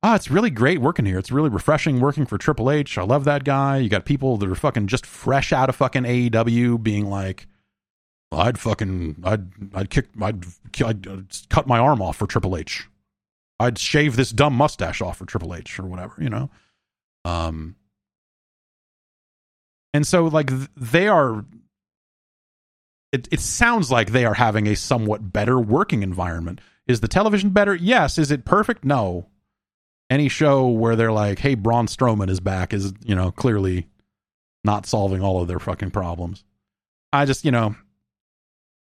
"Ah, 0.02 0.14
oh, 0.14 0.16
it's 0.16 0.32
really 0.32 0.50
great 0.50 0.82
working 0.82 1.06
here. 1.06 1.20
It's 1.20 1.32
really 1.32 1.50
refreshing 1.50 2.00
working 2.00 2.26
for 2.26 2.40
Triple 2.40 2.72
H. 2.72 2.98
I 2.98 3.04
love 3.04 3.24
that 3.26 3.44
guy." 3.44 3.78
You 3.78 3.88
got 3.90 4.06
people 4.06 4.38
that 4.38 4.50
are 4.50 4.56
fucking 4.56 4.88
just 4.88 5.06
fresh 5.06 5.54
out 5.54 5.70
of 5.70 5.76
fucking 5.76 6.06
AEW, 6.06 6.82
being 6.82 7.08
like, 7.08 7.46
I'd 8.32 8.58
fucking 8.58 9.18
I'd 9.24 9.48
I'd 9.76 9.90
kick 9.90 10.08
I'd, 10.20 10.44
I'd 10.84 11.50
cut 11.50 11.68
my 11.68 11.78
arm 11.78 12.02
off 12.02 12.18
for 12.18 12.28
Triple 12.28 12.58
H. 12.58 12.88
I'd 13.60 13.78
shave 13.78 14.16
this 14.16 14.32
dumb 14.32 14.56
mustache 14.56 15.02
off 15.02 15.18
for 15.18 15.26
Triple 15.26 15.54
H 15.54 15.80
or 15.80 15.84
whatever, 15.84 16.16
you 16.18 16.30
know. 16.30 16.50
Um 17.26 17.76
and 19.94 20.06
so 20.06 20.26
like 20.26 20.50
they 20.76 21.08
are 21.08 21.46
it, 23.14 23.28
it 23.32 23.40
sounds 23.40 23.92
like 23.92 24.12
they 24.12 24.26
are 24.26 24.34
having 24.34 24.68
a 24.68 24.76
somewhat 24.76 25.32
better 25.32 25.60
working 25.60 26.02
environment. 26.02 26.60
Is 26.88 27.00
the 27.00 27.08
television 27.08 27.52
better? 27.52 27.76
Yes. 27.76 28.18
Is 28.18 28.32
it 28.32 28.44
perfect? 28.44 28.84
No. 28.84 29.28
Any 30.10 30.28
show 30.28 30.68
where 30.68 30.96
they're 30.96 31.12
like, 31.12 31.40
hey, 31.40 31.54
Braun 31.54 31.86
Strowman 31.86 32.30
is 32.30 32.40
back 32.40 32.74
is, 32.74 32.92
you 33.06 33.16
know, 33.16 33.32
clearly 33.32 33.88
not 34.64 34.88
solving 34.88 35.22
all 35.22 35.42
of 35.42 35.48
their 35.48 35.60
fucking 35.60 35.92
problems. 35.92 36.44
I 37.14 37.26
just, 37.26 37.46
you 37.46 37.52
know, 37.52 37.76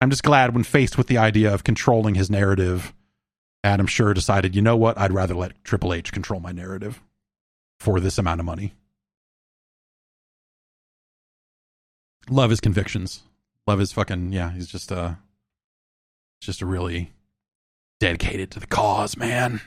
I'm 0.02 0.10
just 0.10 0.24
glad 0.24 0.54
when 0.54 0.64
faced 0.64 0.98
with 0.98 1.08
the 1.08 1.18
idea 1.18 1.54
of 1.54 1.64
controlling 1.64 2.16
his 2.16 2.30
narrative, 2.30 2.94
Adam 3.64 3.88
Scherr 3.88 4.14
decided, 4.14 4.56
you 4.56 4.62
know 4.62 4.78
what, 4.78 4.98
I'd 4.98 5.14
rather 5.14 5.34
let 5.36 5.64
Triple 5.64 5.94
H 5.94 6.12
control 6.12 6.42
my 6.42 6.52
narrative 6.52 7.02
for 7.80 8.02
this 8.02 8.18
amount 8.18 8.42
of 8.42 8.46
money. 8.46 8.74
Love 12.30 12.50
his 12.50 12.60
convictions. 12.60 13.24
Love 13.68 13.80
his 13.80 13.92
fucking 13.92 14.32
yeah, 14.32 14.52
he's 14.52 14.68
just 14.68 14.92
uh 14.92 15.16
just 16.42 16.62
a 16.62 16.66
really 16.66 17.12
dedicated 18.00 18.52
to 18.52 18.60
the 18.60 18.68
cause, 18.68 19.18
man. 19.18 19.62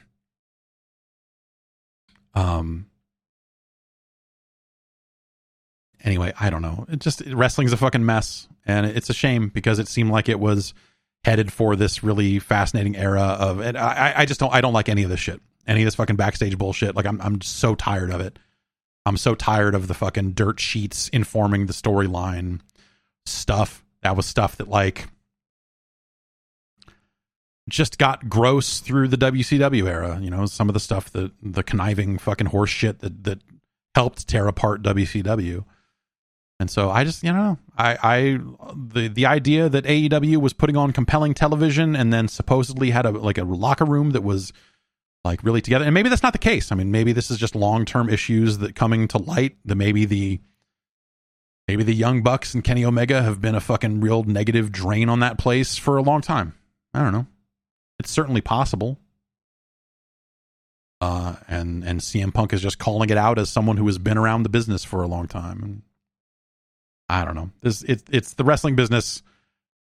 Um 2.35 2.87
anyway, 6.03 6.33
I 6.39 6.51
don't 6.51 6.63
know. 6.63 6.87
It 6.89 7.01
just 7.01 7.23
wrestling's 7.27 7.73
a 7.73 7.77
fucking 7.77 8.05
mess, 8.05 8.49
and 8.67 8.87
it's 8.87 9.11
a 9.11 9.15
shame 9.15 9.49
because 9.49 9.79
it 9.79 9.89
seemed 9.89 10.11
like 10.11 10.29
it 10.29 10.41
was 10.41 10.75
headed 11.25 11.53
for 11.53 11.77
this 11.77 12.03
really 12.03 12.39
fascinating 12.39 12.97
era 12.97 13.23
of 13.23 13.61
it. 13.61 13.77
I, 13.77 14.15
I 14.17 14.27
just 14.27 14.41
don't 14.41 14.53
I 14.53 14.61
don't 14.61 14.73
like 14.73 14.89
any 14.89 15.03
of 15.03 15.11
this 15.11 15.21
shit. 15.21 15.41
Any 15.67 15.83
of 15.83 15.87
this 15.87 15.95
fucking 15.95 16.17
backstage 16.17 16.59
bullshit. 16.59 16.97
Like 16.97 17.07
I'm 17.07 17.21
I'm 17.21 17.41
so 17.41 17.75
tired 17.75 18.11
of 18.11 18.21
it. 18.21 18.39
I'm 19.05 19.17
so 19.17 19.35
tired 19.35 19.75
of 19.75 19.89
the 19.89 19.95
fucking 19.95 20.33
dirt 20.33 20.61
sheets 20.61 21.09
informing 21.09 21.67
the 21.67 21.73
storyline 21.73 22.61
stuff. 23.27 23.85
That 24.03 24.17
was 24.17 24.27
stuff 24.27 24.57
that 24.57 24.69
like 24.69 25.09
just 27.69 27.99
got 27.99 28.29
gross 28.29 28.81
through 28.81 29.09
the 29.09 29.17
WCW 29.17 29.89
era. 29.89 30.19
You 30.21 30.31
know, 30.31 30.47
some 30.47 30.69
of 30.69 30.75
the 30.75 30.81
stuff 30.81 31.11
that 31.13 31.33
the 31.43 31.63
conniving 31.63 32.19
fucking 32.19 32.49
horse 32.49 32.71
shit 32.71 33.01
that 33.01 33.25
that 33.25 33.41
helped 33.95 34.27
tear 34.29 34.47
apart 34.47 34.83
WCW. 34.83 35.65
And 36.61 36.71
so 36.71 36.91
I 36.91 37.03
just, 37.03 37.25
you 37.25 37.33
know, 37.33 37.59
I, 37.77 37.99
I, 38.03 38.39
the 38.73 39.09
the 39.09 39.27
idea 39.27 39.69
that 39.69 39.85
AEW 39.85 40.37
was 40.37 40.53
putting 40.53 40.77
on 40.77 40.93
compelling 40.93 41.35
television 41.35 41.97
and 41.97 42.13
then 42.13 42.29
supposedly 42.29 42.91
had 42.91 43.05
a 43.05 43.11
like 43.11 43.39
a 43.39 43.45
locker 43.45 43.85
room 43.85 44.11
that 44.11 44.23
was 44.23 44.53
like 45.25 45.43
really 45.45 45.61
together, 45.61 45.85
and 45.85 45.95
maybe 45.95 46.09
that's 46.09 46.23
not 46.23 46.33
the 46.33 46.39
case. 46.39 46.73
I 46.73 46.75
mean, 46.75 46.91
maybe 46.91 47.13
this 47.13 47.31
is 47.31 47.39
just 47.39 47.55
long 47.55 47.85
term 47.85 48.09
issues 48.09 48.59
that 48.59 48.75
coming 48.75 49.09
to 49.09 49.19
light. 49.19 49.57
That 49.65 49.77
maybe 49.77 50.05
the 50.05 50.41
maybe 51.69 51.85
the 51.85 51.95
Young 51.95 52.23
Bucks 52.23 52.55
and 52.55 52.65
Kenny 52.65 52.85
Omega 52.85 53.23
have 53.23 53.41
been 53.41 53.55
a 53.55 53.61
fucking 53.61 54.01
real 54.01 54.25
negative 54.25 54.73
drain 54.73 55.09
on 55.09 55.21
that 55.21 55.39
place 55.39 55.77
for 55.77 55.97
a 55.97 56.03
long 56.03 56.21
time. 56.21 56.55
I 56.93 57.03
don't 57.03 57.13
know. 57.13 57.27
It's 57.99 58.11
certainly 58.11 58.41
possible. 58.41 58.99
Uh, 61.01 61.35
and 61.49 61.85
and 61.85 62.01
CM 62.01 62.33
Punk 62.33 62.53
is 62.53 62.61
just 62.61 62.79
calling 62.79 63.11
it 63.11 63.17
out 63.17 63.39
as 63.39 63.51
someone 63.51 63.77
who 63.77 63.87
has 63.87 63.99
been 63.99 64.19
around 64.19 64.45
the 64.45 64.49
business 64.49 64.85
for 64.85 65.03
a 65.03 65.09
long 65.09 65.27
time. 65.27 65.63
And 65.63 65.83
I 67.09 67.25
don't 67.25 67.35
know. 67.35 67.51
This 67.61 67.83
it's 67.83 68.05
it's 68.11 68.35
the 68.35 68.45
wrestling 68.45 68.77
business. 68.77 69.23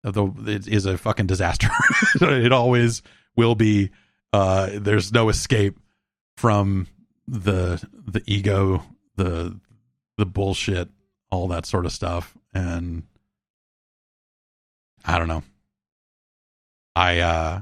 Though 0.04 0.32
it 0.46 0.68
is 0.68 0.86
a 0.86 0.96
fucking 0.96 1.26
disaster. 1.26 1.68
it 2.20 2.52
always 2.52 3.02
will 3.36 3.54
be. 3.54 3.90
Uh, 4.32 4.70
there's 4.74 5.12
no 5.12 5.28
escape 5.28 5.78
from 6.36 6.86
the 7.26 7.82
the 7.92 8.22
ego, 8.26 8.82
the 9.16 9.58
the 10.16 10.26
bullshit, 10.26 10.88
all 11.30 11.48
that 11.48 11.66
sort 11.66 11.86
of 11.86 11.92
stuff, 11.92 12.36
and 12.52 13.04
I 15.04 15.18
don't 15.18 15.28
know. 15.28 15.42
I 16.94 17.20
uh 17.20 17.60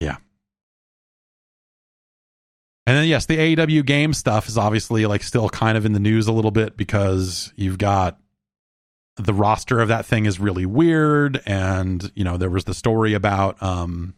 yeah. 0.00 0.16
And 2.86 2.96
then 2.96 3.06
yes, 3.06 3.26
the 3.26 3.36
AEW 3.36 3.84
game 3.86 4.12
stuff 4.12 4.48
is 4.48 4.58
obviously 4.58 5.06
like 5.06 5.22
still 5.22 5.48
kind 5.48 5.78
of 5.78 5.86
in 5.86 5.92
the 5.92 6.00
news 6.00 6.26
a 6.26 6.32
little 6.32 6.50
bit 6.50 6.76
because 6.76 7.52
you've 7.54 7.78
got 7.78 8.18
the 9.16 9.34
roster 9.34 9.80
of 9.80 9.88
that 9.88 10.06
thing 10.06 10.26
is 10.26 10.40
really 10.40 10.66
weird. 10.66 11.40
And 11.46 12.10
you 12.14 12.24
know 12.24 12.36
there 12.36 12.50
was 12.50 12.64
the 12.64 12.74
story 12.74 13.14
about 13.14 13.62
um 13.62 14.14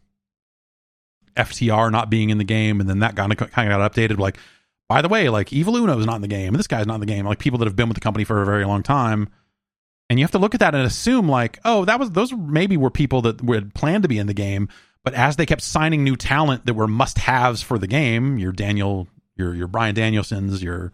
FTR 1.36 1.90
not 1.90 2.10
being 2.10 2.30
in 2.30 2.38
the 2.38 2.44
game. 2.44 2.80
And 2.80 2.88
then 2.88 3.00
that 3.00 3.16
kind 3.16 3.32
of 3.32 3.38
kind 3.38 3.70
of 3.70 3.78
got 3.78 3.92
updated. 3.92 4.18
Like 4.18 4.38
by 4.88 5.02
the 5.02 5.08
way 5.08 5.28
like 5.28 5.52
Evil 5.52 5.76
is 5.76 6.06
not 6.06 6.16
in 6.16 6.22
the 6.22 6.28
game. 6.28 6.48
And 6.48 6.58
this 6.58 6.66
guy's 6.66 6.86
not 6.86 6.94
in 6.94 7.00
the 7.00 7.06
game. 7.06 7.26
Like 7.26 7.38
people 7.38 7.58
that 7.58 7.66
have 7.66 7.76
been 7.76 7.88
with 7.88 7.96
the 7.96 8.00
company 8.00 8.24
for 8.24 8.42
a 8.42 8.46
very 8.46 8.64
long 8.64 8.82
time. 8.82 9.28
And 10.10 10.18
you 10.18 10.24
have 10.24 10.32
to 10.32 10.38
look 10.38 10.54
at 10.54 10.60
that 10.60 10.74
and 10.74 10.86
assume 10.86 11.28
like 11.28 11.58
oh 11.64 11.84
that 11.86 11.98
was 11.98 12.10
those 12.12 12.32
maybe 12.32 12.76
were 12.76 12.90
people 12.90 13.22
that 13.22 13.40
had 13.40 13.74
planned 13.74 14.02
to 14.02 14.08
be 14.08 14.18
in 14.18 14.26
the 14.26 14.34
game. 14.34 14.68
But 15.02 15.14
as 15.14 15.36
they 15.36 15.44
kept 15.44 15.60
signing 15.60 16.02
new 16.02 16.16
talent 16.16 16.64
that 16.64 16.74
were 16.74 16.88
must-haves 16.88 17.60
for 17.60 17.78
the 17.78 17.86
game, 17.86 18.38
your 18.38 18.52
Daniel, 18.52 19.06
your 19.36 19.54
your 19.54 19.66
Bryan 19.66 19.94
Danielsons, 19.94 20.62
your 20.62 20.92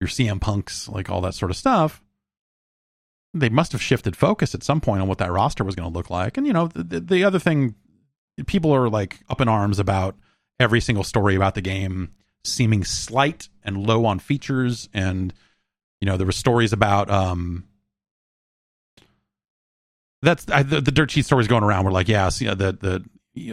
your 0.00 0.08
CM 0.08 0.40
Punks, 0.40 0.88
like 0.88 1.10
all 1.10 1.20
that 1.22 1.34
sort 1.34 1.50
of 1.50 1.56
stuff, 1.56 2.02
they 3.34 3.48
must 3.48 3.72
have 3.72 3.82
shifted 3.82 4.16
focus 4.16 4.54
at 4.54 4.62
some 4.62 4.80
point 4.80 5.02
on 5.02 5.08
what 5.08 5.18
that 5.18 5.32
roster 5.32 5.64
was 5.64 5.74
going 5.74 5.90
to 5.90 5.96
look 5.96 6.08
like. 6.08 6.36
And 6.36 6.46
you 6.46 6.52
know, 6.52 6.68
the, 6.68 7.00
the 7.00 7.24
other 7.24 7.38
thing, 7.38 7.74
people 8.46 8.72
are 8.72 8.88
like 8.88 9.18
up 9.28 9.40
in 9.40 9.48
arms 9.48 9.78
about 9.78 10.16
every 10.60 10.80
single 10.80 11.04
story 11.04 11.34
about 11.34 11.54
the 11.54 11.60
game 11.60 12.12
seeming 12.44 12.84
slight 12.84 13.48
and 13.64 13.86
low 13.86 14.04
on 14.06 14.18
features, 14.18 14.88
and 14.94 15.34
you 16.00 16.06
know, 16.06 16.16
there 16.16 16.26
were 16.26 16.32
stories 16.32 16.72
about 16.72 17.10
um 17.10 17.64
that's 20.22 20.48
I, 20.50 20.62
the, 20.62 20.80
the 20.80 20.92
dirt 20.92 21.10
sheet 21.10 21.26
stories 21.26 21.48
going 21.48 21.64
around 21.64 21.84
were 21.84 21.92
like, 21.92 22.08
yeah, 22.08 22.28
see, 22.28 22.46
the 22.46 22.54
the 22.54 23.04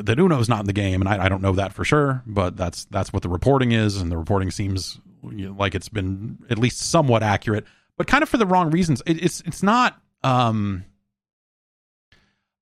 that 0.04 0.20
Uno's 0.20 0.48
not 0.48 0.60
in 0.60 0.68
the 0.68 0.74
game, 0.74 1.02
and 1.02 1.10
I, 1.10 1.26
I, 1.26 1.30
don't 1.30 1.42
know 1.42 1.54
that 1.54 1.74
for 1.74 1.84
sure, 1.84 2.22
but 2.28 2.56
that's 2.56 2.86
that's 2.86 3.12
what 3.12 3.24
the 3.24 3.30
reporting 3.30 3.72
is, 3.72 3.98
and 3.98 4.12
the 4.12 4.18
reporting 4.18 4.52
seems 4.52 5.00
like 5.24 5.74
it's 5.74 5.90
been 5.90 6.38
at 6.52 6.60
least 6.60 6.80
somewhat 6.82 7.24
accurate, 7.24 7.66
but 8.02 8.08
kind 8.08 8.24
of 8.24 8.30
for 8.30 8.38
the 8.38 8.48
wrong 8.48 8.72
reasons. 8.72 9.04
It, 9.06 9.24
it's 9.24 9.42
it's 9.42 9.62
not. 9.62 10.02
Um, 10.24 10.86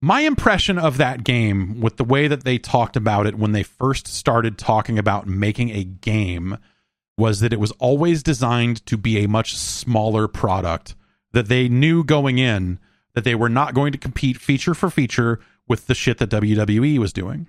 my 0.01 0.19
impression 0.19 0.77
of 0.77 0.97
that 0.97 1.23
game, 1.23 1.79
with 1.79 1.95
the 1.95 2.03
way 2.03 2.27
that 2.27 2.43
they 2.43 2.57
talked 2.57 2.97
about 2.97 3.25
it 3.25 3.35
when 3.35 3.53
they 3.53 3.63
first 3.63 4.05
started 4.05 4.57
talking 4.57 4.99
about 4.99 5.27
making 5.27 5.69
a 5.69 5.85
game, 5.85 6.57
was 7.17 7.39
that 7.39 7.53
it 7.53 7.59
was 7.59 7.71
always 7.79 8.21
designed 8.21 8.85
to 8.87 8.97
be 8.97 9.23
a 9.23 9.29
much 9.29 9.55
smaller 9.55 10.27
product. 10.27 10.95
That 11.31 11.47
they 11.47 11.69
knew 11.69 12.03
going 12.03 12.37
in 12.37 12.77
that 13.13 13.23
they 13.23 13.35
were 13.35 13.47
not 13.47 13.73
going 13.73 13.93
to 13.93 13.97
compete 13.97 14.35
feature 14.35 14.73
for 14.73 14.89
feature 14.89 15.39
with 15.69 15.87
the 15.87 15.95
shit 15.95 16.17
that 16.17 16.31
WWE 16.31 16.97
was 16.97 17.13
doing. 17.13 17.47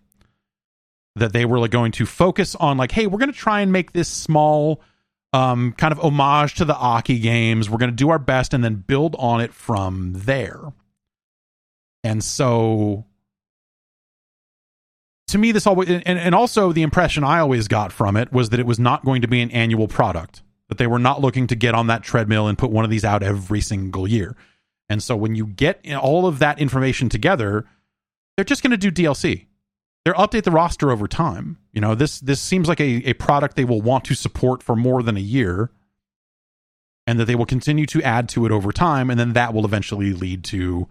That 1.16 1.32
they 1.32 1.44
were 1.44 1.58
like 1.58 1.72
going 1.72 1.90
to 1.90 2.06
focus 2.06 2.54
on 2.54 2.76
like, 2.76 2.92
hey, 2.92 3.08
we're 3.08 3.18
going 3.18 3.32
to 3.32 3.36
try 3.36 3.62
and 3.62 3.72
make 3.72 3.90
this 3.90 4.08
small 4.08 4.80
um, 5.32 5.72
kind 5.72 5.92
of 5.92 5.98
homage 6.00 6.54
to 6.54 6.64
the 6.64 6.76
Aki 6.76 7.20
games. 7.20 7.70
We're 7.70 7.78
going 7.78 7.90
to 7.90 7.96
do 7.96 8.10
our 8.10 8.18
best 8.18 8.52
and 8.54 8.64
then 8.64 8.76
build 8.76 9.16
on 9.18 9.40
it 9.40 9.54
from 9.54 10.12
there. 10.14 10.60
And 12.02 12.24
so 12.24 13.04
to 15.28 15.38
me 15.38 15.52
this 15.52 15.66
always 15.66 15.88
and, 15.88 16.18
and 16.18 16.34
also 16.34 16.72
the 16.72 16.82
impression 16.82 17.22
I 17.22 17.38
always 17.38 17.68
got 17.68 17.92
from 17.92 18.16
it 18.16 18.32
was 18.32 18.50
that 18.50 18.58
it 18.58 18.66
was 18.66 18.80
not 18.80 19.04
going 19.04 19.22
to 19.22 19.28
be 19.28 19.40
an 19.40 19.50
annual 19.50 19.86
product. 19.86 20.42
That 20.68 20.78
they 20.78 20.86
were 20.86 20.98
not 20.98 21.20
looking 21.20 21.46
to 21.48 21.56
get 21.56 21.74
on 21.74 21.88
that 21.88 22.02
treadmill 22.02 22.46
and 22.46 22.56
put 22.56 22.70
one 22.70 22.84
of 22.84 22.90
these 22.90 23.04
out 23.04 23.22
every 23.22 23.60
single 23.60 24.06
year. 24.06 24.36
And 24.88 25.02
so 25.02 25.16
when 25.16 25.34
you 25.34 25.46
get 25.46 25.84
all 25.94 26.26
of 26.26 26.38
that 26.40 26.60
information 26.60 27.08
together, 27.08 27.66
they're 28.36 28.44
just 28.44 28.62
going 28.62 28.70
to 28.70 28.76
do 28.76 28.90
DLC. 28.90 29.46
They'll 30.04 30.14
update 30.14 30.44
the 30.44 30.50
roster 30.50 30.90
over 30.90 31.06
time. 31.06 31.58
You 31.72 31.80
know, 31.80 31.94
this 31.94 32.20
this 32.20 32.40
seems 32.40 32.68
like 32.68 32.80
a, 32.80 33.10
a 33.10 33.12
product 33.14 33.56
they 33.56 33.64
will 33.64 33.82
want 33.82 34.04
to 34.04 34.14
support 34.14 34.62
for 34.62 34.74
more 34.74 35.02
than 35.02 35.16
a 35.16 35.20
year, 35.20 35.70
and 37.06 37.18
that 37.20 37.26
they 37.26 37.34
will 37.34 37.46
continue 37.46 37.86
to 37.86 38.02
add 38.02 38.28
to 38.30 38.46
it 38.46 38.52
over 38.52 38.72
time, 38.72 39.10
and 39.10 39.20
then 39.20 39.34
that 39.34 39.52
will 39.52 39.64
eventually 39.64 40.12
lead 40.12 40.44
to 40.44 40.88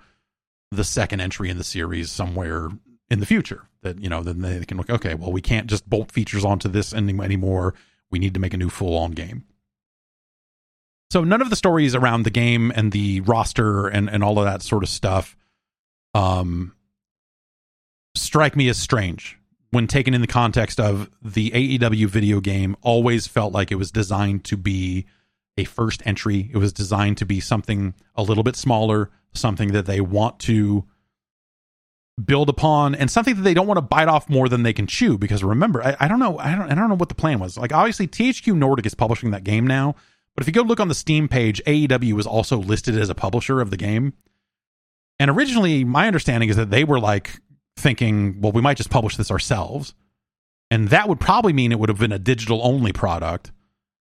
the 0.72 0.84
second 0.84 1.22
entry 1.22 1.50
in 1.50 1.58
the 1.58 1.64
series 1.64 2.12
somewhere 2.12 2.70
in 3.10 3.20
the 3.20 3.26
future. 3.26 3.68
That 3.82 4.00
you 4.00 4.10
know, 4.10 4.22
then 4.22 4.42
they 4.42 4.64
can 4.66 4.78
look. 4.78 4.90
Okay, 4.90 5.16
well, 5.16 5.32
we 5.32 5.42
can't 5.42 5.68
just 5.68 5.90
bolt 5.90 6.12
features 6.12 6.46
onto 6.46 6.70
this 6.70 6.94
anymore. 6.94 7.74
We 8.12 8.20
need 8.20 8.36
to 8.36 8.40
make 8.40 8.54
a 8.54 8.58
new 8.58 8.70
full 8.70 8.96
on 8.98 9.12
game. 9.12 9.46
So 11.12 11.24
none 11.24 11.42
of 11.42 11.50
the 11.50 11.56
stories 11.56 11.96
around 11.96 12.24
the 12.24 12.30
game 12.30 12.72
and 12.76 12.92
the 12.92 13.22
roster 13.22 13.88
and 13.88 14.08
and 14.10 14.24
all 14.24 14.38
of 14.38 14.46
that 14.46 14.62
sort 14.62 14.84
of 14.84 14.90
stuff 14.90 15.36
um 16.14 16.74
strike 18.16 18.56
me 18.56 18.70
as 18.70 18.78
strange 18.78 19.40
when 19.72 19.88
taken 19.88 20.14
in 20.14 20.22
the 20.22 20.28
context 20.28 20.80
of 20.80 21.10
the 21.22 21.52
AEW 21.52 22.08
video 22.08 22.40
game 22.40 22.76
always 22.82 23.28
felt 23.28 23.54
like 23.54 23.72
it 23.72 23.76
was 23.76 23.92
designed 23.92 24.44
to 24.46 24.58
be 24.58 25.06
a 25.58 25.64
first 25.64 26.02
entry. 26.06 26.50
It 26.54 26.58
was 26.58 26.74
designed 26.74 27.18
to 27.18 27.26
be 27.26 27.40
something 27.40 27.94
a 28.16 28.24
little 28.24 28.44
bit 28.44 28.56
smaller, 28.56 29.12
something 29.34 29.72
that 29.74 29.86
they 29.86 30.02
want 30.02 30.40
to 30.40 30.86
build 32.24 32.50
upon, 32.50 32.96
and 32.96 33.12
something 33.12 33.36
that 33.36 33.44
they 33.44 33.54
don't 33.54 33.68
want 33.68 33.78
to 33.78 33.82
bite 33.82 34.08
off 34.08 34.30
more 34.30 34.50
than 34.50 34.64
they 34.64 34.74
can 34.74 34.88
chew. 34.88 35.18
Because 35.18 35.44
remember, 35.44 35.84
I, 35.84 35.96
I 36.00 36.08
don't 36.08 36.20
know, 36.20 36.38
I 36.40 36.56
don't, 36.56 36.72
I 36.72 36.76
don't 36.76 36.90
know 36.90 36.96
what 36.96 37.10
the 37.10 37.16
plan 37.16 37.40
was. 37.40 37.58
Like 37.58 37.74
obviously, 37.74 38.08
THQ 38.08 38.56
Nordic 38.56 38.86
is 38.86 38.96
publishing 38.96 39.32
that 39.32 39.44
game 39.44 39.68
now, 39.68 39.96
but 40.36 40.42
if 40.42 40.48
you 40.48 40.54
go 40.54 40.62
look 40.62 40.80
on 40.80 40.88
the 40.88 40.96
Steam 40.96 41.28
page, 41.28 41.62
AEW 41.68 42.14
was 42.14 42.26
also 42.26 42.58
listed 42.58 42.98
as 42.98 43.10
a 43.10 43.16
publisher 43.16 43.62
of 43.62 43.70
the 43.70 43.78
game. 43.78 44.14
And 45.20 45.30
originally, 45.30 45.84
my 45.84 46.08
understanding 46.08 46.50
is 46.50 46.56
that 46.56 46.72
they 46.72 46.86
were 46.86 47.00
like 47.00 47.40
thinking, 47.80 48.42
well, 48.42 48.52
we 48.52 48.62
might 48.62 48.78
just 48.78 48.90
publish 48.90 49.18
this 49.18 49.32
ourselves. 49.32 49.94
And 50.72 50.90
that 50.90 51.10
would 51.10 51.20
probably 51.20 51.54
mean 51.54 51.72
it 51.72 51.80
would 51.80 51.90
have 51.90 52.00
been 52.00 52.12
a 52.12 52.20
digital 52.20 52.62
only 52.64 52.94
product. 52.94 53.52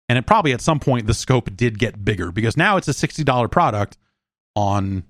And 0.09 0.17
it 0.17 0.25
probably 0.25 0.53
at 0.53 0.61
some 0.61 0.79
point 0.79 1.07
the 1.07 1.13
scope 1.13 1.55
did 1.55 1.79
get 1.79 2.03
bigger 2.03 2.31
because 2.31 2.57
now 2.57 2.77
it's 2.77 2.87
a 2.87 2.91
$60 2.91 3.51
product 3.51 3.97
on 4.55 5.03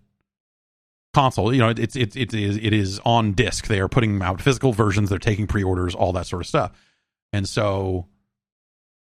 console. 1.13 1.53
You 1.53 1.59
know, 1.59 1.69
it's 1.69 1.95
it's 1.95 2.15
it 2.15 2.33
is 2.33 2.57
it 2.57 2.73
is 2.73 2.99
on 3.05 3.33
disc. 3.33 3.67
They 3.67 3.79
are 3.79 3.87
putting 3.87 4.21
out 4.21 4.41
physical 4.41 4.73
versions, 4.73 5.09
they're 5.09 5.19
taking 5.19 5.47
pre-orders, 5.47 5.95
all 5.95 6.13
that 6.13 6.27
sort 6.27 6.41
of 6.41 6.47
stuff. 6.47 6.71
And 7.33 7.47
so 7.47 8.07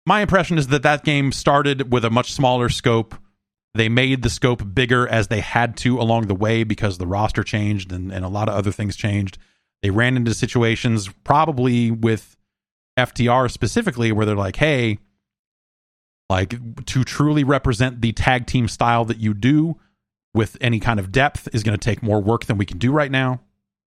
my 0.06 0.22
impression 0.22 0.58
is 0.58 0.68
that 0.68 0.84
that 0.84 1.04
game 1.04 1.32
started 1.32 1.92
with 1.92 2.06
a 2.06 2.10
much 2.10 2.34
smaller 2.34 2.70
scope. 2.70 3.16
They 3.76 3.90
made 3.90 4.22
the 4.22 4.30
scope 4.30 4.74
bigger 4.74 5.06
as 5.06 5.28
they 5.28 5.42
had 5.42 5.76
to 5.78 6.00
along 6.00 6.28
the 6.28 6.36
way 6.36 6.64
because 6.64 6.98
the 6.98 7.06
roster 7.06 7.44
changed 7.44 7.92
and, 7.92 8.10
and 8.10 8.24
a 8.24 8.30
lot 8.30 8.48
of 8.48 8.56
other 8.56 8.72
things 8.72 8.96
changed. 8.96 9.38
They 9.84 9.90
ran 9.90 10.16
into 10.16 10.34
situations, 10.34 11.10
probably 11.26 11.92
with 11.92 12.38
FTR 12.98 13.52
specifically, 13.52 14.14
where 14.14 14.26
they're 14.26 14.34
like, 14.34 14.56
hey, 14.56 15.00
like 16.30 16.86
to 16.86 17.04
truly 17.04 17.44
represent 17.44 18.00
the 18.00 18.14
tag 18.14 18.48
team 18.48 18.70
style 18.70 19.04
that 19.06 19.18
you 19.18 19.34
do 19.34 19.78
with 20.34 20.56
any 20.62 20.80
kind 20.80 20.98
of 20.98 21.12
depth 21.12 21.50
is 21.54 21.62
going 21.62 21.78
to 21.78 21.84
take 21.84 22.02
more 22.02 22.22
work 22.22 22.46
than 22.46 22.58
we 22.58 22.66
can 22.66 22.78
do 22.78 22.94
right 22.94 23.12
now. 23.12 23.42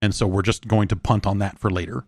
And 0.01 0.15
so 0.15 0.27
we're 0.27 0.41
just 0.41 0.67
going 0.67 0.89
to 0.89 0.97
punt 0.97 1.27
on 1.27 1.39
that 1.41 1.59
for 1.59 1.71
later 1.71 2.07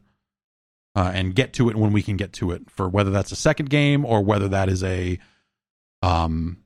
uh, 0.96 1.10
and 1.14 1.34
get 1.34 1.52
to 1.54 1.68
it 1.68 1.76
when 1.76 1.92
we 1.92 2.02
can 2.02 2.16
get 2.16 2.32
to 2.34 2.50
it 2.50 2.70
for 2.70 2.88
whether 2.88 3.10
that's 3.10 3.30
a 3.30 3.36
second 3.36 3.68
game 3.68 4.06
or 4.06 4.22
whether 4.22 4.48
that 4.48 4.70
is 4.70 4.82
a 4.82 5.18
um 6.00 6.56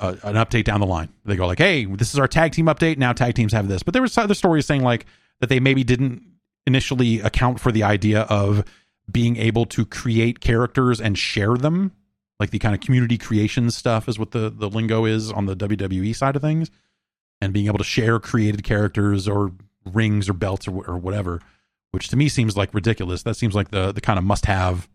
a, 0.00 0.08
an 0.22 0.34
update 0.34 0.64
down 0.64 0.80
the 0.80 0.86
line. 0.86 1.08
They 1.24 1.36
go 1.36 1.46
like, 1.46 1.58
"Hey, 1.58 1.84
this 1.84 2.12
is 2.12 2.18
our 2.18 2.28
tag 2.28 2.52
team 2.52 2.66
update. 2.66 2.98
Now 2.98 3.12
tag 3.12 3.34
teams 3.34 3.52
have 3.52 3.68
this." 3.68 3.82
But 3.82 3.92
there 3.92 4.02
was 4.02 4.16
other 4.16 4.34
stories 4.34 4.66
saying 4.66 4.82
like 4.82 5.06
that 5.40 5.48
they 5.48 5.60
maybe 5.60 5.84
didn't 5.84 6.22
initially 6.66 7.20
account 7.20 7.60
for 7.60 7.72
the 7.72 7.82
idea 7.82 8.22
of 8.22 8.64
being 9.10 9.36
able 9.36 9.66
to 9.66 9.84
create 9.84 10.40
characters 10.40 11.00
and 11.00 11.18
share 11.18 11.56
them, 11.56 11.92
like 12.40 12.50
the 12.50 12.58
kind 12.58 12.74
of 12.74 12.80
community 12.80 13.18
creation 13.18 13.70
stuff 13.70 14.08
is 14.08 14.18
what 14.18 14.30
the 14.30 14.50
the 14.50 14.68
lingo 14.68 15.04
is 15.04 15.30
on 15.30 15.46
the 15.46 15.56
WWE 15.56 16.14
side 16.14 16.36
of 16.36 16.42
things, 16.42 16.70
and 17.40 17.52
being 17.52 17.66
able 17.66 17.78
to 17.78 17.84
share 17.84 18.18
created 18.18 18.64
characters 18.64 19.28
or 19.28 19.52
rings 19.84 20.28
or 20.28 20.32
belts 20.32 20.66
or, 20.66 20.84
or 20.86 20.96
whatever 20.96 21.40
which 21.94 22.08
to 22.08 22.16
me 22.16 22.28
seems 22.28 22.56
like 22.56 22.74
ridiculous. 22.74 23.22
That 23.22 23.36
seems 23.36 23.54
like 23.54 23.70
the 23.70 23.92
the 23.92 24.00
kind 24.00 24.18
of 24.18 24.24
must 24.24 24.46
have 24.46 24.88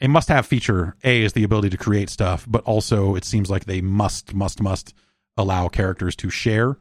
a 0.00 0.08
must 0.08 0.28
have 0.28 0.46
feature. 0.46 0.96
A 1.04 1.22
is 1.22 1.32
the 1.32 1.44
ability 1.44 1.70
to 1.70 1.76
create 1.76 2.10
stuff, 2.10 2.46
but 2.48 2.62
also 2.64 3.14
it 3.14 3.24
seems 3.24 3.50
like 3.50 3.64
they 3.64 3.80
must 3.80 4.34
must 4.34 4.62
must 4.62 4.94
allow 5.36 5.68
characters 5.68 6.16
to 6.16 6.30
share 6.30 6.78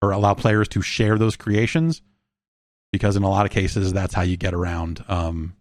or 0.00 0.10
allow 0.10 0.34
players 0.34 0.68
to 0.68 0.82
share 0.82 1.18
those 1.18 1.36
creations 1.36 2.02
because 2.90 3.16
in 3.16 3.22
a 3.22 3.28
lot 3.28 3.46
of 3.46 3.52
cases 3.52 3.92
that's 3.92 4.14
how 4.14 4.22
you 4.22 4.36
get 4.36 4.54
around 4.54 5.04
um, 5.08 5.54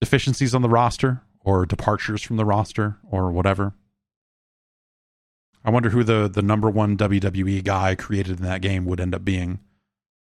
deficiencies 0.00 0.54
on 0.54 0.62
the 0.62 0.68
roster 0.68 1.22
or 1.40 1.66
departures 1.66 2.22
from 2.22 2.36
the 2.36 2.44
roster 2.44 2.98
or 3.10 3.30
whatever. 3.30 3.74
I 5.64 5.70
wonder 5.70 5.90
who 5.90 6.02
the 6.04 6.28
the 6.28 6.42
number 6.42 6.70
one 6.70 6.96
WWE 6.96 7.62
guy 7.64 7.94
created 7.94 8.38
in 8.38 8.44
that 8.44 8.62
game 8.62 8.84
would 8.86 9.00
end 9.00 9.14
up 9.14 9.24
being 9.24 9.60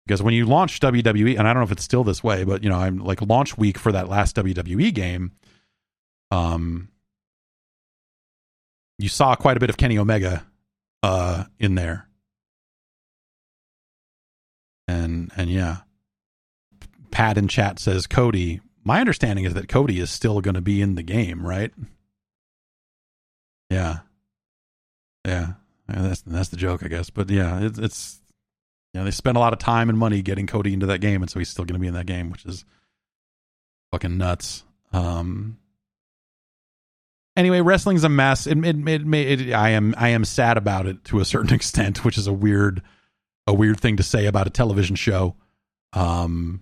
because 0.06 0.24
when 0.24 0.34
you 0.34 0.46
launch 0.46 0.80
WWE, 0.80 1.38
and 1.38 1.48
I 1.48 1.54
don't 1.54 1.62
know 1.62 1.66
if 1.66 1.72
it's 1.72 1.84
still 1.84 2.04
this 2.04 2.24
way, 2.24 2.44
but 2.44 2.64
you 2.64 2.70
know, 2.70 2.78
I'm 2.78 3.00
like 3.00 3.22
launch 3.22 3.58
week 3.58 3.78
for 3.78 3.92
that 3.92 4.10
last 4.10 4.36
WWE 4.36 4.94
game. 4.94 5.32
Um, 6.32 6.90
you 8.98 9.10
saw 9.10 9.36
quite 9.36 9.58
a 9.58 9.60
bit 9.60 9.70
of 9.70 9.78
Kenny 9.78 9.98
Omega, 9.98 10.46
uh, 11.04 11.46
in 11.60 11.76
there, 11.76 12.08
and 14.88 15.32
and 15.36 15.50
yeah, 15.50 15.78
Pat 17.12 17.38
in 17.38 17.48
chat 17.48 17.80
says 17.80 18.08
Cody. 18.08 18.62
My 18.84 19.00
understanding 19.00 19.46
is 19.46 19.54
that 19.54 19.68
Cody 19.68 20.00
is 20.00 20.10
still 20.10 20.42
going 20.42 20.56
to 20.56 20.62
be 20.62 20.82
in 20.82 20.96
the 20.96 21.04
game, 21.04 21.46
right? 21.46 21.72
Yeah, 23.70 24.00
yeah, 25.26 25.54
that's 25.88 26.22
that's 26.22 26.50
the 26.50 26.58
joke, 26.58 26.84
I 26.84 26.88
guess. 26.88 27.10
But 27.10 27.30
yeah, 27.30 27.60
it, 27.62 27.78
it's 27.78 28.21
you 28.94 29.00
know, 29.00 29.06
they 29.06 29.12
spent 29.12 29.38
a 29.38 29.40
lot 29.40 29.54
of 29.54 29.60
time 29.60 29.90
and 29.90 29.98
money 29.98 30.22
getting 30.22 30.48
Cody 30.48 30.74
into 30.74 30.86
that 30.88 31.00
game, 31.00 31.22
and 31.22 31.30
so 31.30 31.40
he's 31.40 31.50
still 31.50 31.66
going 31.66 31.76
to 31.76 31.80
be 31.80 31.88
in 31.88 31.94
that 31.94 32.06
game, 32.06 32.30
which 32.30 32.46
is 32.46 32.66
fucking 33.92 34.18
nuts. 34.18 34.64
Um. 34.92 35.58
Anyway, 37.38 37.62
wrestling's 37.62 38.04
a 38.04 38.10
mess. 38.10 38.46
It, 38.46 38.58
it, 38.58 38.88
it, 38.88 39.16
it, 39.16 39.54
I 39.54 39.70
am 39.70 39.96
I 39.98 40.10
am 40.10 40.26
sad 40.26 40.58
about 40.58 40.86
it 40.86 41.04
to 41.06 41.22
a 41.22 41.26
certain 41.26 41.54
extent, 41.56 42.04
which 42.04 42.18
is 42.18 42.28
a 42.28 42.34
weird 42.34 42.82
a 43.48 43.54
weird 43.54 43.80
thing 43.80 43.98
to 43.98 44.04
say 44.04 44.26
about 44.26 44.48
a 44.48 44.52
television 44.52 44.96
show. 44.96 45.36
Um, 45.94 46.62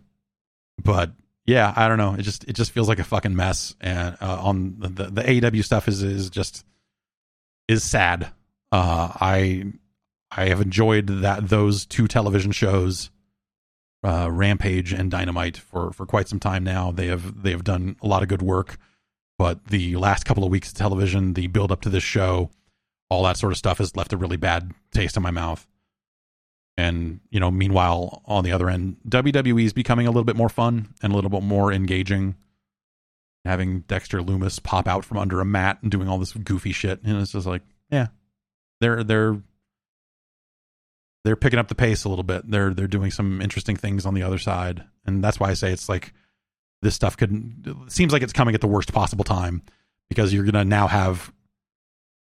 but 0.83 1.11
yeah, 1.45 1.73
I 1.75 1.87
don't 1.87 1.97
know. 1.97 2.13
It 2.13 2.21
just 2.21 2.43
it 2.43 2.53
just 2.53 2.71
feels 2.71 2.87
like 2.87 2.99
a 2.99 3.03
fucking 3.03 3.35
mess, 3.35 3.75
and 3.81 4.15
uh, 4.21 4.39
on 4.41 4.75
the, 4.77 4.89
the 4.89 5.03
the 5.05 5.21
AEW 5.23 5.63
stuff 5.63 5.87
is 5.87 6.03
is 6.03 6.29
just 6.29 6.63
is 7.67 7.83
sad. 7.83 8.31
Uh, 8.71 9.11
I 9.19 9.73
I 10.31 10.49
have 10.49 10.61
enjoyed 10.61 11.07
that 11.07 11.49
those 11.49 11.85
two 11.85 12.07
television 12.07 12.51
shows, 12.51 13.09
uh, 14.03 14.29
Rampage 14.31 14.93
and 14.93 15.09
Dynamite, 15.09 15.57
for 15.57 15.91
for 15.91 16.05
quite 16.05 16.27
some 16.27 16.39
time 16.39 16.63
now. 16.63 16.91
They 16.91 17.07
have 17.07 17.41
they 17.43 17.51
have 17.51 17.63
done 17.63 17.95
a 18.01 18.07
lot 18.07 18.21
of 18.21 18.29
good 18.29 18.41
work, 18.41 18.77
but 19.37 19.65
the 19.65 19.95
last 19.95 20.25
couple 20.25 20.43
of 20.43 20.51
weeks 20.51 20.69
of 20.69 20.75
television, 20.75 21.33
the 21.33 21.47
build 21.47 21.71
up 21.71 21.81
to 21.81 21.89
this 21.89 22.03
show, 22.03 22.51
all 23.09 23.23
that 23.23 23.37
sort 23.37 23.51
of 23.51 23.57
stuff 23.57 23.79
has 23.79 23.95
left 23.95 24.13
a 24.13 24.17
really 24.17 24.37
bad 24.37 24.71
taste 24.91 25.17
in 25.17 25.23
my 25.23 25.31
mouth. 25.31 25.67
And 26.77 27.19
you 27.29 27.39
know, 27.39 27.51
meanwhile, 27.51 28.21
on 28.25 28.43
the 28.43 28.51
other 28.51 28.69
end, 28.69 28.97
WWE 29.07 29.65
is 29.65 29.73
becoming 29.73 30.07
a 30.07 30.11
little 30.11 30.23
bit 30.23 30.35
more 30.35 30.49
fun 30.49 30.93
and 31.01 31.11
a 31.11 31.15
little 31.15 31.31
bit 31.31 31.43
more 31.43 31.73
engaging. 31.73 32.35
Having 33.45 33.81
Dexter 33.81 34.19
Lumis 34.19 34.61
pop 34.61 34.87
out 34.87 35.03
from 35.05 35.17
under 35.17 35.41
a 35.41 35.45
mat 35.45 35.79
and 35.81 35.89
doing 35.89 36.07
all 36.07 36.19
this 36.19 36.33
goofy 36.33 36.71
shit, 36.71 37.01
and 37.03 37.17
it's 37.17 37.31
just 37.31 37.47
like, 37.47 37.63
yeah, 37.89 38.07
they're 38.81 39.03
they're 39.03 39.41
they're 41.23 41.35
picking 41.35 41.59
up 41.59 41.67
the 41.67 41.75
pace 41.75 42.03
a 42.03 42.09
little 42.09 42.23
bit. 42.23 42.49
They're 42.49 42.73
they're 42.73 42.87
doing 42.87 43.11
some 43.11 43.41
interesting 43.41 43.75
things 43.75 44.05
on 44.05 44.13
the 44.13 44.23
other 44.23 44.37
side, 44.37 44.83
and 45.05 45.23
that's 45.23 45.39
why 45.39 45.49
I 45.49 45.53
say 45.53 45.71
it's 45.71 45.89
like 45.89 46.13
this 46.81 46.95
stuff 46.95 47.17
could 47.17 47.75
seems 47.87 48.13
like 48.13 48.21
it's 48.21 48.33
coming 48.33 48.55
at 48.55 48.61
the 48.61 48.67
worst 48.67 48.93
possible 48.93 49.23
time 49.25 49.61
because 50.09 50.33
you're 50.33 50.45
gonna 50.45 50.65
now 50.65 50.87
have 50.87 51.31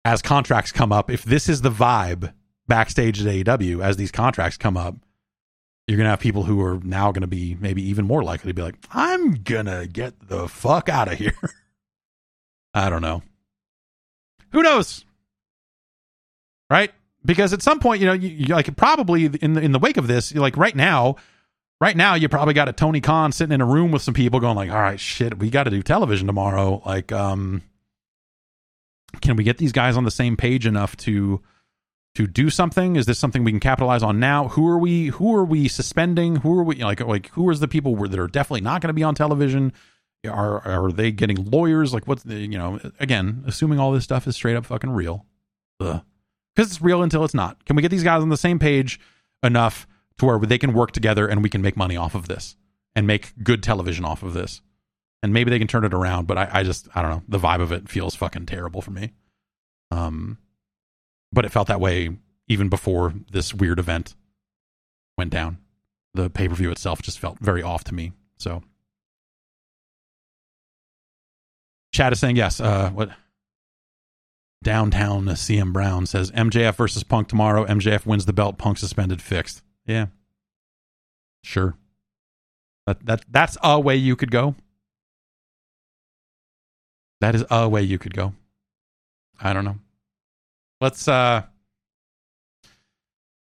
as 0.03 0.21
contracts 0.21 0.71
come 0.71 0.91
up. 0.91 1.11
If 1.11 1.23
this 1.23 1.47
is 1.47 1.61
the 1.61 1.69
vibe 1.69 2.33
backstage 2.67 3.21
at 3.21 3.27
AEW 3.27 3.83
as 3.83 3.97
these 3.97 4.11
contracts 4.11 4.57
come 4.57 4.77
up, 4.77 4.95
you're 5.87 5.97
gonna 5.97 6.09
have 6.09 6.19
people 6.19 6.43
who 6.43 6.61
are 6.63 6.79
now 6.79 7.11
gonna 7.11 7.27
be 7.27 7.55
maybe 7.59 7.83
even 7.89 8.05
more 8.05 8.23
likely 8.23 8.49
to 8.49 8.53
be 8.53 8.61
like, 8.63 8.75
I'm 8.91 9.33
gonna 9.43 9.85
get 9.87 10.27
the 10.27 10.47
fuck 10.47 10.89
out 10.89 11.11
of 11.11 11.17
here. 11.17 11.33
I 12.73 12.89
don't 12.89 13.01
know. 13.01 13.21
Who 14.51 14.63
knows? 14.63 15.05
Right? 16.69 16.91
Because 17.23 17.53
at 17.53 17.61
some 17.61 17.79
point, 17.79 18.01
you 18.01 18.07
know, 18.07 18.13
you, 18.13 18.29
you 18.29 18.53
like 18.53 18.75
probably 18.75 19.25
in 19.25 19.53
the 19.53 19.61
in 19.61 19.71
the 19.71 19.79
wake 19.79 19.97
of 19.97 20.07
this, 20.07 20.33
like 20.33 20.57
right 20.57 20.75
now, 20.75 21.15
right 21.79 21.95
now, 21.95 22.15
you 22.15 22.27
probably 22.29 22.53
got 22.53 22.69
a 22.69 22.73
Tony 22.73 23.01
Khan 23.01 23.31
sitting 23.31 23.53
in 23.53 23.61
a 23.61 23.65
room 23.65 23.91
with 23.91 24.01
some 24.01 24.13
people 24.13 24.39
going 24.39 24.55
like, 24.55 24.71
"All 24.71 24.81
right, 24.81 24.99
shit, 24.99 25.37
we 25.37 25.49
got 25.49 25.63
to 25.63 25.69
do 25.69 25.83
television 25.83 26.27
tomorrow." 26.27 26.81
Like, 26.85 27.11
um, 27.11 27.61
can 29.21 29.35
we 29.35 29.43
get 29.43 29.57
these 29.57 29.71
guys 29.71 29.97
on 29.97 30.03
the 30.03 30.11
same 30.11 30.35
page 30.35 30.65
enough 30.65 30.97
to 30.97 31.41
to 32.15 32.27
do 32.27 32.49
something? 32.49 32.95
Is 32.95 33.05
this 33.05 33.19
something 33.19 33.43
we 33.43 33.51
can 33.51 33.59
capitalize 33.59 34.03
on 34.03 34.19
now? 34.19 34.47
Who 34.49 34.67
are 34.67 34.79
we? 34.79 35.07
Who 35.07 35.35
are 35.35 35.45
we 35.45 35.67
suspending? 35.67 36.37
Who 36.37 36.57
are 36.57 36.63
we 36.63 36.83
like? 36.83 37.01
Like, 37.01 37.29
who 37.29 37.49
is 37.51 37.59
the 37.59 37.67
people 37.67 37.95
that 37.95 38.19
are 38.19 38.27
definitely 38.27 38.61
not 38.61 38.81
going 38.81 38.89
to 38.89 38.93
be 38.93 39.03
on 39.03 39.13
television? 39.13 39.73
Are 40.27 40.59
are 40.67 40.91
they 40.91 41.11
getting 41.11 41.49
lawyers? 41.49 41.93
Like, 41.93 42.07
what's 42.07 42.23
the 42.23 42.35
you 42.35 42.57
know? 42.57 42.79
Again, 42.99 43.43
assuming 43.45 43.79
all 43.79 43.91
this 43.91 44.03
stuff 44.03 44.27
is 44.27 44.35
straight 44.35 44.55
up 44.55 44.65
fucking 44.65 44.89
real. 44.89 45.27
Ugh 45.79 46.01
because 46.55 46.71
it's 46.71 46.81
real 46.81 47.03
until 47.03 47.23
it's 47.23 47.33
not. 47.33 47.63
Can 47.65 47.75
we 47.75 47.81
get 47.81 47.91
these 47.91 48.03
guys 48.03 48.21
on 48.21 48.29
the 48.29 48.37
same 48.37 48.59
page 48.59 48.99
enough 49.43 49.87
to 50.17 50.25
where 50.25 50.39
they 50.39 50.57
can 50.57 50.73
work 50.73 50.91
together 50.91 51.27
and 51.27 51.43
we 51.43 51.49
can 51.49 51.61
make 51.61 51.77
money 51.77 51.97
off 51.97 52.15
of 52.15 52.27
this 52.27 52.55
and 52.95 53.07
make 53.07 53.33
good 53.43 53.63
television 53.63 54.05
off 54.05 54.23
of 54.23 54.33
this? 54.33 54.61
And 55.23 55.33
maybe 55.33 55.51
they 55.51 55.59
can 55.59 55.67
turn 55.67 55.85
it 55.85 55.93
around, 55.93 56.25
but 56.27 56.37
I, 56.37 56.49
I 56.51 56.63
just 56.63 56.87
I 56.95 57.01
don't 57.01 57.11
know. 57.11 57.23
The 57.27 57.39
vibe 57.39 57.61
of 57.61 57.71
it 57.71 57.87
feels 57.87 58.15
fucking 58.15 58.47
terrible 58.47 58.81
for 58.81 58.91
me. 58.91 59.13
Um, 59.91 60.39
but 61.31 61.45
it 61.45 61.51
felt 61.51 61.67
that 61.67 61.79
way 61.79 62.09
even 62.47 62.69
before 62.69 63.13
this 63.31 63.53
weird 63.53 63.79
event 63.79 64.15
went 65.17 65.31
down. 65.31 65.59
The 66.13 66.29
pay 66.29 66.47
per 66.47 66.55
view 66.55 66.71
itself 66.71 67.01
just 67.01 67.19
felt 67.19 67.39
very 67.39 67.61
off 67.61 67.83
to 67.85 67.93
me. 67.93 68.11
So 68.37 68.63
Chad 71.93 72.13
is 72.13 72.19
saying 72.19 72.35
yes. 72.35 72.59
Uh, 72.59 72.89
what? 72.89 73.09
Downtown 74.63 75.25
CM 75.25 75.73
Brown 75.73 76.05
says 76.05 76.31
MJF 76.31 76.75
versus 76.75 77.03
Punk 77.03 77.27
tomorrow. 77.27 77.65
MJF 77.65 78.05
wins 78.05 78.25
the 78.25 78.33
belt. 78.33 78.57
Punk 78.57 78.77
suspended. 78.77 79.21
Fixed. 79.21 79.63
Yeah. 79.85 80.07
Sure. 81.43 81.75
That 82.85 83.05
that 83.05 83.25
that's 83.29 83.57
a 83.63 83.79
way 83.79 83.95
you 83.95 84.15
could 84.15 84.31
go. 84.31 84.55
That 87.21 87.35
is 87.35 87.45
a 87.49 87.67
way 87.67 87.81
you 87.81 87.97
could 87.97 88.13
go. 88.13 88.33
I 89.39 89.53
don't 89.53 89.65
know. 89.65 89.77
Let's 90.79 91.07
uh 91.07 91.43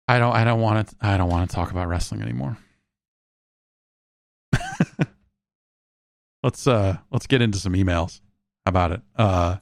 I 0.08 0.20
don't 0.20 0.36
I 0.36 0.44
don't 0.44 0.62
want 0.62 0.88
to 0.88 0.96
I 1.02 1.18
don't 1.18 1.30
want 1.30 1.50
to 1.50 1.56
talk 1.56 1.72
about 1.72 1.88
wrestling 1.88 2.22
anymore. 2.22 2.58
let's 6.44 6.68
uh 6.68 6.98
let's 7.12 7.28
get 7.28 7.42
into 7.42 7.58
some 7.58 7.74
emails. 7.74 8.22
How 8.66 8.70
about 8.70 8.92
it? 8.94 9.02
Uh 9.16 9.58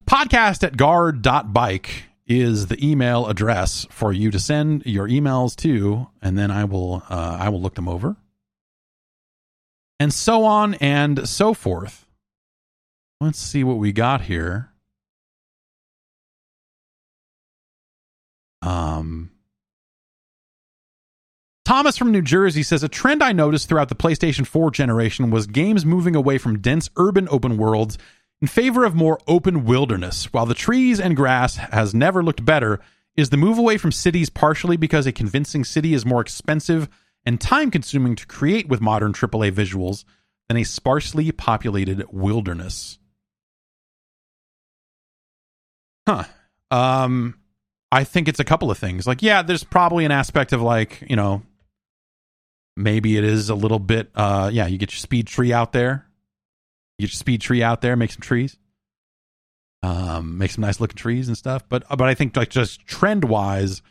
podcast 0.10 0.64
at 0.64 0.78
guard.bike 0.78 2.06
is 2.26 2.68
the 2.68 2.86
email 2.86 3.28
address 3.28 3.86
for 3.90 4.14
you 4.14 4.32
to 4.32 4.40
send 4.40 4.86
your 4.86 5.08
emails 5.08 5.56
to 5.58 6.08
and 6.22 6.38
then 6.38 6.50
I 6.50 6.64
will 6.64 7.04
uh 7.10 7.38
I 7.40 7.50
will 7.50 7.62
look 7.62 7.76
them 7.76 7.90
over. 7.90 8.16
And 10.00 10.14
so 10.14 10.44
on 10.46 10.74
and 10.76 11.28
so 11.30 11.54
forth. 11.54 12.06
Let's 13.22 13.40
see 13.40 13.64
what 13.64 13.78
we 13.78 13.92
got 13.92 14.22
here. 14.22 14.70
Um, 18.62 19.32
Thomas 21.66 21.98
from 21.98 22.12
New 22.12 22.22
Jersey 22.22 22.62
says 22.62 22.84
a 22.84 22.90
trend 22.90 23.24
I 23.24 23.32
noticed 23.32 23.70
throughout 23.70 23.88
the 23.88 23.96
PlayStation 23.96 24.46
4 24.46 24.72
generation 24.72 25.32
was 25.32 25.48
games 25.48 25.86
moving 25.86 26.16
away 26.16 26.38
from 26.38 26.60
dense 26.60 26.90
urban 26.98 27.28
open 27.32 27.58
worlds 27.58 27.98
in 28.42 28.48
favor 28.48 28.84
of 28.84 28.96
more 28.96 29.18
open 29.28 29.64
wilderness. 29.64 30.34
While 30.34 30.46
the 30.46 30.54
trees 30.54 31.00
and 31.00 31.16
grass 31.16 31.56
has 31.56 31.96
never 31.96 32.22
looked 32.22 32.44
better, 32.44 32.82
is 33.16 33.30
the 33.30 33.38
move 33.38 33.58
away 33.58 33.78
from 33.78 33.94
cities 33.94 34.30
partially 34.30 34.76
because 34.76 35.08
a 35.08 35.14
convincing 35.14 35.64
city 35.64 35.94
is 35.94 36.06
more 36.06 36.20
expensive 36.20 36.90
and 37.26 37.40
time 37.40 37.72
consuming 37.72 38.18
to 38.18 38.28
create 38.28 38.68
with 38.68 38.82
modern 38.82 39.14
AAA 39.14 39.54
visuals 39.54 40.04
than 40.50 40.58
a 40.58 40.66
sparsely 40.66 41.32
populated 41.32 42.06
wilderness? 42.12 43.00
Huh. 46.06 46.26
Um 46.70 47.40
I 47.90 48.04
think 48.04 48.28
it's 48.28 48.40
a 48.40 48.44
couple 48.44 48.72
of 48.72 48.78
things. 48.80 49.06
Like, 49.06 49.22
yeah, 49.22 49.44
there's 49.44 49.64
probably 49.64 50.04
an 50.04 50.12
aspect 50.12 50.52
of 50.52 50.64
like, 50.64 51.04
you 51.08 51.16
know, 51.16 51.44
maybe 52.76 53.18
it 53.18 53.24
is 53.24 53.50
a 53.50 53.56
little 53.56 53.80
bit 53.80 54.12
uh 54.16 54.50
yeah, 54.52 54.68
you 54.68 54.78
get 54.78 54.92
your 54.92 55.00
speed 55.00 55.28
tree 55.28 55.54
out 55.54 55.74
there. 55.74 56.08
You 56.98 57.08
get 57.08 57.14
your 57.14 57.18
speed 57.18 57.42
tree 57.42 57.64
out 57.64 57.82
there, 57.82 57.96
make 57.96 58.12
some 58.12 58.22
trees. 58.22 58.58
Um, 59.82 60.38
make 60.38 60.52
some 60.52 60.62
nice 60.62 60.80
looking 60.80 60.96
trees 60.96 61.28
and 61.28 61.38
stuff. 61.38 61.68
But 61.68 61.84
but 61.90 62.04
I 62.04 62.14
think 62.14 62.38
like 62.38 62.50
just 62.50 62.86
trend 62.86 63.26
wise, 63.26 63.82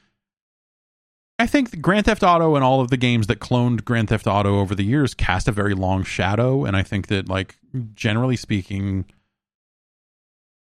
I 1.38 1.46
think 1.46 1.80
Grand 1.82 2.06
Theft 2.06 2.22
Auto 2.22 2.54
and 2.54 2.64
all 2.64 2.80
of 2.80 2.88
the 2.88 2.96
games 2.96 3.26
that 3.26 3.40
cloned 3.40 3.84
Grand 3.84 4.08
Theft 4.08 4.26
Auto 4.26 4.60
over 4.60 4.74
the 4.74 4.84
years 4.84 5.12
cast 5.12 5.48
a 5.48 5.52
very 5.52 5.74
long 5.74 6.04
shadow, 6.04 6.64
and 6.64 6.76
I 6.76 6.82
think 6.82 7.08
that 7.08 7.28
like 7.28 7.58
generally 7.94 8.36
speaking, 8.36 9.04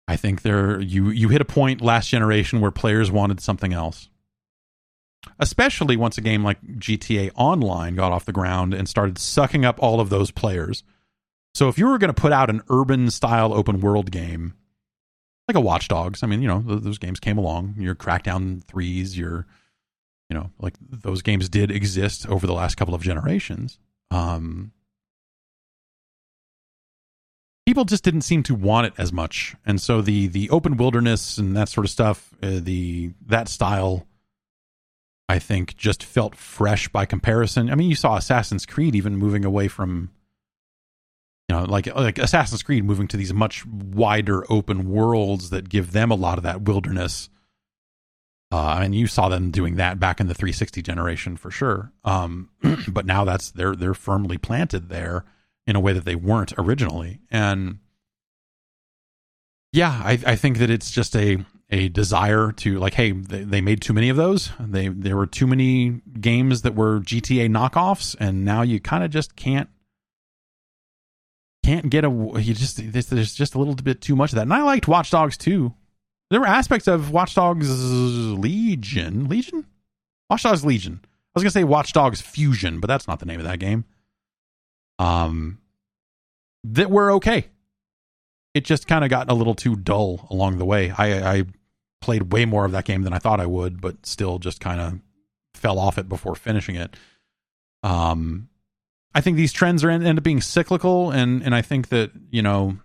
I 0.09 0.17
think 0.17 0.43
there 0.43 0.81
you 0.81 1.09
you 1.09 1.29
hit 1.29 1.41
a 1.41 1.47
point 1.47 1.81
last 1.81 2.09
generation 2.09 2.61
where 2.61 2.71
players 2.71 3.11
wanted 3.11 3.41
something 3.41 3.73
else. 3.73 4.09
Especially 5.39 5.97
once 5.97 6.19
a 6.19 6.21
game 6.21 6.43
like 6.43 6.63
GTA 6.63 7.31
Online 7.35 7.95
got 7.95 8.13
off 8.13 8.25
the 8.25 8.33
ground 8.33 8.75
and 8.75 8.89
started 8.89 9.19
sucking 9.19 9.65
up 9.65 9.79
all 9.83 10.01
of 10.01 10.09
those 10.09 10.31
players. 10.31 10.83
So 11.55 11.69
if 11.69 11.79
you 11.79 11.87
were 11.87 11.99
going 11.99 12.13
to 12.13 12.21
put 12.21 12.33
out 12.33 12.51
an 12.51 12.63
urban 12.69 13.11
style 13.11 13.53
open 13.53 13.81
world 13.81 14.11
game, 14.11 14.55
like 15.49 15.57
a 15.57 15.61
Watch 15.61 15.89
Dogs, 15.89 16.23
I 16.23 16.27
mean, 16.27 16.43
you 16.43 16.49
know, 16.49 16.61
those 16.61 16.99
games 16.99 17.21
came 17.21 17.39
along. 17.39 17.77
Your 17.79 17.95
Crackdown 17.95 18.63
threes, 18.65 19.17
your, 19.17 19.47
you 20.29 20.37
know, 20.37 20.51
like 20.59 20.75
those 20.81 21.23
games 21.23 21.49
did 21.49 21.71
exist 21.71 22.29
over 22.29 22.47
the 22.47 22.53
last 22.53 22.77
couple 22.77 22.95
of 22.95 23.03
generations. 23.03 23.79
Um, 24.11 24.73
people 27.65 27.85
just 27.85 28.05
didn't 28.05 28.23
seem 28.23 28.43
to 28.45 28.55
want 28.55 28.87
it 28.87 28.93
as 28.99 29.13
much, 29.13 29.55
and 29.67 29.81
so 29.81 30.01
the 30.01 30.29
the 30.29 30.49
open 30.51 30.77
wilderness 30.77 31.39
and 31.39 31.57
that 31.57 31.69
sort 31.69 31.85
of 31.85 31.91
stuff, 31.91 32.33
uh, 32.43 32.61
the 32.61 33.13
that 33.27 33.49
style, 33.49 34.07
I 35.29 35.39
think, 35.39 35.77
just 35.77 36.03
felt 36.05 36.37
fresh 36.37 36.89
by 36.89 37.05
comparison. 37.05 37.71
I 37.71 37.75
mean, 37.75 37.89
you 37.89 37.97
saw 37.97 38.17
Assassin's 38.17 38.67
Creed 38.67 38.95
even 38.95 39.17
moving 39.17 39.45
away 39.45 39.69
from, 39.69 40.11
you 41.49 41.57
know, 41.57 41.65
like 41.65 41.93
like 41.95 42.19
Assassin's 42.19 42.63
Creed 42.63 42.85
moving 42.85 43.09
to 43.09 43.17
these 43.17 43.35
much 43.35 43.67
wider 43.67 44.45
open 44.51 44.89
worlds 44.91 45.51
that 45.51 45.69
give 45.69 45.93
them 45.93 46.11
a 46.11 46.17
lot 46.17 46.39
of 46.39 46.45
that 46.45 46.63
wilderness. 46.63 47.29
Uh, 48.53 48.79
and 48.81 48.95
you 48.95 49.09
saw 49.09 49.29
them 49.29 49.51
doing 49.51 49.75
that 49.75 49.99
back 49.99 50.21
in 50.21 50.29
the 50.29 50.35
360 50.35 50.81
generation 50.81 51.37
for 51.37 51.51
sure. 51.51 51.93
Um, 52.05 52.51
but 52.89 53.05
now 53.05 53.25
that's 53.25 53.51
they're 53.51 53.75
they're 53.75 53.95
firmly 53.95 54.39
planted 54.39 54.89
there 54.89 55.25
in 55.67 55.75
a 55.75 55.81
way 55.81 55.93
that 55.93 56.05
they 56.05 56.15
weren't 56.15 56.53
originally. 56.57 57.21
And 57.31 57.81
yeah, 59.73 60.01
I, 60.05 60.19
I 60.25 60.37
think 60.37 60.59
that 60.59 60.71
it's 60.71 60.91
just 60.91 61.17
a 61.17 61.45
a 61.71 61.89
desire 61.89 62.53
to 62.53 62.79
like, 62.79 62.95
hey, 62.95 63.13
they, 63.13 63.43
they 63.43 63.61
made 63.61 63.81
too 63.81 63.93
many 63.93 64.09
of 64.09 64.17
those. 64.17 64.51
They 64.61 64.89
there 64.89 65.17
were 65.17 65.27
too 65.27 65.47
many 65.47 66.01
games 66.21 66.63
that 66.63 66.75
were 66.75 67.01
GTA 67.01 67.49
knockoffs, 67.49 68.15
and 68.21 68.45
now 68.45 68.63
you 68.63 68.81
kind 68.81 69.03
of 69.03 69.11
just 69.11 69.37
can't 69.37 69.69
can't 71.65 71.91
get 71.91 72.05
a 72.05 72.09
you 72.09 72.55
just 72.55 72.81
there's 72.93 73.35
just 73.35 73.55
a 73.55 73.59
little 73.59 73.75
bit 73.75 74.01
too 74.01 74.17
much 74.17 74.31
of 74.31 74.37
that. 74.37 74.43
And 74.43 74.55
I 74.55 74.63
liked 74.63 74.87
Watch 74.87 75.11
Dogs 75.11 75.37
too. 75.37 75.75
There 76.31 76.41
were 76.41 76.47
aspects 76.47 76.87
of 76.87 77.11
Watch 77.11 77.35
Dogs 77.35 77.69
Legion, 77.71 79.29
Legion, 79.29 79.67
Watch 80.31 80.43
Dogs 80.43 80.65
Legion. 80.65 81.01
I 81.03 81.09
was 81.35 81.43
gonna 81.43 81.51
say 81.51 81.65
Watch 81.65 81.93
Dogs 81.93 82.21
Fusion, 82.21 82.81
but 82.81 82.87
that's 82.87 83.09
not 83.09 83.21
the 83.21 83.27
name 83.27 83.41
of 83.41 83.47
that 83.47 83.59
game 83.59 83.85
um, 84.99 85.59
that 86.65 86.91
were 86.91 87.13
okay. 87.13 87.47
It 88.57 88.65
just 88.65 88.87
kind 88.87 89.05
of 89.05 89.11
got 89.11 89.31
a 89.31 89.35
little 89.35 89.55
too 89.55 89.77
dull 89.77 90.27
along 90.31 90.59
the 90.59 90.65
way. 90.65 90.91
I, 90.97 91.39
I 91.39 91.45
played 92.01 92.33
way 92.33 92.45
more 92.45 92.65
of 92.65 92.73
that 92.73 92.85
game 92.85 93.03
than 93.03 93.13
I 93.13 93.19
thought 93.19 93.41
I 93.41 93.47
would, 93.47 93.81
but 93.81 94.07
still 94.07 94.39
just 94.39 94.61
kind 94.61 94.81
of 94.81 95.01
fell 95.55 95.79
off 95.79 95.99
it 95.99 96.09
before 96.09 96.35
finishing 96.35 96.77
it. 96.77 96.97
Um, 97.83 98.49
I 99.15 99.21
think 99.21 99.37
these 99.37 99.53
trends 99.53 99.85
are 99.85 99.91
end 99.91 100.19
up 100.19 100.25
being 100.25 100.41
cyclical, 100.41 101.11
and 101.11 101.43
and 101.43 101.55
I 101.55 101.63
think 101.63 101.89
that 101.89 102.11
you 102.31 102.43
know 102.43 102.79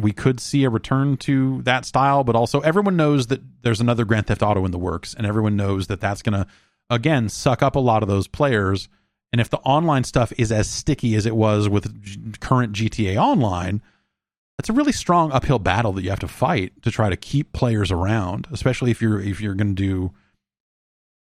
we 0.00 0.12
could 0.12 0.40
see 0.40 0.64
a 0.64 0.70
return 0.70 1.16
to 1.18 1.62
that 1.62 1.84
style, 1.84 2.24
but 2.24 2.36
also 2.36 2.60
everyone 2.60 2.96
knows 2.96 3.28
that 3.28 3.40
there's 3.62 3.80
another 3.80 4.04
Grand 4.04 4.26
Theft 4.26 4.42
Auto 4.42 4.64
in 4.64 4.72
the 4.72 4.78
works, 4.78 5.14
and 5.14 5.26
everyone 5.26 5.56
knows 5.56 5.86
that 5.86 6.00
that's 6.00 6.22
going 6.22 6.32
to 6.32 6.46
again 6.90 7.28
suck 7.28 7.62
up 7.62 7.76
a 7.76 7.80
lot 7.80 8.02
of 8.02 8.08
those 8.08 8.26
players 8.26 8.88
and 9.34 9.40
if 9.40 9.50
the 9.50 9.58
online 9.58 10.04
stuff 10.04 10.32
is 10.38 10.52
as 10.52 10.70
sticky 10.70 11.16
as 11.16 11.26
it 11.26 11.34
was 11.34 11.68
with 11.68 12.38
current 12.38 12.72
GTA 12.72 13.16
Online, 13.16 13.82
that's 14.58 14.68
a 14.68 14.72
really 14.72 14.92
strong 14.92 15.32
uphill 15.32 15.58
battle 15.58 15.92
that 15.92 16.02
you 16.02 16.10
have 16.10 16.20
to 16.20 16.28
fight 16.28 16.80
to 16.82 16.90
try 16.90 17.10
to 17.10 17.16
keep 17.16 17.52
players 17.52 17.90
around, 17.90 18.46
especially 18.52 18.90
if 18.90 19.02
you're 19.02 19.20
if 19.20 19.40
you're 19.40 19.54
going 19.54 19.74
to 19.74 19.82
do 19.82 20.12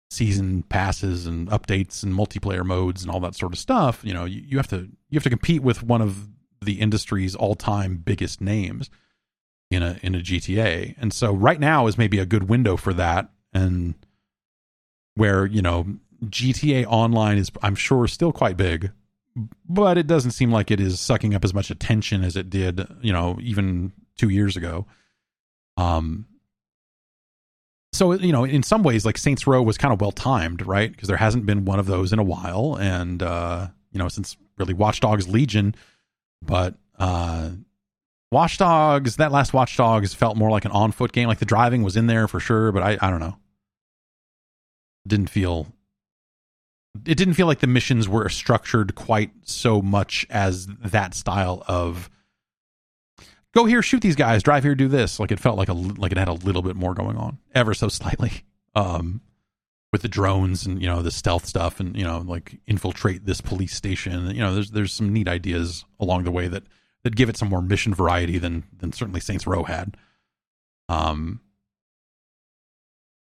season 0.09 0.63
passes 0.63 1.25
and 1.25 1.47
updates 1.49 2.03
and 2.03 2.13
multiplayer 2.13 2.65
modes 2.65 3.01
and 3.01 3.11
all 3.11 3.21
that 3.21 3.35
sort 3.35 3.53
of 3.53 3.59
stuff. 3.59 4.01
You 4.03 4.13
know, 4.13 4.25
you, 4.25 4.41
you 4.45 4.57
have 4.57 4.67
to 4.69 4.89
you 5.09 5.15
have 5.15 5.23
to 5.23 5.29
compete 5.29 5.63
with 5.63 5.81
one 5.83 6.01
of 6.01 6.27
the 6.61 6.79
industry's 6.79 7.35
all-time 7.35 7.97
biggest 7.97 8.41
names 8.41 8.89
in 9.71 9.81
a 9.81 9.97
in 10.03 10.13
a 10.13 10.19
GTA. 10.19 10.95
And 10.99 11.13
so 11.13 11.33
right 11.33 11.59
now 11.59 11.87
is 11.87 11.97
maybe 11.97 12.19
a 12.19 12.25
good 12.25 12.49
window 12.49 12.75
for 12.75 12.93
that 12.93 13.29
and 13.53 13.95
where, 15.15 15.45
you 15.45 15.61
know, 15.61 15.85
GTA 16.25 16.85
Online 16.87 17.37
is, 17.37 17.51
I'm 17.61 17.75
sure, 17.75 18.07
still 18.07 18.31
quite 18.31 18.57
big, 18.57 18.91
but 19.67 19.97
it 19.97 20.07
doesn't 20.07 20.31
seem 20.31 20.51
like 20.51 20.71
it 20.71 20.79
is 20.79 20.99
sucking 20.99 21.33
up 21.35 21.43
as 21.43 21.53
much 21.53 21.69
attention 21.69 22.23
as 22.23 22.35
it 22.35 22.49
did, 22.49 22.85
you 23.01 23.13
know, 23.13 23.37
even 23.41 23.93
two 24.17 24.29
years 24.29 24.57
ago. 24.57 24.85
Um, 25.77 26.25
so 27.93 28.13
you 28.13 28.31
know, 28.31 28.43
in 28.45 28.63
some 28.63 28.83
ways, 28.83 29.05
like 29.05 29.17
Saints 29.17 29.45
Row 29.45 29.61
was 29.61 29.77
kind 29.77 29.93
of 29.93 29.99
well 29.99 30.11
timed, 30.11 30.65
right? 30.65 30.91
Because 30.91 31.07
there 31.07 31.17
hasn't 31.17 31.45
been 31.45 31.65
one 31.65 31.79
of 31.79 31.87
those 31.87 32.13
in 32.13 32.19
a 32.19 32.23
while, 32.23 32.77
and 32.79 33.21
uh, 33.21 33.67
you 33.91 33.99
know, 33.99 34.07
since 34.07 34.37
really 34.57 34.73
Watch 34.73 35.01
Dogs 35.01 35.27
Legion, 35.27 35.75
but 36.41 36.75
uh, 36.97 37.49
Watch 38.31 38.57
Dogs, 38.57 39.17
that 39.17 39.31
last 39.31 39.53
Watch 39.53 39.75
Dogs 39.75 40.13
felt 40.13 40.37
more 40.37 40.49
like 40.49 40.63
an 40.63 40.71
on 40.71 40.91
foot 40.91 41.11
game. 41.11 41.27
Like 41.27 41.39
the 41.39 41.45
driving 41.45 41.83
was 41.83 41.97
in 41.97 42.07
there 42.07 42.27
for 42.27 42.39
sure, 42.39 42.71
but 42.71 42.81
I, 42.81 42.97
I 43.01 43.09
don't 43.09 43.19
know, 43.19 43.37
didn't 45.05 45.29
feel 45.29 45.67
it 47.05 47.15
didn't 47.15 47.35
feel 47.35 47.47
like 47.47 47.59
the 47.59 47.67
missions 47.67 48.07
were 48.07 48.29
structured 48.29 48.95
quite 48.95 49.31
so 49.43 49.81
much 49.81 50.25
as 50.29 50.67
that 50.67 51.13
style 51.13 51.63
of 51.67 52.09
go 53.53 53.65
here 53.65 53.81
shoot 53.81 54.01
these 54.01 54.15
guys 54.15 54.43
drive 54.43 54.63
here 54.63 54.75
do 54.75 54.87
this 54.87 55.19
like 55.19 55.31
it 55.31 55.39
felt 55.39 55.57
like 55.57 55.69
a 55.69 55.73
like 55.73 56.11
it 56.11 56.17
had 56.17 56.27
a 56.27 56.33
little 56.33 56.61
bit 56.61 56.75
more 56.75 56.93
going 56.93 57.17
on 57.17 57.37
ever 57.55 57.73
so 57.73 57.87
slightly 57.87 58.43
um 58.75 59.21
with 59.91 60.01
the 60.01 60.07
drones 60.07 60.65
and 60.65 60.81
you 60.81 60.87
know 60.87 61.01
the 61.01 61.11
stealth 61.11 61.45
stuff 61.45 61.79
and 61.79 61.95
you 61.97 62.03
know 62.03 62.19
like 62.19 62.57
infiltrate 62.67 63.25
this 63.25 63.41
police 63.41 63.75
station. 63.75 64.27
You 64.31 64.41
know, 64.41 64.53
there's 64.53 64.71
there's 64.71 64.93
some 64.93 65.11
neat 65.11 65.27
ideas 65.27 65.85
along 65.99 66.23
the 66.23 66.31
way 66.31 66.47
that 66.47 66.63
that 67.03 67.15
give 67.15 67.29
it 67.29 67.37
some 67.37 67.49
more 67.49 67.61
mission 67.61 67.93
variety 67.93 68.37
than 68.37 68.63
than 68.77 68.93
certainly 68.93 69.19
Saints 69.19 69.45
Row 69.45 69.63
had. 69.63 69.97
Um, 70.87 71.41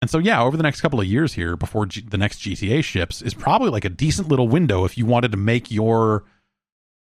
and 0.03 0.11
so 0.11 0.19
yeah, 0.19 0.43
over 0.43 0.57
the 0.57 0.65
next 0.65 0.81
couple 0.81 1.01
of 1.01 1.07
years 1.07 1.33
here, 1.33 1.57
before 1.57 1.87
G- 1.87 2.03
the 2.03 2.19
next 2.19 2.41
GTA 2.41 2.83
ships, 2.83 3.23
is 3.23 3.35
probably 3.35 3.71
like 3.71 3.85
a 3.85 3.89
decent 3.89 4.29
little 4.29 4.49
window 4.49 4.85
if 4.85 4.99
you 4.99 5.07
wanted 5.07 5.31
to 5.31 5.39
make 5.39 5.71
your 5.71 6.25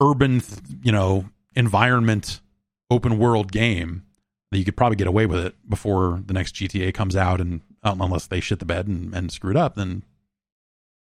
urban, 0.02 0.42
you 0.84 0.92
know, 0.92 1.26
environment 1.56 2.42
open 2.90 3.18
world 3.18 3.50
game 3.53 4.03
that 4.52 4.60
you 4.60 4.66
could 4.66 4.76
probably 4.76 4.98
get 4.98 5.08
away 5.08 5.26
with 5.26 5.40
it 5.40 5.56
before 5.70 6.22
the 6.26 6.34
next 6.34 6.53
GTA 6.53 6.94
comes 6.94 7.16
out 7.16 7.40
and 7.40 7.61
um, 7.82 8.02
unless 8.02 8.28
they 8.28 8.42
shit 8.42 8.60
the 8.60 8.66
bed 8.66 8.88
and, 8.88 9.16
and 9.16 9.32
screw 9.32 9.52
it 9.52 9.58
up, 9.58 9.76
then 9.76 10.03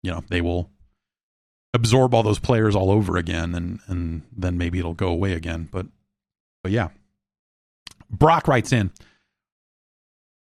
you 0.03 0.11
know 0.11 0.24
they 0.27 0.41
will 0.41 0.69
absorb 1.74 2.14
all 2.14 2.22
those 2.22 2.40
players 2.40 2.75
all 2.75 2.91
over 2.91 3.16
again, 3.16 3.56
and 3.56 3.80
and 3.88 4.24
then 4.35 4.58
maybe 4.58 4.77
it'll 4.77 4.93
go 4.93 5.08
away 5.08 5.32
again. 5.32 5.69
But 5.72 5.88
but 6.64 6.74
yeah, 6.74 6.90
Brock 8.09 8.50
writes 8.50 8.74
in 8.74 8.91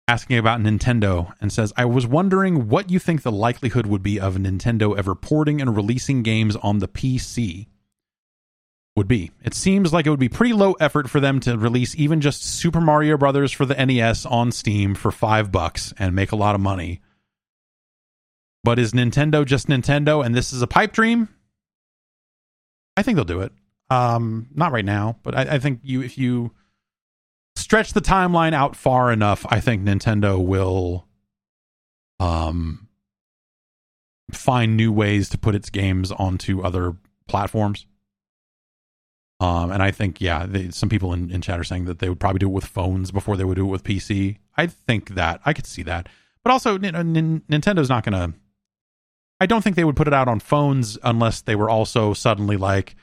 asking 0.07 0.39
about 0.39 0.61
Nintendo 0.61 1.33
and 1.41 1.53
says, 1.53 1.73
I 1.77 1.85
was 1.87 2.07
wondering 2.07 2.69
what 2.69 2.91
you 2.91 2.99
think 2.99 3.23
the 3.23 3.33
likelihood 3.33 3.87
would 3.87 4.03
be 4.03 4.21
of 4.21 4.37
Nintendo 4.37 4.97
ever 4.97 5.15
porting 5.15 5.61
and 5.61 5.75
releasing 5.75 6.23
games 6.23 6.57
on 6.57 6.79
the 6.79 6.89
PC 6.89 7.67
would 8.97 9.09
be. 9.09 9.33
It 9.43 9.55
seems 9.55 9.93
like 9.93 10.07
it 10.07 10.11
would 10.11 10.21
be 10.21 10.29
pretty 10.29 10.53
low 10.53 10.73
effort 10.75 11.11
for 11.11 11.21
them 11.21 11.41
to 11.41 11.59
release 11.59 11.97
even 11.97 12.21
just 12.21 12.45
Super 12.45 12.81
Mario 12.81 13.17
Brothers 13.17 13.51
for 13.51 13.65
the 13.65 13.75
NES 13.75 14.25
on 14.27 14.53
Steam 14.53 14.95
for 14.95 15.11
5 15.11 15.51
bucks 15.51 15.93
and 15.99 16.15
make 16.15 16.33
a 16.33 16.37
lot 16.37 16.55
of 16.55 16.61
money. 16.61 17.01
But 18.63 18.79
is 18.79 18.93
Nintendo 18.93 19.45
just 19.45 19.67
Nintendo 19.67 20.25
and 20.25 20.35
this 20.35 20.53
is 20.53 20.63
a 20.63 20.67
pipe 20.67 20.93
dream? 20.93 21.29
I 22.97 23.03
think 23.03 23.17
they'll 23.17 23.25
do 23.25 23.41
it. 23.41 23.53
Um, 23.91 24.49
not 24.55 24.73
right 24.73 24.85
now, 24.85 25.19
but 25.23 25.37
I, 25.37 25.43
I 25.55 25.59
think 25.59 25.81
you 25.83 26.03
if 26.03 26.17
you 26.17 26.53
stretch 27.65 27.95
the 27.95 28.03
timeline 28.03 28.53
out 28.53 28.77
far 28.77 29.11
enough, 29.11 29.47
I 29.49 29.59
think 29.59 29.83
Nintendo 29.83 30.39
will 30.45 31.09
um 32.21 32.89
find 34.33 34.77
new 34.77 34.93
ways 34.93 35.31
to 35.31 35.39
put 35.39 35.55
its 35.55 35.71
games 35.71 36.13
onto 36.13 36.61
other 36.61 36.95
platforms. 37.27 37.87
Um, 39.41 39.73
and 39.73 39.83
I 39.83 39.91
think, 39.91 40.21
yeah, 40.21 40.47
they, 40.47 40.71
some 40.71 40.89
people 40.89 41.13
in, 41.13 41.31
in 41.31 41.41
chat 41.41 41.59
are 41.59 41.65
saying 41.65 41.87
that 41.87 41.99
they 41.99 42.09
would 42.09 42.21
probably 42.21 42.39
do 42.39 42.49
it 42.49 42.53
with 42.53 42.67
phones 42.67 43.11
before 43.11 43.37
they 43.37 43.45
would 43.45 43.57
do 43.57 43.67
it 43.67 43.71
with 43.71 43.83
PC. 43.83 44.39
I 44.57 44.67
think 44.67 45.15
that 45.15 45.41
I 45.45 45.53
could 45.55 45.67
see 45.67 45.83
that, 45.85 46.09
but 46.43 46.51
also 46.53 46.79
you 46.79 46.93
know, 46.93 46.99
N- 46.99 47.43
Nintendo's 47.51 47.89
not 47.89 48.05
going 48.05 48.13
to. 48.13 48.39
I 49.41 49.47
don't 49.47 49.63
think 49.65 49.77
they 49.77 49.85
would 49.85 49.97
put 49.97 50.07
it 50.07 50.15
out 50.15 50.29
on 50.29 50.39
phones 50.39 50.99
unless 51.03 51.41
they 51.41 51.57
were 51.57 51.71
also 51.71 52.13
suddenly 52.13 52.57
like, 52.59 52.95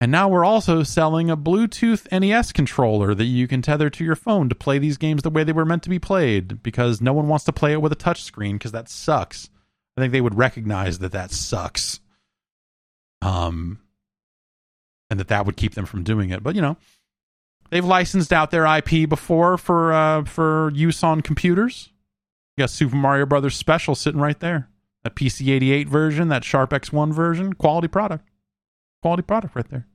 and 0.00 0.12
now 0.12 0.28
we're 0.28 0.44
also 0.44 0.82
selling 0.82 1.30
a 1.30 1.36
Bluetooth 1.36 2.06
NES 2.12 2.52
controller 2.52 3.14
that 3.14 3.24
you 3.24 3.48
can 3.48 3.62
tether 3.62 3.88
to 3.88 4.04
your 4.04 4.16
phone 4.16 4.48
to 4.48 4.54
play 4.54 4.78
these 4.78 4.98
games 4.98 5.22
the 5.22 5.30
way 5.30 5.42
they 5.42 5.52
were 5.52 5.64
meant 5.64 5.82
to 5.84 5.88
be 5.88 5.98
played 5.98 6.62
because 6.62 7.00
no 7.00 7.14
one 7.14 7.28
wants 7.28 7.44
to 7.46 7.52
play 7.52 7.72
it 7.72 7.80
with 7.80 7.92
a 7.92 7.96
touchscreen 7.96 8.54
because 8.54 8.72
that 8.72 8.90
sucks. 8.90 9.48
I 9.96 10.02
think 10.02 10.12
they 10.12 10.20
would 10.20 10.36
recognize 10.36 10.98
that 10.98 11.12
that 11.12 11.30
sucks. 11.30 12.00
Um, 13.22 13.80
and 15.08 15.18
that 15.18 15.28
that 15.28 15.46
would 15.46 15.56
keep 15.56 15.74
them 15.74 15.86
from 15.86 16.02
doing 16.02 16.30
it. 16.30 16.42
But 16.42 16.54
you 16.54 16.60
know, 16.60 16.76
they've 17.70 17.84
licensed 17.84 18.32
out 18.32 18.50
their 18.50 18.66
IP 18.66 19.08
before 19.08 19.56
for 19.56 19.92
uh, 19.92 20.24
for 20.24 20.70
use 20.74 21.02
on 21.02 21.22
computers. 21.22 21.90
You 22.56 22.62
got 22.62 22.70
Super 22.70 22.96
Mario 22.96 23.24
Brothers 23.24 23.56
Special 23.56 23.94
sitting 23.94 24.20
right 24.20 24.38
there. 24.38 24.68
That 25.04 25.14
PC88 25.14 25.88
version, 25.88 26.28
that 26.28 26.44
Sharp 26.44 26.70
X1 26.70 27.12
version, 27.12 27.52
quality 27.52 27.88
product, 27.88 28.26
quality 29.02 29.22
product 29.22 29.54
right 29.54 29.68
there. 29.68 29.86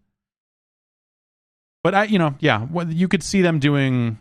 But 1.83 1.95
I, 1.95 2.03
you 2.05 2.19
know, 2.19 2.35
yeah, 2.39 2.67
you 2.87 3.07
could 3.07 3.23
see 3.23 3.41
them 3.41 3.59
doing. 3.59 4.19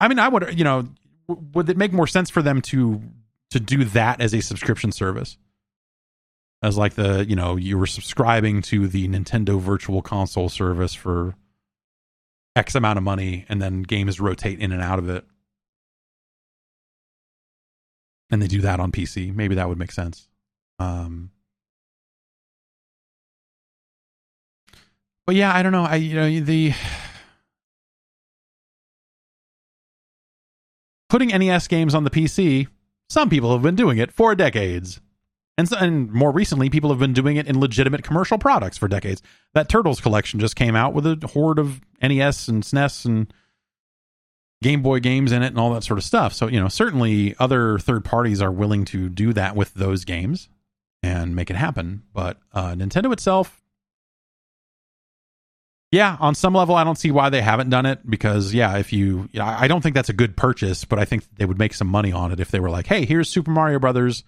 I 0.00 0.08
mean, 0.08 0.18
I 0.18 0.28
would, 0.28 0.58
you 0.58 0.64
know, 0.64 0.88
would 1.26 1.68
it 1.68 1.76
make 1.76 1.92
more 1.92 2.06
sense 2.06 2.30
for 2.30 2.42
them 2.42 2.60
to 2.62 3.02
to 3.50 3.60
do 3.60 3.84
that 3.84 4.20
as 4.20 4.34
a 4.34 4.40
subscription 4.40 4.92
service? 4.92 5.38
as 6.62 6.76
like 6.76 6.94
the 6.94 7.24
you 7.28 7.36
know 7.36 7.56
you 7.56 7.78
were 7.78 7.86
subscribing 7.86 8.62
to 8.62 8.88
the 8.88 9.08
Nintendo 9.08 9.60
Virtual 9.60 10.02
Console 10.02 10.48
service 10.48 10.94
for 10.94 11.34
X 12.56 12.74
amount 12.74 12.98
of 12.98 13.04
money, 13.04 13.46
and 13.48 13.62
then 13.62 13.82
games 13.82 14.20
rotate 14.20 14.58
in 14.58 14.72
and 14.72 14.82
out 14.82 14.98
of 14.98 15.08
it, 15.08 15.24
and 18.30 18.42
they 18.42 18.48
do 18.48 18.60
that 18.62 18.80
on 18.80 18.90
PC. 18.90 19.34
Maybe 19.34 19.54
that 19.54 19.68
would 19.68 19.78
make 19.78 19.92
sense. 19.92 20.28
Um, 20.78 21.30
but 25.28 25.34
yeah, 25.34 25.54
I 25.54 25.62
don't 25.62 25.72
know. 25.72 25.84
I 25.84 25.96
you 25.96 26.14
know 26.14 26.40
the 26.40 26.72
putting 31.10 31.28
NES 31.28 31.68
games 31.68 31.94
on 31.94 32.04
the 32.04 32.10
PC. 32.10 32.66
Some 33.10 33.28
people 33.28 33.52
have 33.52 33.60
been 33.60 33.76
doing 33.76 33.98
it 33.98 34.10
for 34.10 34.34
decades. 34.34 35.02
And, 35.58 35.68
so, 35.68 35.76
and 35.76 36.10
more 36.10 36.32
recently, 36.32 36.70
people 36.70 36.88
have 36.88 36.98
been 36.98 37.12
doing 37.12 37.36
it 37.36 37.46
in 37.46 37.60
legitimate 37.60 38.04
commercial 38.04 38.38
products 38.38 38.78
for 38.78 38.88
decades. 38.88 39.20
That 39.52 39.68
Turtles 39.68 40.00
collection 40.00 40.40
just 40.40 40.56
came 40.56 40.74
out 40.74 40.94
with 40.94 41.04
a 41.04 41.26
horde 41.34 41.58
of 41.58 41.82
NES 42.00 42.48
and 42.48 42.62
SNES 42.62 43.04
and 43.04 43.34
Game 44.62 44.80
Boy 44.80 44.98
games 44.98 45.30
in 45.30 45.42
it 45.42 45.48
and 45.48 45.58
all 45.58 45.74
that 45.74 45.84
sort 45.84 45.98
of 45.98 46.04
stuff. 46.04 46.32
So, 46.32 46.46
you 46.46 46.58
know, 46.58 46.68
certainly 46.68 47.34
other 47.38 47.78
third 47.78 48.02
parties 48.02 48.40
are 48.40 48.50
willing 48.50 48.86
to 48.86 49.10
do 49.10 49.34
that 49.34 49.54
with 49.54 49.74
those 49.74 50.06
games 50.06 50.48
and 51.02 51.36
make 51.36 51.50
it 51.50 51.56
happen. 51.56 52.04
But 52.14 52.38
uh, 52.54 52.72
Nintendo 52.72 53.12
itself, 53.12 53.62
yeah, 55.90 56.16
on 56.20 56.34
some 56.34 56.54
level, 56.54 56.74
I 56.74 56.84
don't 56.84 56.98
see 56.98 57.10
why 57.10 57.30
they 57.30 57.40
haven't 57.40 57.70
done 57.70 57.86
it 57.86 58.08
because, 58.08 58.52
yeah, 58.52 58.76
if 58.76 58.92
you, 58.92 59.28
you 59.32 59.40
know, 59.40 59.46
I 59.46 59.68
don't 59.68 59.80
think 59.80 59.94
that's 59.94 60.10
a 60.10 60.14
good 60.14 60.36
purchase, 60.36 60.84
but 60.84 60.98
I 60.98 61.04
think 61.04 61.24
they 61.36 61.46
would 61.46 61.58
make 61.58 61.72
some 61.72 61.88
money 61.88 62.12
on 62.12 62.30
it 62.30 62.40
if 62.40 62.50
they 62.50 62.60
were 62.60 62.70
like, 62.70 62.86
hey, 62.86 63.06
here's 63.06 63.28
Super 63.28 63.50
Mario 63.50 63.78
Brothers 63.78 64.22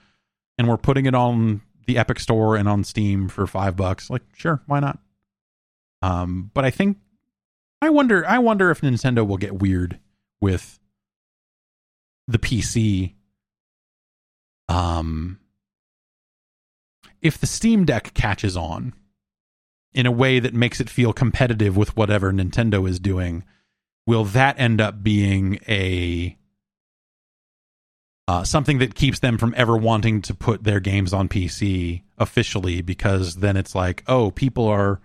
and 0.56 0.68
we're 0.68 0.76
putting 0.78 1.06
it 1.06 1.14
on 1.14 1.62
the 1.86 1.98
Epic 1.98 2.20
Store 2.20 2.56
and 2.56 2.68
on 2.68 2.84
Steam 2.84 3.28
for 3.28 3.46
five 3.46 3.76
bucks, 3.76 4.10
like 4.10 4.22
sure, 4.36 4.62
why 4.66 4.80
not? 4.80 4.98
Um, 6.02 6.50
but 6.54 6.64
I 6.64 6.70
think 6.70 6.98
I 7.82 7.90
wonder 7.90 8.26
I 8.26 8.38
wonder 8.38 8.70
if 8.70 8.80
Nintendo 8.80 9.26
will 9.26 9.38
get 9.38 9.54
weird 9.54 9.98
with 10.40 10.78
the 12.28 12.38
PC. 12.38 13.14
Um, 14.68 15.40
if 17.22 17.38
the 17.38 17.46
Steam 17.46 17.84
Deck 17.84 18.14
catches 18.14 18.56
on 18.56 18.92
in 19.92 20.06
a 20.06 20.10
way 20.10 20.38
that 20.38 20.54
makes 20.54 20.80
it 20.80 20.88
feel 20.88 21.12
competitive 21.12 21.76
with 21.76 21.96
whatever 21.96 22.32
Nintendo 22.32 22.88
is 22.88 23.00
doing, 23.00 23.44
will 24.06 24.24
that 24.24 24.58
end 24.58 24.80
up 24.80 25.02
being 25.02 25.58
a 25.68 26.36
uh, 28.28 28.44
something 28.44 28.78
that 28.78 28.94
keeps 28.94 29.18
them 29.18 29.38
from 29.38 29.52
ever 29.56 29.76
wanting 29.76 30.22
to 30.22 30.32
put 30.32 30.62
their 30.62 30.78
games 30.78 31.12
on 31.12 31.28
PC 31.28 32.02
officially 32.16 32.80
because 32.80 33.36
then 33.36 33.56
it's 33.56 33.74
like, 33.74 34.04
oh, 34.06 34.30
people 34.30 34.68
are 34.68 35.00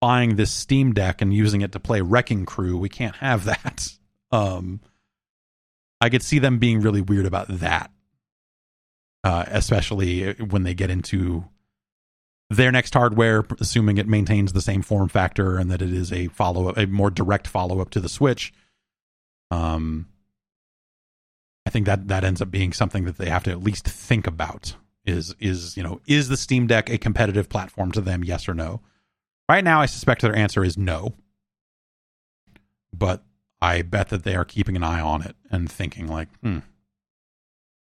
buying 0.00 0.36
this 0.36 0.52
Steam 0.52 0.92
Deck 0.92 1.20
and 1.20 1.34
using 1.34 1.62
it 1.62 1.72
to 1.72 1.80
play 1.80 2.02
Wrecking 2.02 2.44
Crew. 2.44 2.76
We 2.76 2.88
can't 2.88 3.16
have 3.16 3.44
that. 3.44 3.88
Um, 4.34 4.80
I 6.00 6.08
could 6.08 6.22
see 6.22 6.38
them 6.38 6.58
being 6.58 6.80
really 6.80 7.02
weird 7.02 7.26
about 7.26 7.48
that, 7.48 7.90
uh, 9.24 9.44
especially 9.48 10.32
when 10.32 10.62
they 10.62 10.72
get 10.72 10.88
into 10.88 11.44
their 12.56 12.72
next 12.72 12.94
hardware, 12.94 13.44
assuming 13.60 13.98
it 13.98 14.06
maintains 14.06 14.52
the 14.52 14.60
same 14.60 14.82
form 14.82 15.08
factor 15.08 15.58
and 15.58 15.70
that 15.70 15.82
it 15.82 15.92
is 15.92 16.12
a 16.12 16.28
follow 16.28 16.68
up, 16.68 16.76
a 16.76 16.86
more 16.86 17.10
direct 17.10 17.46
follow 17.46 17.80
up 17.80 17.90
to 17.90 18.00
the 18.00 18.08
Switch. 18.08 18.52
Um, 19.50 20.08
I 21.66 21.70
think 21.70 21.86
that 21.86 22.08
that 22.08 22.24
ends 22.24 22.42
up 22.42 22.50
being 22.50 22.72
something 22.72 23.04
that 23.04 23.18
they 23.18 23.28
have 23.28 23.44
to 23.44 23.50
at 23.50 23.62
least 23.62 23.86
think 23.86 24.26
about. 24.26 24.74
Is 25.04 25.34
is 25.40 25.76
you 25.76 25.82
know 25.82 26.00
is 26.06 26.28
the 26.28 26.36
Steam 26.36 26.66
Deck 26.66 26.88
a 26.88 26.98
competitive 26.98 27.48
platform 27.48 27.90
to 27.92 28.00
them? 28.00 28.22
Yes 28.22 28.48
or 28.48 28.54
no? 28.54 28.80
Right 29.48 29.64
now, 29.64 29.80
I 29.80 29.86
suspect 29.86 30.22
their 30.22 30.36
answer 30.36 30.64
is 30.64 30.78
no. 30.78 31.14
But 32.96 33.22
I 33.60 33.82
bet 33.82 34.10
that 34.10 34.22
they 34.22 34.36
are 34.36 34.44
keeping 34.44 34.76
an 34.76 34.84
eye 34.84 35.00
on 35.00 35.22
it 35.22 35.34
and 35.50 35.70
thinking 35.70 36.06
like, 36.06 36.28
hmm, 36.40 36.58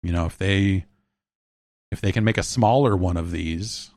you 0.03 0.13
know, 0.13 0.27
if 0.27 0.37
they 0.39 0.87
if 1.93 2.01
they 2.01 2.13
can 2.13 2.25
make 2.25 2.39
a 2.39 2.43
smaller 2.43 2.97
one 2.97 3.17
of 3.17 3.31
these, 3.31 3.91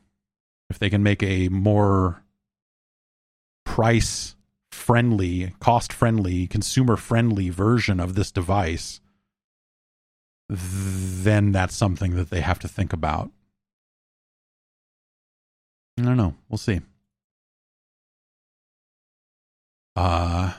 if 0.70 0.78
they 0.78 0.88
can 0.88 1.02
make 1.02 1.22
a 1.22 1.48
more 1.48 2.22
price 3.64 4.36
friendly, 4.70 5.54
cost 5.60 5.92
friendly, 5.92 6.46
consumer 6.46 6.96
friendly 6.96 7.50
version 7.50 8.00
of 8.00 8.14
this 8.14 8.30
device, 8.30 9.00
then 10.48 11.52
that's 11.52 11.76
something 11.76 12.14
that 12.14 12.30
they 12.30 12.40
have 12.40 12.58
to 12.60 12.68
think 12.68 12.92
about. 12.92 13.30
I 15.98 16.02
don't 16.02 16.16
know. 16.16 16.34
We'll 16.48 16.58
see. 16.58 16.80
Uh 19.96 20.54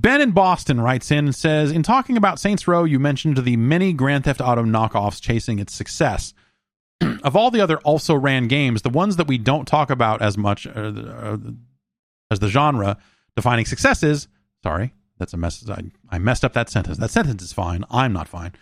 Ben 0.00 0.20
in 0.20 0.32
Boston 0.32 0.80
writes 0.80 1.12
in 1.12 1.26
and 1.26 1.34
says, 1.34 1.70
In 1.70 1.84
talking 1.84 2.16
about 2.16 2.40
Saints 2.40 2.66
Row, 2.66 2.82
you 2.82 2.98
mentioned 2.98 3.36
the 3.36 3.56
many 3.56 3.92
Grand 3.92 4.24
Theft 4.24 4.40
Auto 4.40 4.64
knockoffs 4.64 5.20
chasing 5.20 5.60
its 5.60 5.72
success. 5.72 6.34
of 7.24 7.36
all 7.36 7.50
the 7.50 7.60
other 7.60 7.78
also 7.78 8.14
ran 8.14 8.48
games, 8.48 8.82
the 8.82 8.90
ones 8.90 9.16
that 9.16 9.26
we 9.26 9.38
don't 9.38 9.66
talk 9.66 9.90
about 9.90 10.22
as 10.22 10.36
much 10.36 10.66
uh, 10.66 11.36
as 12.30 12.38
the 12.38 12.48
genre 12.48 12.96
defining 13.36 13.64
successes, 13.64 14.28
sorry, 14.62 14.92
that's 15.18 15.32
a 15.32 15.36
mess. 15.36 15.68
I, 15.68 15.84
I 16.10 16.18
messed 16.18 16.44
up 16.44 16.52
that 16.54 16.68
sentence. 16.68 16.98
That 16.98 17.10
sentence 17.10 17.42
is 17.42 17.52
fine. 17.52 17.84
I'm 17.90 18.12
not 18.12 18.28
fine. 18.28 18.52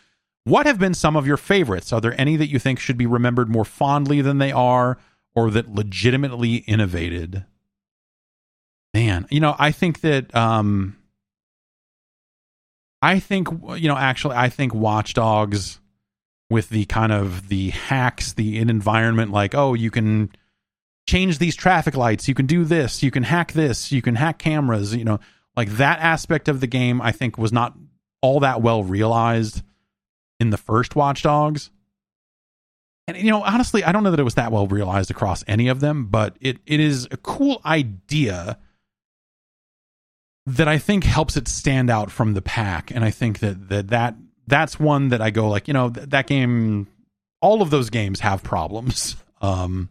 What 0.45 0.67
have 0.67 0.79
been 0.79 0.95
some 0.95 1.17
of 1.17 1.27
your 1.27 1.37
favorites? 1.37 1.93
Are 1.93 2.01
there 2.01 2.19
any 2.21 2.37
that 2.37 2.49
you 2.49 2.59
think 2.59 2.79
should 2.79 2.97
be 2.97 3.07
remembered 3.07 3.49
more 3.49 3.65
fondly 3.65 4.21
than 4.21 4.39
they 4.39 4.53
are, 4.53 4.99
or 5.35 5.51
that 5.51 5.73
legitimately 5.73 6.57
innovated? 6.57 7.45
Man, 8.93 9.27
you 9.31 9.41
know, 9.41 9.55
I 9.59 9.73
think 9.73 10.01
that 10.01 10.35
um 10.35 10.97
I 13.03 13.19
think 13.19 13.49
you 13.77 13.89
know, 13.89 13.97
actually 13.97 14.37
I 14.37 14.49
think 14.49 14.75
Watch 14.75 15.15
Dogs 15.15 15.80
with 16.51 16.69
the 16.69 16.85
kind 16.87 17.13
of 17.13 17.49
the 17.49 17.71
hacks, 17.71 18.33
the 18.33 18.59
in 18.59 18.69
environment 18.69 19.31
like, 19.31 19.55
oh, 19.55 19.73
you 19.73 19.91
can 19.91 20.31
change 21.07 21.39
these 21.39 21.57
traffic 21.57 21.97
lights, 21.97 22.29
you 22.29 22.35
can 22.35 22.47
do 22.47 22.65
this, 22.65 23.03
you 23.03 23.11
can 23.11 23.23
hack 23.23 23.53
this, 23.53 23.91
you 23.91 24.03
can 24.03 24.17
hack 24.17 24.39
cameras, 24.39 24.95
you 24.95 25.05
know, 25.05 25.21
like 25.57 25.71
that 25.71 26.01
aspect 26.01 26.49
of 26.49 26.61
the 26.61 26.67
game 26.67 27.01
I 27.01 27.13
think 27.13 27.39
was 27.39 27.53
not 27.53 27.77
all 28.21 28.41
that 28.41 28.61
well 28.61 28.83
realized 28.83 29.63
in 30.39 30.51
the 30.51 30.57
first 30.57 30.97
Watch 30.97 31.23
Dogs. 31.23 31.71
And 33.07 33.17
you 33.17 33.31
know, 33.31 33.43
honestly, 33.43 33.83
I 33.83 33.93
don't 33.93 34.05
know 34.05 34.11
that 34.11 34.21
it 34.21 34.25
was 34.25 34.35
that 34.35 34.53
well 34.53 34.67
realized 34.67 35.11
across 35.11 35.45
any 35.47 35.69
of 35.69 35.81
them, 35.81 36.07
but 36.07 36.37
it 36.41 36.59
it 36.67 36.81
is 36.81 37.07
a 37.11 37.17
cool 37.17 37.61
idea 37.65 38.59
that 40.47 40.69
I 40.69 40.79
think 40.79 41.05
helps 41.05 41.37
it 41.37 41.49
stand 41.49 41.91
out 41.91 42.11
from 42.11 42.35
the 42.35 42.43
pack. 42.43 42.91
And 42.91 43.05
I 43.05 43.11
think 43.11 43.41
that 43.41 43.69
that 43.69 43.89
that 43.89 44.15
that's 44.51 44.79
one 44.79 45.09
that 45.09 45.23
I 45.23 45.31
go 45.31 45.49
like, 45.49 45.69
you 45.69 45.75
know, 45.75 45.91
th- 45.91 46.09
that 46.11 46.27
game 46.27 46.87
all 47.41 47.63
of 47.63 47.71
those 47.71 47.91
games 47.91 48.21
have 48.21 48.43
problems. 48.43 49.17
Um 49.43 49.89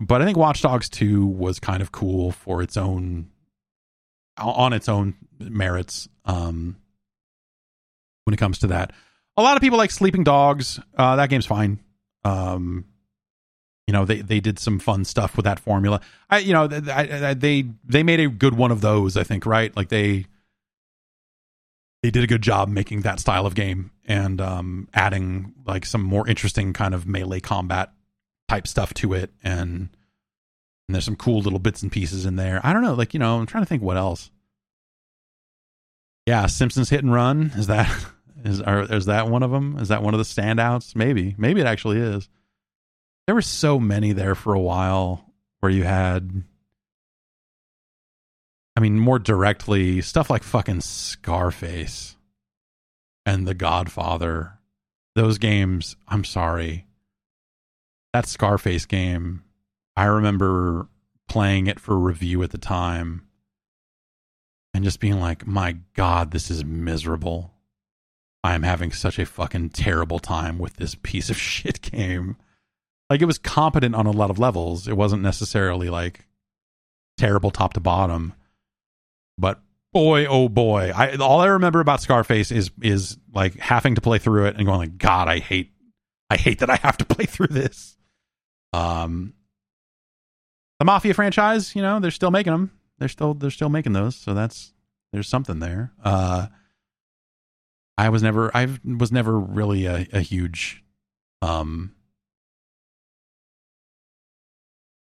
but 0.00 0.22
I 0.22 0.24
think 0.24 0.38
Watch 0.38 0.62
Dogs 0.62 0.88
2 0.88 1.26
was 1.26 1.60
kind 1.60 1.82
of 1.82 1.92
cool 1.92 2.32
for 2.32 2.62
its 2.62 2.78
own 2.78 3.28
on 4.38 4.72
its 4.72 4.88
own 4.88 5.14
merits 5.38 6.08
um 6.24 6.76
when 8.24 8.32
it 8.32 8.38
comes 8.38 8.60
to 8.60 8.68
that. 8.68 8.94
A 9.36 9.42
lot 9.42 9.56
of 9.56 9.60
people 9.60 9.76
like 9.76 9.90
Sleeping 9.90 10.24
Dogs. 10.24 10.80
Uh 10.96 11.16
that 11.16 11.28
game's 11.28 11.44
fine. 11.44 11.80
Um 12.24 12.86
you 13.86 13.92
know 13.92 14.06
they 14.06 14.20
they 14.22 14.40
did 14.40 14.58
some 14.58 14.78
fun 14.78 15.04
stuff 15.04 15.36
with 15.36 15.44
that 15.44 15.58
formula. 15.60 16.00
I 16.30 16.38
you 16.38 16.54
know 16.54 16.68
I, 16.70 17.28
I, 17.28 17.34
they 17.34 17.66
they 17.84 18.02
made 18.02 18.20
a 18.20 18.28
good 18.28 18.54
one 18.54 18.70
of 18.70 18.80
those. 18.80 19.18
I 19.18 19.22
think 19.22 19.44
right 19.44 19.76
like 19.76 19.90
they 19.90 20.24
they 22.06 22.12
did 22.12 22.22
a 22.22 22.28
good 22.28 22.42
job 22.42 22.68
making 22.68 23.00
that 23.00 23.18
style 23.18 23.46
of 23.46 23.56
game 23.56 23.90
and 24.04 24.40
um, 24.40 24.88
adding 24.94 25.52
like 25.64 25.84
some 25.84 26.02
more 26.02 26.28
interesting 26.28 26.72
kind 26.72 26.94
of 26.94 27.04
melee 27.04 27.40
combat 27.40 27.90
type 28.48 28.68
stuff 28.68 28.94
to 28.94 29.12
it. 29.12 29.32
And 29.42 29.88
and 30.86 30.94
there's 30.94 31.04
some 31.04 31.16
cool 31.16 31.40
little 31.40 31.58
bits 31.58 31.82
and 31.82 31.90
pieces 31.90 32.24
in 32.24 32.36
there. 32.36 32.60
I 32.62 32.72
don't 32.72 32.82
know 32.82 32.94
like 32.94 33.12
you 33.12 33.18
know 33.18 33.40
i'm 33.40 33.46
trying 33.46 33.64
to 33.64 33.68
think 33.68 33.82
what 33.82 33.96
else. 33.96 34.30
Yeah 36.26 36.46
simpsons 36.46 36.90
hit 36.90 37.02
and 37.02 37.12
run. 37.12 37.50
Is 37.56 37.66
that 37.66 37.92
is 38.44 38.62
are, 38.62 38.82
is 38.82 39.06
that 39.06 39.26
one 39.26 39.42
of 39.42 39.50
them 39.50 39.76
is 39.80 39.88
that 39.88 40.04
one 40.04 40.14
of 40.14 40.18
the 40.18 40.24
standouts? 40.24 40.94
Maybe. 40.94 41.34
Maybe 41.36 41.60
it 41.60 41.66
actually 41.66 41.98
is. 41.98 42.28
There 43.26 43.34
were 43.34 43.42
so 43.42 43.80
many 43.80 44.12
there 44.12 44.36
for 44.36 44.54
a 44.54 44.60
while 44.60 45.28
where 45.58 45.72
you 45.72 45.82
had 45.82 46.44
I 48.76 48.80
mean, 48.80 48.98
more 48.98 49.18
directly, 49.18 50.02
stuff 50.02 50.28
like 50.28 50.42
fucking 50.42 50.82
Scarface 50.82 52.16
and 53.24 53.46
The 53.46 53.54
Godfather. 53.54 54.58
Those 55.14 55.38
games, 55.38 55.96
I'm 56.06 56.24
sorry. 56.24 56.86
That 58.12 58.26
Scarface 58.26 58.84
game, 58.84 59.44
I 59.96 60.04
remember 60.04 60.88
playing 61.26 61.68
it 61.68 61.80
for 61.80 61.98
review 61.98 62.42
at 62.42 62.50
the 62.50 62.58
time 62.58 63.26
and 64.74 64.84
just 64.84 65.00
being 65.00 65.18
like, 65.18 65.46
my 65.46 65.78
God, 65.94 66.30
this 66.30 66.50
is 66.50 66.62
miserable. 66.62 67.54
I 68.44 68.54
am 68.54 68.62
having 68.62 68.92
such 68.92 69.18
a 69.18 69.24
fucking 69.24 69.70
terrible 69.70 70.18
time 70.18 70.58
with 70.58 70.76
this 70.76 70.94
piece 71.02 71.30
of 71.30 71.38
shit 71.40 71.80
game. 71.80 72.36
Like, 73.08 73.22
it 73.22 73.26
was 73.26 73.38
competent 73.38 73.94
on 73.94 74.06
a 74.06 74.10
lot 74.10 74.30
of 74.30 74.38
levels. 74.38 74.86
It 74.86 74.98
wasn't 74.98 75.22
necessarily 75.22 75.88
like 75.88 76.26
terrible 77.16 77.50
top 77.50 77.72
to 77.72 77.80
bottom 77.80 78.34
but 79.38 79.60
boy, 79.92 80.26
oh 80.26 80.48
boy, 80.48 80.92
I 80.94 81.16
all 81.16 81.40
I 81.40 81.46
remember 81.46 81.80
about 81.80 82.00
Scarface 82.00 82.50
is 82.50 82.70
is 82.82 83.18
like 83.32 83.56
having 83.56 83.94
to 83.94 84.00
play 84.00 84.18
through 84.18 84.46
it 84.46 84.56
and 84.56 84.66
going 84.66 84.78
like, 84.78 84.98
God, 84.98 85.28
I 85.28 85.38
hate, 85.38 85.72
I 86.30 86.36
hate 86.36 86.58
that 86.60 86.70
I 86.70 86.76
have 86.76 86.96
to 86.98 87.04
play 87.06 87.24
through 87.24 87.48
this. 87.48 87.96
Um, 88.72 89.34
the 90.78 90.84
Mafia 90.84 91.14
franchise, 91.14 91.74
you 91.74 91.82
know, 91.82 91.98
they're 92.00 92.10
still 92.10 92.30
making 92.30 92.52
them. 92.52 92.70
They're 92.98 93.08
still 93.08 93.34
they're 93.34 93.50
still 93.50 93.68
making 93.68 93.92
those, 93.92 94.16
so 94.16 94.34
that's 94.34 94.72
there's 95.12 95.28
something 95.28 95.60
there. 95.60 95.92
Uh, 96.02 96.48
I 97.98 98.10
was 98.10 98.22
never 98.22 98.54
I 98.54 98.68
was 98.84 99.12
never 99.12 99.38
really 99.38 99.86
a, 99.86 100.06
a 100.12 100.20
huge 100.20 100.84
um 101.42 101.94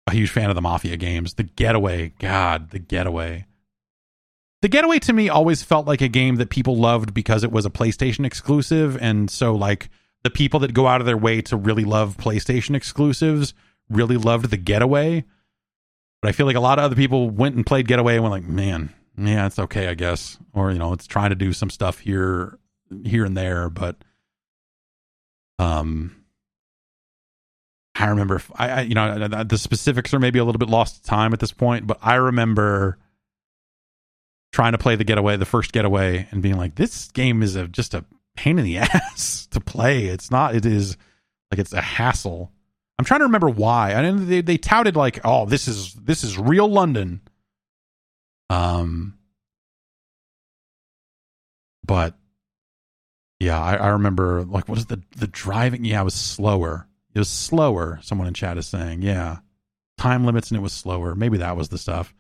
a 0.07 0.13
huge 0.13 0.31
fan 0.31 0.49
of 0.49 0.55
the 0.55 0.61
Mafia 0.61 0.97
games. 0.97 1.35
The 1.35 1.43
Getaway, 1.43 2.13
God, 2.19 2.71
the 2.71 2.79
Getaway 2.79 3.45
the 4.61 4.67
Getaway 4.67 4.99
to 4.99 5.13
me 5.13 5.27
always 5.27 5.63
felt 5.63 5.87
like 5.87 6.01
a 6.01 6.07
game 6.07 6.35
that 6.35 6.49
people 6.49 6.77
loved 6.77 7.13
because 7.13 7.43
it 7.43 7.51
was 7.51 7.65
a 7.65 7.69
PlayStation 7.69 8.25
exclusive, 8.25 8.97
and 9.01 9.29
so 9.29 9.55
like 9.55 9.89
the 10.23 10.29
people 10.29 10.59
that 10.59 10.73
go 10.73 10.87
out 10.87 11.01
of 11.01 11.07
their 11.07 11.17
way 11.17 11.41
to 11.41 11.57
really 11.57 11.83
love 11.83 12.17
PlayStation 12.17 12.75
exclusives 12.75 13.53
really 13.89 14.17
loved 14.17 14.51
the 14.51 14.57
Getaway. 14.57 15.25
But 16.21 16.29
I 16.29 16.31
feel 16.33 16.45
like 16.45 16.55
a 16.55 16.61
lot 16.61 16.77
of 16.77 16.85
other 16.85 16.95
people 16.95 17.29
went 17.29 17.55
and 17.55 17.65
played 17.65 17.87
Getaway 17.87 18.15
and 18.15 18.23
went 18.23 18.31
like, 18.31 18.43
man, 18.43 18.93
yeah, 19.17 19.47
it's 19.47 19.57
okay, 19.57 19.87
I 19.87 19.95
guess, 19.95 20.37
or 20.53 20.71
you 20.71 20.77
know, 20.77 20.93
it's 20.93 21.07
trying 21.07 21.31
to 21.31 21.35
do 21.35 21.53
some 21.53 21.71
stuff 21.71 21.99
here, 21.99 22.59
here 23.03 23.25
and 23.25 23.35
there, 23.35 23.69
but 23.69 23.97
um. 25.59 26.15
I 27.93 28.05
remember, 28.07 28.41
I, 28.55 28.69
I 28.69 28.81
you 28.81 28.95
know, 28.95 29.27
the 29.27 29.57
specifics 29.57 30.13
are 30.13 30.19
maybe 30.19 30.39
a 30.39 30.45
little 30.45 30.57
bit 30.57 30.69
lost 30.69 30.95
to 30.95 31.03
time 31.03 31.33
at 31.33 31.39
this 31.39 31.51
point, 31.51 31.85
but 31.85 31.99
I 32.01 32.15
remember 32.15 32.97
trying 34.51 34.73
to 34.73 34.77
play 34.77 34.95
the 34.95 35.03
getaway, 35.03 35.37
the 35.37 35.45
first 35.45 35.71
getaway, 35.71 36.27
and 36.31 36.41
being 36.41 36.57
like, 36.57 36.75
this 36.75 37.09
game 37.11 37.41
is 37.41 37.55
a, 37.55 37.67
just 37.67 37.93
a 37.93 38.05
pain 38.35 38.59
in 38.59 38.65
the 38.65 38.77
ass 38.79 39.47
to 39.51 39.59
play. 39.59 40.05
It's 40.05 40.31
not. 40.31 40.55
It 40.55 40.65
is 40.65 40.97
like 41.51 41.59
it's 41.59 41.73
a 41.73 41.81
hassle. 41.81 42.51
I'm 42.97 43.05
trying 43.05 43.21
to 43.21 43.25
remember 43.25 43.49
why. 43.49 43.93
I 43.93 44.03
mean, 44.03 44.27
they 44.27 44.41
they 44.41 44.57
touted 44.57 44.95
like, 44.95 45.19
oh, 45.23 45.45
this 45.45 45.67
is 45.67 45.93
this 45.93 46.23
is 46.23 46.37
real 46.37 46.67
London. 46.67 47.21
Um, 48.49 49.17
but 51.85 52.15
yeah, 53.39 53.59
I, 53.59 53.75
I 53.75 53.87
remember 53.89 54.43
like 54.43 54.69
what 54.69 54.77
is 54.77 54.85
the 54.85 55.01
the 55.17 55.27
driving? 55.27 55.83
Yeah, 55.83 56.01
it 56.01 56.05
was 56.05 56.13
slower. 56.13 56.87
It 57.13 57.19
was 57.19 57.29
slower. 57.29 57.99
Someone 58.03 58.27
in 58.27 58.33
chat 58.33 58.57
is 58.57 58.67
saying, 58.67 59.01
yeah, 59.01 59.39
time 59.97 60.25
limits 60.25 60.51
and 60.51 60.57
it 60.57 60.61
was 60.61 60.73
slower. 60.73 61.15
Maybe 61.15 61.39
that 61.39 61.57
was 61.57 61.69
the 61.69 61.77
stuff. 61.77 62.13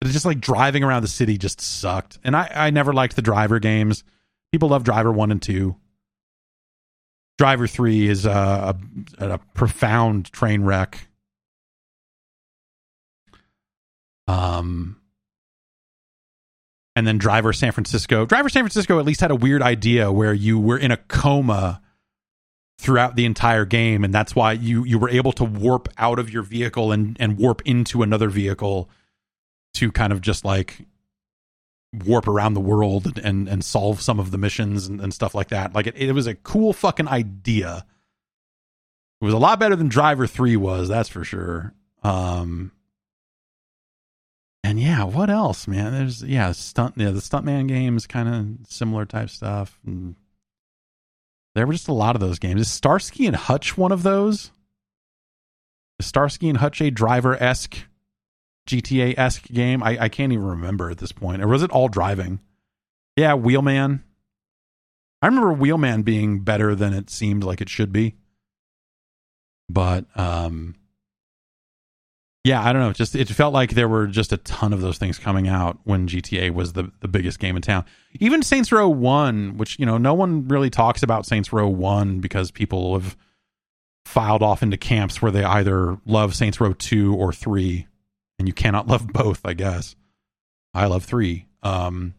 It's 0.00 0.12
just 0.12 0.26
like 0.26 0.40
driving 0.40 0.84
around 0.84 1.02
the 1.02 1.08
city 1.08 1.38
just 1.38 1.60
sucked. 1.60 2.18
And 2.22 2.36
I, 2.36 2.50
I 2.54 2.70
never 2.70 2.92
liked 2.92 3.16
the 3.16 3.22
driver 3.22 3.58
games. 3.58 4.04
People 4.52 4.68
love 4.68 4.84
Driver 4.84 5.10
1 5.10 5.32
and 5.32 5.42
2. 5.42 5.74
Driver 7.38 7.66
3 7.66 8.08
is 8.08 8.24
a, 8.24 8.76
a, 9.18 9.28
a 9.28 9.38
profound 9.54 10.30
train 10.32 10.62
wreck. 10.62 11.08
Um, 14.28 15.00
and 16.94 17.06
then 17.06 17.18
Driver 17.18 17.52
San 17.52 17.72
Francisco. 17.72 18.26
Driver 18.26 18.48
San 18.48 18.62
Francisco 18.62 18.98
at 18.98 19.04
least 19.04 19.20
had 19.20 19.30
a 19.30 19.36
weird 19.36 19.62
idea 19.62 20.10
where 20.10 20.32
you 20.32 20.58
were 20.58 20.78
in 20.78 20.90
a 20.90 20.96
coma 20.96 21.82
throughout 22.78 23.16
the 23.16 23.24
entire 23.24 23.64
game, 23.64 24.04
and 24.04 24.12
that's 24.12 24.34
why 24.34 24.52
you 24.52 24.84
you 24.84 24.98
were 24.98 25.08
able 25.08 25.32
to 25.32 25.44
warp 25.44 25.88
out 25.98 26.18
of 26.18 26.30
your 26.30 26.42
vehicle 26.42 26.92
and 26.92 27.16
and 27.20 27.38
warp 27.38 27.62
into 27.64 28.02
another 28.02 28.28
vehicle 28.28 28.90
to 29.76 29.92
kind 29.92 30.12
of 30.12 30.20
just 30.20 30.44
like 30.44 30.78
warp 32.04 32.28
around 32.28 32.54
the 32.54 32.60
world 32.60 33.18
and 33.22 33.48
and 33.48 33.64
solve 33.64 34.00
some 34.00 34.18
of 34.18 34.30
the 34.30 34.38
missions 34.38 34.86
and, 34.86 35.00
and 35.00 35.14
stuff 35.14 35.34
like 35.34 35.48
that. 35.48 35.74
Like 35.74 35.86
it, 35.86 35.96
it 35.96 36.12
was 36.12 36.26
a 36.26 36.34
cool 36.34 36.72
fucking 36.72 37.08
idea. 37.08 37.86
It 39.20 39.24
was 39.24 39.34
a 39.34 39.38
lot 39.38 39.58
better 39.58 39.76
than 39.76 39.88
Driver 39.88 40.26
Three 40.26 40.56
was, 40.56 40.88
that's 40.88 41.08
for 41.08 41.24
sure. 41.24 41.72
Um, 42.02 42.72
and 44.62 44.80
yeah, 44.80 45.04
what 45.04 45.30
else, 45.30 45.68
man? 45.68 45.92
There's 45.92 46.22
yeah, 46.22 46.52
stunt 46.52 46.94
yeah, 46.96 47.10
the 47.10 47.20
stuntman 47.20 47.68
games, 47.68 48.06
kind 48.06 48.28
of 48.28 48.66
similar 48.70 49.04
type 49.04 49.30
stuff. 49.30 49.78
And 49.86 50.16
there 51.54 51.66
were 51.66 51.72
just 51.72 51.88
a 51.88 51.94
lot 51.94 52.16
of 52.16 52.20
those 52.20 52.38
games. 52.38 52.60
Is 52.60 52.70
Starsky 52.70 53.26
and 53.26 53.36
Hutch 53.36 53.78
one 53.78 53.92
of 53.92 54.02
those? 54.02 54.50
Is 55.98 56.06
Starsky 56.06 56.48
and 56.48 56.58
Hutch 56.58 56.80
a 56.80 56.90
driver 56.90 57.40
esque 57.40 57.78
GTA 58.66 59.18
esque 59.18 59.46
game. 59.46 59.82
I, 59.82 59.98
I 60.02 60.08
can't 60.08 60.32
even 60.32 60.44
remember 60.44 60.90
at 60.90 60.98
this 60.98 61.12
point. 61.12 61.42
Or 61.42 61.48
was 61.48 61.62
it 61.62 61.70
all 61.70 61.88
driving? 61.88 62.40
Yeah, 63.16 63.34
Wheelman. 63.34 64.02
I 65.22 65.26
remember 65.26 65.54
Wheelman 65.54 66.04
being 66.04 66.40
better 66.40 66.74
than 66.74 66.92
it 66.92 67.08
seemed 67.10 67.44
like 67.44 67.60
it 67.60 67.68
should 67.68 67.92
be. 67.92 68.16
But 69.68 70.04
um 70.14 70.74
yeah, 72.46 72.62
I 72.62 72.72
don't 72.72 72.80
know. 72.80 72.92
Just 72.92 73.16
it 73.16 73.28
felt 73.28 73.52
like 73.52 73.70
there 73.70 73.88
were 73.88 74.06
just 74.06 74.32
a 74.32 74.36
ton 74.36 74.72
of 74.72 74.80
those 74.80 74.98
things 74.98 75.18
coming 75.18 75.48
out 75.48 75.80
when 75.82 76.06
GTA 76.06 76.54
was 76.54 76.74
the 76.74 76.92
the 77.00 77.08
biggest 77.08 77.40
game 77.40 77.56
in 77.56 77.62
town. 77.62 77.84
Even 78.20 78.40
Saints 78.40 78.70
Row 78.70 78.88
One, 78.88 79.56
which 79.56 79.80
you 79.80 79.84
know 79.84 79.98
no 79.98 80.14
one 80.14 80.46
really 80.46 80.70
talks 80.70 81.02
about 81.02 81.26
Saints 81.26 81.52
Row 81.52 81.66
One 81.66 82.20
because 82.20 82.52
people 82.52 82.94
have 82.94 83.16
filed 84.04 84.44
off 84.44 84.62
into 84.62 84.76
camps 84.76 85.20
where 85.20 85.32
they 85.32 85.42
either 85.42 85.98
love 86.06 86.36
Saints 86.36 86.60
Row 86.60 86.72
Two 86.72 87.16
or 87.16 87.32
Three, 87.32 87.88
and 88.38 88.48
you 88.48 88.54
cannot 88.54 88.86
love 88.88 89.06
both. 89.08 89.40
I 89.44 89.54
guess 89.54 89.96
I 90.74 90.86
love 90.86 91.04
Three. 91.04 91.46
Um, 91.62 92.14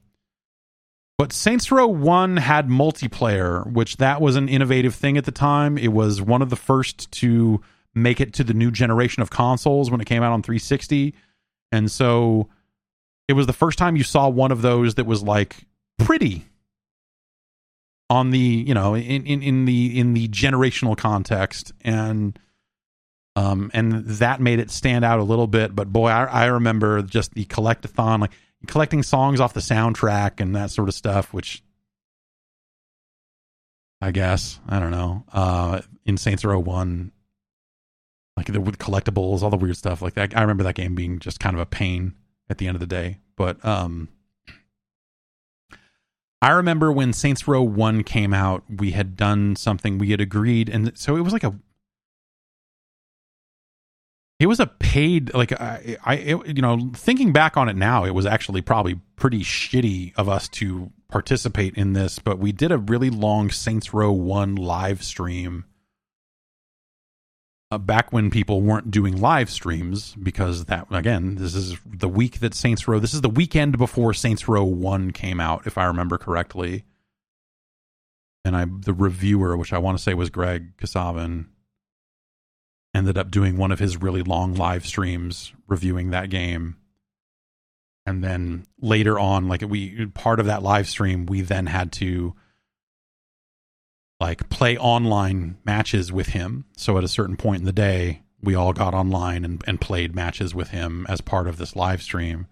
but 1.18 1.34
Saints 1.34 1.72
Row 1.72 1.88
1 1.88 2.38
had 2.38 2.68
multiplayer, 2.68 3.72
which 3.72 3.98
that 3.98 4.22
was 4.22 4.36
an 4.36 4.48
innovative 4.48 4.94
thing 4.94 5.18
at 5.18 5.26
the 5.26 5.32
time. 5.32 5.78
It 5.78 5.92
was 5.92 6.22
one 6.22 6.44
of 6.44 6.52
the 6.52 6.56
first 6.56 7.12
to 7.14 7.60
make 7.96 8.22
it 8.22 8.34
to 8.34 8.44
the 8.44 8.54
new 8.54 8.70
generation 8.70 9.24
of 9.24 9.32
consoles 9.32 9.90
when 9.90 10.00
it 10.00 10.06
came 10.06 10.22
out 10.22 10.32
on 10.32 10.44
360. 10.44 11.16
And 11.72 11.90
so 11.90 12.50
it 13.28 13.34
was 13.34 13.48
the 13.48 13.54
first 13.54 13.80
time 13.80 13.96
you 13.96 14.04
saw 14.04 14.30
one 14.30 14.52
of 14.52 14.62
those 14.62 14.96
that 14.96 15.08
was 15.08 15.24
like 15.24 15.66
pretty 15.98 16.46
on 18.12 18.30
the, 18.30 18.38
you 18.40 18.76
know, 18.76 18.94
in, 18.94 19.26
in, 19.26 19.42
in 19.42 19.66
the 19.66 20.00
in 20.00 20.14
the 20.14 20.28
generational 20.28 20.96
context 20.96 21.74
and 21.82 22.38
um 23.38 23.70
and 23.74 24.06
that 24.06 24.42
made 24.42 24.60
it 24.60 24.72
stand 24.72 25.06
out 25.06 25.20
a 25.20 25.24
little 25.24 25.48
bit, 25.48 25.76
but 25.76 25.94
boy, 25.94 26.08
I, 26.08 26.24
I 26.26 26.46
remember 26.46 27.04
just 27.04 27.34
the 27.36 27.46
collectathon 27.46 28.20
like 28.20 28.32
collecting 28.66 29.04
songs 29.04 29.40
off 29.40 29.54
the 29.54 29.60
soundtrack 29.60 30.40
and 30.40 30.56
that 30.56 30.72
sort 30.72 30.88
of 30.88 30.96
stuff, 30.96 31.32
which 31.34 31.64
I 34.02 34.10
guess 34.10 34.60
I 34.68 34.80
don't 34.80 34.92
know. 34.92 35.24
Uh, 35.32 35.82
in 36.04 36.18
Saints 36.18 36.44
Row 36.44 36.60
One, 36.60 37.12
like 38.36 38.48
the, 38.48 38.60
with 38.60 38.80
collectibles, 38.80 39.44
all 39.44 39.52
the 39.52 39.58
weird 39.58 39.78
stuff 39.78 40.02
like 40.02 40.16
that. 40.16 40.36
I 40.36 40.42
remember 40.42 40.64
that 40.64 40.76
game 40.76 40.96
being 40.96 41.20
just 41.20 41.40
kind 41.40 41.56
of 41.56 41.60
a 41.60 41.66
pain 41.66 42.16
at 42.50 42.58
the 42.58 42.68
end 42.68 42.76
of 42.76 42.80
the 42.80 42.88
day. 42.88 43.20
But 43.36 43.64
um, 43.64 44.10
I 46.42 46.52
remember 46.52 46.92
when 46.92 47.14
Saints 47.14 47.48
Row 47.48 47.62
One 47.62 48.04
came 48.04 48.34
out, 48.34 48.64
we 48.68 48.92
had 48.92 49.16
done 49.16 49.56
something. 49.56 50.00
We 50.00 50.10
had 50.10 50.22
agreed, 50.22 50.70
and 50.70 50.98
so 50.98 51.16
it 51.16 51.22
was 51.22 51.34
like 51.34 51.44
a 51.44 51.56
it 54.40 54.48
was 54.48 54.60
a 54.60 54.68
paid 54.68 55.34
like 55.34 55.52
I, 55.52 55.98
I 56.04 56.16
it, 56.16 56.48
you 56.56 56.62
know 56.62 56.92
thinking 56.94 57.34
back 57.34 57.58
on 57.58 57.70
it 57.70 57.76
now, 57.76 58.06
it 58.06 58.12
was 58.12 58.26
actually 58.26 58.62
probably 58.62 58.96
pretty 59.16 59.42
shitty 59.42 60.14
of 60.16 60.30
us 60.30 60.48
to 60.50 60.92
participate 61.10 61.76
in 61.76 61.94
this, 61.94 62.20
but 62.20 62.38
we 62.38 62.52
did 62.52 62.72
a 62.72 62.78
really 62.78 63.10
long 63.10 63.50
Saints 63.50 63.94
Row 63.94 64.12
One 64.12 64.56
live 64.56 65.04
stream 65.04 65.66
uh, 67.72 67.78
back 67.78 68.14
when 68.14 68.30
people 68.30 68.62
weren't 68.62 68.92
doing 68.92 69.20
live 69.20 69.50
streams 69.50 70.14
because 70.16 70.66
that 70.66 70.88
again 70.92 71.36
this 71.36 71.56
is 71.56 71.76
the 71.86 72.10
week 72.10 72.40
that 72.40 72.54
Saints 72.54 72.88
Row 72.88 73.00
this 73.00 73.14
is 73.16 73.22
the 73.22 73.30
weekend 73.30 73.78
before 73.78 74.14
Saints 74.14 74.48
Row 74.48 74.64
1 74.64 75.12
came 75.12 75.40
out 75.40 75.66
if 75.66 75.78
I 75.78 75.86
remember 75.86 76.18
correctly. 76.18 76.86
And 78.46 78.56
I 78.56 78.66
the 78.66 78.94
reviewer 78.94 79.58
which 79.58 79.74
I 79.74 79.80
want 79.80 79.98
to 79.98 80.04
say 80.04 80.14
was 80.14 80.30
Greg 80.30 80.78
Kasavin 80.78 81.48
ended 82.94 83.18
up 83.18 83.30
doing 83.32 83.58
one 83.58 83.72
of 83.72 83.80
his 83.80 84.02
really 84.02 84.24
long 84.24 84.54
live 84.54 84.86
streams 84.86 85.54
reviewing 85.68 86.10
that 86.10 86.30
game 86.30 86.78
and 88.06 88.24
then 88.24 88.66
later 88.80 89.20
on 89.20 89.48
like 89.48 89.62
we 89.62 90.06
part 90.08 90.40
of 90.40 90.46
that 90.46 90.64
live 90.64 90.88
stream 90.88 91.26
we 91.26 91.42
then 91.42 91.68
had 91.68 91.92
to 91.92 92.34
like 94.20 94.50
play 94.50 94.78
online 94.78 95.58
matches 95.64 96.12
with 96.12 96.28
him. 96.28 96.66
So 96.76 96.98
at 96.98 97.04
a 97.04 97.10
certain 97.10 97.38
point 97.38 97.60
in 97.60 97.66
the 97.66 97.72
day, 97.72 98.24
we 98.42 98.56
all 98.56 98.74
got 98.74 98.94
online 98.94 99.46
and, 99.46 99.64
and 99.68 99.82
played 99.82 100.16
matches 100.16 100.56
with 100.56 100.70
him 100.70 101.06
as 101.10 101.22
part 101.22 101.48
of 101.48 101.58
this 101.58 101.76
live 101.76 102.02
stream. 102.02 102.48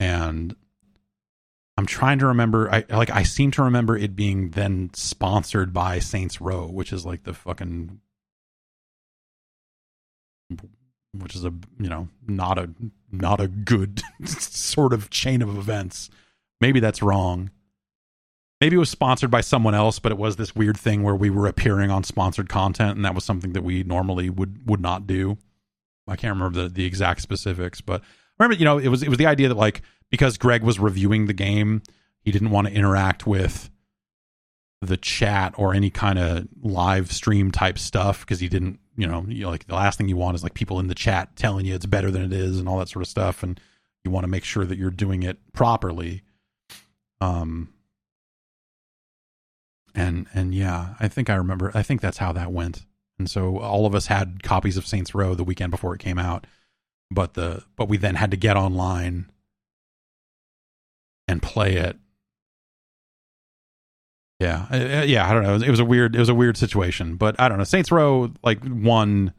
And 0.00 0.54
I'm 1.76 1.86
trying 1.86 2.18
to 2.18 2.26
remember 2.26 2.70
I 2.70 2.84
like 2.90 3.10
I 3.10 3.22
seem 3.22 3.50
to 3.52 3.62
remember 3.62 3.96
it 3.96 4.16
being 4.16 4.50
then 4.50 4.90
sponsored 4.94 5.72
by 5.72 6.00
Saints 6.00 6.40
Row, 6.40 6.66
which 6.66 6.92
is 6.92 7.06
like 7.06 7.22
the 7.22 7.34
fucking 7.34 8.00
which 11.12 11.34
is 11.34 11.44
a 11.44 11.52
you 11.78 11.88
know 11.88 12.08
not 12.26 12.58
a 12.58 12.70
not 13.10 13.40
a 13.40 13.48
good 13.48 14.02
sort 14.24 14.92
of 14.92 15.10
chain 15.10 15.42
of 15.42 15.56
events. 15.56 16.10
Maybe 16.60 16.80
that's 16.80 17.02
wrong 17.02 17.50
maybe 18.62 18.76
it 18.76 18.78
was 18.78 18.90
sponsored 18.90 19.28
by 19.28 19.40
someone 19.40 19.74
else, 19.74 19.98
but 19.98 20.12
it 20.12 20.18
was 20.18 20.36
this 20.36 20.54
weird 20.54 20.76
thing 20.76 21.02
where 21.02 21.16
we 21.16 21.30
were 21.30 21.48
appearing 21.48 21.90
on 21.90 22.04
sponsored 22.04 22.48
content, 22.48 22.94
and 22.94 23.04
that 23.04 23.12
was 23.12 23.24
something 23.24 23.54
that 23.54 23.64
we 23.64 23.82
normally 23.82 24.30
would 24.30 24.68
would 24.68 24.80
not 24.80 25.04
do. 25.04 25.36
I 26.06 26.14
can't 26.14 26.32
remember 26.32 26.62
the, 26.62 26.68
the 26.68 26.84
exact 26.84 27.22
specifics, 27.22 27.80
but 27.80 28.02
remember, 28.38 28.56
you 28.56 28.64
know, 28.64 28.78
it 28.78 28.86
was 28.86 29.02
it 29.02 29.08
was 29.08 29.18
the 29.18 29.26
idea 29.26 29.48
that 29.48 29.56
like 29.56 29.82
because 30.10 30.38
Greg 30.38 30.62
was 30.62 30.78
reviewing 30.78 31.26
the 31.26 31.32
game, 31.32 31.82
he 32.20 32.30
didn't 32.30 32.50
want 32.50 32.68
to 32.68 32.72
interact 32.72 33.26
with 33.26 33.68
the 34.80 34.96
chat 34.96 35.54
or 35.56 35.74
any 35.74 35.90
kind 35.90 36.20
of 36.20 36.46
live 36.62 37.10
stream 37.10 37.50
type 37.50 37.78
stuff 37.78 38.20
because 38.20 38.38
he 38.38 38.48
didn't, 38.48 38.78
you 38.96 39.06
know, 39.06 39.24
you 39.28 39.44
know, 39.44 39.50
like 39.50 39.66
the 39.66 39.74
last 39.74 39.96
thing 39.96 40.08
you 40.08 40.16
want 40.16 40.34
is 40.34 40.42
like 40.42 40.54
people 40.54 40.78
in 40.78 40.88
the 40.88 40.94
chat 40.94 41.34
telling 41.36 41.64
you 41.64 41.74
it's 41.74 41.86
better 41.86 42.10
than 42.10 42.22
it 42.22 42.32
is 42.32 42.58
and 42.58 42.68
all 42.68 42.78
that 42.78 42.88
sort 42.88 43.02
of 43.02 43.08
stuff, 43.08 43.42
and 43.42 43.58
you 44.04 44.10
want 44.10 44.24
to 44.24 44.28
make 44.28 44.44
sure 44.44 44.64
that 44.64 44.78
you're 44.78 44.90
doing 44.90 45.22
it 45.22 45.38
properly. 45.52 46.22
Um, 47.20 47.72
and 49.94 50.26
and 50.34 50.54
yeah, 50.54 50.94
I 51.00 51.08
think 51.08 51.30
I 51.30 51.34
remember. 51.34 51.70
I 51.74 51.82
think 51.82 52.00
that's 52.00 52.18
how 52.18 52.32
that 52.32 52.52
went. 52.52 52.84
And 53.18 53.30
so 53.30 53.58
all 53.58 53.86
of 53.86 53.94
us 53.94 54.06
had 54.06 54.42
copies 54.42 54.76
of 54.76 54.86
Saints 54.86 55.14
Row 55.14 55.34
the 55.34 55.44
weekend 55.44 55.70
before 55.70 55.94
it 55.94 56.00
came 56.00 56.18
out, 56.18 56.46
but 57.10 57.34
the 57.34 57.64
but 57.76 57.88
we 57.88 57.96
then 57.96 58.16
had 58.16 58.30
to 58.32 58.36
get 58.36 58.56
online 58.56 59.30
and 61.28 61.42
play 61.42 61.76
it. 61.76 61.96
Yeah, 64.42 64.66
uh, 64.70 64.98
uh, 65.00 65.02
yeah. 65.04 65.28
I 65.28 65.32
don't 65.32 65.42
know. 65.42 65.54
It 65.54 65.70
was 65.70 65.80
a 65.80 65.84
weird. 65.84 66.14
It 66.14 66.18
was 66.18 66.28
a 66.28 66.34
weird 66.34 66.56
situation, 66.56 67.16
but 67.16 67.38
I 67.38 67.48
don't 67.48 67.58
know. 67.58 67.64
Saints 67.64 67.90
Row 67.90 68.32
like 68.42 68.62
one 68.64 69.32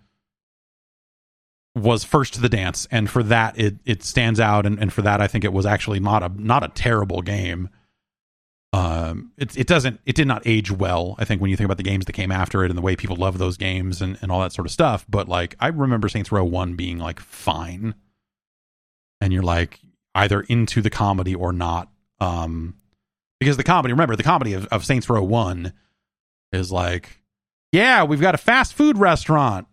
was 1.76 2.04
first 2.04 2.36
to 2.36 2.42
the 2.42 2.50
dance, 2.50 2.88
and 2.92 3.10
for 3.10 3.24
that 3.24 3.60
it 3.60 3.76
it 3.86 4.04
stands 4.04 4.40
out, 4.40 4.66
and, 4.66 4.80
and 4.80 4.92
for 4.92 5.02
that 5.02 5.22
I 5.22 5.28
think 5.28 5.44
it 5.44 5.54
was 5.54 5.66
actually 5.66 6.00
not 6.00 6.24
a 6.24 6.32
not 6.36 6.64
a 6.64 6.70
terrible 6.70 7.22
game 7.22 7.70
um, 8.74 9.32
it 9.38 9.56
it 9.56 9.68
doesn't 9.68 10.02
it 10.04 10.16
did 10.16 10.28
not 10.28 10.42
age 10.46 10.72
well. 10.72 11.16
I 11.20 11.26
think 11.26 11.40
when 11.40 11.52
you 11.52 11.56
think 11.56 11.66
about 11.66 11.78
the 11.78 11.84
games 11.84 12.06
that 12.06 12.14
came 12.14 12.32
after 12.32 12.64
it 12.64 12.72
and 12.72 12.78
the 12.78 12.82
way 12.82 12.96
people 12.96 13.16
love 13.16 13.38
those 13.38 13.56
games 13.56 14.02
and, 14.02 14.18
and 14.22 14.32
all 14.32 14.42
that 14.42 14.52
sort 14.52 14.66
of 14.66 14.72
stuff. 14.72 15.06
But 15.08 15.30
like 15.30 15.56
I 15.60 15.68
remember 15.68 16.10
Saints 16.10 16.32
Row 16.32 16.44
one 16.44 16.74
being 16.74 16.98
like 16.98 17.20
fine, 17.20 17.94
and 19.22 19.32
you're 19.32 19.44
like 19.44 19.80
either 20.16 20.42
into 20.42 20.82
the 20.82 20.90
comedy 20.90 21.36
or 21.36 21.54
not. 21.54 21.90
Um, 22.20 22.76
because 23.44 23.58
the 23.58 23.64
comedy, 23.64 23.94
remember 23.94 24.16
the 24.16 24.24
comedy 24.24 24.54
of, 24.54 24.66
of 24.68 24.86
Saints 24.86 25.10
Row 25.10 25.24
one 25.24 25.74
is 26.52 26.72
like, 26.72 27.22
yeah, 27.72 28.04
we've 28.04 28.22
got 28.22 28.36
a 28.36 28.40
fast 28.40 28.74
food 28.74 28.98
restaurant 28.98 29.68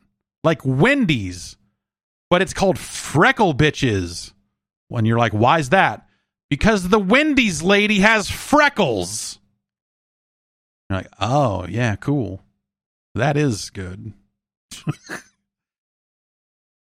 like 0.44 0.60
Wendy's, 0.64 1.56
but 2.28 2.42
it's 2.42 2.54
called 2.54 2.78
Freckle 2.78 3.54
Bitches. 3.54 4.32
When 4.88 5.04
you're 5.04 5.18
like, 5.18 5.32
why's 5.32 5.68
that? 5.68 6.06
because 6.50 6.88
the 6.88 6.98
Wendy's 6.98 7.62
lady 7.62 8.00
has 8.00 8.28
freckles. 8.28 9.38
You're 10.90 10.98
like, 10.98 11.08
oh 11.18 11.66
yeah, 11.66 11.96
cool. 11.96 12.42
That 13.14 13.38
is 13.38 13.70
good. 13.70 14.12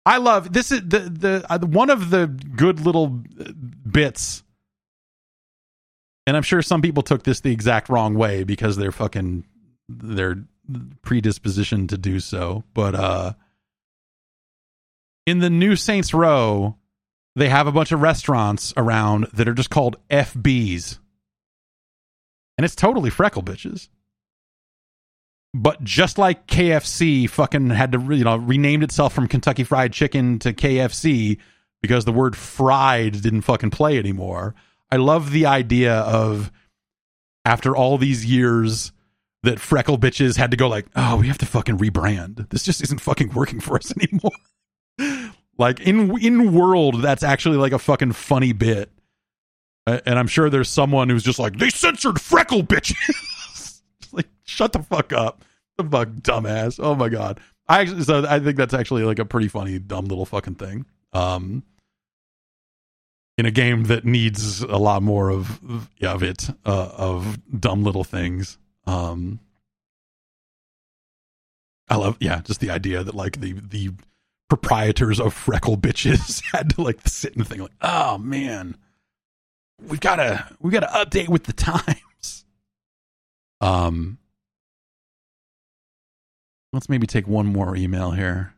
I 0.05 0.17
love 0.17 0.51
this 0.51 0.71
is 0.71 0.81
the 0.81 0.99
the 0.99 1.45
uh, 1.49 1.59
one 1.59 1.89
of 1.91 2.09
the 2.09 2.27
good 2.27 2.79
little 2.79 3.07
bits, 3.89 4.43
and 6.29 6.37
I'm 6.37 6.43
sure 6.43 6.61
some 6.61 6.83
people 6.83 7.01
took 7.01 7.23
this 7.23 7.41
the 7.41 7.51
exact 7.51 7.89
wrong 7.89 8.13
way 8.13 8.43
because 8.43 8.77
they're 8.77 8.91
fucking 8.91 9.45
their 9.87 10.35
predisposition 11.01 11.87
to 11.87 11.97
do 11.97 12.19
so. 12.19 12.63
But 12.75 12.93
uh, 12.93 13.33
in 15.25 15.39
the 15.39 15.49
new 15.49 15.75
Saints 15.75 16.13
Row, 16.13 16.77
they 17.35 17.49
have 17.49 17.65
a 17.65 17.71
bunch 17.71 17.91
of 17.91 18.03
restaurants 18.03 18.75
around 18.77 19.25
that 19.33 19.49
are 19.49 19.55
just 19.55 19.71
called 19.71 19.95
FBs. 20.11 20.99
And 22.59 22.63
it's 22.63 22.75
totally 22.75 23.09
freckle 23.09 23.41
bitches. 23.41 23.89
But 25.55 25.83
just 25.83 26.19
like 26.19 26.45
KFC 26.45 27.27
fucking 27.27 27.71
had 27.71 27.93
to, 27.93 28.15
you 28.15 28.23
know, 28.23 28.37
renamed 28.37 28.83
itself 28.83 29.13
from 29.13 29.27
Kentucky 29.27 29.63
Fried 29.63 29.93
Chicken 29.93 30.37
to 30.39 30.53
KFC 30.53 31.39
because 31.81 32.05
the 32.05 32.11
word 32.11 32.35
fried 32.35 33.19
didn't 33.19 33.41
fucking 33.41 33.71
play 33.71 33.97
anymore. 33.97 34.53
I 34.91 34.97
love 34.97 35.31
the 35.31 35.45
idea 35.45 35.93
of 35.93 36.51
after 37.45 37.75
all 37.75 37.97
these 37.97 38.25
years 38.25 38.91
that 39.43 39.59
freckle 39.59 39.97
bitches 39.97 40.37
had 40.37 40.51
to 40.51 40.57
go 40.57 40.67
like, 40.67 40.87
oh, 40.95 41.17
we 41.17 41.27
have 41.27 41.37
to 41.37 41.45
fucking 41.45 41.77
rebrand. 41.77 42.49
This 42.49 42.63
just 42.63 42.81
isn't 42.83 42.99
fucking 43.01 43.33
working 43.33 43.59
for 43.59 43.77
us 43.77 43.93
anymore 44.01 44.31
Like 45.59 45.81
in 45.81 46.17
in 46.23 46.53
world, 46.53 47.01
that's 47.01 47.21
actually 47.21 47.57
like 47.57 47.73
a 47.73 47.79
fucking 47.79 48.13
funny 48.13 48.53
bit. 48.53 48.89
And 49.85 50.17
I'm 50.17 50.27
sure 50.27 50.49
there's 50.49 50.69
someone 50.69 51.09
who's 51.09 51.23
just 51.23 51.37
like 51.37 51.57
they 51.57 51.69
censored 51.69 52.19
freckle 52.21 52.63
bitches. 52.63 53.81
like 54.13 54.27
shut 54.45 54.71
the 54.71 54.81
fuck 54.81 55.11
up, 55.11 55.43
the 55.77 55.83
fuck 55.83 56.09
dumbass. 56.21 56.79
Oh 56.81 56.95
my 56.95 57.09
god. 57.09 57.41
I 57.67 57.81
actually 57.81 58.03
so 58.03 58.25
I 58.25 58.39
think 58.39 58.55
that's 58.55 58.73
actually 58.73 59.03
like 59.03 59.19
a 59.19 59.25
pretty 59.25 59.49
funny 59.49 59.79
dumb 59.79 60.05
little 60.05 60.25
fucking 60.25 60.55
thing. 60.55 60.85
Um, 61.11 61.63
in 63.39 63.45
a 63.45 63.51
game 63.51 63.85
that 63.85 64.03
needs 64.03 64.61
a 64.63 64.75
lot 64.75 65.01
more 65.01 65.29
of 65.29 65.61
of 66.01 66.21
it 66.23 66.49
uh, 66.65 66.89
of 66.97 67.39
dumb 67.57 67.85
little 67.85 68.03
things. 68.03 68.57
Um, 68.85 69.39
I 71.87 71.95
love 71.95 72.17
yeah, 72.19 72.41
just 72.43 72.59
the 72.59 72.69
idea 72.69 73.01
that 73.01 73.15
like 73.15 73.39
the 73.39 73.53
the 73.53 73.91
proprietors 74.49 75.21
of 75.21 75.33
freckle 75.33 75.77
bitches 75.77 76.43
had 76.51 76.71
to 76.71 76.81
like 76.81 76.99
sit 77.07 77.33
and 77.37 77.47
think 77.47 77.61
like, 77.61 77.71
oh 77.81 78.17
man, 78.17 78.75
we've 79.87 80.01
got 80.01 80.17
to 80.17 80.45
we 80.59 80.69
got 80.69 80.81
to 80.81 80.87
update 80.87 81.29
with 81.29 81.45
the 81.45 81.53
times. 81.53 81.95
Um, 83.61 84.19
let's 86.71 86.87
maybe 86.87 87.05
take 87.05 87.27
one 87.27 87.45
more 87.45 87.75
email 87.75 88.11
here. 88.11 88.53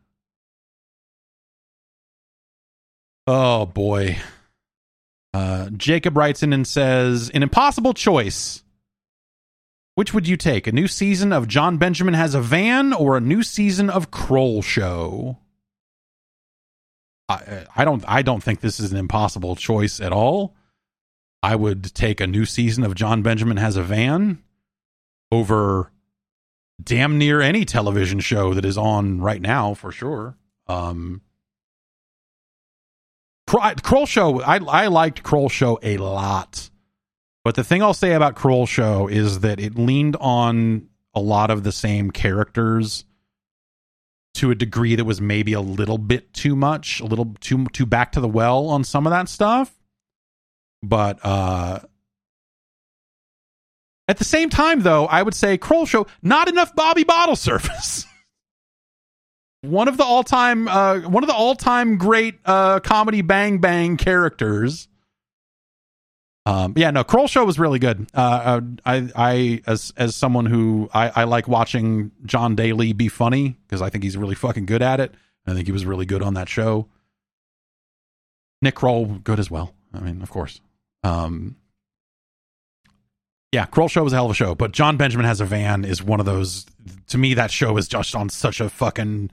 Oh 3.25 3.65
boy. 3.65 4.19
Uh, 5.33 5.69
Jacob 5.69 6.17
writes 6.17 6.43
in 6.43 6.53
and 6.53 6.67
says, 6.67 7.29
"An 7.29 7.43
impossible 7.43 7.93
choice. 7.93 8.63
Which 9.95 10.13
would 10.13 10.27
you 10.27 10.37
take? 10.37 10.67
A 10.67 10.71
new 10.71 10.87
season 10.87 11.31
of 11.33 11.47
Jon 11.47 11.77
Benjamin 11.77 12.13
Has 12.13 12.33
a 12.33 12.41
Van 12.41 12.93
or 12.93 13.17
a 13.17 13.21
new 13.21 13.43
season 13.43 13.89
of 13.89 14.11
Kroll 14.11 14.61
Show?" 14.61 15.37
I, 17.29 17.65
I 17.75 17.85
don't. 17.85 18.03
I 18.07 18.21
don't 18.21 18.43
think 18.43 18.59
this 18.59 18.79
is 18.79 18.91
an 18.91 18.97
impossible 18.97 19.55
choice 19.55 20.01
at 20.01 20.11
all. 20.11 20.55
I 21.43 21.55
would 21.55 21.93
take 21.95 22.21
a 22.21 22.27
new 22.27 22.45
season 22.45 22.83
of 22.83 22.95
Jon 22.95 23.21
Benjamin 23.21 23.57
Has 23.57 23.77
a 23.77 23.83
Van 23.83 24.43
over 25.31 25.91
damn 26.83 27.17
near 27.17 27.41
any 27.41 27.63
television 27.65 28.19
show 28.19 28.53
that 28.53 28.65
is 28.65 28.77
on 28.77 29.21
right 29.21 29.41
now 29.41 29.73
for 29.73 29.91
sure. 29.91 30.35
Um, 30.67 31.21
Kroll 33.51 34.05
Show, 34.05 34.41
I 34.41 34.57
I 34.57 34.87
liked 34.87 35.23
Kroll 35.23 35.49
Show 35.49 35.79
a 35.83 35.97
lot, 35.97 36.69
but 37.43 37.55
the 37.55 37.63
thing 37.63 37.81
I'll 37.81 37.93
say 37.93 38.13
about 38.13 38.35
Kroll 38.35 38.65
Show 38.65 39.07
is 39.07 39.41
that 39.41 39.59
it 39.59 39.75
leaned 39.75 40.15
on 40.17 40.87
a 41.13 41.19
lot 41.19 41.51
of 41.51 41.63
the 41.63 41.71
same 41.71 42.11
characters 42.11 43.03
to 44.35 44.51
a 44.51 44.55
degree 44.55 44.95
that 44.95 45.03
was 45.03 45.19
maybe 45.19 45.53
a 45.53 45.61
little 45.61 45.97
bit 45.97 46.33
too 46.33 46.55
much, 46.55 47.01
a 47.01 47.05
little 47.05 47.35
too 47.41 47.65
too 47.73 47.85
back 47.85 48.13
to 48.13 48.21
the 48.21 48.29
well 48.29 48.67
on 48.67 48.83
some 48.83 49.05
of 49.05 49.11
that 49.11 49.27
stuff. 49.27 49.73
But 50.81 51.19
uh 51.23 51.79
at 54.07 54.17
the 54.17 54.25
same 54.25 54.49
time 54.49 54.81
though, 54.81 55.05
I 55.07 55.21
would 55.21 55.35
say 55.35 55.57
Kroll 55.57 55.85
Show 55.85 56.07
not 56.21 56.47
enough 56.47 56.73
Bobby 56.75 57.03
Bottle 57.03 57.35
Service. 57.47 58.05
One 59.61 59.87
of 59.87 59.97
the 59.97 60.03
all-time 60.03 60.67
uh, 60.67 61.01
one 61.01 61.23
of 61.23 61.27
the 61.27 61.35
all-time 61.35 61.97
great 61.97 62.39
uh, 62.45 62.79
comedy 62.79 63.21
bang 63.21 63.59
bang 63.59 63.95
characters. 63.97 64.87
Um, 66.47 66.73
yeah 66.75 66.89
no 66.89 67.03
kroll 67.03 67.27
show 67.27 67.45
was 67.45 67.59
really 67.59 67.77
good. 67.77 68.07
Uh, 68.15 68.19
uh, 68.19 68.61
i 68.83 69.09
i 69.15 69.61
as 69.67 69.93
as 69.95 70.15
someone 70.15 70.47
who 70.47 70.89
i 70.91 71.09
i 71.21 71.23
like 71.25 71.47
watching 71.47 72.11
jon 72.25 72.55
daly 72.55 72.93
be 72.93 73.09
funny 73.09 73.55
because 73.67 73.79
i 73.79 73.91
think 73.91 74.03
he's 74.03 74.17
really 74.17 74.33
fucking 74.33 74.65
good 74.65 74.81
at 74.81 74.99
it. 74.99 75.13
I 75.45 75.53
think 75.53 75.67
he 75.67 75.71
was 75.71 75.85
really 75.85 76.07
good 76.07 76.23
on 76.23 76.33
that 76.33 76.49
show. 76.49 76.87
Nick 78.63 78.73
kroll 78.73 79.05
good 79.05 79.39
as 79.39 79.51
well. 79.51 79.75
I 79.93 79.99
mean 79.99 80.23
of 80.23 80.31
course. 80.31 80.59
Um 81.03 81.57
yeah, 83.51 83.65
Kroll 83.65 83.89
Show 83.89 84.03
was 84.03 84.13
a 84.13 84.15
hell 84.15 84.25
of 84.25 84.31
a 84.31 84.33
show, 84.33 84.55
but 84.55 84.71
Jon 84.71 84.95
Benjamin 84.95 85.25
has 85.25 85.41
a 85.41 85.45
van 85.45 85.83
is 85.83 86.01
one 86.01 86.21
of 86.21 86.25
those. 86.25 86.65
To 87.07 87.17
me, 87.17 87.33
that 87.33 87.51
show 87.51 87.75
is 87.75 87.89
just 87.89 88.15
on 88.15 88.29
such 88.29 88.61
a 88.61 88.69
fucking 88.69 89.29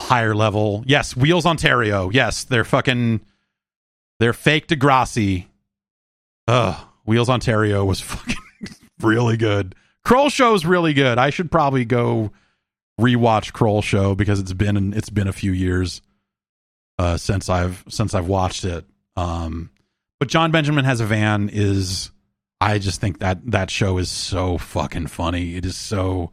higher 0.00 0.34
level. 0.34 0.84
Yes, 0.86 1.16
Wheels 1.16 1.46
Ontario. 1.46 2.10
Yes, 2.10 2.44
they're 2.44 2.64
fucking 2.64 3.20
they're 4.20 4.32
fake 4.32 4.68
Degrassi. 4.68 5.46
Ugh, 6.46 6.86
Wheels 7.04 7.28
Ontario 7.28 7.84
was 7.84 8.00
fucking 8.02 8.36
really 9.00 9.36
good. 9.36 9.74
Kroll 10.04 10.30
Show's 10.30 10.64
really 10.64 10.94
good. 10.94 11.18
I 11.18 11.30
should 11.30 11.50
probably 11.50 11.84
go 11.84 12.30
rewatch 13.00 13.52
Kroll 13.52 13.82
Show 13.82 14.14
because 14.14 14.40
it's 14.40 14.52
been 14.52 14.92
it's 14.94 15.10
been 15.10 15.28
a 15.28 15.32
few 15.32 15.52
years 15.52 16.02
uh, 16.98 17.16
since 17.16 17.48
I've 17.48 17.84
since 17.88 18.14
I've 18.14 18.28
watched 18.28 18.64
it. 18.64 18.84
Um, 19.16 19.70
but 20.18 20.28
Jon 20.28 20.50
Benjamin 20.50 20.84
has 20.84 21.00
a 21.00 21.06
van 21.06 21.48
is 21.52 22.10
I 22.60 22.78
just 22.78 23.00
think 23.00 23.20
that 23.20 23.38
that 23.50 23.70
show 23.70 23.98
is 23.98 24.10
so 24.10 24.58
fucking 24.58 25.06
funny. 25.08 25.54
It 25.56 25.64
is 25.64 25.76
so 25.76 26.32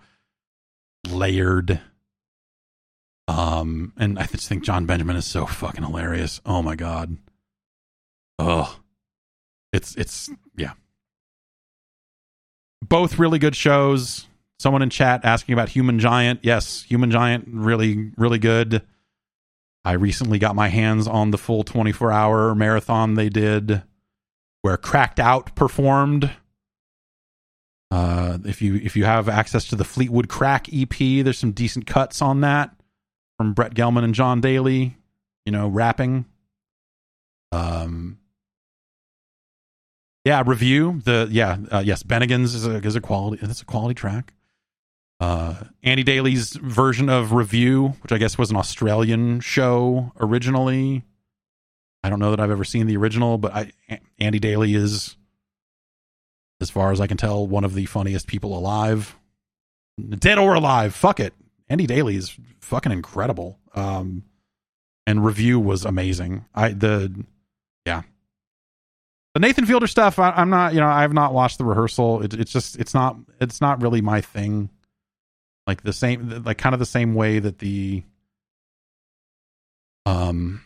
layered 1.07 1.79
um, 3.27 3.93
and 3.97 4.19
I 4.19 4.25
just 4.25 4.47
think 4.47 4.63
Jon 4.63 4.85
Benjamin 4.85 5.15
is 5.15 5.25
so 5.25 5.45
fucking 5.45 5.83
hilarious. 5.83 6.41
Oh 6.45 6.61
my 6.61 6.75
god. 6.75 7.17
Oh, 8.37 8.79
it's 9.73 9.95
it's 9.95 10.29
yeah. 10.55 10.73
Both 12.81 13.17
really 13.17 13.39
good 13.39 13.55
shows. 13.55 14.27
Someone 14.59 14.81
in 14.81 14.89
chat 14.89 15.25
asking 15.25 15.53
about 15.53 15.69
Human 15.69 15.99
Giant. 15.99 16.39
Yes, 16.43 16.83
Human 16.83 17.09
Giant 17.09 17.47
really 17.47 18.11
really 18.15 18.39
good. 18.39 18.83
I 19.83 19.93
recently 19.93 20.39
got 20.39 20.55
my 20.55 20.67
hands 20.67 21.07
on 21.07 21.31
the 21.31 21.37
full 21.37 21.63
24 21.63 22.11
hour 22.11 22.55
marathon 22.55 23.15
they 23.15 23.29
did 23.29 23.83
where 24.61 24.77
Cracked 24.77 25.19
Out 25.19 25.55
performed. 25.55 26.31
Uh, 27.91 28.39
if 28.45 28.61
you 28.61 28.75
if 28.75 28.95
you 28.95 29.05
have 29.05 29.29
access 29.29 29.65
to 29.65 29.75
the 29.75 29.83
Fleetwood 29.83 30.27
Crack 30.27 30.67
EP, 30.73 30.97
there's 30.97 31.37
some 31.37 31.51
decent 31.51 31.87
cuts 31.87 32.21
on 32.21 32.41
that 32.41 32.75
from 33.37 33.53
Brett 33.53 33.73
Gelman 33.73 34.03
and 34.03 34.13
Jon 34.13 34.41
Daly, 34.41 34.95
you 35.45 35.51
know, 35.51 35.67
rapping. 35.67 36.25
Um, 37.51 38.19
yeah, 40.25 40.43
review 40.45 41.01
the 41.05 41.27
yeah 41.31 41.57
uh, 41.71 41.83
yes 41.85 42.03
Bennigan's 42.03 42.55
is 42.55 42.65
a 42.65 42.77
is 42.77 42.95
a 42.95 43.01
quality 43.01 43.45
that's 43.45 43.61
a 43.61 43.65
quality 43.65 43.93
track. 43.93 44.33
Uh, 45.19 45.55
Andy 45.81 46.03
Daly's 46.03 46.55
version 46.57 47.07
of 47.09 47.31
Review, 47.31 47.93
which 48.01 48.11
I 48.11 48.17
guess 48.17 48.37
was 48.37 48.51
an 48.51 48.57
Australian 48.57 49.39
show 49.39 50.11
originally. 50.19 51.03
I 52.03 52.09
don't 52.09 52.19
know 52.19 52.31
that 52.31 52.39
I've 52.39 52.51
ever 52.51 52.65
seen 52.65 52.87
the 52.87 52.97
original, 52.97 53.37
but 53.37 53.53
I 53.53 53.71
Andy 54.19 54.39
Daly 54.39 54.75
is, 54.75 55.15
as 56.59 56.69
far 56.69 56.91
as 56.91 56.99
I 56.99 57.07
can 57.07 57.17
tell, 57.17 57.47
one 57.47 57.63
of 57.63 57.75
the 57.75 57.85
funniest 57.85 58.27
people 58.27 58.57
alive, 58.57 59.15
dead 60.19 60.37
or 60.37 60.55
alive. 60.55 60.93
Fuck 60.93 61.19
it, 61.19 61.33
Andy 61.69 61.87
Daly 61.87 62.15
is 62.15 62.37
fucking 62.59 62.91
incredible. 62.91 63.59
Um, 63.73 64.23
and 65.07 65.23
review 65.23 65.59
was 65.59 65.85
amazing. 65.85 66.45
I 66.53 66.69
the 66.69 67.25
yeah, 67.85 68.03
the 69.33 69.39
Nathan 69.39 69.65
Fielder 69.65 69.87
stuff. 69.87 70.17
I, 70.19 70.41
am 70.41 70.49
not 70.49 70.73
you 70.73 70.79
know 70.79 70.87
I 70.87 71.01
have 71.01 71.13
not 71.13 71.33
watched 71.33 71.57
the 71.57 71.65
rehearsal. 71.65 72.23
It, 72.23 72.33
it's 72.33 72.51
just 72.51 72.77
it's 72.79 72.93
not 72.93 73.17
it's 73.39 73.61
not 73.61 73.81
really 73.81 74.01
my 74.01 74.21
thing. 74.21 74.69
Like 75.67 75.83
the 75.83 75.93
same 75.93 76.43
like 76.43 76.57
kind 76.57 76.73
of 76.73 76.79
the 76.79 76.85
same 76.85 77.15
way 77.15 77.39
that 77.39 77.59
the 77.59 78.03
um 80.05 80.61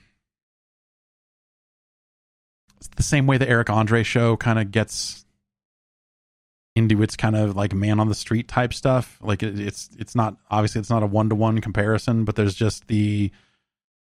the 2.95 3.03
same 3.03 3.27
way 3.27 3.37
the 3.37 3.49
Eric 3.49 3.69
Andre 3.69 4.03
show 4.03 4.37
kind 4.37 4.59
of 4.59 4.71
gets 4.71 5.25
into 6.79 7.03
its 7.03 7.15
kind 7.15 7.35
of 7.35 7.55
like 7.55 7.73
man 7.73 7.99
on 7.99 8.07
the 8.07 8.15
street 8.15 8.47
type 8.47 8.73
stuff. 8.73 9.19
Like 9.21 9.43
it, 9.43 9.59
it's 9.59 9.89
it's 9.99 10.15
not 10.15 10.37
obviously 10.49 10.79
it's 10.79 10.89
not 10.89 11.03
a 11.03 11.07
one 11.07 11.29
to 11.29 11.35
one 11.35 11.61
comparison, 11.61 12.25
but 12.25 12.35
there's 12.35 12.55
just 12.55 12.87
the 12.87 13.31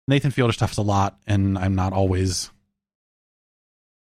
Nathan 0.07 0.31
Fielder 0.31 0.53
stuff 0.53 0.73
is 0.73 0.77
a 0.77 0.83
lot, 0.83 1.17
and 1.25 1.57
I'm 1.57 1.75
not 1.75 1.93
always. 1.93 2.51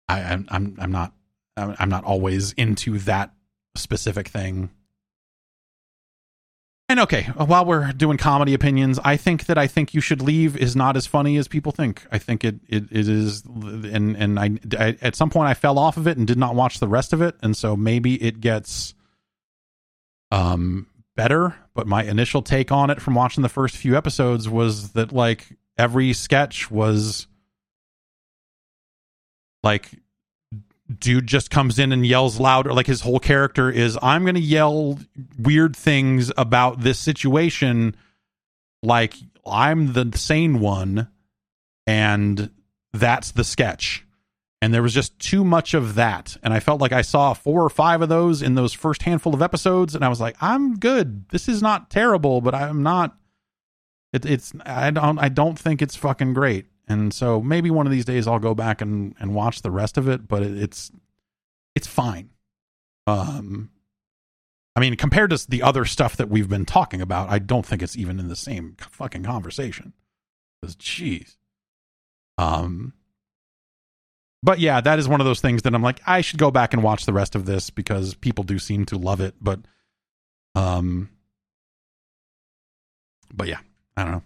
I, 0.08 0.20
I'm 0.20 0.46
I'm 0.50 0.76
I'm 0.78 0.92
not 0.92 1.12
I'm 1.56 1.88
not 1.88 2.04
always 2.04 2.52
into 2.52 2.98
that 3.00 3.32
specific 3.74 4.28
thing. 4.28 4.70
And 6.92 7.00
okay, 7.00 7.22
while 7.22 7.64
we're 7.64 7.90
doing 7.92 8.18
comedy 8.18 8.52
opinions, 8.52 8.98
I 9.02 9.16
think 9.16 9.46
that 9.46 9.56
I 9.56 9.66
think 9.66 9.94
you 9.94 10.02
should 10.02 10.20
leave 10.20 10.58
is 10.58 10.76
not 10.76 10.94
as 10.94 11.06
funny 11.06 11.38
as 11.38 11.48
people 11.48 11.72
think. 11.72 12.06
I 12.12 12.18
think 12.18 12.44
it 12.44 12.56
it, 12.68 12.84
it 12.90 13.08
is, 13.08 13.44
and 13.46 14.14
and 14.14 14.38
I, 14.38 14.50
I 14.78 14.98
at 15.00 15.16
some 15.16 15.30
point 15.30 15.48
I 15.48 15.54
fell 15.54 15.78
off 15.78 15.96
of 15.96 16.06
it 16.06 16.18
and 16.18 16.26
did 16.26 16.36
not 16.36 16.54
watch 16.54 16.80
the 16.80 16.86
rest 16.86 17.14
of 17.14 17.22
it, 17.22 17.34
and 17.42 17.56
so 17.56 17.76
maybe 17.78 18.22
it 18.22 18.40
gets 18.40 18.92
um 20.30 20.86
better. 21.16 21.56
But 21.72 21.86
my 21.86 22.04
initial 22.04 22.42
take 22.42 22.70
on 22.70 22.90
it 22.90 23.00
from 23.00 23.14
watching 23.14 23.42
the 23.42 23.48
first 23.48 23.74
few 23.74 23.96
episodes 23.96 24.46
was 24.46 24.92
that 24.92 25.12
like 25.12 25.46
every 25.78 26.12
sketch 26.12 26.70
was 26.70 27.26
like 29.62 29.88
dude 30.98 31.26
just 31.26 31.50
comes 31.50 31.78
in 31.78 31.92
and 31.92 32.06
yells 32.06 32.40
louder 32.40 32.72
like 32.72 32.86
his 32.86 33.00
whole 33.00 33.18
character 33.18 33.70
is 33.70 33.98
i'm 34.02 34.22
going 34.22 34.34
to 34.34 34.40
yell 34.40 34.98
weird 35.38 35.76
things 35.76 36.32
about 36.36 36.80
this 36.80 36.98
situation 36.98 37.94
like 38.82 39.14
i'm 39.46 39.92
the 39.92 40.10
sane 40.16 40.60
one 40.60 41.08
and 41.86 42.50
that's 42.92 43.32
the 43.32 43.44
sketch. 43.44 44.04
And 44.60 44.72
there 44.72 44.82
was 44.82 44.94
just 44.94 45.18
too 45.18 45.44
much 45.44 45.74
of 45.74 45.96
that. 45.96 46.36
And 46.42 46.54
I 46.54 46.60
felt 46.60 46.80
like 46.80 46.92
I 46.92 47.02
saw 47.02 47.32
four 47.32 47.64
or 47.64 47.70
five 47.70 48.00
of 48.00 48.08
those 48.08 48.42
in 48.42 48.54
those 48.54 48.72
first 48.72 49.02
handful 49.02 49.34
of 49.34 49.42
episodes. 49.42 49.94
And 49.94 50.04
I 50.04 50.08
was 50.08 50.20
like, 50.20 50.36
I'm 50.40 50.78
good. 50.78 51.28
This 51.30 51.48
is 51.48 51.62
not 51.62 51.90
terrible, 51.90 52.40
but 52.40 52.54
I'm 52.54 52.82
not. 52.82 53.16
It, 54.12 54.24
it's 54.24 54.52
I 54.64 54.90
don't 54.90 55.18
I 55.18 55.30
don't 55.30 55.58
think 55.58 55.82
it's 55.82 55.96
fucking 55.96 56.34
great. 56.34 56.66
And 56.88 57.14
so 57.14 57.40
maybe 57.40 57.70
one 57.70 57.86
of 57.86 57.92
these 57.92 58.04
days 58.04 58.26
I'll 58.26 58.38
go 58.38 58.54
back 58.54 58.80
and, 58.80 59.14
and 59.18 59.34
watch 59.34 59.62
the 59.62 59.70
rest 59.70 59.96
of 59.96 60.08
it, 60.08 60.26
but 60.26 60.42
it, 60.42 60.56
it's 60.56 60.90
it's 61.74 61.86
fine. 61.86 62.30
Um, 63.06 63.70
I 64.74 64.80
mean, 64.80 64.96
compared 64.96 65.30
to 65.30 65.50
the 65.50 65.62
other 65.62 65.84
stuff 65.84 66.16
that 66.16 66.28
we've 66.28 66.48
been 66.48 66.64
talking 66.64 67.00
about, 67.00 67.28
I 67.30 67.38
don't 67.38 67.66
think 67.66 67.82
it's 67.82 67.96
even 67.96 68.18
in 68.18 68.28
the 68.28 68.36
same 68.36 68.76
fucking 68.78 69.22
conversation. 69.22 69.92
Because, 70.60 70.76
jeez. 70.76 71.36
Um, 72.38 72.94
but 74.42 74.58
yeah, 74.58 74.80
that 74.80 74.98
is 74.98 75.08
one 75.08 75.20
of 75.20 75.26
those 75.26 75.40
things 75.40 75.62
that 75.62 75.74
I'm 75.74 75.82
like, 75.82 76.00
I 76.06 76.20
should 76.20 76.38
go 76.38 76.50
back 76.50 76.72
and 76.72 76.82
watch 76.82 77.04
the 77.04 77.12
rest 77.12 77.34
of 77.34 77.44
this 77.44 77.70
because 77.70 78.14
people 78.14 78.44
do 78.44 78.58
seem 78.58 78.86
to 78.86 78.96
love 78.96 79.20
it. 79.20 79.34
But, 79.40 79.60
um, 80.54 81.10
but 83.32 83.48
yeah, 83.48 83.60
I 83.96 84.04
don't 84.04 84.12
know. 84.12 84.22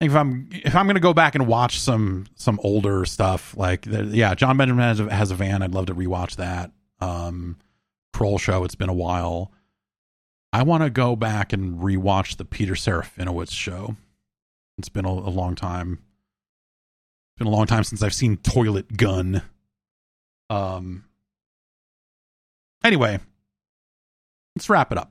If 0.00 0.14
I'm 0.14 0.48
if 0.50 0.74
I'm 0.74 0.86
gonna 0.86 1.00
go 1.00 1.14
back 1.14 1.34
and 1.34 1.46
watch 1.46 1.80
some 1.80 2.26
some 2.34 2.60
older 2.62 3.04
stuff, 3.04 3.56
like 3.56 3.86
yeah, 3.86 4.34
Jon 4.34 4.56
Benjamin 4.56 4.84
has 4.84 5.00
a, 5.00 5.14
has 5.14 5.30
a 5.30 5.34
van. 5.34 5.62
I'd 5.62 5.72
love 5.72 5.86
to 5.86 5.94
rewatch 5.94 6.36
that. 6.36 6.72
Um, 7.00 7.56
Kroll 8.12 8.38
show. 8.38 8.64
It's 8.64 8.74
been 8.74 8.88
a 8.88 8.94
while. 8.94 9.52
I 10.52 10.62
want 10.62 10.84
to 10.84 10.90
go 10.90 11.16
back 11.16 11.52
and 11.52 11.80
rewatch 11.80 12.36
the 12.36 12.44
Peter 12.44 12.74
Serafinowicz 12.74 13.50
show. 13.50 13.96
It's 14.78 14.88
been 14.88 15.04
a, 15.04 15.10
a 15.10 15.30
long 15.30 15.54
time. 15.54 16.00
It's 17.32 17.38
been 17.38 17.46
a 17.46 17.56
long 17.56 17.66
time 17.66 17.84
since 17.84 18.02
I've 18.02 18.14
seen 18.14 18.36
Toilet 18.36 18.96
Gun. 18.96 19.42
Um. 20.50 21.04
Anyway, 22.84 23.18
let's 24.54 24.68
wrap 24.68 24.92
it 24.92 24.98
up. 24.98 25.10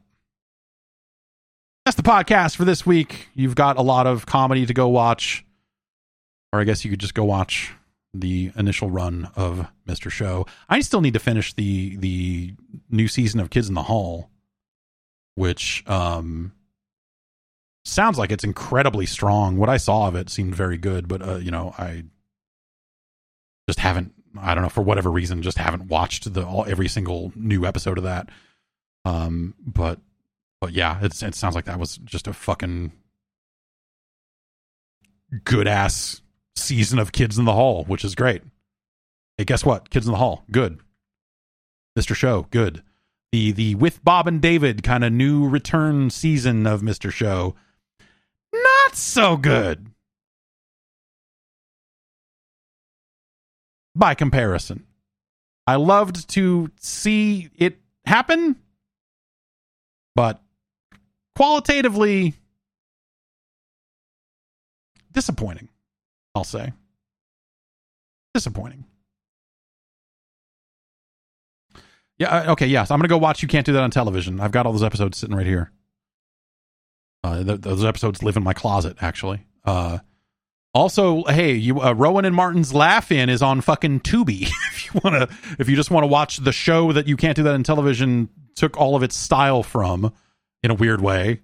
That's 1.85 1.97
the 1.97 2.03
podcast 2.03 2.55
for 2.55 2.63
this 2.63 2.85
week. 2.85 3.27
You've 3.33 3.55
got 3.55 3.77
a 3.77 3.81
lot 3.81 4.07
of 4.07 4.25
comedy 4.25 4.65
to 4.65 4.73
go 4.73 4.87
watch, 4.87 5.45
or 6.53 6.61
I 6.61 6.63
guess 6.63 6.85
you 6.85 6.91
could 6.91 6.99
just 6.99 7.13
go 7.13 7.25
watch 7.25 7.73
the 8.13 8.51
initial 8.55 8.89
run 8.89 9.29
of 9.35 9.67
Mr. 9.87 10.09
Show. 10.09 10.45
I 10.69 10.79
still 10.79 11.01
need 11.01 11.13
to 11.13 11.19
finish 11.19 11.53
the 11.53 11.97
the 11.97 12.53
new 12.89 13.07
season 13.09 13.39
of 13.41 13.49
Kids 13.49 13.67
in 13.67 13.75
the 13.75 13.83
Hall, 13.83 14.29
which 15.35 15.83
um 15.87 16.53
sounds 17.83 18.17
like 18.17 18.31
it's 18.31 18.45
incredibly 18.45 19.05
strong. 19.05 19.57
What 19.57 19.69
I 19.69 19.75
saw 19.75 20.07
of 20.07 20.15
it 20.15 20.29
seemed 20.29 20.55
very 20.55 20.77
good, 20.77 21.09
but 21.09 21.21
uh, 21.21 21.35
you 21.35 21.51
know, 21.51 21.75
I 21.77 22.05
just 23.67 23.79
haven't 23.79 24.13
I 24.39 24.55
don't 24.55 24.63
know 24.63 24.69
for 24.69 24.83
whatever 24.83 25.11
reason 25.11 25.41
just 25.41 25.57
haven't 25.57 25.87
watched 25.87 26.33
the 26.33 26.45
all 26.45 26.65
every 26.65 26.87
single 26.87 27.33
new 27.35 27.65
episode 27.65 27.97
of 27.97 28.05
that. 28.05 28.29
Um 29.03 29.55
but 29.59 29.99
but 30.63 30.71
yeah, 30.71 30.97
it 31.03 31.21
it 31.21 31.35
sounds 31.35 31.55
like 31.55 31.65
that 31.65 31.77
was 31.77 31.97
just 31.97 32.25
a 32.25 32.31
fucking 32.31 32.93
good 35.43 35.67
ass 35.67 36.21
season 36.55 36.99
of 36.99 37.11
Kids 37.11 37.37
in 37.37 37.43
the 37.43 37.51
Hall, 37.51 37.83
which 37.83 38.05
is 38.05 38.15
great. 38.15 38.43
Hey, 39.37 39.43
guess 39.43 39.65
what? 39.65 39.89
Kids 39.89 40.05
in 40.05 40.13
the 40.13 40.17
Hall, 40.19 40.45
good. 40.49 40.79
Mr. 41.99 42.15
Show, 42.15 42.47
good. 42.49 42.81
The 43.33 43.51
the 43.51 43.75
with 43.75 44.05
Bob 44.05 44.25
and 44.25 44.41
David 44.41 44.83
kind 44.83 45.03
of 45.03 45.11
new 45.11 45.45
return 45.45 46.09
season 46.09 46.65
of 46.65 46.81
Mr. 46.81 47.11
Show, 47.11 47.55
not 48.53 48.95
so 48.95 49.35
good. 49.35 49.87
By 53.93 54.15
comparison, 54.15 54.85
I 55.67 55.75
loved 55.75 56.29
to 56.29 56.71
see 56.79 57.49
it 57.57 57.79
happen, 58.05 58.55
but 60.15 60.39
qualitatively 61.35 62.33
disappointing. 65.11 65.69
I'll 66.35 66.43
say. 66.43 66.73
Disappointing. 68.33 68.85
Yeah, 72.17 72.51
okay, 72.51 72.67
yes. 72.67 72.91
I'm 72.91 72.99
going 72.99 73.07
to 73.07 73.13
go 73.13 73.17
watch 73.17 73.41
You 73.41 73.47
Can't 73.47 73.65
Do 73.65 73.73
That 73.73 73.83
on 73.83 73.91
Television. 73.91 74.39
I've 74.39 74.51
got 74.51 74.65
all 74.65 74.71
those 74.71 74.83
episodes 74.83 75.17
sitting 75.17 75.35
right 75.35 75.45
here. 75.45 75.71
Uh, 77.23 77.43
th- 77.43 77.61
those 77.61 77.85
episodes 77.85 78.21
live 78.21 78.37
in 78.37 78.43
my 78.43 78.53
closet, 78.53 78.97
actually. 79.01 79.45
Uh, 79.65 79.99
also, 80.73 81.23
hey, 81.25 81.53
you 81.53 81.81
uh, 81.81 81.93
Rowan 81.93 82.25
and 82.25 82.35
Martin's 82.35 82.73
Laugh 82.73 83.11
In 83.11 83.29
is 83.29 83.41
on 83.41 83.61
fucking 83.61 84.01
Tubi. 84.01 84.41
if 84.71 84.85
you 84.85 85.01
want 85.03 85.29
to, 85.29 85.35
if 85.59 85.69
you 85.69 85.75
just 85.75 85.91
want 85.91 86.03
to 86.03 86.07
watch 86.07 86.37
the 86.37 86.51
show 86.51 86.91
that 86.91 87.07
You 87.07 87.15
Can't 87.17 87.35
Do 87.35 87.43
That 87.43 87.53
on 87.53 87.63
Television 87.63 88.29
took 88.55 88.77
all 88.77 88.95
of 88.95 89.03
its 89.03 89.15
style 89.15 89.63
from 89.63 90.13
in 90.63 90.71
a 90.71 90.73
weird 90.73 91.01
way, 91.01 91.41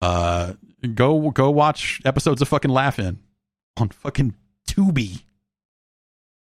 uh, 0.00 0.54
go 0.94 1.30
go 1.30 1.50
watch 1.50 2.00
episodes 2.04 2.40
of 2.40 2.48
fucking 2.48 2.70
Laugh 2.70 2.98
In 2.98 3.18
on 3.76 3.88
fucking 3.88 4.34
Tubi. 4.68 5.22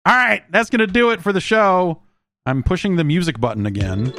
All 0.04 0.14
right, 0.14 0.42
that's 0.50 0.68
to 0.80 0.86
do 0.86 1.10
it 1.10 1.22
for 1.22 1.32
the 1.32 1.40
show. 1.40 2.02
I'm 2.44 2.62
pushing 2.62 2.96
the 2.96 3.04
music 3.04 3.40
button 3.40 3.66
again. 3.66 4.12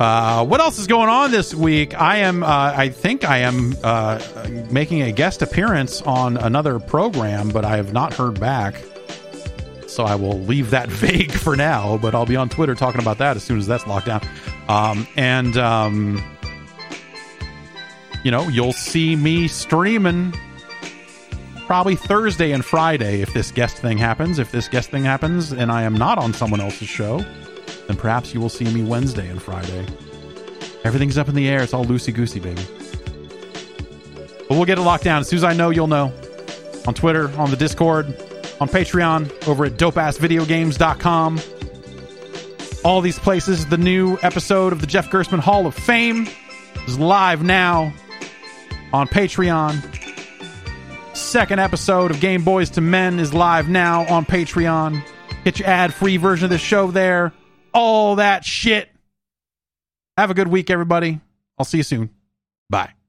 Uh, 0.00 0.44
what 0.46 0.60
else 0.60 0.78
is 0.78 0.86
going 0.86 1.10
on 1.10 1.30
this 1.30 1.54
week? 1.54 2.00
I 2.00 2.16
am, 2.18 2.42
uh, 2.42 2.72
I 2.74 2.88
think 2.88 3.22
I 3.22 3.38
am 3.38 3.76
uh, 3.84 4.18
making 4.70 5.02
a 5.02 5.12
guest 5.12 5.42
appearance 5.42 6.00
on 6.02 6.38
another 6.38 6.78
program, 6.78 7.50
but 7.50 7.66
I 7.66 7.76
have 7.76 7.92
not 7.92 8.14
heard 8.14 8.40
back. 8.40 8.82
So 9.90 10.04
I 10.04 10.14
will 10.14 10.38
leave 10.40 10.70
that 10.70 10.88
vague 10.88 11.32
for 11.32 11.56
now, 11.56 11.98
but 11.98 12.14
I'll 12.14 12.26
be 12.26 12.36
on 12.36 12.48
Twitter 12.48 12.74
talking 12.74 13.00
about 13.00 13.18
that 13.18 13.36
as 13.36 13.42
soon 13.42 13.58
as 13.58 13.66
that's 13.66 13.86
locked 13.86 14.06
down. 14.06 14.22
Um, 14.68 15.06
and 15.16 15.56
um, 15.56 16.22
you 18.24 18.30
know, 18.30 18.48
you'll 18.48 18.72
see 18.72 19.16
me 19.16 19.48
streaming 19.48 20.32
probably 21.66 21.96
Thursday 21.96 22.52
and 22.52 22.64
Friday 22.64 23.20
if 23.20 23.32
this 23.32 23.50
guest 23.50 23.78
thing 23.78 23.98
happens. 23.98 24.38
If 24.38 24.52
this 24.52 24.68
guest 24.68 24.90
thing 24.90 25.04
happens 25.04 25.52
and 25.52 25.72
I 25.72 25.82
am 25.82 25.94
not 25.94 26.18
on 26.18 26.32
someone 26.32 26.60
else's 26.60 26.88
show, 26.88 27.18
then 27.86 27.96
perhaps 27.96 28.32
you 28.32 28.40
will 28.40 28.48
see 28.48 28.72
me 28.72 28.84
Wednesday 28.84 29.28
and 29.28 29.42
Friday. 29.42 29.86
Everything's 30.84 31.18
up 31.18 31.28
in 31.28 31.34
the 31.34 31.48
air. 31.48 31.62
It's 31.62 31.74
all 31.74 31.84
loosey 31.84 32.14
goosey, 32.14 32.40
baby. 32.40 32.62
But 34.48 34.56
we'll 34.56 34.64
get 34.64 34.78
it 34.78 34.82
locked 34.82 35.04
down. 35.04 35.20
As 35.20 35.28
soon 35.28 35.38
as 35.38 35.44
I 35.44 35.52
know, 35.52 35.70
you'll 35.70 35.86
know. 35.86 36.12
On 36.86 36.94
Twitter, 36.94 37.30
on 37.38 37.50
the 37.50 37.56
Discord, 37.56 38.16
on 38.60 38.68
Patreon, 38.68 39.48
over 39.48 39.64
at 39.64 39.72
dopeassvideogames.com. 39.72 41.40
All 42.84 43.00
these 43.00 43.18
places. 43.18 43.66
The 43.66 43.78
new 43.78 44.18
episode 44.22 44.72
of 44.72 44.80
the 44.80 44.86
Jeff 44.86 45.10
Gerstmann 45.10 45.40
Hall 45.40 45.66
of 45.66 45.74
Fame 45.74 46.28
is 46.86 46.98
live 46.98 47.42
now 47.42 47.92
on 48.92 49.06
Patreon. 49.06 49.96
Second 51.16 51.58
episode 51.60 52.10
of 52.10 52.20
Game 52.20 52.44
Boys 52.44 52.70
to 52.70 52.80
Men 52.80 53.18
is 53.18 53.34
live 53.34 53.68
now 53.68 54.06
on 54.06 54.24
Patreon. 54.24 55.04
Get 55.44 55.58
your 55.58 55.68
ad 55.68 55.92
free 55.94 56.16
version 56.16 56.44
of 56.44 56.50
the 56.50 56.58
show 56.58 56.90
there. 56.90 57.32
All 57.72 58.16
that 58.16 58.44
shit. 58.44 58.88
Have 60.16 60.30
a 60.30 60.34
good 60.34 60.48
week, 60.48 60.70
everybody. 60.70 61.20
I'll 61.58 61.64
see 61.64 61.78
you 61.78 61.84
soon. 61.84 62.10
Bye. 62.68 62.99